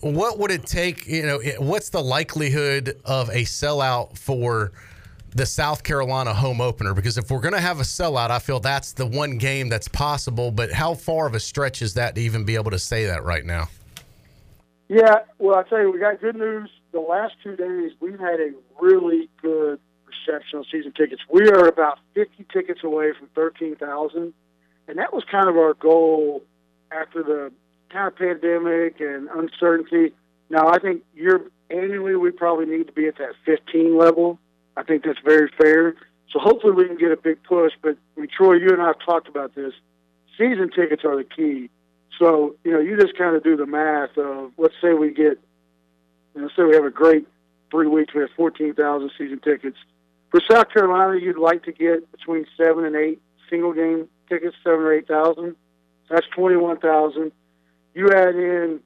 what 0.00 0.38
would 0.38 0.50
it 0.50 0.66
take? 0.66 1.06
You 1.06 1.26
know, 1.26 1.40
what's 1.58 1.88
the 1.88 2.02
likelihood 2.02 3.00
of 3.04 3.30
a 3.30 3.42
sellout 3.42 4.16
for? 4.16 4.72
The 5.34 5.46
South 5.46 5.82
Carolina 5.82 6.32
home 6.32 6.60
opener 6.60 6.94
because 6.94 7.18
if 7.18 7.30
we're 7.30 7.40
going 7.40 7.54
to 7.54 7.60
have 7.60 7.80
a 7.80 7.84
sellout, 7.84 8.30
I 8.30 8.38
feel 8.38 8.60
that's 8.60 8.92
the 8.92 9.06
one 9.06 9.38
game 9.38 9.68
that's 9.68 9.88
possible. 9.88 10.50
But 10.50 10.72
how 10.72 10.94
far 10.94 11.26
of 11.26 11.34
a 11.34 11.40
stretch 11.40 11.82
is 11.82 11.94
that 11.94 12.14
to 12.14 12.20
even 12.20 12.44
be 12.44 12.54
able 12.54 12.70
to 12.70 12.78
say 12.78 13.06
that 13.06 13.24
right 13.24 13.44
now? 13.44 13.68
Yeah, 14.88 15.20
well, 15.38 15.56
I 15.56 15.62
tell 15.64 15.80
you, 15.80 15.90
we 15.90 15.98
got 15.98 16.20
good 16.20 16.36
news. 16.36 16.70
The 16.92 17.00
last 17.00 17.34
two 17.42 17.56
days, 17.56 17.92
we've 18.00 18.18
had 18.18 18.38
a 18.38 18.52
really 18.80 19.28
good 19.42 19.80
reception 20.06 20.60
on 20.60 20.64
season 20.70 20.92
tickets. 20.92 21.22
We 21.30 21.48
are 21.48 21.66
about 21.66 21.98
50 22.14 22.46
tickets 22.52 22.80
away 22.84 23.12
from 23.18 23.28
13,000, 23.34 24.32
and 24.86 24.98
that 24.98 25.12
was 25.12 25.24
kind 25.30 25.48
of 25.48 25.56
our 25.56 25.74
goal 25.74 26.42
after 26.92 27.22
the 27.22 27.50
kind 27.90 28.06
of 28.08 28.16
pandemic 28.16 29.00
and 29.00 29.28
uncertainty. 29.30 30.14
Now, 30.50 30.68
I 30.68 30.78
think 30.78 31.02
year 31.14 31.40
annually, 31.70 32.14
we 32.14 32.30
probably 32.30 32.66
need 32.66 32.86
to 32.86 32.92
be 32.92 33.08
at 33.08 33.16
that 33.16 33.32
15 33.46 33.98
level. 33.98 34.38
I 34.76 34.82
think 34.82 35.04
that's 35.04 35.18
very 35.24 35.50
fair. 35.56 35.94
So 36.30 36.38
hopefully 36.38 36.72
we 36.72 36.86
can 36.86 36.96
get 36.96 37.12
a 37.12 37.16
big 37.16 37.42
push. 37.44 37.72
But 37.82 37.96
I 38.16 38.20
mean, 38.20 38.28
Troy, 38.36 38.54
you 38.54 38.70
and 38.70 38.82
I 38.82 38.88
have 38.88 38.98
talked 39.04 39.28
about 39.28 39.54
this. 39.54 39.72
Season 40.36 40.70
tickets 40.74 41.04
are 41.04 41.16
the 41.16 41.24
key. 41.24 41.70
So 42.18 42.56
you 42.64 42.72
know, 42.72 42.80
you 42.80 42.96
just 42.98 43.16
kind 43.16 43.36
of 43.36 43.42
do 43.44 43.56
the 43.56 43.66
math 43.66 44.16
of 44.16 44.52
let's 44.58 44.74
say 44.82 44.94
we 44.94 45.12
get, 45.12 45.38
you 46.34 46.42
know, 46.42 46.48
say 46.56 46.64
we 46.64 46.74
have 46.74 46.84
a 46.84 46.90
great 46.90 47.26
three 47.70 47.86
weeks. 47.86 48.14
We 48.14 48.20
have 48.22 48.30
fourteen 48.36 48.74
thousand 48.74 49.10
season 49.16 49.40
tickets. 49.40 49.76
For 50.30 50.40
South 50.50 50.70
Carolina, 50.70 51.20
you'd 51.20 51.38
like 51.38 51.62
to 51.64 51.72
get 51.72 52.10
between 52.10 52.46
seven 52.56 52.84
and 52.84 52.96
eight 52.96 53.20
single 53.48 53.72
game 53.72 54.08
tickets, 54.28 54.56
seven 54.64 54.80
or 54.80 54.92
eight 54.92 55.06
thousand. 55.06 55.56
That's 56.10 56.26
twenty 56.34 56.56
one 56.56 56.78
thousand. 56.78 57.32
You 57.94 58.10
add 58.10 58.34
in, 58.34 58.80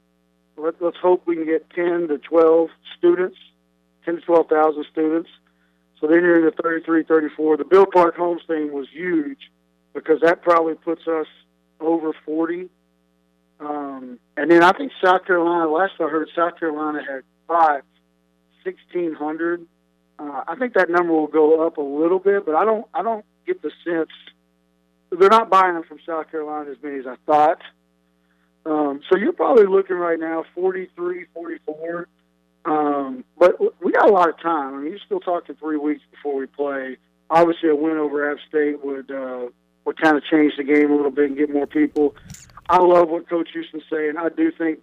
let, 0.58 0.80
let's 0.82 0.98
hope 0.98 1.22
we 1.26 1.36
can 1.36 1.46
get 1.46 1.70
ten 1.70 2.08
to 2.08 2.18
twelve 2.18 2.68
students, 2.98 3.38
ten 4.04 4.16
to 4.16 4.20
twelve 4.20 4.48
thousand 4.48 4.84
students. 4.92 5.30
So 6.00 6.06
then 6.06 6.22
you're 6.22 6.38
in 6.38 6.44
the 6.44 6.62
33, 6.62 7.04
34. 7.04 7.56
The 7.56 7.64
Bill 7.64 7.86
Clark 7.86 8.16
Homes 8.16 8.42
thing 8.46 8.72
was 8.72 8.86
huge 8.92 9.38
because 9.94 10.20
that 10.22 10.42
probably 10.42 10.74
puts 10.74 11.06
us 11.06 11.26
over 11.80 12.12
40. 12.24 12.68
Um, 13.60 14.18
and 14.36 14.50
then 14.50 14.62
I 14.62 14.72
think 14.72 14.92
South 15.04 15.24
Carolina, 15.26 15.68
last 15.68 15.94
I 16.00 16.04
heard, 16.04 16.28
South 16.36 16.58
Carolina 16.58 17.00
had 17.00 17.22
five, 17.48 17.82
1,600. 18.64 19.66
Uh, 20.20 20.42
I 20.46 20.54
think 20.56 20.74
that 20.74 20.90
number 20.90 21.12
will 21.12 21.26
go 21.26 21.66
up 21.66 21.78
a 21.78 21.82
little 21.82 22.18
bit, 22.18 22.46
but 22.46 22.54
I 22.54 22.64
don't, 22.64 22.86
I 22.94 23.02
don't 23.02 23.24
get 23.46 23.62
the 23.62 23.70
sense 23.84 24.10
they're 25.10 25.28
not 25.28 25.50
buying 25.50 25.74
them 25.74 25.84
from 25.84 25.98
South 26.04 26.30
Carolina 26.30 26.70
as 26.70 26.76
many 26.82 26.98
as 26.98 27.06
I 27.06 27.16
thought. 27.26 27.60
Um, 28.66 29.00
so 29.08 29.16
you're 29.16 29.32
probably 29.32 29.66
looking 29.66 29.96
right 29.96 30.18
now 30.18 30.44
43, 30.54 31.26
44. 31.32 32.08
Um, 32.64 33.24
but 33.38 33.58
we 33.82 33.92
got 33.92 34.08
a 34.08 34.12
lot 34.12 34.28
of 34.28 34.40
time. 34.40 34.74
I 34.74 34.78
mean, 34.78 34.90
you're 34.90 35.00
still 35.04 35.20
talking 35.20 35.54
three 35.56 35.78
weeks 35.78 36.02
before 36.10 36.36
we 36.36 36.46
play. 36.46 36.96
Obviously, 37.30 37.68
a 37.68 37.76
win 37.76 37.96
over 37.96 38.30
App 38.30 38.38
State 38.48 38.84
would 38.84 39.10
uh, 39.10 39.48
would 39.84 40.00
kind 40.00 40.16
of 40.16 40.24
change 40.24 40.54
the 40.56 40.64
game 40.64 40.90
a 40.90 40.96
little 40.96 41.10
bit 41.10 41.26
and 41.26 41.36
get 41.36 41.50
more 41.50 41.66
people. 41.66 42.14
I 42.68 42.78
love 42.78 43.08
what 43.08 43.28
Coach 43.28 43.48
Houston's 43.52 43.84
saying. 43.90 44.14
I 44.18 44.28
do 44.28 44.50
think, 44.52 44.80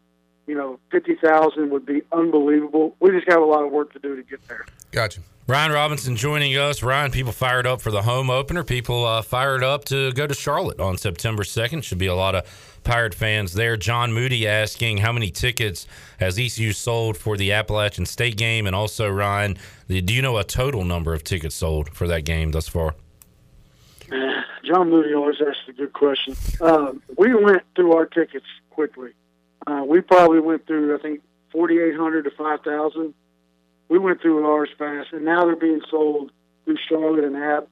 you 0.47 0.55
know, 0.55 0.79
fifty 0.91 1.15
thousand 1.15 1.71
would 1.71 1.85
be 1.85 2.01
unbelievable. 2.11 2.95
We 2.99 3.11
just 3.11 3.29
have 3.29 3.41
a 3.41 3.45
lot 3.45 3.63
of 3.63 3.71
work 3.71 3.93
to 3.93 3.99
do 3.99 4.15
to 4.15 4.23
get 4.23 4.45
there. 4.47 4.65
Gotcha. 4.91 5.21
Ryan 5.47 5.71
Robinson 5.73 6.15
joining 6.15 6.53
us. 6.53 6.81
Ryan, 6.81 7.11
people 7.11 7.31
fired 7.31 7.67
up 7.67 7.79
for 7.79 7.91
the 7.91 8.01
home 8.01 8.31
opener. 8.31 8.63
People 8.63 9.05
uh, 9.05 9.21
fired 9.21 9.63
up 9.63 9.85
to 9.85 10.11
go 10.13 10.25
to 10.25 10.33
Charlotte 10.33 10.79
on 10.79 10.97
September 10.97 11.43
2nd. 11.43 11.83
Should 11.83 11.99
be 11.99 12.07
a 12.07 12.15
lot 12.15 12.33
of 12.33 12.79
Pirate 12.83 13.13
fans 13.13 13.53
there. 13.53 13.77
John 13.77 14.13
Moody 14.13 14.47
asking 14.47 14.97
how 14.97 15.11
many 15.11 15.29
tickets 15.31 15.85
has 16.19 16.39
ECU 16.39 16.71
sold 16.71 17.17
for 17.17 17.35
the 17.35 17.51
Appalachian 17.51 18.05
State 18.05 18.37
game? 18.37 18.67
And 18.67 18.75
also, 18.75 19.09
Ryan, 19.09 19.57
do 19.87 20.13
you 20.13 20.21
know 20.21 20.37
a 20.37 20.43
total 20.43 20.83
number 20.83 21.13
of 21.13 21.23
tickets 21.23 21.55
sold 21.55 21.89
for 21.89 22.07
that 22.07 22.25
game 22.25 22.51
thus 22.51 22.67
far? 22.67 22.95
John 24.63 24.89
Moody 24.89 25.13
always 25.13 25.35
asks 25.41 25.67
a 25.67 25.73
good 25.73 25.93
question. 25.93 26.35
Um, 26.61 27.03
we 27.17 27.35
went 27.35 27.63
through 27.75 27.93
our 27.93 28.05
tickets 28.05 28.45
quickly. 28.69 29.11
Uh, 29.67 29.83
we 29.87 30.01
probably 30.01 30.39
went 30.39 30.65
through, 30.67 30.95
I 30.95 31.01
think, 31.01 31.21
4,800 31.51 32.23
to 32.23 32.31
5,000. 32.31 33.13
We 33.89 33.99
went 33.99 34.21
through 34.21 34.45
ours 34.45 34.69
fast, 34.77 35.09
and 35.13 35.25
now 35.25 35.45
they're 35.45 35.55
being 35.55 35.81
sold 35.89 36.31
through 36.65 36.77
Charlotte 36.89 37.23
and 37.23 37.35
App. 37.35 37.67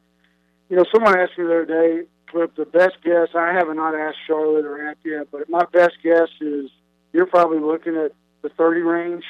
You 0.70 0.78
know, 0.78 0.86
someone 0.94 1.18
asked 1.18 1.38
me 1.38 1.46
the 1.46 1.52
other 1.52 1.66
day, 1.66 2.08
Cliff, 2.28 2.52
the 2.56 2.66
best 2.66 2.96
guess, 3.04 3.30
I 3.36 3.54
have 3.54 3.68
not 3.76 3.94
asked 3.94 4.18
Charlotte 4.26 4.66
or 4.66 4.90
App 4.90 4.98
yet, 5.06 5.28
but 5.32 5.50
my 5.50 5.66
best 5.72 5.96
guess 6.04 6.30
is 6.42 6.70
you're 7.12 7.28
probably 7.28 7.60
looking 7.60 7.96
at 7.96 8.12
the 8.42 8.50
30 8.50 8.82
range. 8.82 9.24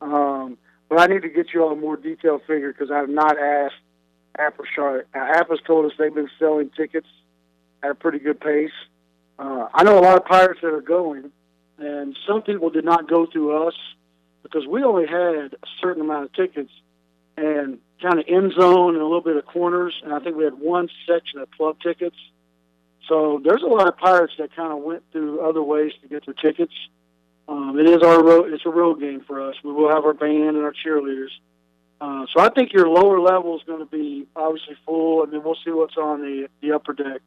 Um, 0.00 0.58
but 0.88 1.00
I 1.00 1.06
need 1.06 1.22
to 1.22 1.28
get 1.28 1.52
you 1.52 1.62
all 1.62 1.72
a 1.72 1.76
more 1.76 1.96
detailed 1.96 2.42
figure 2.46 2.72
because 2.72 2.90
I 2.90 2.98
have 2.98 3.08
not 3.08 3.38
asked 3.38 3.74
App 4.38 4.58
or 4.58 4.64
Charlotte. 4.74 5.08
Now, 5.14 5.30
App 5.32 5.50
has 5.50 5.58
told 5.66 5.86
us 5.86 5.92
they've 5.98 6.14
been 6.14 6.30
selling 6.38 6.70
tickets 6.70 7.08
at 7.82 7.90
a 7.90 7.94
pretty 7.94 8.18
good 8.18 8.40
pace. 8.40 8.70
Uh, 9.38 9.68
I 9.72 9.84
know 9.84 9.98
a 9.98 10.00
lot 10.00 10.16
of 10.16 10.24
Pirates 10.24 10.60
that 10.62 10.72
are 10.72 10.80
going, 10.80 11.30
and 11.78 12.16
some 12.26 12.42
people 12.42 12.70
did 12.70 12.84
not 12.84 13.08
go 13.08 13.26
through 13.26 13.66
us 13.68 13.74
because 14.42 14.66
we 14.66 14.82
only 14.82 15.06
had 15.06 15.54
a 15.54 15.66
certain 15.80 16.02
amount 16.02 16.24
of 16.24 16.32
tickets 16.32 16.70
and 17.36 17.78
kind 18.02 18.18
of 18.18 18.24
end 18.28 18.52
zone 18.58 18.94
and 18.94 19.02
a 19.02 19.04
little 19.04 19.20
bit 19.20 19.36
of 19.36 19.46
corners, 19.46 19.94
and 20.04 20.12
I 20.12 20.18
think 20.18 20.36
we 20.36 20.44
had 20.44 20.54
one 20.54 20.88
section 21.06 21.40
of 21.40 21.50
club 21.52 21.76
tickets. 21.80 22.16
So 23.08 23.40
there's 23.42 23.62
a 23.62 23.66
lot 23.66 23.88
of 23.88 23.96
Pirates 23.96 24.34
that 24.38 24.54
kind 24.54 24.72
of 24.72 24.78
went 24.78 25.02
through 25.12 25.40
other 25.40 25.62
ways 25.62 25.92
to 26.02 26.08
get 26.08 26.26
their 26.26 26.34
tickets. 26.34 26.74
Um, 27.48 27.78
it 27.78 27.88
is 27.88 28.02
our 28.02 28.22
road. 28.22 28.52
It's 28.52 28.66
a 28.66 28.70
road 28.70 29.00
game 29.00 29.22
for 29.26 29.48
us. 29.48 29.54
We 29.64 29.72
will 29.72 29.88
have 29.88 30.04
our 30.04 30.12
band 30.12 30.56
and 30.56 30.64
our 30.64 30.74
cheerleaders. 30.74 31.30
Uh, 32.00 32.26
so 32.32 32.40
I 32.40 32.50
think 32.50 32.72
your 32.72 32.88
lower 32.88 33.20
level 33.20 33.56
is 33.56 33.62
going 33.66 33.80
to 33.80 33.86
be 33.86 34.26
obviously 34.36 34.76
full, 34.84 35.24
and 35.24 35.32
then 35.32 35.42
we'll 35.42 35.56
see 35.64 35.70
what's 35.70 35.96
on 35.96 36.20
the 36.20 36.48
the 36.60 36.72
upper 36.72 36.92
deck. 36.92 37.20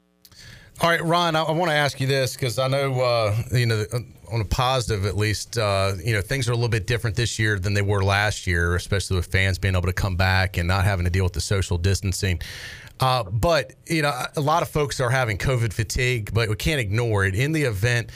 All 0.80 0.90
right, 0.90 1.04
Ron, 1.04 1.36
I, 1.36 1.44
I 1.44 1.52
want 1.52 1.70
to 1.70 1.76
ask 1.76 2.00
you 2.00 2.08
this 2.08 2.36
because 2.36 2.58
I 2.58 2.68
know, 2.68 3.00
uh, 3.02 3.36
you 3.52 3.66
know, 3.66 3.86
on 4.32 4.42
a 4.42 4.46
positive 4.46 5.06
at 5.06 5.16
least, 5.18 5.58
uh, 5.58 5.94
you 6.04 6.14
know, 6.14 6.22
things 6.22 6.48
are 6.48 6.54
a 6.54 6.56
little 6.56 6.70
bit 6.70 6.88
different 6.88 7.16
this 7.16 7.38
year 7.38 7.60
than 7.60 7.74
they 7.74 7.82
were 7.82 8.04
last 8.04 8.48
year, 8.48 8.76
especially 8.76 9.18
with 9.18 9.28
fans 9.28 9.60
being 9.60 9.76
able 9.76 9.88
to 9.88 9.94
come 9.94 10.16
back 10.16 10.58
and 10.58 10.68
not 10.68 10.86
having 10.86 11.06
to 11.06 11.12
deal 11.12 11.24
with 11.24 11.34
the 11.34 11.42
social 11.42 11.78
distancing. 11.78 12.42
Uh, 13.00 13.24
but, 13.24 13.74
you 13.88 14.02
know, 14.02 14.12
a 14.36 14.42
lot 14.42 14.62
of 14.62 14.70
folks 14.70 15.00
are 15.00 15.10
having 15.10 15.38
COVID 15.38 15.74
fatigue, 15.74 16.32
but 16.34 16.50
we 16.50 16.56
can't 16.56 16.80
ignore 16.80 17.26
it. 17.26 17.36
In 17.36 17.52
the 17.52 17.64
event, 17.64 18.10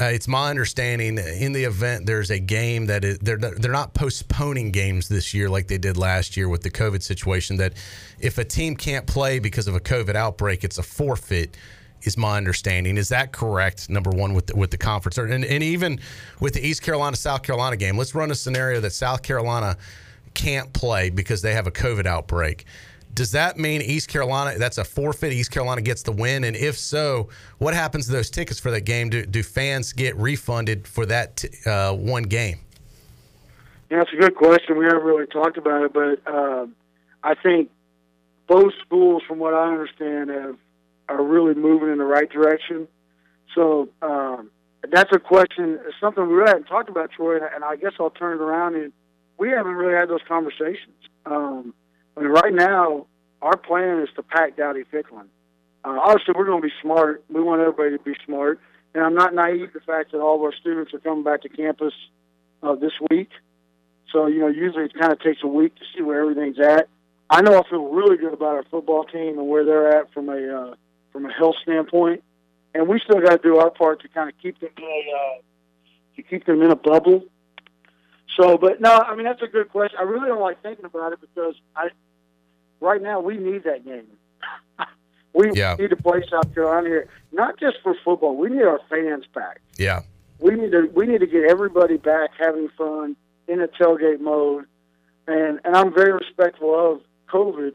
uh, 0.00 0.04
it's 0.04 0.26
my 0.26 0.48
understanding 0.48 1.18
in 1.18 1.52
the 1.52 1.64
event 1.64 2.06
there's 2.06 2.30
a 2.30 2.38
game 2.38 2.86
that 2.86 3.04
is, 3.04 3.18
they're 3.18 3.36
they're 3.36 3.70
not 3.70 3.92
postponing 3.92 4.70
games 4.70 5.08
this 5.08 5.34
year 5.34 5.50
like 5.50 5.68
they 5.68 5.76
did 5.76 5.96
last 5.98 6.36
year 6.38 6.48
with 6.48 6.62
the 6.62 6.70
COVID 6.70 7.02
situation. 7.02 7.58
That 7.58 7.74
if 8.18 8.38
a 8.38 8.44
team 8.44 8.76
can't 8.76 9.06
play 9.06 9.40
because 9.40 9.68
of 9.68 9.74
a 9.74 9.80
COVID 9.80 10.14
outbreak, 10.14 10.64
it's 10.64 10.78
a 10.78 10.82
forfeit. 10.82 11.56
Is 12.02 12.16
my 12.16 12.36
understanding 12.36 12.96
is 12.96 13.10
that 13.10 13.32
correct? 13.32 13.90
Number 13.90 14.10
one 14.10 14.34
with 14.34 14.46
the, 14.46 14.56
with 14.56 14.70
the 14.70 14.78
conference, 14.78 15.18
and, 15.18 15.44
and 15.44 15.62
even 15.62 16.00
with 16.40 16.54
the 16.54 16.66
East 16.66 16.82
Carolina 16.82 17.16
South 17.16 17.42
Carolina 17.42 17.76
game. 17.76 17.96
Let's 17.96 18.14
run 18.14 18.30
a 18.30 18.34
scenario 18.34 18.80
that 18.80 18.92
South 18.92 19.22
Carolina 19.22 19.76
can't 20.34 20.72
play 20.72 21.10
because 21.10 21.42
they 21.42 21.54
have 21.54 21.66
a 21.66 21.70
COVID 21.70 22.06
outbreak. 22.06 22.64
Does 23.12 23.32
that 23.32 23.58
mean 23.58 23.82
East 23.82 24.08
Carolina? 24.08 24.58
That's 24.58 24.78
a 24.78 24.84
forfeit. 24.84 25.32
East 25.32 25.50
Carolina 25.50 25.80
gets 25.80 26.02
the 26.02 26.12
win, 26.12 26.44
and 26.44 26.54
if 26.54 26.78
so, 26.78 27.28
what 27.58 27.74
happens 27.74 28.06
to 28.06 28.12
those 28.12 28.30
tickets 28.30 28.60
for 28.60 28.70
that 28.70 28.82
game? 28.82 29.10
Do, 29.10 29.26
do 29.26 29.42
fans 29.42 29.92
get 29.92 30.16
refunded 30.16 30.86
for 30.86 31.06
that 31.06 31.36
t- 31.36 31.48
uh, 31.66 31.92
one 31.92 32.22
game? 32.22 32.60
Yeah, 33.90 33.98
that's 33.98 34.12
a 34.12 34.16
good 34.16 34.36
question. 34.36 34.78
We 34.78 34.84
haven't 34.84 35.02
really 35.02 35.26
talked 35.26 35.58
about 35.58 35.82
it, 35.82 35.92
but 35.92 36.32
um, 36.32 36.76
I 37.24 37.34
think 37.34 37.70
both 38.46 38.72
schools, 38.84 39.22
from 39.26 39.38
what 39.38 39.54
I 39.54 39.72
understand, 39.72 40.30
have 40.30 40.56
are 41.10 41.22
really 41.22 41.54
moving 41.54 41.90
in 41.90 41.98
the 41.98 42.04
right 42.04 42.30
direction. 42.30 42.86
So 43.54 43.88
um, 44.00 44.50
that's 44.88 45.10
a 45.12 45.18
question, 45.18 45.78
it's 45.86 45.96
something 46.00 46.26
we 46.26 46.34
really 46.34 46.50
haven't 46.50 46.64
talked 46.64 46.88
about, 46.88 47.10
Troy, 47.10 47.36
and 47.36 47.64
I 47.64 47.76
guess 47.76 47.92
I'll 47.98 48.10
turn 48.10 48.38
it 48.38 48.42
around. 48.42 48.76
And 48.76 48.92
we 49.38 49.50
haven't 49.50 49.74
really 49.74 49.94
had 49.94 50.08
those 50.08 50.20
conversations. 50.26 50.94
Um, 51.26 51.74
I 52.16 52.20
mean, 52.20 52.30
right 52.30 52.52
now, 52.52 53.06
our 53.42 53.56
plan 53.56 54.00
is 54.00 54.08
to 54.16 54.22
pack 54.22 54.56
Dowdy 54.56 54.84
Ficklen. 54.92 55.26
Uh, 55.84 55.98
obviously, 56.00 56.34
we're 56.36 56.46
going 56.46 56.62
to 56.62 56.68
be 56.68 56.74
smart. 56.82 57.24
We 57.28 57.42
want 57.42 57.60
everybody 57.60 57.96
to 57.96 58.02
be 58.02 58.14
smart. 58.24 58.60
And 58.94 59.04
I'm 59.04 59.14
not 59.14 59.34
naive 59.34 59.72
to 59.72 59.78
the 59.78 59.84
fact 59.84 60.12
that 60.12 60.20
all 60.20 60.36
of 60.36 60.42
our 60.42 60.52
students 60.52 60.92
are 60.94 60.98
coming 60.98 61.24
back 61.24 61.42
to 61.42 61.48
campus 61.48 61.94
uh, 62.62 62.74
this 62.74 62.92
week. 63.10 63.30
So, 64.12 64.26
you 64.26 64.40
know, 64.40 64.48
usually 64.48 64.84
it 64.84 64.94
kind 64.98 65.12
of 65.12 65.20
takes 65.20 65.42
a 65.42 65.46
week 65.46 65.74
to 65.76 65.82
see 65.94 66.02
where 66.02 66.20
everything's 66.20 66.58
at. 66.58 66.88
I 67.30 67.42
know 67.42 67.58
I 67.58 67.68
feel 67.70 67.84
really 67.86 68.16
good 68.16 68.34
about 68.34 68.56
our 68.56 68.64
football 68.70 69.04
team 69.04 69.38
and 69.38 69.48
where 69.48 69.64
they're 69.64 69.96
at 69.96 70.12
from 70.12 70.28
a 70.28 70.32
uh, 70.32 70.74
from 71.12 71.26
a 71.26 71.32
health 71.32 71.56
standpoint, 71.62 72.22
and 72.74 72.88
we 72.88 73.00
still 73.00 73.20
got 73.20 73.42
to 73.42 73.48
do 73.48 73.58
our 73.58 73.70
part 73.70 74.02
to 74.02 74.08
kind 74.08 74.28
of 74.28 74.34
keep 74.40 74.58
them 74.60 74.70
in 74.76 74.84
a, 74.84 74.86
uh, 75.36 75.38
to 76.16 76.22
keep 76.22 76.44
them 76.46 76.62
in 76.62 76.70
a 76.70 76.76
bubble. 76.76 77.24
So, 78.36 78.56
but 78.56 78.80
no, 78.80 78.92
I 78.92 79.14
mean 79.16 79.24
that's 79.26 79.42
a 79.42 79.48
good 79.48 79.70
question. 79.70 79.98
I 79.98 80.04
really 80.04 80.28
don't 80.28 80.40
like 80.40 80.62
thinking 80.62 80.84
about 80.84 81.12
it 81.12 81.20
because 81.20 81.54
I 81.74 81.88
right 82.80 83.02
now 83.02 83.20
we 83.20 83.36
need 83.36 83.64
that 83.64 83.84
game. 83.84 84.06
we 85.34 85.50
Yeah. 85.52 85.76
need 85.78 85.90
to 85.90 85.96
play 85.96 86.22
South 86.30 86.54
Carolina 86.54 86.88
here, 86.88 87.08
not 87.32 87.58
just 87.58 87.78
for 87.82 87.94
football. 88.04 88.36
We 88.36 88.48
need 88.50 88.62
our 88.62 88.80
fans 88.88 89.24
back. 89.34 89.60
Yeah. 89.76 90.02
We 90.38 90.54
need 90.54 90.70
to 90.72 90.90
we 90.94 91.06
need 91.06 91.20
to 91.20 91.26
get 91.26 91.44
everybody 91.50 91.96
back 91.96 92.30
having 92.38 92.68
fun 92.78 93.16
in 93.48 93.60
a 93.60 93.68
tailgate 93.68 94.20
mode, 94.20 94.66
and 95.26 95.60
and 95.64 95.76
I'm 95.76 95.92
very 95.92 96.12
respectful 96.12 96.74
of 96.92 97.00
COVID, 97.28 97.74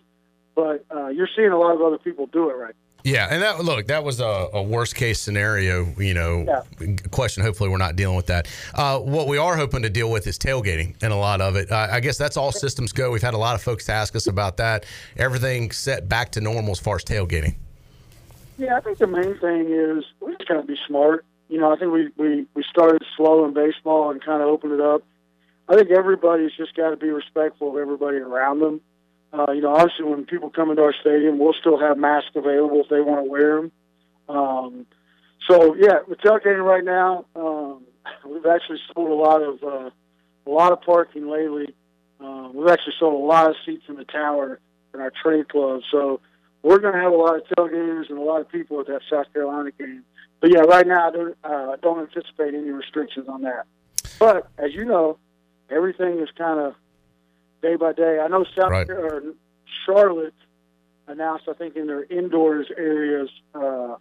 but 0.55 0.85
uh, 0.89 1.07
you're 1.09 1.29
seeing 1.35 1.49
a 1.51 1.57
lot 1.59 1.75
of 1.75 1.81
other 1.81 1.97
people 1.97 2.27
do 2.27 2.49
it 2.49 2.53
right. 2.53 2.75
Yeah, 3.05 3.27
and 3.29 3.43
that 3.43 3.63
look, 3.63 3.85
that 3.87 4.03
was 4.03 4.19
a, 4.19 4.49
a 4.51 4.63
worst 4.63 4.95
case 4.95 5.19
scenario. 5.19 5.85
You 5.99 6.15
know, 6.15 6.63
question. 7.11 7.43
Hopefully, 7.43 7.69
we're 7.69 7.77
not 7.77 7.95
dealing 7.95 8.17
with 8.17 8.25
that. 8.25 8.47
Uh, 8.73 8.97
what 8.97 9.27
we 9.27 9.37
are 9.37 9.55
hoping 9.55 9.83
to 9.83 9.91
deal 9.91 10.09
with 10.09 10.25
is 10.25 10.39
tailgating, 10.39 10.95
and 11.03 11.13
a 11.13 11.15
lot 11.15 11.39
of 11.39 11.55
it. 11.55 11.71
Uh, 11.71 11.87
I 11.91 11.99
guess 11.99 12.17
that's 12.17 12.35
all 12.35 12.51
systems 12.51 12.91
go. 12.91 13.11
We've 13.11 13.21
had 13.21 13.35
a 13.35 13.37
lot 13.37 13.53
of 13.53 13.61
folks 13.61 13.89
ask 13.89 14.15
us 14.15 14.25
about 14.25 14.57
that. 14.57 14.85
Everything 15.17 15.69
set 15.69 16.09
back 16.09 16.31
to 16.31 16.41
normal 16.41 16.71
as 16.71 16.79
far 16.79 16.95
as 16.95 17.03
tailgating. 17.03 17.53
Yeah, 18.57 18.75
I 18.75 18.79
think 18.79 18.97
the 18.97 19.05
main 19.05 19.37
thing 19.37 19.67
is 19.69 20.03
we 20.19 20.35
just 20.37 20.47
got 20.47 20.61
to 20.61 20.63
be 20.63 20.77
smart. 20.87 21.25
You 21.47 21.59
know, 21.59 21.71
I 21.71 21.77
think 21.77 21.93
we, 21.93 22.09
we, 22.17 22.47
we 22.55 22.63
started 22.67 23.03
slow 23.15 23.45
in 23.45 23.53
baseball 23.53 24.09
and 24.09 24.19
kind 24.19 24.41
of 24.41 24.47
opened 24.47 24.73
it 24.73 24.81
up. 24.81 25.03
I 25.69 25.75
think 25.75 25.91
everybody's 25.91 26.53
just 26.57 26.75
got 26.75 26.89
to 26.89 26.97
be 26.97 27.09
respectful 27.09 27.69
of 27.69 27.77
everybody 27.77 28.17
around 28.17 28.61
them. 28.61 28.81
Uh, 29.33 29.51
you 29.51 29.61
know, 29.61 29.75
obviously 29.75 30.05
when 30.05 30.25
people 30.25 30.49
come 30.49 30.69
into 30.69 30.81
our 30.81 30.93
stadium, 31.01 31.39
we'll 31.39 31.53
still 31.59 31.77
have 31.77 31.97
masks 31.97 32.31
available 32.35 32.81
if 32.81 32.89
they 32.89 33.01
want 33.01 33.25
to 33.25 33.29
wear 33.29 33.57
them. 33.57 33.71
Um, 34.29 34.85
so 35.47 35.75
yeah, 35.75 35.99
with 36.07 36.19
tailgating 36.19 36.63
right 36.63 36.83
now, 36.83 37.25
um, 37.35 37.83
we've 38.25 38.45
actually 38.45 38.79
sold 38.93 39.09
a 39.09 39.13
lot 39.13 39.41
of 39.41 39.63
uh, 39.63 39.89
a 40.47 40.49
lot 40.49 40.71
of 40.71 40.81
parking 40.81 41.29
lately. 41.29 41.75
Um, 42.19 42.53
we've 42.55 42.69
actually 42.69 42.93
sold 42.99 43.13
a 43.13 43.25
lot 43.25 43.49
of 43.49 43.55
seats 43.65 43.83
in 43.87 43.95
the 43.95 44.05
tower 44.05 44.59
in 44.93 45.01
our 45.01 45.11
trade 45.21 45.49
club. 45.49 45.81
So 45.91 46.21
we're 46.63 46.79
going 46.79 46.93
to 46.93 46.99
have 46.99 47.11
a 47.11 47.15
lot 47.15 47.35
of 47.35 47.43
tailgaters 47.57 48.09
and 48.09 48.17
a 48.17 48.21
lot 48.21 48.41
of 48.41 48.49
people 48.49 48.79
at 48.79 48.87
that 48.87 49.01
South 49.09 49.31
Carolina 49.33 49.71
game. 49.71 50.03
But 50.39 50.51
yeah, 50.51 50.61
right 50.61 50.87
now 50.87 51.07
I 51.07 51.11
don't, 51.11 51.37
uh, 51.43 51.75
don't 51.81 51.99
anticipate 51.99 52.53
any 52.53 52.69
restrictions 52.69 53.27
on 53.27 53.41
that. 53.43 53.65
But 54.19 54.47
as 54.57 54.73
you 54.73 54.85
know, 54.85 55.17
everything 55.69 56.19
is 56.19 56.29
kind 56.37 56.59
of 56.59 56.75
day 57.65 57.75
by 57.75 57.93
day. 57.93 58.19
I 58.19 58.27
know 58.27 58.45
South 58.57 58.69
Right. 58.71 58.89
or 58.89 59.23
Charlotte 59.85 60.33
announced, 61.07 61.45
I 61.49 61.53
think, 61.53 61.75
in 61.75 61.87
their 61.87 62.03
indoors 62.03 62.67
areas, 62.77 63.29
uh, 63.55 63.95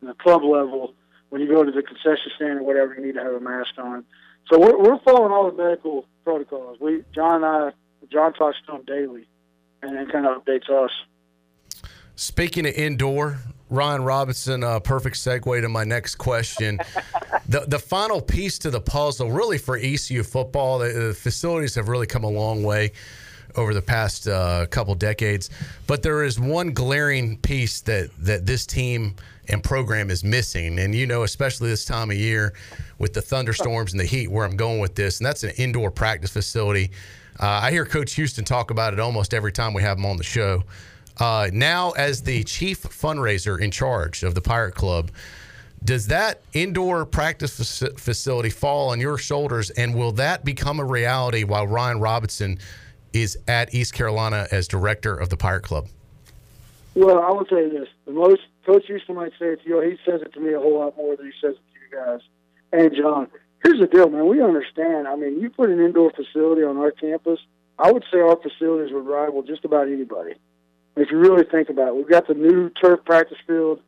in 0.00 0.08
the 0.08 0.14
club 0.14 0.42
level, 0.42 0.94
when 1.28 1.40
you 1.40 1.48
go 1.48 1.62
to 1.62 1.70
the 1.70 1.82
concession 1.82 2.30
stand 2.36 2.58
or 2.60 2.62
whatever, 2.62 2.94
you 2.94 3.02
need 3.06 3.14
to 3.14 3.22
have 3.22 3.34
a 3.34 3.40
mask 3.40 3.72
on. 3.78 4.04
So 4.50 4.58
we're, 4.58 4.78
we're 4.78 4.98
following 5.00 5.32
all 5.32 5.50
the 5.50 5.56
medical 5.56 6.06
protocols. 6.24 6.78
We 6.80 7.04
John 7.14 7.36
and 7.36 7.44
I, 7.44 7.72
John 8.10 8.32
talks 8.32 8.56
to 8.66 8.72
them 8.72 8.82
daily, 8.86 9.26
and 9.82 9.96
then 9.96 10.08
kind 10.08 10.26
of 10.26 10.42
updates 10.42 10.68
us. 10.70 10.90
Speaking 12.16 12.66
of 12.66 12.74
indoor, 12.74 13.38
Ryan 13.72 14.04
Robinson, 14.04 14.62
uh, 14.62 14.80
perfect 14.80 15.16
segue 15.16 15.60
to 15.62 15.68
my 15.68 15.84
next 15.84 16.16
question. 16.16 16.78
the 17.48 17.60
the 17.60 17.78
final 17.78 18.20
piece 18.20 18.58
to 18.60 18.70
the 18.70 18.80
puzzle, 18.80 19.30
really 19.30 19.58
for 19.58 19.76
ECU 19.76 20.22
football, 20.22 20.78
the, 20.78 20.88
the 20.88 21.14
facilities 21.14 21.74
have 21.74 21.88
really 21.88 22.06
come 22.06 22.24
a 22.24 22.28
long 22.28 22.62
way 22.62 22.92
over 23.56 23.74
the 23.74 23.82
past 23.82 24.28
uh, 24.28 24.66
couple 24.66 24.94
decades. 24.94 25.50
But 25.86 26.02
there 26.02 26.22
is 26.22 26.38
one 26.38 26.72
glaring 26.72 27.38
piece 27.38 27.80
that 27.82 28.10
that 28.18 28.44
this 28.44 28.66
team 28.66 29.16
and 29.48 29.64
program 29.64 30.10
is 30.10 30.22
missing, 30.22 30.78
and 30.78 30.94
you 30.94 31.06
know, 31.06 31.22
especially 31.22 31.70
this 31.70 31.86
time 31.86 32.10
of 32.10 32.16
year 32.16 32.52
with 32.98 33.14
the 33.14 33.22
thunderstorms 33.22 33.92
and 33.92 34.00
the 34.00 34.04
heat, 34.04 34.30
where 34.30 34.44
I'm 34.44 34.56
going 34.56 34.80
with 34.80 34.94
this, 34.94 35.18
and 35.18 35.26
that's 35.26 35.44
an 35.44 35.52
indoor 35.56 35.90
practice 35.90 36.30
facility. 36.30 36.90
Uh, 37.40 37.60
I 37.62 37.70
hear 37.70 37.86
Coach 37.86 38.12
Houston 38.14 38.44
talk 38.44 38.70
about 38.70 38.92
it 38.92 39.00
almost 39.00 39.32
every 39.32 39.50
time 39.50 39.72
we 39.72 39.82
have 39.82 39.96
him 39.96 40.04
on 40.04 40.18
the 40.18 40.24
show. 40.24 40.62
Uh, 41.18 41.50
now, 41.52 41.90
as 41.92 42.22
the 42.22 42.42
chief 42.44 42.82
fundraiser 42.82 43.60
in 43.60 43.70
charge 43.70 44.22
of 44.22 44.34
the 44.34 44.40
Pirate 44.40 44.74
Club, 44.74 45.10
does 45.84 46.06
that 46.06 46.42
indoor 46.52 47.04
practice 47.04 47.82
facility 47.96 48.50
fall 48.50 48.90
on 48.90 49.00
your 49.00 49.18
shoulders, 49.18 49.70
and 49.70 49.94
will 49.94 50.12
that 50.12 50.44
become 50.44 50.78
a 50.78 50.84
reality 50.84 51.44
while 51.44 51.66
Ryan 51.66 52.00
Robinson 52.00 52.58
is 53.12 53.36
at 53.48 53.74
East 53.74 53.92
Carolina 53.92 54.46
as 54.52 54.68
director 54.68 55.14
of 55.14 55.28
the 55.28 55.36
Pirate 55.36 55.64
Club? 55.64 55.88
Well, 56.94 57.20
I 57.20 57.30
will 57.30 57.44
tell 57.44 57.58
you 57.58 57.70
this: 57.70 57.88
the 58.06 58.12
most 58.12 58.42
Coach 58.64 58.86
Houston 58.86 59.16
might 59.16 59.32
say 59.38 59.46
it 59.46 59.62
to 59.62 59.68
you. 59.68 59.80
He 59.80 59.98
says 60.04 60.22
it 60.22 60.32
to 60.34 60.40
me 60.40 60.52
a 60.52 60.60
whole 60.60 60.78
lot 60.78 60.96
more 60.96 61.16
than 61.16 61.26
he 61.26 61.32
says 61.40 61.56
it 61.56 61.62
to 61.74 61.96
you 61.96 62.04
guys. 62.04 62.20
And 62.72 62.94
John, 62.94 63.28
here's 63.64 63.80
the 63.80 63.86
deal, 63.86 64.08
man. 64.08 64.26
We 64.26 64.40
understand. 64.40 65.08
I 65.08 65.16
mean, 65.16 65.40
you 65.40 65.50
put 65.50 65.68
an 65.68 65.80
indoor 65.80 66.10
facility 66.10 66.62
on 66.62 66.76
our 66.76 66.90
campus. 66.90 67.40
I 67.78 67.90
would 67.90 68.04
say 68.12 68.20
our 68.20 68.36
facilities 68.36 68.92
would 68.92 69.06
rival 69.06 69.42
just 69.42 69.64
about 69.64 69.88
anybody. 69.88 70.34
If 70.96 71.10
you 71.10 71.18
really 71.18 71.44
think 71.44 71.68
about 71.70 71.88
it, 71.88 71.96
we've 71.96 72.08
got 72.08 72.28
the 72.28 72.34
new 72.34 72.70
turf 72.70 73.00
practice 73.04 73.38
field 73.46 73.80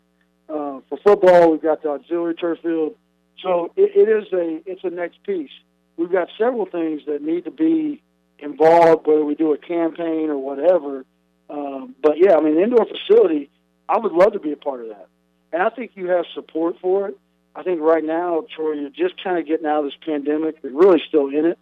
uh, 0.48 0.80
for 0.88 0.98
football. 1.04 1.50
We've 1.50 1.62
got 1.62 1.82
the 1.82 1.90
auxiliary 1.90 2.34
turf 2.34 2.58
field. 2.62 2.94
So 3.42 3.72
it, 3.76 3.92
it 3.94 4.08
is 4.08 4.32
a 4.32 4.62
it's 4.64 4.84
a 4.84 4.90
next 4.90 5.22
piece. 5.24 5.50
We've 5.96 6.10
got 6.10 6.28
several 6.38 6.66
things 6.66 7.02
that 7.06 7.22
need 7.22 7.44
to 7.44 7.50
be 7.50 8.02
involved, 8.38 9.06
whether 9.06 9.24
we 9.24 9.34
do 9.34 9.52
a 9.52 9.58
campaign 9.58 10.30
or 10.30 10.38
whatever. 10.38 11.04
Um, 11.50 11.94
but 12.02 12.14
yeah, 12.16 12.36
I 12.36 12.40
mean, 12.40 12.58
indoor 12.58 12.86
facility, 12.86 13.50
I 13.88 13.98
would 13.98 14.12
love 14.12 14.32
to 14.32 14.40
be 14.40 14.52
a 14.52 14.56
part 14.56 14.80
of 14.80 14.88
that. 14.88 15.08
And 15.52 15.62
I 15.62 15.70
think 15.70 15.92
you 15.94 16.08
have 16.08 16.24
support 16.34 16.76
for 16.80 17.08
it. 17.08 17.18
I 17.54 17.62
think 17.62 17.80
right 17.80 18.02
now, 18.02 18.44
Troy, 18.56 18.72
you're 18.72 18.90
just 18.90 19.22
kind 19.22 19.38
of 19.38 19.46
getting 19.46 19.66
out 19.66 19.84
of 19.84 19.84
this 19.84 19.94
pandemic. 20.04 20.56
You're 20.62 20.72
really 20.72 21.00
still 21.06 21.28
in 21.28 21.44
it. 21.44 21.58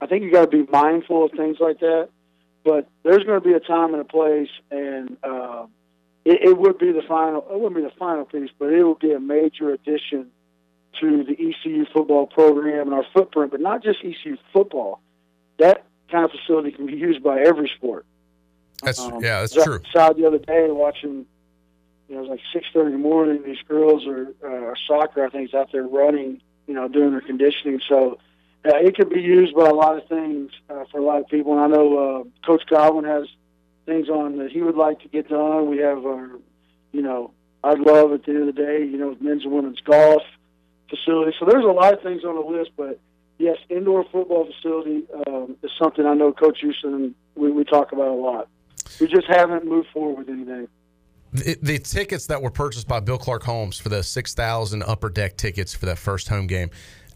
I 0.00 0.06
think 0.06 0.24
you 0.24 0.32
got 0.32 0.50
to 0.50 0.64
be 0.64 0.70
mindful 0.70 1.26
of 1.26 1.30
things 1.32 1.58
like 1.60 1.78
that. 1.80 2.08
But 2.64 2.88
there's 3.02 3.24
going 3.24 3.40
to 3.40 3.46
be 3.46 3.52
a 3.52 3.60
time 3.60 3.92
and 3.92 4.00
a 4.00 4.04
place, 4.04 4.48
and 4.70 5.16
uh, 5.22 5.66
it, 6.24 6.40
it 6.42 6.58
would 6.58 6.78
be 6.78 6.92
the 6.92 7.02
final. 7.06 7.46
It 7.50 7.60
wouldn't 7.60 7.76
be 7.76 7.82
the 7.82 7.94
final 7.98 8.24
piece, 8.24 8.50
but 8.58 8.72
it 8.72 8.82
would 8.82 9.00
be 9.00 9.12
a 9.12 9.20
major 9.20 9.70
addition 9.70 10.30
to 11.00 11.24
the 11.24 11.32
ECU 11.32 11.84
football 11.92 12.26
program 12.26 12.86
and 12.86 12.94
our 12.94 13.04
footprint. 13.12 13.50
But 13.50 13.60
not 13.60 13.82
just 13.82 13.98
ECU 14.02 14.36
football. 14.52 15.00
That 15.58 15.84
kind 16.10 16.24
of 16.24 16.30
facility 16.30 16.72
can 16.72 16.86
be 16.86 16.94
used 16.94 17.22
by 17.22 17.40
every 17.40 17.70
sport. 17.76 18.06
That's 18.82 18.98
Um, 18.98 19.22
yeah, 19.22 19.40
that's 19.40 19.54
I 19.56 19.58
was 19.58 19.64
true. 19.64 19.80
The 19.94 20.26
other 20.26 20.38
day 20.38 20.70
watching, 20.70 21.26
you 22.08 22.14
know, 22.14 22.18
it 22.18 22.20
was 22.22 22.30
like 22.30 22.40
six 22.52 22.66
thirty 22.72 22.86
in 22.86 22.92
the 22.92 22.98
morning. 22.98 23.42
These 23.44 23.62
girls 23.68 24.06
are 24.06 24.28
uh, 24.46 24.74
soccer, 24.86 25.24
I 25.24 25.28
think, 25.28 25.50
is 25.50 25.54
out 25.54 25.70
there 25.72 25.84
running, 25.84 26.40
you 26.66 26.74
know, 26.74 26.88
doing 26.88 27.12
their 27.12 27.20
conditioning. 27.20 27.80
So 27.88 28.18
uh, 28.66 28.76
it 28.76 28.96
could 28.96 29.10
be 29.10 29.20
used 29.20 29.54
by 29.54 29.68
a 29.68 29.74
lot 29.74 29.96
of 29.96 30.08
things 30.08 30.50
uh, 30.70 30.84
for 30.90 30.98
a 30.98 31.04
lot 31.04 31.20
of 31.20 31.28
people. 31.28 31.52
And 31.52 31.60
I 31.60 31.66
know 31.66 31.98
uh, 31.98 32.46
Coach 32.46 32.62
Godwin 32.68 33.04
has 33.04 33.26
things 33.86 34.08
on 34.08 34.38
that 34.38 34.50
he 34.50 34.62
would 34.62 34.76
like 34.76 35.00
to 35.00 35.08
get 35.08 35.28
done. 35.28 35.68
We 35.68 35.78
have 35.78 36.04
our, 36.06 36.30
you 36.92 37.02
know, 37.02 37.32
I'd 37.62 37.80
love 37.80 38.12
at 38.12 38.24
the 38.24 38.30
end 38.30 38.48
of 38.48 38.54
the 38.54 38.62
day, 38.62 38.84
you 38.84 38.96
know, 38.96 39.16
men's 39.20 39.44
and 39.44 39.52
women's 39.52 39.80
golf 39.80 40.22
facility. 40.88 41.36
So 41.38 41.46
there's 41.46 41.64
a 41.64 41.68
lot 41.68 41.92
of 41.92 42.02
things 42.02 42.24
on 42.24 42.34
the 42.34 42.40
list, 42.40 42.70
but 42.76 42.98
yes, 43.38 43.56
indoor 43.68 44.04
football 44.10 44.46
facility 44.46 45.04
um, 45.26 45.56
is 45.62 45.70
something 45.78 46.06
I 46.06 46.14
know 46.14 46.32
Coach 46.32 46.60
Houston 46.60 46.94
and 46.94 47.14
we, 47.34 47.50
we 47.50 47.64
talk 47.64 47.92
about 47.92 48.08
a 48.08 48.20
lot. 48.20 48.48
We 49.00 49.08
just 49.08 49.26
haven't 49.26 49.66
moved 49.66 49.88
forward 49.92 50.18
with 50.18 50.28
anything. 50.28 50.68
The, 51.32 51.58
the 51.60 51.78
tickets 51.80 52.26
that 52.28 52.40
were 52.40 52.50
purchased 52.50 52.86
by 52.86 53.00
Bill 53.00 53.18
Clark 53.18 53.42
Homes 53.42 53.76
for 53.76 53.88
the 53.88 54.04
6,000 54.04 54.84
upper 54.84 55.08
deck 55.08 55.36
tickets 55.36 55.74
for 55.74 55.86
that 55.86 55.98
first 55.98 56.28
home 56.28 56.46
game, 56.46 56.70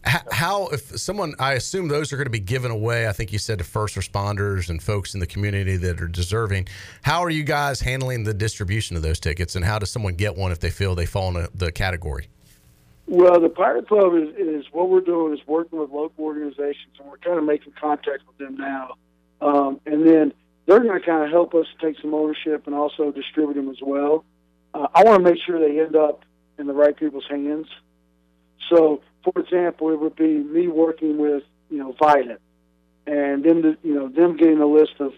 how, 0.05 0.67
if 0.67 0.97
someone, 0.99 1.35
I 1.39 1.53
assume 1.53 1.87
those 1.87 2.13
are 2.13 2.17
going 2.17 2.25
to 2.25 2.31
be 2.31 2.39
given 2.39 2.71
away, 2.71 3.07
I 3.07 3.11
think 3.11 3.33
you 3.33 3.39
said 3.39 3.57
to 3.59 3.63
first 3.63 3.95
responders 3.95 4.69
and 4.69 4.81
folks 4.81 5.13
in 5.13 5.19
the 5.19 5.27
community 5.27 5.77
that 5.77 6.01
are 6.01 6.07
deserving. 6.07 6.67
How 7.01 7.19
are 7.21 7.29
you 7.29 7.43
guys 7.43 7.81
handling 7.81 8.23
the 8.23 8.33
distribution 8.33 8.95
of 8.95 9.01
those 9.01 9.19
tickets 9.19 9.55
and 9.55 9.65
how 9.65 9.79
does 9.79 9.89
someone 9.89 10.15
get 10.15 10.35
one 10.35 10.51
if 10.51 10.59
they 10.59 10.69
feel 10.69 10.95
they 10.95 11.05
fall 11.05 11.35
in 11.35 11.47
the 11.53 11.71
category? 11.71 12.29
Well, 13.07 13.41
the 13.41 13.49
Pirate 13.49 13.87
Club 13.87 14.13
is, 14.13 14.29
is 14.37 14.65
what 14.71 14.89
we're 14.89 15.01
doing 15.01 15.33
is 15.33 15.39
working 15.47 15.79
with 15.79 15.89
local 15.89 16.25
organizations, 16.25 16.93
and 16.99 17.09
we're 17.09 17.17
kind 17.17 17.39
of 17.39 17.43
making 17.43 17.73
contact 17.79 18.21
with 18.27 18.37
them 18.37 18.55
now. 18.55 18.93
Um, 19.41 19.81
and 19.87 20.07
then 20.07 20.31
they're 20.67 20.79
going 20.79 20.99
to 20.99 21.05
kind 21.05 21.23
of 21.23 21.31
help 21.31 21.55
us 21.55 21.65
take 21.81 21.95
some 21.99 22.13
ownership 22.13 22.67
and 22.67 22.75
also 22.75 23.11
distribute 23.11 23.55
them 23.55 23.69
as 23.69 23.79
well. 23.81 24.25
Uh, 24.75 24.87
I 24.93 25.03
want 25.03 25.25
to 25.25 25.31
make 25.31 25.41
sure 25.43 25.59
they 25.59 25.79
end 25.79 25.95
up 25.95 26.23
in 26.59 26.67
the 26.67 26.73
right 26.73 26.95
people's 26.95 27.25
hands. 27.27 27.65
So, 28.69 29.01
for 29.23 29.33
example, 29.39 29.91
it 29.91 29.99
would 29.99 30.15
be 30.15 30.37
me 30.37 30.67
working 30.67 31.17
with 31.17 31.43
you 31.69 31.77
know 31.77 31.93
Vidant, 31.93 32.39
and 33.05 33.43
then 33.43 33.61
the, 33.61 33.77
you 33.83 33.93
know 33.93 34.07
them 34.07 34.37
getting 34.37 34.59
a 34.59 34.65
list 34.65 34.93
of 34.99 35.13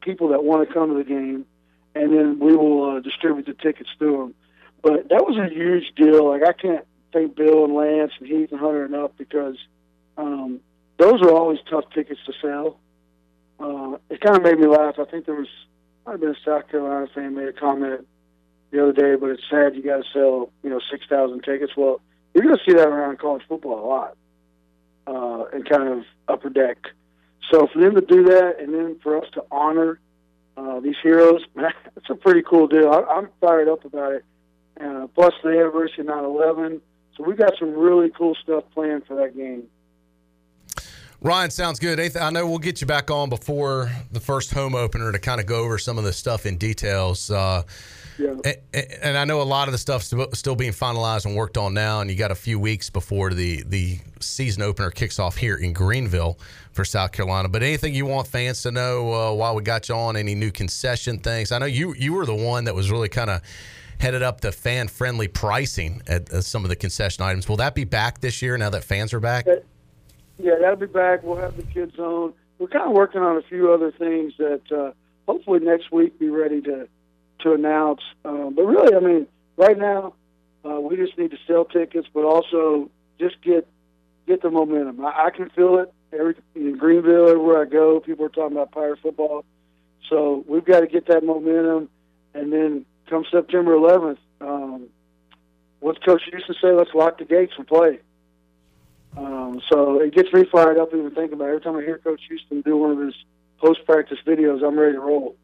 people 0.00 0.28
that 0.28 0.44
want 0.44 0.66
to 0.66 0.72
come 0.72 0.90
to 0.90 0.96
the 0.96 1.04
game, 1.04 1.46
and 1.94 2.12
then 2.12 2.38
we 2.38 2.56
will 2.56 2.96
uh, 2.96 3.00
distribute 3.00 3.46
the 3.46 3.54
tickets 3.54 3.90
to 3.98 4.12
them. 4.12 4.34
But 4.82 5.08
that 5.10 5.26
was 5.26 5.36
a 5.36 5.52
huge 5.52 5.92
deal. 5.96 6.28
Like 6.30 6.42
I 6.42 6.52
can't 6.52 6.86
thank 7.12 7.36
Bill 7.36 7.64
and 7.64 7.74
Lance 7.74 8.12
and 8.18 8.28
Heath 8.28 8.50
and 8.50 8.60
Hunter 8.60 8.84
enough 8.84 9.10
because 9.18 9.56
um, 10.16 10.60
those 10.98 11.20
are 11.22 11.32
always 11.32 11.58
tough 11.68 11.84
tickets 11.94 12.20
to 12.26 12.32
sell. 12.40 12.78
Uh, 13.58 13.98
it 14.08 14.20
kind 14.20 14.36
of 14.36 14.42
made 14.42 14.58
me 14.58 14.66
laugh. 14.66 14.98
I 14.98 15.04
think 15.04 15.26
there 15.26 15.34
was 15.34 15.48
I've 16.06 16.20
been 16.20 16.30
a 16.30 16.44
South 16.44 16.68
Carolina 16.68 17.06
fan 17.14 17.34
made 17.34 17.48
a 17.48 17.52
comment 17.52 18.06
the 18.70 18.82
other 18.82 18.92
day, 18.92 19.16
but 19.16 19.30
it's 19.30 19.42
sad 19.50 19.74
you 19.74 19.82
got 19.82 19.98
to 19.98 20.10
sell 20.12 20.50
you 20.62 20.70
know 20.70 20.80
six 20.90 21.06
thousand 21.08 21.42
tickets. 21.42 21.72
Well, 21.76 22.00
you're 22.34 22.44
going 22.44 22.56
to 22.56 22.62
see 22.64 22.76
that 22.76 22.88
around 22.88 23.18
college 23.18 23.42
football 23.48 23.84
a 23.84 23.86
lot, 23.86 24.16
uh, 25.06 25.44
and 25.52 25.68
kind 25.68 25.88
of 25.88 26.04
upper 26.28 26.50
deck. 26.50 26.78
So 27.50 27.66
for 27.72 27.80
them 27.80 27.94
to 27.94 28.00
do 28.00 28.24
that, 28.24 28.60
and 28.60 28.72
then 28.72 28.98
for 29.02 29.20
us 29.20 29.28
to 29.34 29.44
honor 29.50 29.98
uh, 30.56 30.80
these 30.80 30.96
heroes, 31.02 31.42
man, 31.54 31.72
it's 31.96 32.10
a 32.10 32.14
pretty 32.14 32.42
cool 32.42 32.66
deal. 32.68 32.90
I, 32.90 33.02
I'm 33.12 33.28
fired 33.40 33.68
up 33.68 33.84
about 33.84 34.12
it. 34.12 34.24
Uh, 34.80 35.06
plus 35.08 35.34
the 35.42 35.50
anniversary 35.50 36.00
of 36.00 36.06
9/11. 36.06 36.80
So 37.16 37.24
we 37.24 37.34
got 37.34 37.52
some 37.58 37.74
really 37.74 38.10
cool 38.16 38.34
stuff 38.42 38.64
planned 38.72 39.04
for 39.06 39.16
that 39.16 39.36
game. 39.36 39.64
Ryan, 41.22 41.50
sounds 41.50 41.78
good. 41.78 42.16
I 42.16 42.30
know 42.30 42.46
we'll 42.46 42.58
get 42.58 42.80
you 42.80 42.86
back 42.86 43.10
on 43.10 43.28
before 43.28 43.90
the 44.10 44.20
first 44.20 44.54
home 44.54 44.74
opener 44.74 45.12
to 45.12 45.18
kind 45.18 45.38
of 45.38 45.46
go 45.46 45.62
over 45.62 45.76
some 45.76 45.98
of 45.98 46.04
the 46.04 46.14
stuff 46.14 46.46
in 46.46 46.56
details. 46.56 47.30
Uh, 47.30 47.64
yeah. 48.18 48.34
and, 48.72 48.86
and 49.02 49.18
I 49.18 49.24
know 49.24 49.40
a 49.40 49.44
lot 49.44 49.68
of 49.68 49.72
the 49.72 49.78
stuff's 49.78 50.12
still 50.34 50.56
being 50.56 50.72
finalized 50.72 51.26
and 51.26 51.36
worked 51.36 51.56
on 51.56 51.74
now, 51.74 52.00
and 52.00 52.10
you 52.10 52.16
got 52.16 52.30
a 52.30 52.36
few 52.36 52.58
weeks 52.58 52.90
before 52.90 53.32
the, 53.32 53.62
the 53.64 53.98
season 54.20 54.62
opener 54.62 54.90
kicks 54.90 55.18
off 55.18 55.36
here 55.36 55.56
in 55.56 55.72
Greenville 55.72 56.38
for 56.72 56.84
South 56.84 57.12
Carolina. 57.12 57.48
But 57.48 57.62
anything 57.62 57.94
you 57.94 58.06
want 58.06 58.26
fans 58.26 58.62
to 58.62 58.70
know 58.70 59.12
uh, 59.12 59.32
while 59.34 59.54
we 59.54 59.62
got 59.62 59.88
you 59.88 59.94
on, 59.94 60.16
any 60.16 60.34
new 60.34 60.50
concession 60.50 61.18
things? 61.18 61.52
I 61.52 61.58
know 61.58 61.66
you 61.66 61.94
you 61.94 62.12
were 62.12 62.26
the 62.26 62.34
one 62.34 62.64
that 62.64 62.74
was 62.74 62.90
really 62.90 63.08
kind 63.08 63.30
of 63.30 63.42
headed 63.98 64.22
up 64.22 64.40
the 64.40 64.50
fan 64.50 64.88
friendly 64.88 65.28
pricing 65.28 66.02
at, 66.06 66.32
at, 66.32 66.44
some 66.44 66.64
of 66.64 66.70
the 66.70 66.76
concession 66.76 67.22
items. 67.22 67.48
Will 67.48 67.58
that 67.58 67.74
be 67.74 67.84
back 67.84 68.20
this 68.20 68.40
year 68.40 68.56
now 68.56 68.70
that 68.70 68.82
fans 68.82 69.12
are 69.12 69.20
back? 69.20 69.46
Yeah, 70.38 70.54
that'll 70.58 70.76
be 70.76 70.86
back. 70.86 71.22
We'll 71.22 71.36
have 71.36 71.56
the 71.56 71.62
kids 71.64 71.98
on. 71.98 72.32
We're 72.58 72.68
kind 72.68 72.86
of 72.86 72.92
working 72.92 73.20
on 73.20 73.36
a 73.36 73.42
few 73.42 73.72
other 73.72 73.92
things 73.92 74.32
that 74.38 74.62
uh, 74.72 74.92
hopefully 75.26 75.60
next 75.60 75.92
week 75.92 76.18
be 76.18 76.30
ready 76.30 76.62
to 76.62 76.88
to 77.42 77.52
announce. 77.52 78.00
Um, 78.24 78.54
but 78.54 78.64
really, 78.64 78.94
I 78.94 79.00
mean, 79.00 79.26
right 79.56 79.78
now 79.78 80.14
uh, 80.64 80.80
we 80.80 80.96
just 80.96 81.16
need 81.18 81.30
to 81.30 81.38
sell 81.46 81.64
tickets, 81.64 82.08
but 82.12 82.24
also 82.24 82.90
just 83.18 83.40
get 83.42 83.66
get 84.26 84.42
the 84.42 84.50
momentum. 84.50 85.04
I, 85.04 85.26
I 85.26 85.30
can 85.30 85.50
feel 85.50 85.78
it 85.78 85.92
every 86.12 86.34
in 86.54 86.76
Greenville, 86.76 87.28
everywhere 87.28 87.62
I 87.62 87.64
go. 87.66 88.00
People 88.00 88.26
are 88.26 88.30
talking 88.30 88.56
about 88.56 88.72
Pirate 88.72 89.00
football, 89.00 89.44
so 90.08 90.44
we've 90.46 90.64
got 90.64 90.80
to 90.80 90.86
get 90.86 91.06
that 91.06 91.24
momentum, 91.24 91.88
and 92.34 92.52
then 92.52 92.86
come 93.10 93.24
September 93.30 93.72
11th, 93.72 94.18
um, 94.40 94.88
what's 95.80 95.98
Coach 95.98 96.22
Houston 96.30 96.54
say? 96.62 96.72
Let's 96.72 96.94
lock 96.94 97.18
the 97.18 97.24
gates 97.24 97.52
and 97.58 97.66
play. 97.66 97.98
Um, 99.16 99.60
so 99.68 100.00
it 100.00 100.14
gets 100.14 100.32
me 100.32 100.44
fired 100.44 100.78
up 100.78 100.94
even 100.94 101.10
thinking 101.10 101.34
about 101.34 101.46
it. 101.46 101.48
Every 101.48 101.60
time 101.60 101.76
I 101.76 101.82
hear 101.82 101.98
Coach 101.98 102.22
Houston 102.28 102.60
do 102.60 102.76
one 102.76 102.92
of 102.92 102.98
his 102.98 103.14
post 103.58 103.84
practice 103.84 104.18
videos, 104.24 104.64
I'm 104.64 104.78
ready 104.78 104.94
to 104.94 105.00
roll. 105.00 105.36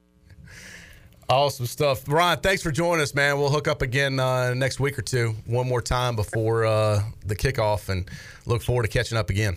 Awesome 1.28 1.66
stuff. 1.66 2.08
Ryan, 2.08 2.38
thanks 2.38 2.62
for 2.62 2.70
joining 2.70 3.02
us, 3.02 3.12
man. 3.12 3.38
We'll 3.38 3.50
hook 3.50 3.66
up 3.66 3.82
again 3.82 4.20
uh, 4.20 4.54
next 4.54 4.78
week 4.78 4.96
or 4.96 5.02
two, 5.02 5.34
one 5.44 5.66
more 5.68 5.82
time 5.82 6.14
before 6.14 6.64
uh, 6.64 7.02
the 7.24 7.34
kickoff, 7.34 7.88
and 7.88 8.08
look 8.46 8.62
forward 8.62 8.84
to 8.84 8.88
catching 8.88 9.18
up 9.18 9.28
again. 9.28 9.56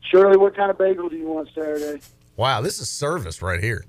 Shirley, 0.00 0.36
what 0.36 0.56
kind 0.56 0.72
of 0.72 0.78
bagel 0.78 1.08
do 1.08 1.16
you 1.16 1.28
want 1.28 1.48
Saturday? 1.54 2.00
Wow, 2.36 2.60
this 2.60 2.80
is 2.80 2.90
service 2.90 3.40
right 3.40 3.62
here. 3.62 3.84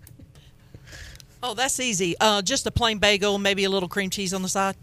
Oh, 1.41 1.55
that's 1.55 1.79
easy. 1.79 2.15
Uh, 2.19 2.43
just 2.43 2.67
a 2.67 2.71
plain 2.71 2.99
bagel, 2.99 3.39
maybe 3.39 3.63
a 3.63 3.69
little 3.69 3.89
cream 3.89 4.11
cheese 4.11 4.33
on 4.33 4.43
the 4.43 4.49
side. 4.49 4.75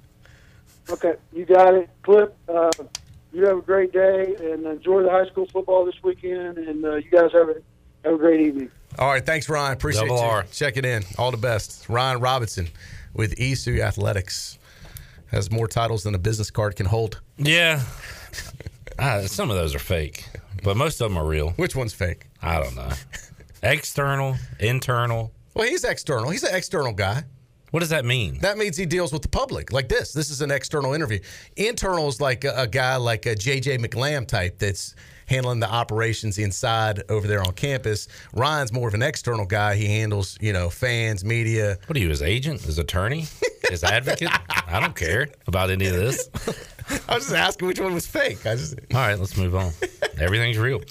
Okay, 0.90 1.14
you 1.32 1.44
got 1.44 1.74
it. 1.74 1.88
Cliff, 2.02 2.30
uh, 2.48 2.70
you 3.32 3.44
have 3.46 3.58
a 3.58 3.62
great 3.62 3.92
day 3.92 4.34
and 4.40 4.66
enjoy 4.66 5.02
the 5.02 5.10
high 5.10 5.26
school 5.26 5.46
football 5.46 5.84
this 5.84 6.02
weekend. 6.02 6.58
And 6.58 6.84
uh, 6.84 6.96
you 6.96 7.10
guys 7.10 7.30
have 7.32 7.48
a 7.48 7.54
have 8.04 8.14
a 8.14 8.18
great 8.18 8.40
evening. 8.40 8.70
All 8.98 9.08
right, 9.08 9.24
thanks, 9.24 9.48
Ryan. 9.48 9.72
Appreciate 9.72 10.08
Double 10.08 10.16
you 10.16 10.22
R. 10.22 10.44
checking 10.52 10.84
in. 10.84 11.02
All 11.18 11.30
the 11.30 11.36
best, 11.36 11.88
Ryan 11.88 12.20
Robinson 12.20 12.68
with 13.14 13.34
ECU 13.38 13.80
Athletics 13.80 14.58
has 15.30 15.50
more 15.50 15.66
titles 15.66 16.02
than 16.02 16.14
a 16.14 16.18
business 16.18 16.50
card 16.50 16.76
can 16.76 16.86
hold. 16.86 17.20
Yeah, 17.38 17.82
ah, 18.98 19.22
some 19.26 19.50
of 19.50 19.56
those 19.56 19.74
are 19.74 19.78
fake, 19.80 20.26
but 20.62 20.76
most 20.76 21.00
of 21.00 21.10
them 21.10 21.16
are 21.16 21.26
real. 21.26 21.50
Which 21.50 21.74
one's 21.74 21.94
fake? 21.94 22.26
I 22.42 22.60
don't 22.60 22.76
know. 22.76 22.90
External, 23.62 24.36
internal. 24.60 25.32
Well, 25.54 25.68
he's 25.68 25.84
external. 25.84 26.30
He's 26.30 26.42
an 26.42 26.54
external 26.54 26.92
guy. 26.92 27.24
What 27.70 27.80
does 27.80 27.88
that 27.88 28.04
mean? 28.04 28.38
That 28.40 28.58
means 28.58 28.76
he 28.76 28.84
deals 28.84 29.12
with 29.14 29.22
the 29.22 29.28
public 29.28 29.72
like 29.72 29.88
this. 29.88 30.12
This 30.12 30.28
is 30.28 30.42
an 30.42 30.50
external 30.50 30.92
interview. 30.92 31.20
Internal 31.56 32.06
is 32.08 32.20
like 32.20 32.44
a, 32.44 32.52
a 32.54 32.66
guy 32.66 32.96
like 32.96 33.24
a 33.24 33.34
JJ 33.34 33.82
McLam 33.84 34.26
type 34.26 34.58
that's 34.58 34.94
handling 35.32 35.60
the 35.60 35.70
operations 35.70 36.36
inside 36.38 37.02
over 37.08 37.26
there 37.26 37.40
on 37.42 37.52
campus. 37.54 38.06
Ryan's 38.34 38.70
more 38.70 38.86
of 38.86 38.92
an 38.94 39.02
external 39.02 39.46
guy. 39.46 39.76
He 39.76 39.86
handles, 39.86 40.36
you 40.42 40.52
know, 40.52 40.68
fans, 40.68 41.24
media. 41.24 41.78
What 41.86 41.96
are 41.96 42.00
you, 42.00 42.10
his 42.10 42.20
agent, 42.20 42.60
his 42.60 42.78
attorney, 42.78 43.26
his 43.70 43.82
advocate? 43.96 44.28
I 44.68 44.78
don't 44.78 44.94
care 44.94 45.28
about 45.46 45.70
any 45.70 45.86
of 45.86 45.94
this. 45.94 46.28
I 47.08 47.14
was 47.14 47.24
just 47.24 47.34
asking 47.34 47.68
which 47.68 47.80
one 47.80 47.94
was 47.94 48.06
fake. 48.06 48.44
I 48.46 48.56
just 48.56 48.74
All 48.92 49.00
right, 49.00 49.18
let's 49.18 49.36
move 49.36 49.54
on. 49.54 49.72
Everything's 50.20 50.58
real. 50.58 50.82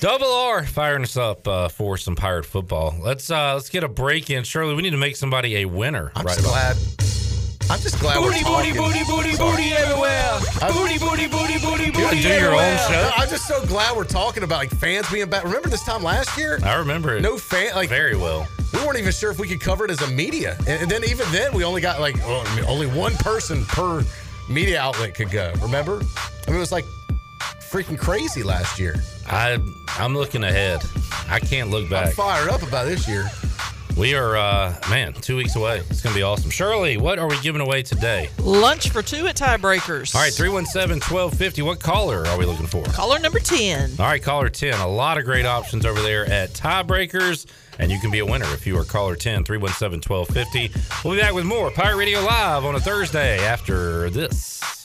Double 0.00 0.26
R 0.26 0.64
firing 0.64 1.04
us 1.04 1.16
up 1.16 1.46
uh, 1.46 1.68
for 1.68 1.96
some 1.96 2.16
pirate 2.16 2.46
football. 2.46 2.96
Let's 3.00 3.30
uh, 3.30 3.54
let's 3.54 3.70
get 3.70 3.84
a 3.84 3.88
break 3.88 4.28
in. 4.28 4.42
Shirley, 4.42 4.74
we 4.74 4.82
need 4.82 4.90
to 4.90 4.96
make 4.96 5.14
somebody 5.14 5.58
a 5.58 5.66
winner. 5.66 6.10
I'm 6.16 6.26
right 6.26 6.38
off. 6.38 6.44
glad. 6.44 7.23
I'm 7.70 7.80
just 7.80 7.98
glad 7.98 8.16
Booty, 8.16 8.26
we're 8.26 8.32
booty, 8.44 8.72
talking. 8.72 8.74
booty, 8.76 9.04
booty, 9.04 9.32
Sorry. 9.34 9.50
booty 9.56 9.72
everywhere. 9.72 10.38
I'm- 10.62 10.72
Booty, 10.72 10.98
booty, 10.98 11.26
booty, 11.26 11.58
booty, 11.58 11.84
You 11.86 11.92
booty 11.92 12.04
wanna 12.04 12.22
do 12.22 12.28
your 12.28 12.54
own 12.54 12.76
show? 12.88 13.10
I'm 13.16 13.28
just 13.28 13.46
so 13.48 13.64
glad 13.66 13.96
we're 13.96 14.04
talking 14.04 14.42
about 14.42 14.58
like 14.58 14.70
fans 14.78 15.10
being 15.10 15.28
back. 15.28 15.44
Remember 15.44 15.68
this 15.68 15.82
time 15.82 16.02
last 16.02 16.36
year? 16.36 16.58
I 16.62 16.74
remember 16.74 17.16
it. 17.16 17.22
No 17.22 17.36
fan, 17.38 17.74
like 17.74 17.88
very 17.88 18.16
well. 18.16 18.46
We 18.72 18.80
weren't 18.80 18.98
even 18.98 19.12
sure 19.12 19.30
if 19.30 19.38
we 19.38 19.48
could 19.48 19.60
cover 19.60 19.84
it 19.84 19.90
as 19.90 20.02
a 20.02 20.06
media, 20.08 20.56
and, 20.66 20.82
and 20.82 20.90
then 20.90 21.04
even 21.04 21.30
then 21.32 21.52
we 21.54 21.64
only 21.64 21.80
got 21.80 22.00
like 22.00 22.16
oh, 22.24 22.44
I 22.46 22.56
mean, 22.56 22.64
only 22.66 22.86
one 22.86 23.14
person 23.16 23.64
per 23.66 24.04
media 24.48 24.80
outlet 24.80 25.14
could 25.14 25.30
go. 25.30 25.52
Remember? 25.62 26.02
I 26.46 26.50
mean, 26.50 26.56
it 26.56 26.60
was 26.60 26.72
like 26.72 26.84
freaking 27.70 27.98
crazy 27.98 28.42
last 28.42 28.78
year. 28.78 28.96
I 29.28 29.58
I'm 29.98 30.14
looking 30.14 30.44
ahead. 30.44 30.82
I 31.28 31.40
can't 31.40 31.70
look 31.70 31.88
back. 31.88 32.08
I'm 32.08 32.12
fired 32.14 32.50
up 32.50 32.62
about 32.62 32.86
this 32.86 33.08
year. 33.08 33.30
We 33.96 34.16
are 34.16 34.36
uh 34.36 34.74
man, 34.90 35.12
two 35.12 35.36
weeks 35.36 35.54
away. 35.54 35.78
It's 35.88 36.02
gonna 36.02 36.16
be 36.16 36.22
awesome. 36.22 36.50
Shirley, 36.50 36.96
what 36.96 37.20
are 37.20 37.28
we 37.28 37.40
giving 37.42 37.60
away 37.60 37.82
today? 37.82 38.28
Lunch 38.40 38.90
for 38.90 39.02
two 39.02 39.28
at 39.28 39.36
Tiebreakers. 39.36 40.14
All 40.14 40.20
right, 40.20 40.32
317-1250. 40.32 41.64
What 41.64 41.78
caller 41.78 42.26
are 42.26 42.36
we 42.36 42.44
looking 42.44 42.66
for? 42.66 42.82
Caller 42.86 43.20
number 43.20 43.38
10. 43.38 43.92
All 44.00 44.06
right, 44.06 44.22
caller 44.22 44.48
10. 44.48 44.80
A 44.80 44.88
lot 44.88 45.16
of 45.16 45.24
great 45.24 45.46
options 45.46 45.86
over 45.86 46.02
there 46.02 46.26
at 46.26 46.50
Tiebreakers. 46.50 47.46
And 47.78 47.90
you 47.90 47.98
can 48.00 48.10
be 48.10 48.18
a 48.20 48.26
winner 48.26 48.46
if 48.52 48.66
you 48.66 48.76
are 48.78 48.84
caller 48.84 49.14
10, 49.16 49.44
317 49.44 50.02
1250. 50.08 51.06
We'll 51.08 51.14
be 51.14 51.20
back 51.20 51.34
with 51.34 51.44
more 51.44 51.70
Pirate 51.70 51.96
Radio 51.96 52.20
Live 52.20 52.64
on 52.64 52.74
a 52.74 52.80
Thursday 52.80 53.44
after 53.44 54.10
this. 54.10 54.83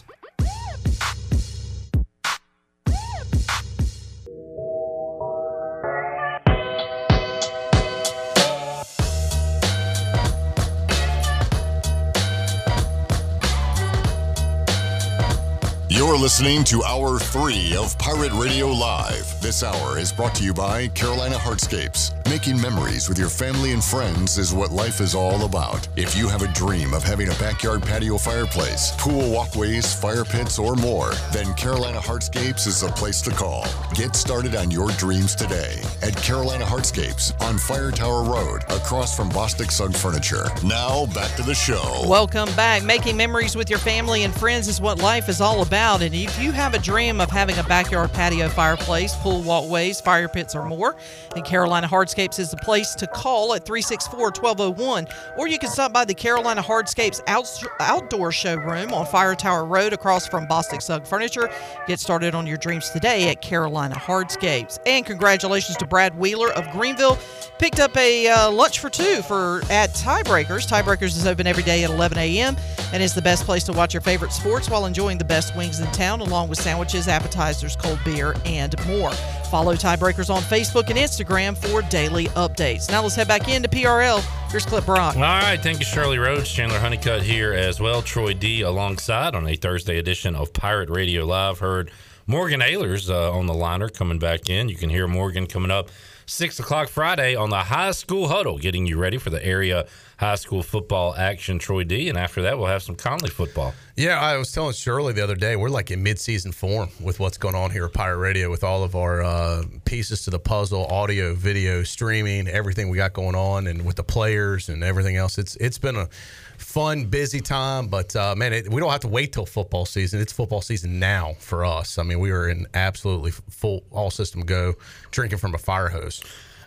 You're 15.99 16.17
listening 16.17 16.63
to 16.63 16.81
Hour 16.85 17.19
3 17.19 17.75
of 17.75 17.97
Pirate 17.97 18.31
Radio 18.31 18.69
Live. 18.69 19.41
This 19.41 19.63
hour 19.63 19.97
is 19.97 20.13
brought 20.13 20.33
to 20.35 20.45
you 20.45 20.53
by 20.53 20.87
Carolina 20.87 21.35
Hardscapes. 21.35 22.13
Making 22.29 22.61
memories 22.61 23.09
with 23.09 23.17
your 23.17 23.27
family 23.27 23.73
and 23.73 23.83
friends 23.83 24.37
is 24.37 24.53
what 24.53 24.71
life 24.71 25.01
is 25.01 25.13
all 25.13 25.43
about. 25.43 25.85
If 25.97 26.15
you 26.15 26.29
have 26.29 26.41
a 26.41 26.47
dream 26.53 26.93
of 26.93 27.03
having 27.03 27.27
a 27.27 27.33
backyard 27.35 27.81
patio 27.81 28.17
fireplace, 28.17 28.93
pool 28.97 29.29
walkways, 29.29 29.93
fire 29.93 30.23
pits, 30.23 30.57
or 30.57 30.75
more, 30.75 31.11
then 31.33 31.53
Carolina 31.55 31.99
Hardscapes 31.99 32.65
is 32.65 32.79
the 32.79 32.87
place 32.89 33.19
to 33.23 33.31
call. 33.31 33.65
Get 33.93 34.15
started 34.15 34.55
on 34.55 34.71
your 34.71 34.91
dreams 34.91 35.35
today 35.35 35.81
at 36.01 36.15
Carolina 36.15 36.63
Hardscapes 36.63 37.33
on 37.41 37.57
Fire 37.57 37.91
Tower 37.91 38.23
Road, 38.23 38.63
across 38.69 39.17
from 39.17 39.29
Bostic 39.31 39.69
Sugg 39.69 39.93
Furniture. 39.93 40.45
Now, 40.63 41.07
back 41.07 41.35
to 41.35 41.43
the 41.43 41.55
show. 41.55 42.03
Welcome 42.07 42.47
back. 42.55 42.83
Making 42.83 43.17
memories 43.17 43.57
with 43.57 43.69
your 43.69 43.79
family 43.79 44.23
and 44.23 44.33
friends 44.33 44.69
is 44.69 44.79
what 44.79 44.99
life 44.99 45.27
is 45.27 45.41
all 45.41 45.61
about. 45.63 45.88
And 45.95 46.13
if 46.13 46.39
you 46.39 46.51
have 46.51 46.75
a 46.75 46.79
dream 46.79 47.19
of 47.19 47.31
having 47.31 47.57
a 47.57 47.63
backyard 47.63 48.13
patio 48.13 48.47
fireplace, 48.47 49.15
pool 49.15 49.41
walkways, 49.41 49.99
fire 49.99 50.27
pits, 50.27 50.53
or 50.55 50.63
more, 50.63 50.95
then 51.33 51.43
Carolina 51.43 51.87
Hardscapes 51.87 52.37
is 52.37 52.51
the 52.51 52.57
place 52.57 52.93
to 52.93 53.07
call 53.07 53.55
at 53.55 53.65
364 53.65 54.19
1201. 54.19 55.07
Or 55.35 55.47
you 55.47 55.57
can 55.57 55.69
stop 55.69 55.91
by 55.91 56.05
the 56.05 56.13
Carolina 56.13 56.61
Hardscapes 56.61 57.21
out- 57.25 57.63
outdoor 57.79 58.31
showroom 58.31 58.93
on 58.93 59.07
Fire 59.07 59.33
Tower 59.33 59.65
Road 59.65 59.91
across 59.91 60.27
from 60.27 60.47
Bostic 60.47 60.83
Sugg 60.83 61.07
Furniture. 61.07 61.49
Get 61.87 61.99
started 61.99 62.35
on 62.35 62.45
your 62.45 62.57
dreams 62.57 62.91
today 62.91 63.27
at 63.29 63.41
Carolina 63.41 63.95
Hardscapes. 63.95 64.77
And 64.85 65.03
congratulations 65.03 65.75
to 65.77 65.87
Brad 65.87 66.15
Wheeler 66.17 66.51
of 66.51 66.69
Greenville. 66.71 67.17
Picked 67.57 67.79
up 67.79 67.97
a 67.97 68.27
uh, 68.27 68.51
lunch 68.51 68.79
for 68.79 68.91
two 68.91 69.23
for 69.23 69.63
at 69.71 69.89
Tiebreakers. 69.95 70.67
Tiebreakers 70.67 71.17
is 71.17 71.25
open 71.25 71.47
every 71.47 71.63
day 71.63 71.83
at 71.83 71.89
11 71.89 72.17
a.m. 72.19 72.55
and 72.93 73.01
is 73.01 73.15
the 73.15 73.21
best 73.23 73.43
place 73.45 73.63
to 73.63 73.73
watch 73.73 73.93
your 73.93 74.01
favorite 74.01 74.31
sports 74.31 74.69
while 74.69 74.85
enjoying 74.85 75.17
the 75.17 75.25
best 75.25 75.55
wings 75.55 75.78
in 75.81 75.91
town, 75.91 76.21
along 76.21 76.49
with 76.49 76.59
sandwiches, 76.59 77.07
appetizers, 77.07 77.75
cold 77.75 77.99
beer, 78.03 78.35
and 78.45 78.75
more. 78.87 79.11
Follow 79.49 79.73
Tiebreakers 79.73 80.33
on 80.33 80.41
Facebook 80.41 80.89
and 80.89 80.97
Instagram 80.97 81.57
for 81.57 81.81
daily 81.89 82.25
updates. 82.29 82.89
Now 82.89 83.01
let's 83.01 83.15
head 83.15 83.27
back 83.27 83.47
into 83.47 83.67
PRL. 83.67 84.21
Here's 84.51 84.65
Cliff 84.65 84.85
Brock. 84.85 85.15
All 85.15 85.21
right, 85.21 85.59
thank 85.61 85.79
you, 85.79 85.85
Shirley 85.85 86.17
Rhodes. 86.17 86.51
Chandler 86.51 86.79
Honeycutt 86.79 87.23
here 87.23 87.53
as 87.53 87.79
well. 87.79 88.01
Troy 88.01 88.33
D 88.33 88.61
alongside 88.61 89.35
on 89.35 89.47
a 89.47 89.55
Thursday 89.55 89.97
edition 89.97 90.35
of 90.35 90.53
Pirate 90.53 90.89
Radio 90.89 91.25
Live. 91.25 91.59
Heard 91.59 91.91
Morgan 92.27 92.61
Ayler's 92.61 93.09
uh, 93.09 93.31
on 93.31 93.47
the 93.47 93.53
liner 93.53 93.89
coming 93.89 94.19
back 94.19 94.49
in. 94.49 94.69
You 94.69 94.75
can 94.75 94.89
hear 94.89 95.07
Morgan 95.07 95.47
coming 95.47 95.71
up 95.71 95.89
six 96.27 96.59
o'clock 96.59 96.89
Friday 96.89 97.35
on 97.35 97.49
the 97.49 97.57
High 97.57 97.91
School 97.91 98.27
Huddle, 98.27 98.59
getting 98.59 98.85
you 98.85 98.97
ready 98.97 99.17
for 99.17 99.31
the 99.31 99.43
area 99.43 99.87
high 100.19 100.35
school 100.35 100.61
football 100.61 101.15
action. 101.15 101.57
Troy 101.59 101.85
D, 101.85 102.09
and 102.09 102.17
after 102.17 102.41
that, 102.41 102.57
we'll 102.57 102.67
have 102.67 102.83
some 102.83 102.95
Conley 102.95 103.29
football. 103.29 103.73
Yeah, 103.95 104.19
I 104.19 104.35
was 104.35 104.51
telling 104.51 104.73
Shirley 104.73 105.13
the 105.13 105.23
other 105.23 105.35
day, 105.35 105.55
we're 105.55 105.69
like 105.69 105.91
in 105.91 106.03
mid-season 106.03 106.51
form 106.51 106.89
with 106.99 107.21
what's 107.21 107.37
going 107.37 107.55
on 107.55 107.71
here 107.71 107.85
at 107.85 107.93
Pirate 107.93 108.17
Radio 108.17 108.49
with 108.49 108.61
all 108.65 108.83
of 108.83 108.97
our 108.97 109.21
uh, 109.21 109.63
pieces 109.85 110.23
to 110.23 110.29
the 110.29 110.37
puzzle, 110.37 110.85
audio, 110.87 111.33
video, 111.33 111.83
streaming, 111.83 112.49
everything 112.49 112.89
we 112.89 112.97
got 112.97 113.13
going 113.13 113.35
on, 113.35 113.67
and 113.67 113.85
with 113.85 113.95
the 113.95 114.03
players 114.03 114.67
and 114.67 114.83
everything 114.83 115.15
else. 115.15 115.37
It's 115.37 115.55
it's 115.55 115.77
been 115.77 115.95
a 115.95 116.09
fun, 116.57 117.05
busy 117.05 117.39
time, 117.39 117.87
but 117.87 118.13
uh, 118.17 118.35
man, 118.35 118.51
it, 118.51 118.69
we 118.69 118.81
don't 118.81 118.91
have 118.91 118.99
to 119.01 119.07
wait 119.07 119.31
till 119.31 119.45
football 119.45 119.85
season. 119.85 120.19
It's 120.19 120.33
football 120.33 120.61
season 120.61 120.99
now 120.99 121.35
for 121.39 121.63
us. 121.63 121.97
I 121.97 122.03
mean, 122.03 122.19
we 122.19 122.31
are 122.31 122.49
in 122.49 122.67
absolutely 122.73 123.31
full 123.31 123.85
all 123.89 124.11
system 124.11 124.41
go, 124.41 124.73
drinking 125.11 125.39
from 125.39 125.55
a 125.55 125.57
fire 125.57 125.87
hose. 125.87 126.21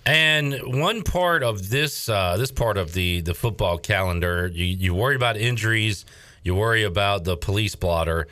And 0.04 0.60
one 0.64 1.02
part 1.02 1.42
of 1.42 1.70
this 1.70 2.08
uh, 2.08 2.36
this 2.36 2.50
part 2.50 2.76
of 2.76 2.92
the 2.92 3.20
the 3.20 3.34
football 3.34 3.78
calendar, 3.78 4.50
you, 4.52 4.64
you 4.64 4.94
worry 4.94 5.14
about 5.14 5.36
injuries, 5.36 6.04
you 6.42 6.54
worry 6.54 6.82
about 6.82 7.24
the 7.24 7.36
police 7.36 7.76
blotter. 7.76 8.26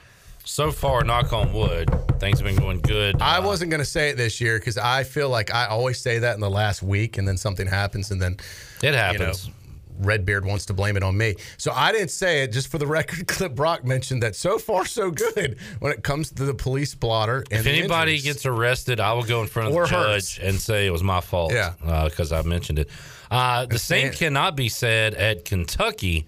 So 0.44 0.72
far, 0.72 1.05
knock 1.05 1.32
on 1.32 1.52
wood, 1.52 1.90
things 2.18 2.40
have 2.40 2.47
been 2.47 2.56
going 2.56 2.80
good. 2.80 3.20
I 3.20 3.38
wasn't 3.38 3.70
going 3.70 3.80
to 3.80 3.84
say 3.84 4.09
it 4.09 4.16
this 4.16 4.40
year 4.40 4.59
because 4.59 4.78
I 4.78 5.05
feel 5.05 5.28
like 5.28 5.55
I 5.55 5.66
always 5.66 6.01
say 6.01 6.18
that 6.18 6.34
in 6.34 6.40
the 6.40 6.51
last 6.51 6.82
week, 6.82 7.18
and 7.18 7.28
then 7.28 7.36
something 7.36 7.68
happens, 7.68 8.10
and 8.10 8.20
then 8.20 8.38
it 8.82 8.94
happens. 8.94 9.47
You 9.47 9.52
know, 9.52 9.56
Redbeard 10.01 10.44
wants 10.44 10.66
to 10.66 10.74
blame 10.74 10.97
it 10.97 11.02
on 11.02 11.16
me. 11.16 11.36
So 11.56 11.72
I 11.72 11.93
didn't 11.93 12.10
say 12.10 12.43
it 12.43 12.52
just 12.52 12.68
for 12.68 12.78
the 12.78 12.86
record. 12.98 13.27
Cliff 13.27 13.55
Brock 13.55 13.85
mentioned 13.85 14.22
that 14.22 14.35
so 14.36 14.59
far 14.59 14.85
so 14.85 15.10
good 15.10 15.59
when 15.81 15.93
it 15.93 16.02
comes 16.02 16.31
to 16.32 16.44
the 16.44 16.55
police 16.55 16.94
blotter. 16.94 17.44
And 17.51 17.60
if 17.60 17.66
anybody 17.66 18.14
injuries. 18.16 18.35
gets 18.35 18.47
arrested, 18.47 19.01
I 19.01 19.12
will 19.12 19.22
go 19.24 19.40
in 19.43 19.47
front 19.48 19.68
of 19.70 19.74
Or 19.74 19.85
the 19.85 19.90
judge 19.90 20.36
hurts. 20.36 20.39
and 20.39 20.60
say 20.60 20.86
it 20.86 20.90
was 20.90 21.02
my 21.02 21.20
fault. 21.20 21.52
Yeah. 21.52 21.74
because 22.05 22.32
I 22.32 22.43
mentioned 22.43 22.78
it. 22.78 22.89
Uh, 23.31 23.66
the 23.66 23.78
same 23.78 24.10
cannot 24.12 24.56
be 24.56 24.68
said 24.68 25.14
at 25.14 25.44
Kentucky 25.44 26.27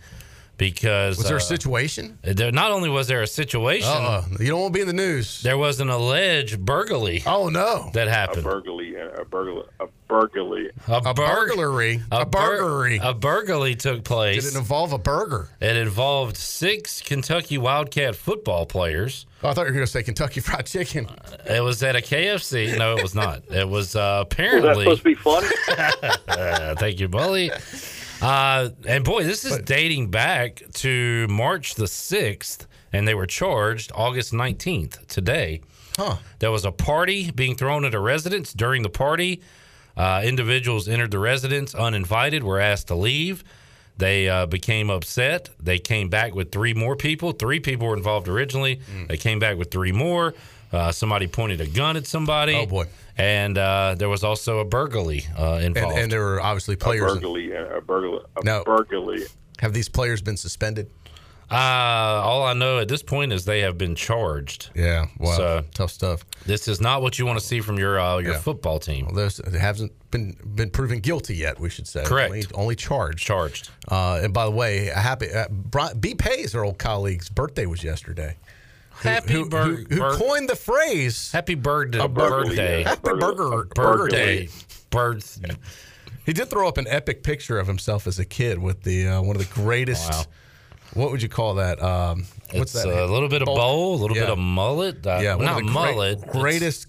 because 0.63 1.19
Was 1.19 1.27
there 1.27 1.37
a 1.37 1.41
uh, 1.41 1.43
situation? 1.43 2.19
There 2.23 2.53
not 2.53 2.71
only 2.71 2.89
was 2.89 3.09
there 3.09 3.23
a 3.23 3.27
situation, 3.27 3.89
Uh-uh. 3.89 4.25
you 4.39 4.47
don't 4.47 4.61
want 4.61 4.73
to 4.73 4.77
be 4.79 4.81
in 4.83 4.87
the 4.87 4.93
news. 4.93 5.43
There 5.43 5.59
was 5.59 5.81
an 5.81 5.89
alleged 5.91 6.65
burglary. 6.65 7.23
Oh 7.27 7.49
no, 7.49 7.91
that 7.95 8.07
happened. 8.07 8.47
A 8.47 8.49
burglary, 8.49 8.95
a 8.95 9.25
burglary, 9.25 9.65
a 9.81 9.87
burglary. 10.07 10.71
A, 10.87 10.93
A 11.05 11.15
burglary. 11.15 12.01
A 12.13 12.25
burglary. 12.25 13.01
A 13.03 13.13
burglary 13.13 13.75
took 13.75 14.05
place. 14.05 14.45
Did 14.45 14.55
it 14.55 14.59
involve 14.59 14.93
a 14.93 14.99
burger? 14.99 15.49
It 15.61 15.77
involved 15.77 16.37
six 16.37 17.01
Kentucky 17.01 17.59
Wildcat 17.59 18.15
football 18.15 18.65
players. 18.65 19.27
Oh, 19.43 19.49
I 19.49 19.55
thought 19.55 19.63
you 19.63 19.67
were 19.69 19.73
going 19.73 19.87
to 19.87 19.91
say 19.91 20.05
Kentucky 20.05 20.39
Fried 20.41 20.67
Chicken. 20.67 21.09
It 21.47 21.63
was 21.65 21.83
at 21.83 21.97
a 21.97 22.01
KFC. 22.01 22.79
No, 22.79 22.97
it 22.97 23.03
was 23.03 23.15
not. 23.17 23.43
It 23.51 23.69
was 23.69 23.97
uh, 23.97 24.23
Was 24.25 24.27
apparently. 24.31 24.85
that 24.85 24.97
supposed 24.97 25.03
to 25.03 25.05
be 25.05 25.15
funny? 25.15 25.49
Uh, 26.29 26.75
thank 26.77 27.01
you, 27.01 27.09
Bully. 27.09 27.51
Uh, 28.23 28.71
and 28.87 29.05
boy, 29.05 29.25
this 29.25 29.45
is 29.45 29.59
dating 29.59 30.11
back 30.11 30.63
to 30.75 31.27
March 31.29 31.75
the 31.75 31.87
6th, 31.87 32.67
and 32.93 33.07
they 33.09 33.15
were 33.15 33.27
charged 33.27 33.91
August 33.95 34.33
19th, 34.33 35.07
today. 35.09 35.61
Huh. 35.97 36.17
There 36.39 36.53
was 36.53 36.65
a 36.65 36.71
party 36.73 37.33
being 37.33 37.57
thrown 37.57 37.85
at 37.85 37.95
a 37.95 38.01
residence. 38.01 38.53
During 38.53 38.83
the 38.83 38.89
party, 38.89 39.43
uh, 39.97 40.23
individuals 40.25 40.89
entered 40.89 41.11
the 41.11 41.19
residence 41.19 41.75
uninvited, 41.75 42.45
were 42.45 42.61
asked 42.61 42.89
to 42.89 42.95
leave. 42.95 43.43
They 43.99 44.29
uh, 44.29 44.47
became 44.47 44.89
upset. 44.89 45.51
They 45.61 45.79
came 45.79 46.09
back 46.09 46.35
with 46.35 46.51
three 46.51 46.75
more 46.75 46.97
people. 46.97 47.33
Three 47.33 47.61
people 47.61 47.89
were 47.89 47.97
involved 47.97 48.29
originally. 48.29 48.81
They 49.09 49.17
came 49.17 49.39
back 49.39 49.59
with 49.59 49.71
three 49.71 49.93
more. 49.93 50.35
Uh, 50.73 50.91
somebody 50.91 51.27
pointed 51.27 51.61
a 51.61 51.67
gun 51.67 51.97
at 51.97 52.07
somebody. 52.07 52.55
Oh, 52.55 52.67
boy. 52.67 52.87
And 53.19 53.59
uh, 53.59 53.95
there 53.99 54.09
was 54.09 54.25
also 54.25 54.61
a 54.61 54.65
burglary 54.65 55.27
uh, 55.39 55.55
And, 55.57 55.77
involved. 55.77 55.99
and 55.99 56.11
there 56.11 56.21
were 56.21 56.41
obviously 56.41 56.75
A 56.75 56.79
players. 56.79 57.13
burglary, 57.13 57.53
a 57.55 57.81
burglary, 57.83 58.21
a 58.37 58.45
No. 58.45 58.65
burglary. 58.65 59.25
Have 59.59 59.75
these 59.75 59.89
players 59.91 60.23
been 60.23 60.37
suspended? 60.39 60.91
Uh, 61.51 61.55
all 62.25 62.45
I 62.45 62.55
know 62.55 62.79
at 62.79 62.89
this 62.89 63.03
point 63.03 63.31
is 63.31 63.45
they 63.45 63.61
have 63.61 63.77
been 63.77 63.95
charged. 63.95 64.71
Yeah, 64.75 65.07
wow, 65.19 65.37
So 65.37 65.65
tough 65.75 65.91
stuff. 65.91 66.25
this 66.47 66.67
is 66.67 66.81
not 66.81 67.03
what 67.03 67.19
you 67.19 67.27
want 67.27 67.39
to 67.39 67.45
see 67.45 67.61
from 67.61 67.79
your 67.79 68.01
uh, 68.01 68.17
your 68.19 68.33
Yeah. 68.33 68.39
football 68.39 68.79
team. 68.79 69.05
Well, 69.07 69.15
those 69.17 69.39
haven't 69.61 69.93
been 70.11 70.35
been 70.55 70.71
proven 70.71 71.01
guilty 71.01 71.37
yet. 71.37 71.61
We 71.61 71.69
should 71.69 71.87
say 71.87 72.05
Correct. 72.05 72.31
Only, 72.31 72.45
only 72.55 72.75
charged. 72.77 73.19
Charged. 73.19 73.69
Uh, 73.87 74.21
and 74.23 74.33
by 74.33 74.47
the 74.47 74.51
way, 74.51 74.89
a 74.89 74.99
happy 74.99 75.29
uh, 75.31 75.49
B. 76.01 76.15
Pays, 76.15 76.55
our 76.55 76.65
old 76.65 76.79
colleague's 76.79 77.29
birthday 77.29 77.67
was 77.67 77.85
yesterday. 77.85 78.37
Who- 79.03 79.09
Happy 79.09 79.33
who, 79.33 79.49
bur- 79.49 79.65
who, 79.65 79.77
who 79.95 79.99
bur- 79.99 80.17
coined 80.17 80.49
the 80.49 80.57
phrase 80.57 81.33
Happy 81.33 81.55
bird 81.55 81.95
A 81.97 82.09
birthday. 82.09 82.83
Happy 82.85 83.01
burger, 83.03 83.65
birthday. 83.75 84.47
birthday. 84.47 84.49
Birds. 84.91 85.41
He 86.27 86.33
did 86.33 86.49
throw 86.51 86.69
up 86.69 86.79
an 86.79 86.87
epic 86.89 87.23
picture 87.23 87.59
of 87.59 87.67
himself 87.67 88.07
as 88.07 88.19
a 88.19 88.25
kid 88.25 88.59
with 88.59 88.83
the 88.83 89.09
uh, 89.09 89.23
one 89.23 89.35
of 89.37 89.43
the 89.43 89.53
greatest. 89.55 90.11
Wow. 90.11 90.25
What 90.95 91.11
would 91.11 91.23
you 91.23 91.29
call 91.31 91.55
that? 91.55 91.83
Um, 91.83 92.27
what's 92.53 92.75
It's 92.75 92.85
that? 92.85 93.05
a 93.05 93.07
little 93.07 93.29
bit 93.31 93.41
of 93.41 93.47
bowl, 93.47 93.95
a 93.95 93.97
little 93.97 94.15
bit 94.15 94.29
of 94.29 94.37
mullet. 94.39 95.07
Uh, 95.07 95.21
yeah, 95.23 95.35
one 95.37 95.47
not 95.47 95.53
of 95.53 95.57
the 95.57 95.63
great- 95.63 95.73
mullet. 95.73 96.19
it's- 96.19 96.33
greatest 96.39 96.87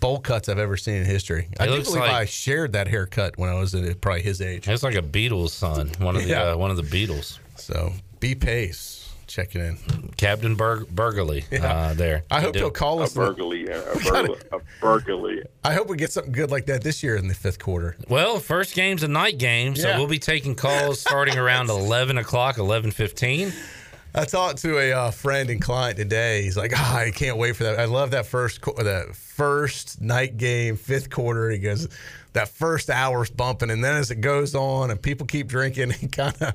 bowl 0.00 0.20
cuts 0.20 0.50
I've 0.50 0.58
ever 0.58 0.76
seen 0.76 0.96
in 0.96 1.06
history. 1.06 1.48
I 1.58 1.64
It 1.64 1.68
do 1.68 1.82
believe 1.82 2.00
like- 2.02 2.10
I 2.12 2.24
shared 2.26 2.72
that 2.74 2.88
haircut 2.88 3.38
when 3.38 3.48
I 3.48 3.54
was 3.58 3.74
at 3.74 4.00
probably 4.02 4.20
his 4.22 4.42
age. 4.42 4.68
It's 4.68 4.82
like 4.82 4.94
a 4.96 5.02
Beatles 5.02 5.50
son. 5.50 5.90
One 5.98 6.14
of 6.14 6.22
the 6.24 6.28
Yeah. 6.28 6.52
uh, 6.52 6.56
one 6.58 6.70
of 6.70 6.76
the 6.76 6.82
Beatles. 6.82 7.38
So 7.56 7.94
B 8.20 8.34
Pace 8.34 9.01
checking 9.32 9.60
in. 9.62 9.78
Captain 10.16 10.54
Bur- 10.54 10.84
Burgley 10.90 11.44
uh, 11.60 11.94
there. 11.94 12.22
I 12.30 12.40
hope 12.40 12.52
They 12.52 12.60
he'll 12.60 12.68
do. 12.68 12.74
call 12.74 13.00
A 13.00 13.04
us. 13.04 13.14
burglary, 13.14 13.66
a 13.66 13.80
burglary, 14.04 14.40
a 14.52 14.58
burglary. 14.80 15.42
I 15.64 15.72
hope 15.72 15.88
we 15.88 15.96
get 15.96 16.12
something 16.12 16.32
good 16.32 16.50
like 16.50 16.66
that 16.66 16.82
this 16.82 17.02
year 17.02 17.16
in 17.16 17.28
the 17.28 17.34
fifth 17.34 17.58
quarter. 17.58 17.96
Well, 18.08 18.38
first 18.38 18.74
game's 18.74 19.02
a 19.02 19.08
night 19.08 19.38
game, 19.38 19.74
so 19.74 19.88
Yeah. 19.88 19.98
we'll 19.98 20.06
be 20.06 20.18
taking 20.18 20.54
calls 20.54 21.00
starting 21.00 21.38
around 21.38 21.70
eleven 21.70 22.18
o'clock, 22.18 22.58
eleven 22.58 22.90
fifteen. 22.90 23.52
I 24.14 24.26
talked 24.26 24.58
to 24.58 24.78
a 24.78 24.92
uh, 24.92 25.10
friend 25.10 25.48
and 25.48 25.62
client 25.62 25.96
today. 25.96 26.42
He's 26.42 26.56
like, 26.58 26.72
"Ah, 26.76 26.96
I 26.98 27.10
can't 27.10 27.38
wait 27.38 27.56
for 27.56 27.64
that. 27.64 27.80
I 27.80 27.86
love 27.86 28.10
that 28.10 28.26
first 28.26 28.60
qu- 28.60 28.74
that 28.84 29.16
first 29.16 30.02
night 30.02 30.36
game, 30.36 30.76
fifth 30.76 31.08
quarter." 31.08 31.48
He 31.48 31.56
goes, 31.58 31.88
"That 32.34 32.48
first 32.48 32.90
hour's 32.90 33.30
bumping, 33.30 33.70
and 33.70 33.82
then 33.82 33.96
as 33.96 34.10
it 34.10 34.16
goes 34.20 34.54
on, 34.54 34.90
and 34.90 35.00
people 35.00 35.26
keep 35.26 35.48
drinking, 35.48 35.92
it 36.02 36.12
kind 36.12 36.36
of 36.42 36.52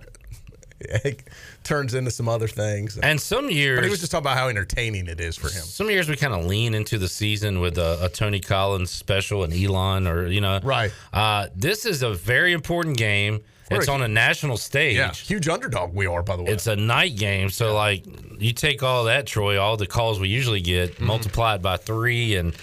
it 0.80 1.24
turns 1.64 1.94
into 1.94 2.12
some 2.12 2.28
other 2.30 2.48
things." 2.48 2.98
And 2.98 3.20
some 3.20 3.50
years, 3.50 3.78
but 3.80 3.84
he 3.86 3.90
was 3.90 4.00
just 4.00 4.12
talking 4.12 4.24
about 4.26 4.38
how 4.38 4.50
entertaining 4.50 5.08
it 5.08 5.20
is 5.20 5.36
for 5.36 5.48
him. 5.48 5.64
Some 5.64 5.90
years 5.90 6.08
we 6.10 6.16
kind 6.16 6.34
of 6.34 6.46
lean 6.46 6.74
into 6.74 6.98
the 6.98 7.08
season 7.08 7.60
with 7.60 7.78
a, 7.78 8.00
a 8.06 8.10
Tony 8.10 8.40
Collins 8.40 8.92
special 8.92 9.44
and 9.44 9.54
Elon, 9.54 10.08
or 10.08 10.28
you 10.28 10.42
know, 10.42 10.60
right. 10.64 10.92
Uh, 11.14 11.48
this 11.56 11.86
is 11.86 12.04
a 12.04 12.14
very 12.14 12.54
important 12.54 12.98
game. 12.98 13.42
We're 13.70 13.80
it's 13.80 13.90
a- 13.90 13.92
on 13.92 14.02
a 14.02 14.08
national 14.08 14.56
stage. 14.58 14.96
Yeah, 14.96 15.12
huge 15.12 15.50
underdog 15.50 15.94
we 15.94 16.06
are, 16.06 16.24
by 16.24 16.38
the 16.38 16.44
way. 16.44 16.52
It's 16.52 16.68
a 16.68 16.76
night 16.78 17.18
game, 17.18 17.50
so 17.50 17.74
like 17.76 18.06
you 18.40 18.54
take 18.54 18.82
all 18.82 19.04
that, 19.06 19.28
Troy, 19.28 19.60
all 19.60 19.76
the 19.76 19.88
calls 19.88 20.20
we 20.22 20.30
usually 20.30 20.62
get, 20.62 20.94
Mm-hmm. 20.96 21.06
multiply 21.06 21.56
it 21.56 21.62
by 21.62 21.76
three, 21.76 22.36
and 22.38 22.54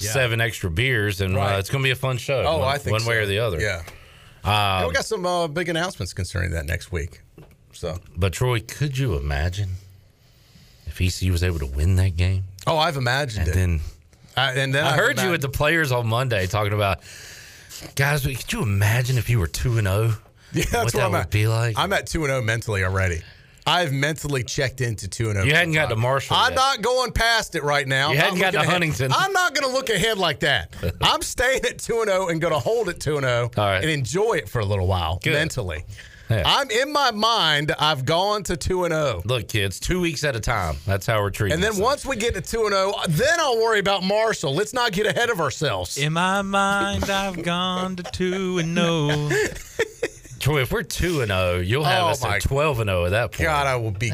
Yeah. 0.00 0.10
seven 0.12 0.40
extra 0.40 0.70
beers, 0.70 1.20
and 1.20 1.36
Right. 1.36 1.56
uh, 1.56 1.58
it's 1.58 1.68
going 1.68 1.82
to 1.82 1.86
be 1.86 1.90
a 1.90 1.94
fun 1.96 2.16
show. 2.16 2.42
Oh, 2.46 2.58
one, 2.60 2.74
I 2.74 2.78
think 2.78 2.92
one 2.92 3.04
way 3.04 3.16
or 3.18 3.26
the 3.26 3.40
other. 3.40 3.60
Yeah. 3.60 3.82
Um, 4.42 4.52
And 4.84 4.88
we 4.88 4.94
got 4.94 5.04
some 5.04 5.26
uh, 5.26 5.48
big 5.48 5.68
announcements 5.68 6.14
concerning 6.14 6.52
that 6.52 6.64
next 6.64 6.90
week. 6.90 7.20
So, 7.74 7.98
but 8.16 8.32
Troy, 8.32 8.60
could 8.60 8.96
you 8.96 9.14
imagine 9.16 9.70
if 10.86 11.00
ECU 11.00 11.32
was 11.32 11.42
able 11.42 11.58
to 11.58 11.66
win 11.66 11.96
that 11.96 12.16
game? 12.16 12.44
oh, 12.66 12.78
I've 12.78 12.96
imagined 12.96 13.48
And 13.48 13.48
it. 13.48 13.54
then 13.58 13.80
I, 14.36 14.52
and 14.52 14.74
then 14.74 14.84
I 14.84 14.90
I've 14.92 14.96
heard 14.98 15.20
you 15.20 15.30
with 15.30 15.42
the 15.42 15.48
players 15.48 15.92
on 15.92 16.06
Monday 16.06 16.46
talking 16.46 16.72
about 16.72 17.00
guys. 17.94 18.24
Could 18.24 18.52
you 18.52 18.62
imagine 18.62 19.18
if 19.18 19.28
you 19.28 19.38
were 19.38 19.46
two 19.46 19.78
and 19.78 19.86
zero? 19.86 20.10
Oh? 20.12 20.18
Yeah, 20.54 20.62
that's 20.70 20.72
what 20.72 20.84
what 20.84 20.92
that 20.94 21.02
I'm 21.06 21.10
would 21.12 21.20
at. 21.22 21.30
be 21.32 21.48
like. 21.48 21.76
I'm 21.76 21.92
at 21.92 22.06
two 22.06 22.20
and 22.22 22.30
zero 22.30 22.40
mentally 22.40 22.84
already. 22.84 23.20
I've 23.66 23.92
mentally 23.92 24.44
checked 24.44 24.80
into 24.80 25.08
two 25.08 25.24
and 25.24 25.34
zero. 25.34 25.44
You 25.46 25.52
hadn't 25.54 25.74
got 25.74 25.88
to 25.88 25.96
Marshall. 25.96 26.36
I'm 26.36 26.52
yet. 26.52 26.56
not 26.56 26.82
going 26.82 27.10
past 27.10 27.56
it 27.56 27.64
right 27.64 27.88
now. 27.88 28.12
You 28.12 28.18
I'm 28.18 28.24
hadn't 28.24 28.38
got 28.38 28.50
to 28.52 28.58
ahead. 28.58 28.68
Huntington. 28.70 29.12
I'm 29.12 29.32
not 29.32 29.52
going 29.54 29.66
to 29.68 29.74
look 29.74 29.90
ahead 29.90 30.16
like 30.16 30.40
that. 30.40 30.72
I'm 31.00 31.22
staying 31.22 31.64
at 31.64 31.78
two 31.80 31.98
and 32.02 32.08
zero 32.08 32.28
and 32.28 32.40
going 32.40 32.52
to 32.54 32.60
hold 32.60 32.88
it 32.88 33.00
two 33.00 33.16
and 33.16 33.24
zero 33.26 33.50
and 33.56 33.90
enjoy 33.90 34.34
it 34.34 34.48
for 34.48 34.60
a 34.60 34.64
little 34.64 34.86
while 34.86 35.18
Good. 35.22 35.32
mentally. 35.32 35.84
Yeah. 36.30 36.42
I'm 36.46 36.70
in 36.70 36.92
my 36.92 37.10
mind. 37.10 37.74
I've 37.78 38.04
gone 38.06 38.42
to 38.44 38.56
two 38.56 38.84
and 38.84 38.94
zero. 38.94 39.20
Look, 39.24 39.48
kids, 39.48 39.78
two 39.78 40.00
weeks 40.00 40.24
at 40.24 40.34
a 40.34 40.40
time. 40.40 40.76
That's 40.86 41.06
how 41.06 41.20
we're 41.20 41.30
treating. 41.30 41.54
And 41.54 41.62
then 41.62 41.72
this. 41.72 41.80
once 41.80 42.06
we 42.06 42.16
get 42.16 42.34
to 42.34 42.40
two 42.40 42.62
and 42.64 42.72
zero, 42.74 42.94
then 43.08 43.38
I'll 43.40 43.58
worry 43.58 43.78
about 43.78 44.02
Marshall. 44.04 44.54
Let's 44.54 44.72
not 44.72 44.92
get 44.92 45.06
ahead 45.06 45.28
of 45.30 45.38
ourselves. 45.40 45.98
In 45.98 46.14
my 46.14 46.40
mind, 46.42 47.10
I've 47.10 47.42
gone 47.42 47.96
to 47.96 48.02
two 48.04 48.58
and 48.58 48.74
no. 48.74 49.08
Oh. 49.10 49.46
Troy, 50.40 50.60
if 50.62 50.72
we're 50.72 50.82
two 50.82 51.20
and 51.20 51.30
zero, 51.30 51.58
you'll 51.58 51.84
have 51.84 52.04
Oh, 52.04 52.08
us 52.08 52.24
at 52.24 52.42
twelve 52.42 52.80
and 52.80 52.88
zero 52.88 53.04
at 53.06 53.10
that 53.10 53.32
point. 53.32 53.42
God, 53.42 53.66
I 53.66 53.76
will 53.76 53.90
be 53.90 54.12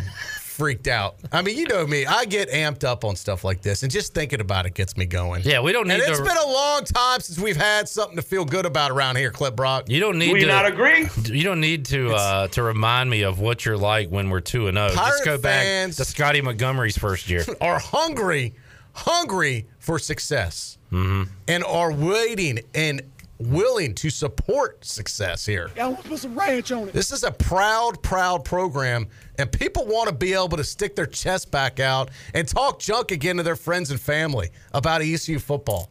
freaked 0.60 0.88
out. 0.88 1.14
I 1.32 1.40
mean, 1.40 1.56
you 1.56 1.66
know 1.68 1.86
me. 1.86 2.04
I 2.04 2.26
get 2.26 2.50
amped 2.50 2.84
up 2.84 3.02
on 3.02 3.16
stuff 3.16 3.44
like 3.44 3.62
this, 3.62 3.82
and 3.82 3.90
just 3.90 4.12
thinking 4.12 4.42
about 4.42 4.66
it 4.66 4.74
gets 4.74 4.94
me 4.94 5.06
going. 5.06 5.42
Yeah, 5.42 5.60
we 5.62 5.72
don't 5.72 5.88
need 5.88 5.94
And 5.94 6.02
it's 6.02 6.18
to- 6.18 6.22
been 6.24 6.36
a 6.36 6.46
long 6.46 6.84
time 6.84 7.20
since 7.20 7.38
we've 7.38 7.56
had 7.56 7.88
something 7.88 8.16
to 8.16 8.22
feel 8.22 8.44
good 8.44 8.66
about 8.66 8.90
around 8.90 9.16
here, 9.16 9.30
Cliff 9.30 9.56
Brock. 9.56 9.88
You 9.88 10.00
don't 10.00 10.18
need 10.18 10.32
Do 10.34 10.36
you 10.38 10.40
to 10.42 10.52
not 10.52 10.66
agree? 10.66 11.08
You 11.24 11.44
don't 11.44 11.62
need 11.62 11.86
to 11.86 12.10
uh, 12.12 12.48
to 12.48 12.62
remind 12.62 13.08
me 13.08 13.22
of 13.22 13.40
what 13.40 13.64
you're 13.64 13.78
like 13.78 14.10
when 14.10 14.28
we're 14.28 14.40
two 14.40 14.66
and 14.68 14.76
zero. 14.76 14.88
Just 14.88 14.98
Pirate 15.00 15.24
go 15.24 15.38
back 15.38 15.92
to 15.92 16.04
Scottie 16.04 16.42
Montgomery's 16.42 16.98
first 16.98 17.30
year. 17.30 17.42
Are 17.62 17.78
hungry, 17.78 18.52
hungry 18.92 19.66
for 19.78 19.98
success, 19.98 20.76
hmm 20.90 21.22
and 21.48 21.64
are 21.64 21.90
waiting 21.92 22.58
and 22.74 23.00
willing 23.40 23.94
to 23.94 24.10
support 24.10 24.84
success 24.84 25.46
here. 25.46 25.70
I 25.80 25.86
want 25.86 26.02
to 26.02 26.08
put 26.08 26.18
some 26.18 26.38
ranch 26.38 26.70
on 26.72 26.88
it. 26.88 26.92
This 26.92 27.10
is 27.10 27.24
a 27.24 27.32
proud, 27.32 28.02
proud 28.02 28.44
program, 28.44 29.08
and 29.38 29.50
people 29.50 29.86
want 29.86 30.08
to 30.08 30.14
be 30.14 30.34
able 30.34 30.56
to 30.56 30.64
stick 30.64 30.94
their 30.94 31.06
chest 31.06 31.50
back 31.50 31.80
out 31.80 32.10
and 32.34 32.46
talk 32.46 32.78
junk 32.78 33.10
again 33.10 33.36
to 33.36 33.42
their 33.42 33.56
friends 33.56 33.90
and 33.90 34.00
family 34.00 34.50
about 34.72 35.00
ECU 35.02 35.38
football. 35.38 35.90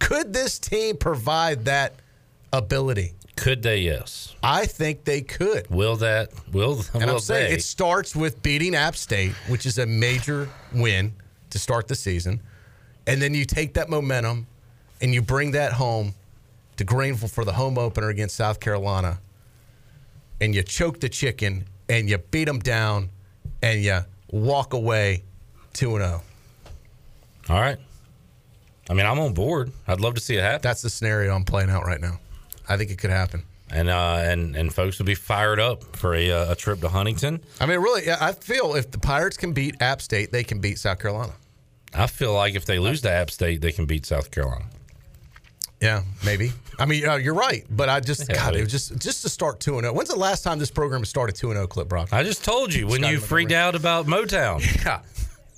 Could 0.00 0.32
this 0.32 0.58
team 0.58 0.96
provide 0.96 1.66
that 1.66 1.94
ability? 2.52 3.14
Could 3.36 3.62
they? 3.62 3.78
Yes. 3.78 4.34
I 4.42 4.66
think 4.66 5.04
they 5.04 5.22
could. 5.22 5.70
Will 5.70 5.96
that? 5.96 6.30
Will? 6.52 6.84
And 6.94 7.04
will 7.04 7.14
I'm 7.14 7.18
saying 7.20 7.50
they? 7.50 7.56
it 7.56 7.62
starts 7.62 8.16
with 8.16 8.42
beating 8.42 8.74
App 8.74 8.96
State, 8.96 9.32
which 9.48 9.66
is 9.66 9.78
a 9.78 9.86
major 9.86 10.48
win 10.74 11.14
to 11.50 11.58
start 11.58 11.88
the 11.88 11.94
season. 11.94 12.42
And 13.06 13.22
then 13.22 13.34
you 13.34 13.44
take 13.44 13.74
that 13.74 13.88
momentum 13.88 14.46
and 15.00 15.14
you 15.14 15.22
bring 15.22 15.52
that 15.52 15.72
home 15.72 16.14
to 16.80 16.84
Greenville 16.84 17.28
for 17.28 17.44
the 17.44 17.52
home 17.52 17.76
opener 17.76 18.08
against 18.08 18.36
South 18.36 18.58
Carolina. 18.58 19.20
And 20.40 20.54
you 20.54 20.62
choke 20.62 20.98
the 20.98 21.10
chicken 21.10 21.66
and 21.90 22.08
you 22.08 22.16
beat 22.16 22.46
them 22.46 22.58
down 22.58 23.10
and 23.60 23.82
you 23.82 23.98
walk 24.32 24.72
away 24.72 25.24
2 25.74 25.98
0. 25.98 26.22
All 27.50 27.60
right. 27.60 27.76
I 28.88 28.94
mean, 28.94 29.04
I'm 29.04 29.18
on 29.18 29.34
board. 29.34 29.70
I'd 29.86 30.00
love 30.00 30.14
to 30.14 30.22
see 30.22 30.36
it 30.36 30.40
happen. 30.40 30.62
That's 30.62 30.80
the 30.80 30.88
scenario 30.88 31.34
I'm 31.34 31.44
playing 31.44 31.68
out 31.68 31.84
right 31.84 32.00
now. 32.00 32.18
I 32.66 32.78
think 32.78 32.90
it 32.90 32.96
could 32.96 33.10
happen. 33.10 33.44
And 33.70 33.90
uh, 33.90 34.22
and 34.22 34.56
and 34.56 34.72
folks 34.72 34.98
will 34.98 35.06
be 35.06 35.14
fired 35.14 35.60
up 35.60 35.84
for 35.96 36.14
a, 36.14 36.30
uh, 36.30 36.52
a 36.52 36.56
trip 36.56 36.80
to 36.80 36.88
Huntington. 36.88 37.40
I 37.60 37.66
mean, 37.66 37.78
really, 37.80 38.10
I 38.10 38.32
feel 38.32 38.74
if 38.74 38.90
the 38.90 38.98
Pirates 38.98 39.36
can 39.36 39.52
beat 39.52 39.82
App 39.82 40.00
State, 40.00 40.32
they 40.32 40.44
can 40.44 40.60
beat 40.60 40.78
South 40.78 40.98
Carolina. 40.98 41.34
I 41.92 42.06
feel 42.06 42.32
like 42.32 42.54
if 42.54 42.64
they 42.64 42.78
lose 42.78 43.02
to 43.02 43.10
App 43.10 43.30
State, 43.30 43.60
they 43.60 43.70
can 43.70 43.84
beat 43.84 44.06
South 44.06 44.30
Carolina. 44.30 44.64
Yeah, 45.80 46.02
maybe. 46.24 46.52
I 46.78 46.84
mean, 46.86 47.06
uh, 47.08 47.14
you're 47.16 47.34
right, 47.34 47.64
but 47.70 47.88
I 47.88 48.00
just 48.00 48.28
Yeah, 48.28 48.34
God, 48.36 48.56
it 48.56 48.60
was 48.62 48.70
just 48.70 48.98
just 48.98 49.22
to 49.22 49.28
start 49.28 49.60
two 49.60 49.74
and 49.74 49.82
zero. 49.84 49.94
When's 49.94 50.08
the 50.10 50.16
last 50.16 50.42
time 50.42 50.58
this 50.58 50.70
program 50.70 51.04
started 51.04 51.34
two 51.36 51.48
and 51.50 51.56
zero? 51.56 51.66
Cliff 51.66 51.88
Brock. 51.88 52.12
I 52.12 52.22
just 52.22 52.44
told 52.44 52.72
you 52.74 52.86
when 52.86 53.02
you 53.02 53.18
freaked 53.18 53.52
out 53.52 53.74
about 53.74 54.06
Motown. 54.06 54.60
Yeah, 54.84 55.00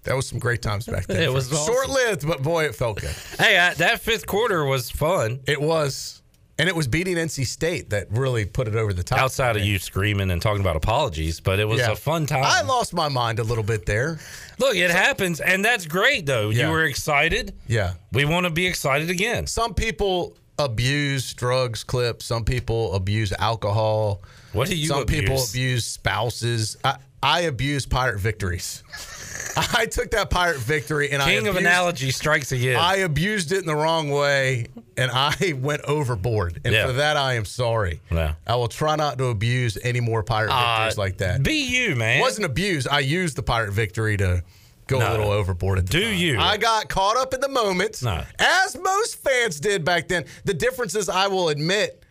that 0.04 0.14
was 0.16 0.26
some 0.26 0.38
great 0.40 0.62
times 0.62 0.86
back 0.86 1.06
then. 1.06 1.22
It 1.28 1.32
was 1.32 1.52
awesome. 1.52 1.72
short 1.72 1.88
lived, 1.88 2.26
but 2.26 2.42
boy, 2.42 2.64
it 2.64 2.74
felt 2.74 3.00
good. 3.00 3.14
Hey, 3.38 3.56
uh, 3.56 3.74
that 3.74 4.00
fifth 4.00 4.26
quarter 4.26 4.64
was 4.64 4.90
fun. 4.90 5.40
It 5.46 5.60
was, 5.60 6.21
and 6.62 6.68
it 6.68 6.76
was 6.76 6.86
beating 6.86 7.16
NC 7.16 7.44
State 7.44 7.90
that 7.90 8.06
really 8.12 8.44
put 8.46 8.68
it 8.68 8.76
over 8.76 8.92
the 8.92 9.02
top. 9.02 9.18
Outside 9.18 9.56
of 9.56 9.64
you 9.64 9.80
screaming 9.80 10.30
and 10.30 10.40
talking 10.40 10.60
about 10.60 10.76
apologies, 10.76 11.40
but 11.40 11.58
it 11.58 11.64
was 11.66 11.80
Yeah. 11.80 11.90
a 11.90 11.96
fun 11.96 12.24
time. 12.26 12.44
I 12.46 12.62
lost 12.62 12.94
my 12.94 13.08
mind 13.08 13.40
a 13.40 13.42
little 13.42 13.64
bit 13.64 13.84
there. 13.84 14.20
Look, 14.60 14.76
it 14.76 14.92
happens, 14.92 15.40
and 15.40 15.64
that's 15.64 15.86
great 15.86 16.24
though. 16.24 16.50
Yeah. 16.50 16.66
You 16.66 16.70
were 16.72 16.84
excited. 16.84 17.52
Yeah, 17.66 17.94
We 18.12 18.24
want 18.24 18.44
to 18.46 18.50
be 18.50 18.64
excited 18.68 19.10
again. 19.10 19.48
some 19.48 19.74
people 19.74 20.36
abuse 20.58 21.34
drugs. 21.34 21.82
Cliff. 21.82 22.22
Some 22.22 22.44
people 22.44 22.94
abuse 22.94 23.32
alcohol. 23.40 24.22
What 24.52 24.68
do 24.68 24.76
you 24.76 24.86
Some 24.86 25.06
people 25.06 25.34
abuse? 25.34 25.50
abuse 25.50 25.84
spouses. 25.86 26.76
I, 26.84 26.96
I 27.22 27.40
abuse 27.42 27.86
pirate 27.86 28.20
victories. 28.20 28.84
I 29.74 29.86
took 29.86 30.10
that 30.12 30.30
pirate 30.30 30.58
victory 30.60 31.10
and 31.10 31.22
I 31.22 31.26
King 31.26 31.46
of 31.48 31.56
abused- 31.56 31.60
analogy 31.66 32.10
strikes 32.10 32.52
again. 32.52 32.76
I 32.76 32.96
abused 32.96 33.52
it 33.52 33.58
in 33.58 33.66
the 33.66 33.74
wrong 33.76 34.10
way 34.10 34.66
and 34.96 35.10
I 35.12 35.54
went 35.60 35.82
overboard. 35.82 36.60
And 36.64 36.72
Yeah. 36.74 36.86
for 36.86 36.92
that, 36.94 37.16
I 37.16 37.34
am 37.34 37.44
sorry. 37.44 38.00
Yeah. 38.10 38.34
I 38.46 38.56
will 38.56 38.68
try 38.68 38.96
not 38.96 39.18
to 39.18 39.26
abuse 39.26 39.76
any 39.82 40.00
more 40.00 40.22
pirate 40.22 40.50
Uh, 40.52 40.76
victories 40.84 40.98
like 40.98 41.18
that. 41.18 41.42
Be 41.42 41.54
you, 41.66 41.96
man. 41.96 42.18
It 42.18 42.20
wasn't 42.20 42.46
abused. 42.46 42.88
I 42.88 43.00
used 43.00 43.36
the 43.36 43.42
pirate 43.42 43.72
victory 43.72 44.16
to 44.18 44.42
go 44.86 44.98
No. 44.98 45.08
a 45.08 45.12
little 45.12 45.30
overboard. 45.30 45.84
Do 45.88 46.02
time. 46.02 46.14
you? 46.14 46.38
I 46.38 46.56
got 46.56 46.88
caught 46.88 47.16
up 47.16 47.32
in 47.34 47.40
the 47.40 47.48
moment, 47.48 48.02
No. 48.02 48.24
as 48.38 48.76
most 48.76 49.16
fans 49.16 49.60
did 49.60 49.84
back 49.84 50.08
then. 50.08 50.24
The 50.44 50.54
difference 50.54 50.94
is, 50.94 51.08
I 51.08 51.28
will 51.28 51.48
admit 51.50 52.02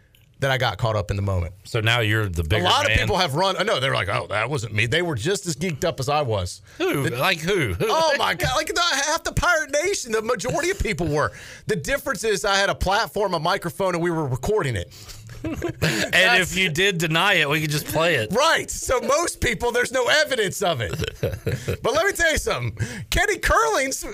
that 0.42 0.52
I 0.52 0.58
got 0.58 0.78
caught 0.78 0.96
up 0.96 1.10
in 1.12 1.16
the 1.16 1.24
moment. 1.24 1.54
So 1.64 1.80
now 1.80 2.02
you're 2.02 2.28
the 2.28 2.44
bigger 2.44 2.66
a 2.66 2.70
lot 2.70 2.88
man. 2.88 2.92
of 2.92 3.00
people 3.00 3.18
have 3.18 3.36
run. 3.36 3.56
No, 3.66 3.80
they're 3.80 3.94
like, 3.94 4.10
"Oh, 4.10 4.28
that 4.28 4.50
wasn't 4.50 4.74
me." 4.74 4.88
They 4.88 5.02
were 5.02 5.16
just 5.16 5.46
as 5.46 5.56
geeked 5.56 5.86
up 5.86 6.00
as 6.00 6.10
I 6.10 6.22
was. 6.22 6.62
Who? 6.78 7.06
like 7.10 7.40
who? 7.40 7.74
Who? 7.74 7.86
Oh 7.88 8.16
my 8.20 8.34
god! 8.34 8.56
Like 8.56 8.68
the, 8.68 8.82
half 8.82 9.24
the 9.24 9.32
Pirate 9.32 9.72
Nation, 9.72 10.12
the 10.12 10.22
majority 10.22 10.72
of 10.72 10.80
people 10.80 11.08
were. 11.08 11.32
The 11.68 11.76
difference 11.76 12.24
is, 12.24 12.44
I 12.44 12.58
had 12.58 12.70
a 12.70 12.76
platform, 12.76 13.34
a 13.34 13.40
microphone, 13.40 13.94
and 13.94 14.04
we 14.04 14.12
were 14.12 14.28
recording 14.28 14.76
it. 14.76 14.94
and 15.44 16.42
if 16.42 16.56
you 16.56 16.70
did 16.70 16.98
deny 16.98 17.34
it, 17.36 17.50
we 17.50 17.62
could 17.62 17.72
just 17.72 17.88
play 17.88 18.16
it. 18.16 18.32
Right. 18.32 18.70
So 18.70 19.00
most 19.02 19.42
people, 19.42 19.72
there's 19.72 19.92
no 19.92 20.08
evidence 20.08 20.62
of 20.62 20.82
it. 20.82 20.92
but 21.22 21.94
let 21.94 22.06
me 22.06 22.12
tell 22.12 22.32
you 22.32 22.38
something. 22.38 22.78
Kenny 23.10 23.40
Curlings 23.40 24.06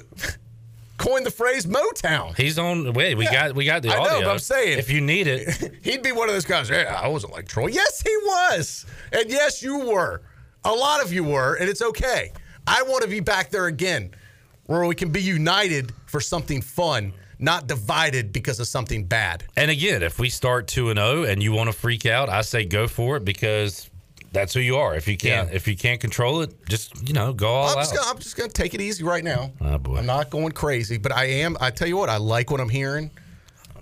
coined 0.98 1.26
the 1.26 1.32
phrase 1.32 1.66
Motown. 1.66 2.36
He's 2.38 2.58
on. 2.60 2.94
Wait, 2.94 3.16
we 3.16 3.26
Yeah. 3.26 3.48
got 3.48 3.56
we 3.56 3.66
got 3.66 3.82
the 3.84 3.90
I 3.90 3.96
know, 3.98 4.02
audio. 4.16 4.22
but 4.28 4.32
I'm 4.32 4.40
saying- 4.40 4.80
if 4.80 4.90
you 4.92 5.02
need 5.02 5.28
it, 5.28 5.74
He'd 5.84 6.02
be 6.04 6.12
one 6.12 6.28
of 6.30 6.36
those 6.36 6.46
guys. 6.46 6.70
Yeah, 6.70 7.00
I 7.02 7.08
wasn't 7.08 7.34
like 7.34 7.48
Troy. 7.48 7.68
Yes, 7.68 8.02
he 8.02 8.16
was. 8.24 8.86
And 9.12 9.30
yes, 9.30 9.62
you 9.62 9.80
were. 9.80 10.22
A 10.66 10.72
lot 10.74 11.04
of 11.04 11.14
you 11.14 11.24
were, 11.24 11.56
and 11.56 11.70
it's 11.70 11.82
okay. 11.82 12.32
I 12.66 12.82
want 12.84 13.04
to 13.04 13.08
be 13.08 13.20
back 13.22 13.50
there 13.52 13.68
again 13.68 14.12
where 14.66 14.86
we 14.86 14.96
can 14.96 15.10
be 15.10 15.22
united 15.22 15.94
for 16.08 16.20
something 16.20 16.62
fun, 16.62 17.14
not 17.40 17.68
divided 17.68 18.34
because 18.34 18.60
of 18.60 18.68
something 18.68 19.06
bad. 19.06 19.46
and 19.56 19.72
again, 19.72 20.04
if 20.04 20.20
we 20.20 20.30
start 20.30 20.68
two 20.68 20.90
and 20.90 20.98
zero, 21.00 21.24
and 21.24 21.42
you 21.42 21.54
want 21.54 21.68
to 21.70 21.74
freak 21.74 22.06
out, 22.06 22.28
I 22.28 22.42
say 22.42 22.66
go 22.66 22.88
for 22.88 23.16
it 23.18 23.24
because 23.24 23.90
that's 24.32 24.54
who 24.54 24.60
you 24.60 24.78
are. 24.78 24.96
If 24.96 25.08
you 25.08 25.18
can't, 25.18 25.50
Yeah. 25.50 25.56
if 25.56 25.68
you 25.68 25.76
can't 25.78 26.00
control 26.00 26.42
it, 26.42 26.54
just 26.68 27.08
you 27.08 27.14
know 27.14 27.34
go 27.34 27.48
all 27.48 27.68
I'm 27.70 27.78
out. 27.78 27.82
just, 27.82 27.96
gonna, 27.96 28.10
I'm 28.10 28.18
just 28.20 28.36
gonna 28.38 28.50
take 28.50 28.74
it 28.74 28.82
easy 28.82 29.04
right 29.04 29.24
now. 29.24 29.52
Oh, 29.62 29.78
boy. 29.78 29.98
I'm 29.98 30.06
not 30.06 30.30
going 30.30 30.52
crazy, 30.52 30.98
but 30.98 31.12
I 31.12 31.26
am. 31.26 31.58
I 31.62 31.70
tell 31.72 31.88
you 31.88 31.98
what, 31.98 32.10
I 32.10 32.18
like 32.18 32.52
what 32.52 32.60
I'm 32.60 32.70
hearing 32.70 33.10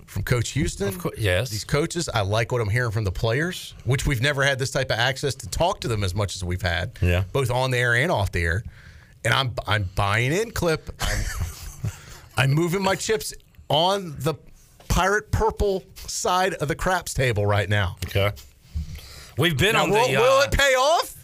from 0.06 0.22
Coach 0.22 0.50
Houston. 0.50 0.94
yes, 1.18 1.50
these 1.50 1.64
coaches. 1.64 2.08
I 2.08 2.20
like 2.22 2.52
what 2.52 2.60
I'm 2.60 2.68
hearing 2.70 2.92
from 2.92 3.04
the 3.04 3.12
players, 3.12 3.74
which 3.84 4.06
we've 4.06 4.22
never 4.22 4.42
had 4.44 4.58
this 4.58 4.70
type 4.70 4.90
of 4.90 4.98
access 4.98 5.34
to 5.36 5.48
talk 5.48 5.80
to 5.80 5.88
them 5.88 6.04
as 6.04 6.14
much 6.14 6.36
as 6.36 6.44
we've 6.44 6.62
had. 6.62 6.92
Yeah. 7.02 7.24
both 7.32 7.50
on 7.50 7.70
the 7.70 7.78
air 7.78 7.94
and 7.94 8.10
off 8.12 8.32
the 8.32 8.42
air. 8.42 8.62
And 9.24 9.34
I'm 9.34 9.52
I'm 9.66 9.90
buying 9.96 10.32
in, 10.32 10.52
Cliff. 10.52 10.80
I'm, 11.00 11.90
I'm 12.36 12.52
moving 12.54 12.82
my 12.82 12.94
chips 12.94 13.34
on 13.68 14.14
the 14.20 14.34
pirate 14.88 15.30
purple 15.32 15.82
side 15.96 16.54
of 16.54 16.68
the 16.68 16.76
craps 16.76 17.12
table 17.12 17.44
right 17.44 17.68
now. 17.68 17.96
Okay. 18.06 18.30
We've 19.38 19.56
been 19.56 19.74
Now, 19.74 19.84
on 19.84 19.90
will, 19.90 20.06
the. 20.08 20.16
will 20.16 20.38
uh, 20.40 20.44
it 20.44 20.52
pay 20.52 20.74
off, 20.74 21.14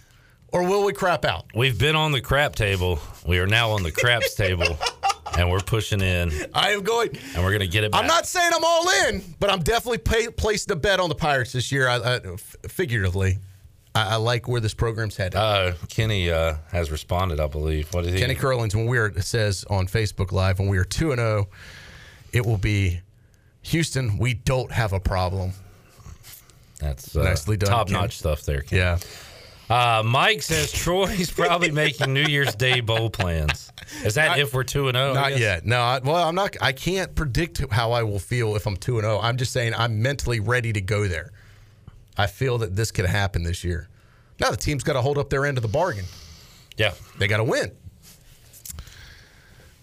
or 0.52 0.64
will 0.68 0.84
we 0.84 0.92
crap 0.92 1.24
out? 1.24 1.46
We've 1.54 1.78
been 1.78 1.96
on 1.96 2.12
the 2.12 2.20
crap 2.20 2.54
table. 2.54 2.98
We 3.26 3.38
are 3.38 3.46
now 3.46 3.70
on 3.70 3.82
the 3.82 3.90
craps 3.92 4.34
table, 4.34 4.76
and 5.38 5.50
we're 5.50 5.60
pushing 5.60 6.00
in, 6.02 6.30
I 6.52 6.72
am 6.72 6.82
going. 6.82 7.16
and 7.34 7.42
we're 7.42 7.52
gonna 7.52 7.66
get 7.66 7.84
it 7.84 7.92
back. 7.92 8.00
I'm 8.02 8.06
not 8.06 8.26
saying 8.26 8.52
I'm 8.54 8.64
all 8.64 8.88
in, 9.08 9.22
but 9.40 9.48
I'm 9.50 9.60
definitely 9.60 9.98
pay, 9.98 10.28
placing 10.28 10.72
a 10.72 10.76
bet 10.76 11.00
on 11.00 11.08
the 11.08 11.14
Pirates 11.14 11.52
this 11.52 11.72
year. 11.72 11.88
I, 11.88 12.16
I, 12.16 12.20
figuratively, 12.68 13.38
I, 13.94 14.14
I 14.14 14.16
like 14.16 14.46
where 14.46 14.60
this 14.60 14.74
program's 14.74 15.16
headed. 15.16 15.36
Uh, 15.36 15.72
Kenny 15.88 16.30
uh, 16.30 16.56
has 16.70 16.90
responded, 16.90 17.40
I 17.40 17.46
believe. 17.46 17.92
What 17.94 18.04
did 18.04 18.12
he? 18.14 18.20
Kenny 18.20 18.34
Curlins, 18.34 18.76
when 18.76 18.86
we 18.86 18.98
are 18.98 19.18
says 19.22 19.64
on 19.70 19.86
Facebook 19.86 20.32
Live, 20.32 20.58
when 20.58 20.68
we 20.68 20.76
are 20.76 20.84
two 20.84 21.12
and 21.12 21.18
zero, 21.18 21.48
it 22.34 22.44
will 22.44 22.58
be 22.58 23.00
Houston. 23.62 24.18
We 24.18 24.34
don't 24.34 24.70
have 24.72 24.92
a 24.92 25.00
problem. 25.00 25.52
That's 26.82 27.16
uh, 27.16 27.22
Nicely 27.22 27.56
done, 27.56 27.70
Top 27.70 27.90
notch 27.90 28.18
stuff 28.18 28.42
there. 28.42 28.62
Ken. 28.62 28.78
Yeah. 28.78 28.98
Uh, 29.70 30.02
Mike 30.02 30.42
says 30.42 30.70
Troy's 30.72 31.30
probably 31.30 31.70
making 31.70 32.12
New 32.12 32.24
Year's 32.24 32.54
Day 32.54 32.80
bowl 32.80 33.08
plans. 33.08 33.72
Is 34.04 34.14
that 34.16 34.28
Not- 34.28 34.38
if 34.40 34.52
we're 34.52 34.64
two 34.64 34.88
and 34.88 34.96
zero? 34.96 35.14
Not 35.14 35.38
yet. 35.38 35.64
No. 35.64 35.80
I, 35.80 36.00
well, 36.00 36.16
I'm 36.28 36.34
not. 36.34 36.56
I 36.60 36.72
can't 36.72 37.14
predict 37.14 37.64
how 37.72 37.92
I 37.92 38.02
will 38.02 38.18
feel 38.18 38.56
if 38.56 38.66
I'm 38.66 38.76
two 38.76 38.98
and 38.98 39.04
zero. 39.04 39.18
I'm 39.20 39.36
just 39.36 39.52
saying 39.52 39.72
I'm 39.74 40.02
mentally 40.02 40.40
ready 40.40 40.72
to 40.72 40.80
go 40.80 41.06
there. 41.08 41.30
I 42.18 42.26
feel 42.26 42.58
that 42.58 42.76
this 42.76 42.90
could 42.90 43.06
happen 43.06 43.44
this 43.44 43.64
year. 43.64 43.88
Now 44.40 44.50
the 44.50 44.56
team's 44.56 44.82
got 44.82 44.94
to 44.94 45.00
hold 45.00 45.16
up 45.18 45.30
their 45.30 45.46
end 45.46 45.56
of 45.56 45.62
the 45.62 45.68
bargain. 45.68 46.04
Yeah, 46.76 46.92
they 47.18 47.28
got 47.28 47.38
to 47.38 47.44
win. 47.44 47.70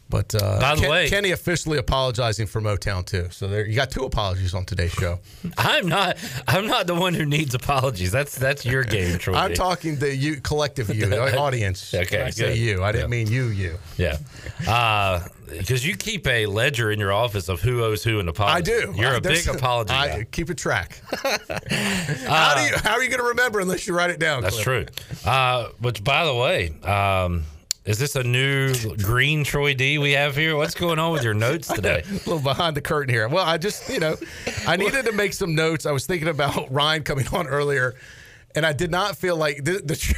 But 0.10 0.34
uh, 0.34 0.60
By 0.60 0.74
the 0.76 0.82
Ken- 0.82 0.90
way- 0.90 1.10
Kenny 1.10 1.32
officially 1.32 1.78
apologizing 1.78 2.48
for 2.48 2.60
Motown 2.62 3.06
too. 3.06 3.28
So 3.30 3.48
there, 3.48 3.66
you 3.68 3.76
got 3.76 3.92
two 3.92 4.06
apologies 4.06 4.56
on 4.56 4.66
today's 4.66 4.92
show. 4.92 5.20
I'm 5.58 5.88
not. 5.88 6.18
I'm 6.48 6.66
not 6.66 6.88
the 6.88 6.96
one 6.96 7.14
who 7.14 7.26
needs 7.26 7.54
apologies. 7.54 8.12
That's 8.12 8.36
that's 8.36 8.66
your 8.66 8.84
game, 8.84 9.18
Troy. 9.20 9.36
I'm 9.36 9.54
talking 9.54 9.98
the 9.98 10.16
you 10.16 10.38
collective 10.42 10.94
you, 10.94 11.06
the 11.06 11.38
audience. 11.38 11.94
Okay, 11.94 12.24
I 12.24 12.32
say 12.32 12.56
you. 12.58 12.84
I 12.84 12.92
didn't 12.92 13.12
mean 13.12 13.28
you. 13.28 13.50
You. 13.50 13.76
Yeah, 13.98 14.18
because 15.48 15.86
you 15.86 15.96
keep 15.96 16.26
a 16.28 16.46
ledger 16.48 16.92
in 16.92 17.00
your 17.00 17.12
office 17.14 17.48
of 17.50 17.62
who 17.62 17.84
owes 17.84 18.04
who 18.04 18.20
an 18.20 18.28
apology. 18.28 18.56
I 18.58 18.62
do. 18.62 18.94
You're 18.96 19.14
I- 19.14 19.18
a 19.18 19.22
big 19.22 19.48
apology 19.48 19.94
I 19.94 20.08
guy. 20.08 20.24
keep 20.24 20.50
a 20.50 20.56
track. 20.56 21.02
how 21.12 22.56
do 22.56 22.62
you? 22.64 22.76
How 22.84 22.94
are 22.94 23.04
you 23.04 23.10
going 23.10 23.20
to 23.22 23.28
remember 23.28 23.60
unless 23.60 23.88
you 23.88 23.96
write 23.96 24.10
it 24.10 24.20
down? 24.20 24.42
That's 24.42 24.62
Cliff? 24.64 24.88
true. 25.24 25.30
Uh, 25.32 25.70
which, 25.80 26.04
by 26.04 26.26
the 26.26 26.34
way, 26.34 26.70
um, 26.84 27.44
is 27.86 27.98
this 27.98 28.16
a 28.16 28.24
new 28.24 28.74
green 28.98 29.44
Troy 29.44 29.74
D 29.74 29.98
we 29.98 30.12
have 30.12 30.36
here? 30.36 30.56
What's 30.56 30.76
going 30.76 31.00
on 31.00 31.12
with 31.12 31.24
your 31.24 31.34
notes 31.34 31.68
today? 31.74 32.04
a 32.08 32.14
little 32.14 32.40
behind 32.40 32.76
the 32.76 32.82
curtain 32.82 33.14
here. 33.14 33.28
Well, 33.28 33.46
I 33.46 33.58
just, 33.58 33.90
you 33.90 34.00
know, 34.00 34.16
I 34.68 34.76
needed 34.76 35.06
to 35.06 35.12
make 35.12 35.34
some 35.34 35.56
notes. 35.56 35.86
I 35.86 35.92
was 35.92 36.06
thinking 36.06 36.28
about 36.28 36.72
Ryan 36.72 37.04
coming 37.04 37.28
on 37.30 37.48
earlier, 37.48 37.96
and 38.56 38.66
I 38.66 38.74
did 38.74 38.92
not 38.92 39.18
feel 39.18 39.36
like 39.36 39.64
the. 39.64 39.82
the 39.84 40.16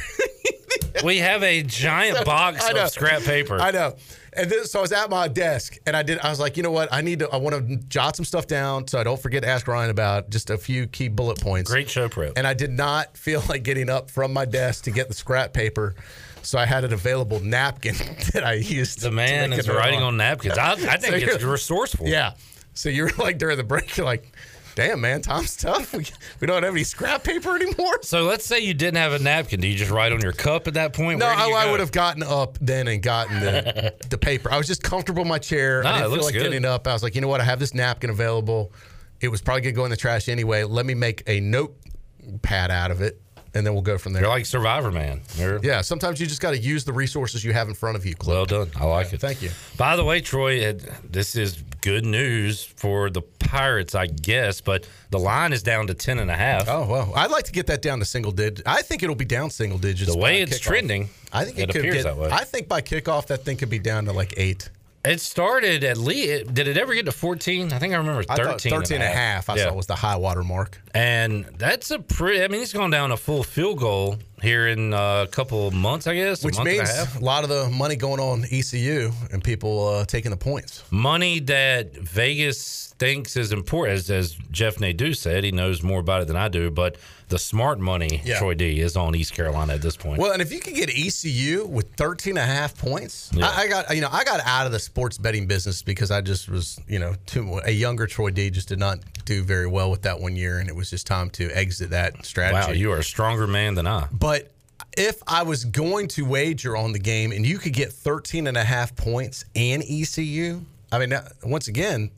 we 1.04 1.18
have 1.18 1.42
a 1.42 1.62
giant 1.62 2.24
box 2.24 2.64
I 2.64 2.72
know. 2.72 2.84
of 2.84 2.90
scrap 2.90 3.22
paper. 3.22 3.58
I 3.60 3.70
know. 3.70 3.94
And 4.34 4.50
then, 4.50 4.64
so 4.64 4.78
I 4.78 4.82
was 4.82 4.92
at 4.92 5.10
my 5.10 5.28
desk, 5.28 5.78
and 5.86 5.94
I 5.94 6.02
did. 6.02 6.18
I 6.20 6.30
was 6.30 6.40
like, 6.40 6.56
you 6.56 6.62
know 6.62 6.70
what? 6.70 6.90
I 6.92 7.02
need 7.02 7.18
to. 7.18 7.28
I 7.30 7.36
want 7.36 7.68
to 7.68 7.76
jot 7.88 8.16
some 8.16 8.24
stuff 8.24 8.46
down, 8.46 8.88
so 8.88 8.98
I 8.98 9.04
don't 9.04 9.20
forget 9.20 9.42
to 9.42 9.48
ask 9.48 9.68
Ryan 9.68 9.90
about 9.90 10.30
just 10.30 10.48
a 10.50 10.56
few 10.56 10.86
key 10.86 11.08
bullet 11.08 11.40
points. 11.40 11.70
Great 11.70 11.90
show 11.90 12.08
prep. 12.08 12.32
And 12.36 12.46
I 12.46 12.54
did 12.54 12.70
not 12.70 13.16
feel 13.16 13.42
like 13.48 13.62
getting 13.62 13.90
up 13.90 14.10
from 14.10 14.32
my 14.32 14.44
desk 14.46 14.84
to 14.84 14.90
get 14.90 15.08
the 15.08 15.14
scrap 15.14 15.52
paper, 15.52 15.94
so 16.42 16.58
I 16.58 16.66
had 16.66 16.84
an 16.84 16.92
available 16.92 17.40
napkin 17.40 17.94
that 18.32 18.42
I 18.44 18.54
used. 18.54 19.00
The 19.00 19.10
man 19.10 19.52
is 19.52 19.68
writing 19.68 20.00
on 20.00 20.16
napkins. 20.16 20.58
I- 20.58 20.72
I 20.72 20.96
think 20.96 21.14
it's 21.22 21.40
you're- 21.40 21.52
resourceful. 21.52 22.06
Yeah. 22.08 22.34
So 22.74 22.88
you're 22.88 23.10
like 23.18 23.38
during 23.38 23.56
the 23.58 23.64
break, 23.64 23.96
you're 23.98 24.06
like, 24.06 24.32
"Damn, 24.74 25.02
man, 25.02 25.20
Tom's 25.20 25.56
tough. 25.58 25.92
We, 25.92 26.06
we 26.40 26.46
don't 26.46 26.62
have 26.62 26.72
any 26.72 26.84
scrap 26.84 27.22
paper 27.22 27.54
anymore." 27.54 27.98
So 28.02 28.22
let's 28.24 28.46
say 28.46 28.60
you 28.60 28.72
didn't 28.72 28.96
have 28.96 29.12
a 29.12 29.18
napkin. 29.18 29.60
Do 29.60 29.68
you 29.68 29.76
just 29.76 29.90
write 29.90 30.10
on 30.12 30.20
your 30.22 30.32
cup 30.32 30.66
at 30.68 30.74
that 30.74 30.94
point? 30.94 31.18
No, 31.18 31.26
I, 31.26 31.50
I 31.50 31.70
would 31.70 31.80
have 31.80 31.92
gotten 31.92 32.22
up 32.22 32.56
then 32.62 32.88
and 32.88 33.02
gotten 33.02 33.40
the, 33.40 33.94
the 34.08 34.16
paper. 34.16 34.50
I 34.50 34.56
was 34.56 34.66
just 34.66 34.82
comfortable 34.82 35.20
in 35.20 35.28
my 35.28 35.38
chair. 35.38 35.82
Nah, 35.82 35.90
I 35.90 35.92
it 35.92 35.98
didn't 36.00 36.14
feel 36.14 36.24
like 36.24 36.32
good. 36.34 36.42
getting 36.44 36.64
up. 36.64 36.86
I 36.88 36.94
was 36.94 37.02
like, 37.02 37.14
you 37.14 37.20
know 37.20 37.28
what? 37.28 37.42
I 37.42 37.44
have 37.44 37.58
this 37.58 37.74
napkin 37.74 38.08
available. 38.08 38.72
It 39.20 39.28
was 39.28 39.42
probably 39.42 39.60
gonna 39.60 39.72
go 39.72 39.84
in 39.84 39.90
the 39.90 39.96
trash 39.98 40.28
anyway. 40.30 40.64
Let 40.64 40.86
me 40.86 40.94
make 40.94 41.22
a 41.26 41.40
notepad 41.40 42.70
out 42.70 42.90
of 42.90 43.02
it, 43.02 43.20
and 43.54 43.66
then 43.66 43.72
we'll 43.74 43.82
go 43.82 43.98
from 43.98 44.12
there. 44.12 44.22
You're 44.22 44.30
like 44.30 44.46
Survivor 44.46 44.90
Man. 44.90 45.20
You're- 45.36 45.60
yeah, 45.62 45.80
sometimes 45.82 46.20
you 46.20 46.26
just 46.26 46.40
got 46.40 46.52
to 46.52 46.58
use 46.58 46.84
the 46.84 46.92
resources 46.92 47.44
you 47.44 47.52
have 47.52 47.68
in 47.68 47.74
front 47.74 47.96
of 47.96 48.06
you. 48.06 48.14
Cliff. 48.14 48.34
Well 48.34 48.46
done. 48.46 48.70
I 48.76 48.84
like 48.84 49.12
it. 49.12 49.20
Thank 49.20 49.42
you. 49.42 49.50
By 49.76 49.96
the 49.96 50.04
way, 50.04 50.20
Troy, 50.20 50.72
this 51.08 51.36
is 51.36 51.62
good 51.80 52.04
news 52.04 52.64
for 52.64 53.10
the 53.10 53.22
Pirates, 53.22 53.94
I 53.94 54.06
guess, 54.06 54.60
but 54.60 54.88
the 55.10 55.18
line 55.18 55.52
is 55.52 55.62
down 55.62 55.86
to 55.88 55.94
10 55.94 56.18
and 56.18 56.30
a 56.30 56.36
half. 56.36 56.68
Oh 56.68 56.86
well, 56.86 57.12
I'd 57.14 57.30
like 57.30 57.44
to 57.44 57.52
get 57.52 57.66
that 57.66 57.82
down 57.82 57.98
to 57.98 58.04
single 58.04 58.32
digit. 58.32 58.66
I 58.66 58.80
think 58.82 59.02
it'll 59.02 59.14
be 59.14 59.26
down 59.26 59.50
single 59.50 59.78
digits. 59.78 60.10
The 60.10 60.18
way 60.18 60.40
it's 60.40 60.58
kickoff. 60.58 60.62
trending, 60.62 61.10
I 61.32 61.44
think 61.44 61.58
it, 61.58 61.62
it 61.62 61.72
could 61.72 61.80
appears 61.80 61.96
get, 61.96 62.04
that 62.04 62.16
way. 62.16 62.30
I 62.32 62.44
think 62.44 62.68
by 62.68 62.80
kickoff 62.80 63.26
that 63.26 63.44
thing 63.44 63.58
could 63.58 63.68
be 63.70 63.78
down 63.78 64.06
to 64.06 64.12
like 64.12 64.34
eight. 64.38 64.70
It 65.04 65.20
started 65.20 65.82
at 65.82 65.96
least. 65.98 66.54
Did 66.54 66.68
it 66.68 66.76
ever 66.76 66.94
get 66.94 67.06
to 67.06 67.12
14? 67.12 67.72
I 67.72 67.78
think 67.80 67.92
I 67.92 67.96
remember 67.96 68.22
13. 68.22 68.46
I 68.46 68.50
thought 68.50 68.60
13 68.60 68.94
and 68.96 69.02
a 69.02 69.06
half. 69.06 69.50
I 69.50 69.56
Yeah. 69.56 69.64
saw 69.68 69.74
was 69.74 69.86
the 69.86 69.96
high 69.96 70.14
water 70.16 70.44
mark. 70.44 70.80
And 70.94 71.44
that's 71.58 71.90
a 71.90 71.98
pretty. 71.98 72.44
I 72.44 72.48
mean, 72.48 72.60
he's 72.60 72.72
gone 72.72 72.90
down 72.90 73.10
a 73.10 73.16
full 73.16 73.42
field 73.42 73.80
goal 73.80 74.18
here 74.40 74.68
in 74.68 74.94
uh, 74.94 75.24
a 75.24 75.26
couple 75.26 75.66
of 75.66 75.74
months, 75.74 76.06
I 76.06 76.14
guess. 76.14 76.44
a 76.44 76.46
Which 76.46 76.58
a 76.58 76.64
means 76.64 76.88
half. 76.88 77.20
a 77.20 77.24
lot 77.24 77.42
of 77.42 77.50
the 77.50 77.68
money 77.68 77.96
going 77.96 78.20
on 78.20 78.44
ECU 78.50 79.10
and 79.32 79.42
people 79.42 79.88
uh, 79.88 80.04
taking 80.04 80.30
the 80.30 80.36
points. 80.36 80.84
money 80.92 81.40
that 81.40 81.94
Vegas 81.96 82.94
thinks 82.98 83.36
is 83.36 83.50
important. 83.52 83.98
As, 83.98 84.10
as 84.10 84.34
Jeff 84.52 84.78
Nadeau 84.78 85.12
said, 85.12 85.42
he 85.42 85.50
knows 85.50 85.82
more 85.82 85.98
about 85.98 86.22
it 86.22 86.28
than 86.28 86.36
I 86.36 86.46
do, 86.48 86.70
but 86.70 86.96
the 87.32 87.38
smart 87.38 87.80
money, 87.80 88.20
Yeah. 88.24 88.38
Troy 88.38 88.54
D, 88.54 88.78
is 88.80 88.96
on 88.96 89.14
East 89.16 89.34
Carolina 89.34 89.74
at 89.74 89.82
this 89.82 89.96
point. 89.96 90.20
Well, 90.20 90.32
and 90.32 90.40
if 90.40 90.52
you 90.52 90.60
could 90.60 90.74
get 90.74 90.88
ECU 90.90 91.66
with 91.66 91.92
13 91.96 92.36
and 92.36 92.38
a 92.38 92.46
half 92.46 92.76
points, 92.76 93.30
Yeah. 93.34 93.48
I, 93.48 93.62
I 93.62 93.68
got 93.68 93.94
you 93.94 94.00
know 94.02 94.08
I 94.12 94.22
got 94.24 94.40
out 94.46 94.66
of 94.66 94.72
the 94.72 94.78
sports 94.78 95.18
betting 95.18 95.46
business 95.46 95.82
because 95.82 96.10
I 96.10 96.20
just 96.20 96.48
was 96.48 96.78
you 96.86 96.98
know 96.98 97.14
too 97.26 97.60
a 97.64 97.70
younger 97.70 98.06
Troy 98.06 98.30
D 98.30 98.50
just 98.50 98.68
did 98.68 98.78
not 98.78 99.00
do 99.24 99.42
very 99.42 99.66
well 99.66 99.90
with 99.90 100.02
that 100.02 100.20
one 100.20 100.36
year, 100.36 100.58
and 100.58 100.68
it 100.68 100.76
was 100.76 100.90
just 100.90 101.06
time 101.06 101.30
to 101.30 101.50
exit 101.50 101.90
that 101.90 102.24
strategy. 102.24 102.68
wow, 102.68 102.72
you 102.72 102.92
are 102.92 102.98
a 102.98 103.04
stronger 103.04 103.46
man 103.46 103.74
than 103.74 103.86
I. 103.86 104.06
But 104.12 104.52
if 104.96 105.22
I 105.26 105.42
was 105.42 105.64
going 105.64 106.08
to 106.08 106.22
wager 106.22 106.76
on 106.76 106.92
the 106.92 106.98
game 106.98 107.32
and 107.32 107.46
you 107.46 107.58
could 107.58 107.72
get 107.72 107.92
13 107.92 108.46
and 108.46 108.56
a 108.56 108.64
half 108.64 108.94
points 108.94 109.44
and 109.56 109.82
ECU, 109.82 110.60
I 110.90 110.98
mean, 110.98 111.14
once 111.44 111.68
again, 111.68 112.10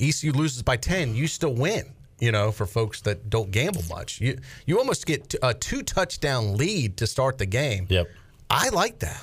ECU 0.00 0.32
loses 0.32 0.62
by 0.62 0.76
10, 0.76 1.14
you 1.14 1.26
still 1.26 1.54
win. 1.54 1.84
You 2.20 2.32
know, 2.32 2.50
for 2.50 2.66
folks 2.66 3.00
that 3.02 3.30
don't 3.30 3.50
gamble 3.50 3.84
much, 3.88 4.20
you 4.20 4.38
you 4.66 4.78
almost 4.78 5.06
get 5.06 5.34
a 5.42 5.54
two 5.54 5.82
touchdown 5.82 6.56
lead 6.56 6.96
to 6.98 7.06
start 7.06 7.38
the 7.38 7.46
game. 7.46 7.86
Yep, 7.88 8.08
I 8.50 8.68
like 8.70 8.98
that. 9.00 9.22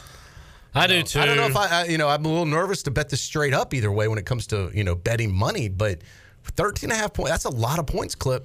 I 0.73 0.87
do 0.87 1.03
too. 1.03 1.19
I 1.19 1.25
don't 1.25 1.37
know 1.37 1.45
if 1.47 1.55
I, 1.55 1.81
I, 1.81 1.85
you 1.85 1.97
know, 1.97 2.09
I'm 2.09 2.25
a 2.25 2.27
little 2.27 2.45
nervous 2.45 2.83
to 2.83 2.91
bet 2.91 3.09
this 3.09 3.21
straight 3.21 3.53
up 3.53 3.73
either 3.73 3.91
way 3.91 4.07
when 4.07 4.17
it 4.17 4.25
comes 4.25 4.47
to 4.47 4.69
you 4.73 4.83
know 4.83 4.95
betting 4.95 5.33
money, 5.33 5.69
but 5.69 5.99
13 6.43 6.89
and 6.89 6.97
a 6.97 7.01
half 7.01 7.13
points, 7.13 7.31
that's 7.31 7.45
a 7.45 7.49
lot 7.49 7.79
of 7.79 7.87
points, 7.87 8.15
Cliff. 8.15 8.43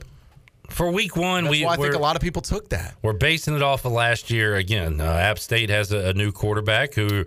For 0.71 0.91
week 0.91 1.17
one, 1.17 1.45
That's 1.45 1.51
we 1.51 1.67
I 1.67 1.77
think 1.77 1.95
a 1.95 1.99
lot 1.99 2.15
of 2.15 2.23
people 2.23 2.43
took 2.43 2.69
that. 2.69 2.95
We're 3.03 3.13
basing 3.13 3.57
it 3.57 3.63
off 3.63 3.85
of 3.85 3.93
last 3.93 4.31
year 4.31 4.55
again. 4.55 5.01
Uh, 5.01 5.05
App 5.05 5.41
State 5.41 5.69
has 5.69 5.91
a, 5.91 6.11
a 6.11 6.15
new 6.15 6.31
quarterback 6.31 6.95
who 6.95 7.25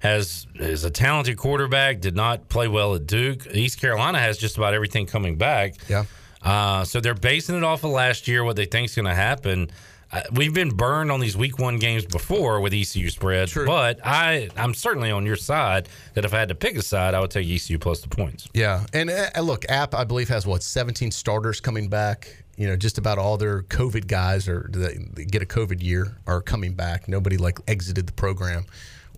has 0.00 0.46
is 0.54 0.84
a 0.84 0.90
talented 0.90 1.36
quarterback. 1.36 2.00
Did 2.00 2.16
not 2.16 2.48
play 2.48 2.68
well 2.68 2.94
at 2.94 3.06
Duke. 3.06 3.46
East 3.52 3.78
Carolina 3.80 4.18
has 4.18 4.38
just 4.38 4.56
about 4.56 4.72
everything 4.72 5.04
coming 5.04 5.36
back. 5.36 5.74
Yeah. 5.88 6.04
Uh, 6.42 6.84
so 6.84 7.00
they're 7.00 7.14
basing 7.14 7.56
it 7.56 7.64
off 7.64 7.84
of 7.84 7.90
last 7.90 8.28
year, 8.28 8.44
what 8.44 8.56
they 8.56 8.66
think 8.66 8.86
is 8.86 8.94
going 8.94 9.06
to 9.06 9.14
happen. 9.14 9.70
Uh, 10.12 10.22
we've 10.32 10.54
been 10.54 10.70
burned 10.70 11.10
on 11.10 11.18
these 11.18 11.36
week 11.36 11.58
one 11.58 11.78
games 11.78 12.04
before 12.06 12.60
with 12.60 12.72
ECU 12.72 13.10
spreads, 13.10 13.52
but 13.52 13.98
I 14.04 14.48
I'm 14.56 14.72
certainly 14.72 15.10
on 15.10 15.26
your 15.26 15.34
side. 15.34 15.88
That 16.14 16.24
if 16.24 16.32
I 16.32 16.38
had 16.38 16.48
to 16.50 16.54
pick 16.54 16.76
a 16.76 16.82
side, 16.82 17.12
I 17.14 17.20
would 17.20 17.32
take 17.32 17.48
ECU 17.48 17.78
plus 17.78 18.02
the 18.02 18.08
points. 18.08 18.48
Yeah, 18.54 18.86
and 18.92 19.10
uh, 19.10 19.30
look, 19.40 19.64
App 19.68 19.94
I 19.94 20.04
believe 20.04 20.28
has 20.28 20.46
what 20.46 20.62
17 20.62 21.10
starters 21.10 21.60
coming 21.60 21.88
back. 21.88 22.44
You 22.56 22.68
know, 22.68 22.76
just 22.76 22.98
about 22.98 23.18
all 23.18 23.36
their 23.36 23.62
COVID 23.64 24.06
guys 24.06 24.48
or 24.48 24.70
that 24.74 25.28
get 25.28 25.42
a 25.42 25.46
COVID 25.46 25.82
year 25.82 26.16
are 26.26 26.40
coming 26.40 26.74
back. 26.74 27.08
Nobody 27.08 27.36
like 27.36 27.58
exited 27.66 28.06
the 28.06 28.12
program 28.12 28.64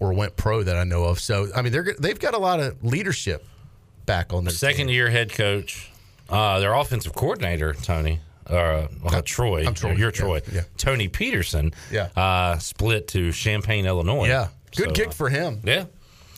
or 0.00 0.12
went 0.14 0.36
pro 0.36 0.62
that 0.62 0.76
I 0.76 0.84
know 0.84 1.04
of. 1.04 1.20
So 1.20 1.48
I 1.54 1.60
mean, 1.60 1.72
they're 1.72 1.94
they've 1.98 2.18
got 2.18 2.32
a 2.32 2.38
lot 2.38 2.60
of 2.60 2.82
leadership 2.82 3.44
back 4.06 4.32
on 4.32 4.44
their 4.44 4.54
Second 4.54 4.88
year 4.88 5.10
head 5.10 5.32
coach, 5.32 5.90
uh, 6.28 6.58
their 6.60 6.74
offensive 6.74 7.14
coordinator 7.14 7.72
Tony. 7.74 8.20
Uh, 8.46 8.88
well, 9.02 9.22
Troy, 9.22 9.66
I'm 9.66 9.74
Troy, 9.74 9.90
You're 9.92 10.08
yeah, 10.08 10.10
Troy. 10.10 10.40
yeah. 10.50 10.62
Tony 10.78 11.08
Petersen. 11.08 11.72
Yeah. 11.92 12.08
Uh, 12.16 12.56
split 12.58 13.08
to 13.08 13.30
Champaign, 13.30 13.84
Illinois. 13.84 14.26
Yeah, 14.28 14.48
good 14.74 14.86
So, 14.88 14.92
gig 14.92 15.08
uh, 15.08 15.10
for 15.10 15.28
him. 15.28 15.60
Yeah. 15.64 15.84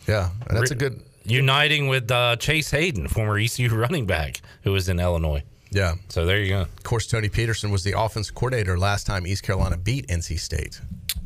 Yeah, 0.08 0.30
that's 0.48 0.72
a 0.72 0.74
good. 0.74 1.00
Uniting 1.24 1.86
with 1.86 2.10
uh, 2.10 2.34
Chase 2.36 2.70
Hayden, 2.72 3.06
former 3.06 3.38
ECU 3.38 3.68
running 3.76 4.06
back, 4.06 4.40
who 4.62 4.72
was 4.72 4.88
in 4.88 4.98
Illinois. 4.98 5.44
Yeah. 5.70 5.94
So 6.08 6.26
there 6.26 6.40
you 6.40 6.48
go. 6.48 6.60
Of 6.62 6.82
course, 6.82 7.06
Tony 7.06 7.28
Petersen 7.28 7.70
was 7.70 7.84
the 7.84 7.96
offensive 7.96 8.34
coordinator 8.34 8.76
last 8.76 9.06
time 9.06 9.24
East 9.24 9.44
Carolina 9.44 9.76
beat 9.76 10.08
NC 10.08 10.40
State. 10.40 10.80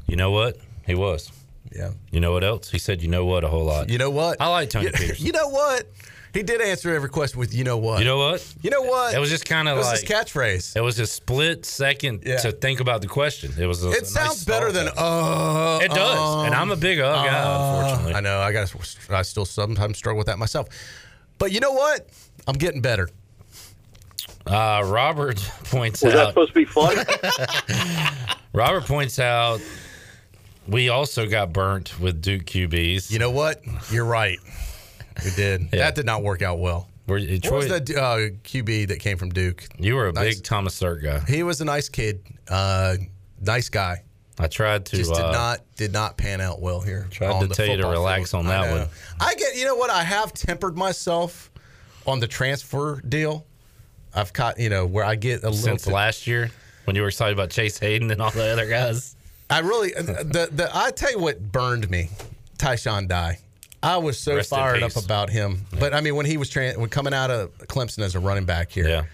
You 0.07 0.17
know 0.17 0.33
what? 0.33 0.59
He 0.87 0.95
was. 0.95 1.33
Yeah. 1.75 1.93
You 2.11 2.21
know 2.21 2.33
what 2.33 2.45
else? 2.45 2.71
He 2.71 2.79
said, 2.79 3.01
"You 3.01 3.09
know 3.09 3.25
what?" 3.25 3.43
a 3.43 3.49
whole 3.49 3.65
lot. 3.65 3.89
You 3.89 3.97
know 3.97 4.11
what? 4.11 4.39
I 4.39 4.49
like 4.49 4.69
Tony 4.69 4.87
you, 4.87 4.93
Petersen. 4.95 5.25
You 5.25 5.33
know 5.33 5.49
what? 5.49 5.87
He 6.35 6.43
did 6.43 6.61
answer 6.61 6.93
every 6.95 7.09
question 7.09 7.39
with 7.39 7.55
"You 7.55 7.63
know 7.65 7.79
what." 7.79 8.01
You 8.01 8.05
know 8.05 8.19
what? 8.19 8.55
You 8.61 8.71
know 8.71 8.83
what? 8.83 9.15
It 9.15 9.19
was 9.21 9.31
just 9.31 9.47
kind 9.47 9.69
It 9.69 9.71
of 9.73 9.79
was 9.79 9.87
like 9.87 10.01
his 10.01 10.11
catchphrase. 10.11 10.77
It 10.77 10.81
was 10.83 10.99
a 10.99 11.07
split 11.07 11.65
second 11.65 12.25
Yeah. 12.27 12.39
to 12.39 12.51
think 12.53 12.81
about 12.81 13.01
the 13.03 13.07
question. 13.09 13.53
It 13.59 13.67
was. 13.67 13.85
A, 13.85 13.89
a 13.89 13.93
It 13.93 14.01
nice 14.03 14.11
sounds 14.11 14.45
better 14.45 14.73
than 14.73 14.89
uh. 14.97 15.79
It 15.81 15.93
does, 15.93 16.45
and 16.47 16.55
I'm 16.55 16.71
a 16.73 16.77
big 16.77 16.99
uh 16.99 17.15
guy. 17.25 17.29
uh. 17.39 17.79
Unfortunately, 17.85 18.15
I 18.15 18.21
know. 18.21 18.41
I 18.41 18.53
got. 18.53 18.75
I 19.11 19.23
still 19.23 19.45
sometimes 19.47 19.97
struggle 19.97 20.19
with 20.19 20.27
that 20.27 20.39
myself. 20.39 20.69
But 21.39 21.53
you 21.53 21.61
know 21.61 21.73
what? 21.73 22.09
I'm 22.49 22.57
getting 22.57 22.81
better. 22.83 23.09
Uh, 24.47 24.83
Robert 24.87 25.39
points 25.65 26.03
Was 26.03 26.13
that 26.13 26.21
out. 26.21 26.29
supposed 26.31 26.51
to 26.53 26.55
be 26.55 26.65
funny? 26.65 27.01
Robert 28.53 28.85
points 28.85 29.19
out. 29.19 29.61
We 30.67 30.89
also 30.89 31.27
got 31.27 31.53
burnt 31.53 31.99
with 32.01 32.21
Duke 32.23 32.45
QBs. 32.45 33.11
You 33.11 33.19
know 33.19 33.31
what? 33.31 33.63
You're 33.91 34.05
right. 34.05 34.39
We 35.23 35.31
did. 35.37 35.71
That 35.73 35.95
did 35.95 36.07
not 36.07 36.23
work 36.23 36.43
out 36.43 36.59
well. 36.59 36.89
Were 37.07 37.19
you, 37.19 37.39
What 37.51 37.53
was 37.53 37.69
the 37.69 38.01
uh, 38.01 38.17
QB 38.45 38.89
that 38.89 38.99
came 39.01 39.19
from 39.19 39.29
Duke? 39.29 39.65
you 39.79 39.95
were 39.95 40.09
a 40.09 40.13
Nice. 40.13 40.37
big 40.37 40.45
Thomas 40.45 40.75
Sirk 40.75 41.03
guy. 41.03 41.21
He 41.29 41.43
was 41.43 41.61
a 41.61 41.65
nice 41.67 41.89
kid, 41.91 42.23
uh, 42.49 42.97
nice 43.41 43.69
guy. 43.69 44.03
I 44.39 44.47
tried 44.49 44.87
to 44.87 44.97
Just 44.97 45.13
did 45.15 45.23
uh, 45.23 45.31
not 45.31 45.61
did 45.77 45.93
not 45.93 46.17
pan 46.17 46.41
out 46.41 46.61
well 46.61 46.81
here. 46.81 47.07
Tried 47.11 47.41
to 47.43 47.49
tell 47.49 47.67
you 47.67 47.77
to 47.77 47.87
relax 47.87 48.31
field. 48.33 48.47
on 48.47 48.49
that 48.49 48.65
I 48.65 48.79
one. 48.79 48.89
I 49.21 49.35
get 49.35 49.55
you 49.57 49.65
know 49.67 49.77
what 49.77 49.91
I 49.91 50.03
have 50.03 50.33
tempered 50.33 50.77
myself 50.77 51.51
on 52.07 52.19
the 52.21 52.27
transfer 52.27 53.01
deal. 53.09 53.47
I've 54.15 54.33
caught 54.33 54.59
you 54.59 54.71
know 54.71 54.87
where 54.87 55.05
I 55.05 55.15
get 55.15 55.43
a 55.45 55.51
little 55.51 55.53
since 55.59 55.87
last 55.87 56.27
year 56.27 56.51
when 56.85 56.97
you 56.97 57.03
were 57.03 57.09
excited 57.09 57.33
about 57.35 57.51
Chase 57.51 57.79
Hayden 57.79 58.11
and 58.11 58.21
all 58.21 58.31
the 58.33 58.45
other 58.51 58.67
guys. 58.69 59.15
I 59.51 59.61
really 59.61 59.91
the 59.93 60.49
the 60.51 60.69
I 60.75 60.91
tell 60.91 61.13
you 61.13 61.19
what 61.21 61.53
burned 61.53 61.89
me, 61.91 62.09
Tyshon 62.59 63.07
Dye. 63.07 63.39
I 63.85 63.99
was 63.99 64.19
so 64.19 64.37
Rest 64.37 64.51
fired 64.51 64.83
up 64.83 64.97
about 64.97 65.31
him, 65.31 65.67
but 65.79 65.93
I 65.95 66.01
mean 66.01 66.17
when 66.17 66.27
he 66.27 66.37
was 66.37 66.51
tran 66.51 66.77
when 66.79 66.89
coming 66.89 67.13
out 67.15 67.31
of 67.31 67.57
Clemson 67.69 68.01
as 68.01 68.15
a 68.15 68.21
running 68.21 68.45
back 68.47 68.71
here, 68.71 68.89
Yeah. 68.89 69.05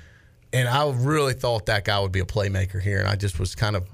and 0.52 0.68
I 0.68 0.88
really 0.90 1.34
thought 1.34 1.66
that 1.66 1.84
guy 1.84 1.98
would 2.00 2.12
be 2.12 2.20
a 2.20 2.24
playmaker 2.24 2.80
here, 2.80 2.98
and 3.00 3.08
I 3.08 3.16
just 3.16 3.38
was 3.40 3.54
kind 3.54 3.74
of 3.76 3.86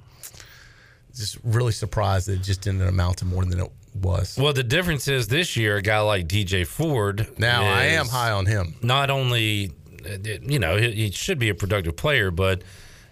just 1.14 1.38
really 1.44 1.72
surprised 1.72 2.28
that 2.28 2.34
it 2.34 2.42
just 2.42 2.60
didn't 2.60 2.82
amount 2.82 3.18
to 3.18 3.24
more 3.24 3.44
than 3.44 3.58
it 3.60 3.72
was. 3.94 4.36
Well, 4.38 4.52
the 4.52 4.62
difference 4.62 5.08
is 5.08 5.28
this 5.28 5.56
year, 5.56 5.76
a 5.76 5.82
guy 5.82 6.00
like 6.00 6.28
DJ 6.28 6.66
Ford. 6.66 7.26
Now 7.38 7.64
I 7.64 7.84
am 7.84 8.06
high 8.06 8.30
on 8.32 8.44
him. 8.46 8.74
Not 8.82 9.08
only, 9.08 9.72
uh, 10.04 10.18
you 10.42 10.58
know, 10.58 10.76
he, 10.76 10.92
he 10.92 11.10
should 11.10 11.38
be 11.38 11.48
a 11.48 11.54
productive 11.54 11.96
player, 11.96 12.30
but 12.30 12.60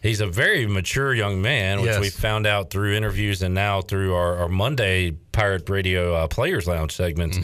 he's 0.05 0.21
a 0.21 0.27
very 0.29 0.67
mature 0.69 1.13
young 1.13 1.43
man, 1.43 1.81
which 1.81 1.91
Yes. 1.91 2.01
we 2.01 2.11
found 2.11 2.47
out 2.47 2.71
through 2.71 2.95
interviews 2.95 3.43
and 3.43 3.53
now 3.55 3.81
through 3.81 4.15
our, 4.15 4.37
our 4.37 4.49
Monday 4.49 5.11
Pirate 5.33 5.69
Radio 5.69 6.15
uh, 6.15 6.29
Players 6.29 6.69
Lounge 6.69 6.93
segments 6.93 7.39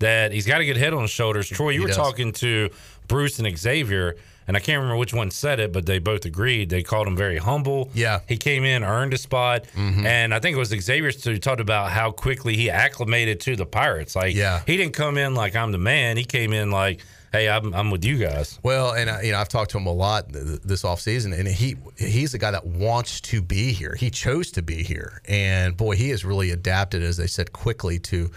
that 0.00 0.32
he's 0.32 0.46
got 0.46 0.60
a 0.60 0.64
good 0.64 0.76
head 0.76 0.92
on 0.92 1.02
his 1.02 1.10
shoulders. 1.12 1.48
Troy, 1.48 1.70
you 1.70 1.76
Mm-hmm. 1.76 1.80
He 1.80 1.84
were 1.84 1.88
does. 1.88 1.96
talking 1.96 2.32
to 2.32 2.70
Bruce 3.06 3.38
and 3.38 3.56
Xavier. 3.56 4.16
And 4.48 4.56
I 4.56 4.60
can't 4.60 4.78
remember 4.80 4.96
which 5.00 5.12
one 5.12 5.32
said 5.32 5.58
it, 5.58 5.72
but 5.72 5.86
they 5.86 5.98
both 5.98 6.24
agreed. 6.24 6.70
They 6.70 6.84
called 6.84 7.08
him 7.08 7.16
very 7.16 7.36
humble. 7.36 7.90
Yeah. 7.94 8.20
He 8.28 8.36
came 8.36 8.62
in, 8.62 8.84
earned 8.84 9.12
a 9.12 9.18
spot. 9.18 9.64
Mm-hmm. 9.74 10.06
And 10.06 10.32
I 10.32 10.38
think 10.38 10.54
it 10.54 10.58
was 10.60 10.68
Xavier 10.68 11.10
who 11.10 11.36
talked 11.38 11.60
about 11.60 11.90
how 11.90 12.12
quickly 12.12 12.54
he 12.54 12.70
acclimated 12.70 13.40
to 13.40 13.56
the 13.56 13.66
Pirates. 13.66 14.14
Like, 14.14 14.36
Yeah. 14.36 14.60
he 14.64 14.76
didn't 14.76 14.92
come 14.94 15.18
in 15.18 15.34
like 15.34 15.56
I'm 15.56 15.72
the 15.72 15.78
man. 15.78 16.16
He 16.16 16.24
came 16.24 16.52
in 16.52 16.70
like, 16.70 17.00
hey, 17.36 17.48
I'm, 17.48 17.74
I'm 17.74 17.90
with 17.90 18.04
you 18.04 18.18
guys. 18.18 18.58
Well, 18.62 18.92
and 18.92 19.10
uh, 19.10 19.18
you 19.22 19.32
know, 19.32 19.38
I've 19.38 19.48
talked 19.48 19.70
to 19.72 19.78
him 19.78 19.86
a 19.86 19.92
lot 19.92 20.32
th- 20.32 20.44
th- 20.44 20.60
this 20.62 20.82
offseason, 20.82 21.38
and 21.38 21.46
he 21.48 21.76
he's 21.98 22.34
a 22.34 22.38
guy 22.38 22.50
that 22.50 22.66
wants 22.66 23.20
to 23.22 23.42
be 23.42 23.72
here. 23.72 23.94
He 23.94 24.10
chose 24.10 24.50
to 24.52 24.62
be 24.62 24.82
here, 24.82 25.20
and 25.28 25.76
boy, 25.76 25.96
he 25.96 26.10
has 26.10 26.24
really 26.24 26.50
adapted, 26.50 27.02
as 27.02 27.16
they 27.16 27.26
said, 27.26 27.52
quickly 27.52 27.98
to 28.00 28.30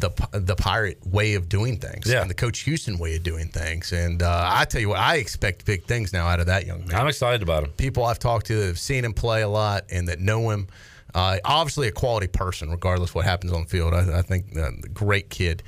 the 0.00 0.10
the 0.32 0.56
pirate 0.56 0.98
way 1.06 1.34
of 1.34 1.48
doing 1.48 1.78
things, 1.78 2.06
Yeah. 2.10 2.22
and 2.22 2.28
the 2.30 2.34
Coach 2.34 2.60
Houston 2.60 2.98
way 2.98 3.14
of 3.16 3.22
doing 3.22 3.48
things. 3.48 3.92
And 3.92 4.22
uh, 4.22 4.46
I 4.52 4.64
tell 4.64 4.80
you 4.80 4.88
what, 4.90 4.98
I 4.98 5.16
expect 5.16 5.64
big 5.64 5.84
things 5.84 6.12
now 6.12 6.26
out 6.26 6.40
of 6.40 6.46
that 6.46 6.66
young 6.66 6.86
man. 6.86 6.96
I'm 7.00 7.06
excited 7.08 7.40
about 7.42 7.62
him. 7.64 7.70
People 7.72 8.04
I've 8.04 8.18
talked 8.18 8.46
to 8.46 8.56
that 8.60 8.66
have 8.66 8.78
seen 8.80 9.04
him 9.04 9.14
play 9.14 9.42
a 9.42 9.48
lot 9.48 9.84
and 9.90 10.08
that 10.08 10.18
know 10.18 10.50
him. 10.50 10.66
Uh, 11.14 11.36
obviously, 11.44 11.88
a 11.88 11.92
quality 11.92 12.26
person, 12.26 12.70
regardless 12.70 13.14
what 13.14 13.24
happens 13.26 13.52
on 13.52 13.62
the 13.62 13.68
field. 13.68 13.92
I, 13.94 14.18
I 14.20 14.22
think 14.22 14.56
uh, 14.56 14.70
great 14.94 15.28
kid. 15.30 15.62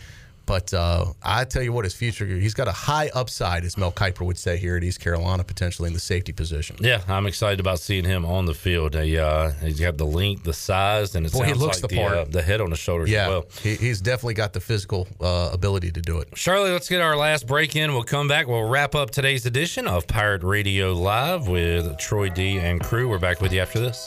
But 0.46 0.74
uh, 0.74 1.06
I 1.22 1.44
tell 1.44 1.62
you 1.62 1.72
what, 1.72 1.84
his 1.84 1.94
future, 1.94 2.26
he's 2.26 2.52
got 2.54 2.68
a 2.68 2.72
high 2.72 3.10
upside, 3.14 3.64
as 3.64 3.78
Mel 3.78 3.90
Kiper 3.92 4.26
would 4.26 4.36
say 4.38 4.56
here 4.58 4.76
at 4.76 4.84
East 4.84 5.00
Carolina, 5.00 5.42
potentially 5.42 5.86
in 5.86 5.94
the 5.94 6.00
safety 6.00 6.32
position. 6.32 6.76
Yeah, 6.80 7.00
I'm 7.08 7.26
excited 7.26 7.60
about 7.60 7.78
seeing 7.78 8.04
him 8.04 8.26
on 8.26 8.44
the 8.44 8.52
field. 8.54 8.94
He, 8.94 9.16
uh, 9.18 9.50
he's 9.62 9.80
got 9.80 9.96
the 9.96 10.04
length, 10.04 10.44
the 10.44 10.52
size, 10.52 11.14
and 11.14 11.24
it 11.24 11.32
Boy, 11.32 11.44
he 11.44 11.50
sounds 11.50 11.60
looks 11.62 11.82
like 11.82 11.90
the 11.90 11.96
the, 11.96 12.02
part. 12.02 12.16
uh, 12.18 12.24
the 12.28 12.42
head 12.42 12.60
on 12.60 12.70
the 12.70 12.76
shoulders 12.76 13.08
Yeah, 13.10 13.22
as 13.24 13.28
well. 13.30 13.44
he, 13.62 13.74
he's 13.76 14.00
definitely 14.00 14.34
got 14.34 14.52
the 14.52 14.60
physical 14.60 15.08
uh, 15.20 15.50
ability 15.52 15.92
to 15.92 16.02
do 16.02 16.18
it. 16.18 16.28
Shirley, 16.36 16.70
let's 16.70 16.88
get 16.88 17.00
our 17.00 17.16
last 17.16 17.46
break 17.46 17.74
in. 17.76 17.92
We'll 17.94 18.02
come 18.02 18.28
back. 18.28 18.46
We'll 18.46 18.68
wrap 18.68 18.94
up 18.94 19.10
today's 19.10 19.46
edition 19.46 19.86
of 19.88 20.06
Pirate 20.06 20.42
Radio 20.42 20.92
Live 20.92 21.48
with 21.48 21.96
Troy 21.98 22.28
D 22.28 22.58
and 22.58 22.82
crew. 22.82 23.08
We're 23.08 23.18
back 23.18 23.40
with 23.40 23.52
you 23.52 23.60
after 23.60 23.80
this. 23.80 24.06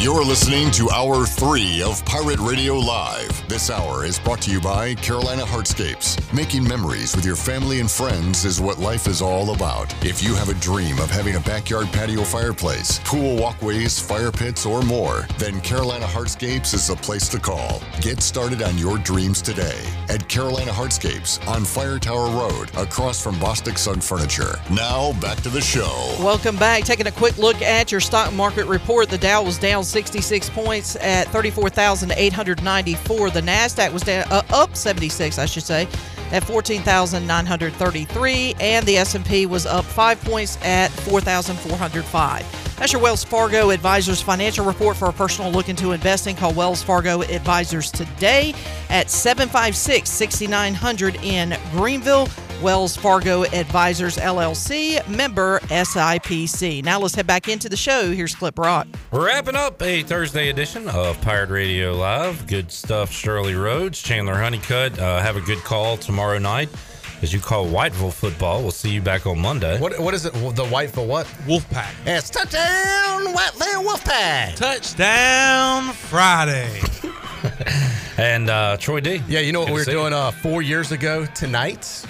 You're 0.00 0.24
listening 0.24 0.70
to 0.70 0.88
Hour 0.88 1.26
3 1.26 1.82
of 1.82 2.02
Pirate 2.06 2.38
Radio 2.38 2.74
Live. 2.74 3.46
This 3.50 3.68
hour 3.68 4.06
is 4.06 4.18
brought 4.18 4.40
to 4.42 4.50
you 4.50 4.58
by 4.58 4.94
Carolina 4.94 5.42
Hardscapes. 5.42 6.16
Making 6.32 6.66
memories 6.66 7.14
with 7.14 7.26
your 7.26 7.36
family 7.36 7.80
and 7.80 7.90
friends 7.90 8.46
is 8.46 8.62
what 8.62 8.78
life 8.78 9.06
is 9.06 9.20
all 9.20 9.54
about. 9.54 9.94
If 10.02 10.22
you 10.22 10.34
have 10.36 10.48
a 10.48 10.54
dream 10.54 10.98
of 11.00 11.10
having 11.10 11.36
a 11.36 11.40
backyard 11.40 11.88
patio 11.88 12.22
fireplace, 12.22 12.98
pool 13.04 13.36
walkways, 13.36 14.00
fire 14.00 14.32
pits, 14.32 14.64
or 14.64 14.80
more, 14.80 15.26
then 15.36 15.60
Carolina 15.60 16.06
Hardscapes 16.06 16.72
is 16.72 16.86
the 16.86 16.96
place 16.96 17.28
to 17.28 17.38
call. 17.38 17.82
Get 18.00 18.22
started 18.22 18.62
on 18.62 18.78
your 18.78 18.96
dreams 18.96 19.42
today 19.42 19.84
at 20.08 20.26
Carolina 20.30 20.70
Hardscapes 20.70 21.46
on 21.46 21.62
Fire 21.62 21.98
Tower 21.98 22.30
Road, 22.30 22.70
across 22.78 23.22
from 23.22 23.34
Bostic 23.34 23.76
Sugg 23.76 24.02
Furniture. 24.02 24.58
Now, 24.70 25.12
back 25.20 25.42
to 25.42 25.50
the 25.50 25.60
show. 25.60 26.16
Welcome 26.20 26.56
back. 26.56 26.84
Taking 26.84 27.06
a 27.06 27.12
quick 27.12 27.36
look 27.36 27.60
at 27.60 27.92
your 27.92 28.00
stock 28.00 28.32
market 28.32 28.64
report. 28.64 29.10
The 29.10 29.18
Dow 29.18 29.42
was 29.42 29.58
down 29.58 29.84
66 29.90 30.50
points 30.50 30.96
at 30.96 31.26
34,894. 31.28 33.30
The 33.30 33.40
Nasdaq 33.40 33.90
was 33.92 34.02
down 34.02 34.24
uh, 34.30 34.42
up 34.50 34.76
76, 34.76 35.38
I 35.38 35.46
should 35.46 35.64
say, 35.64 35.88
at 36.30 36.44
14,933, 36.44 38.54
and 38.60 38.84
the 38.86 38.98
S&P 38.98 39.46
was 39.46 39.64
up 39.66 39.84
5 39.84 40.20
points 40.22 40.56
at 40.64 40.90
4,405. 40.90 42.70
That's 42.80 42.94
your 42.94 43.02
Wells 43.02 43.24
Fargo 43.24 43.70
Advisors 43.70 44.22
financial 44.22 44.64
report 44.64 44.96
for 44.96 45.08
a 45.08 45.12
personal 45.12 45.50
look 45.50 45.68
into 45.68 45.92
investing. 45.92 46.34
Call 46.34 46.54
Wells 46.54 46.82
Fargo 46.82 47.20
Advisors 47.20 47.90
today 47.90 48.54
at 48.88 49.10
756 49.10 50.08
6900 50.08 51.16
in 51.16 51.58
Greenville. 51.72 52.26
Wells 52.62 52.96
Fargo 52.96 53.44
Advisors 53.44 54.16
LLC, 54.16 55.06
member 55.08 55.60
SIPC. 55.60 56.84
Now 56.84 57.00
let's 57.00 57.14
head 57.14 57.26
back 57.26 57.48
into 57.48 57.68
the 57.68 57.76
show. 57.76 58.12
Here's 58.12 58.34
Cliff 58.34 58.54
Brock. 58.54 58.86
Wrapping 59.12 59.56
up 59.56 59.80
a 59.82 60.02
Thursday 60.02 60.50
edition 60.50 60.88
of 60.88 61.20
Pirate 61.20 61.50
Radio 61.50 61.94
Live. 61.94 62.46
Good 62.46 62.70
stuff, 62.70 63.10
Shirley 63.10 63.54
Rhodes, 63.54 64.00
Chandler 64.02 64.34
Honeycutt. 64.34 64.98
Uh, 64.98 65.20
have 65.20 65.36
a 65.36 65.40
good 65.40 65.58
call 65.58 65.96
tomorrow 65.96 66.38
night 66.38 66.68
as 67.22 67.32
you 67.32 67.40
call 67.40 67.66
Whiteville 67.66 68.12
football. 68.12 68.62
We'll 68.62 68.70
see 68.70 68.90
you 68.90 69.02
back 69.02 69.26
on 69.26 69.38
Monday. 69.38 69.78
What 69.78 69.98
What 69.98 70.14
is 70.14 70.26
it? 70.26 70.32
The 70.32 70.64
Whiteville 70.64 71.06
what? 71.06 71.26
Wolfpack. 71.46 71.92
It's 72.06 72.30
touchdown, 72.30 73.34
Whiteville 73.34 73.84
Wolfpack. 73.86 74.56
Touchdown 74.56 75.92
Friday. 75.92 76.80
And 78.20 78.50
uh, 78.50 78.76
Troy 78.76 79.00
D. 79.00 79.22
Yeah, 79.28 79.40
you 79.40 79.50
know 79.50 79.60
what 79.60 79.68
Good 79.68 79.74
we 79.76 79.84
to 79.84 79.90
were 79.92 80.02
doing 80.02 80.12
uh, 80.12 80.30
four 80.30 80.60
years 80.60 80.92
ago 80.92 81.24
tonight? 81.34 82.04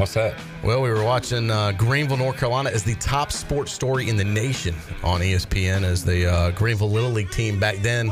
What's 0.00 0.14
that? 0.14 0.34
Well, 0.64 0.80
we 0.80 0.88
were 0.88 1.04
watching 1.04 1.50
uh, 1.50 1.72
Greenville, 1.72 2.16
North 2.16 2.38
Carolina 2.38 2.70
as 2.70 2.82
the 2.82 2.94
top 2.94 3.30
sports 3.30 3.70
story 3.70 4.08
in 4.08 4.16
the 4.16 4.24
nation 4.24 4.74
on 5.04 5.20
ESPN 5.20 5.82
as 5.82 6.02
the 6.02 6.26
uh, 6.26 6.50
Greenville 6.52 6.90
Little 6.90 7.10
League 7.10 7.30
team 7.30 7.60
back 7.60 7.76
then, 7.76 8.10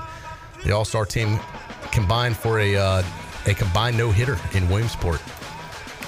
the 0.67 0.73
All 0.73 0.85
Star 0.85 1.07
team 1.07 1.41
combined 1.91 2.37
for 2.37 2.61
a 2.61 2.77
uh, 2.77 3.03
a 3.47 3.55
combined 3.55 3.97
no 3.97 4.11
hitter 4.11 4.37
in 4.53 4.69
Williamsport. 4.69 5.23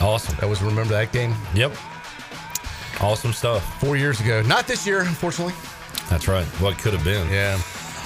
Awesome. 0.03 0.37
That 0.41 0.51
was 0.51 0.61
remember 0.61 0.93
that 0.93 1.13
game? 1.13 1.35
Yep. 1.55 1.73
Awesome 3.01 3.33
stuff. 3.33 3.81
Four 3.81 3.97
years 3.97 4.21
ago. 4.21 4.43
Not 4.43 4.67
this 4.67 4.87
year, 4.87 5.01
unfortunately. 5.01 5.55
That's 6.11 6.29
right. 6.29 6.45
What 6.61 6.77
could 6.77 6.93
have 6.93 7.05
been. 7.05 7.27
Yeah. 7.31 7.59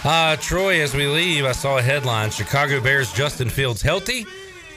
Uh, 0.04 0.36
Troy, 0.36 0.80
as 0.80 0.94
we 0.94 1.08
leave, 1.08 1.44
I 1.44 1.50
saw 1.50 1.78
a 1.78 1.82
headline 1.82 2.30
Chicago 2.30 2.80
Bears 2.80 3.12
Justin 3.12 3.50
Fields 3.50 3.82
healthy 3.82 4.26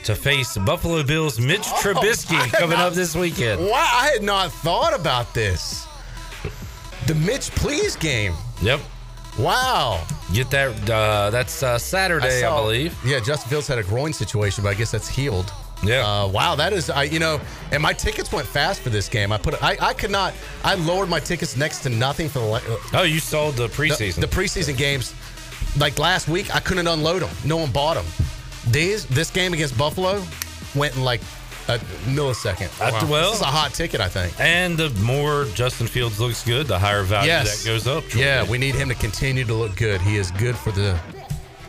to 0.04 0.14
face 0.14 0.56
Buffalo 0.58 1.02
Bills 1.02 1.38
Mitch 1.40 1.62
Trubisky 1.62 2.38
I 2.40 2.48
coming 2.48 2.78
not- 2.78 2.88
up 2.88 2.92
this 2.94 3.14
weekend. 3.14 3.60
Wow, 3.60 3.70
I 3.74 4.10
had 4.12 4.22
not 4.22 4.50
thought 4.52 4.98
about 4.98 5.34
this. 5.34 5.86
The 7.06 7.14
Mitch 7.14 7.50
Please 7.52 7.96
game. 7.96 8.34
Yep. 8.62 8.80
Wow. 9.38 10.04
Get 10.32 10.50
that. 10.50 10.90
Uh, 10.90 11.30
that's 11.30 11.62
uh, 11.62 11.78
Saturday, 11.78 12.38
I, 12.38 12.40
saw- 12.40 12.62
believe. 12.62 12.96
Yeah, 13.04 13.20
Justin 13.20 13.50
Fields 13.50 13.66
had 13.68 13.78
a 13.78 13.82
groin 13.82 14.12
situation, 14.12 14.64
but 14.64 14.70
I 14.70 14.74
guess 14.74 14.90
that's 14.90 15.08
healed. 15.08 15.52
Yeah. 15.82 16.00
Uh, 16.04 16.26
wow, 16.28 16.56
that 16.56 16.72
is, 16.72 16.90
I 16.90 17.04
you 17.04 17.20
know, 17.20 17.40
and 17.70 17.80
my 17.80 17.92
tickets 17.92 18.32
went 18.32 18.48
fast 18.48 18.80
for 18.80 18.90
this 18.90 19.08
game. 19.08 19.30
I 19.30 19.38
put, 19.38 19.62
I, 19.62 19.76
I 19.80 19.92
could 19.94 20.10
not, 20.10 20.34
I 20.64 20.74
lowered 20.74 21.08
my 21.08 21.20
tickets 21.20 21.56
next 21.56 21.80
to 21.84 21.88
nothing 21.88 22.28
for 22.28 22.40
the. 22.40 22.50
uh, 22.52 22.76
Oh, 22.94 23.02
you 23.04 23.20
sold 23.20 23.54
the 23.54 23.68
preseason. 23.68 24.16
The, 24.16 24.22
the 24.22 24.26
preseason 24.26 24.76
games, 24.76 25.14
like 25.78 25.96
last 26.00 26.26
week, 26.28 26.52
I 26.54 26.58
couldn't 26.58 26.88
unload 26.88 27.22
them. 27.22 27.30
No 27.44 27.58
one 27.58 27.70
bought 27.70 27.94
them. 27.94 28.06
These, 28.66 29.06
this 29.06 29.30
game 29.30 29.52
against 29.52 29.76
Buffalo, 29.78 30.22
went 30.74 30.96
in 30.96 31.04
like 31.04 31.20
a 31.68 31.78
millisecond. 32.08 32.68
Uh, 32.80 33.06
well- 33.08 33.30
this 33.30 33.36
is 33.40 33.42
a 33.42 33.46
hot 33.46 33.72
ticket, 33.74 34.00
I 34.00 34.08
think. 34.08 34.34
and 34.40 34.76
the 34.76 34.90
more 35.02 35.44
Justin 35.54 35.86
Fields 35.86 36.18
looks 36.20 36.44
good, 36.44 36.66
the 36.66 36.78
higher 36.78 37.02
value 37.02 37.28
Yes. 37.28 37.62
that 37.62 37.68
goes 37.68 37.86
up. 37.86 38.04
Troy. 38.08 38.22
Yeah, 38.22 38.44
we 38.44 38.58
need 38.58 38.74
him 38.74 38.88
to 38.88 38.94
continue 38.94 39.44
to 39.44 39.54
look 39.54 39.76
good. 39.76 40.00
He 40.00 40.16
is 40.16 40.30
good 40.32 40.56
for 40.56 40.70
the 40.72 40.98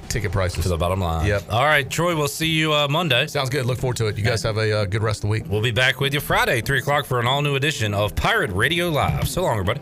ticket 0.07 0.31
prices. 0.31 0.63
To 0.63 0.69
the 0.69 0.77
bottom 0.77 1.01
line. 1.01 1.27
Yep. 1.27 1.51
All 1.51 1.65
right, 1.65 1.87
Troy, 1.89 2.15
we'll 2.15 2.27
see 2.27 2.47
you 2.47 2.73
uh, 2.73 2.87
Monday. 2.87 3.27
Sounds 3.27 3.49
good. 3.49 3.65
Look 3.65 3.77
forward 3.77 3.97
to 3.97 4.07
it. 4.07 4.17
You 4.17 4.23
guys 4.23 4.41
have 4.43 4.57
a 4.57 4.79
uh, 4.81 4.85
good 4.85 5.03
rest 5.03 5.19
of 5.19 5.21
the 5.23 5.27
week. 5.27 5.43
We'll 5.47 5.61
be 5.61 5.71
back 5.71 5.99
with 5.99 6.13
you 6.13 6.19
Friday, 6.19 6.61
3 6.61 6.79
o'clock, 6.79 7.05
for 7.05 7.19
an 7.19 7.27
all 7.27 7.41
new 7.41 7.55
edition 7.55 7.93
of 7.93 8.15
Pirate 8.15 8.51
Radio 8.51 8.89
Live. 8.89 9.27
So 9.29 9.43
long, 9.43 9.59
everybody. 9.59 9.81